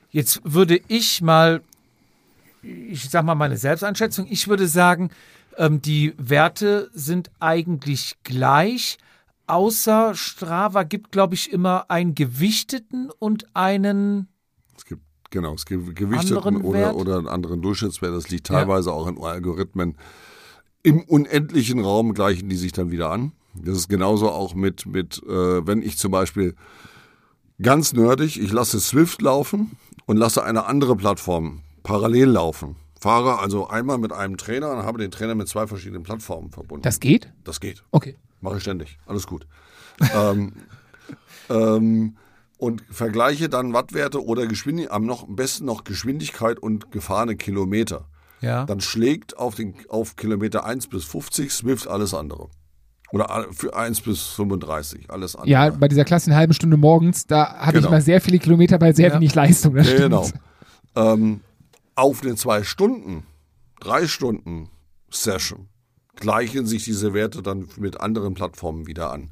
Jetzt 0.09 0.41
würde 0.43 0.79
ich 0.87 1.21
mal, 1.21 1.61
ich 2.61 3.09
sag 3.09 3.25
mal 3.25 3.35
meine 3.35 3.57
Selbsteinschätzung, 3.57 4.27
ich 4.29 4.47
würde 4.47 4.67
sagen, 4.67 5.09
ähm, 5.57 5.81
die 5.81 6.13
Werte 6.17 6.89
sind 6.93 7.31
eigentlich 7.39 8.17
gleich, 8.23 8.97
außer 9.47 10.15
Strava 10.15 10.83
gibt, 10.83 11.11
glaube 11.11 11.35
ich, 11.35 11.51
immer 11.51 11.89
einen 11.89 12.15
gewichteten 12.15 13.09
und 13.19 13.47
einen 13.55 14.27
Es 14.77 14.85
gibt, 14.85 15.01
genau, 15.31 15.53
es 15.53 15.65
gibt 15.65 15.95
gewichteten 15.95 16.61
oder, 16.61 16.95
oder 16.95 17.17
einen 17.17 17.27
anderen 17.27 17.61
Durchschnittswert. 17.61 18.13
Das 18.13 18.29
liegt 18.29 18.47
teilweise 18.47 18.91
auch 18.91 19.07
in 19.07 19.17
Algorithmen. 19.19 19.97
Im 20.83 21.01
unendlichen 21.01 21.79
Raum 21.79 22.13
gleichen 22.13 22.49
die 22.49 22.55
sich 22.55 22.71
dann 22.71 22.91
wieder 22.91 23.09
an. 23.09 23.31
Das 23.55 23.77
ist 23.77 23.87
genauso 23.87 24.29
auch 24.29 24.55
mit, 24.55 24.85
mit 24.85 25.21
äh, 25.23 25.65
wenn 25.67 25.81
ich 25.81 25.97
zum 25.97 26.11
Beispiel 26.11 26.55
ganz 27.61 27.93
nerdig, 27.93 28.39
ich 28.39 28.51
lasse 28.51 28.79
Swift 28.79 29.21
laufen 29.21 29.77
und 30.05 30.17
lasse 30.17 30.43
eine 30.43 30.65
andere 30.65 30.95
Plattform 30.95 31.61
parallel 31.83 32.29
laufen. 32.29 32.75
Fahre 32.99 33.39
also 33.39 33.67
einmal 33.67 33.97
mit 33.97 34.13
einem 34.13 34.37
Trainer 34.37 34.71
und 34.71 34.83
habe 34.83 34.97
den 34.97 35.11
Trainer 35.11 35.35
mit 35.35 35.47
zwei 35.47 35.67
verschiedenen 35.67 36.03
Plattformen 36.03 36.51
verbunden. 36.51 36.83
Das 36.83 36.99
geht? 36.99 37.31
das 37.43 37.59
geht. 37.59 37.83
Okay. 37.91 38.17
Mache 38.39 38.57
ich 38.57 38.63
ständig. 38.63 38.97
Alles 39.05 39.27
gut. 39.27 39.45
ähm, 40.15 40.53
ähm, 41.49 42.17
und 42.57 42.81
vergleiche 42.89 43.49
dann 43.49 43.73
Wattwerte 43.73 44.23
oder 44.23 44.47
Geschwindigkeit, 44.47 44.95
am 44.95 45.05
noch, 45.05 45.27
am 45.27 45.35
besten 45.35 45.65
noch 45.65 45.83
Geschwindigkeit 45.83 46.59
und 46.59 46.91
gefahrene 46.91 47.35
Kilometer. 47.35 48.07
ja. 48.39 48.65
Dann 48.65 48.79
schlägt 48.79 49.37
auf, 49.37 49.55
den, 49.55 49.75
auf 49.89 50.15
Kilometer 50.15 50.63
1 50.63 50.87
bis 50.87 51.03
50 51.03 51.51
Swift 51.51 51.87
alles 51.87 52.13
andere. 52.13 52.49
Oder 53.13 53.47
für 53.51 53.75
1 53.75 54.01
bis 54.01 54.23
35, 54.29 55.11
alles 55.11 55.35
andere. 55.35 55.49
Ja, 55.51 55.69
bei 55.69 55.87
dieser 55.87 56.03
Klasse 56.03 56.31
in 56.31 56.35
halben 56.35 56.53
Stunde 56.53 56.77
morgens, 56.77 57.27
da 57.27 57.53
habe 57.57 57.77
ich 57.77 57.83
Genau. 57.83 57.89
immer 57.89 58.01
sehr 58.01 58.19
viele 58.19 58.39
Kilometer 58.39 58.79
bei 58.79 58.91
sehr 58.91 59.09
Ja. 59.09 59.15
wenig 59.15 59.35
Leistung. 59.35 59.75
Das 59.75 59.87
Genau. 59.95 60.27
Ähm, 60.95 61.41
auf 61.95 62.21
den 62.21 62.37
zwei 62.37 62.63
Stunden, 62.63 63.23
drei 63.79 64.07
Stunden 64.07 64.69
Session 65.11 65.69
gleichen 66.15 66.65
sich 66.65 66.83
diese 66.85 67.13
Werte 67.13 67.43
dann 67.43 67.67
mit 67.77 68.01
anderen 68.01 68.33
Plattformen 68.33 68.87
wieder 68.87 69.11
an. 69.11 69.29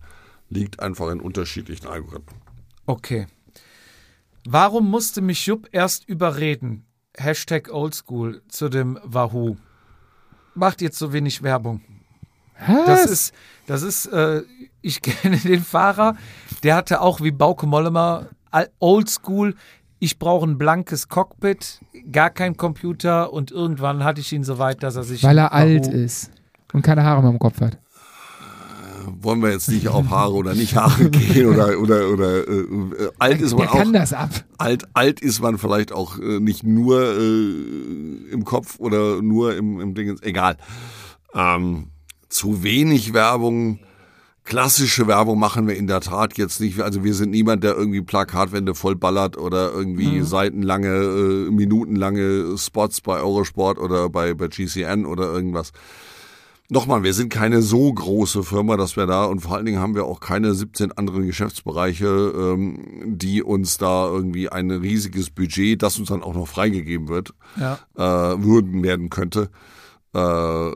Liegt 0.49 0.79
einfach 0.79 1.09
in 1.09 1.19
unterschiedlichen 1.19 1.87
Algorithmen. 1.87 2.39
Okay. 2.85 3.25
Warum 4.47 4.89
musste 4.89 5.21
mich 5.21 5.45
Jupp 5.45 5.69
erst 5.71 6.07
überreden? 6.07 6.85
Hashtag 7.17 7.69
Oldschool 7.73 8.41
zu 8.47 8.69
dem 8.69 8.99
Wahoo. 9.03 9.57
Macht 10.55 10.81
jetzt 10.81 10.97
so 10.99 11.13
wenig 11.13 11.41
Werbung. 11.43 11.81
Was? 12.67 12.85
Das 12.85 13.05
ist, 13.11 13.33
das 13.67 13.81
ist, 13.83 14.05
äh, 14.07 14.41
ich 14.81 15.01
kenne 15.03 15.37
den 15.37 15.63
Fahrer, 15.63 16.15
der 16.63 16.75
hatte 16.75 17.01
auch 17.01 17.21
wie 17.21 17.31
Bauke 17.31 17.65
Mollema 17.67 18.27
al- 18.51 18.69
Oldschool. 18.79 19.55
Ich 19.99 20.17
brauche 20.17 20.47
ein 20.47 20.57
blankes 20.57 21.07
Cockpit, 21.09 21.79
gar 22.11 22.29
kein 22.31 22.57
Computer 22.57 23.31
und 23.31 23.51
irgendwann 23.51 24.03
hatte 24.03 24.19
ich 24.21 24.31
ihn 24.33 24.43
so 24.43 24.57
weit, 24.57 24.81
dass 24.83 24.95
er 24.95 25.03
sich. 25.03 25.23
Weil 25.23 25.37
er 25.37 25.53
alt 25.53 25.85
ist 25.87 26.31
und 26.73 26.81
keine 26.81 27.03
Haare 27.03 27.21
mehr 27.21 27.29
im 27.31 27.37
Kopf 27.39 27.61
hat. 27.61 27.77
wollen 29.21 29.41
wir 29.43 29.51
jetzt 29.51 29.69
nicht 29.69 29.87
auf 29.89 30.09
Haare 30.09 30.33
oder 30.33 30.55
nicht 30.55 30.75
Haare 30.75 31.09
gehen 31.09 31.47
oder 31.47 31.77
oder 31.79 32.09
oder 32.09 32.47
äh, 32.47 32.51
äh, 32.61 33.11
alt 33.19 33.41
ist 33.41 33.51
man 33.51 33.59
Der 33.61 33.67
kann 33.67 33.87
auch 33.89 33.91
das 33.93 34.13
ab. 34.13 34.29
alt 34.57 34.85
alt 34.93 35.19
ist 35.21 35.39
man 35.41 35.57
vielleicht 35.59 35.91
auch 35.91 36.17
äh, 36.17 36.39
nicht 36.39 36.63
nur 36.63 36.99
äh, 37.01 38.31
im 38.31 38.43
Kopf 38.43 38.79
oder 38.79 39.21
nur 39.21 39.55
im 39.55 39.79
im 39.81 39.93
Ding 39.93 40.17
egal 40.21 40.57
ähm, 41.35 41.90
zu 42.31 42.63
wenig 42.63 43.13
Werbung. 43.13 43.79
Klassische 44.43 45.05
Werbung 45.05 45.37
machen 45.37 45.67
wir 45.67 45.75
in 45.75 45.85
der 45.85 46.01
Tat 46.01 46.35
jetzt 46.37 46.59
nicht. 46.59 46.79
Also 46.81 47.03
wir 47.03 47.13
sind 47.13 47.29
niemand 47.29 47.63
der 47.63 47.75
irgendwie 47.75 48.01
Plakatwände 48.01 48.73
vollballert 48.73 49.37
oder 49.37 49.71
irgendwie 49.71 50.21
seitenlange 50.21 50.87
äh, 50.87 51.51
minutenlange 51.51 52.57
Spots 52.57 53.01
bei 53.01 53.19
Eurosport 53.19 53.77
oder 53.77 54.09
bei 54.09 54.33
bei 54.33 54.47
GCN 54.47 55.05
oder 55.05 55.25
irgendwas. 55.31 55.73
Nochmal, 56.69 57.03
wir 57.03 57.13
sind 57.13 57.31
keine 57.31 57.61
so 57.61 57.91
große 57.93 58.43
Firma, 58.43 58.77
dass 58.77 58.95
wir 58.95 59.05
da 59.05 59.25
und 59.25 59.41
vor 59.41 59.55
allen 59.57 59.65
Dingen 59.65 59.79
haben 59.79 59.93
wir 59.93 60.05
auch 60.05 60.21
keine 60.21 60.53
17 60.55 60.93
anderen 60.93 61.27
Geschäftsbereiche, 61.27 62.07
ähm, 62.07 62.79
die 63.05 63.43
uns 63.43 63.77
da 63.77 64.07
irgendwie 64.07 64.49
ein 64.49 64.71
riesiges 64.71 65.29
Budget, 65.29 65.83
das 65.83 65.99
uns 65.99 66.07
dann 66.07 66.23
auch 66.23 66.33
noch 66.33 66.47
freigegeben 66.47 67.09
wird, 67.09 67.33
Ja. 67.59 67.77
äh, 67.95 68.41
würden 68.41 68.83
werden 68.83 69.09
könnte, 69.09 69.49
äh, 70.13 70.71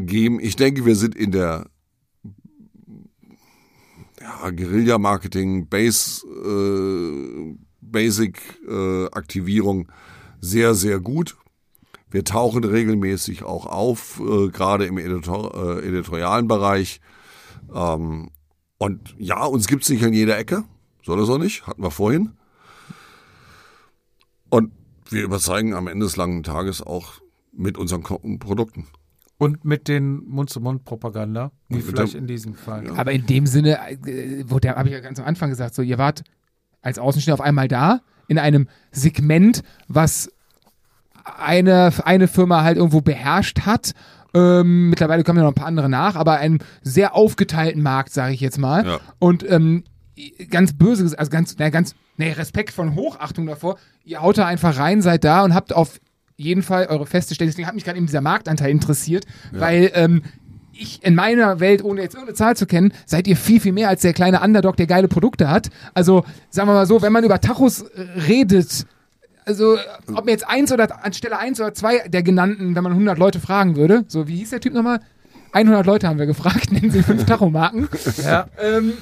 geben. 0.00 0.40
Ich 0.40 0.56
denke, 0.56 0.84
wir 0.84 0.96
sind 0.96 1.14
in 1.14 1.32
der 1.32 1.70
ja, 4.20 4.50
Guerilla-Marketing, 4.50 5.68
Base, 5.68 6.26
äh, 6.26 7.56
Basic-Aktivierung 7.80 9.88
sehr, 10.40 10.74
sehr 10.74 11.00
gut. 11.00 11.36
Wir 12.10 12.24
tauchen 12.24 12.64
regelmäßig 12.64 13.42
auch 13.42 13.66
auf, 13.66 14.20
äh, 14.20 14.48
gerade 14.48 14.86
im 14.86 14.98
Editor, 14.98 15.54
äh, 15.54 15.86
editorialen 15.86 16.48
Bereich. 16.48 17.00
Ähm, 17.74 18.30
und 18.78 19.14
ja, 19.18 19.44
uns 19.44 19.66
gibt's 19.66 19.90
nicht 19.90 20.04
an 20.04 20.12
jeder 20.12 20.38
Ecke. 20.38 20.64
Soll 21.04 21.20
es 21.20 21.28
auch 21.28 21.38
nicht, 21.38 21.66
hatten 21.66 21.82
wir 21.82 21.90
vorhin. 21.90 22.32
Und 24.48 24.72
wir 25.10 25.22
überzeugen 25.22 25.74
am 25.74 25.86
Ende 25.86 26.06
des 26.06 26.16
langen 26.16 26.42
Tages 26.42 26.82
auch 26.82 27.20
mit 27.58 27.76
unseren 27.76 28.02
Produkten. 28.02 28.86
Und 29.36 29.64
mit 29.64 29.86
den 29.86 30.24
Mund-zu-Mund-Propaganda, 30.28 31.52
wie 31.68 31.80
vielleicht 31.80 32.14
dem- 32.14 32.20
in 32.22 32.26
diesem 32.26 32.54
Fall. 32.54 32.88
Aber 32.96 33.12
in 33.12 33.26
dem 33.26 33.46
Sinne, 33.46 33.78
äh, 33.88 34.44
wo 34.46 34.58
der 34.58 34.76
habe 34.76 34.88
ich 34.88 34.94
ja 34.94 35.00
ganz 35.00 35.20
am 35.20 35.26
Anfang 35.26 35.50
gesagt, 35.50 35.74
so 35.74 35.82
ihr 35.82 35.98
wart 35.98 36.22
als 36.82 36.98
Außenstehender 36.98 37.40
auf 37.40 37.46
einmal 37.46 37.68
da 37.68 38.00
in 38.26 38.38
einem 38.38 38.66
Segment, 38.90 39.62
was 39.86 40.30
eine, 41.24 41.92
eine 42.04 42.26
Firma 42.28 42.62
halt 42.62 42.78
irgendwo 42.78 43.00
beherrscht 43.00 43.60
hat. 43.60 43.92
Ähm, 44.34 44.90
mittlerweile 44.90 45.24
kommen 45.24 45.38
ja 45.38 45.44
noch 45.44 45.52
ein 45.52 45.54
paar 45.54 45.66
andere 45.66 45.88
nach, 45.88 46.16
aber 46.16 46.38
einen 46.38 46.58
sehr 46.82 47.14
aufgeteilten 47.14 47.82
Markt, 47.82 48.12
sage 48.12 48.34
ich 48.34 48.40
jetzt 48.40 48.58
mal. 48.58 48.84
Ja. 48.86 49.00
Und 49.18 49.48
ähm, 49.48 49.84
ganz 50.50 50.72
böse, 50.72 51.16
also 51.18 51.30
ganz, 51.30 51.54
na, 51.58 51.70
ganz, 51.70 51.94
nee, 52.16 52.32
Respekt 52.32 52.72
von 52.72 52.94
Hochachtung 52.94 53.46
davor. 53.46 53.78
Ihr 54.04 54.20
haut 54.20 54.36
da 54.38 54.46
einfach 54.46 54.78
rein, 54.78 55.00
seid 55.00 55.24
da 55.24 55.44
und 55.44 55.54
habt 55.54 55.72
auf 55.72 56.00
jeden 56.38 56.62
Fall 56.62 56.86
eure 56.86 57.04
feste 57.04 57.34
Stelle. 57.34 57.50
Deswegen 57.50 57.66
hat 57.68 57.74
mich 57.74 57.84
gerade 57.84 57.98
eben 57.98 58.06
dieser 58.06 58.20
Marktanteil 58.20 58.70
interessiert, 58.70 59.26
weil 59.52 59.90
ähm, 59.94 60.22
ich 60.72 61.02
in 61.04 61.14
meiner 61.16 61.58
Welt, 61.60 61.82
ohne 61.82 62.00
jetzt 62.00 62.14
irgendeine 62.14 62.36
Zahl 62.36 62.56
zu 62.56 62.64
kennen, 62.64 62.92
seid 63.04 63.26
ihr 63.26 63.36
viel, 63.36 63.60
viel 63.60 63.72
mehr 63.72 63.88
als 63.88 64.02
der 64.02 64.12
kleine 64.12 64.40
Underdog, 64.40 64.76
der 64.76 64.86
geile 64.86 65.08
Produkte 65.08 65.50
hat. 65.50 65.68
Also 65.92 66.24
sagen 66.50 66.68
wir 66.68 66.74
mal 66.74 66.86
so, 66.86 67.02
wenn 67.02 67.12
man 67.12 67.24
über 67.24 67.40
Tachos 67.40 67.82
äh, 67.82 68.02
redet, 68.28 68.86
Also, 69.44 69.76
ob 70.14 70.26
mir 70.26 70.30
jetzt 70.30 70.46
eins 70.48 70.70
oder 70.72 71.04
anstelle 71.04 71.38
eins 71.38 71.60
oder 71.60 71.74
zwei 71.74 72.06
der 72.06 72.22
genannten, 72.22 72.76
wenn 72.76 72.84
man 72.84 72.92
100 72.92 73.18
Leute 73.18 73.40
fragen 73.40 73.74
würde, 73.76 74.04
so 74.06 74.28
wie 74.28 74.36
hieß 74.36 74.50
der 74.50 74.60
Typ 74.60 74.74
nochmal? 74.74 75.00
100 75.52 75.86
Leute 75.86 76.06
haben 76.06 76.18
wir 76.18 76.26
gefragt, 76.26 76.70
nennen 76.72 76.90
Sie 76.90 77.02
fünf 77.02 77.24
Tachomarken. 77.24 77.88
Ja. 78.22 78.46
Ähm, 78.62 78.92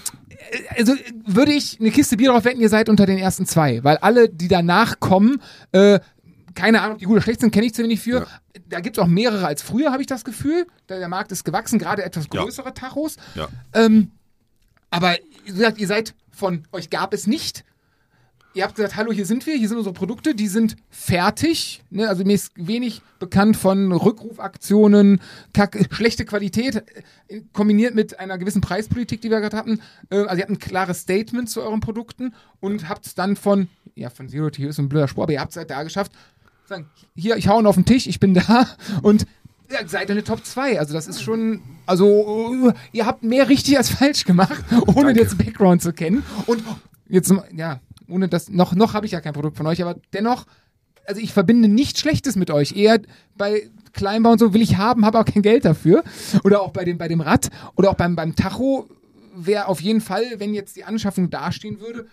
also 0.79 0.93
würde 1.27 1.53
ich 1.53 1.79
eine 1.81 1.91
Kiste 1.91 2.17
Bier 2.17 2.31
drauf 2.31 2.45
wetten, 2.45 2.61
ihr 2.61 2.69
seid 2.69 2.89
unter 2.89 3.05
den 3.05 3.19
ersten 3.19 3.47
zwei, 3.47 3.83
weil 3.83 3.97
alle, 3.97 4.29
die 4.29 4.47
danach 4.47 5.01
kommen, 5.01 5.43
äh, 5.73 5.99
keine 6.57 6.81
Ahnung, 6.83 6.95
ob 6.95 6.99
die 6.99 7.05
gut 7.05 7.15
oder 7.15 7.23
schlecht 7.23 7.41
sind, 7.41 7.53
kenne 7.53 7.67
ich 7.67 7.75
zu 7.75 7.83
wenig 7.85 8.01
für. 8.01 8.27
Da 8.69 8.81
gibt 8.81 8.97
es 8.99 9.03
auch 9.03 9.07
mehrere 9.07 9.47
als 9.47 9.63
früher, 9.63 9.93
habe 9.93 10.01
ich 10.03 10.09
das 10.09 10.25
Gefühl. 10.25 10.67
Der, 10.89 10.99
der 10.99 11.09
Markt 11.09 11.31
ist 11.31 11.45
gewachsen, 11.45 11.79
gerade 11.79 12.03
etwas 12.03 12.27
Ja. 12.33 12.43
größere 12.43 12.75
Tachos. 12.75 13.17
Ja. 13.37 13.49
Ähm, 13.75 14.11
aber 14.91 15.17
wie 15.45 15.53
gesagt, 15.53 15.79
ihr 15.79 15.87
seid 15.87 16.15
von 16.33 16.65
euch 16.73 16.91
gab 16.91 17.15
es 17.15 17.27
nicht. 17.29 17.65
Ihr 18.55 18.65
habt 18.65 18.75
gesagt, 18.75 18.97
hallo, 18.97 19.13
hier 19.13 19.27
sind 19.27 19.45
wir, 19.47 19.55
hier 19.55 19.69
sind 19.69 19.77
unsere 19.77 19.93
Produkte, 19.93 20.35
die 20.35 20.49
sind 20.49 20.77
fertig. 20.89 21.83
Ne? 21.91 22.09
Also 22.09 22.25
mir 22.25 22.33
ist 22.33 22.53
wenig 22.57 23.03
bekannt 23.19 23.55
von 23.59 23.93
Rückrufaktionen, 23.93 25.21
kack, 25.53 25.77
schlechte 25.91 26.25
Qualität, 26.25 26.77
äh, 27.29 27.43
kombiniert 27.53 27.95
mit 27.95 28.19
einer 28.19 28.39
gewissen 28.39 28.63
Preispolitik, 28.63 29.21
die 29.21 29.31
wir 29.31 29.41
gerade 29.41 29.59
hatten. 29.59 29.81
Äh, 30.09 30.21
also 30.21 30.37
ihr 30.37 30.43
habt 30.43 30.51
ein 30.51 30.59
klares 30.59 31.01
Statement 31.01 31.51
zu 31.51 31.61
euren 31.61 31.81
Produkten 31.81 32.35
und 32.61 32.89
habt 32.89 33.07
es 33.07 33.15
dann 33.15 33.37
von, 33.37 33.69
ja, 33.95 34.09
von 34.09 34.29
Zero 34.31 34.49
to 34.49 34.59
Hero 34.59 34.71
ist 34.71 34.79
ein 34.79 34.89
blöder 34.89 35.09
Spruch, 35.09 35.25
aber 35.25 35.33
ihr 35.35 35.41
habt 35.41 35.51
es 35.51 35.59
halt 35.59 35.69
da 35.69 35.83
geschafft, 35.83 36.13
sagen, 36.69 36.91
hier, 37.15 37.37
ich 37.37 37.49
hau 37.49 37.59
ihn 37.61 37.67
auf 37.67 37.77
den 37.77 37.85
Tisch, 37.85 38.07
ich 38.07 38.21
bin 38.21 38.35
da 38.35 38.69
und 39.03 39.27
ja, 39.71 39.87
seid 39.87 40.11
eine 40.11 40.23
Top 40.23 40.45
2. 40.45 40.79
Also 40.79 40.95
das 40.95 41.09
ist 41.09 41.23
schon, 41.23 41.61
also 41.87 42.73
ihr 42.93 43.07
habt 43.07 43.23
mehr 43.23 43.49
richtig 43.49 43.77
als 43.77 43.91
falsch 43.91 44.25
gemacht, 44.25 44.65
ohne 44.87 45.15
jetzt 45.15 45.39
Background 45.39 45.83
zu 45.83 45.93
kennen. 45.93 46.25
Und 46.47 46.63
jetzt, 47.09 47.33
ja, 47.55 47.81
ohne 48.09 48.29
das, 48.29 48.49
noch, 48.49 48.75
noch 48.75 48.95
habe 48.95 49.07
ich 49.07 49.13
ja 49.13 49.21
kein 49.21 49.33
Produkt 49.33 49.57
von 49.57 49.67
euch, 49.67 49.83
aber 49.83 49.97
dennoch, 50.13 50.47
also 51.07 51.21
ich 51.21 51.33
verbinde 51.33 51.69
nichts 51.69 52.01
Schlechtes 52.01 52.37
mit 52.37 52.51
euch. 52.51 52.77
Eher 52.77 53.01
bei 53.37 53.71
Kleinbau 53.93 54.33
und 54.33 54.39
so 54.39 54.55
will 54.55 54.63
ich 54.63 54.77
haben, 54.77 55.05
habe 55.05 55.19
auch 55.19 55.25
kein 55.25 55.43
Geld 55.43 55.65
dafür. 55.65 56.05
Oder 56.45 56.63
auch 56.63 56.71
bei 56.71 56.85
dem, 56.85 56.99
bei 56.99 57.09
dem 57.09 57.21
Rad 57.21 57.49
oder 57.77 57.91
auch 57.91 57.95
beim, 57.95 58.15
beim 58.17 58.37
Tacho 58.37 58.89
wäre 59.35 59.67
auf 59.67 59.81
jeden 59.81 60.01
Fall, 60.01 60.25
wenn 60.39 60.55
jetzt 60.55 60.77
die 60.77 60.85
Anschaffung 60.85 61.31
dastehen 61.31 61.81
würde, 61.81 62.07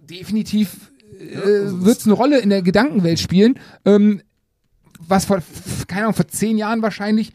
definitiv 0.00 0.90
äh, 1.20 1.84
wird 1.84 1.98
es 1.98 2.06
eine 2.06 2.14
Rolle 2.14 2.40
in 2.40 2.50
der 2.50 2.62
Gedankenwelt 2.62 3.18
spielen. 3.18 3.58
Ähm, 3.84 4.22
was 5.06 5.24
vor, 5.24 5.42
keine 5.88 6.02
Ahnung, 6.02 6.14
vor 6.14 6.28
zehn 6.28 6.58
Jahren 6.58 6.82
wahrscheinlich 6.82 7.32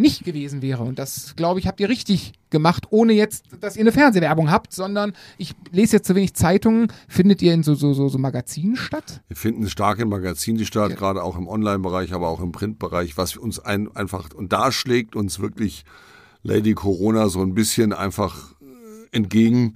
nicht 0.00 0.24
gewesen 0.24 0.62
wäre. 0.62 0.82
Und 0.82 0.98
das, 0.98 1.36
glaube 1.36 1.60
ich, 1.60 1.66
habt 1.66 1.78
ihr 1.78 1.88
richtig 1.88 2.32
gemacht, 2.48 2.86
ohne 2.90 3.12
jetzt, 3.12 3.44
dass 3.60 3.76
ihr 3.76 3.82
eine 3.82 3.92
Fernsehwerbung 3.92 4.50
habt, 4.50 4.72
sondern 4.72 5.12
ich 5.38 5.54
lese 5.70 5.96
jetzt 5.96 6.06
zu 6.06 6.14
wenig 6.14 6.34
Zeitungen. 6.34 6.88
Findet 7.06 7.42
ihr 7.42 7.54
in 7.54 7.62
so, 7.62 7.74
so, 7.74 7.92
so, 7.92 8.08
so 8.08 8.18
Magazinen 8.18 8.76
statt? 8.76 9.20
Wir 9.28 9.36
finden 9.36 9.68
stark 9.68 10.00
in 10.00 10.08
Magazinen 10.08 10.64
statt, 10.64 10.96
gerade 10.96 11.22
auch 11.22 11.36
im 11.36 11.46
Online-Bereich, 11.46 12.12
aber 12.12 12.28
auch 12.28 12.40
im 12.40 12.50
Printbereich, 12.50 13.16
was 13.16 13.36
uns 13.36 13.60
ein, 13.60 13.94
einfach, 13.94 14.32
und 14.34 14.52
da 14.52 14.72
schlägt 14.72 15.14
uns 15.14 15.38
wirklich 15.38 15.84
Lady 16.42 16.72
Corona 16.72 17.28
so 17.28 17.42
ein 17.42 17.54
bisschen 17.54 17.92
einfach 17.92 18.52
äh, 18.62 19.16
entgegen. 19.16 19.74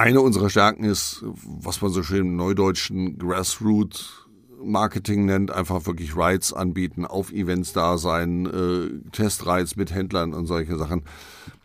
Eine 0.00 0.22
unserer 0.22 0.48
Stärken 0.48 0.84
ist, 0.84 1.22
was 1.44 1.82
man 1.82 1.90
so 1.90 2.02
schön 2.02 2.28
im 2.28 2.36
neudeutschen 2.36 3.18
Grassroot 3.18 4.26
Marketing 4.64 5.26
nennt, 5.26 5.50
einfach 5.50 5.84
wirklich 5.84 6.16
Rides 6.16 6.54
anbieten, 6.54 7.04
auf 7.04 7.30
Events 7.32 7.74
da 7.74 7.98
sein, 7.98 8.46
äh, 8.46 9.10
Testrides 9.12 9.76
mit 9.76 9.94
Händlern 9.94 10.32
und 10.32 10.46
solche 10.46 10.78
Sachen. 10.78 11.02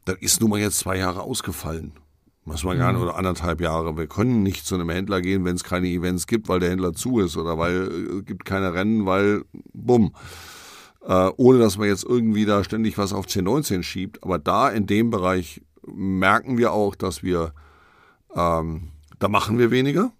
Das 0.03 0.18
ist 0.20 0.41
nun 0.41 0.49
mal 0.49 0.60
jetzt 0.60 0.80
zwei 0.80 0.98
Jahre 0.98 1.22
ausgefallen. 1.22 1.94
Muss 2.44 2.66
man 2.66 2.78
gar 2.78 2.91
nicht, 2.91 3.02
oder 3.02 3.16
anderthalb 3.16 3.62
Jahre. 3.62 3.95
Wir 3.95 4.07
können 4.07 4.44
nicht 4.44 4.66
zu 4.66 4.76
einem 4.76 4.90
Händler 4.90 5.22
gehen, 5.22 5.45
wenn 5.45 5.56
es 5.56 5.64
keine 5.64 5.88
Events 5.88 6.28
gibt, 6.28 6.49
weil 6.49 6.60
der 6.60 6.72
Händler 6.72 6.91
zu 6.91 7.22
ist 7.22 7.38
oder 7.38 7.57
weil 7.57 8.18
äh, 8.20 8.22
gibt 8.22 8.44
keine 8.44 8.74
Rennen, 8.74 9.06
weil 9.06 9.45
bumm. 9.72 10.14
Äh, 11.07 11.30
ohne 11.38 11.60
dass 11.60 11.78
man 11.78 11.88
jetzt 11.88 12.03
irgendwie 12.03 12.44
da 12.44 12.66
ständig 12.66 12.98
was 12.98 13.14
auf 13.14 13.28
1019 13.28 13.82
schiebt. 13.82 14.22
Aber 14.26 14.40
da 14.40 14.68
in 14.68 14.88
dem 14.88 15.10
Bereich 15.10 15.62
merken 15.88 16.57
wir 16.57 16.74
auch, 16.74 16.95
dass 16.95 17.24
wir 17.24 17.53
ähm, 18.36 18.90
da 19.20 19.28
machen 19.28 19.57
wir 19.57 19.72
weniger 19.72 20.12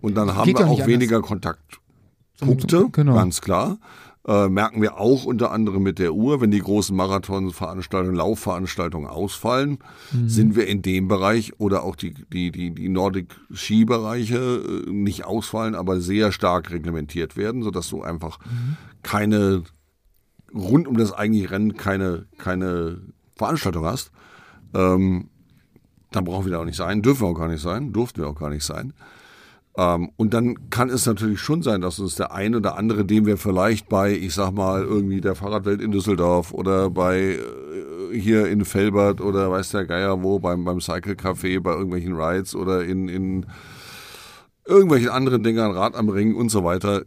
und 0.00 0.14
dann 0.16 0.34
haben 0.34 0.46
Geht 0.46 0.58
wir 0.58 0.66
auch 0.68 0.86
weniger 0.86 1.20
Kontaktpunkte, 1.22 2.88
Genau. 2.92 3.14
ganz 3.14 3.40
klar. 3.40 3.78
Äh, 4.26 4.48
merken 4.50 4.82
wir 4.82 4.98
auch 4.98 5.24
unter 5.24 5.50
anderem 5.50 5.82
mit 5.82 5.98
der 5.98 6.12
Uhr, 6.12 6.42
wenn 6.42 6.50
die 6.50 6.58
großen 6.58 6.94
Marathonveranstaltungen, 6.94 8.14
Laufveranstaltungen 8.14 9.08
ausfallen, 9.08 9.78
sind 10.26 10.56
wir 10.56 10.66
in 10.66 10.82
dem 10.82 11.08
Bereich 11.08 11.58
oder 11.58 11.84
auch 11.84 11.96
die, 11.96 12.12
die, 12.12 12.52
die, 12.52 12.70
die 12.74 12.88
Nordic-Skibereiche 12.90 14.84
äh, 14.86 14.90
nicht 14.90 15.24
ausfallen, 15.24 15.74
aber 15.74 16.02
sehr 16.02 16.32
stark 16.32 16.70
reglementiert 16.70 17.38
werden, 17.38 17.62
sodass 17.62 17.88
du 17.88 18.02
einfach 18.02 18.38
keine, 19.02 19.62
rund 20.54 20.86
um 20.86 20.98
das 20.98 21.12
eigentliche 21.14 21.50
Rennen 21.50 21.76
keine, 21.78 22.26
keine 22.36 23.00
Veranstaltung 23.36 23.86
hast. 23.86 24.12
Ähm, 24.74 25.29
dann 26.10 26.24
brauchen 26.24 26.46
wir 26.46 26.52
da 26.52 26.60
auch 26.60 26.64
nicht 26.64 26.76
sein, 26.76 27.02
dürfen 27.02 27.22
wir 27.22 27.28
auch 27.28 27.38
gar 27.38 27.48
nicht 27.48 27.62
sein, 27.62 27.92
durften 27.92 28.20
wir 28.20 28.28
auch 28.28 28.38
gar 28.38 28.50
nicht 28.50 28.64
sein. 28.64 28.92
Ähm, 29.76 30.10
und 30.16 30.34
dann 30.34 30.70
kann 30.70 30.90
es 30.90 31.06
natürlich 31.06 31.40
schon 31.40 31.62
sein, 31.62 31.80
dass 31.80 32.00
uns 32.00 32.16
der 32.16 32.32
eine 32.32 32.56
oder 32.56 32.76
andere, 32.76 33.04
den 33.04 33.26
wir 33.26 33.36
vielleicht 33.36 33.88
bei, 33.88 34.12
ich 34.12 34.34
sag 34.34 34.52
mal, 34.52 34.82
irgendwie 34.82 35.20
der 35.20 35.36
Fahrradwelt 35.36 35.80
in 35.80 35.92
Düsseldorf 35.92 36.52
oder 36.52 36.90
bei 36.90 37.38
äh, 37.38 38.18
hier 38.18 38.48
in 38.48 38.64
Felbert 38.64 39.20
oder 39.20 39.50
weiß 39.50 39.70
der 39.70 39.86
Geier 39.86 40.22
wo, 40.22 40.40
beim, 40.40 40.64
beim 40.64 40.80
Cycle 40.80 41.14
Café, 41.14 41.60
bei 41.60 41.72
irgendwelchen 41.72 42.14
Rides 42.14 42.56
oder 42.56 42.84
in, 42.84 43.08
in 43.08 43.46
irgendwelchen 44.66 45.08
anderen 45.08 45.44
Dingern, 45.44 45.70
Rad 45.70 45.94
am 45.94 46.08
Ring 46.08 46.34
und 46.34 46.48
so 46.48 46.64
weiter, 46.64 47.02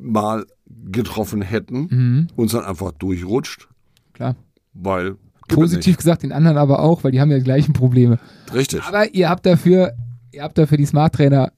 mal 0.00 0.46
getroffen 0.90 1.42
hätten, 1.42 2.28
uns 2.36 2.52
dann 2.52 2.64
einfach 2.64 2.92
durchrutscht, 2.92 3.68
Klar. 4.12 4.36
weil 4.72 5.16
Positiv 5.48 5.96
gesagt, 5.96 6.22
den 6.22 6.32
anderen 6.32 6.56
aber 6.56 6.80
auch, 6.80 7.04
weil 7.04 7.12
die 7.12 7.20
haben 7.20 7.30
ja 7.30 7.38
die 7.38 7.44
gleichen 7.44 7.72
Probleme. 7.72 8.18
Richtig. 8.52 8.82
Aber 8.84 9.12
ihr 9.14 9.28
habt 9.28 9.46
dafür, 9.46 9.92
ihr 10.32 10.42
habt 10.42 10.58
dafür 10.58 10.78
die 10.78 10.86
Smart 10.86 11.14
Trainer, 11.14 11.52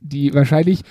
die 0.00 0.32
wahrscheinlich, 0.34 0.82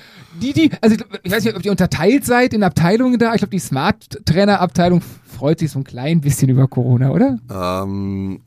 die, 0.42 0.54
die, 0.54 0.72
also 0.82 0.96
ich, 1.24 1.32
weiß 1.32 1.44
nicht, 1.46 1.56
ob 1.56 1.66
ihr 1.66 1.72
unterteilt 1.72 2.26
seid 2.26 2.54
in 2.54 2.64
Abteilungen 2.64 3.18
da. 3.20 3.34
Ich 3.34 3.40
glaube, 3.40 3.52
die 3.52 3.60
Smart 3.60 4.26
Trainer 4.26 4.60
Abteilung 4.60 5.02
freut 5.02 5.60
sich 5.60 5.72
so 5.72 5.80
ein 5.80 5.84
klein 5.84 6.22
bisschen 6.22 6.50
über 6.50 6.68
Corona, 6.68 7.12
oder? 7.12 7.38
Ähm, 7.50 8.42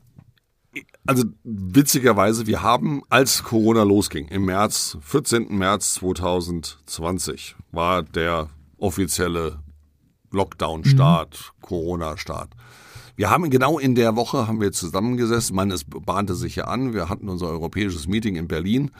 also 1.05 1.23
witzigerweise, 1.43 2.45
wir 2.45 2.61
haben, 2.61 3.01
als 3.09 3.43
Corona 3.43 3.83
losging, 3.83 4.27
im 4.27 4.45
März, 4.45 4.97
14. 5.01 5.47
März 5.57 5.95
2020, 5.95 7.55
war 7.71 8.03
der 8.03 8.49
offizielle 8.77 9.59
Lockdown-Start, 10.31 11.53
Corona-Start. 11.61 12.51
Wir 13.19 13.29
haben 13.29 13.49
genau 13.49 13.79
in 13.79 13.95
der 13.95 14.15
Woche 14.15 14.47
haben 14.47 14.61
wir 14.61 14.71
zusammengesessen, 14.71 15.53
man, 15.53 15.71
es 15.71 15.83
bahnte 15.83 16.35
sich 16.35 16.55
ja 16.55 16.69
an, 16.69 16.93
wir 16.93 17.09
hatten 17.09 17.27
unser 17.27 17.47
europäisches 17.47 18.07
Meeting 18.07 18.37
in 18.37 18.47
Berlin 18.47 18.91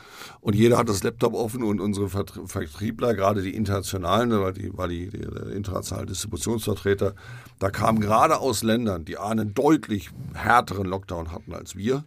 und 0.42 0.58
jeder 0.58 0.78
hat 0.78 0.90
das 0.90 1.04
Laptop 1.04 1.34
offen 1.34 1.64
und 1.64 1.80
unsere 1.80 2.08
Vertr- 2.08 2.46
Vertriebler, 2.46 3.14
gerade 3.14 3.42
die 3.42 3.56
internationalen, 3.56 4.32
da 4.32 4.42
war 4.42 4.52
die, 4.52 4.78
war 4.78 4.90
die, 4.90 5.10
die 5.10 5.20
internationale 5.56 6.08
Distributionsvertreter, 6.08 7.14
da 7.60 7.70
kamen 7.70 8.02
gerade 8.02 8.40
aus 8.40 8.62
Ländern, 8.62 9.06
die 9.06 9.18
einen 9.18 9.54
deutlich 9.54 10.10
härteren 10.34 10.88
Lockdown 10.88 11.32
hatten 11.32 11.54
als 11.54 11.78
wir. 11.78 12.04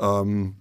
Ähm, 0.00 0.54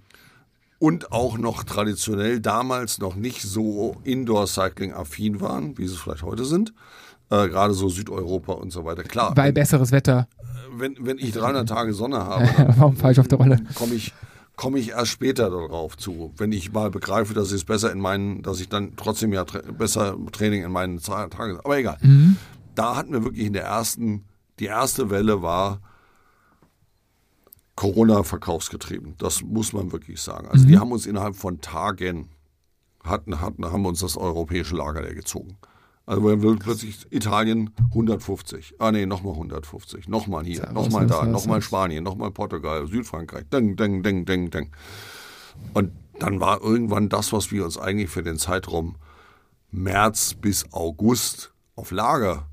und 0.79 1.13
auch 1.13 1.37
noch 1.37 1.63
traditionell 1.63 2.41
damals 2.41 2.99
noch 2.99 3.15
nicht 3.15 3.41
so 3.41 3.95
Indoor-Cycling-affin 4.03 5.39
waren, 5.39 5.77
wie 5.77 5.87
sie 5.87 5.93
es 5.93 6.01
vielleicht 6.01 6.23
heute 6.23 6.43
sind. 6.43 6.73
Äh, 7.29 7.47
gerade 7.47 7.73
so 7.73 7.87
Südeuropa 7.87 8.51
und 8.51 8.71
so 8.71 8.83
weiter. 8.83 9.03
Klar, 9.03 9.31
Weil 9.37 9.53
besseres 9.53 9.93
Wetter. 9.93 10.27
Wenn, 10.79 10.95
wenn 10.99 11.17
ich 11.17 11.31
300 11.31 11.67
Tage 11.67 11.93
Sonne 11.93 12.17
habe, 12.25 12.47
Warum 12.77 12.95
falsch 12.95 13.19
auf 13.19 13.27
der 13.27 13.37
Rolle? 13.37 13.57
komme 13.75 13.95
ich, 13.95 14.13
komme 14.55 14.79
ich 14.79 14.89
erst 14.89 15.11
später 15.11 15.49
darauf 15.49 15.97
zu. 15.97 16.33
Wenn 16.37 16.51
ich 16.51 16.71
mal 16.71 16.89
begreife, 16.91 17.33
dass 17.33 17.49
ich 17.49 17.55
es 17.55 17.63
besser 17.65 17.91
in 17.91 17.99
meinen, 17.99 18.41
dass 18.43 18.59
ich 18.59 18.69
dann 18.69 18.95
trotzdem 18.95 19.33
ja 19.33 19.45
tra 19.45 19.59
besser 19.71 20.15
Training 20.31 20.63
in 20.63 20.71
meinen 20.71 20.99
Tagen, 20.99 21.59
aber 21.63 21.77
egal. 21.77 21.97
Da 22.75 22.95
hatten 22.95 23.13
wir 23.13 23.23
wirklich 23.23 23.45
in 23.45 23.53
der 23.53 23.65
ersten, 23.65 24.25
die 24.59 24.65
erste 24.65 25.09
Welle 25.09 25.41
war 25.41 25.79
Corona 27.75 28.23
verkaufsgetrieben. 28.23 29.15
Das 29.17 29.41
muss 29.41 29.73
man 29.73 29.91
wirklich 29.91 30.21
sagen. 30.21 30.47
Also 30.49 30.65
die 30.65 30.77
haben 30.77 30.91
uns 30.91 31.05
innerhalb 31.05 31.35
von 31.35 31.59
Tagen 31.61 32.29
hatten, 33.03 33.41
hatten, 33.41 33.65
haben 33.65 33.85
uns 33.85 33.99
das 33.99 34.15
europäische 34.15 34.75
Lager 34.75 35.01
leer 35.01 35.15
gezogen. 35.15 35.57
Also 36.05 36.23
wir 36.23 36.31
haben 36.31 36.59
plötzlich 36.59 37.07
Italien 37.11 37.69
150. 37.89 38.75
Ah 38.79 38.91
nee, 38.91 39.05
nochmal 39.05 39.33
150. 39.33 40.09
Nochmal 40.09 40.43
hier, 40.45 40.69
nochmal 40.71 41.07
da, 41.07 41.25
nochmal. 41.25 41.61
Spanien, 41.61 42.03
nochmal 42.03 42.31
Portugal, 42.31 42.87
Südfrankreich. 42.87 43.45
Deng, 43.49 43.77
deng, 43.77 44.03
deng, 44.03 44.25
deng, 44.25 44.49
deng. 44.51 44.71
Und 45.73 45.93
dann 46.19 46.41
war 46.41 46.61
irgendwann 46.61 47.07
das, 47.07 47.31
was 47.31 47.51
wir 47.51 47.63
uns 47.63 47.77
eigentlich 47.77 48.09
für 48.09 48.23
den 48.23 48.37
Zeitraum 48.37 48.95
März 49.71 50.33
bis 50.33 50.71
August 50.73 51.53
auf 51.75 51.91
Lager 51.91 52.47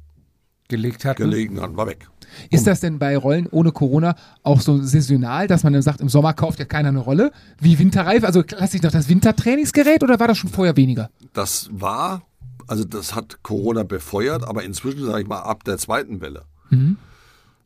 gelegt 0.69 1.05
hatten. 1.05 1.23
gelegen 1.23 1.61
hatten, 1.61 1.77
war 1.77 1.89
weg. 1.89 2.09
Ist 2.51 2.69
das 2.69 2.79
denn 2.79 3.01
bei 3.01 3.17
Rollen 3.17 3.49
ohne 3.49 3.73
Corona 3.73 4.15
auch 4.45 4.61
so 4.61 4.81
saisonal, 4.81 5.49
dass 5.49 5.65
man 5.65 5.73
dann 5.73 5.83
sagt, 5.83 6.01
im 6.01 6.09
Sommer 6.09 6.33
kauft 6.33 6.61
ja 6.61 6.65
keiner 6.65 6.91
eine 6.91 7.01
Rolle? 7.01 7.33
Wie 7.59 7.77
Winterreife? 7.79 8.25
Also 8.25 8.45
klassisch 8.45 8.83
noch 8.83 8.93
das 8.93 9.09
Wintertrainingsgerät 9.09 10.05
oder 10.05 10.21
war 10.21 10.29
das 10.29 10.39
schon 10.39 10.51
vorher 10.51 10.77
weniger? 10.77 11.11
Das 11.33 11.69
war 11.73 12.23
Also 12.71 12.85
das 12.85 13.17
hat 13.17 13.43
Corona 13.43 13.83
befeuert, 13.83 14.47
aber 14.47 14.63
inzwischen, 14.63 15.05
sage 15.05 15.23
ich 15.23 15.27
mal, 15.27 15.41
ab 15.41 15.65
der 15.65 15.77
zweiten 15.77 16.21
Welle 16.21 16.45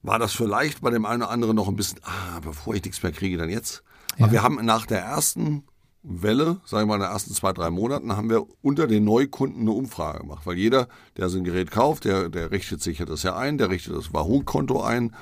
war 0.02 0.18
das 0.18 0.32
vielleicht 0.32 0.81
bei 0.81 0.89
dem 0.89 1.05
einen 1.05 1.20
oder 1.20 1.31
anderen 1.31 1.56
noch 1.56 1.68
ein 1.68 1.76
bisschen, 1.76 2.01
ah, 2.05 2.40
bevor 2.40 2.74
ich 2.74 2.82
nichts 2.82 3.02
mehr 3.02 3.12
kriege, 3.12 3.36
dann 3.36 3.51
jetzt. 3.51 3.82
Aber 4.18 4.32
wir 4.32 4.43
haben 4.43 4.64
nach 4.64 4.86
der 4.86 5.01
ersten 5.01 5.64
Welle, 6.02 6.56
sagen 6.64 6.85
wir 6.85 6.86
mal 6.86 6.94
in 6.94 7.01
den 7.02 7.10
ersten 7.10 7.35
zwei, 7.35 7.52
drei 7.52 7.68
Monaten, 7.68 8.16
haben 8.16 8.31
wir 8.31 8.47
unter 8.62 8.86
den 8.86 9.05
Neukunden 9.05 9.60
eine 9.60 9.72
Umfrage 9.72 10.20
gemacht. 10.20 10.47
Weil 10.47 10.56
jeder, 10.56 10.89
der 11.18 11.28
so 11.28 11.36
ein 11.36 11.44
Gerät 11.44 11.70
kauft, 11.70 12.06
der, 12.06 12.31
der 12.31 12.51
richtet 12.51 12.82
sich 12.82 12.98
ja 12.98 13.05
das 13.05 13.24
ja 13.24 13.36
ein, 13.36 13.59
der 13.59 13.68
richtet 13.68 13.94
das 13.94 14.14
Wahoo-Konto 14.14 14.82
ein 14.82 15.14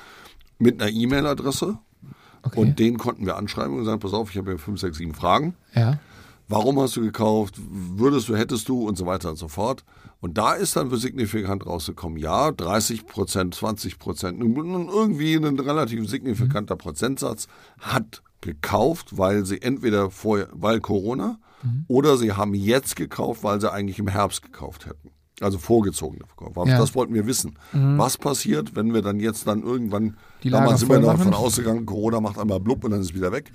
mit 0.61 0.81
einer 0.81 0.93
E-Mail-Adresse. 0.93 1.77
Okay. 2.45 2.61
Und 2.61 2.79
den 2.79 2.99
konnten 2.99 3.27
wir 3.27 3.37
anschreiben 3.37 3.77
und 3.77 3.85
sagen, 3.85 3.99
pass 3.99 4.13
auf, 4.13 4.31
ich 4.31 4.37
habe 4.37 4.53
hier 4.53 4.59
fünf, 4.61 4.79
sechs, 4.79 4.99
sieben 4.99 5.15
Fragen. 5.15 5.57
Ja. 5.75 5.99
Warum 6.53 6.79
hast 6.81 6.97
du 6.97 7.01
gekauft? 7.01 7.55
Würdest 7.59 8.29
du, 8.29 8.37
hättest 8.37 8.69
du 8.69 8.87
und 8.87 8.97
so 8.99 9.07
weiter 9.07 9.31
und 9.31 9.37
so 9.37 9.49
fort. 9.49 9.85
Und 10.21 10.37
da 10.37 10.53
ist 10.53 10.77
dann 10.77 10.95
signifikant 10.95 11.67
rausgekommen, 11.67 12.19
ja, 12.19 12.53
30 12.53 13.07
Prozent, 13.07 13.55
20 13.55 13.99
Prozent, 13.99 14.39
irgendwie 14.39 15.35
ein 15.35 15.59
relativ 15.59 16.07
signifikanter 16.11 16.77
Prozentsatz 16.77 17.49
hat 17.81 18.23
gekauft, 18.43 19.17
weil 19.17 19.47
sie 19.47 19.63
entweder 19.63 20.11
vorher, 20.11 20.49
weil 20.53 20.81
Corona, 20.81 21.39
oder 21.89 22.19
sie 22.19 22.33
haben 22.33 22.53
jetzt 22.53 22.97
gekauft, 22.97 23.43
weil 23.45 23.59
sie 23.59 23.73
eigentlich 23.73 23.99
im 23.99 24.09
Herbst 24.09 24.43
gekauft 24.43 24.85
hätten. 24.85 25.11
Also 25.43 25.59
vorgezogene 25.59 26.25
Verkauf. 26.27 26.57
Aber 26.57 26.69
Ja. 26.69 26.79
Das 26.79 26.95
wollten 26.95 27.15
wir 27.15 27.27
wissen. 27.27 27.59
Was 27.73 28.17
passiert, 28.19 28.75
wenn 28.77 28.93
wir 28.95 29.03
dann 29.03 29.21
jetzt 29.21 29.47
dann 29.47 29.63
irgendwann, 29.63 30.17
Die 30.43 30.49
Lager 30.49 30.65
damals 30.65 30.81
sind 30.81 30.89
wir 30.91 30.97
voll 30.97 31.05
davon 31.05 31.35
ausgegangen, 31.35 31.87
Corona 31.87 32.21
macht 32.21 32.39
einmal 32.39 32.61
blub 32.61 32.85
und 32.85 32.91
dann 32.93 33.01
ist 33.01 33.11
es 33.11 33.15
wieder 33.15 33.33
weg. 33.33 33.53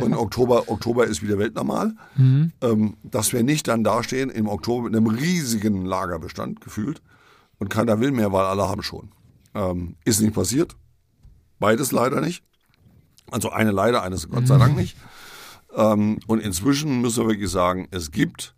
Und 0.00 0.14
Oktober, 0.14 0.68
Oktober 0.68 1.06
ist 1.06 1.22
wieder 1.22 1.38
weltnormal. 1.38 1.94
Ähm, 2.16 2.96
dass 3.02 3.32
wir 3.32 3.42
nicht 3.42 3.68
dann 3.68 3.84
dastehen 3.84 4.30
im 4.30 4.48
Oktober 4.48 4.84
mit 4.88 4.96
einem 4.96 5.06
riesigen 5.06 5.84
Lagerbestand 5.84 6.60
gefühlt 6.60 7.02
und 7.58 7.68
keiner 7.68 8.00
will 8.00 8.10
mehr, 8.12 8.32
weil 8.32 8.44
alle 8.44 8.68
haben 8.68 8.82
schon. 8.82 9.10
Ähm, 9.54 9.96
ist 10.04 10.20
nicht 10.20 10.34
passiert. 10.34 10.76
Beides 11.58 11.92
leider 11.92 12.20
nicht. 12.20 12.42
Also 13.30 13.50
eine 13.50 13.70
leider, 13.70 14.02
eines 14.02 14.28
Gott 14.28 14.46
sei 14.46 14.58
Dank 14.58 14.76
nicht. 14.76 14.96
Ähm, 15.74 16.18
und 16.26 16.40
inzwischen 16.40 17.00
müssen 17.00 17.22
wir 17.24 17.28
wirklich 17.30 17.50
sagen, 17.50 17.88
es 17.90 18.10
gibt 18.10 18.54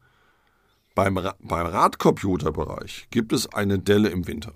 beim, 0.94 1.16
Ra 1.18 1.34
beim 1.40 1.66
Radcomputerbereich 1.66 3.08
gibt 3.10 3.32
es 3.32 3.52
eine 3.52 3.78
Delle 3.78 4.08
im 4.08 4.26
Winter. 4.26 4.52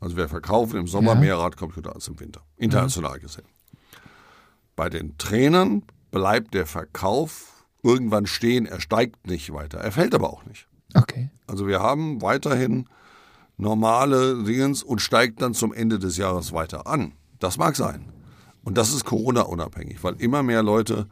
Also 0.00 0.16
wir 0.16 0.28
verkaufen 0.28 0.78
im 0.78 0.86
Sommer 0.86 1.14
Ja. 1.14 1.20
mehr 1.20 1.38
Radcomputer 1.38 1.94
als 1.94 2.08
im 2.08 2.20
Winter, 2.20 2.42
international 2.56 3.18
gesehen. 3.18 3.46
Bei 4.76 4.88
den 4.88 5.16
Trainern 5.18 5.82
bleibt 6.10 6.54
der 6.54 6.66
Verkauf 6.66 7.64
irgendwann 7.82 8.26
stehen, 8.26 8.66
er 8.66 8.80
steigt 8.80 9.26
nicht 9.26 9.52
weiter, 9.52 9.78
er 9.78 9.92
fällt 9.92 10.14
aber 10.14 10.30
auch 10.32 10.44
nicht. 10.44 10.66
Okay. 10.94 11.30
Also 11.46 11.66
wir 11.66 11.80
haben 11.80 12.20
weiterhin 12.22 12.86
normale 13.56 14.42
Dingens 14.44 14.82
und 14.82 15.00
steigt 15.00 15.40
dann 15.42 15.54
zum 15.54 15.72
Ende 15.72 15.98
des 15.98 16.16
Jahres 16.16 16.52
weiter 16.52 16.86
an. 16.86 17.12
Das 17.38 17.58
mag 17.58 17.76
sein. 17.76 18.12
Und 18.64 18.78
das 18.78 18.92
ist 18.92 19.04
Corona-unabhängig, 19.04 20.02
weil 20.04 20.14
immer 20.16 20.42
mehr 20.42 20.62
Leute 20.62 21.08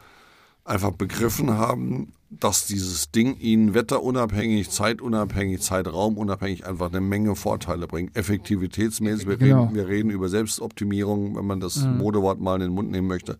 einfach 0.70 0.92
begriffen 0.92 1.50
haben, 1.50 2.12
dass 2.30 2.66
dieses 2.66 3.10
Ding 3.10 3.36
ihnen 3.38 3.74
wetterunabhängig, 3.74 4.70
zeitunabhängig, 4.70 5.60
zeitraumunabhängig 5.60 6.64
einfach 6.64 6.88
eine 6.88 7.00
Menge 7.00 7.34
Vorteile 7.34 7.88
bringt. 7.88 8.16
Effektivitätsmäßig, 8.16 9.26
wir, 9.26 9.36
Genau. 9.36 9.64
reden, 9.64 9.74
wir 9.74 9.88
reden 9.88 10.10
über 10.10 10.28
Selbstoptimierung, 10.28 11.36
wenn 11.36 11.44
man 11.44 11.58
das 11.58 11.84
Modewort 11.84 12.40
mal 12.40 12.54
in 12.54 12.60
den 12.60 12.72
Mund 12.72 12.90
nehmen 12.90 13.08
möchte. 13.08 13.38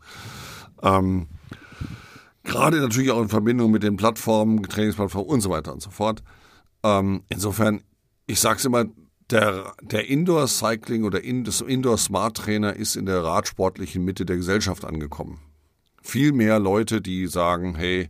Ähm, 0.82 1.28
Gerade 2.42 2.80
natürlich 2.80 3.10
auch 3.12 3.22
in 3.22 3.28
Verbindung 3.28 3.70
mit 3.70 3.82
den 3.84 3.96
Plattformen, 3.96 4.62
Trainingsplattformen 4.64 5.30
und 5.30 5.40
so 5.40 5.50
weiter 5.50 5.72
und 5.72 5.82
so 5.82 5.90
fort. 5.90 6.22
Ähm, 6.82 7.22
insofern, 7.28 7.82
ich 8.26 8.40
sag's 8.40 8.64
immer, 8.64 8.86
der, 9.30 9.74
der 9.82 10.08
Indoor 10.08 10.48
Cycling 10.48 11.04
oder 11.04 11.22
in, 11.22 11.44
das 11.44 11.60
Indoor 11.60 11.96
Smart 11.98 12.36
Trainer 12.36 12.74
ist 12.74 12.96
in 12.96 13.06
der 13.06 13.22
radsportlichen 13.22 14.04
Mitte 14.04 14.24
der 14.24 14.36
Gesellschaft 14.36 14.84
angekommen. 14.84 15.38
Viel 16.02 16.32
mehr 16.32 16.58
Leute, 16.58 17.00
die 17.00 17.26
sagen, 17.26 17.74
hey, 17.74 18.08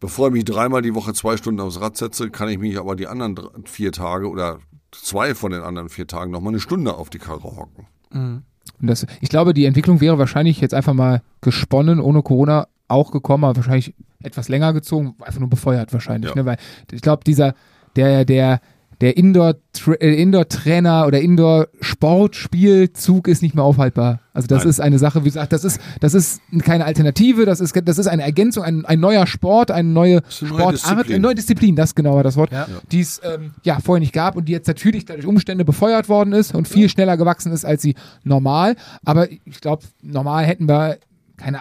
bevor 0.00 0.28
ich 0.28 0.34
mich 0.34 0.44
dreimal 0.44 0.82
die 0.82 0.94
Woche 0.94 1.14
zwei 1.14 1.36
Stunden 1.36 1.60
aufs 1.60 1.80
Rad 1.80 1.96
setze, 1.96 2.30
kann 2.30 2.48
ich 2.48 2.58
mich 2.58 2.78
aber 2.78 2.96
die 2.96 3.06
anderen 3.06 3.38
vier 3.64 3.90
Tage 3.92 4.28
oder 4.28 4.58
zwei 4.92 5.34
von 5.34 5.52
den 5.52 5.62
anderen 5.62 5.88
vier 5.88 6.06
Tagen 6.06 6.30
noch 6.30 6.40
mal 6.40 6.50
eine 6.50 6.60
Stunde 6.60 6.94
auf 6.94 7.10
die 7.10 7.18
Karre 7.18 7.56
hocken. 7.56 7.86
Und 8.12 8.42
das, 8.80 9.06
ich 9.20 9.28
glaube, 9.28 9.54
die 9.54 9.64
Entwicklung 9.64 10.00
wäre 10.00 10.18
wahrscheinlich 10.18 10.60
jetzt 10.60 10.74
einfach 10.74 10.94
mal 10.94 11.22
gesponnen, 11.40 12.00
ohne 12.00 12.22
Corona 12.22 12.68
auch 12.88 13.10
gekommen, 13.10 13.44
aber 13.44 13.56
wahrscheinlich 13.56 13.94
etwas 14.22 14.48
länger 14.48 14.72
gezogen, 14.72 15.14
einfach 15.20 15.40
nur 15.40 15.50
befeuert 15.50 15.92
wahrscheinlich. 15.92 16.30
Ja. 16.30 16.36
Ne? 16.36 16.46
Weil 16.46 16.58
ich 16.90 17.02
glaube, 17.02 17.24
dieser, 17.24 17.54
der, 17.96 18.24
der, 18.24 18.60
der 19.00 19.16
Indoor, 19.16 19.54
äh, 20.00 20.22
Indoor 20.22 20.48
Trainer 20.48 21.06
oder 21.06 21.20
Indoor 21.20 21.68
Sportspielzug 21.80 23.28
ist 23.28 23.42
nicht 23.42 23.54
mehr 23.54 23.64
aufhaltbar. 23.64 24.20
Also 24.32 24.48
das 24.48 24.60
Nein. 24.60 24.70
ist 24.70 24.80
eine 24.80 24.98
Sache, 24.98 25.20
wie 25.24 25.28
gesagt, 25.28 25.52
das 25.52 25.64
ist, 25.64 25.80
das 26.00 26.14
ist 26.14 26.40
keine 26.62 26.84
Alternative, 26.84 27.44
das 27.46 27.60
ist, 27.60 27.74
das 27.84 27.98
ist 27.98 28.06
eine 28.06 28.22
Ergänzung, 28.22 28.64
ein, 28.64 28.84
ein 28.84 28.98
neuer 29.00 29.26
Sport, 29.26 29.70
eine 29.70 29.88
neue 29.88 30.22
ist 30.28 30.42
eine 30.42 30.50
neue 30.50 30.58
Sportart, 30.58 30.74
Disziplin. 30.74 31.14
eine 31.14 31.22
neue 31.22 31.34
Disziplin, 31.34 31.76
das 31.76 31.94
genau 31.94 32.16
war 32.16 32.22
das 32.24 32.36
Wort, 32.36 32.50
Ja. 32.52 32.66
die 32.90 33.00
es 33.00 33.20
ähm, 33.24 33.52
ja 33.62 33.78
vorher 33.84 34.00
nicht 34.00 34.12
gab 34.12 34.36
und 34.36 34.46
die 34.48 34.52
jetzt 34.52 34.66
natürlich 34.66 35.04
dadurch 35.04 35.26
Umstände 35.26 35.64
befeuert 35.64 36.08
worden 36.08 36.32
ist 36.32 36.54
und 36.54 36.66
viel 36.68 36.88
schneller 36.88 37.16
gewachsen 37.16 37.52
ist 37.52 37.64
als 37.64 37.82
sie 37.82 37.94
normal. 38.24 38.76
Aber 39.04 39.30
ich 39.30 39.60
glaube, 39.60 39.84
normal 40.02 40.44
hätten 40.44 40.68
wir 40.68 40.98
keine. 41.36 41.60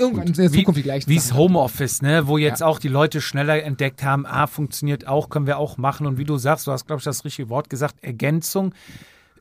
Irgendwann 0.00 0.26
in 0.28 0.32
der 0.32 0.50
Zukunft 0.50 0.78
die 0.78 0.82
gleichen 0.82 1.08
Wie 1.08 1.16
es 1.16 1.28
Sachen. 1.28 1.38
Homeoffice, 1.38 2.02
ne, 2.02 2.26
wo 2.26 2.38
jetzt 2.38 2.60
Ja. 2.60 2.66
auch 2.66 2.78
die 2.78 2.88
Leute 2.88 3.20
schneller 3.20 3.62
entdeckt 3.62 4.02
haben, 4.02 4.26
ah, 4.26 4.46
funktioniert 4.46 5.06
auch, 5.06 5.28
können 5.28 5.46
wir 5.46 5.58
auch 5.58 5.76
machen. 5.76 6.06
Und 6.06 6.18
wie 6.18 6.24
du 6.24 6.36
sagst, 6.38 6.66
du 6.66 6.72
hast, 6.72 6.86
glaube 6.86 7.00
ich, 7.00 7.04
das 7.04 7.24
richtige 7.24 7.48
Wort 7.50 7.70
gesagt, 7.70 7.96
Ergänzung. 8.02 8.74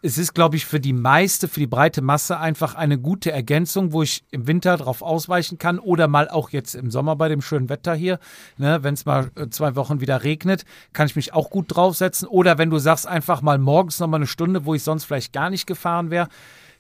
Es 0.02 0.18
ist, 0.18 0.34
glaube 0.34 0.56
ich, 0.56 0.66
für 0.66 0.80
die 0.80 0.94
meiste, 0.94 1.50
für 1.50 1.60
die 1.60 1.68
breite 1.68 2.02
Masse 2.02 2.40
einfach 2.40 2.74
eine 2.76 2.98
gute 2.98 3.34
Ergänzung, 3.34 3.92
wo 3.92 4.02
ich 4.02 4.24
im 4.32 4.48
Winter 4.48 4.78
drauf 4.78 5.02
ausweichen 5.02 5.58
kann 5.58 5.78
oder 5.78 6.08
mal 6.08 6.30
auch 6.30 6.52
jetzt 6.52 6.74
im 6.74 6.90
Sommer 6.90 7.18
bei 7.18 7.28
dem 7.28 7.42
schönen 7.42 7.68
Wetter 7.68 7.96
hier, 7.96 8.18
ne, 8.58 8.82
wenn 8.82 8.94
es 8.94 9.06
mal 9.06 9.30
äh, 9.36 9.50
zwei 9.50 9.76
Wochen 9.76 10.00
wieder 10.00 10.24
regnet, 10.24 10.64
kann 10.94 11.08
ich 11.08 11.18
mich 11.18 11.34
auch 11.34 11.50
gut 11.50 11.66
draufsetzen. 11.76 12.30
Oder 12.30 12.58
wenn 12.58 12.70
du 12.70 12.78
sagst, 12.78 13.08
einfach 13.08 13.42
mal 13.42 13.58
morgens 13.58 14.00
noch 14.00 14.08
mal 14.08 14.16
eine 14.18 14.28
Stunde, 14.28 14.64
wo 14.64 14.74
ich 14.74 14.84
sonst 14.84 15.04
vielleicht 15.04 15.34
gar 15.34 15.50
nicht 15.50 15.68
gefahren 15.68 16.12
wäre. 16.12 16.30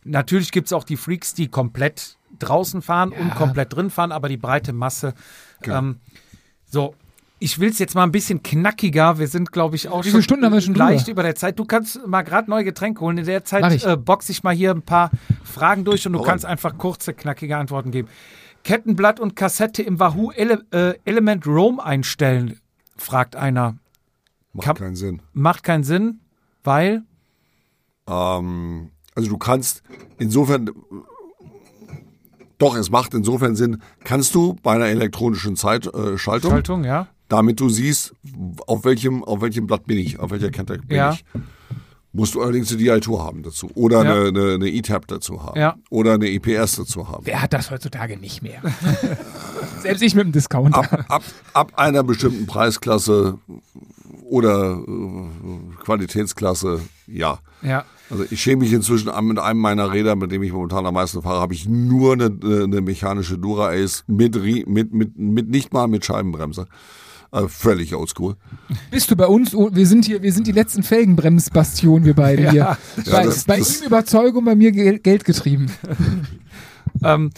Natürlich 0.05 0.53
gibt 0.53 0.67
es 0.67 0.73
auch 0.73 0.85
die 0.85 0.95
Freaks, 0.95 1.33
die 1.33 1.49
komplett 1.49 2.15
draußen 2.37 2.81
fahren 2.81 3.11
und 3.11 3.33
komplett 3.35 3.73
drin 3.73 3.89
fahren, 3.89 4.11
aber 4.11 4.29
die 4.29 4.37
breite 4.37 4.73
Masse. 4.73 5.13
Ähm, 5.65 5.97
so, 6.65 6.93
ich 7.39 7.59
will 7.59 7.69
es 7.69 7.79
jetzt 7.79 7.95
mal 7.95 8.03
ein 8.03 8.11
bisschen 8.11 8.43
knackiger. 8.43 9.17
Wir 9.17 9.27
sind, 9.27 9.51
glaube 9.51 9.75
ich, 9.77 9.87
auch 9.89 10.03
Wie 10.05 10.09
schon 10.11 10.21
Stunden 10.21 10.45
haben 10.45 10.53
wir 10.53 10.61
schon 10.61 10.73
drüber? 10.73 10.85
leicht 10.89 11.07
über 11.07 11.23
der 11.23 11.35
Zeit. 11.35 11.57
Du 11.57 11.65
kannst 11.65 12.05
mal 12.05 12.21
gerade 12.21 12.49
neue 12.49 12.63
Getränke 12.63 13.01
holen. 13.01 13.17
In 13.17 13.25
der 13.25 13.43
Zeit 13.45 13.71
ich. 13.73 13.85
äh, 13.85 13.95
boxe 13.97 14.31
ich 14.31 14.43
mal 14.43 14.53
hier 14.53 14.71
ein 14.71 14.81
paar 14.81 15.09
Fragen 15.43 15.85
durch 15.85 16.05
und 16.05 16.13
du 16.13 16.19
Hau 16.19 16.23
kannst 16.23 16.45
einfach 16.45 16.77
kurze, 16.77 17.13
knackige 17.13 17.55
Antworten 17.57 17.91
geben. 17.91 18.07
Kettenblatt 18.63 19.19
und 19.21 19.35
Kassette 19.37 19.81
im 19.83 19.99
Wahoo 19.99 20.31
Ele 20.31 20.65
äh, 20.71 20.93
Element 21.05 21.47
Roam 21.47 21.79
einstellen, 21.79 22.59
fragt 22.97 23.35
einer. 23.37 23.77
Macht 24.51 24.65
Kann- 24.65 24.75
keinen 24.75 24.95
Sinn. 24.97 25.21
Macht 25.33 25.63
keinen 25.63 25.83
Sinn, 25.85 26.19
weil 26.65 27.03
Ähm, 28.07 28.91
also 29.15 29.29
du 29.29 29.37
kannst 29.37 29.83
insofern, 30.17 30.69
doch, 32.59 32.75
es 32.77 32.91
macht 32.91 33.13
insofern 33.15 33.55
Sinn, 33.55 33.81
kannst 34.03 34.35
du 34.35 34.55
bei 34.61 34.73
einer 34.75 34.85
elektronischen 34.87 35.55
Zeit, 35.55 35.87
äh, 35.87 36.17
Schaltung, 36.17 36.51
Schaltung, 36.51 36.83
ja. 36.83 37.07
damit 37.27 37.59
du 37.59 37.69
siehst, 37.69 38.13
auf 38.67 38.85
welchem, 38.85 39.23
auf 39.23 39.41
welchem 39.41 39.65
Blatt 39.65 39.85
bin 39.85 39.97
ich, 39.97 40.19
auf 40.19 40.29
welcher 40.31 40.51
Kette 40.51 40.77
bin 40.77 40.95
Ja. 40.97 41.13
ich. 41.13 41.23
Musst 42.11 42.33
du 42.33 42.41
allerdings 42.41 42.69
eine 42.71 42.79
DI-Tour 42.79 43.23
haben 43.23 43.43
dazu. 43.43 43.69
Oder 43.75 44.03
Ja. 44.03 44.11
eine, 44.13 44.27
eine, 44.29 44.53
eine 44.55 44.67
E-Tab 44.69 45.07
dazu 45.07 45.43
haben. 45.43 45.59
Ja. 45.59 45.75
Oder 45.91 46.15
eine 46.15 46.27
EPS 46.27 46.77
dazu 46.77 47.07
haben. 47.07 47.23
Wer 47.25 47.41
hat 47.41 47.53
das 47.53 47.69
heutzutage 47.69 48.17
nicht 48.17 48.41
mehr? 48.41 48.61
Selbst 49.81 50.01
ich 50.01 50.15
mit 50.15 50.25
dem 50.25 50.31
Discounter. 50.31 50.79
Ab, 50.79 51.05
ab, 51.07 51.23
ab 51.53 51.71
einer 51.75 52.01
bestimmten 52.03 52.47
Preisklasse 52.47 53.37
oder 54.25 54.79
äh, 54.87 55.83
Qualitätsklasse, 55.83 56.81
ja. 57.07 57.39
Ja. 57.61 57.85
Also 58.09 58.25
ich 58.29 58.41
schäme 58.41 58.63
mich 58.63 58.73
inzwischen 58.73 59.09
an 59.09 59.25
mit 59.25 59.39
einem 59.39 59.59
meiner 59.59 59.91
Räder, 59.93 60.15
mit 60.15 60.31
dem 60.31 60.41
ich 60.43 60.51
momentan 60.51 60.85
am 60.85 60.93
meisten 60.95 61.21
fahre, 61.21 61.39
habe 61.41 61.53
ich 61.53 61.67
nur 61.67 62.13
eine, 62.13 62.25
eine 62.25 62.81
mechanische 62.81 63.37
Dura 63.37 63.69
Ace 63.69 64.03
mit, 64.07 64.35
mit, 64.67 64.93
mit, 64.93 65.17
mit 65.17 65.49
nicht 65.49 65.73
mal 65.73 65.87
mit 65.87 66.03
Scheibenbremse. 66.05 66.67
Also 67.31 67.47
völlig 67.47 67.93
oldschool. 67.93 68.35
Bist 68.89 69.11
du 69.11 69.15
bei 69.15 69.27
uns? 69.27 69.53
Oh, 69.53 69.69
Wir 69.71 69.85
sind 69.85 70.05
hier, 70.05 70.23
wir 70.23 70.33
sind 70.33 70.47
die 70.47 70.51
letzten 70.51 70.81
Felgenbremsbastion, 70.81 72.03
wir 72.03 72.15
beide 72.15 72.41
Ja. 72.43 72.51
hier. 72.51 72.77
Ja, 73.05 73.11
bei 73.11 73.23
das- 73.25 73.43
bei 73.45 73.59
das- 73.59 73.81
ihm 73.81 73.85
Überzeugung, 73.87 74.45
bei 74.45 74.55
mir 74.55 74.71
Gel 74.71 74.97
Geld 74.99 75.25
getrieben. 75.25 75.67
Ähm, 77.03 77.29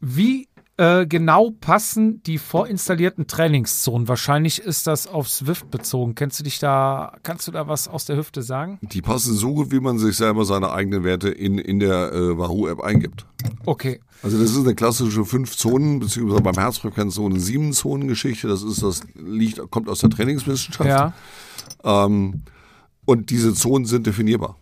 wie 0.00 0.46
äh, 0.80 1.06
genau 1.06 1.50
passen 1.50 2.22
die 2.22 2.38
vorinstallierten 2.38 3.26
Trainingszonen? 3.26 4.08
Wahrscheinlich 4.08 4.60
ist 4.60 4.86
das 4.86 5.06
auf 5.06 5.28
Swift 5.28 5.70
bezogen. 5.70 6.14
Kennst 6.14 6.40
du 6.40 6.44
dich 6.44 6.58
da, 6.58 7.12
kannst 7.22 7.46
du 7.46 7.52
da 7.52 7.68
was 7.68 7.86
aus 7.86 8.06
der 8.06 8.16
Hüfte 8.16 8.42
sagen? 8.42 8.78
Die 8.80 9.02
passen 9.02 9.34
so 9.34 9.52
gut, 9.52 9.72
wie 9.72 9.80
man 9.80 9.98
sich 9.98 10.16
selber 10.16 10.46
seine 10.46 10.72
eigenen 10.72 11.04
Werte 11.04 11.28
in, 11.28 11.58
in 11.58 11.80
der 11.80 12.12
äh, 12.14 12.38
Wahoo-App 12.38 12.80
eingibt. 12.80 13.26
Okay. 13.66 14.00
Also 14.22 14.38
das 14.38 14.52
ist 14.52 14.64
eine 14.64 14.74
klassische 14.74 15.26
fünf 15.26 15.54
Zonen, 15.54 16.00
beziehungsweise 16.00 16.42
beim 16.42 16.54
Herzfrequenzzone 16.54 17.38
sieben 17.38 17.74
Zonen 17.74 18.08
Geschichte. 18.08 18.48
Das 18.48 18.62
ist 18.62 18.82
das 18.82 19.02
liegt, 19.14 19.60
kommt 19.70 19.86
aus 19.86 20.00
der 20.00 20.08
Trainingswissenschaft. 20.08 20.88
Ja. 20.88 21.12
Ähm, 21.84 22.42
und 23.04 23.28
diese 23.28 23.52
Zonen 23.52 23.84
sind 23.84 24.06
definierbar. 24.06 24.56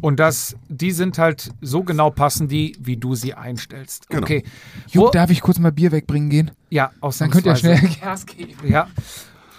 Und 0.00 0.18
das, 0.18 0.56
die 0.68 0.90
sind 0.92 1.18
halt 1.18 1.50
so 1.60 1.82
genau 1.84 2.10
passen 2.10 2.48
die, 2.48 2.76
wie 2.80 2.96
du 2.96 3.14
sie 3.14 3.34
einstellst. 3.34 4.08
Genau. 4.08 4.22
Okay. 4.22 4.42
Jupp, 4.88 5.06
Wo, 5.06 5.10
darf 5.10 5.30
ich 5.30 5.40
kurz 5.42 5.58
mal 5.58 5.72
Bier 5.72 5.92
wegbringen 5.92 6.30
gehen? 6.30 6.50
ja, 6.70 6.90
Dann 7.00 7.30
könnt 7.30 7.46
ihr 7.46 7.52
ausnahmsweise. 7.52 7.58
schnell 7.58 7.90
Gas 8.00 8.26
geben. 8.26 8.54
Ja. 8.66 8.88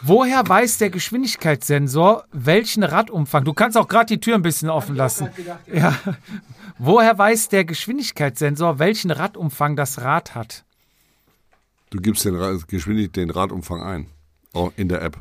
Woher 0.02 0.48
weiß 0.48 0.78
der 0.80 0.90
Geschwindigkeitssensor, 0.92 2.26
welchen 2.32 2.84
Radumfang? 2.84 3.44
Du 3.44 3.54
kannst 3.54 3.78
auch 3.78 3.88
gerade 3.88 4.06
die 4.08 4.20
Tür 4.20 4.36
ein 4.36 4.42
bisschen 4.44 4.70
offen 4.70 4.96
lassen. 4.96 5.30
Ja. 5.72 5.98
Woher 6.78 7.18
weiß 7.18 7.50
der 7.50 7.66
Geschwindigkeitssensor, 7.66 8.78
welchen 8.80 9.10
Radumfang 9.12 9.76
das 9.76 10.02
Rad 10.02 10.36
hat? 10.36 10.64
Du 11.92 12.00
gibst 12.02 12.26
den, 12.26 12.36
Ra- 12.36 12.58
Geschwindig 12.68 13.14
den 13.14 13.30
Radumfang 13.30 13.82
ein. 13.82 14.08
In 14.76 14.90
der 14.90 15.02
App. 15.02 15.18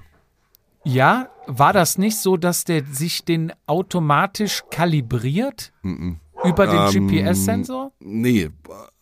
Ja, 0.85 1.29
war 1.47 1.73
das 1.73 1.99
nicht 1.99 2.17
so, 2.19 2.37
dass 2.37 2.65
der 2.65 2.85
sich 2.85 3.25
den 3.25 3.53
automatisch 3.67 4.63
kalibriert 4.71 5.73
über 5.83 6.67
den 6.67 6.97
Ähm, 7.03 7.09
GPS-Sensor? 7.09 7.93
Nee, 8.01 8.51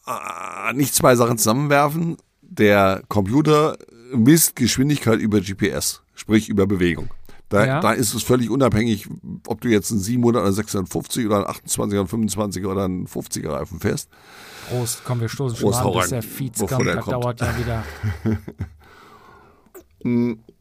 äh, 0.06 0.72
nicht 0.74 0.94
zwei 0.94 1.16
Sachen 1.16 1.38
zusammenwerfen. 1.38 2.16
Der 2.40 3.02
Computer 3.08 3.76
misst 4.14 4.56
Geschwindigkeit 4.56 5.18
über 5.20 5.40
GPS, 5.40 6.02
sprich 6.14 6.48
über 6.48 6.66
Bewegung. 6.66 7.08
Da, 7.48 7.66
Ja. 7.66 7.80
da 7.80 7.92
ist 7.92 8.14
es 8.14 8.22
völlig 8.22 8.48
unabhängig, 8.48 9.08
ob 9.46 9.60
du 9.60 9.68
jetzt 9.68 9.90
einen 9.90 10.00
700 10.00 10.42
oder 10.42 10.52
650 10.52 11.26
oder 11.26 11.36
einen 11.36 11.46
28er, 11.46 11.98
einen 12.00 12.08
25er 12.30 12.66
oder 12.66 12.84
einen 12.84 13.06
50er 13.06 13.50
Reifen 13.50 13.78
fährst. 13.80 14.08
Prost, 14.70 15.02
komm, 15.04 15.20
wir 15.20 15.28
stoßen 15.28 15.56
schon 15.56 15.70
Prost, 15.70 15.80
mal 15.80 15.84
hau 15.84 15.94
an, 15.94 16.00
bis 16.00 16.08
der 16.10 16.22
Feeds 16.22 16.60
kommt. 16.60 16.86
Das 16.86 17.04
dauert 17.04 17.40
ja 17.40 17.54
wieder. 17.58 17.84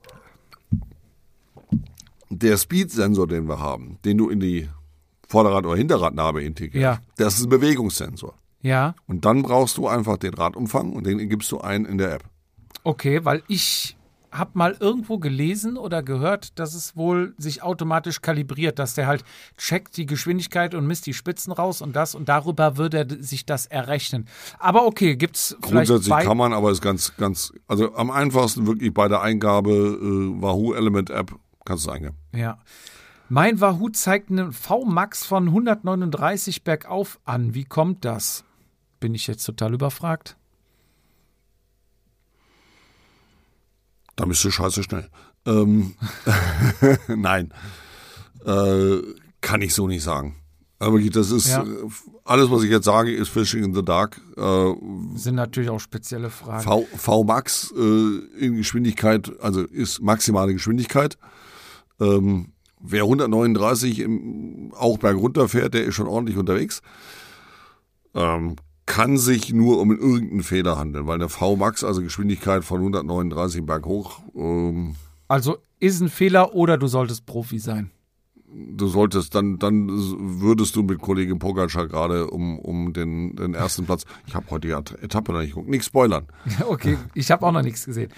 Der 2.34 2.58
Speed-Sensor, 2.58 3.28
den 3.28 3.48
wir 3.48 3.60
haben, 3.60 3.98
den 4.06 4.18
du 4.18 4.30
in 4.30 4.40
die 4.40 4.68
Vorderrad- 5.28 5.66
oder 5.66 5.76
Hinterradnabe 5.76 6.42
integrierst, 6.44 6.82
Ja. 6.82 7.00
das 7.18 7.36
ist 7.40 7.44
ein 7.46 7.50
Bewegungssensor. 7.50 8.34
Ja, 8.62 8.96
Und 9.08 9.26
dann 9.26 9.42
brauchst 9.42 9.78
du 9.78 9.88
einfach 9.88 10.18
den 10.18 10.34
Radumfang 10.34 10.94
und 10.94 11.06
den 11.06 11.18
gibst 11.30 11.52
du 11.52 11.60
ein 11.62 11.86
in 11.86 11.98
der 11.98 12.14
App. 12.14 12.24
okay, 12.84 13.24
weil 13.26 13.44
ich 13.48 13.96
habe 14.32 14.52
mal 14.54 14.78
irgendwo 14.80 15.18
gelesen 15.20 15.76
oder 15.78 16.02
gehört, 16.02 16.58
dass 16.58 16.74
es 16.74 16.96
wohl 16.96 17.34
sich 17.38 17.64
automatisch 17.64 18.22
kalibriert, 18.22 18.80
dass 18.80 18.94
der 18.94 19.06
halt 19.08 19.26
checkt 19.58 19.98
die 19.98 20.06
Geschwindigkeit 20.06 20.74
und 20.74 20.88
misst 20.88 21.06
die 21.06 21.14
Spitzen 21.14 21.52
raus 21.52 21.82
und 21.82 21.98
das 21.98 22.16
und 22.16 22.30
darüber 22.30 22.78
würde 22.78 22.98
er 23.00 23.22
sich 23.24 23.46
das 23.46 23.66
errechnen. 23.66 24.28
Aber 24.58 24.86
okay, 24.86 25.18
gibt's 25.18 25.58
vielleicht 25.62 25.90
Grundsätzlich 25.90 26.26
kann 26.26 26.38
man, 26.38 26.54
aber 26.54 26.72
ist 26.72 26.82
ganz, 26.82 27.14
ganz, 27.18 27.52
also 27.68 27.94
am 27.96 28.10
einfachsten 28.10 28.66
wirklich 28.68 28.94
bei 28.94 29.10
der 29.10 29.22
Eingabe 29.22 29.72
äh, 29.72 30.42
Wahoo 30.42 30.74
Element 30.76 31.10
App 31.10 31.36
kannst 31.66 31.86
du 31.86 31.90
es 31.90 31.96
eingeben. 31.96 32.18
Ja. 32.36 32.60
Mein 33.30 33.62
Wahoo 33.62 33.90
zeigt 33.90 34.30
einen 34.30 34.52
V-Max 34.52 35.26
von 35.26 35.48
139 35.48 36.64
bergauf 36.64 37.20
an. 37.24 37.54
Wie 37.54 37.64
kommt 37.64 38.04
das? 38.04 38.44
Bin 39.00 39.16
ich 39.16 39.28
jetzt 39.28 39.46
total 39.46 39.74
überfragt? 39.74 40.36
Da 44.16 44.26
bist 44.26 44.44
du 44.44 44.52
scheiße 44.52 44.84
schnell. 44.84 45.10
Ähm, 45.46 45.96
Nein, 47.08 47.54
äh, 48.46 48.98
kann 49.42 49.62
ich 49.62 49.74
so 49.74 49.88
nicht 49.88 50.04
sagen. 50.04 50.36
Aber 50.80 51.00
das 51.00 51.30
ist 51.32 51.48
Ja. 51.48 51.64
äh, 51.64 51.68
alles, 52.26 52.50
was 52.50 52.64
ich 52.64 52.72
jetzt 52.72 52.86
sage, 52.86 53.14
ist 53.16 53.30
Fishing 53.30 53.64
in 53.64 53.74
the 53.74 53.84
Dark. 53.86 54.20
Äh, 54.36 54.74
Sind 55.16 55.36
natürlich 55.36 55.70
auch 55.70 55.80
spezielle 55.80 56.30
Fragen. 56.30 56.64
V, 56.64 56.86
V 56.96 57.24
Max 57.24 57.72
äh, 57.78 58.18
in 58.40 58.56
Geschwindigkeit, 58.58 59.32
also 59.42 59.62
ist 59.62 60.02
maximale 60.02 60.54
Geschwindigkeit. 60.54 61.18
Ähm, 62.02 62.48
wer 62.82 63.04
139 63.04 64.00
im, 64.00 64.74
auch 64.76 64.98
bergunter 64.98 65.48
fährt, 65.48 65.74
der 65.76 65.86
ist 65.86 65.96
schon 65.96 66.08
ordentlich 66.08 66.38
unterwegs. 66.38 66.82
Ähm, 68.16 68.56
kann 68.86 69.18
sich 69.18 69.54
nur 69.54 69.80
um 69.80 69.92
irgendeinen 69.92 70.44
Fehler 70.44 70.78
handeln, 70.78 71.08
weil 71.08 71.16
eine 71.16 71.30
V 71.30 71.56
Max, 71.56 71.84
also 71.84 72.02
Geschwindigkeit 72.02 72.66
von 72.66 72.80
139 72.80 73.66
berghoch, 73.66 74.20
ähm, 74.36 74.96
Also 75.28 75.58
ist 75.80 76.02
ein 76.02 76.10
Fehler 76.10 76.54
oder 76.56 76.78
du 76.78 76.88
solltest 76.88 77.26
Profi 77.26 77.60
sein. 77.60 77.92
du 78.54 78.88
solltest, 78.88 79.34
dann, 79.34 79.60
dann 79.60 79.88
würdest 79.90 80.76
du 80.76 80.84
mit 80.84 81.00
Kollegin 81.00 81.40
Pogacar 81.40 81.88
gerade 81.88 82.28
um, 82.32 82.60
um 82.60 82.92
den, 82.92 83.36
den 83.38 83.54
ersten 83.54 83.86
Platz. 83.86 84.04
Ich 84.28 84.36
habe 84.36 84.48
heute 84.50 84.68
die 84.68 84.74
Etappe 84.74 85.32
noch 85.32 85.40
nicht 85.40 85.52
geguckt. 85.52 85.70
Nicht 85.70 85.86
spoilern. 85.86 86.26
Okay, 86.68 86.98
ich 87.14 87.32
habe 87.32 87.46
auch 87.46 87.54
noch 87.54 87.62
nichts 87.62 87.86
gesehen. 87.86 88.12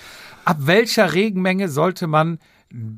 Ab 0.44 0.58
welcher 0.62 1.14
Regenmenge 1.14 1.70
sollte 1.70 2.08
man 2.08 2.40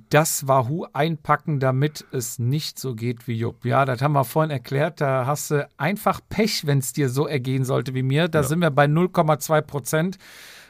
das 0.09 0.47
Wahoo 0.47 0.85
einpacken, 0.93 1.59
damit 1.59 2.05
es 2.11 2.39
nicht 2.39 2.79
so 2.79 2.95
geht 2.95 3.27
wie 3.27 3.33
Jupp? 3.33 3.65
Ja, 3.65 3.83
das 3.83 4.01
haben 4.01 4.13
wir 4.13 4.23
vorhin 4.23 4.49
erklärt. 4.51 5.01
Da 5.01 5.25
hast 5.25 5.51
du 5.51 5.67
einfach 5.77 6.21
Pech, 6.29 6.65
wenn 6.65 6.77
es 6.79 6.93
dir 6.93 7.09
so 7.09 7.27
ergehen 7.27 7.65
sollte 7.65 7.93
wie 7.93 8.03
mir. 8.03 8.29
Da 8.29 8.43
sind 8.43 8.59
wir 8.61 8.71
bei 8.71 8.85
0,2 8.85 9.61
Prozent. 9.61 10.17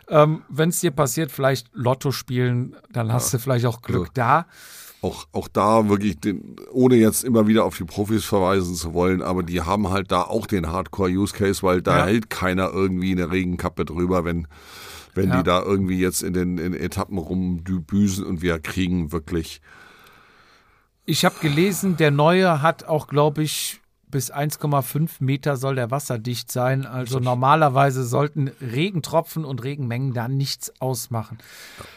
Ähm, 0.07 0.41
wenn 0.49 0.69
es 0.69 0.79
dir 0.79 0.91
passiert, 0.91 1.31
vielleicht 1.31 1.67
Lotto 1.73 2.11
spielen, 2.11 2.75
dann 2.91 3.11
hast 3.13 3.33
du 3.33 3.39
vielleicht 3.39 3.65
auch 3.67 3.81
Glück 3.81 4.07
Ja. 4.17 4.43
da. 4.43 4.45
auch, 5.01 5.27
auch 5.33 5.47
da 5.47 5.87
wirklich, 5.87 6.19
den, 6.19 6.55
ohne 6.71 6.95
jetzt 6.95 7.23
immer 7.23 7.45
wieder 7.45 7.63
auf 7.65 7.77
die 7.77 7.83
Profis 7.83 8.25
verweisen 8.25 8.73
zu 8.73 8.95
wollen, 8.95 9.21
aber 9.21 9.43
die 9.43 9.61
haben 9.61 9.89
halt 9.91 10.11
da 10.11 10.23
auch 10.23 10.47
den 10.47 10.71
Hardcore-Use-Case, 10.71 11.61
weil 11.61 11.83
da 11.83 11.99
Ja. 11.99 12.05
hält 12.05 12.31
keiner 12.31 12.71
irgendwie 12.71 13.11
eine 13.11 13.29
Regenkappe 13.31 13.85
drüber, 13.85 14.25
wenn, 14.25 14.47
wenn 15.15 15.29
Ja. 15.29 15.37
die 15.37 15.43
da 15.43 15.61
irgendwie 15.61 15.99
jetzt 15.99 16.21
in 16.23 16.33
den 16.33 16.57
in 16.57 16.73
Etappen 16.73 17.17
rumdübüsen 17.17 18.25
und 18.25 18.41
wir 18.41 18.59
kriegen 18.59 19.11
wirklich, 19.11 19.61
Ich 21.05 21.23
habe 21.23 21.35
gelesen, 21.39 21.97
der 21.97 22.09
neue 22.11 22.61
hat 22.63 22.85
auch, 22.85 23.07
glaube 23.07 23.43
ich, 23.43 23.79
bis 24.09 24.31
1,5 24.31 25.11
Meter 25.19 25.55
soll 25.57 25.75
der 25.75 25.91
wasserdicht 25.91 26.51
sein. 26.51 26.85
Also 26.85 27.19
normalerweise 27.19 28.03
sollten 28.05 28.47
Regentropfen 28.61 29.45
und 29.45 29.63
Regenmengen 29.63 30.13
da 30.13 30.27
nichts 30.27 30.71
ausmachen. 30.79 31.37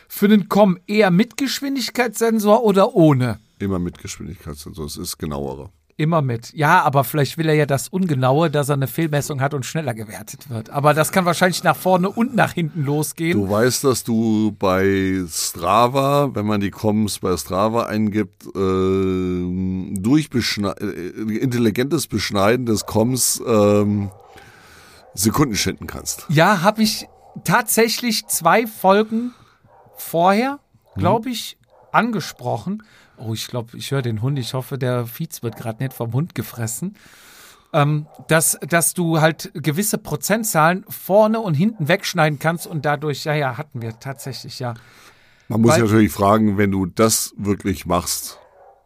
Für 0.08 0.28
den 0.28 0.48
Com 0.48 0.78
eher 0.86 1.10
mit 1.10 1.36
Geschwindigkeitssensor 1.36 2.62
oder 2.64 2.94
ohne? 2.94 3.38
immer 3.60 3.78
mit 3.80 3.98
Geschwindigkeitssensor, 3.98 4.86
es 4.86 4.96
ist 4.96 5.18
genauere. 5.18 5.70
Immer 6.00 6.22
mit. 6.22 6.52
Ja, 6.54 6.82
aber 6.84 7.02
vielleicht 7.02 7.38
will 7.38 7.48
er 7.48 7.54
ja 7.56 7.66
das 7.66 7.88
Ungenaue, 7.88 8.50
dass 8.50 8.68
er 8.68 8.74
eine 8.74 8.86
Fehlmessung 8.86 9.40
hat 9.40 9.52
und 9.52 9.66
schneller 9.66 9.94
gewertet 9.94 10.48
wird. 10.48 10.70
Aber 10.70 10.94
das 10.94 11.10
kann 11.10 11.24
wahrscheinlich 11.24 11.64
nach 11.64 11.74
vorne 11.76 12.08
und 12.08 12.36
nach 12.36 12.52
hinten 12.52 12.84
losgehen. 12.84 13.36
Du 13.36 13.50
weißt, 13.50 13.82
dass 13.82 14.04
du 14.04 14.52
bei 14.56 15.24
Strava, 15.28 16.30
wenn 16.34 16.46
man 16.46 16.60
die 16.60 16.70
Comms 16.70 17.18
bei 17.18 17.36
Strava 17.36 17.86
eingibt, 17.86 18.46
äh, 18.46 19.92
durch 20.00 20.30
Beschne 20.30 20.76
äh, 20.80 21.34
intelligentes 21.36 22.06
Beschneiden 22.06 22.64
des 22.64 22.86
Comms 22.86 23.42
ähm, 23.44 24.10
Sekunden 25.14 25.56
schinden 25.56 25.88
kannst. 25.88 26.26
Ja, 26.28 26.62
habe 26.62 26.82
ich 26.84 27.08
tatsächlich 27.42 28.24
zwei 28.28 28.68
Folgen 28.68 29.34
vorher, 29.96 30.60
Mhm. 30.94 31.00
glaube 31.00 31.30
ich, 31.30 31.58
angesprochen. 31.90 32.84
Oh, 33.18 33.32
ich 33.34 33.48
glaube, 33.48 33.76
ich 33.76 33.90
höre 33.90 34.02
den 34.02 34.22
Hund. 34.22 34.38
Ich 34.38 34.54
hoffe, 34.54 34.78
der 34.78 35.06
Fietz 35.06 35.42
wird 35.42 35.56
gerade 35.56 35.82
nicht 35.82 35.92
vom 35.94 36.12
Hund 36.12 36.34
gefressen. 36.34 36.96
Ähm, 37.72 38.06
dass, 38.28 38.58
dass 38.66 38.94
du 38.94 39.20
halt 39.20 39.50
gewisse 39.54 39.98
Prozentzahlen 39.98 40.86
vorne 40.88 41.40
und 41.40 41.52
hinten 41.54 41.86
wegschneiden 41.88 42.38
kannst 42.38 42.66
und 42.66 42.86
dadurch, 42.86 43.24
ja, 43.24 43.34
ja, 43.34 43.58
hatten 43.58 43.82
wir 43.82 43.98
tatsächlich, 44.00 44.58
ja. 44.58 44.72
Man 45.48 45.60
muss 45.60 45.72
Weil- 45.72 45.82
natürlich 45.82 46.12
fragen, 46.12 46.56
wenn 46.56 46.70
du 46.70 46.86
das 46.86 47.34
wirklich 47.36 47.84
machst, 47.84 48.38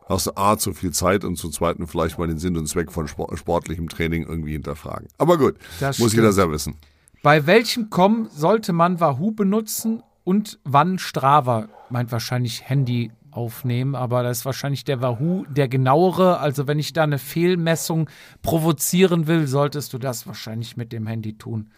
hast 0.08 0.26
du 0.26 0.32
A, 0.36 0.56
zu 0.58 0.72
viel 0.74 0.90
Zeit 0.90 1.24
und 1.24 1.36
zum 1.36 1.52
Zweiten 1.52 1.86
vielleicht 1.86 2.18
mal 2.18 2.26
den 2.26 2.38
Sinn 2.38 2.56
und 2.56 2.66
Zweck 2.66 2.90
von 2.90 3.06
Sport, 3.06 3.38
sportlichem 3.38 3.88
Training 3.88 4.24
irgendwie 4.26 4.52
hinterfragen. 4.52 5.06
Aber 5.16 5.38
gut, 5.38 5.54
Das 5.78 5.98
muss 6.00 6.10
stimmt. 6.10 6.22
jeder 6.24 6.32
selber 6.32 6.52
wissen. 6.54 6.74
Bei 7.22 7.46
welchem 7.46 7.88
Com 7.88 8.28
sollte 8.32 8.72
man 8.72 8.98
Wahoo 8.98 9.30
benutzen 9.30 10.02
und 10.24 10.58
wann 10.64 10.98
Strava? 10.98 11.68
Meint 11.88 12.10
wahrscheinlich 12.10 12.68
Handy 12.68 13.12
aufnehmen, 13.32 13.94
aber 13.94 14.22
das 14.22 14.38
ist 14.38 14.44
wahrscheinlich 14.44 14.84
der 14.84 15.00
Wahoo 15.00 15.44
der 15.48 15.68
genauere. 15.68 16.38
Also 16.38 16.66
wenn 16.66 16.78
ich 16.78 16.92
da 16.92 17.02
eine 17.02 17.18
Fehlmessung 17.18 18.08
provozieren 18.42 19.26
will, 19.26 19.46
solltest 19.46 19.92
du 19.92 19.98
das 19.98 20.26
wahrscheinlich 20.26 20.76
mit 20.76 20.92
dem 20.92 21.06
Handy 21.06 21.36
tun. 21.36 21.70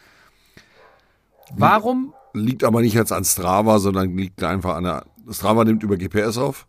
Warum? 1.57 2.15
Liegt 2.33 2.65
aber 2.65 2.81
nicht 2.81 2.95
jetzt 2.95 3.13
an 3.13 3.25
Strava, 3.25 3.79
sondern 3.79 4.17
liegt 4.17 4.43
einfach 4.43 4.75
an 4.75 4.85
der. 4.85 5.07
Strava 5.31 5.65
nimmt 5.65 5.83
über 5.83 5.97
GPS 5.97 6.37
auf. 6.37 6.67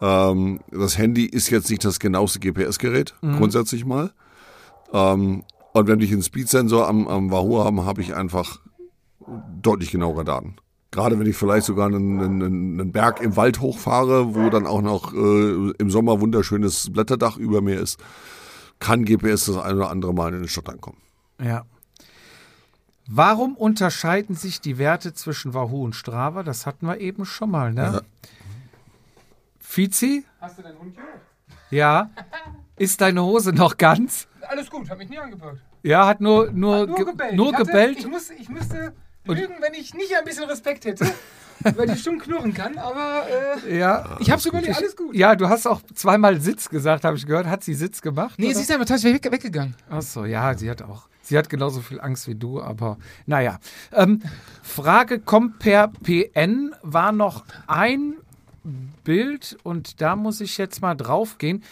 Ähm, 0.00 0.60
das 0.70 0.96
Handy 0.96 1.26
ist 1.26 1.50
jetzt 1.50 1.68
nicht 1.68 1.84
das 1.84 1.98
genaueste 1.98 2.38
GPS-Gerät, 2.38 3.14
grundsätzlich 3.20 3.84
mal. 3.84 4.12
Ähm, 4.92 5.44
und 5.72 5.86
wenn 5.86 6.00
ich 6.00 6.12
einen 6.12 6.22
Speedsensor 6.22 6.88
am, 6.88 7.06
am 7.08 7.30
Wahoo 7.30 7.62
habe, 7.62 7.84
habe 7.84 8.00
ich 8.00 8.14
einfach 8.14 8.60
deutlich 9.60 9.90
genauere 9.90 10.24
Daten. 10.24 10.56
Gerade 10.90 11.18
wenn 11.18 11.26
ich 11.26 11.36
vielleicht 11.36 11.66
sogar 11.66 11.86
einen, 11.86 12.18
einen, 12.20 12.80
einen 12.80 12.92
Berg 12.92 13.20
im 13.20 13.36
Wald 13.36 13.60
hochfahre, 13.60 14.34
wo 14.34 14.48
dann 14.48 14.66
auch 14.66 14.80
noch 14.80 15.12
äh, 15.12 15.70
im 15.78 15.90
Sommer 15.90 16.20
wunderschönes 16.20 16.90
Blätterdach 16.92 17.36
über 17.36 17.60
mir 17.60 17.78
ist, 17.78 18.00
kann 18.78 19.04
GPS 19.04 19.46
das 19.46 19.58
ein 19.58 19.76
oder 19.76 19.90
andere 19.90 20.14
Mal 20.14 20.32
in 20.32 20.40
den 20.40 20.48
Stadt 20.48 20.68
ankommen. 20.70 20.96
Ja. 21.42 21.64
Warum 23.10 23.54
unterscheiden 23.56 24.34
sich 24.34 24.60
die 24.60 24.78
Werte 24.78 25.12
zwischen 25.14 25.52
Wahoo 25.54 25.84
und 25.84 25.94
Strava? 25.94 26.42
Das 26.42 26.64
hatten 26.66 26.86
wir 26.86 26.98
eben 27.00 27.24
schon 27.24 27.50
mal, 27.50 27.72
ne? 27.72 27.82
Ja. 27.94 28.00
Fizi? 29.60 30.24
Hast 30.40 30.58
du 30.58 30.62
deinen 30.62 30.78
Hund 30.78 30.94
gehört? 30.96 31.20
Ja. 31.70 32.10
Ist 32.76 33.00
deine 33.00 33.22
Hose 33.22 33.52
noch 33.52 33.76
ganz? 33.76 34.26
Alles 34.48 34.70
gut, 34.70 34.88
hab 34.88 34.98
mich 34.98 35.08
nie 35.10 35.18
angepackt. 35.18 35.58
Ja, 35.82 36.06
hat 36.06 36.20
nur, 36.20 36.50
nur, 36.50 36.86
Nur 36.86 36.96
ge- 36.96 37.04
gebellt. 37.04 37.34
Nur 37.36 37.48
ich, 37.48 37.54
hatte, 37.54 37.64
gebellt. 37.66 37.98
Ich, 37.98 38.06
muss, 38.08 38.30
ich 38.30 38.48
müsste 38.48 38.92
lügen, 39.34 39.54
wenn 39.60 39.74
ich 39.74 39.94
nicht 39.94 40.16
ein 40.16 40.24
bisschen 40.24 40.44
Respekt 40.44 40.84
hätte, 40.84 41.06
weil 41.60 41.86
die 41.86 41.96
stumm 41.96 42.18
knurren 42.18 42.54
kann, 42.54 42.78
aber 42.78 43.26
äh, 43.64 43.78
ja. 43.78 44.16
ich 44.20 44.30
hab's 44.30 44.46
überlebt, 44.46 44.76
alles 44.76 44.96
gut. 44.96 45.14
Ja, 45.14 45.36
du 45.36 45.48
hast 45.48 45.66
auch 45.66 45.80
zweimal 45.94 46.40
Sitz 46.40 46.68
gesagt, 46.68 47.04
habe 47.04 47.16
ich 47.16 47.26
gehört. 47.26 47.46
Hat 47.46 47.64
sie 47.64 47.74
Sitz 47.74 48.00
gemacht? 48.00 48.34
Nee, 48.38 48.46
oder? 48.46 48.56
sie 48.56 48.62
ist 48.62 48.70
einfach 48.70 48.86
tatsächlich 48.86 49.22
weg, 49.24 49.32
weggegangen. 49.32 49.74
Ach 49.90 50.02
so, 50.02 50.24
ja, 50.24 50.56
sie 50.56 50.70
hat 50.70 50.82
auch. 50.82 51.08
Sie 51.22 51.36
hat 51.36 51.50
genauso 51.50 51.82
viel 51.82 52.00
Angst 52.00 52.26
wie 52.26 52.34
du, 52.34 52.62
aber 52.62 52.96
naja. 53.26 53.58
Ähm, 53.92 54.22
Frage 54.62 55.18
kommt 55.18 55.58
per 55.58 55.88
PN. 55.88 56.74
War 56.82 57.12
noch 57.12 57.44
ein 57.66 58.14
Bild 59.04 59.58
und 59.62 60.00
da 60.00 60.16
muss 60.16 60.40
ich 60.40 60.56
jetzt 60.58 60.80
mal 60.80 60.94
drauf 60.94 61.38
gehen. 61.38 61.62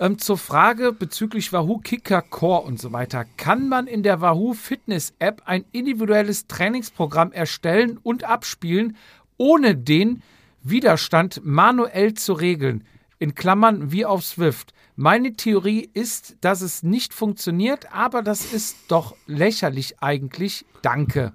Ähm, 0.00 0.18
zur 0.18 0.38
Frage 0.38 0.92
bezüglich 0.92 1.52
Wahoo 1.52 1.78
Kicker 1.78 2.22
Core 2.22 2.62
und 2.62 2.80
so 2.80 2.92
weiter. 2.92 3.24
Kann 3.36 3.68
man 3.68 3.86
in 3.86 4.02
der 4.02 4.20
Wahoo 4.20 4.54
Fitness 4.54 5.12
App 5.20 5.42
ein 5.44 5.64
individuelles 5.70 6.46
Trainingsprogramm 6.48 7.30
erstellen 7.32 7.98
und 8.02 8.24
abspielen, 8.24 8.96
ohne 9.36 9.76
den 9.76 10.22
Widerstand 10.62 11.42
manuell 11.44 12.14
zu 12.14 12.32
regeln? 12.32 12.84
In 13.18 13.34
Klammern 13.34 13.92
wie 13.92 14.04
auf 14.04 14.24
Swift. 14.24 14.74
Meine 14.96 15.34
Theorie 15.34 15.88
ist, 15.92 16.36
dass 16.40 16.60
es 16.60 16.82
nicht 16.82 17.14
funktioniert, 17.14 17.92
aber 17.92 18.22
das 18.22 18.52
ist 18.52 18.76
doch 18.88 19.16
lächerlich 19.26 20.00
eigentlich. 20.00 20.64
Danke. 20.82 21.32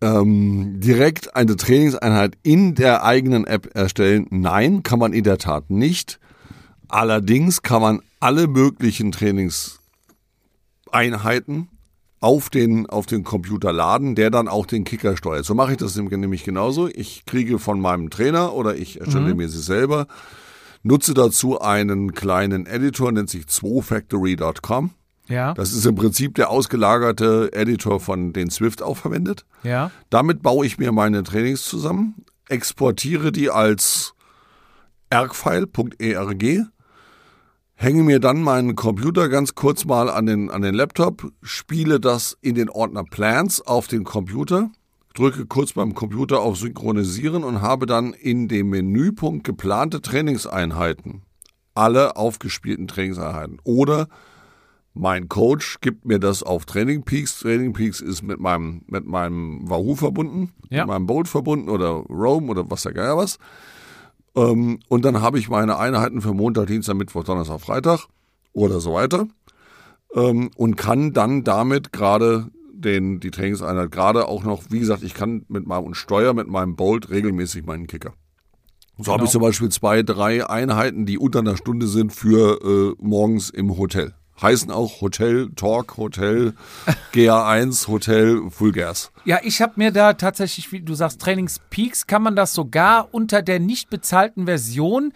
Ähm, 0.00 0.80
direkt 0.80 1.34
eine 1.34 1.56
Trainingseinheit 1.56 2.38
in 2.42 2.74
der 2.74 3.04
eigenen 3.04 3.46
App 3.46 3.74
erstellen? 3.74 4.26
Nein, 4.30 4.82
kann 4.82 4.98
man 4.98 5.12
in 5.12 5.24
der 5.24 5.38
Tat 5.38 5.70
nicht. 5.70 6.20
Allerdings 6.88 7.62
kann 7.62 7.82
man 7.82 8.00
alle 8.20 8.46
möglichen 8.46 9.12
Trainingseinheiten 9.12 11.68
auf 12.20 12.50
den, 12.50 12.86
auf 12.86 13.06
den 13.06 13.24
Computer 13.24 13.72
laden, 13.72 14.14
der 14.14 14.30
dann 14.30 14.48
auch 14.48 14.66
den 14.66 14.84
Kicker 14.84 15.16
steuert. 15.16 15.44
So 15.44 15.54
mache 15.54 15.72
ich 15.72 15.78
das 15.78 15.96
nämlich 15.96 16.44
genauso. 16.44 16.88
Ich 16.88 17.24
kriege 17.26 17.58
von 17.58 17.80
meinem 17.80 18.10
Trainer 18.10 18.54
oder 18.54 18.76
ich 18.76 19.00
erstelle 19.00 19.34
mir 19.34 19.48
sie 19.48 19.60
selber, 19.60 20.06
nutze 20.82 21.14
dazu 21.14 21.60
einen 21.60 22.12
kleinen 22.14 22.66
Editor, 22.66 23.12
nennt 23.12 23.30
sich 23.30 23.44
2factory.com. 23.44 24.90
Ja, 25.28 25.52
Das 25.52 25.72
ist 25.72 25.84
im 25.84 25.94
Prinzip 25.94 26.34
der 26.36 26.48
ausgelagerte 26.50 27.52
Editor 27.52 28.00
von 28.00 28.32
den 28.32 28.50
Swift 28.50 28.82
auch 28.82 28.96
verwendet. 28.96 29.44
ja, 29.62 29.90
Damit 30.08 30.42
baue 30.42 30.64
ich 30.66 30.78
mir 30.78 30.90
meine 30.90 31.22
Trainings 31.22 31.64
zusammen, 31.64 32.24
exportiere 32.48 33.30
die 33.30 33.50
als 33.50 34.14
ergfile.erg, 35.10 36.66
hänge 37.80 38.02
mir 38.02 38.18
dann 38.18 38.42
meinen 38.42 38.74
Computer 38.74 39.28
ganz 39.28 39.54
kurz 39.54 39.84
mal 39.84 40.10
an 40.10 40.26
den, 40.26 40.50
an 40.50 40.62
den 40.62 40.74
Laptop, 40.74 41.30
spiele 41.42 42.00
das 42.00 42.36
in 42.42 42.56
den 42.56 42.68
Ordner 42.68 43.04
Plans 43.04 43.60
auf 43.60 43.86
den 43.86 44.02
Computer, 44.02 44.70
drücke 45.14 45.46
kurz 45.46 45.74
beim 45.74 45.94
Computer 45.94 46.40
auf 46.40 46.58
Synchronisieren 46.58 47.44
und 47.44 47.62
habe 47.62 47.86
dann 47.86 48.14
in 48.14 48.48
dem 48.48 48.70
Menüpunkt 48.70 49.44
geplante 49.44 50.02
Trainingseinheiten 50.02 51.22
alle 51.74 52.16
aufgespielten 52.16 52.88
Trainingseinheiten. 52.88 53.60
Oder 53.62 54.08
mein 54.94 55.28
Coach 55.28 55.78
gibt 55.80 56.04
mir 56.06 56.18
das 56.18 56.42
auf 56.42 56.66
Training 56.66 57.04
Peaks. 57.04 57.38
Training 57.38 57.72
Peaks 57.72 58.00
ist 58.00 58.22
mit 58.22 58.40
meinem, 58.40 58.82
mit 58.88 59.06
meinem 59.06 59.70
Wahoo 59.70 59.94
verbunden, 59.94 60.52
Ja. 60.70 60.82
mit 60.82 60.88
meinem 60.88 61.06
Bolt 61.06 61.28
verbunden 61.28 61.68
oder 61.68 61.90
Roam 61.90 62.50
oder 62.50 62.68
was 62.68 62.82
der 62.82 62.94
Geier 62.94 63.16
was. 63.16 63.38
Ähm, 64.34 64.80
und 64.88 65.04
dann 65.04 65.20
habe 65.20 65.38
ich 65.38 65.48
meine 65.48 65.78
Einheiten 65.78 66.20
für 66.20 66.34
Montag, 66.34 66.66
Dienstag, 66.66 66.94
Mittwoch, 66.94 67.24
Donnerstag, 67.24 67.60
Freitag 67.60 68.06
oder 68.52 68.80
so 68.80 68.94
weiter. 68.94 69.26
Ähm, 70.14 70.50
und 70.56 70.76
kann 70.76 71.12
dann 71.12 71.44
damit 71.44 71.92
gerade 71.92 72.50
den, 72.72 73.20
die 73.20 73.30
Trainingseinheit 73.30 73.90
gerade 73.90 74.28
auch 74.28 74.44
noch, 74.44 74.64
wie 74.70 74.78
gesagt, 74.78 75.02
ich 75.02 75.14
kann 75.14 75.44
mit 75.48 75.66
meinem 75.66 75.84
und 75.84 75.96
steuere 75.96 76.34
mit 76.34 76.48
meinem 76.48 76.76
Bolt 76.76 77.10
regelmäßig 77.10 77.66
meinen 77.66 77.86
Kicker. 77.86 78.12
So 79.00 79.12
habe 79.12 79.24
ich 79.24 79.30
zum 79.30 79.42
Beispiel 79.42 79.68
zwei, 79.68 80.02
drei 80.02 80.48
Einheiten, 80.48 81.06
die 81.06 81.18
unter 81.18 81.38
einer 81.38 81.56
Stunde 81.56 81.86
sind 81.86 82.12
für 82.12 82.60
äh, 82.62 83.04
morgens 83.04 83.50
im 83.50 83.76
Hotel. 83.76 84.14
Heißen 84.40 84.70
auch 84.70 85.00
Hotel 85.00 85.50
Talk, 85.56 85.96
Hotel 85.96 86.54
GA1, 87.12 87.88
Hotel 87.88 88.42
Full 88.50 88.72
Gas. 88.72 89.10
Ja, 89.24 89.40
ich 89.42 89.60
habe 89.60 89.74
mir 89.76 89.90
da 89.90 90.14
tatsächlich, 90.14 90.70
wie 90.72 90.80
du 90.80 90.94
sagst, 90.94 91.20
Trainingspeaks, 91.20 92.06
kann 92.06 92.22
man 92.22 92.36
das 92.36 92.54
sogar 92.54 93.08
unter 93.12 93.42
der 93.42 93.60
nicht 93.60 93.90
bezahlten 93.90 94.46
Version, 94.46 95.12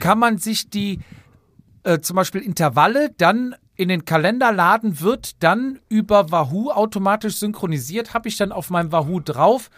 kann 0.00 0.18
man 0.18 0.38
sich 0.38 0.70
die 0.70 1.00
äh, 1.82 2.00
zum 2.00 2.16
Beispiel 2.16 2.40
Intervalle 2.40 3.10
dann 3.16 3.54
in 3.74 3.88
den 3.88 4.04
Kalender 4.04 4.52
laden, 4.52 5.00
wird 5.00 5.42
dann 5.42 5.80
über 5.88 6.30
Wahoo 6.30 6.70
automatisch 6.70 7.36
synchronisiert, 7.36 8.14
habe 8.14 8.28
ich 8.28 8.36
dann 8.36 8.52
auf 8.52 8.70
meinem 8.70 8.92
Wahoo 8.92 9.20
drauf. 9.20 9.70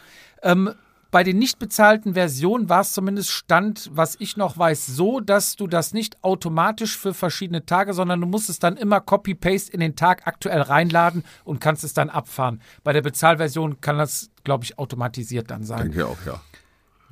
Ähm, 0.42 0.74
bei 1.14 1.22
den 1.22 1.38
nicht 1.38 1.60
bezahlten 1.60 2.14
Versionen 2.14 2.68
war 2.68 2.80
es 2.80 2.90
zumindest 2.90 3.30
Stand, 3.30 3.88
was 3.92 4.16
ich 4.18 4.36
noch 4.36 4.58
weiß, 4.58 4.84
so, 4.88 5.20
dass 5.20 5.54
du 5.54 5.68
das 5.68 5.94
nicht 5.94 6.24
automatisch 6.24 6.98
für 6.98 7.14
verschiedene 7.14 7.64
Tage, 7.64 7.94
sondern 7.94 8.20
du 8.20 8.26
musst 8.26 8.50
es 8.50 8.58
dann 8.58 8.76
immer 8.76 9.00
Copy-Paste 9.00 9.72
in 9.72 9.78
den 9.78 9.94
Tag 9.94 10.26
aktuell 10.26 10.60
reinladen 10.60 11.22
und 11.44 11.60
kannst 11.60 11.84
es 11.84 11.94
dann 11.94 12.10
abfahren. 12.10 12.60
Bei 12.82 12.92
der 12.92 13.02
Bezahlversion 13.02 13.80
kann 13.80 13.96
das, 13.96 14.30
glaube 14.42 14.64
ich, 14.64 14.76
automatisiert 14.76 15.52
dann 15.52 15.62
sein. 15.62 15.82
Denke 15.82 16.08
auch, 16.08 16.18
ja. 16.26 16.40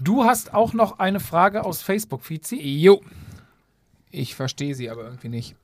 Du 0.00 0.24
hast 0.24 0.52
auch 0.52 0.72
noch 0.72 0.98
eine 0.98 1.20
Frage 1.20 1.64
aus 1.64 1.80
Facebook, 1.80 2.24
Fizi. 2.24 2.60
Jo. 2.60 3.02
Ich 4.10 4.34
verstehe 4.34 4.74
sie 4.74 4.90
aber 4.90 5.04
irgendwie 5.04 5.28
nicht. 5.28 5.54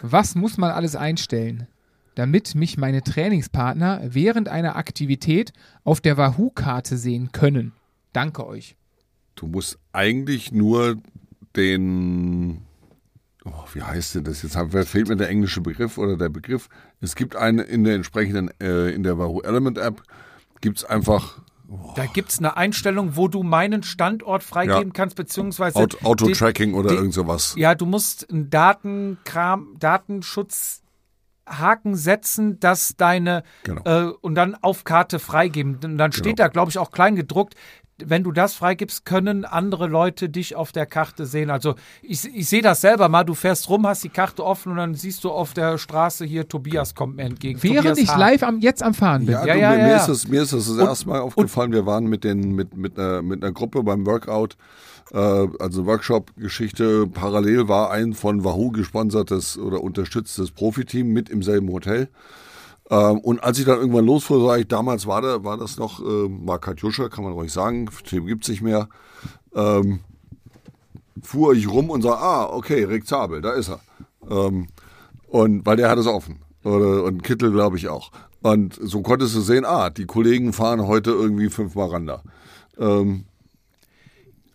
Was 0.00 0.36
muss 0.36 0.58
man 0.58 0.70
alles 0.70 0.94
einstellen, 0.94 1.66
damit 2.14 2.54
mich 2.54 2.78
meine 2.78 3.02
Trainingspartner 3.02 4.00
während 4.04 4.48
einer 4.48 4.76
Aktivität 4.76 5.52
auf 5.82 6.00
der 6.00 6.16
Wahoo-Karte 6.16 6.96
sehen 6.96 7.32
können? 7.32 7.72
Danke 8.12 8.46
euch. 8.46 8.76
Du 9.36 9.46
musst 9.46 9.78
eigentlich 9.92 10.52
nur 10.52 10.96
den, 11.56 12.62
oh, 13.44 13.52
wie 13.72 13.82
heißt 13.82 14.16
denn 14.16 14.24
das 14.24 14.42
jetzt? 14.42 14.56
Fehlt 14.88 15.08
mir 15.08 15.16
der 15.16 15.28
englische 15.28 15.60
Begriff 15.60 15.98
oder 15.98 16.16
der 16.16 16.28
Begriff. 16.28 16.68
Es 17.00 17.14
gibt 17.14 17.36
eine 17.36 17.62
in 17.62 17.84
der 17.84 17.94
entsprechenden, 17.94 18.50
äh, 18.60 18.90
in 18.90 19.02
der 19.02 19.18
Wahoo 19.18 19.40
Element 19.42 19.78
App, 19.78 20.02
gibt 20.60 20.78
es 20.78 20.84
einfach 20.84 21.40
Da 21.94 22.06
gibt 22.06 22.30
es 22.32 22.38
eine 22.40 22.56
Einstellung, 22.56 23.14
wo 23.14 23.28
du 23.28 23.44
meinen 23.44 23.84
Standort 23.84 24.42
freigeben 24.42 24.88
Ja. 24.88 24.92
kannst, 24.92 25.14
beziehungsweise 25.14 25.78
Auto-Tracking 26.02 26.74
oder 26.74 26.90
irgend 26.90 27.14
sowas. 27.14 27.54
Ja, 27.56 27.76
du 27.76 27.86
musst 27.86 28.28
einen 28.28 28.50
Datenkram, 28.50 29.76
Datenschutzhaken 29.78 31.94
setzen, 31.94 32.58
dass 32.60 32.96
deine 32.96 33.44
Genau. 33.62 33.82
äh, 33.84 34.10
und 34.20 34.34
dann 34.34 34.56
auf 34.56 34.82
Karte 34.84 35.18
freigeben. 35.20 35.78
Und 35.84 35.98
dann 35.98 36.12
steht 36.12 36.24
Genau. 36.36 36.36
da, 36.36 36.48
glaube 36.48 36.70
ich, 36.70 36.78
auch 36.78 36.90
klein 36.90 37.14
gedruckt. 37.16 37.54
Wenn 38.06 38.22
du 38.22 38.32
das 38.32 38.54
freigibst, 38.54 39.04
können 39.04 39.44
andere 39.44 39.86
Leute 39.86 40.28
dich 40.28 40.56
auf 40.56 40.72
der 40.72 40.86
Karte 40.86 41.26
sehen. 41.26 41.50
Also 41.50 41.74
ich, 42.02 42.24
ich 42.34 42.48
sehe 42.48 42.62
das 42.62 42.80
selber 42.80 43.08
mal. 43.08 43.24
Du 43.24 43.34
fährst 43.34 43.68
rum, 43.68 43.86
hast 43.86 44.04
die 44.04 44.08
Karte 44.08 44.44
offen 44.44 44.72
und 44.72 44.78
dann 44.78 44.94
siehst 44.94 45.24
du 45.24 45.30
auf 45.30 45.52
der 45.54 45.78
Straße 45.78 46.24
hier, 46.24 46.48
Tobias 46.48 46.94
kommt 46.94 47.16
mir 47.16 47.24
entgegen. 47.24 47.62
Während 47.62 47.78
Tobias 47.78 47.98
ich 47.98 48.08
H. 48.08 48.18
live 48.18 48.42
am, 48.42 48.60
jetzt 48.60 48.82
am 48.82 48.94
Fahren 48.94 49.26
bin. 49.26 49.34
Ja, 49.34 49.44
Ja, 49.46 49.54
du, 49.54 49.60
ja, 49.60 49.70
mir, 49.70 49.88
ja, 49.88 49.96
ist 49.96 50.08
das, 50.08 50.28
mir 50.28 50.42
ist 50.42 50.52
das 50.52 50.66
das 50.68 50.78
erste 50.78 51.08
Mal 51.08 51.20
aufgefallen. 51.20 51.72
Wir 51.72 51.86
waren 51.86 52.06
mit, 52.06 52.24
den, 52.24 52.54
mit, 52.54 52.76
mit, 52.76 52.98
einer, 52.98 53.22
mit 53.22 53.42
einer 53.42 53.52
Gruppe 53.52 53.82
beim 53.82 54.06
Workout, 54.06 54.56
äh, 55.12 55.16
also 55.16 55.86
Workshop-Geschichte. 55.86 57.06
Parallel 57.06 57.68
war 57.68 57.90
ein 57.90 58.14
von 58.14 58.44
Wahoo 58.44 58.70
gesponsertes 58.70 59.58
oder 59.58 59.82
unterstütztes 59.82 60.50
Profiteam 60.50 61.12
mit 61.12 61.28
im 61.28 61.42
selben 61.42 61.70
Hotel. 61.70 62.08
Ähm, 62.90 63.18
und 63.20 63.42
als 63.44 63.58
ich 63.58 63.64
dann 63.64 63.78
irgendwann 63.78 64.04
losfuhr, 64.06 64.46
sag 64.46 64.60
ich, 64.60 64.68
damals 64.68 65.06
war, 65.06 65.22
da, 65.22 65.44
war 65.44 65.56
das 65.56 65.78
noch, 65.78 66.00
äh, 66.00 66.04
war 66.46 66.58
Katjuscha, 66.58 67.08
kann 67.08 67.24
man 67.24 67.32
ruhig 67.32 67.52
sagen, 67.52 67.88
Team 68.04 68.26
gibt's 68.26 68.48
nicht 68.48 68.62
mehr. 68.62 68.88
Ähm, 69.54 70.00
fuhr 71.22 71.54
ich 71.54 71.68
rum 71.68 71.90
und 71.90 72.02
sah, 72.02 72.14
ah, 72.14 72.46
okay, 72.46 72.84
Rick 72.84 73.06
Zabel, 73.06 73.40
da 73.40 73.52
ist 73.52 73.68
er. 73.70 73.80
Ähm, 74.28 74.68
und 75.28 75.64
weil 75.64 75.76
der 75.76 75.88
hat 75.88 75.98
es 75.98 76.06
offen. 76.06 76.40
Oder, 76.64 77.04
und 77.04 77.22
Kittel, 77.22 77.52
glaube 77.52 77.76
ich, 77.76 77.88
auch. 77.88 78.10
Und 78.42 78.78
so 78.80 79.02
konntest 79.02 79.34
du 79.34 79.40
sehen, 79.40 79.64
ah, 79.64 79.90
die 79.90 80.06
Kollegen 80.06 80.52
fahren 80.52 80.86
heute 80.86 81.10
irgendwie 81.10 81.48
fünfmal 81.48 81.90
Randa. 81.90 82.22
Ähm, 82.78 83.24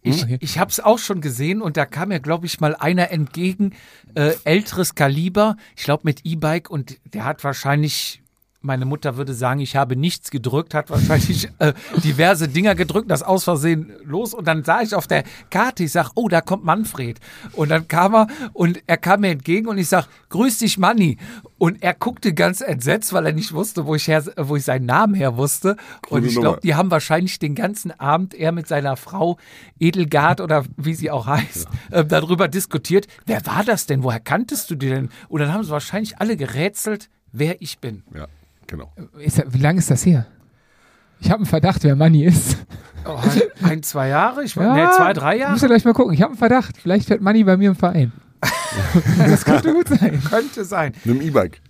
Ich, 0.02 0.24
Okay. 0.24 0.38
ich 0.42 0.60
habe 0.60 0.70
es 0.70 0.80
auch 0.80 1.00
schon 1.00 1.20
gesehen 1.22 1.62
und 1.64 1.78
da 1.78 1.86
kam 1.86 2.10
mir, 2.10 2.20
glaube 2.20 2.46
ich, 2.46 2.60
mal 2.60 2.76
einer 2.76 3.10
entgegen, 3.12 3.74
äh, 4.14 4.34
älteres 4.44 4.94
Kaliber, 4.94 5.56
ich 5.76 5.84
glaube 5.84 6.04
mit 6.04 6.26
E-Bike 6.26 6.70
und 6.70 7.00
der 7.14 7.26
hat 7.26 7.44
wahrscheinlich 7.44 8.22
meine 8.66 8.86
Mutter 8.86 9.18
würde 9.18 9.34
sagen, 9.34 9.60
ich 9.60 9.76
habe 9.76 9.96
nichts 9.96 10.32
gedrückt, 10.32 10.74
hat 10.74 10.90
wahrscheinlich 10.90 11.50
äh, 11.60 11.74
diverse 12.04 12.48
Dinger 12.48 12.76
gedrückt, 12.76 13.10
das 13.10 13.24
aus 13.24 13.44
Versehen 13.44 13.94
los. 14.04 14.34
Und 14.34 14.48
dann 14.48 14.64
sah 14.64 14.82
ich 14.82 14.96
auf 14.96 15.08
der 15.08 15.24
Karte, 15.50 15.84
ich 15.84 15.92
sag, 15.92 16.12
oh, 16.16 16.28
da 16.28 16.42
kommt 16.42 16.66
Manfred. 16.66 17.20
Und 17.54 17.70
dann 17.70 17.88
kam 17.88 18.16
er 18.16 18.28
und 18.54 18.82
er 18.88 18.98
kam 18.98 19.22
mir 19.22 19.30
entgegen 19.30 19.68
und 19.68 19.78
ich 19.78 19.88
sag, 19.88 20.08
grüß 20.30 20.58
dich, 20.58 20.78
Manni. 20.78 21.18
Und 21.58 21.82
er 21.82 21.94
guckte 21.94 22.34
ganz 22.34 22.62
entsetzt, 22.62 23.14
weil 23.14 23.26
er 23.26 23.34
nicht 23.34 23.54
wusste, 23.54 23.86
wo 23.86 23.96
ich, 23.96 24.08
her, 24.08 24.24
wo 24.38 24.56
ich 24.56 24.64
seinen 24.64 24.86
Namen 24.86 25.14
her 25.14 25.38
wusste. 25.38 25.78
Und 26.10 26.26
ich 26.26 26.36
glaube, 26.36 26.60
die 26.62 26.76
haben 26.76 26.92
wahrscheinlich 26.92 27.40
den 27.40 27.56
ganzen 27.56 27.98
Abend, 28.00 28.34
er 28.34 28.52
mit 28.52 28.68
seiner 28.68 28.98
Frau 28.98 29.38
Edelgard 29.80 30.42
oder 30.42 30.66
wie 30.76 30.94
sie 30.94 31.12
auch 31.12 31.28
heißt, 31.28 31.68
äh, 31.92 32.04
darüber 32.04 32.48
diskutiert, 32.48 33.08
wer 33.26 33.46
war 33.46 33.64
das 33.64 33.86
denn? 33.86 34.04
Woher 34.04 34.20
kanntest 34.20 34.70
du 34.70 34.76
die 34.76 34.90
denn? 34.90 35.10
Und 35.30 35.40
dann 35.40 35.54
haben 35.54 35.64
sie 35.64 35.72
wahrscheinlich 35.72 36.20
alle 36.20 36.36
gerätselt, 36.36 37.10
wer 37.32 37.62
ich 37.62 37.80
bin. 37.80 38.04
Ja, 38.14 38.28
genau. 38.68 38.94
Ist, 39.20 39.44
wie 39.48 39.60
lange 39.60 39.80
ist 39.80 39.90
das 39.92 40.06
her? 40.06 40.26
Ich 41.20 41.30
habe 41.30 41.38
einen 41.38 41.46
Verdacht, 41.46 41.84
wer 41.84 41.96
Manni 41.96 42.26
ist. 42.26 42.58
Oh, 43.08 43.20
ein, 43.64 43.84
zwei 43.84 44.10
Jahre? 44.10 44.44
Ich 44.44 44.58
war, 44.58 44.76
nee, 44.76 44.86
zwei, 44.96 45.14
drei 45.14 45.34
Muss 45.34 45.40
Jahre? 45.42 45.60
ja 45.62 45.68
gleich 45.68 45.86
mal 45.86 45.94
gucken. 45.94 46.14
Ich 46.14 46.22
habe 46.22 46.32
einen 46.32 46.38
Verdacht. 46.38 46.76
Vielleicht 46.78 47.08
fährt 47.08 47.22
Manni 47.22 47.44
bei 47.44 47.56
mir 47.56 47.70
im 47.70 47.76
Verein. 47.76 48.12
das 49.18 49.46
könnte 49.46 49.74
gut 49.74 49.88
sein. 49.88 50.22
Könnte 50.30 50.66
sein. 50.66 50.94
Mit 51.04 51.16
dem 51.16 51.22
E-Bike. 51.22 51.62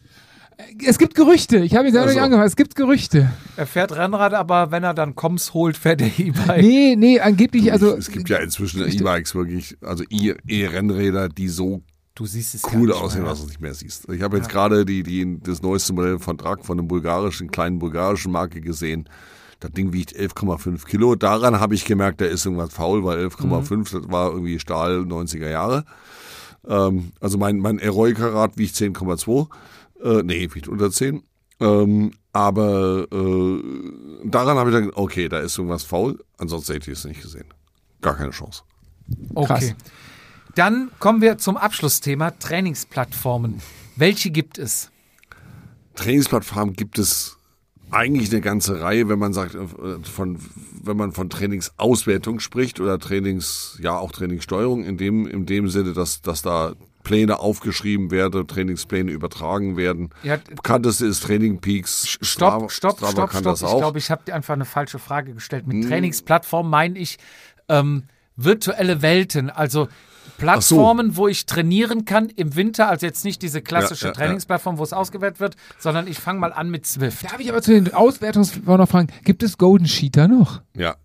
Es 0.85 0.97
gibt 0.97 1.15
Gerüchte. 1.15 1.57
Ich 1.57 1.75
habe 1.75 1.87
ihn 1.87 1.91
selber 1.93 2.07
Also. 2.07 2.15
nicht 2.15 2.23
angehört. 2.23 2.47
Es 2.47 2.55
gibt 2.55 2.75
Gerüchte. 2.75 3.29
Er 3.57 3.67
fährt 3.67 3.95
Rennrad, 3.95 4.33
aber 4.33 4.71
wenn 4.71 4.83
er 4.83 4.93
dann 4.93 5.15
Koms 5.15 5.53
holt, 5.53 5.75
fährt 5.77 6.01
er 6.01 6.07
E-Bike. 6.17 6.61
Nee, 6.61 6.95
nee, 6.97 7.19
angeblich, 7.19 7.71
also. 7.71 7.95
es 7.95 8.09
gibt 8.09 8.29
ja 8.29 8.37
inzwischen 8.37 8.87
E-Bikes 8.87 9.35
wirklich, 9.35 9.77
also 9.81 10.03
E-Rennräder, 10.09 11.29
die 11.29 11.49
so 11.49 11.83
Du 12.15 12.25
siehst 12.25 12.55
es 12.55 12.63
cool 12.73 12.93
aussehen, 12.93 13.25
dass 13.25 13.39
du 13.39 13.43
es 13.43 13.49
nicht 13.49 13.61
mehr 13.61 13.73
siehst. 13.73 14.07
Ich 14.09 14.21
habe 14.21 14.37
jetzt 14.37 14.47
gerade 14.47 14.85
die, 14.85 15.03
die, 15.03 15.37
das 15.41 15.61
neueste 15.61 15.91
Modell 15.91 16.17
von 16.17 16.37
Drag 16.37 16.63
von 16.63 16.79
einem 16.79 16.87
bulgarischen, 16.87 17.51
kleinen 17.51 17.77
bulgarischen 17.77 18.31
Marke 18.31 18.61
gesehen. 18.61 19.09
Das 19.59 19.71
Ding 19.71 19.91
wiegt 19.91 20.15
11,5 20.15 20.85
Kilo. 20.85 21.15
Daran 21.15 21.59
habe 21.59 21.75
ich 21.75 21.83
gemerkt, 21.83 22.21
da 22.21 22.25
ist 22.25 22.45
irgendwas 22.45 22.73
faul, 22.73 23.03
weil 23.03 23.19
11,5, 23.27 23.99
das 23.99 24.09
war 24.09 24.31
irgendwie 24.31 24.59
Stahl 24.59 25.01
90er 25.01 25.49
Jahre. 25.49 25.83
Ähm, 26.65 27.11
also 27.19 27.37
mein, 27.37 27.57
mein 27.57 27.79
Eroica-Rad 27.79 28.57
wiegt 28.57 28.75
10,2. 28.75 29.47
Äh, 30.01 30.23
nee, 30.23 30.49
wiegt 30.53 30.69
unter 30.69 30.91
10. 30.91 31.21
Ähm, 31.59 32.11
aber 32.31 33.07
äh, 33.11 33.61
daran 34.23 34.57
habe 34.57 34.69
ich 34.69 34.73
dann, 34.73 34.85
gedacht, 34.85 34.97
okay, 34.97 35.27
da 35.27 35.39
ist 35.39 35.57
irgendwas 35.57 35.83
faul. 35.83 36.23
Ansonsten 36.37 36.73
hätte 36.73 36.91
ich 36.91 36.97
es 36.97 37.05
nicht 37.05 37.21
gesehen. 37.21 37.53
Gar 38.01 38.15
keine 38.15 38.31
Chance. 38.31 38.63
Okay. 39.33 39.47
Krass. 39.47 39.75
Dann 40.55 40.89
kommen 40.99 41.21
wir 41.21 41.37
zum 41.37 41.57
Abschlussthema 41.57 42.31
Trainingsplattformen. 42.31 43.61
Welche 43.95 44.31
gibt 44.31 44.57
es? 44.57 44.89
Trainingsplattformen 45.95 46.75
gibt 46.75 46.97
es 46.97 47.37
eigentlich 47.91 48.31
eine 48.31 48.41
ganze 48.41 48.81
Reihe, 48.81 49.07
wenn 49.09 49.19
man 49.19 49.33
sagt, 49.33 49.55
äh, 49.55 49.59
von, 50.03 50.39
wenn 50.83 50.97
man 50.97 51.11
von 51.11 51.29
Trainingsauswertung 51.29 52.39
spricht 52.39 52.79
oder 52.79 52.99
Trainings, 52.99 53.77
ja 53.81 53.97
auch 53.97 54.11
Trainingssteuerung 54.11 54.83
in 54.83 54.97
dem, 54.97 55.27
in 55.27 55.45
dem 55.45 55.69
Sinne, 55.69 55.93
dass, 55.93 56.21
dass 56.21 56.41
da 56.41 56.73
Pläne 57.03 57.39
aufgeschrieben 57.39 58.09
werden, 58.09 58.47
Trainingspläne 58.47 59.11
übertragen 59.11 59.77
werden. 59.77 60.09
Ja, 60.23 60.37
Bekannteste 60.37 61.05
ist 61.05 61.23
Training 61.23 61.59
Peaks. 61.59 62.07
Stopp, 62.07 62.25
Strava- 62.25 62.69
stopp, 62.71 62.97
Strava 62.97 63.11
stopp, 63.11 63.29
kann 63.29 63.41
stopp. 63.43 63.53
das 63.53 63.61
Ich 63.61 63.67
auch. 63.67 63.77
glaube, 63.77 63.99
ich 63.99 64.09
habe 64.09 64.23
dir 64.25 64.33
einfach 64.33 64.55
eine 64.55 64.65
falsche 64.65 64.99
Frage 64.99 65.33
gestellt. 65.33 65.65
Hm. 65.67 65.79
Mit 65.79 65.87
Trainingsplattform 65.87 66.69
meine 66.69 66.97
ich 66.97 67.19
ähm, 67.69 68.03
virtuelle 68.35 69.01
Welten, 69.03 69.49
also 69.51 69.87
Plattformen, 70.37 71.15
wo 71.17 71.27
ich 71.27 71.45
trainieren 71.45 72.05
kann 72.05 72.29
im 72.29 72.55
Winter, 72.55 72.89
also 72.89 73.05
jetzt 73.05 73.25
nicht 73.25 73.41
diese 73.41 73.61
klassische 73.61 74.05
Ja, 74.05 74.11
ja. 74.11 74.15
Trainingsplattform, 74.15 74.77
wo 74.77 74.83
es 74.83 74.93
ausgewertet 74.93 75.39
wird, 75.39 75.55
sondern 75.79 76.07
ich 76.07 76.19
fange 76.19 76.39
mal 76.39 76.53
an 76.53 76.69
mit 76.69 76.85
Swift. 76.85 77.23
Darf 77.23 77.39
ich 77.39 77.49
aber 77.49 77.61
zu 77.61 77.71
den 77.71 77.93
Auswertungsfragen 77.93 78.77
noch 78.77 78.89
fragen, 78.89 79.07
gibt 79.23 79.43
es 79.43 79.57
Golden 79.57 79.87
Sheeter 79.87 80.27
noch? 80.27 80.61
ja. 80.75 80.95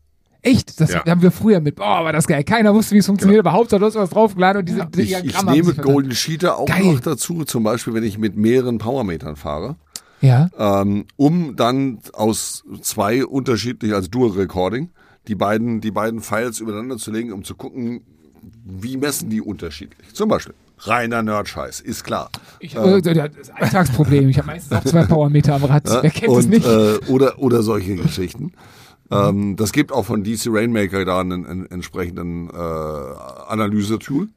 Echt? 0.42 0.80
Das 0.80 0.90
Ja. 0.90 1.04
haben 1.04 1.20
wir 1.20 1.32
früher 1.32 1.60
mit, 1.60 1.76
boah, 1.76 2.02
war 2.02 2.14
das 2.14 2.26
geil. 2.26 2.42
Keiner 2.44 2.72
wusste, 2.74 2.94
wie 2.94 3.00
es 3.00 3.04
funktioniert, 3.06 3.40
aber 3.40 3.52
Hauptsache, 3.52 3.78
du 3.78 3.84
hast 3.84 3.94
was 3.96 4.08
draufgeladen 4.08 4.60
und 4.60 4.68
diese 4.70 4.88
Ich, 4.96 5.24
ich 5.26 5.36
haben 5.36 5.50
nehme. 5.52 5.74
Golden 5.74 6.12
Sheeter 6.14 6.56
auch 6.56 6.64
Geil. 6.64 6.82
noch 6.94 7.00
dazu, 7.00 7.44
zum 7.44 7.62
Beispiel, 7.62 7.92
wenn 7.92 8.04
ich 8.04 8.16
mit 8.16 8.36
mehreren 8.38 8.78
Powermetern 8.78 9.36
fahre. 9.36 9.76
Ja. 10.22 10.48
ähm, 10.58 11.04
um 11.16 11.56
dann 11.56 11.98
aus 12.14 12.64
zwei 12.80 13.26
unterschiedlichen, 13.26 13.94
also 13.94 14.08
Dual 14.08 14.30
Recording, 14.30 14.88
die 15.28 15.34
beiden, 15.34 15.82
die 15.82 15.90
beiden 15.90 16.20
Files 16.20 16.58
übereinander 16.60 16.96
zu 16.96 17.10
legen, 17.10 17.32
um 17.34 17.44
zu 17.44 17.54
gucken, 17.54 18.00
wie 18.70 18.96
messen 18.96 19.30
die 19.30 19.40
unterschiedlich. 19.40 20.12
Zum 20.14 20.28
Beispiel 20.28 20.54
reiner 20.82 21.22
Nerd-Scheiß, 21.22 21.80
ist 21.80 22.04
klar. 22.04 22.30
Ich, 22.58 22.74
äh, 22.74 23.00
das 23.02 23.50
Alltagsproblem. 23.50 24.28
Ich 24.30 24.38
habe 24.38 24.46
meistens 24.46 24.72
auch 24.76 24.84
zwei 24.84 25.04
Powermeter 25.04 25.54
am 25.54 25.64
Rad. 25.64 25.84
Wer 26.02 26.10
kennt 26.10 26.32
es 26.32 26.44
Und, 26.44 26.50
nicht? 26.50 26.66
Äh, 26.66 26.98
oder, 27.08 27.38
oder 27.38 27.62
solche 27.62 27.96
Geschichten. 27.96 28.52
Ähm, 29.10 29.56
das 29.56 29.72
gibt 29.72 29.92
auch 29.92 30.06
von 30.06 30.24
DC 30.24 30.46
Rainmaker 30.46 31.04
da 31.04 31.20
einen, 31.20 31.44
einen 31.44 31.66
entsprechenden 31.70 32.48
äh, 32.48 32.52
Analyse-Tool. 33.48 34.28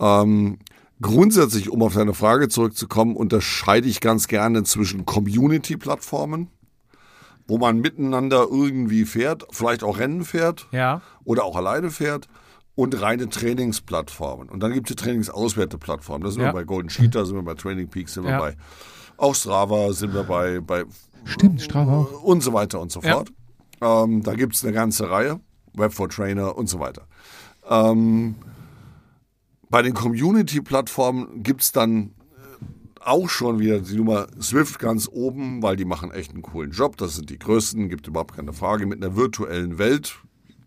Ähm, 0.00 0.58
grundsätzlich, 1.00 1.70
um 1.70 1.82
auf 1.82 1.94
deine 1.94 2.14
Frage 2.14 2.48
zurückzukommen, 2.48 3.16
unterscheide 3.16 3.88
ich 3.88 4.00
ganz 4.00 4.28
gerne 4.28 4.62
zwischen 4.64 5.04
Community-Plattformen, 5.06 6.48
wo 7.48 7.58
man 7.58 7.78
miteinander 7.80 8.46
irgendwie 8.50 9.04
fährt, 9.04 9.46
vielleicht 9.50 9.82
auch 9.82 9.98
Rennen 9.98 10.24
fährt 10.24 10.68
Ja. 10.72 11.00
oder 11.24 11.44
auch 11.44 11.56
alleine 11.56 11.90
fährt 11.90 12.28
und 12.74 13.00
reine 13.00 13.28
Trainingsplattformen. 13.28 14.48
Und 14.48 14.62
dann 14.62 14.72
gibt 14.72 14.88
es 14.90 14.96
die 14.96 15.02
Trainingsauswerteplattformen. 15.02 16.24
Da 16.24 16.30
sind 16.30 16.42
Ja. 16.42 16.48
wir 16.48 16.52
bei 16.54 16.64
Golden 16.64 16.88
Sheeter, 16.90 17.26
sind 17.26 17.36
wir 17.36 17.42
bei 17.42 17.54
Training 17.54 17.88
Peaks, 17.88 18.14
sind 18.14 18.24
wir 18.24 18.30
Ja. 18.32 18.38
bei 18.38 18.56
auch 19.16 19.34
Strava, 19.34 19.92
sind 19.92 20.14
wir 20.14 20.24
bei, 20.24 20.60
bei 20.60 20.84
Stimmt, 21.24 21.60
Strava 21.60 22.00
auch. 22.02 22.22
und 22.22 22.42
so 22.42 22.52
weiter 22.52 22.80
und 22.80 22.90
so 22.90 23.00
Ja. 23.02 23.14
fort. 23.16 23.32
Ähm, 23.82 24.22
da 24.22 24.34
gibt 24.34 24.54
es 24.54 24.64
eine 24.64 24.72
ganze 24.72 25.10
Reihe, 25.10 25.40
Web 25.74 25.92
for 25.92 26.08
Trainer 26.08 26.56
und 26.56 26.68
so 26.68 26.78
weiter. 26.80 27.06
Ähm, 27.68 28.34
bei 29.68 29.82
den 29.82 29.94
Community-Plattformen 29.94 31.42
gibt 31.42 31.62
es 31.62 31.72
dann 31.72 32.02
äh, 32.02 33.00
auch 33.04 33.28
schon 33.28 33.58
wieder 33.60 33.80
die 33.80 33.96
Nummer 33.96 34.26
Swift 34.40 34.78
ganz 34.78 35.08
oben, 35.10 35.62
weil 35.62 35.76
die 35.76 35.84
machen 35.84 36.10
echt 36.10 36.32
einen 36.32 36.42
coolen 36.42 36.70
Job. 36.72 36.96
Das 36.96 37.16
sind 37.16 37.30
die 37.30 37.38
größten, 37.38 37.88
gibt 37.88 38.06
überhaupt 38.08 38.34
keine 38.34 38.52
Frage, 38.52 38.86
mit 38.86 39.02
einer 39.04 39.16
virtuellen 39.16 39.78
Welt 39.78 40.16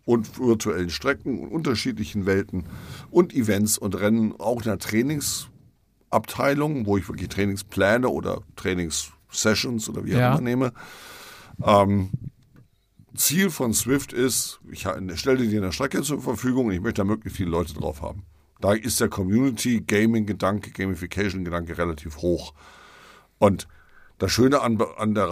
und 0.04 0.38
virtuellen 0.38 0.90
Strecken 0.90 1.38
und 1.38 1.48
unterschiedlichen 1.48 2.26
Welten 2.26 2.64
und 3.10 3.34
Events 3.34 3.78
und 3.78 3.98
Rennen, 3.98 4.34
auch 4.38 4.62
einer 4.62 4.78
Trainingsabteilung, 4.78 6.86
wo 6.86 6.98
ich 6.98 7.08
wirklich 7.08 7.28
Trainingspläne 7.28 8.08
oder 8.08 8.42
Trainingssessions 8.56 9.88
oder 9.88 10.04
wie 10.04 10.14
auch 10.14 10.18
Ja. 10.18 10.32
immer 10.32 10.40
nehme. 10.42 10.72
Ähm, 11.62 12.10
Ziel 13.14 13.50
von 13.50 13.72
Swift 13.72 14.12
ist, 14.12 14.60
ich 14.70 14.86
stelle 15.14 15.46
dir 15.46 15.62
eine 15.62 15.72
Strecke 15.72 16.02
zur 16.02 16.20
Verfügung 16.20 16.66
und 16.66 16.72
ich 16.72 16.80
möchte 16.80 17.02
da 17.02 17.04
möglichst 17.04 17.36
viele 17.36 17.50
Leute 17.50 17.72
drauf 17.74 18.02
haben. 18.02 18.24
Da 18.60 18.72
ist 18.72 19.00
der 19.00 19.08
Community-Gaming-Gedanke, 19.08 20.70
Gamification-Gedanke 20.72 21.78
relativ 21.78 22.16
hoch. 22.18 22.54
Und 23.38 23.68
das 24.18 24.32
Schöne 24.32 24.60
an, 24.62 24.80
an 24.96 25.14
der 25.14 25.30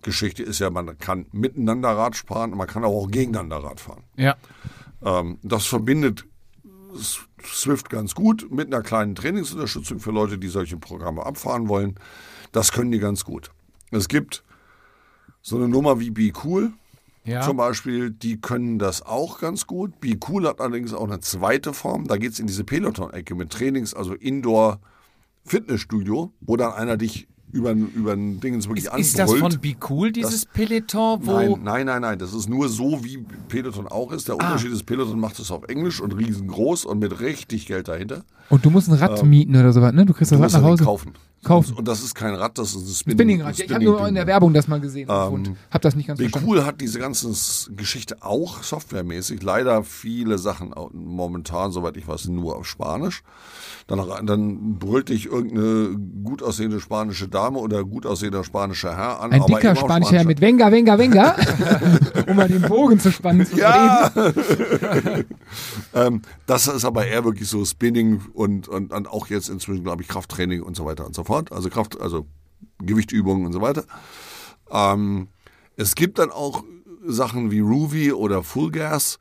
Radsportgeschichte 0.00 0.42
ist 0.42 0.58
ja, 0.58 0.70
man 0.70 0.98
kann 0.98 1.26
miteinander 1.32 1.90
Rad 1.90 2.16
fahren, 2.16 2.50
man 2.50 2.66
kann 2.66 2.84
aber 2.84 2.94
auch 2.94 3.10
gegeneinander 3.10 3.58
Rad 3.58 3.80
fahren. 3.80 4.04
Ja. 4.16 4.36
Ähm, 5.04 5.38
das 5.42 5.66
verbindet 5.66 6.24
Swift 7.42 7.88
ganz 7.90 8.14
gut 8.14 8.50
mit 8.50 8.66
einer 8.66 8.82
kleinen 8.82 9.14
Trainingsunterstützung 9.14 10.00
für 10.00 10.10
Leute, 10.10 10.38
die 10.38 10.48
solche 10.48 10.76
Programme 10.76 11.24
abfahren 11.24 11.68
wollen. 11.68 11.94
Das 12.52 12.72
können 12.72 12.90
die 12.90 12.98
ganz 12.98 13.24
gut. 13.24 13.50
Es 13.90 14.08
gibt 14.08 14.42
so 15.42 15.56
eine 15.56 15.68
Nummer 15.68 16.00
wie 16.00 16.10
Be 16.10 16.32
Cool 16.44 16.72
Ja. 17.24 17.40
zum 17.42 17.56
Beispiel, 17.56 18.10
die 18.10 18.40
können 18.40 18.78
das 18.78 19.02
auch 19.02 19.40
ganz 19.40 19.66
gut. 19.66 20.00
Be 20.00 20.18
Cool 20.28 20.46
hat 20.48 20.60
allerdings 20.60 20.92
auch 20.92 21.06
eine 21.06 21.20
zweite 21.20 21.72
Form. 21.72 22.06
Da 22.08 22.16
geht 22.16 22.32
es 22.32 22.40
in 22.40 22.46
diese 22.48 22.64
Peloton-Ecke 22.64 23.34
mit 23.36 23.50
Trainings, 23.50 23.94
also 23.94 24.14
Indoor-Fitnessstudio, 24.14 26.32
wo 26.40 26.56
dann 26.56 26.72
einer 26.72 26.96
dich 26.96 27.28
über, 27.52 27.70
ein- 27.70 27.90
über 27.94 28.12
ein 28.12 28.40
Dingens 28.40 28.66
wirklich 28.68 28.86
Ist 28.86 29.18
das 29.18 29.30
anbrüllt. 29.30 29.54
von 29.54 29.60
Be 29.60 29.74
Cool, 29.88 30.12
dieses 30.12 30.46
Peloton, 30.46 31.20
wo. 31.22 31.32
Nein, 31.32 31.60
nein, 31.62 31.86
nein, 31.86 32.02
nein. 32.02 32.18
Das 32.18 32.32
ist 32.34 32.48
nur 32.48 32.68
so, 32.68 33.02
wie 33.04 33.18
Peloton 33.48 33.86
auch 33.88 34.12
ist. 34.12 34.28
Der 34.28 34.34
Ah. 34.38 34.46
Unterschied 34.46 34.72
ist, 34.72 34.84
Peloton 34.86 35.18
macht 35.18 35.38
es 35.38 35.50
auf 35.50 35.64
Englisch 35.68 36.00
und 36.00 36.12
riesengroß 36.12 36.84
und 36.84 36.98
mit 36.98 37.20
richtig 37.20 37.66
Geld 37.66 37.88
dahinter. 37.88 38.24
Und 38.48 38.64
du 38.64 38.70
musst 38.70 38.88
ein 38.88 38.94
Rad 38.94 39.22
mieten 39.24 39.54
oder 39.56 39.72
sowas, 39.72 39.92
ne? 39.92 40.04
Du 40.06 40.12
kriegst 40.12 40.32
das 40.32 40.40
Rad 40.40 40.50
nach 40.52 40.58
das 40.60 40.66
Hause. 40.68 40.76
Ding 40.78 40.84
kaufen. 40.86 41.12
Kaufen. 41.42 41.74
Und 41.74 41.88
das 41.88 42.02
ist 42.02 42.14
kein 42.14 42.34
Rad, 42.34 42.58
das 42.58 42.74
ist 42.74 42.82
ein 42.82 42.94
Spinning, 42.94 43.16
Spinningrad. 43.16 43.56
Ja, 43.56 43.64
ich 43.64 43.72
habe 43.72 43.82
nur 43.84 44.06
in 44.06 44.14
der 44.14 44.26
Werbung 44.26 44.52
das 44.52 44.68
mal 44.68 44.78
gesehen 44.78 45.08
Ähm, 45.10 45.32
und 45.32 45.50
hab 45.70 45.80
das 45.80 45.96
nicht 45.96 46.06
ganz 46.08 46.18
Be 46.18 46.24
verstanden. 46.24 46.50
Cool 46.50 46.66
hat 46.66 46.82
diese 46.82 46.98
ganze 46.98 47.32
Geschichte 47.76 48.18
auch 48.20 48.62
softwaremäßig. 48.62 49.42
Leider 49.42 49.82
viele 49.82 50.36
Sachen 50.36 50.74
momentan, 50.92 51.72
soweit 51.72 51.96
ich 51.96 52.06
weiß, 52.06 52.26
nur 52.28 52.56
auf 52.56 52.66
Spanisch. 52.66 53.22
Dann, 53.86 54.02
dann 54.26 54.78
brüllt 54.78 55.08
dich 55.08 55.26
irgendeine 55.26 55.96
gut 56.22 56.42
aussehende 56.42 56.78
spanische 56.78 57.26
Dame 57.26 57.39
oder 57.48 57.84
gut 57.84 58.06
aussehender 58.06 58.44
spanischer 58.44 58.96
Herr 58.96 59.20
an. 59.20 59.32
Ein 59.32 59.44
dicker 59.46 59.74
Spanischer 59.76 60.16
Herr 60.16 60.24
mit 60.24 60.40
Venga, 60.40 60.70
Venga, 60.70 60.98
Venga, 60.98 61.36
um 62.26 62.36
mal 62.36 62.48
den 62.48 62.62
Bogen 62.62 62.98
zu 62.98 63.10
spannen. 63.10 63.46
Zu 63.46 63.56
Ja! 63.56 64.10
ähm, 65.94 66.22
das 66.46 66.66
ist 66.66 66.84
aber 66.84 67.06
eher 67.06 67.24
wirklich 67.24 67.48
so 67.48 67.64
Spinning 67.64 68.22
und, 68.32 68.68
und, 68.68 68.92
und 68.92 69.08
auch 69.08 69.28
jetzt 69.28 69.48
inzwischen, 69.48 69.84
glaube 69.84 70.02
ich, 70.02 70.08
Krafttraining 70.08 70.62
und 70.62 70.76
so 70.76 70.84
weiter 70.84 71.06
und 71.06 71.14
so 71.14 71.24
fort. 71.24 71.52
Also 71.52 71.70
Kraft, 71.70 72.00
also 72.00 72.26
Gewichtübungen 72.78 73.46
und 73.46 73.52
so 73.52 73.60
weiter. 73.60 73.84
Ähm, 74.70 75.28
es 75.76 75.94
gibt 75.94 76.18
dann 76.18 76.30
auch 76.30 76.64
Sachen 77.04 77.50
wie 77.50 77.60
Ruby 77.60 78.12
oder 78.12 78.42
Full 78.42 78.70
Gas, 78.70 79.18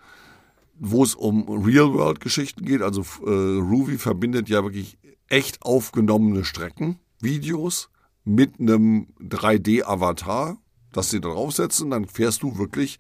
wo 0.78 1.04
es 1.04 1.16
um 1.16 1.48
Real-World-Geschichten 1.48 2.66
geht. 2.66 2.82
Also 2.82 3.02
äh, 3.26 3.30
Ruby 3.30 3.98
verbindet 3.98 4.50
ja 4.50 4.64
wirklich 4.64 4.98
echt 5.28 5.62
aufgenommene 5.62 6.44
Strecken, 6.44 7.00
Videos 7.22 7.90
mit 8.30 8.60
einem 8.60 9.08
3D-Avatar, 9.22 10.58
das 10.94 11.10
sie 11.10 11.20
da 11.20 11.30
draufsetzen. 11.30 11.90
Dann 11.90 12.06
fährst 12.06 12.44
du 12.44 12.58
wirklich 12.58 13.00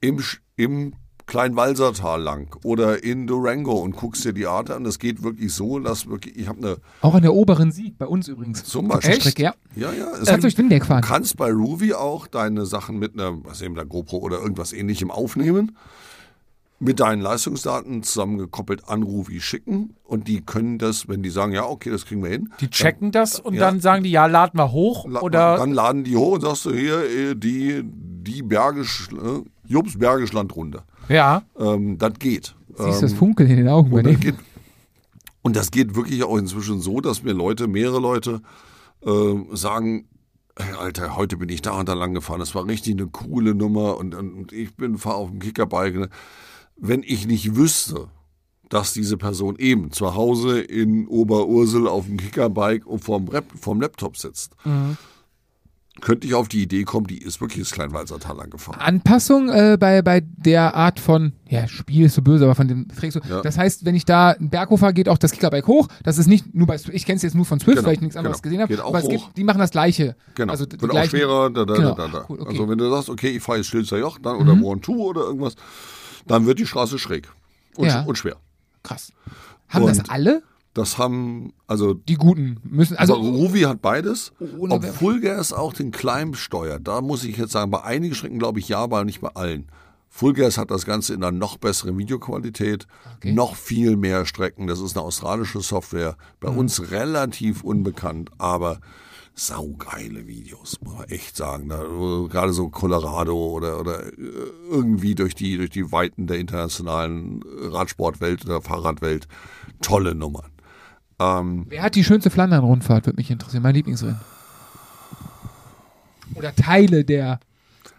im, 0.00 0.20
im 0.56 0.94
Kleinwalsertal 1.26 2.20
lang 2.20 2.56
oder 2.64 3.02
in 3.02 3.26
Durango 3.26 3.74
und 3.74 3.96
guckst 3.96 4.24
dir 4.24 4.32
die 4.32 4.46
Art 4.46 4.70
an. 4.70 4.84
Das 4.84 4.98
geht 4.98 5.22
wirklich 5.22 5.52
so, 5.52 5.78
dass 5.78 6.08
wirklich, 6.08 6.36
ich 6.36 6.48
habe 6.48 6.58
eine 6.58 6.76
Auch 7.00 7.14
an 7.14 7.22
der 7.22 7.34
oberen 7.34 7.72
Sieg, 7.72 7.98
bei 7.98 8.06
uns 8.06 8.28
übrigens. 8.28 8.64
Zum 8.64 8.88
Beispiel. 8.88 9.20
Strecke, 9.20 9.42
ja. 9.42 9.54
Ja, 9.74 9.92
ja. 9.92 10.08
Es 10.20 10.28
Also 10.28 10.48
ich 10.48 10.56
bin 10.56 10.68
der 10.68 10.80
Du 10.80 11.00
kannst 11.00 11.36
bei 11.36 11.50
Ruby 11.50 11.94
auch 11.94 12.26
deine 12.26 12.66
Sachen 12.66 12.98
mit 12.98 13.14
einer, 13.14 13.44
was 13.44 13.60
eben 13.62 13.74
der 13.74 13.86
GoPro 13.86 14.18
oder 14.18 14.40
irgendwas 14.40 14.72
ähnlichem 14.72 15.10
aufnehmen, 15.10 15.76
mit 16.78 17.00
deinen 17.00 17.22
Leistungsdaten 17.22 18.02
zusammengekoppelt 18.02 18.86
an 18.88 19.02
Ruby 19.02 19.40
schicken 19.40 19.96
und 20.04 20.28
die 20.28 20.42
können 20.42 20.78
das, 20.78 21.08
wenn 21.08 21.22
die 21.22 21.30
sagen, 21.30 21.52
ja, 21.52 21.64
okay, 21.64 21.88
das 21.90 22.04
kriegen 22.04 22.22
wir 22.22 22.30
hin. 22.30 22.52
Die 22.60 22.68
checken 22.68 23.12
das 23.12 23.40
und 23.40 23.54
Ja. 23.54 23.60
dann 23.60 23.80
sagen 23.80 24.04
die, 24.04 24.10
ja, 24.10 24.26
laden 24.26 24.58
wir 24.58 24.72
hoch 24.72 25.06
La- 25.08 25.22
oder 25.22 25.56
Dann 25.56 25.72
laden 25.72 26.04
die 26.04 26.16
hoch 26.16 26.32
und 26.34 26.42
sagst 26.42 26.66
du 26.66 26.74
hier, 26.74 26.98
äh, 27.30 27.34
die, 27.34 27.80
die 27.84 28.42
Bergisch, 28.42 29.08
äh, 29.12 29.40
Jobs 29.66 29.98
Bergisch 29.98 30.32
Landrunde. 30.34 30.82
ja. 31.08 31.42
Ähm, 31.58 31.96
das 31.96 32.12
geht. 32.18 32.54
Siehst 32.76 32.98
du 32.98 33.00
das 33.06 33.12
Ähm, 33.12 33.18
Funkeln 33.18 33.48
in 33.50 33.56
den 33.56 33.68
Augen 33.68 33.90
bei 33.90 33.98
und, 33.98 34.04
das 34.04 34.12
dem? 34.12 34.20
geht, 34.20 34.34
und 35.40 35.56
das 35.56 35.70
geht 35.70 35.94
wirklich 35.96 36.22
auch 36.24 36.36
inzwischen 36.36 36.80
so, 36.80 37.00
dass 37.00 37.22
mir 37.22 37.32
Leute, 37.32 37.68
mehrere 37.68 38.00
Leute 38.00 38.42
äh, 39.02 39.34
sagen, 39.54 40.08
hey, 40.58 40.74
Alter, 40.78 41.16
heute 41.16 41.38
bin 41.38 41.48
ich 41.48 41.62
da 41.62 41.70
und 41.78 41.88
da 41.88 41.94
lang 41.94 42.12
gefahren. 42.12 42.40
Das 42.40 42.54
war 42.54 42.66
richtig 42.66 42.92
eine 42.94 43.06
coole 43.06 43.54
Nummer 43.54 43.96
und, 43.96 44.14
und, 44.14 44.34
und 44.34 44.52
ich 44.52 44.74
bin 44.76 44.98
fahre 44.98 45.16
auf 45.16 45.30
dem 45.30 45.38
Kickerbike. 45.38 46.10
Wenn 46.76 47.02
ich 47.02 47.26
nicht 47.26 47.56
wüsste, 47.56 48.08
dass 48.68 48.92
diese 48.92 49.16
Person 49.16 49.56
eben 49.58 49.92
zu 49.92 50.14
Hause 50.14 50.60
in 50.60 51.06
Oberursel 51.06 51.86
auf 51.86 52.06
dem 52.06 52.16
Kickerbike 52.16 52.86
und 52.86 52.98
vorm, 53.04 53.28
Rap, 53.28 53.44
vorm 53.58 53.80
Laptop 53.80 54.16
sitzt, 54.16 54.52
könnte 56.02 56.26
ich 56.26 56.34
auf 56.34 56.48
die 56.48 56.62
Idee 56.62 56.84
kommen, 56.84 57.06
die 57.06 57.16
ist 57.22 57.40
wirklich 57.40 57.62
das 57.62 57.70
Kleinwalsertal 57.72 58.36
lang 58.36 58.50
gefahren. 58.50 58.78
Anpassung 58.80 59.48
äh, 59.48 59.78
bei, 59.80 60.02
bei 60.02 60.20
der 60.20 60.74
Art 60.74 61.00
von, 61.00 61.32
ja, 61.48 61.66
Spiel 61.68 62.04
ist 62.04 62.16
so 62.16 62.22
böse, 62.22 62.44
aber 62.44 62.54
von 62.54 62.68
dem 62.68 62.86
trägst 62.88 63.16
du. 63.16 63.20
Ja. 63.26 63.40
Das 63.40 63.56
heißt, 63.56 63.86
wenn 63.86 63.94
ich 63.94 64.04
da 64.04 64.32
einen 64.32 64.50
Berg 64.50 64.68
hochfahre, 64.68 64.92
geht 64.92 65.08
auch 65.08 65.16
das 65.16 65.32
Kickerbike 65.32 65.66
hoch. 65.66 65.88
Das 66.02 66.18
ist 66.18 66.26
nicht 66.26 66.54
nur 66.54 66.66
bei, 66.66 66.76
ich 66.92 67.06
kenne 67.06 67.16
es 67.16 67.22
jetzt 67.22 67.34
nur 67.34 67.46
von 67.46 67.60
Swift, 67.60 67.76
Genau, 67.78 67.86
weil 67.86 67.94
ich 67.94 68.00
nichts 68.02 68.16
anderes 68.16 68.42
genau. 68.42 68.50
gesehen 68.50 68.60
habe. 68.62 68.74
Geht 68.74 68.82
auch 68.84 68.88
Aber 68.88 68.98
es 68.98 69.04
hoch. 69.04 69.10
gibt, 69.10 69.36
die 69.38 69.44
machen 69.44 69.58
das 69.58 69.70
Gleiche. 69.70 70.16
Genau. 70.34 70.52
Also 70.52 70.66
Wird 70.68 70.90
auch 70.90 71.04
schwerer. 71.04 71.50
Da, 71.50 71.64
da, 71.64 71.74
Genau. 71.74 71.94
da, 71.94 72.08
da. 72.08 72.26
Cool, 72.28 72.40
okay. 72.40 72.50
Also 72.50 72.68
wenn 72.68 72.76
du 72.78 72.90
sagst, 72.90 73.08
okay, 73.08 73.28
ich 73.30 73.42
fahre 73.42 73.58
jetzt 73.58 73.68
Schlitzer 73.68 73.96
Joch 73.98 74.18
dann, 74.18 74.36
oder 74.36 74.52
One 74.62 74.80
Two 74.82 75.02
oder 75.02 75.22
irgendwas, 75.22 75.54
dann 76.26 76.46
wird 76.46 76.58
die 76.58 76.66
Straße 76.66 76.98
schräg 76.98 77.28
und, 77.76 77.86
Ja. 77.86 78.00
sch- 78.02 78.06
und 78.06 78.16
schwer. 78.18 78.36
Krass. 78.82 79.12
Haben 79.68 79.86
das 79.86 79.98
Und- 79.98 80.10
alle? 80.10 80.42
Das 80.74 80.98
haben, 80.98 81.54
also, 81.66 81.94
Die 81.94 82.16
Guten 82.16 82.58
müssen, 82.62 82.98
also, 82.98 83.14
Ruby 83.14 83.62
hat 83.62 83.80
beides. 83.80 84.32
Ob 84.58 84.84
Fullgas 84.84 85.54
auch 85.54 85.72
den 85.72 85.90
Climb 85.90 86.36
steuert, 86.36 86.86
da 86.86 87.00
muss 87.00 87.24
ich 87.24 87.38
jetzt 87.38 87.52
sagen, 87.52 87.70
bei 87.70 87.82
einigen 87.82 88.14
Strecken 88.14 88.38
glaube 88.38 88.58
ich 88.58 88.68
ja, 88.68 88.78
aber 88.80 89.02
nicht 89.04 89.22
bei 89.22 89.28
allen. 89.28 89.68
Fullgas 90.10 90.58
hat 90.58 90.70
das 90.70 90.84
Ganze 90.84 91.14
in 91.14 91.22
einer 91.24 91.32
noch 91.36 91.56
besseren 91.56 91.96
Videoqualität, 91.98 92.86
Okay. 93.16 93.32
noch 93.32 93.54
viel 93.56 93.96
mehr 93.96 94.26
Strecken. 94.26 94.66
Das 94.66 94.80
ist 94.80 94.96
eine 94.96 95.04
australische 95.06 95.60
Software, 95.60 96.16
bei 96.40 96.50
Mhm. 96.50 96.58
uns 96.58 96.90
relativ 96.90 97.64
unbekannt, 97.64 98.30
aber 98.36 98.80
saugeile 99.38 100.26
Videos, 100.26 100.78
muss 100.82 100.94
man 100.94 101.08
echt 101.08 101.36
sagen. 101.36 101.68
Da, 101.68 101.82
äh, 101.82 102.28
gerade 102.28 102.52
so 102.52 102.70
Colorado 102.70 103.36
oder, 103.36 103.78
oder 103.78 104.06
äh, 104.06 104.12
irgendwie 104.70 105.14
durch 105.14 105.34
die, 105.34 105.58
durch 105.58 105.70
die 105.70 105.92
Weiten 105.92 106.26
der 106.26 106.38
internationalen 106.38 107.42
Radsportwelt 107.44 108.44
oder 108.46 108.62
Fahrradwelt. 108.62 109.28
Tolle 109.82 110.14
Nummern. 110.14 110.50
Ähm, 111.18 111.66
wer 111.68 111.82
hat 111.82 111.94
die 111.94 112.04
schönste 112.04 112.30
Flandern-Rundfahrt, 112.30 113.06
würde 113.06 113.16
mich 113.16 113.30
interessieren. 113.30 113.62
Mein 113.62 113.74
Lieblingsrennen. 113.74 114.20
Oder 116.34 116.54
Teile 116.54 117.04
der 117.04 117.40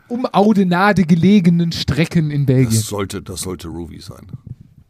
um 0.08 0.26
Audenade 0.26 1.04
gelegenen 1.04 1.72
Strecken 1.72 2.32
in 2.32 2.46
Belgien. 2.46 2.80
Das 2.80 2.88
sollte, 2.88 3.22
das 3.22 3.42
sollte 3.42 3.68
Ruby 3.68 4.00
sein. 4.00 4.28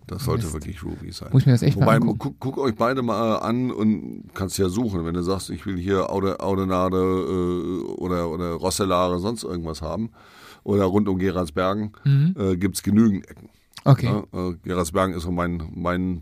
Das 0.07 0.23
sollte 0.23 0.51
wirklich 0.53 0.83
Ruby 0.83 1.11
sein. 1.11 1.29
Muss 1.33 1.41
ich 1.41 1.47
mir 1.47 1.51
das 1.51 1.61
echt 1.61 1.77
mal 1.77 1.85
Wobei, 1.85 1.95
angucken. 1.95 2.19
guck, 2.19 2.39
guck 2.39 2.57
euch 2.59 2.75
beide 2.75 3.01
mal 3.01 3.37
an 3.37 3.71
und 3.71 4.23
kannst 4.33 4.57
ja 4.57 4.69
suchen. 4.69 5.05
Wenn 5.05 5.13
du 5.13 5.21
sagst, 5.21 5.49
ich 5.49 5.65
will 5.65 5.77
hier 5.77 6.09
Aude, 6.09 6.39
Audenade 6.39 6.97
äh, 6.97 7.83
oder, 7.97 8.29
oder 8.29 8.53
Rosselare, 8.53 9.19
sonst 9.19 9.43
irgendwas 9.43 9.81
haben, 9.81 10.09
oder 10.63 10.85
rund 10.85 11.09
um 11.09 11.19
Gerardsbergen, 11.19 11.91
äh, 12.37 12.55
gibt's 12.55 12.83
genügend 12.83 13.29
Ecken. 13.29 13.49
Okay. 13.83 14.05
Ja, 14.05 14.49
äh, 14.49 14.55
Gerardsbergen 14.63 15.15
ist 15.15 15.23
so 15.23 15.31
mein, 15.31 15.71
mein 15.75 16.21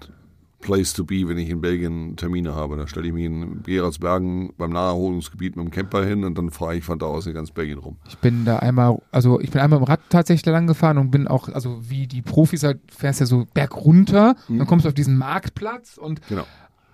Place 0.66 0.94
to 0.94 1.04
be, 1.04 1.28
wenn 1.28 1.38
ich 1.38 1.50
in 1.50 1.62
Belgien 1.62 2.16
Termine 2.16 2.56
habe. 2.56 2.76
Da 2.76 2.88
stelle 2.88 3.06
ich 3.08 3.14
mich 3.14 3.26
in 3.26 3.62
Gerardsbergen 3.64 4.52
beim 4.58 4.72
Naherholungsgebiet 4.72 5.56
mit 5.56 5.66
dem 5.66 5.72
Camper 5.72 6.04
hin 6.04 6.24
und 6.24 6.36
dann 6.38 6.50
fahre 6.50 6.76
ich 6.76 6.84
von 6.84 6.98
da 6.98 7.06
aus 7.06 7.28
in 7.28 7.34
ganz 7.36 7.52
Belgien 7.52 7.78
rum. 7.78 7.98
Ich 8.08 8.18
bin 8.18 8.46
da 8.46 8.58
einmal, 8.58 8.98
also 9.12 9.40
ich 9.40 9.52
bin 9.52 9.62
einmal 9.62 9.78
im 9.78 9.86
Rad 9.86 10.00
tatsächlich 10.10 10.46
lang 10.52 10.66
gefahren 10.66 10.98
und 10.98 11.12
bin 11.12 11.28
auch, 11.28 11.50
also 11.50 11.80
wie 11.88 12.08
die 12.08 12.24
Profis 12.24 12.64
halt, 12.64 12.80
fährst 12.92 13.20
ja 13.20 13.28
so 13.28 13.46
berg 13.54 13.76
runter, 13.78 14.36
dann 14.50 14.66
kommst 14.66 14.86
du 14.86 14.90
auf 14.90 14.96
diesen 14.96 15.18
Marktplatz 15.18 15.98
und 15.98 16.20
Genau. 16.30 16.46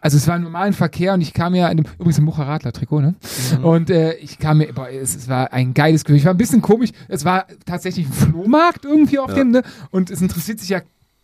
also 0.02 0.18
es 0.18 0.28
war 0.28 0.36
im 0.36 0.44
normalen 0.44 0.74
Verkehr 0.74 1.14
und 1.14 1.22
ich 1.22 1.34
kam 1.34 1.56
ja 1.56 1.70
in 1.70 1.78
dem, 1.78 1.86
übrigens 1.96 2.18
im 2.18 2.26
Bucher 2.26 2.44
Radler-Trikot, 2.48 3.00
ne? 3.02 3.16
Und 3.64 3.90
äh, 3.90 4.16
ich 4.16 4.38
kam 4.38 4.58
mir, 4.58 4.74
boah, 4.74 4.90
es, 4.90 5.16
es 5.16 5.30
war 5.30 5.54
ein 5.54 5.74
geiles 5.74 6.04
Gefühl. 6.04 6.18
Ich 6.18 6.26
war 6.26 6.34
ein 6.34 6.38
bisschen 6.38 6.62
komisch, 6.62 6.90
es 7.08 7.24
war 7.24 7.46
tatsächlich 7.66 8.06
ein 8.08 8.12
Flohmarkt 8.14 8.84
irgendwie 8.84 9.18
auf 9.20 9.34
dem, 9.34 9.52
ne? 9.52 9.64
Und 9.92 10.10
es 10.10 10.22
interessiert 10.22 10.60
sich 10.60 10.70
ja 10.70 10.82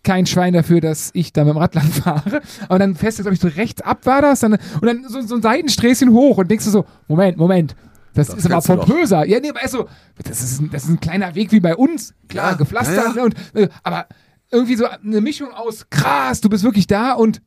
kein 0.08 0.26
Schwein 0.26 0.54
dafür, 0.54 0.80
dass 0.80 1.10
ich 1.14 1.34
da 1.34 1.44
mit 1.44 1.54
dem 1.54 1.58
Rad 1.58 1.76
lang 1.76 1.88
fahre. 2.04 2.42
Aber 2.70 2.80
dann 2.80 2.96
fährst 2.96 3.20
du, 3.20 3.24
glaube 3.24 3.36
ich, 3.36 3.42
so 3.42 3.50
rechts 3.50 3.82
ab 3.82 4.06
war 4.06 4.22
das, 4.22 4.40
dann, 4.40 4.54
und 4.54 4.86
dann 4.86 5.06
so, 5.08 5.22
so 5.22 5.36
ein 5.36 5.42
Seitensträßchen 5.42 6.12
hoch 6.12 6.38
und 6.38 6.50
denkst 6.50 6.66
du 6.66 6.72
so, 6.72 6.86
Moment, 7.08 7.38
Moment, 7.38 7.76
das, 8.14 8.28
Das 8.28 8.38
ist 8.38 8.52
aber 8.52 8.62
pompöser. 8.62 9.26
Ja, 9.28 9.40
nee, 9.40 9.50
aber 9.50 9.62
also, 9.62 9.88
das 10.24 10.42
ist, 10.42 10.60
ein, 10.60 10.72
das 10.72 10.86
ist 10.86 10.90
ein 10.90 11.00
kleiner 11.00 11.36
Weg 11.36 11.52
wie 11.52 11.60
bei 11.60 11.76
uns. 11.76 12.14
Klar, 12.30 12.52
Ja, 12.52 12.58
gepflastert, 12.58 12.96
ja, 12.96 13.04
ja. 13.04 13.14
Ne, 13.14 13.24
und, 13.24 13.36
äh, 13.54 13.70
aber 13.84 14.08
irgendwie 14.50 14.76
so 14.78 14.86
eine 14.86 15.22
Mischung 15.22 15.52
aus 15.52 15.86
krass, 15.90 16.40
du 16.42 16.50
bist 16.50 16.64
wirklich 16.64 16.88
da 16.88 17.12
und 17.12 17.42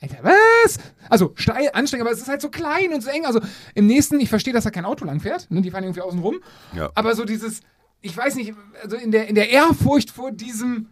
Alter, 0.00 0.18
was? 0.22 0.78
Also 1.10 1.32
steil, 1.34 1.70
anstrengend, 1.72 2.06
aber 2.06 2.14
es 2.14 2.22
ist 2.22 2.28
halt 2.28 2.40
so 2.40 2.48
klein 2.48 2.92
und 2.94 3.02
so 3.02 3.10
eng. 3.10 3.24
Also 3.26 3.40
im 3.74 3.86
nächsten, 3.86 4.20
ich 4.20 4.28
verstehe, 4.28 4.52
dass 4.52 4.64
da 4.64 4.70
kein 4.70 4.84
Auto 4.84 5.04
lang 5.04 5.18
fährt, 5.20 5.50
ne? 5.50 5.62
die 5.62 5.70
fahren 5.70 5.84
irgendwie 5.84 6.02
außen 6.02 6.20
rum. 6.20 6.36
Aber 6.94 7.14
so 7.16 7.24
dieses, 7.24 7.60
ich 8.02 8.16
weiß 8.16 8.36
nicht, 8.36 8.52
also 8.82 8.96
in 8.96 9.10
der, 9.10 9.28
in 9.28 9.34
der 9.34 9.50
Ehrfurcht 9.50 10.10
vor 10.10 10.30
diesem, 10.30 10.88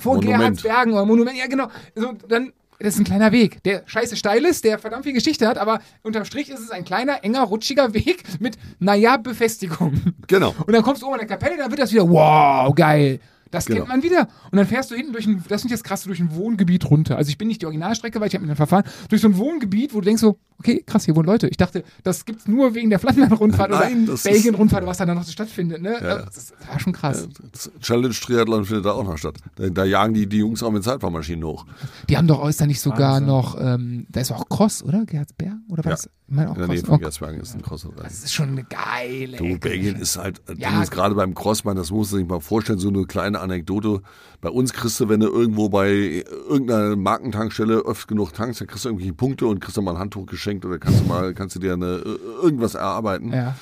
vor 0.00 0.16
Monument. 0.16 0.38
Gerhardsbergen 0.38 0.92
oder 0.94 1.04
Monument, 1.04 1.36
ja 1.36 1.46
genau, 1.46 1.68
so, 1.94 2.12
dann, 2.28 2.52
das 2.78 2.94
ist 2.94 3.00
ein 3.00 3.04
kleiner 3.04 3.30
Weg, 3.30 3.62
der 3.62 3.82
scheiße 3.86 4.16
steil 4.16 4.44
ist, 4.44 4.64
der 4.64 4.78
verdammt 4.78 5.04
viel 5.04 5.12
Geschichte 5.12 5.46
hat, 5.46 5.58
aber 5.58 5.80
unterm 6.02 6.24
Strich 6.24 6.48
ist 6.48 6.60
es 6.60 6.70
ein 6.70 6.84
kleiner, 6.84 7.22
enger, 7.22 7.42
rutschiger 7.42 7.92
Weg 7.92 8.24
mit, 8.40 8.56
naja, 8.78 9.18
Befestigung. 9.18 10.00
Genau. 10.26 10.54
Und 10.66 10.72
dann 10.72 10.82
kommst 10.82 11.02
du 11.02 11.06
oben 11.06 11.14
an 11.14 11.20
der 11.20 11.28
Kapelle, 11.28 11.56
dann 11.56 11.70
wird 11.70 11.80
das 11.80 11.92
wieder, 11.92 12.08
wow, 12.08 12.74
geil. 12.74 13.20
Das 13.50 13.66
Genau. 13.66 13.78
kennt 13.80 13.88
man 13.88 14.02
wieder. 14.02 14.28
Und 14.52 14.56
dann 14.58 14.66
fährst 14.66 14.90
du 14.90 14.94
hinten 14.94 15.12
durch 15.12 15.26
ein, 15.26 15.42
das 15.48 15.64
ist 15.64 15.70
jetzt 15.70 15.84
krass, 15.84 16.04
durch 16.04 16.20
ein 16.20 16.34
Wohngebiet 16.34 16.88
runter. 16.88 17.16
Also 17.16 17.30
ich 17.30 17.38
bin 17.38 17.48
nicht 17.48 17.62
die 17.62 17.66
Originalstrecke, 17.66 18.20
weil 18.20 18.28
ich 18.28 18.34
habe 18.34 18.42
mich 18.42 18.48
dann 18.50 18.56
verfahren, 18.56 18.84
durch 19.08 19.20
so 19.22 19.28
ein 19.28 19.36
Wohngebiet, 19.36 19.92
wo 19.94 20.00
du 20.00 20.04
denkst 20.04 20.20
so, 20.20 20.38
okay, 20.58 20.82
krass, 20.86 21.04
hier 21.06 21.16
wohnen 21.16 21.26
Leute. 21.26 21.48
Ich 21.48 21.56
dachte, 21.56 21.82
das 22.04 22.24
gibt's 22.24 22.46
nur 22.46 22.74
wegen 22.74 22.90
der 22.90 22.98
Flandern-Rundfahrt 23.00 23.70
Nein, 23.70 24.08
oder 24.08 24.18
Belgien-Rundfahrt, 24.22 24.86
was 24.86 24.98
da 24.98 25.06
dann 25.06 25.16
noch 25.16 25.24
so 25.24 25.32
stattfindet. 25.32 25.80
Ne? 25.82 25.94
Ja. 26.00 26.18
Das 26.22 26.52
war 26.68 26.78
schon 26.78 26.92
krass. 26.92 27.28
Das 27.52 27.70
Challenge 27.80 28.14
Triathlon 28.14 28.64
findet 28.64 28.84
da 28.86 28.92
auch 28.92 29.04
noch 29.04 29.16
statt. 29.18 29.36
Da, 29.56 29.68
da 29.68 29.84
jagen 29.84 30.14
die, 30.14 30.28
die 30.28 30.38
Jungs 30.38 30.62
auch 30.62 30.70
mit 30.70 30.84
Zeitfahrmaschinen 30.84 31.44
hoch. 31.44 31.66
Die 32.08 32.16
haben 32.16 32.26
doch, 32.28 32.48
da 32.50 32.66
nicht 32.66 32.80
sogar 32.80 33.14
Wahnsinn. 33.14 33.26
noch, 33.26 33.56
ähm, 33.60 34.06
da 34.10 34.20
ist 34.20 34.30
auch 34.32 34.48
Cross, 34.48 34.82
oder? 34.84 35.04
Gerhardsberg? 35.06 35.54
Oder 35.68 35.84
Ja. 35.84 35.90
was? 35.92 36.08
Ich 36.28 36.36
meine 36.36 36.50
auch 36.50 36.54
In 36.54 36.60
der 36.60 36.68
Nähe 36.68 36.76
Cross. 36.78 36.86
von 36.88 36.94
Oh, 36.94 36.98
Gersbergen 36.98 37.40
ist 37.40 37.54
ein 37.56 37.62
Crosser 37.62 37.88
dran. 37.88 38.04
das 38.04 38.22
ist 38.22 38.32
schon 38.32 38.50
eine 38.50 38.62
geile. 38.64 39.36
Du. 39.38 39.58
Belgien 39.58 39.96
ist 39.96 40.16
halt, 40.16 40.40
Ja. 40.56 40.70
ja. 40.70 40.82
ist 40.82 40.92
gerade 40.92 41.14
beim 41.16 41.34
Crossman, 41.34 41.76
das 41.76 41.90
musst 41.90 42.12
du 42.12 42.18
sich 42.18 42.28
mal 42.28 42.40
vorstellen, 42.40 42.78
so 42.78 42.88
eine 42.88 43.04
kleine 43.06 43.39
Anekdote. 43.40 44.00
Bei 44.40 44.48
uns 44.48 44.72
kriegst 44.72 44.98
du, 45.00 45.08
wenn 45.08 45.20
du 45.20 45.28
irgendwo 45.28 45.68
bei 45.68 46.24
irgendeiner 46.48 46.96
Markentankstelle 46.96 47.78
öfter 47.78 48.08
genug 48.08 48.32
tankst, 48.32 48.60
dann 48.60 48.68
kriegst 48.68 48.84
du 48.84 48.88
irgendwelche 48.90 49.14
Punkte 49.14 49.46
und 49.46 49.60
kriegst 49.60 49.76
du 49.76 49.82
mal 49.82 49.92
ein 49.92 49.98
Handtuch 49.98 50.26
geschenkt 50.26 50.64
oder 50.64 50.78
kannst 50.78 51.00
du 51.00 51.04
mal, 51.04 51.34
kannst 51.34 51.56
du 51.56 51.60
dir 51.60 51.72
eine, 51.74 51.86
äh, 52.04 52.18
irgendwas 52.42 52.74
erarbeiten. 52.74 53.32
Ja. 53.32 53.54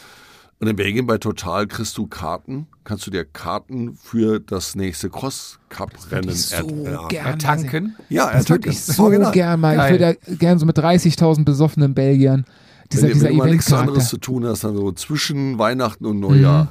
Und 0.61 0.67
in 0.67 0.75
Belgien 0.75 1.07
bei 1.07 1.19
Total 1.19 1.69
kriegst 1.69 1.97
du 1.99 2.09
Karten, 2.09 2.67
kannst 2.83 3.07
du 3.07 3.13
dir 3.13 3.25
Karten 3.25 3.95
für 3.95 4.41
das 4.41 4.75
nächste 4.75 5.09
Cross-Cup-Rennen 5.09 6.31
Ich 6.31 6.47
so 6.47 6.57
er- 6.85 7.07
gern 7.09 7.27
ertanken. 7.27 7.39
tanken. 7.71 7.97
Ja, 8.09 8.25
Das 8.27 8.49
würde 8.49 8.69
ertanken. 8.69 8.71
ich 8.73 8.81
so 8.83 9.03
Original. 9.05 9.33
gern 9.33 9.61
mal. 9.61 9.73
Ich 9.73 9.79
Geil. 9.79 9.91
würde 9.93 10.19
da 10.27 10.35
gern 10.35 10.59
so 10.59 10.67
mit 10.67 10.77
30.000 10.77 11.45
besoffenen 11.45 11.95
Belgiern. 11.95 12.45
Dieser, 12.93 13.03
wenn, 13.05 13.13
dieser 13.13 13.27
wenn 13.27 13.33
du 13.33 13.39
mal 13.39 13.51
nichts 13.51 13.73
anderes 13.73 14.09
zu 14.09 14.19
tun 14.19 14.47
hast, 14.47 14.65
dann 14.65 14.75
so 14.75 14.91
zwischen 14.93 15.59
Weihnachten 15.59 16.07
und 16.07 16.19
Neujahr, 16.21 16.65
Mhm. 16.65 16.69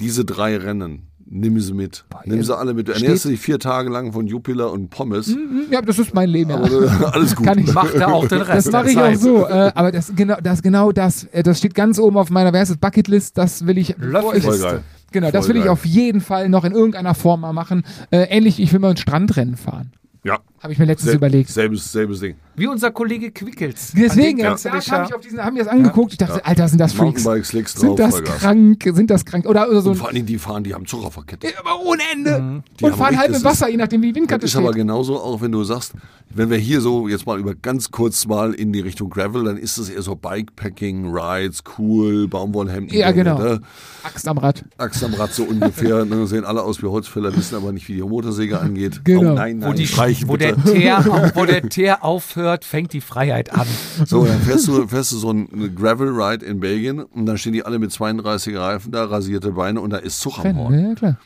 diese 0.00 0.24
drei 0.24 0.56
Rennen, 0.56 1.06
Nimm 1.26 1.58
sie 1.60 1.72
mit. 1.72 2.04
Nimm 2.24 2.42
sie 2.42 2.56
alle 2.56 2.74
mit. 2.74 2.88
Du 2.88 2.92
ernährst 2.92 3.24
dich 3.24 3.40
vier 3.40 3.58
Tage 3.58 3.88
lang 3.90 4.12
von 4.12 4.26
Jupiler 4.26 4.70
und 4.70 4.90
Pommes. 4.90 5.28
Hm, 5.28 5.66
Ja, 5.70 5.80
das 5.80 5.98
ist 5.98 6.12
mein 6.14 6.28
Leben, 6.28 6.50
ja. 6.50 6.56
Aber, 6.56 6.70
äh, 6.70 6.88
alles 7.12 7.34
gut. 7.34 7.46
Kann 7.46 7.58
ich 7.58 7.72
Macht 7.72 7.94
er 7.94 8.08
auch 8.12 8.26
den 8.28 8.42
Rest 8.42 8.66
Das 8.66 8.72
mache 8.72 8.90
ich 8.90 8.96
auch 8.98 9.02
Zeit. 9.02 9.18
so. 9.20 9.46
Äh, 9.46 9.72
aber 9.74 9.92
das 9.92 10.12
genau 10.14 10.36
das 10.42 10.62
genau 10.62 10.92
das. 10.92 11.24
Äh, 11.24 11.42
das 11.42 11.58
steht 11.58 11.74
ganz 11.74 11.98
oben 11.98 12.16
auf 12.18 12.30
meiner 12.30 12.52
das, 12.52 12.76
Bucketlist. 12.76 13.38
Das 13.38 13.66
will 13.66 13.78
ich. 13.78 13.90
ich- 13.90 13.96
Voll 14.44 14.58
geil. 14.58 14.80
Genau, 15.12 15.30
das 15.30 15.44
Voll 15.46 15.54
will 15.54 15.60
ich 15.60 15.64
geil. 15.64 15.72
auf 15.72 15.84
jeden 15.86 16.20
Fall 16.20 16.48
noch 16.48 16.64
in 16.64 16.72
irgendeiner 16.72 17.14
Form 17.14 17.40
mal 17.42 17.52
machen. 17.52 17.82
Äh, 18.10 18.24
ähnlich, 18.30 18.60
ich 18.60 18.72
will 18.72 18.80
mal 18.80 18.90
ein 18.90 18.96
Strandrennen 18.96 19.56
fahren. 19.56 19.92
Ja. 20.24 20.38
Habe 20.60 20.72
ich 20.72 20.78
mir 20.78 20.84
letztens 20.84 21.08
Sel- 21.10 21.16
überlegt. 21.16 21.48
Selbes, 21.50 21.90
selbes 21.90 22.20
Ding. 22.20 22.36
Wie 22.54 22.68
unser 22.68 22.92
Kollege 22.92 23.32
Quickels. 23.32 23.92
Deswegen, 23.96 24.38
ja. 24.38 24.54
da 24.54 24.70
kam 24.78 24.80
ja- 24.80 25.04
ich 25.06 25.14
auf 25.14 25.20
diesen, 25.20 25.42
haben 25.42 25.56
wir 25.56 25.64
das 25.64 25.72
angeguckt. 25.72 26.12
Ich 26.12 26.18
dachte, 26.18 26.44
Alter, 26.46 26.68
sind 26.68 26.78
das 26.78 26.92
Freaks. 26.92 27.24
Slicks 27.48 27.74
drauf, 27.74 27.80
Sind 27.82 27.98
das 27.98 28.10
Vollgas. 28.14 28.38
krank? 28.38 28.88
Sind 28.92 29.10
das 29.10 29.24
krank? 29.24 29.46
Oder, 29.46 29.68
oder 29.68 29.80
so 29.80 29.90
Und 29.90 29.96
vor 29.96 30.06
allen 30.06 30.14
Dingen, 30.14 30.26
die 30.26 30.38
fahren, 30.38 30.62
die 30.62 30.74
haben 30.74 30.86
Zug 30.86 31.04
auf 31.04 31.14
der 31.16 31.24
Kette. 31.24 31.48
Ja, 31.48 31.54
aber 31.58 31.80
ohne 31.84 32.02
Ende. 32.12 32.62
Die 32.78 32.84
Und 32.84 32.94
fahren 32.94 33.18
halb 33.18 33.28
das 33.32 33.38
im 33.38 33.44
Wasser, 33.44 33.66
ist- 33.66 33.72
je 33.72 33.76
nachdem, 33.78 34.02
wie 34.02 34.06
die 34.06 34.12
Das 34.12 34.20
Windkante 34.20 34.46
ist 34.46 34.54
aber 34.54 34.68
steht. 34.68 34.76
genauso, 34.76 35.18
auch 35.18 35.40
wenn 35.40 35.50
du 35.50 35.64
sagst, 35.64 35.94
wenn 36.34 36.50
wir 36.50 36.56
hier 36.58 36.80
so 36.80 37.08
jetzt 37.08 37.26
mal 37.26 37.40
über 37.40 37.54
ganz 37.56 37.90
kurz 37.90 38.26
mal 38.26 38.54
in 38.54 38.72
die 38.72 38.80
Richtung 38.80 39.10
Gravel, 39.10 39.42
dann 39.44 39.56
ist 39.56 39.78
es 39.78 39.88
eher 39.88 40.02
so 40.02 40.14
Bikepacking, 40.14 41.10
Rides, 41.12 41.64
cool, 41.78 42.28
Baumwollhemden. 42.28 42.96
Ja, 42.96 43.10
genau. 43.10 43.38
ne? 43.38 43.60
Axt 44.04 44.28
am 44.28 44.38
Rad. 44.38 44.64
Axt 44.78 45.02
am 45.04 45.14
Rad 45.14 45.32
so 45.32 45.44
ungefähr. 45.44 46.04
ne, 46.04 46.26
sehen 46.26 46.44
alle 46.44 46.62
aus 46.62 46.80
wie 46.82 46.86
Holzfäller, 46.86 47.34
wissen 47.36 47.56
aber 47.56 47.72
nicht, 47.72 47.88
wie 47.88 47.94
die 47.94 48.02
Motorsäge 48.02 48.60
angeht. 48.60 49.00
Genau. 49.04 49.32
Oh 49.32 49.34
nein, 49.34 49.58
nein, 49.58 49.68
Wo, 49.70 49.72
die, 49.74 49.86
streichen 50.14 50.28
wo, 50.28 50.36
der 50.36 50.54
bitte. 50.54 50.72
Teer, 50.72 50.98
auf- 50.98 51.32
wo 51.36 51.44
der 51.44 51.62
Teer 51.68 52.04
aufhört, 52.04 52.64
fängt 52.64 52.92
die 52.92 53.00
Freiheit 53.00 53.52
an. 53.52 53.66
So, 54.06 54.24
dann 54.24 54.40
fährst 54.40 54.68
du, 54.68 54.86
fährst 54.88 55.12
du 55.12 55.16
so 55.18 55.30
einen 55.30 55.74
Gravel-Ride 55.74 56.44
in 56.46 56.60
Belgien 56.60 57.00
und 57.00 57.26
dann 57.26 57.38
stehen 57.38 57.52
die 57.52 57.64
alle 57.64 57.78
mit 57.78 57.92
32 57.92 58.56
Reifen 58.56 58.92
da, 58.92 59.04
rasierte 59.04 59.52
Beine 59.52 59.80
und 59.80 59.90
da 59.90 59.98
ist 59.98 60.20
Zug 60.20 60.44
am 60.44 60.56
Horn. 60.56 60.78
Ja, 60.88 60.94
klar. 60.94 61.18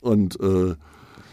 Und 0.00 0.38
äh, 0.40 0.74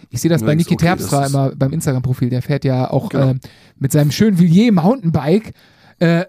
Ich 0.10 0.22
sehe 0.22 0.30
das 0.30 0.42
bei 0.42 0.50
Ja, 0.52 0.56
Niki 0.56 0.76
okay, 0.76 0.86
Terpstra 0.86 1.26
immer 1.26 1.52
beim 1.56 1.74
Instagram-Profil. 1.74 2.30
Der 2.30 2.42
fährt 2.42 2.64
ja 2.66 2.90
auch 2.90 3.10
Genau. 3.10 3.32
äh, 3.32 3.36
mit 3.80 3.92
seinem 3.92 4.12
schönen 4.12 4.38
Villiers 4.40 4.72
Mountainbike 4.74 5.54
äh, 6.00 6.26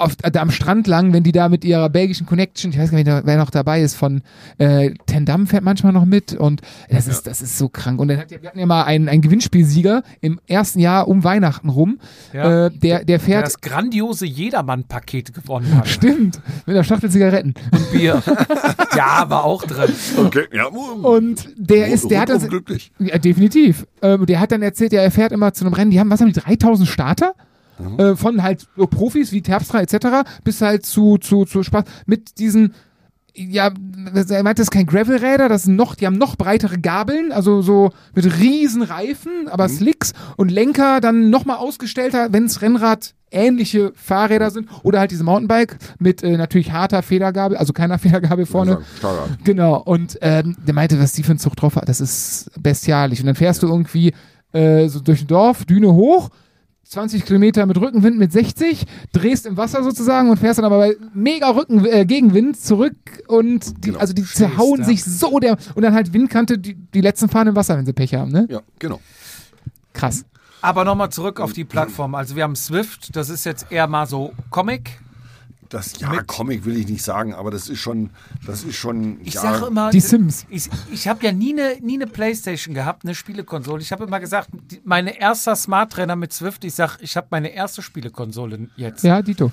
auf, 0.00 0.12
äh, 0.22 0.30
da 0.30 0.40
am 0.40 0.50
Strand 0.50 0.86
lang, 0.86 1.12
wenn 1.12 1.22
die 1.22 1.32
da 1.32 1.48
mit 1.48 1.64
ihrer 1.64 1.88
belgischen 1.88 2.26
Connection, 2.26 2.70
ich 2.72 2.78
weiß 2.78 2.90
gar 2.90 2.98
nicht, 2.98 3.06
wer 3.06 3.36
noch 3.36 3.50
dabei 3.50 3.82
ist, 3.82 3.94
von 3.94 4.22
äh, 4.58 4.90
Tendam 5.06 5.46
fährt 5.46 5.62
manchmal 5.64 5.92
noch 5.92 6.04
mit 6.04 6.32
und 6.34 6.60
das 6.88 7.06
ist, 7.06 7.26
das 7.26 7.42
ist 7.42 7.58
so 7.58 7.68
krank. 7.68 8.00
Und 8.00 8.08
dann 8.08 8.18
hat, 8.18 8.30
wir 8.30 8.40
hatten 8.48 8.58
ja 8.58 8.66
mal 8.66 8.84
einen, 8.84 9.08
einen 9.08 9.22
Gewinnspielsieger 9.22 10.02
im 10.20 10.40
ersten 10.46 10.80
Jahr 10.80 11.08
um 11.08 11.24
Weihnachten 11.24 11.68
rum. 11.68 11.98
Ja. 12.32 12.66
Äh, 12.66 12.70
der, 12.70 12.98
der 12.98 13.04
Der 13.04 13.20
fährt. 13.20 13.46
das 13.46 13.60
grandiose 13.60 14.26
Jedermann-Paket 14.26 15.34
gewonnen 15.34 15.74
hat. 15.76 15.88
Stimmt, 15.88 16.40
mit 16.66 16.76
der 16.76 16.84
Schachtel 16.84 17.10
Zigaretten. 17.10 17.54
Bier. 17.92 18.22
ja, 18.96 19.24
war 19.28 19.44
auch 19.44 19.64
drin. 19.64 19.92
okay, 20.16 20.44
ja, 20.52 20.66
Und 20.66 21.48
der 21.56 21.88
ist, 21.88 22.10
der 22.10 22.20
hat 22.22 22.48
glücklich. 22.48 22.92
Ja, 22.98 23.18
definitiv. 23.18 23.86
Ähm, 24.02 24.26
der 24.26 24.40
hat 24.40 24.52
dann 24.52 24.62
erzählt, 24.62 24.92
ja, 24.92 25.02
er 25.02 25.10
fährt 25.10 25.32
immer 25.32 25.52
zu 25.52 25.64
einem 25.64 25.74
Rennen, 25.74 25.90
die 25.90 26.00
haben, 26.00 26.10
was 26.10 26.20
haben 26.20 26.32
die, 26.32 26.40
3000 26.40 26.88
Starter? 26.88 27.34
Äh, 27.98 28.16
von 28.16 28.42
halt 28.42 28.66
so 28.76 28.86
Profis 28.86 29.32
wie 29.32 29.42
Terpstra 29.42 29.80
etc. 29.80 30.28
bis 30.44 30.60
halt 30.60 30.86
zu, 30.86 31.18
zu, 31.18 31.44
zu 31.44 31.62
Spaß 31.62 31.84
mit 32.06 32.38
diesen, 32.38 32.74
ja, 33.34 33.66
er 33.66 34.42
meinte, 34.42 34.60
das 34.60 34.66
ist 34.66 34.70
kein 34.70 34.86
Gravelräder, 34.86 35.48
das 35.48 35.64
sind 35.64 35.76
noch, 35.76 35.94
die 35.94 36.06
haben 36.06 36.18
noch 36.18 36.36
breitere 36.36 36.78
Gabeln, 36.78 37.32
also 37.32 37.62
so 37.62 37.90
mit 38.14 38.38
riesen 38.38 38.82
Reifen, 38.82 39.48
aber 39.48 39.68
Slicks 39.68 40.12
und 40.36 40.50
Lenker 40.50 41.00
dann 41.00 41.30
nochmal 41.30 41.56
ausgestellter, 41.58 42.32
wenn 42.32 42.44
es 42.44 42.62
Rennrad 42.62 43.14
ähnliche 43.30 43.92
Fahrräder 43.94 44.50
sind 44.50 44.68
oder 44.82 45.00
halt 45.00 45.10
diese 45.10 45.24
Mountainbike 45.24 45.76
mit 45.98 46.22
äh, 46.22 46.36
natürlich 46.36 46.72
harter 46.72 47.02
Federgabel, 47.02 47.56
also 47.56 47.72
keiner 47.72 47.98
Federgabel 47.98 48.46
vorne. 48.46 48.80
Starker. 48.98 49.28
Genau, 49.44 49.80
und 49.80 50.18
ähm, 50.20 50.56
der 50.66 50.74
meinte, 50.74 50.98
was 51.00 51.12
die 51.12 51.22
für 51.22 51.30
einen 51.30 51.38
Zug 51.38 51.56
drauf 51.56 51.76
hat, 51.76 51.88
das 51.88 52.00
ist 52.00 52.50
bestialisch. 52.60 53.20
Und 53.20 53.26
dann 53.26 53.36
fährst 53.36 53.62
du 53.62 53.68
irgendwie 53.68 54.12
äh, 54.52 54.88
so 54.88 55.00
durch 55.00 55.22
ein 55.22 55.26
Dorf, 55.28 55.64
Düne 55.64 55.92
hoch, 55.92 56.30
20 56.90 57.24
Kilometer 57.24 57.66
mit 57.66 57.76
Rückenwind 57.80 58.18
mit 58.18 58.32
60, 58.32 58.84
drehst 59.12 59.46
im 59.46 59.56
Wasser 59.56 59.84
sozusagen 59.84 60.28
und 60.28 60.38
fährst 60.38 60.58
dann 60.58 60.64
aber 60.64 60.78
bei 60.78 60.96
mega 61.14 61.48
Rücken, 61.50 61.84
äh, 61.86 62.04
Gegenwind 62.04 62.60
zurück 62.60 62.96
und 63.28 63.84
die, 63.84 63.90
Genau. 63.90 64.00
also 64.00 64.12
die 64.12 64.24
Stehst 64.24 64.38
zerhauen 64.38 64.80
da. 64.80 64.86
sich 64.86 65.04
so 65.04 65.38
der 65.38 65.56
und 65.76 65.82
dann 65.82 65.94
halt 65.94 66.12
Windkante, 66.12 66.58
die, 66.58 66.74
die 66.74 67.00
letzten 67.00 67.28
fahren 67.28 67.46
im 67.46 67.54
Wasser, 67.54 67.78
wenn 67.78 67.86
sie 67.86 67.92
Pech 67.92 68.14
haben, 68.14 68.32
ne? 68.32 68.48
Ja, 68.50 68.62
genau. 68.80 69.00
Krass. 69.92 70.24
Aber 70.62 70.84
nochmal 70.84 71.10
zurück 71.10 71.38
auf 71.38 71.52
die 71.52 71.64
Plattform. 71.64 72.16
Also 72.16 72.34
wir 72.34 72.42
haben 72.42 72.56
Swift, 72.56 73.14
das 73.14 73.28
ist 73.30 73.44
jetzt 73.44 73.70
eher 73.70 73.86
mal 73.86 74.06
so 74.08 74.32
Comic. 74.50 74.98
Das, 75.70 76.00
ja, 76.00 76.20
Comic 76.24 76.64
will 76.64 76.76
ich 76.76 76.88
nicht 76.88 77.04
sagen, 77.04 77.32
aber 77.32 77.52
das 77.52 77.68
ist 77.68 77.78
schon, 77.78 78.10
das 78.44 78.64
ist 78.64 78.74
schon, 78.74 79.20
Ich 79.22 79.34
ja, 79.34 79.40
sage 79.42 79.66
immer, 79.66 79.90
Die 79.90 80.00
Sims. 80.00 80.44
ich, 80.50 80.68
ich 80.92 81.06
habe 81.06 81.24
ja 81.24 81.30
nie 81.30 81.52
eine 81.52 81.80
nie 81.80 81.94
eine 81.94 82.08
Playstation 82.08 82.74
gehabt, 82.74 83.04
eine 83.04 83.14
Spielekonsole. 83.14 83.80
Ich 83.80 83.92
habe 83.92 84.02
immer 84.04 84.18
gesagt, 84.18 84.50
die, 84.52 84.80
meine 84.82 85.18
erster 85.18 85.54
Smart 85.54 85.92
Trainer 85.92 86.16
mit 86.16 86.32
Swift, 86.32 86.64
ich 86.64 86.74
sag, 86.74 86.98
ich 87.00 87.16
habe 87.16 87.28
meine 87.30 87.54
erste 87.54 87.82
Spielekonsole 87.82 88.68
jetzt. 88.76 89.04
Ja, 89.04 89.22
Dito. 89.22 89.52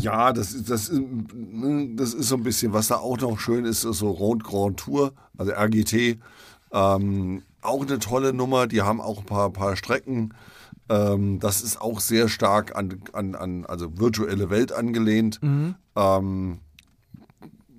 Ja, 0.00 0.32
das 0.32 0.54
ist, 0.54 0.68
das, 0.68 0.88
ist, 0.88 1.00
ne, 1.00 1.90
das 1.94 2.14
ist 2.14 2.26
so 2.28 2.36
ein 2.36 2.42
bisschen, 2.42 2.72
was 2.72 2.88
da 2.88 2.96
auch 2.96 3.18
noch 3.18 3.38
schön 3.38 3.64
ist, 3.64 3.84
ist 3.84 3.98
so 3.98 4.10
Rond 4.10 4.42
Grand 4.42 4.78
Tour, 4.78 5.12
also 5.38 5.52
RGT. 5.52 6.18
Ähm, 6.72 7.42
auch 7.60 7.82
eine 7.82 8.00
tolle 8.00 8.32
Nummer, 8.32 8.66
die 8.66 8.82
haben 8.82 9.00
auch 9.00 9.20
ein 9.20 9.26
paar, 9.26 9.50
paar 9.50 9.76
Strecken. 9.76 10.34
Ähm, 10.92 11.40
das 11.40 11.62
ist 11.62 11.80
auch 11.80 12.00
sehr 12.00 12.28
stark 12.28 12.76
an, 12.76 13.00
an, 13.12 13.34
an 13.34 13.64
also 13.66 13.98
virtuelle 13.98 14.50
Welt 14.50 14.72
angelehnt. 14.72 15.40
Ähm, 15.96 16.58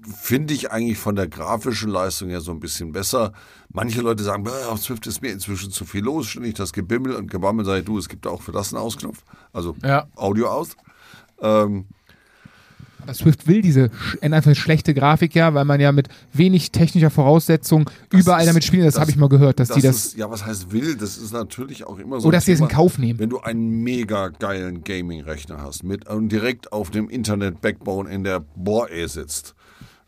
Finde 0.06 0.54
ich 0.54 0.70
eigentlich 0.70 0.98
von 0.98 1.16
der 1.16 1.28
grafischen 1.30 1.90
Leistung 1.90 2.28
her 2.28 2.42
so 2.42 2.52
ein 2.52 2.60
bisschen 2.60 2.92
besser. 2.92 3.32
Manche 3.70 4.02
Leute 4.02 4.22
sagen, 4.24 4.44
"Bäh, 4.44 4.66
auf 4.70 4.80
Swift 4.82 5.08
ist 5.08 5.22
mir 5.22 5.32
inzwischen 5.32 5.72
zu 5.72 5.86
viel 5.86 6.04
los, 6.04 6.28
ständig 6.28 6.56
das 6.56 6.74
Gebimmel 6.74 7.16
und 7.16 7.32
Gebammel. 7.32 7.64
Sag 7.66 7.80
ich, 7.80 7.86
du, 7.86 7.98
es 7.98 8.10
gibt 8.10 8.28
auch 8.28 8.42
für 8.42 8.52
das 8.52 8.74
einen 8.74 8.82
Ausknopf, 8.84 9.24
also 9.54 9.78
Ja. 9.82 10.08
Audio 10.16 10.48
aus. 10.50 10.76
Ähm, 11.40 11.86
Aber 13.04 13.14
Swift 13.14 13.48
will 13.48 13.62
diese 13.62 13.86
sch- 13.86 14.18
in 14.22 14.34
einfach 14.34 14.56
schlechte 14.56 14.94
Grafik 14.94 15.36
ja, 15.36 15.54
weil 15.54 15.66
man 15.66 15.80
ja 15.80 15.92
mit 15.92 16.08
wenig 16.34 16.72
technischer 16.72 17.10
Voraussetzung 17.10 17.90
überall 18.12 18.42
ist- 18.42 18.48
damit 18.48 18.64
spielen. 18.64 18.86
Das, 18.86 18.96
das- 18.96 19.02
habe 19.02 19.12
ich 19.12 19.18
mal 19.18 19.30
gehört, 19.30 19.60
dass 19.60 19.68
das 19.68 19.76
die 19.78 19.84
das. 19.84 19.96
ist, 20.08 20.18
ja, 20.18 20.30
was 20.32 20.46
heißt 20.46 20.72
will? 20.72 20.96
Das 20.96 21.18
ist 21.18 21.34
natürlich 21.34 21.86
auch 21.86 22.00
immer 22.00 22.20
so. 22.20 22.28
Oder 22.28 22.38
ein 22.38 22.40
dass 22.40 22.46
sie 22.46 22.54
es 22.54 22.60
in 22.60 22.68
Kauf 22.68 22.98
nehmen. 22.98 23.20
Wenn 23.20 23.30
du 23.30 23.40
einen 23.42 23.84
mega 23.84 24.30
geilen 24.30 24.84
Gaming-Rechner 24.84 25.62
hast, 25.62 25.84
mit 25.84 26.08
und 26.10 26.30
direkt 26.30 26.72
auf 26.74 26.90
dem 26.90 27.10
Internet-Backbone 27.10 28.10
in 28.10 28.24
der 28.24 28.40
Bohr-E 28.56 29.06
sitzt. 29.08 29.54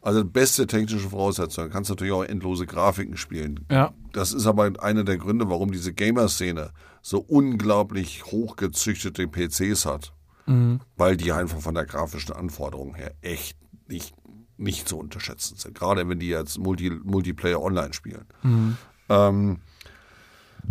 Also 0.01 0.23
beste 0.23 0.67
technische 0.67 1.09
Voraussetzungen. 1.09 1.71
Kannst 1.71 1.89
natürlich 1.89 2.13
auch 2.13 2.23
endlose 2.23 2.67
Grafiken 2.67 3.17
spielen. 3.17 3.61
Ja. 3.71 3.91
Das 4.13 4.33
ist 4.33 4.45
aber 4.45 4.71
einer 4.79 5.03
der 5.03 5.17
Gründe, 5.17 5.49
warum 5.49 5.71
diese 5.71 5.93
Gamer-Szene 5.93 6.69
so 7.01 7.19
unglaublich 7.19 8.23
hochgezüchtete 8.25 9.27
PCs 9.27 9.85
hat. 9.85 10.13
Weil 10.97 11.17
die 11.17 11.31
einfach 11.31 11.59
von 11.59 11.73
der 11.75 11.85
grafischen 11.85 12.33
Anforderung 12.35 12.93
her 12.95 13.11
echt 13.21 13.57
nicht, 13.87 14.13
nicht 14.57 14.87
zu 14.87 14.97
unterschätzen 14.97 15.57
sind. 15.57 15.75
Gerade 15.75 16.07
wenn 16.07 16.19
die 16.19 16.29
jetzt 16.29 16.59
Multi, 16.59 16.91
Multiplayer 17.03 17.61
online 17.61 17.93
spielen. 17.93 18.25
Ähm, 19.09 19.57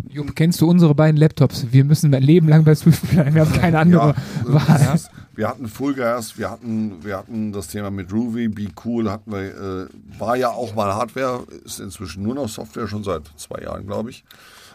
Jupp, 0.09 0.35
kennst 0.35 0.59
du 0.61 0.69
unsere 0.69 0.93
beiden 0.93 1.17
Laptops? 1.17 1.67
Wir 1.71 1.83
müssen 1.85 2.13
ein 2.13 2.23
Leben 2.23 2.47
lang 2.47 2.63
bei 2.63 2.75
Swift 2.75 3.09
bleiben. 3.09 3.33
Wir 3.35 3.45
haben 3.45 3.53
keine 3.53 3.79
andere 3.79 4.15
Wahl. 4.43 4.65
das 4.67 5.03
ist, 5.03 5.11
wir 5.35 5.47
hatten 5.47 5.67
Fullgas, 5.67 6.37
wir 6.37 6.49
hatten, 6.51 7.03
wir 7.03 7.17
hatten 7.17 7.51
das 7.51 7.67
Thema 7.67 7.91
mit 7.91 8.11
Ruby, 8.11 8.47
Be 8.47 8.67
Cool, 8.83 9.09
hatten 9.09 9.31
wir, 9.31 9.87
äh, 9.87 9.87
war 10.19 10.35
ja 10.35 10.49
auch 10.49 10.75
mal 10.75 10.93
Hardware, 10.93 11.45
ist 11.63 11.79
inzwischen 11.79 12.23
nur 12.23 12.35
noch 12.35 12.49
Software, 12.49 12.87
schon 12.87 13.03
seit 13.03 13.23
zwei 13.37 13.61
Jahren, 13.61 13.85
glaube 13.85 14.09
ich. 14.09 14.23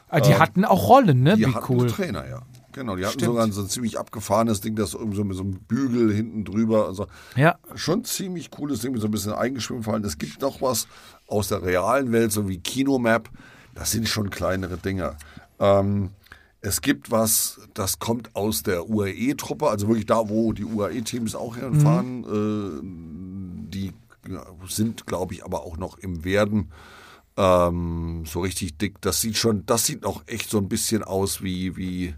Ah, 0.09 0.21
Die 0.21 0.35
hatten 0.35 0.65
auch 0.65 0.89
Rollen, 0.89 1.23
ne? 1.23 1.37
Die 1.37 1.47
Wie 1.47 1.55
hatten 1.55 1.73
cool. 1.73 1.87
Trainer, 1.87 2.29
ja. 2.29 2.43
Genau, 2.73 2.97
die 2.97 3.03
hatten 3.05 3.15
Stimmt. 3.15 3.27
sogar 3.33 3.51
so 3.53 3.63
ein 3.63 3.69
ziemlich 3.69 3.99
abgefahrenes 3.99 4.61
Ding, 4.61 4.77
das 4.77 4.95
irgendwie 4.95 5.17
so 5.17 5.25
mit 5.25 5.37
so 5.37 5.43
einem 5.43 5.55
Bügel 5.61 6.13
hinten 6.13 6.45
drüber. 6.45 6.87
Also 6.87 7.07
Ja. 7.37 7.59
schon 7.75 8.05
ziemlich 8.05 8.51
cooles 8.51 8.81
Ding 8.81 8.93
mit 8.93 9.01
so 9.01 9.09
ein 9.09 9.11
bisschen 9.11 9.33
eingeschwimmt 9.33 9.85
fallen. 9.85 10.05
Es 10.05 10.19
gibt 10.19 10.41
noch 10.41 10.63
was 10.63 10.87
aus 11.27 11.49
der 11.49 11.63
realen 11.63 12.13
Welt, 12.13 12.31
so 12.33 12.49
wie 12.49 12.59
Kinomap. 12.59 13.29
Das 13.75 13.91
sind 13.91 14.09
schon 14.09 14.31
kleinere 14.31 14.77
Dinger. 14.77 15.17
Ähm, 15.59 16.11
es 16.61 16.81
gibt 16.83 17.11
was, 17.11 17.59
das 17.75 17.99
kommt 17.99 18.37
aus 18.37 18.63
der 18.63 18.89
UAE-Truppe, 18.91 19.69
also 19.69 19.89
wirklich 19.89 20.07
da, 20.07 20.29
wo 20.29 20.53
die 20.53 20.65
UAE-Teams 20.65 21.35
auch 21.35 21.57
hinfahren. 21.57 22.25
Äh, 22.25 23.71
die 23.73 23.93
sind, 24.69 25.07
glaube 25.07 25.35
ich, 25.35 25.45
aber 25.45 25.63
auch 25.65 25.77
noch 25.79 25.99
im 25.99 26.25
Werden. 26.25 26.71
Ähm, 27.37 28.25
so 28.27 28.41
richtig 28.41 28.77
dick. 28.79 29.01
Das 29.01 29.21
sieht 29.21 29.37
schon, 29.37 29.65
das 29.67 29.87
sieht 29.87 30.03
noch 30.03 30.23
echt 30.27 30.51
so 30.51 30.59
ein 30.59 30.69
bisschen 30.69 31.03
aus 31.03 31.43
wie, 31.43 31.77
wie 31.77 32.15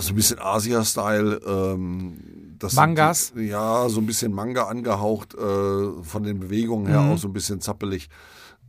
so 0.00 0.10
ein 0.12 0.16
bisschen 0.16 0.38
Asia-Style. 0.40 1.40
Ähm, 1.46 2.54
das 2.58 2.72
Mangas? 2.74 3.32
Die, 3.34 3.42
ja, 3.46 3.88
so 3.88 4.00
ein 4.00 4.06
bisschen 4.06 4.32
Manga 4.32 4.64
angehaucht, 4.64 5.34
äh, 5.34 6.02
von 6.02 6.22
den 6.24 6.40
Bewegungen 6.40 6.86
her 6.86 7.02
Mhm. 7.02 7.08
auch 7.10 7.18
so 7.18 7.28
ein 7.28 7.32
bisschen 7.32 7.60
zappelig. 7.60 8.08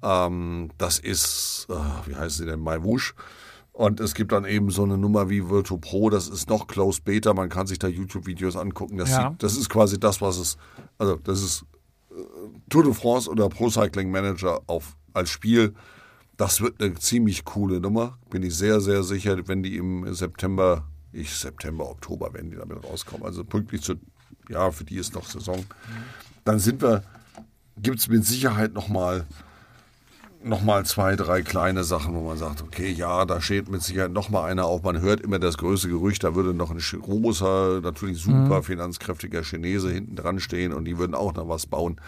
Ähm, 0.03 0.69
das 0.77 0.99
ist, 0.99 1.67
äh, 1.69 1.73
wie 2.07 2.15
heißt 2.15 2.37
sie 2.37 2.45
denn, 2.45 2.61
MyWush. 2.63 3.15
Und 3.73 3.99
es 3.99 4.13
gibt 4.13 4.31
dann 4.33 4.45
eben 4.45 4.69
so 4.71 4.83
eine 4.83 4.97
Nummer 4.97 5.29
wie 5.29 5.49
Virtu 5.49 5.77
Pro, 5.77 6.09
das 6.09 6.27
ist 6.27 6.49
noch 6.49 6.67
Closed 6.67 7.03
Beta, 7.05 7.33
man 7.33 7.47
kann 7.49 7.65
sich 7.65 7.79
da 7.79 7.87
YouTube-Videos 7.87 8.55
angucken. 8.57 8.97
Das, 8.97 9.09
Ja. 9.09 9.29
sieht, 9.31 9.43
das 9.43 9.55
ist 9.57 9.69
quasi 9.69 9.99
das, 9.99 10.19
was 10.21 10.37
es, 10.37 10.57
also 10.97 11.15
das 11.15 11.41
ist 11.41 11.65
äh, 12.11 12.15
Tour 12.69 12.83
de 12.83 12.93
France 12.93 13.29
oder 13.29 13.47
Pro 13.49 13.69
Cycling 13.69 14.11
Manager 14.11 14.59
auf, 14.67 14.95
als 15.13 15.29
Spiel, 15.29 15.73
das 16.37 16.59
wird 16.61 16.81
eine 16.81 16.95
ziemlich 16.95 17.45
coole 17.45 17.79
Nummer. 17.79 18.17
Bin 18.29 18.43
ich 18.43 18.55
sehr, 18.55 18.81
sehr 18.81 19.03
sicher, 19.03 19.37
wenn 19.47 19.63
die 19.63 19.77
im 19.77 20.13
September, 20.13 20.83
ich 21.11 21.33
September, 21.33 21.89
Oktober, 21.89 22.29
wenn 22.33 22.49
die 22.49 22.57
damit 22.57 22.83
rauskommen. 22.83 23.25
Also 23.25 23.43
pünktlich 23.43 23.81
zu, 23.81 23.95
ja, 24.49 24.71
für 24.71 24.83
die 24.83 24.97
ist 24.97 25.15
noch 25.15 25.25
Saison. 25.25 25.65
Dann 26.45 26.59
sind 26.59 26.81
wir, 26.81 27.03
gibt 27.77 27.99
es 27.99 28.07
mit 28.07 28.25
Sicherheit 28.25 28.73
nochmal 28.73 29.25
noch 30.43 30.61
mal 30.61 30.85
zwei, 30.85 31.15
drei 31.15 31.41
kleine 31.41 31.83
Sachen, 31.83 32.15
wo 32.15 32.21
man 32.21 32.37
sagt, 32.37 32.61
okay, 32.61 32.89
ja, 32.91 33.25
da 33.25 33.41
steht 33.41 33.69
mit 33.69 33.83
Sicherheit 33.83 34.11
noch 34.11 34.29
mal 34.29 34.45
einer 34.45 34.65
auf. 34.65 34.83
Man 34.83 35.01
hört 35.01 35.19
immer 35.21 35.39
das 35.39 35.57
größte 35.57 35.89
Gerücht, 35.89 36.23
da 36.23 36.35
würde 36.35 36.53
noch 36.53 36.71
ein 36.71 36.79
großer, 36.79 37.81
natürlich 37.81 38.21
super 38.21 38.63
finanzkräftiger 38.63 39.43
Chinese 39.43 39.91
hinten 39.91 40.15
dran 40.15 40.39
stehen 40.39 40.73
und 40.73 40.85
die 40.85 40.97
würden 40.97 41.13
auch 41.13 41.33
noch 41.33 41.49
was 41.49 41.65
bauen. 41.65 41.99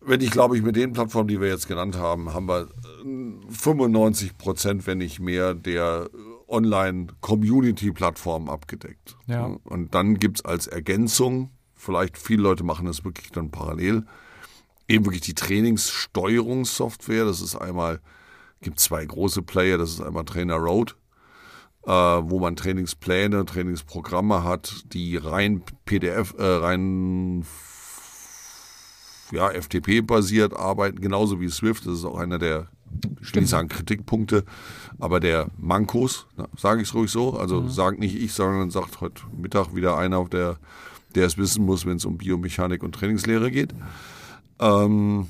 Wenn 0.00 0.20
ich, 0.20 0.30
glaube 0.30 0.58
ich, 0.58 0.62
mit 0.62 0.76
den 0.76 0.92
Plattformen, 0.92 1.28
die 1.28 1.40
wir 1.40 1.48
jetzt 1.48 1.68
genannt 1.68 1.96
haben, 1.96 2.34
haben 2.34 2.46
wir 2.46 2.68
95 3.48 4.36
Prozent, 4.36 4.86
wenn 4.86 4.98
nicht 4.98 5.20
mehr, 5.20 5.54
der 5.54 6.10
Online-Community-Plattformen 6.48 8.48
abgedeckt. 8.48 9.16
Ja. 9.26 9.56
Und 9.64 9.94
dann 9.94 10.18
gibt 10.18 10.38
es 10.38 10.44
als 10.44 10.66
Ergänzung, 10.66 11.50
vielleicht 11.74 12.18
viele 12.18 12.42
Leute 12.42 12.64
machen 12.64 12.86
das 12.86 13.04
wirklich 13.04 13.30
dann 13.30 13.50
parallel, 13.50 14.04
eben 14.88 15.04
wirklich 15.04 15.22
die 15.22 15.34
Trainingssteuerungssoftware. 15.34 17.24
Das 17.24 17.40
ist 17.40 17.56
einmal, 17.56 18.00
gibt 18.60 18.80
zwei 18.80 19.04
große 19.04 19.42
Player, 19.42 19.78
das 19.78 19.90
ist 19.90 20.00
einmal 20.00 20.24
Trainer 20.24 20.56
Road, 20.56 20.96
äh, 21.84 21.90
wo 21.90 22.40
man 22.40 22.56
Trainingspläne, 22.56 23.44
Trainingsprogramme 23.44 24.44
hat, 24.44 24.84
die 24.92 25.16
rein 25.16 25.62
PDF, 25.84 26.34
äh, 26.38 26.42
rein 26.42 27.44
ja, 29.32 29.50
FTP-basiert 29.50 30.54
arbeiten, 30.54 31.00
genauso 31.00 31.40
wie 31.40 31.48
Swift. 31.48 31.86
Das 31.86 31.94
ist 31.94 32.04
auch 32.04 32.18
einer 32.18 32.38
der, 32.38 32.68
ich 33.20 33.34
will 33.34 33.42
nicht 33.42 33.50
sagen 33.50 33.68
Kritikpunkte, 33.68 34.44
aber 34.98 35.20
der 35.20 35.48
Mankos, 35.58 36.26
sage 36.56 36.82
ich 36.82 36.88
es 36.88 36.94
ruhig 36.94 37.10
so. 37.10 37.36
Also 37.36 37.62
mhm. 37.62 37.68
sagt 37.68 37.98
nicht 37.98 38.14
ich, 38.14 38.32
sondern 38.32 38.70
sagt 38.70 39.00
heute 39.00 39.22
Mittag 39.36 39.74
wieder 39.74 39.96
einer, 39.98 40.24
der, 40.26 40.58
der 41.14 41.26
es 41.26 41.38
wissen 41.38 41.64
muss, 41.64 41.86
wenn 41.86 41.96
es 41.96 42.04
um 42.04 42.18
Biomechanik 42.18 42.82
und 42.82 42.94
Trainingslehre 42.94 43.50
geht. 43.50 43.74
Ähm, 44.60 45.26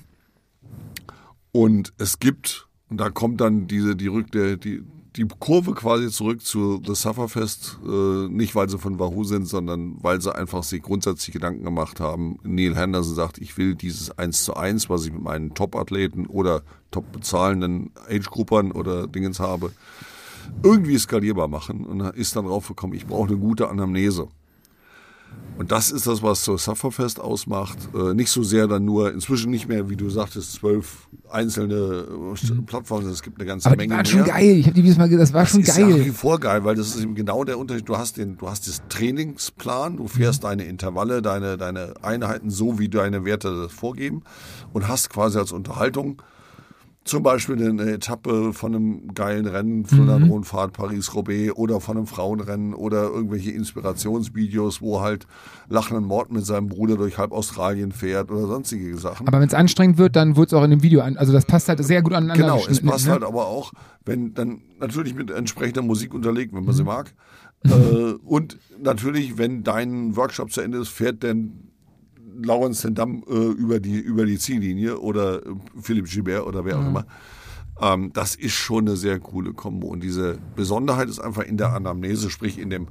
und 1.53 1.93
es 1.99 2.19
gibt, 2.19 2.69
und 2.89 2.99
da 2.99 3.11
kommt 3.11 3.41
dann 3.41 3.67
diese, 3.67 3.97
die, 3.97 4.09
Rück, 4.09 4.33
der, 4.33 4.57
die, 4.57 4.83
die 5.17 5.27
Kurve 5.39 5.75
quasi 5.75 6.11
zurück 6.11 6.45
zu 6.45 6.83
The 6.85 6.95
Sufferfest, 6.95 7.79
äh, 7.87 8.29
nicht 8.29 8.55
weil 8.57 8.69
sie 8.69 8.79
von 8.79 8.99
Wahoo 8.99 9.23
sind, 9.23 9.47
sondern 9.47 9.97
weil 10.03 10.21
sie 10.21 10.35
einfach 10.35 10.65
sich 10.65 10.83
grundsätzlich 10.83 11.33
Gedanken 11.33 11.65
gemacht 11.65 12.01
haben. 12.01 12.39
Neil 12.43 12.75
Henderson 12.75 13.15
sagt, 13.15 13.39
ich 13.39 13.57
will 13.57 13.77
dieses 13.77 14.11
1 14.19 14.45
zu 14.45 14.55
1, 14.55 14.91
was 14.91 15.07
ich 15.07 15.13
mit 15.13 15.23
meinen 15.23 15.55
Top-Athleten 15.55 16.27
oder 16.27 16.63
top-bezahlenden 16.91 17.93
Age-Gruppern 18.09 18.73
oder 18.73 19.07
Dingens 19.07 19.39
habe, 19.39 19.71
irgendwie 20.63 20.99
skalierbar 20.99 21.47
machen. 21.47 21.85
Und 21.85 22.01
ist 22.17 22.35
dann 22.35 22.47
drauf 22.47 22.67
gekommen, 22.67 22.95
ich 22.95 23.07
brauche 23.07 23.29
eine 23.29 23.39
gute 23.39 23.69
Anamnese. 23.69 24.29
Und 25.57 25.71
das 25.71 25.93
ist 25.93 26.09
das, 26.09 26.21
was 26.21 26.45
so 26.45 26.57
Sufferfest 26.57 27.21
ausmacht. 27.21 27.79
Äh, 27.95 28.13
nicht 28.15 28.29
so 28.31 28.43
sehr 28.43 28.67
dann 28.67 28.85
nur, 28.85 29.13
inzwischen 29.13 29.53
nicht 29.53 29.69
mehr, 29.69 29.89
wie 29.89 29.95
du 29.95 30.11
sagtest, 30.11 30.53
zwölf 30.55 31.07
einzelne 31.31 32.07
äh, 32.35 32.63
Plattformen. 32.67 33.09
Es 33.09 33.23
gibt 33.23 33.39
eine 33.39 33.47
ganze 33.47 33.69
Aber 33.69 33.77
Menge 33.77 33.91
waren 33.95 33.99
mehr. 33.99 34.05
schon 34.05 34.25
geil. 34.25 34.57
Ich 34.57 34.67
habe 34.67 34.75
die 34.75 34.83
dieses 34.83 34.99
Mal 34.99 35.09
gesagt, 35.09 35.23
das 35.23 35.33
war 35.33 35.43
Das 35.43 35.51
schon 35.53 35.61
ist 35.61 35.69
nach 35.69 35.77
wie 35.77 35.91
geil. 36.07 36.13
vor 36.13 36.41
geil, 36.41 36.65
weil 36.65 36.75
das 36.75 36.89
ist 36.97 37.03
eben 37.05 37.15
genau 37.15 37.45
der 37.45 37.57
Unterschied. 37.57 37.89
Du 37.89 37.97
hast 37.97 38.17
den, 38.17 38.37
du 38.37 38.49
hast 38.49 38.67
das 38.67 38.83
Trainingsplan, 38.89 39.97
du 39.99 40.09
fährst 40.09 40.43
Mhm. 40.43 40.49
deine 40.49 40.65
Intervalle, 40.65 41.23
deine, 41.23 41.57
deine 41.57 41.95
Einheiten 42.03 42.51
so, 42.51 42.81
wie 42.81 42.89
deine 42.89 43.25
Werte 43.25 43.63
das 43.63 43.73
vorgeben 43.73 44.23
und 44.73 44.89
hast 44.89 45.09
quasi 45.11 45.39
als 45.39 45.53
Unterhaltung 45.53 46.21
zum 47.05 47.23
Beispiel 47.23 47.63
eine 47.63 47.93
Etappe 47.93 48.55
von 48.55 48.75
einem 48.75 49.15
geilen 49.15 49.47
Rennen, 49.47 49.85
Flandern-Rundfahrt, 49.85 50.73
Paris-Roubaix 50.73 51.53
oder 51.55 51.81
von 51.81 51.99
einem 51.99 52.07
Frauenrennen 52.07 52.73
oder 52.73 53.05
irgendwelche 53.05 53.51
Inspirationsvideos, 53.51 54.81
wo 54.81 55.03
halt 55.03 55.27
lachenden 55.69 56.07
Mord 56.07 56.33
mit 56.33 56.47
seinem 56.47 56.69
Bruder 56.69 56.97
durch 56.97 57.19
halb 57.19 57.33
Australien 57.33 57.93
fährt 57.93 58.31
oder 58.31 58.47
sonstige 58.47 58.97
Sachen. 58.97 59.29
Aber 59.29 59.39
wenn 59.39 59.49
es 59.49 59.55
anstrengend 59.55 59.99
wird, 59.99 60.17
dann 60.17 60.37
wird 60.37 60.49
es 60.49 60.55
auch 60.55 60.65
in 60.65 60.71
dem 60.71 60.83
Video 60.83 61.03
an. 61.03 61.19
Also 61.19 61.35
das 61.35 61.45
passt 61.45 61.69
halt 61.69 61.85
sehr 61.85 62.01
gut 62.01 62.15
aneinander. 62.15 62.43
Genau, 62.43 62.65
es 62.67 62.81
passt 62.81 63.07
ne? 63.07 63.13
halt 63.13 63.23
aber 63.23 63.47
auch, 63.49 63.73
wenn 64.07 64.33
dann 64.33 64.63
natürlich 64.81 65.15
mit 65.15 65.31
entsprechender 65.31 65.83
Musik 65.83 66.15
unterlegt, 66.15 66.55
wenn 66.55 66.65
man 66.65 66.75
sie 66.75 66.85
mag. 66.85 67.13
Äh, 67.65 68.17
und 68.27 68.59
natürlich, 68.79 69.39
wenn 69.39 69.63
dein 69.63 70.17
Workshop 70.17 70.53
zu 70.53 70.61
Ende 70.61 70.77
ist, 70.77 70.91
fährt 70.91 71.25
dann 71.25 71.64
Lawrence 72.43 72.87
den 72.87 72.95
Damm 72.95 73.25
äh, 73.29 73.33
über, 73.33 73.81
die, 73.81 73.99
über 73.99 74.27
die 74.27 74.39
Ziellinie 74.39 74.99
oder 74.99 75.45
äh, 75.45 75.55
Philipp 75.81 76.09
Gilbert 76.09 76.47
oder 76.47 76.65
wer 76.65 76.79
auch 76.79 76.87
immer. 76.87 77.07
Ähm, 77.81 78.13
das 78.13 78.35
ist 78.35 78.53
schon 78.53 78.87
eine 78.87 78.97
sehr 78.97 79.21
coole 79.21 79.53
Kombo. 79.53 79.89
Und 79.89 80.01
diese 80.01 80.39
Besonderheit 80.57 81.09
ist 81.09 81.21
einfach 81.21 81.43
in 81.43 81.57
der 81.57 81.73
Anamnese, 81.73 82.31
sprich 82.31 82.59
in 82.59 82.71
dem 82.71 82.89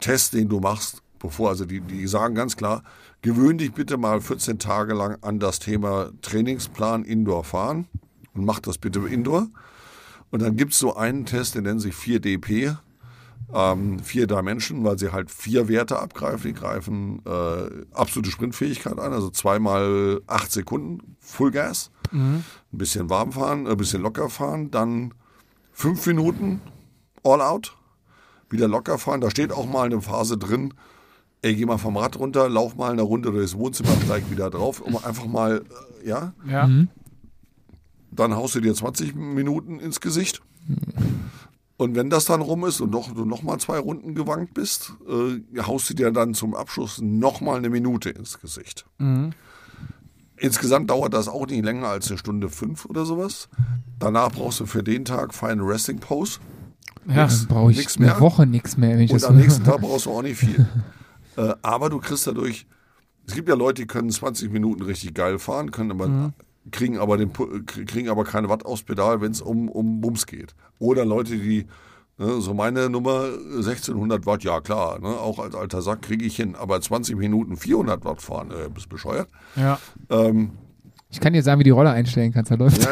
Test, 0.00 0.34
den 0.34 0.48
du 0.48 0.60
machst, 0.60 1.02
bevor, 1.18 1.50
also 1.50 1.64
die, 1.64 1.80
die 1.80 2.06
sagen 2.06 2.34
ganz 2.34 2.56
klar, 2.56 2.82
gewöhn 3.22 3.58
dich 3.58 3.72
bitte 3.72 3.96
mal 3.96 4.20
14 4.20 4.58
Tage 4.58 4.94
lang 4.94 5.16
an 5.22 5.38
das 5.38 5.58
Thema 5.58 6.10
Trainingsplan 6.22 7.04
Indoor 7.04 7.44
fahren 7.44 7.86
und 8.34 8.44
mach 8.44 8.60
das 8.60 8.78
bitte 8.78 9.00
Indoor. 9.00 9.48
Und 10.30 10.42
dann 10.42 10.56
gibt's 10.56 10.78
so 10.78 10.96
einen 10.96 11.26
Test, 11.26 11.54
der 11.54 11.62
nennt 11.62 11.80
sich 11.80 11.94
4DP, 11.94 12.76
ähm, 13.54 13.98
vier 14.00 14.26
Dimension, 14.26 14.84
weil 14.84 14.98
sie 14.98 15.12
halt 15.12 15.30
vier 15.30 15.68
Werte 15.68 15.98
abgreifen. 15.98 16.52
Die 16.52 16.58
greifen 16.58 17.22
äh, 17.26 17.84
absolute 17.94 18.30
Sprintfähigkeit 18.30 18.98
an, 18.98 19.12
also 19.12 19.30
zweimal 19.30 20.20
acht 20.26 20.50
Sekunden 20.52 21.16
Fullgas, 21.20 21.90
ein 22.12 22.44
bisschen 22.72 23.08
warm 23.10 23.32
fahren, 23.32 23.66
ein 23.66 23.76
bisschen 23.76 24.02
locker 24.02 24.28
fahren, 24.28 24.70
dann 24.70 25.14
fünf 25.72 26.06
Minuten 26.06 26.60
All 27.24 27.40
Out, 27.40 27.76
wieder 28.50 28.68
locker 28.68 28.98
fahren. 28.98 29.20
Da 29.20 29.30
steht 29.30 29.52
auch 29.52 29.66
mal 29.66 29.86
eine 29.86 30.00
Phase 30.02 30.36
drin, 30.36 30.74
ey, 31.42 31.54
geh 31.54 31.64
mal 31.64 31.78
vom 31.78 31.96
Rad 31.96 32.18
runter, 32.18 32.48
lauf 32.48 32.76
mal 32.76 32.92
eine 32.92 33.02
Runde 33.02 33.30
durchs 33.32 33.56
Wohnzimmer, 33.56 33.90
steig 34.04 34.30
wieder 34.30 34.50
drauf, 34.50 34.80
um 34.80 34.96
einfach 34.96 35.26
mal, 35.26 35.62
äh, 36.02 36.08
ja, 36.08 36.32
Ja. 36.46 36.68
dann 38.10 38.34
haust 38.36 38.54
du 38.54 38.60
dir 38.60 38.74
20 38.74 39.14
Minuten 39.14 39.80
ins 39.80 40.00
Gesicht. 40.00 40.42
Und 41.76 41.96
wenn 41.96 42.10
das 42.10 42.26
dann 42.26 42.40
rum 42.42 42.64
ist 42.64 42.80
und 42.80 42.90
noch, 42.90 43.12
du 43.12 43.24
noch 43.24 43.42
mal 43.42 43.58
zwei 43.58 43.78
Runden 43.78 44.14
gewankt 44.14 44.54
bist, 44.54 44.92
äh, 45.08 45.62
haust 45.62 45.90
du 45.90 45.94
dir 45.94 46.10
dann 46.12 46.34
zum 46.34 46.54
Abschluss 46.54 47.00
noch 47.00 47.40
mal 47.40 47.56
eine 47.56 47.70
Minute 47.70 48.10
ins 48.10 48.38
Gesicht. 48.40 48.84
Insgesamt 50.36 50.90
dauert 50.90 51.14
das 51.14 51.28
auch 51.28 51.46
nicht 51.46 51.64
länger 51.64 51.88
als 51.88 52.08
eine 52.08 52.18
Stunde 52.18 52.48
fünf 52.50 52.84
oder 52.84 53.04
sowas. 53.04 53.48
Danach 53.98 54.30
brauchst 54.32 54.60
du 54.60 54.66
für 54.66 54.82
den 54.82 55.04
Tag 55.04 55.34
Final 55.34 55.64
Resting 55.64 55.98
Pose. 55.98 56.40
Ja. 57.06 57.26
Dann 57.26 57.46
brauche 57.48 57.70
ich 57.72 57.78
Nix 57.78 57.96
eine 57.96 58.06
mehr. 58.06 58.20
Woche 58.20 58.46
nichts 58.46 58.76
mehr. 58.76 58.90
Wenn 58.90 59.00
ich 59.00 59.12
Und 59.12 59.24
am 59.24 59.36
nächsten 59.36 59.64
Tag 59.64 59.80
brauchst 59.80 60.06
du 60.06 60.10
auch 60.10 60.22
nicht 60.22 60.38
viel. 60.38 60.66
äh, 61.36 61.54
aber 61.62 61.90
du 61.90 61.98
kriegst 61.98 62.26
dadurch, 62.26 62.66
es 63.26 63.34
gibt 63.34 63.48
ja 63.48 63.54
Leute, 63.54 63.82
die 63.82 63.86
können 63.86 64.10
20 64.10 64.52
Minuten 64.52 64.82
richtig 64.82 65.14
geil 65.14 65.38
fahren, 65.38 65.70
können 65.70 65.90
aber, 65.92 66.32
kriegen, 66.70 66.98
aber 66.98 67.16
den, 67.16 67.32
kriegen 67.32 68.08
aber 68.08 68.24
keine 68.24 68.48
Watt 68.48 68.64
aufs 68.64 68.82
Pedal, 68.82 69.20
wenn 69.20 69.32
es 69.32 69.40
um, 69.40 69.68
um 69.68 70.00
Bums 70.00 70.26
geht. 70.26 70.54
Oder 70.78 71.04
Leute, 71.04 71.36
die, 71.36 71.66
ne, 72.18 72.40
so 72.40 72.54
meine 72.54 72.88
Nummer 72.88 73.24
1600 73.56 74.24
Watt, 74.26 74.44
ja 74.44 74.60
klar, 74.60 75.00
ne, 75.00 75.08
auch 75.08 75.38
als 75.38 75.54
alter 75.54 75.82
Sack 75.82 76.02
kriege 76.02 76.24
ich 76.24 76.36
hin, 76.36 76.54
aber 76.54 76.80
20 76.80 77.16
Minuten 77.16 77.56
400 77.56 78.04
Watt 78.04 78.22
fahren, 78.22 78.50
äh, 78.50 78.68
bist 78.68 78.88
bescheuert. 78.88 79.28
Ja. 79.56 79.78
Ähm, 80.10 80.52
Ich 81.10 81.20
kann 81.20 81.32
dir 81.32 81.42
sagen, 81.42 81.58
wie 81.60 81.64
die 81.64 81.70
Rolle 81.70 81.90
einstellen 81.90 82.32
kannst. 82.32 82.50
Da 82.50 82.54
läuft. 82.54 82.82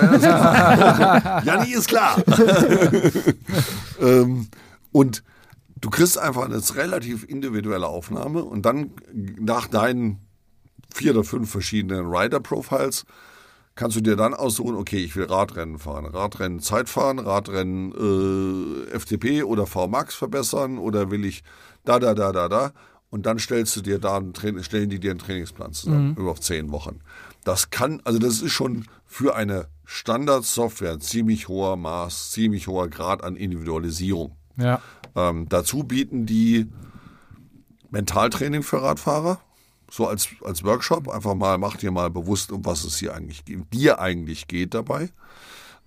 Janni 1.44 1.72
ist 1.74 1.88
klar. 1.88 2.16
ähm, 4.00 4.48
und 4.92 5.22
du 5.80 5.90
kriegst 5.90 6.18
einfach 6.18 6.44
eine 6.44 6.60
relativ 6.76 7.24
individuelle 7.24 7.86
Aufnahme 7.86 8.44
und 8.44 8.66
dann 8.66 8.90
nach 9.38 9.68
deinen 9.68 10.18
vier 10.92 11.12
oder 11.12 11.24
fünf 11.24 11.50
verschiedenen 11.50 12.06
Rider-Profiles 12.06 13.04
kannst 13.80 13.96
du 13.96 14.02
dir 14.02 14.14
dann 14.14 14.34
aussuchen, 14.34 14.76
okay, 14.76 14.98
ich 14.98 15.16
will 15.16 15.24
Radrennen 15.24 15.78
fahren, 15.78 16.04
Radrennen 16.04 16.60
Zeit 16.60 16.90
fahren, 16.90 17.18
Radrennen 17.18 17.92
äh, 18.92 18.98
FTP 18.98 19.42
oder 19.42 19.66
VMAX 19.66 20.14
verbessern 20.14 20.76
oder 20.76 21.10
will 21.10 21.24
ich 21.24 21.42
da, 21.86 21.98
da, 21.98 22.12
da, 22.12 22.30
da, 22.30 22.50
da. 22.50 22.72
Und 23.08 23.24
dann 23.24 23.38
stellst 23.38 23.74
du 23.76 23.80
dir 23.80 23.98
da 23.98 24.18
einen 24.18 24.34
Train 24.34 24.62
stellen 24.62 24.90
die 24.90 25.00
dir 25.00 25.12
einen 25.12 25.18
Trainingsplan 25.18 25.72
zusammen 25.72 26.14
über 26.14 26.34
zehn 26.36 26.72
Wochen. 26.72 27.00
Das 27.42 27.70
kann, 27.70 28.02
also 28.04 28.18
das 28.18 28.42
ist 28.42 28.52
schon 28.52 28.84
für 29.06 29.34
eine 29.34 29.68
Standardsoftware 29.86 30.92
ein 30.92 31.00
ziemlich 31.00 31.48
hoher 31.48 31.76
Maß, 31.78 32.32
ziemlich 32.32 32.68
hoher 32.68 32.88
Grad 32.90 33.24
an 33.24 33.34
Individualisierung. 33.34 34.36
Ja. 34.58 34.82
Ähm, 35.16 35.48
dazu 35.48 35.84
bieten 35.84 36.26
die 36.26 36.66
Mentaltraining 37.88 38.62
für 38.62 38.82
Radfahrer, 38.82 39.40
so 39.90 40.06
als, 40.06 40.28
als 40.42 40.64
Workshop. 40.64 41.08
Einfach 41.08 41.34
mal, 41.34 41.58
mach 41.58 41.76
dir 41.76 41.90
mal 41.90 42.10
bewusst, 42.10 42.52
um 42.52 42.64
was 42.64 42.84
es 42.84 42.98
hier 42.98 43.14
eigentlich 43.14 43.44
geht, 43.44 43.72
dir 43.72 44.00
eigentlich 44.00 44.46
geht 44.46 44.74
dabei. 44.74 45.10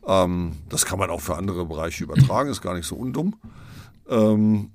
Ähm, 0.05 0.57
das 0.69 0.85
kann 0.85 0.99
man 0.99 1.09
auch 1.09 1.21
für 1.21 1.35
andere 1.35 1.65
Bereiche 1.65 2.03
übertragen, 2.03 2.49
ist 2.49 2.61
gar 2.61 2.75
nicht 2.75 2.85
so 2.87 2.95
undumm. 2.95 3.35
Ähm, 4.09 4.72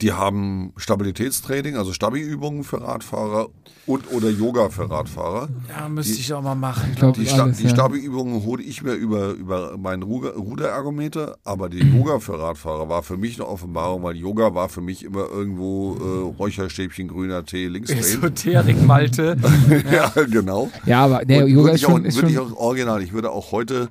Die 0.00 0.12
haben 0.12 0.72
Stabilitätstraining, 0.76 1.76
also 1.76 1.92
Stabi-Übungen 1.92 2.62
für 2.62 2.80
Radfahrer 2.80 3.48
und 3.86 4.12
oder 4.12 4.30
Yoga 4.30 4.68
für 4.68 4.88
Radfahrer. 4.88 5.48
Ja, 5.68 5.88
müsste 5.88 6.12
ich 6.20 6.32
auch 6.32 6.42
mal 6.42 6.54
machen. 6.54 6.92
glaub, 6.94 7.14
Die, 7.14 7.22
ich 7.22 7.30
Sta 7.30 7.42
alles, 7.42 7.56
die 7.58 7.64
ja. 7.64 7.70
Stabi-Übungen 7.70 8.44
hole 8.44 8.62
ich 8.62 8.82
mir 8.84 8.92
über, 8.92 9.30
über 9.30 9.76
meinen 9.76 10.04
Ruder- 10.04 10.36
Ruderergometer, 10.36 11.38
aber 11.44 11.68
die 11.68 11.78
Yoga 11.96 12.20
für 12.20 12.38
Radfahrer 12.38 12.88
war 12.88 13.02
für 13.02 13.16
mich 13.16 13.40
eine 13.40 13.48
Offenbarung, 13.48 14.04
weil 14.04 14.16
Yoga 14.16 14.54
war 14.54 14.68
für 14.68 14.80
mich 14.82 15.04
immer 15.04 15.28
irgendwo 15.28 15.96
äh, 15.96 16.36
Räucherstäbchen, 16.38 17.08
grüner 17.08 17.44
Tee, 17.44 17.66
links. 17.66 17.90
Esoterik, 17.90 18.80
Malte. 18.86 19.36
ja, 19.92 20.12
genau. 20.30 20.70
Ja, 20.86 21.04
aber 21.06 21.24
der 21.24 21.44
Und 21.44 21.50
Yoga 21.50 21.72
ist 21.72 21.80
ich, 21.80 21.86
auch, 21.86 21.90
schon, 21.90 22.04
ist 22.04 22.14
würde 22.16 22.28
ich 22.28 22.36
schon 22.36 22.52
auch 22.52 22.56
original, 22.56 23.02
ich 23.02 23.12
würde 23.12 23.30
auch 23.32 23.50
heute 23.50 23.88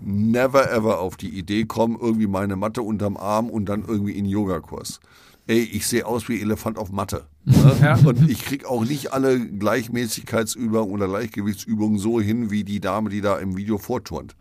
never 0.00 0.70
ever 0.72 1.00
auf 1.00 1.16
die 1.16 1.30
Idee 1.30 1.64
kommen, 1.64 1.96
irgendwie 2.00 2.28
meine 2.28 2.54
Matte 2.54 2.82
unterm 2.82 3.16
Arm 3.16 3.50
und 3.50 3.64
dann 3.68 3.84
irgendwie 3.88 4.12
in 4.12 4.24
Yogakurs. 4.26 5.00
Ey, 5.48 5.60
ich 5.62 5.86
sehe 5.86 6.04
aus 6.04 6.28
wie 6.28 6.40
Elefant 6.40 6.78
auf 6.78 6.92
Matte. 6.92 7.26
Ne? 7.48 7.76
Ja. 7.80 7.96
Und 8.04 8.28
ich 8.28 8.44
krieg 8.44 8.66
auch 8.66 8.84
nicht 8.84 9.14
alle 9.14 9.40
Gleichmäßigkeitsübungen 9.40 10.92
oder 10.92 11.08
Gleichgewichtsübungen 11.08 11.98
so 11.98 12.20
hin, 12.20 12.50
wie 12.50 12.62
die 12.62 12.78
Dame, 12.78 13.08
die 13.08 13.22
da 13.22 13.38
im 13.38 13.56
Video 13.56 13.78
vorturnt. 13.78 14.36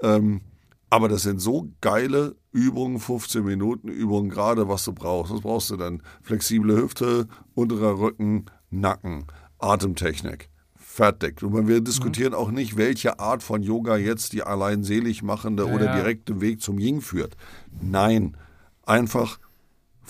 Ähm, 0.00 0.40
aber 0.88 1.10
das 1.10 1.22
sind 1.22 1.38
so 1.40 1.68
geile 1.82 2.36
Übungen, 2.50 2.98
15 2.98 3.44
Minuten 3.44 3.88
Übungen, 3.88 4.30
gerade 4.30 4.68
was 4.68 4.84
du 4.84 4.94
brauchst. 4.94 5.34
Was 5.34 5.42
brauchst 5.42 5.70
du 5.70 5.76
dann? 5.76 6.02
Flexible 6.22 6.74
Hüfte, 6.74 7.28
unterer 7.54 7.98
Rücken, 7.98 8.46
Nacken, 8.70 9.26
Atemtechnik. 9.58 10.48
Fertig. 10.74 11.42
Und 11.42 11.68
wir 11.68 11.82
diskutieren 11.82 12.32
auch 12.32 12.50
nicht, 12.50 12.78
welche 12.78 13.20
Art 13.20 13.42
von 13.42 13.62
Yoga 13.62 13.98
jetzt 13.98 14.32
die 14.32 14.42
allein 14.42 14.82
selig 14.82 15.22
machende 15.22 15.66
oder 15.66 15.84
ja. 15.84 15.96
direkte 15.96 16.40
Weg 16.40 16.62
zum 16.62 16.78
Yin 16.78 17.02
führt. 17.02 17.36
Nein, 17.82 18.34
einfach 18.82 19.38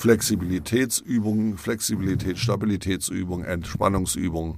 Flexibilitätsübungen, 0.01 1.59
Flexibilität, 1.59 2.39
Stabilitätsübungen, 2.39 3.45
Entspannungsübungen. 3.45 4.57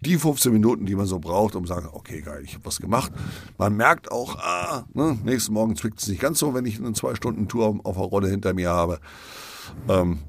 Die 0.00 0.16
15 0.16 0.52
Minuten, 0.52 0.86
die 0.86 0.94
man 0.94 1.06
so 1.06 1.18
braucht, 1.18 1.56
um 1.56 1.66
zu 1.66 1.74
sagen, 1.74 1.88
okay, 1.92 2.20
geil, 2.20 2.42
ich 2.44 2.54
habe 2.54 2.64
was 2.64 2.78
gemacht. 2.78 3.10
Man 3.58 3.76
merkt 3.76 4.12
auch, 4.12 4.36
ah, 4.38 4.84
ne, 4.94 5.18
nächsten 5.24 5.52
Morgen 5.52 5.74
zwickt 5.74 6.00
es 6.00 6.06
nicht 6.06 6.20
ganz 6.20 6.38
so, 6.38 6.54
wenn 6.54 6.64
ich 6.66 6.78
eine 6.78 6.92
zwei 6.92 7.16
Stunden 7.16 7.48
Tour 7.48 7.80
auf, 7.82 7.96
der 7.96 8.04
Rolle 8.04 8.28
hinter 8.28 8.54
mir 8.54 8.70
habe. 8.70 9.00
Ähm, 9.88 10.20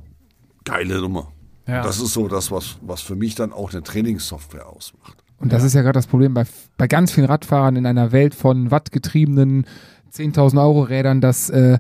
geile 0.66 1.00
Nummer. 1.00 1.32
Ja. 1.68 1.84
Das 1.84 2.00
ist 2.00 2.14
so 2.14 2.28
das, 2.28 2.50
was, 2.50 2.80
was 2.82 3.02
für 3.02 3.16
mich 3.16 3.36
dann 3.36 3.54
auch 3.54 3.74
eine 3.74 3.84
Trainingssoftware 3.84 4.68
ausmacht. 4.70 5.24
Und 5.38 5.54
das 5.54 5.64
ist 5.64 5.76
ja 5.76 5.84
gerade 5.84 6.00
das 6.00 6.08
Problem 6.08 6.34
bei, 6.34 6.46
bei 6.78 6.88
ganz 6.88 7.12
vielen 7.12 7.28
Radfahrern 7.28 7.76
in 7.76 7.86
einer 7.86 8.12
Welt 8.12 8.34
von 8.34 8.72
wattgetriebenen 8.72 9.68
10.000 10.12 10.60
Euro 10.60 10.82
Rädern, 10.82 11.22
dass 11.22 11.52
äh, 11.52 11.78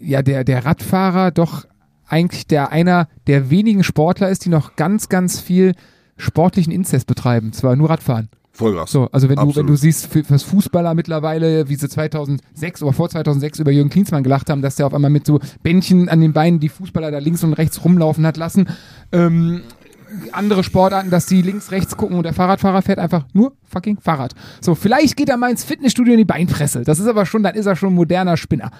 ja 0.00 0.22
der, 0.22 0.44
der 0.44 0.64
Radfahrer 0.64 1.30
doch 1.30 1.66
eigentlich 2.06 2.46
der 2.46 2.72
einer 2.72 3.08
der 3.26 3.50
wenigen 3.50 3.84
Sportler 3.84 4.28
ist, 4.28 4.44
die 4.44 4.48
noch 4.48 4.76
ganz, 4.76 5.08
ganz 5.08 5.40
viel 5.40 5.74
sportlichen 6.16 6.72
Inzest 6.72 7.06
betreiben. 7.06 7.52
Zwar 7.52 7.76
nur 7.76 7.90
Radfahren. 7.90 8.28
Vollgas. 8.52 8.90
So, 8.90 9.08
also 9.12 9.28
wenn 9.28 9.36
du, 9.36 9.54
wenn 9.56 9.66
du 9.66 9.76
siehst, 9.76 10.06
fürs 10.06 10.42
Fußballer 10.42 10.94
mittlerweile, 10.94 11.68
wie 11.68 11.76
sie 11.76 11.88
2006 11.88 12.82
oder 12.82 12.92
vor 12.92 13.08
2006 13.08 13.60
über 13.60 13.70
Jürgen 13.70 13.90
Klinsmann 13.90 14.22
gelacht 14.22 14.50
haben, 14.50 14.60
dass 14.60 14.74
der 14.74 14.86
auf 14.86 14.94
einmal 14.94 15.10
mit 15.10 15.24
so 15.24 15.40
Bändchen 15.62 16.08
an 16.08 16.20
den 16.20 16.32
Beinen 16.32 16.58
die 16.58 16.68
Fußballer 16.68 17.10
da 17.10 17.18
links 17.18 17.44
und 17.44 17.54
rechts 17.54 17.84
rumlaufen 17.84 18.26
hat 18.26 18.36
lassen. 18.36 18.68
Ähm, 19.12 19.62
andere 20.32 20.64
Sportarten, 20.64 21.10
dass 21.10 21.26
die 21.26 21.42
links, 21.42 21.70
rechts 21.70 21.96
gucken 21.96 22.16
und 22.16 22.24
der 22.24 22.34
Fahrradfahrer 22.34 22.82
fährt 22.82 22.98
einfach 22.98 23.24
nur 23.32 23.52
fucking 23.64 23.98
Fahrrad. 24.00 24.34
So, 24.60 24.74
vielleicht 24.74 25.16
geht 25.16 25.28
er 25.28 25.36
mal 25.36 25.50
ins 25.50 25.64
Fitnessstudio 25.64 26.12
in 26.14 26.18
die 26.18 26.24
Beinpresse. 26.24 26.82
Das 26.82 26.98
ist 26.98 27.06
aber 27.06 27.26
schon, 27.26 27.44
dann 27.44 27.54
ist 27.54 27.66
er 27.66 27.76
schon 27.76 27.92
ein 27.92 27.96
moderner 27.96 28.36
Spinner. 28.36 28.72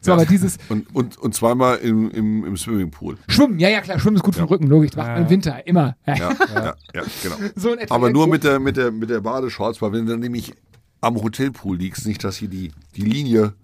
So, 0.00 0.12
aber 0.12 0.26
dieses 0.26 0.58
Und, 0.68 0.94
und, 0.94 1.18
und 1.18 1.34
zweimal 1.34 1.78
im, 1.78 2.10
im, 2.10 2.44
im 2.44 2.56
Swimmingpool. 2.56 3.16
Schwimmen, 3.28 3.58
ja, 3.58 3.68
ja, 3.68 3.80
klar, 3.80 3.98
Schwimmen 3.98 4.16
ist 4.16 4.22
gut 4.22 4.34
für 4.34 4.42
den 4.42 4.48
Rücken, 4.48 4.66
logisch. 4.66 4.94
Macht 4.96 5.08
man 5.08 5.22
im 5.22 5.30
Winter, 5.30 5.66
immer. 5.66 5.96
Ja, 6.06 6.14
ja, 6.16 6.74
ja, 6.94 7.02
genau. 7.22 7.36
So 7.56 7.72
in 7.72 7.80
etwa. 7.80 7.94
Aber 7.94 8.10
nur 8.10 8.26
mit 8.26 8.44
der, 8.44 8.60
mit 8.60 8.76
der, 8.76 8.90
mit 8.90 9.10
der 9.10 9.20
Badeshorts, 9.20 9.82
weil 9.82 9.92
wenn 9.92 10.06
du 10.06 10.16
nämlich 10.16 10.54
am 11.00 11.16
Hotelpool 11.22 11.76
liegst, 11.76 12.06
nicht, 12.06 12.22
dass 12.24 12.36
hier 12.36 12.48
die, 12.48 12.72
die 12.96 13.02
Linie, 13.02 13.54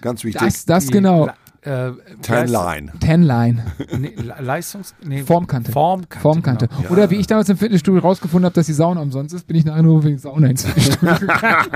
ganz 0.00 0.24
wichtig, 0.24 0.42
Das, 0.42 0.64
das 0.64 0.88
genau. 0.88 1.28
Äh, 1.66 1.92
Tan 2.22 2.46
Line. 2.48 2.92
Tanline. 3.00 3.64
Nee, 3.98 4.12
Le- 4.16 4.34
Leistungs... 4.40 4.94
Nee, 5.04 5.22
Formkante. 5.22 5.72
Formkante. 5.72 6.18
Formkante. 6.20 6.68
Genau. 6.68 6.90
Oder 6.90 7.10
wie 7.10 7.16
ich 7.16 7.26
damals 7.26 7.48
im 7.48 7.56
Fitnessstudio 7.56 8.00
rausgefunden 8.00 8.44
habe, 8.46 8.54
dass 8.54 8.66
die 8.66 8.72
Sauna 8.72 9.00
umsonst 9.00 9.34
ist, 9.34 9.46
bin 9.46 9.56
ich 9.56 9.64
nachher 9.64 9.82
nur 9.82 10.04
wegen 10.04 10.18
Sauna 10.18 10.48
ins 10.48 10.64
Fitnessstudio 10.64 11.14
gegangen. 11.20 11.66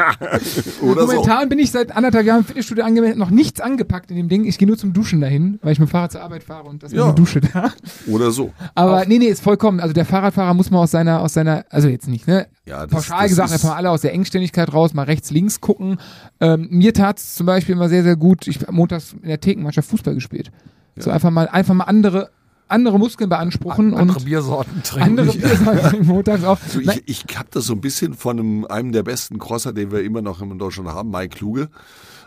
Oder 0.82 1.06
so. 1.06 1.12
Momentan 1.14 1.48
bin 1.48 1.58
ich 1.58 1.70
seit 1.70 1.94
anderthalb 1.96 2.26
Jahren 2.26 2.40
im 2.40 2.44
Fitnessstudio 2.44 2.84
angemeldet, 2.84 3.18
noch 3.18 3.30
nichts 3.30 3.60
angepackt 3.60 4.10
in 4.10 4.16
dem 4.16 4.28
Ding. 4.28 4.44
Ich 4.44 4.58
gehe 4.58 4.68
nur 4.68 4.76
zum 4.78 4.92
Duschen 4.92 5.20
dahin, 5.20 5.58
weil 5.62 5.72
ich 5.72 5.78
mit 5.80 5.88
dem 5.88 5.90
Fahrrad 5.92 6.12
zur 6.12 6.22
Arbeit 6.22 6.44
fahre 6.44 6.68
und 6.68 6.82
das 6.82 6.92
ist 6.92 6.98
Ja. 6.98 7.06
eine 7.06 7.14
Dusche 7.14 7.40
da. 7.40 7.72
Oder 8.06 8.30
so. 8.30 8.52
Aber 8.74 9.04
nee, 9.06 9.18
nee, 9.18 9.26
ist 9.26 9.42
vollkommen. 9.42 9.80
Also 9.80 9.92
der 9.92 10.04
Fahrradfahrer 10.04 10.54
muss 10.54 10.70
mal 10.70 10.78
aus 10.78 10.90
seiner, 10.90 11.20
aus 11.20 11.34
seiner, 11.34 11.64
also 11.70 11.88
jetzt 11.88 12.08
nicht, 12.08 12.26
ne? 12.28 12.46
Ja, 12.66 12.82
das- 12.86 12.90
Pauschal 12.90 13.22
das 13.22 13.28
gesagt, 13.30 13.48
ist- 13.48 13.54
einfach 13.54 13.70
mal 13.70 13.76
alle 13.76 13.90
aus 13.90 14.02
der 14.02 14.12
Engständigkeit 14.12 14.72
raus, 14.72 14.94
mal 14.94 15.02
rechts, 15.04 15.30
links 15.30 15.60
gucken. 15.60 15.98
Ähm, 16.40 16.68
mir 16.70 16.94
tat's 16.94 17.34
zum 17.34 17.46
Beispiel 17.46 17.74
immer 17.74 17.88
sehr, 17.88 18.02
sehr 18.04 18.16
gut. 18.16 18.46
Ich 18.46 18.68
montags 18.70 19.14
in 19.20 19.28
der 19.28 19.40
Thekenmannschaft 19.40 19.79
Fußball 19.82 20.14
gespielt. 20.14 20.50
So 20.96 21.10
einfach 21.10 21.30
mal, 21.30 21.48
einfach 21.48 21.74
mal 21.74 21.84
andere, 21.84 22.30
andere 22.68 22.98
Muskeln 22.98 23.30
beanspruchen 23.30 23.94
Andere 23.94 24.18
und 24.18 24.24
Biersorten 24.24 24.82
trinken. 24.82 25.18
andere 25.18 25.36
Biersorten 25.36 26.06
montags 26.06 26.44
auch. 26.44 26.58
So, 26.58 26.80
ich 26.80 27.02
ich 27.06 27.38
habe 27.38 27.48
das 27.50 27.64
so 27.64 27.74
ein 27.74 27.80
bisschen 27.80 28.14
von 28.14 28.38
einem, 28.38 28.64
einem 28.66 28.92
der 28.92 29.02
besten 29.02 29.38
Crosser, 29.38 29.72
den 29.72 29.90
wir 29.90 30.02
immer 30.02 30.22
noch 30.22 30.42
in 30.42 30.58
Deutschland 30.58 30.88
haben, 30.88 31.10
Mike 31.10 31.36
Kluge. 31.36 31.68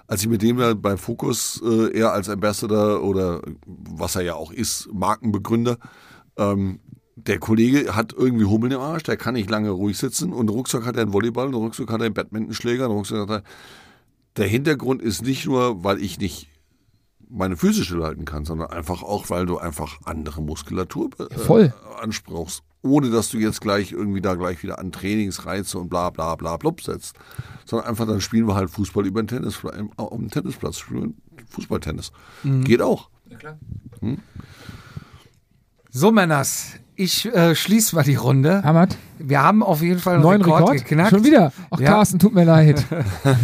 Als 0.08 0.22
ich 0.22 0.28
mit 0.28 0.42
dem 0.42 0.60
ja 0.60 0.74
bei 0.74 0.98
Focus 0.98 1.62
äh, 1.64 1.98
eher 1.98 2.12
als 2.12 2.30
Ambassador 2.30 3.04
oder 3.04 3.42
was 3.66 4.16
er 4.16 4.24
ja 4.24 4.36
auch 4.36 4.52
ist, 4.52 4.90
Markenbegründer, 4.92 5.78
ähm, 6.38 6.80
der 7.16 7.40
Kollege 7.40 7.96
hat 7.96 8.14
irgendwie 8.14 8.46
Hummel 8.46 8.72
im 8.72 8.80
Arsch, 8.80 9.04
der 9.04 9.18
kann 9.18 9.36
nicht 9.36 9.50
lange 9.50 9.70
ruhig 9.70 9.98
sitzen 9.98 10.34
und 10.34 10.50
Rucksack 10.50 10.86
hat 10.86 10.96
er 10.96 11.04
einen 11.04 11.14
Volleyball, 11.14 11.46
einen 11.46 11.54
Rucksack 11.54 11.90
hat 11.90 12.02
er 12.02 12.06
einen 12.06 12.14
Badmintonschläger, 12.14 12.86
einen 12.86 12.94
Rucksack 12.94 13.20
hat 13.20 13.30
er. 13.30 13.44
Der 14.36 14.48
Hintergrund 14.48 15.02
ist 15.02 15.22
nicht 15.22 15.46
nur, 15.46 15.84
weil 15.84 16.02
ich 16.02 16.20
nicht 16.20 16.50
meine 17.34 17.58
Füße 17.58 17.84
stillhalten 17.84 18.26
kann, 18.26 18.46
sondern 18.46 18.70
einfach 18.70 19.02
auch, 19.04 19.30
weil 19.30 19.46
du 19.46 19.58
einfach 19.58 19.98
andere 20.06 20.42
Muskulatur 20.42 21.10
äh, 21.20 21.34
voll. 21.38 21.74
ansprachst, 22.02 22.62
ohne 22.82 23.10
dass 23.10 23.30
du 23.30 23.38
jetzt 23.38 23.60
gleich 23.62 23.92
irgendwie 23.92 24.22
da 24.22 24.36
gleich 24.36 24.62
wieder 24.64 24.80
an 24.80 24.92
Trainingsreize 24.92 25.80
und 25.80 25.90
bla 25.90 26.10
bla 26.10 26.36
bla 26.36 26.58
blub 26.58 26.82
setzt, 26.82 27.16
sondern 27.66 27.88
einfach 27.90 28.06
dann 28.08 28.22
spielen 28.22 28.48
wir 28.48 28.56
halt 28.56 28.70
Fußball 28.70 29.06
über 29.06 29.22
den 29.22 29.28
Tennis, 29.28 29.60
auf 29.98 30.10
dem 30.18 30.30
Tennisplatz, 30.30 30.78
spielen 30.78 31.16
Fußballtennis. 31.50 32.12
Geht 32.64 32.82
auch. 32.82 33.10
So, 35.90 36.12
Männers, 36.12 36.74
ich 36.96 37.26
äh, 37.34 37.56
schließe 37.56 37.96
mal 37.96 38.04
die 38.04 38.16
Runde. 38.16 38.64
Hamad, 38.64 38.98
Wir 39.20 39.42
haben 39.44 39.64
auf 39.64 39.82
jeden 39.82 40.00
Fall 40.00 40.16
einen 40.16 40.24
neuen 40.24 40.42
Rekord, 40.42 40.62
Rekord. 40.62 40.78
geknackt. 40.78 41.10
Schon 41.12 41.24
wieder. 41.24 41.52
Ach, 41.72 41.80
Ja. 41.80 41.90
Carsten, 41.92 42.20
tut 42.20 42.34
mir 42.34 42.44
leid. 42.46 42.86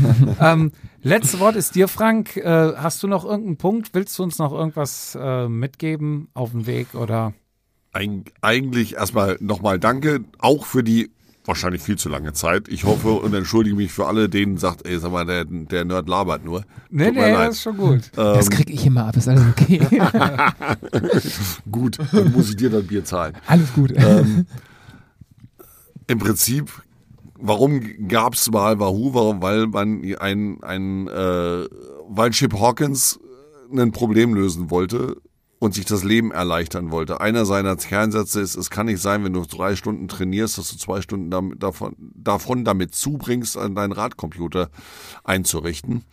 Ähm, 0.40 0.72
letztes 1.02 1.40
Wort 1.40 1.56
ist 1.56 1.76
dir, 1.76 1.88
Frank. 1.88 2.38
Äh, 2.38 2.74
hast 2.76 3.02
du 3.04 3.08
noch 3.08 3.26
irgendeinen 3.26 3.58
Punkt? 3.58 3.90
Willst 3.94 4.18
du 4.18 4.24
uns 4.24 4.38
noch 4.38 4.52
irgendwas 4.52 5.18
äh, 5.20 5.48
mitgeben 5.48 6.30
auf 6.34 6.52
dem 6.52 6.66
Weg 6.66 6.96
oder? 6.96 7.34
Eig 7.92 8.32
eigentlich 8.42 8.96
erstmal 8.96 9.38
nochmal 9.40 9.80
Danke, 9.80 10.22
auch 10.38 10.66
für 10.66 10.84
die 10.84 11.12
wahrscheinlich 11.46 11.82
viel 11.82 11.98
zu 11.98 12.10
lange 12.10 12.34
Zeit. 12.34 12.68
Ich 12.70 12.84
hoffe 12.84 13.10
und 13.10 13.34
entschuldige 13.34 13.76
mich 13.76 13.92
für 13.92 14.06
alle, 14.06 14.30
denen 14.30 14.58
sagt, 14.58 14.88
ey, 14.88 15.00
sag 15.00 15.12
mal, 15.12 15.26
der, 15.26 15.46
der 15.46 15.84
Nerd 15.84 16.08
labert 16.08 16.46
nur. 16.46 16.64
Nee, 16.90 17.08
Tut 17.08 17.16
nee, 17.16 17.32
das 17.32 17.56
ist 17.56 17.64
schon 17.64 17.78
gut. 17.78 18.12
Ähm. 18.16 18.36
Das 18.36 18.50
krieg 18.50 18.70
ich 18.70 18.86
immer 18.86 19.06
ab, 19.06 19.18
ist 19.18 19.28
alles 19.28 19.44
okay. 19.50 19.80
Gut, 21.72 21.98
dann 22.12 22.32
muss 22.32 22.50
ich 22.50 22.56
dir 22.56 22.70
das 22.70 22.86
Bier 22.86 23.04
zahlen. 23.04 23.36
alles 23.48 23.74
gut. 23.74 23.92
Ähm, 23.96 24.46
Im 26.08 26.20
Prinzip, 26.20 26.72
warum 27.42 27.82
gab's 28.08 28.50
mal 28.52 28.80
Wahoo? 28.80 29.14
Warum? 29.14 29.42
Weil 29.42 29.68
man 29.68 30.04
ein, 30.20 30.64
ein 30.64 31.08
äh, 31.08 31.66
weil 32.08 32.32
Chip 32.32 32.54
Hawkins 32.60 33.20
ein 33.72 33.92
Problem 33.92 34.34
lösen 34.34 34.70
wollte 34.70 35.18
und 35.60 35.74
sich 35.74 35.86
das 35.86 36.04
Leben 36.04 36.32
erleichtern 36.32 36.92
wollte. 36.92 37.22
Einer 37.22 37.46
seiner 37.46 37.76
Kernsätze 37.76 38.40
ist, 38.42 38.56
es 38.56 38.70
kann 38.70 38.88
nicht 38.88 39.02
sein, 39.02 39.24
wenn 39.24 39.34
du 39.34 39.46
drei 39.46 39.76
Stunden 39.76 40.08
trainierst, 40.08 40.58
dass 40.58 40.72
du 40.72 40.78
zwei 40.78 41.02
Stunden 41.02 41.30
damit, 41.30 41.62
davon, 41.62 41.96
davon 41.98 42.64
damit 42.64 42.96
zubringst, 42.96 43.58
an 43.58 43.76
deinen 43.76 43.92
Radcomputer 43.92 44.70
einzurichten. 45.24 46.06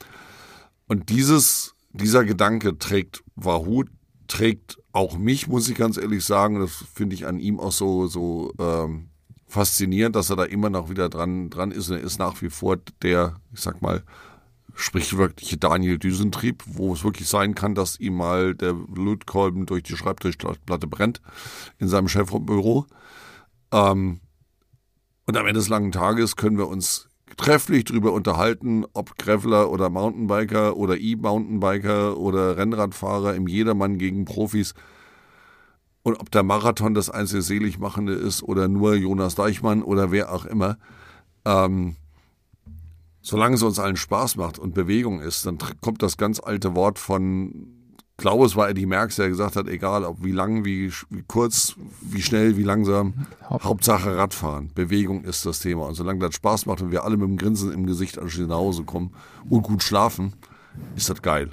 Und 0.89 1.09
dieses, 1.09 1.75
dieser 1.93 2.25
Gedanke 2.25 2.77
trägt 2.77 3.23
Wahoo, 3.37 3.85
trägt 4.27 4.79
auch 4.93 5.17
mich, 5.17 5.47
muss 5.47 5.69
ich 5.69 5.77
ganz 5.77 5.97
ehrlich 5.97 6.25
sagen. 6.25 6.59
Das 6.59 6.85
finde 6.93 7.15
ich 7.15 7.27
an 7.27 7.39
ihm 7.39 7.61
auch 7.61 7.73
so, 7.73 8.09
so 8.09 8.53
ähm, 8.59 9.11
faszinierend, 9.47 10.17
dass 10.17 10.31
er 10.31 10.37
da 10.37 10.45
immer 10.45 10.71
noch 10.71 10.91
wieder 10.91 11.09
dran, 11.09 11.51
dran 11.51 11.71
ist. 11.71 11.91
Und 11.91 11.97
er 11.97 12.03
ist 12.03 12.19
nach 12.19 12.41
wie 12.43 12.51
vor 12.51 12.79
der, 13.03 13.37
ich 13.53 13.61
sag 13.61 13.83
mal, 13.83 14.03
sprichwörtliche 14.75 15.57
Daniel 15.57 15.99
Düsentrieb, 15.99 16.63
wo 16.67 16.93
es 16.93 17.03
wirklich 17.03 17.29
sein 17.29 17.55
kann, 17.55 17.75
dass 17.75 17.99
ihm 17.99 18.17
mal 18.17 18.55
der 18.55 18.75
Lötkolben 18.95 19.67
durch 19.67 19.83
die 19.83 19.97
Schreibtischplatte 19.97 20.87
brennt 20.87 21.23
in 21.79 21.89
seinem 21.89 22.09
Chefbüro. 22.09 22.87
Ähm, 23.73 24.21
und 25.25 25.37
am 25.37 25.47
Ende 25.47 25.61
des 25.61 25.69
langen 25.69 25.93
Tages 25.93 26.37
können 26.37 26.59
wir 26.59 26.69
uns, 26.69 27.09
trefflich 27.37 27.85
drüber 27.85 28.13
unterhalten, 28.13 28.85
ob 28.93 29.19
Graveler 29.19 29.71
oder 29.71 29.91
Mountainbiker 29.91 30.77
oder 30.77 30.99
E-Mountainbiker 30.99 32.17
oder 32.17 32.57
Rennradfahrer 32.57 33.35
im 33.35 33.47
Jedermann 33.47 33.99
gegen 33.99 34.25
Profis 34.25 34.75
und 36.07 36.21
ob 36.21 36.31
der 36.31 36.45
Marathon 36.45 36.95
das 36.95 37.11
einzige 37.11 37.43
Seligmachende 37.43 38.13
ist 38.13 38.41
oder 38.45 38.69
nur 38.69 38.95
Jonas 38.95 39.35
Deichmann 39.35 39.83
oder 39.83 40.13
wer 40.13 40.33
auch 40.33 40.45
immer. 40.45 40.79
Ähm, 41.45 41.97
solange 43.23 43.57
es 43.57 43.65
uns 43.65 43.81
allen 43.81 43.97
Spaß 43.97 44.37
macht 44.37 44.57
und 44.61 44.73
Bewegung 44.73 45.21
ist, 45.21 45.45
dann 45.47 45.59
kommt 45.81 46.05
das 46.05 46.17
ganz 46.17 46.39
alte 46.39 46.77
Wort 46.77 47.01
von 47.01 47.73
glaube, 48.19 48.47
es 48.47 48.55
war 48.55 48.71
Eddie 48.71 48.87
Merckx, 48.87 49.17
der 49.17 49.31
gesagt 49.31 49.57
hat, 49.57 49.67
egal 49.67 50.05
ob 50.05 50.23
wie 50.23 50.31
lang, 50.31 50.65
wie, 50.65 50.93
wie 51.11 51.25
kurz, 51.27 51.75
wie 52.01 52.23
schnell, 52.23 52.57
wie 52.57 52.63
langsam, 52.63 53.27
Haupt. 53.51 53.65
Hauptsache 53.65 54.17
Radfahren. 54.17 54.71
Bewegung 54.77 55.25
ist 55.25 55.45
das 55.45 55.59
Thema. 55.59 55.87
Und 55.89 55.95
solange 55.95 56.21
das 56.21 56.37
Spaß 56.37 56.67
macht 56.67 56.83
und 56.83 56.93
wir 56.93 57.03
alle 57.03 57.17
mit 57.17 57.29
dem 57.29 57.37
Grinsen 57.37 57.73
im 57.73 57.85
Gesicht 57.85 58.17
anschließend 58.17 58.51
nach 58.51 58.59
Hause 58.59 58.85
kommen 58.85 59.13
und 59.51 59.63
gut 59.63 59.83
schlafen, 59.83 60.35
ist 60.95 61.11
das 61.11 61.21
geil. 61.21 61.51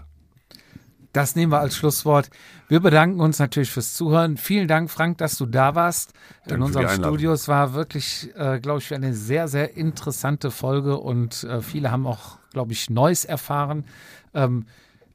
Das 1.13 1.35
nehmen 1.35 1.51
wir 1.51 1.59
als 1.59 1.75
Schlusswort. 1.75 2.29
Wir 2.67 2.79
bedanken 2.79 3.19
uns 3.19 3.37
natürlich 3.37 3.69
fürs 3.69 3.93
Zuhören. 3.93 4.35
Vielen 4.35 4.67
Dank, 4.67 4.89
Frank, 4.89 5.19
dass 5.19 5.37
du 5.37 5.45
da 5.45 5.75
warst 5.75 6.13
Danke 6.45 6.55
in 6.55 6.61
unserem 6.63 6.89
Studio. 6.89 7.31
Es 7.31 7.47
war 7.47 7.73
wirklich, 7.73 8.31
äh, 8.35 8.59
glaube 8.59 8.79
ich, 8.79 8.93
eine 8.93 9.13
sehr, 9.13 9.47
sehr 9.47 9.77
interessante 9.77 10.49
Folge 10.49 10.97
und 10.97 11.43
äh, 11.43 11.61
viele 11.61 11.91
haben 11.91 12.07
auch, 12.07 12.39
glaube 12.51 12.73
ich, 12.73 12.89
Neues 12.89 13.25
erfahren. 13.25 13.85
Ähm, 14.33 14.65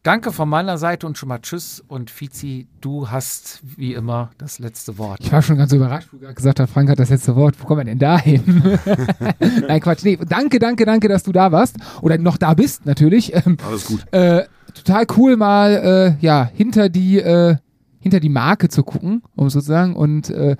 Danke 0.04 0.30
von 0.30 0.48
meiner 0.48 0.78
Seite 0.78 1.06
und 1.06 1.18
schon 1.18 1.28
mal 1.28 1.40
Tschüss. 1.40 1.84
Und 1.86 2.10
Fizi, 2.10 2.68
du 2.80 3.10
hast 3.10 3.60
wie 3.76 3.94
immer 3.94 4.30
das 4.38 4.60
letzte 4.60 4.96
Wort. 4.96 5.18
Ich 5.20 5.32
war 5.32 5.42
schon 5.42 5.58
ganz 5.58 5.72
überrascht, 5.72 6.08
wo 6.12 6.18
du 6.18 6.32
gesagt 6.32 6.60
hast, 6.60 6.70
Frank 6.70 6.88
hat 6.88 7.00
das 7.00 7.10
letzte 7.10 7.34
Wort. 7.34 7.56
Wo 7.60 7.66
kommen 7.66 7.80
wir 7.80 7.84
denn 7.84 7.98
da 7.98 8.16
hin? 8.16 8.42
Nein, 9.68 9.80
Quatsch. 9.80 10.04
Nee, 10.04 10.16
danke, 10.16 10.60
danke, 10.60 10.84
danke, 10.84 11.08
dass 11.08 11.24
du 11.24 11.32
da 11.32 11.50
warst. 11.50 11.76
Oder 12.00 12.16
noch 12.16 12.36
da 12.36 12.54
bist, 12.54 12.86
natürlich. 12.86 13.34
Ähm, 13.34 13.56
Alles 13.66 13.86
gut. 13.86 14.06
Äh, 14.12 14.44
total 14.84 15.06
cool, 15.16 15.36
mal 15.36 16.16
äh, 16.20 16.24
ja, 16.24 16.50
hinter 16.52 16.88
die, 16.88 17.18
äh, 17.18 17.56
hinter 18.00 18.20
die 18.20 18.28
Marke 18.28 18.68
zu 18.68 18.82
gucken, 18.82 19.22
um 19.36 19.50
sozusagen. 19.50 19.96
Und 19.96 20.30
äh, 20.30 20.56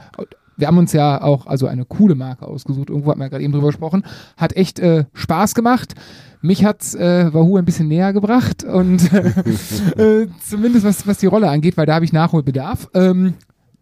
wir 0.57 0.67
haben 0.67 0.79
uns 0.79 0.93
ja 0.93 1.23
auch 1.23 1.47
also 1.47 1.67
eine 1.67 1.85
coole 1.85 2.15
Marke 2.15 2.47
ausgesucht. 2.47 2.91
Irgendwo 2.91 3.11
hat 3.11 3.17
man 3.17 3.27
ja 3.27 3.31
gerade 3.31 3.45
eben 3.45 3.53
drüber 3.53 3.69
gesprochen. 3.69 4.05
Hat 4.37 4.57
echt 4.57 4.81
äh, 4.81 5.05
Spaß 5.15 5.55
gemacht. 5.55 5.95
Mich 6.41 6.65
hat's 6.65 6.95
äh, 6.95 7.33
Wahoo 7.33 7.57
ein 7.57 7.65
bisschen 7.65 7.89
näher 7.89 8.13
gebracht 8.13 8.63
und 8.65 9.13
äh, 9.97 10.29
zumindest 10.41 10.85
was, 10.85 11.07
was 11.07 11.19
die 11.19 11.27
Rolle 11.27 11.49
angeht, 11.49 11.77
weil 11.77 11.87
da 11.87 11.95
habe 11.95 12.05
ich 12.05 12.13
Nachholbedarf. 12.13 12.89
Ähm, 12.95 13.35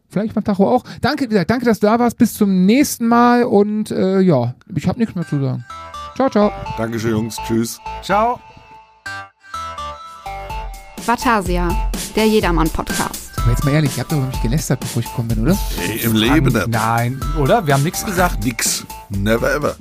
vielleicht 0.09 0.35
beim 0.35 0.45
Tacho 0.45 0.69
auch. 0.69 0.85
Danke, 1.01 1.29
danke, 1.29 1.65
dass 1.67 1.81
du 1.81 1.87
da 1.87 1.99
warst. 1.99 2.17
Bis 2.19 2.35
zum 2.35 2.65
nächsten 2.65 3.09
Mal 3.09 3.45
und 3.45 3.91
äh, 3.91 4.21
ja, 4.21 4.55
ich 4.75 4.89
habe 4.89 4.99
nichts 4.99 5.15
mehr 5.15 5.27
zu 5.27 5.41
sagen. 5.41 5.65
Ciao, 6.15 6.31
ciao. 6.31 6.51
Dankeschön, 6.79 7.11
Jungs. 7.11 7.37
Tschüss. 7.47 7.79
Ciao. 8.03 8.41
Vatasia, 11.07 11.68
der 12.17 12.26
Jedermann-Podcast. 12.26 13.31
Aber 13.36 13.51
jetzt 13.51 13.65
mal 13.65 13.75
ehrlich, 13.75 13.97
ihr 13.97 14.01
habt 14.02 14.10
doch 14.10 14.17
über 14.17 14.26
mich 14.26 14.43
gelästert, 14.43 14.81
bevor 14.81 15.02
ich 15.02 15.09
gekommen 15.09 15.28
bin, 15.28 15.43
oder? 15.43 15.57
Hey, 15.76 15.99
Im 15.99 16.15
Leben. 16.17 16.52
Nein, 16.68 17.20
oder? 17.39 17.65
Wir 17.65 17.75
haben 17.75 17.85
nichts 17.85 18.05
gesagt. 18.05 18.43
Nix. 18.44 18.85
Never 19.10 19.55
ever. 19.55 19.76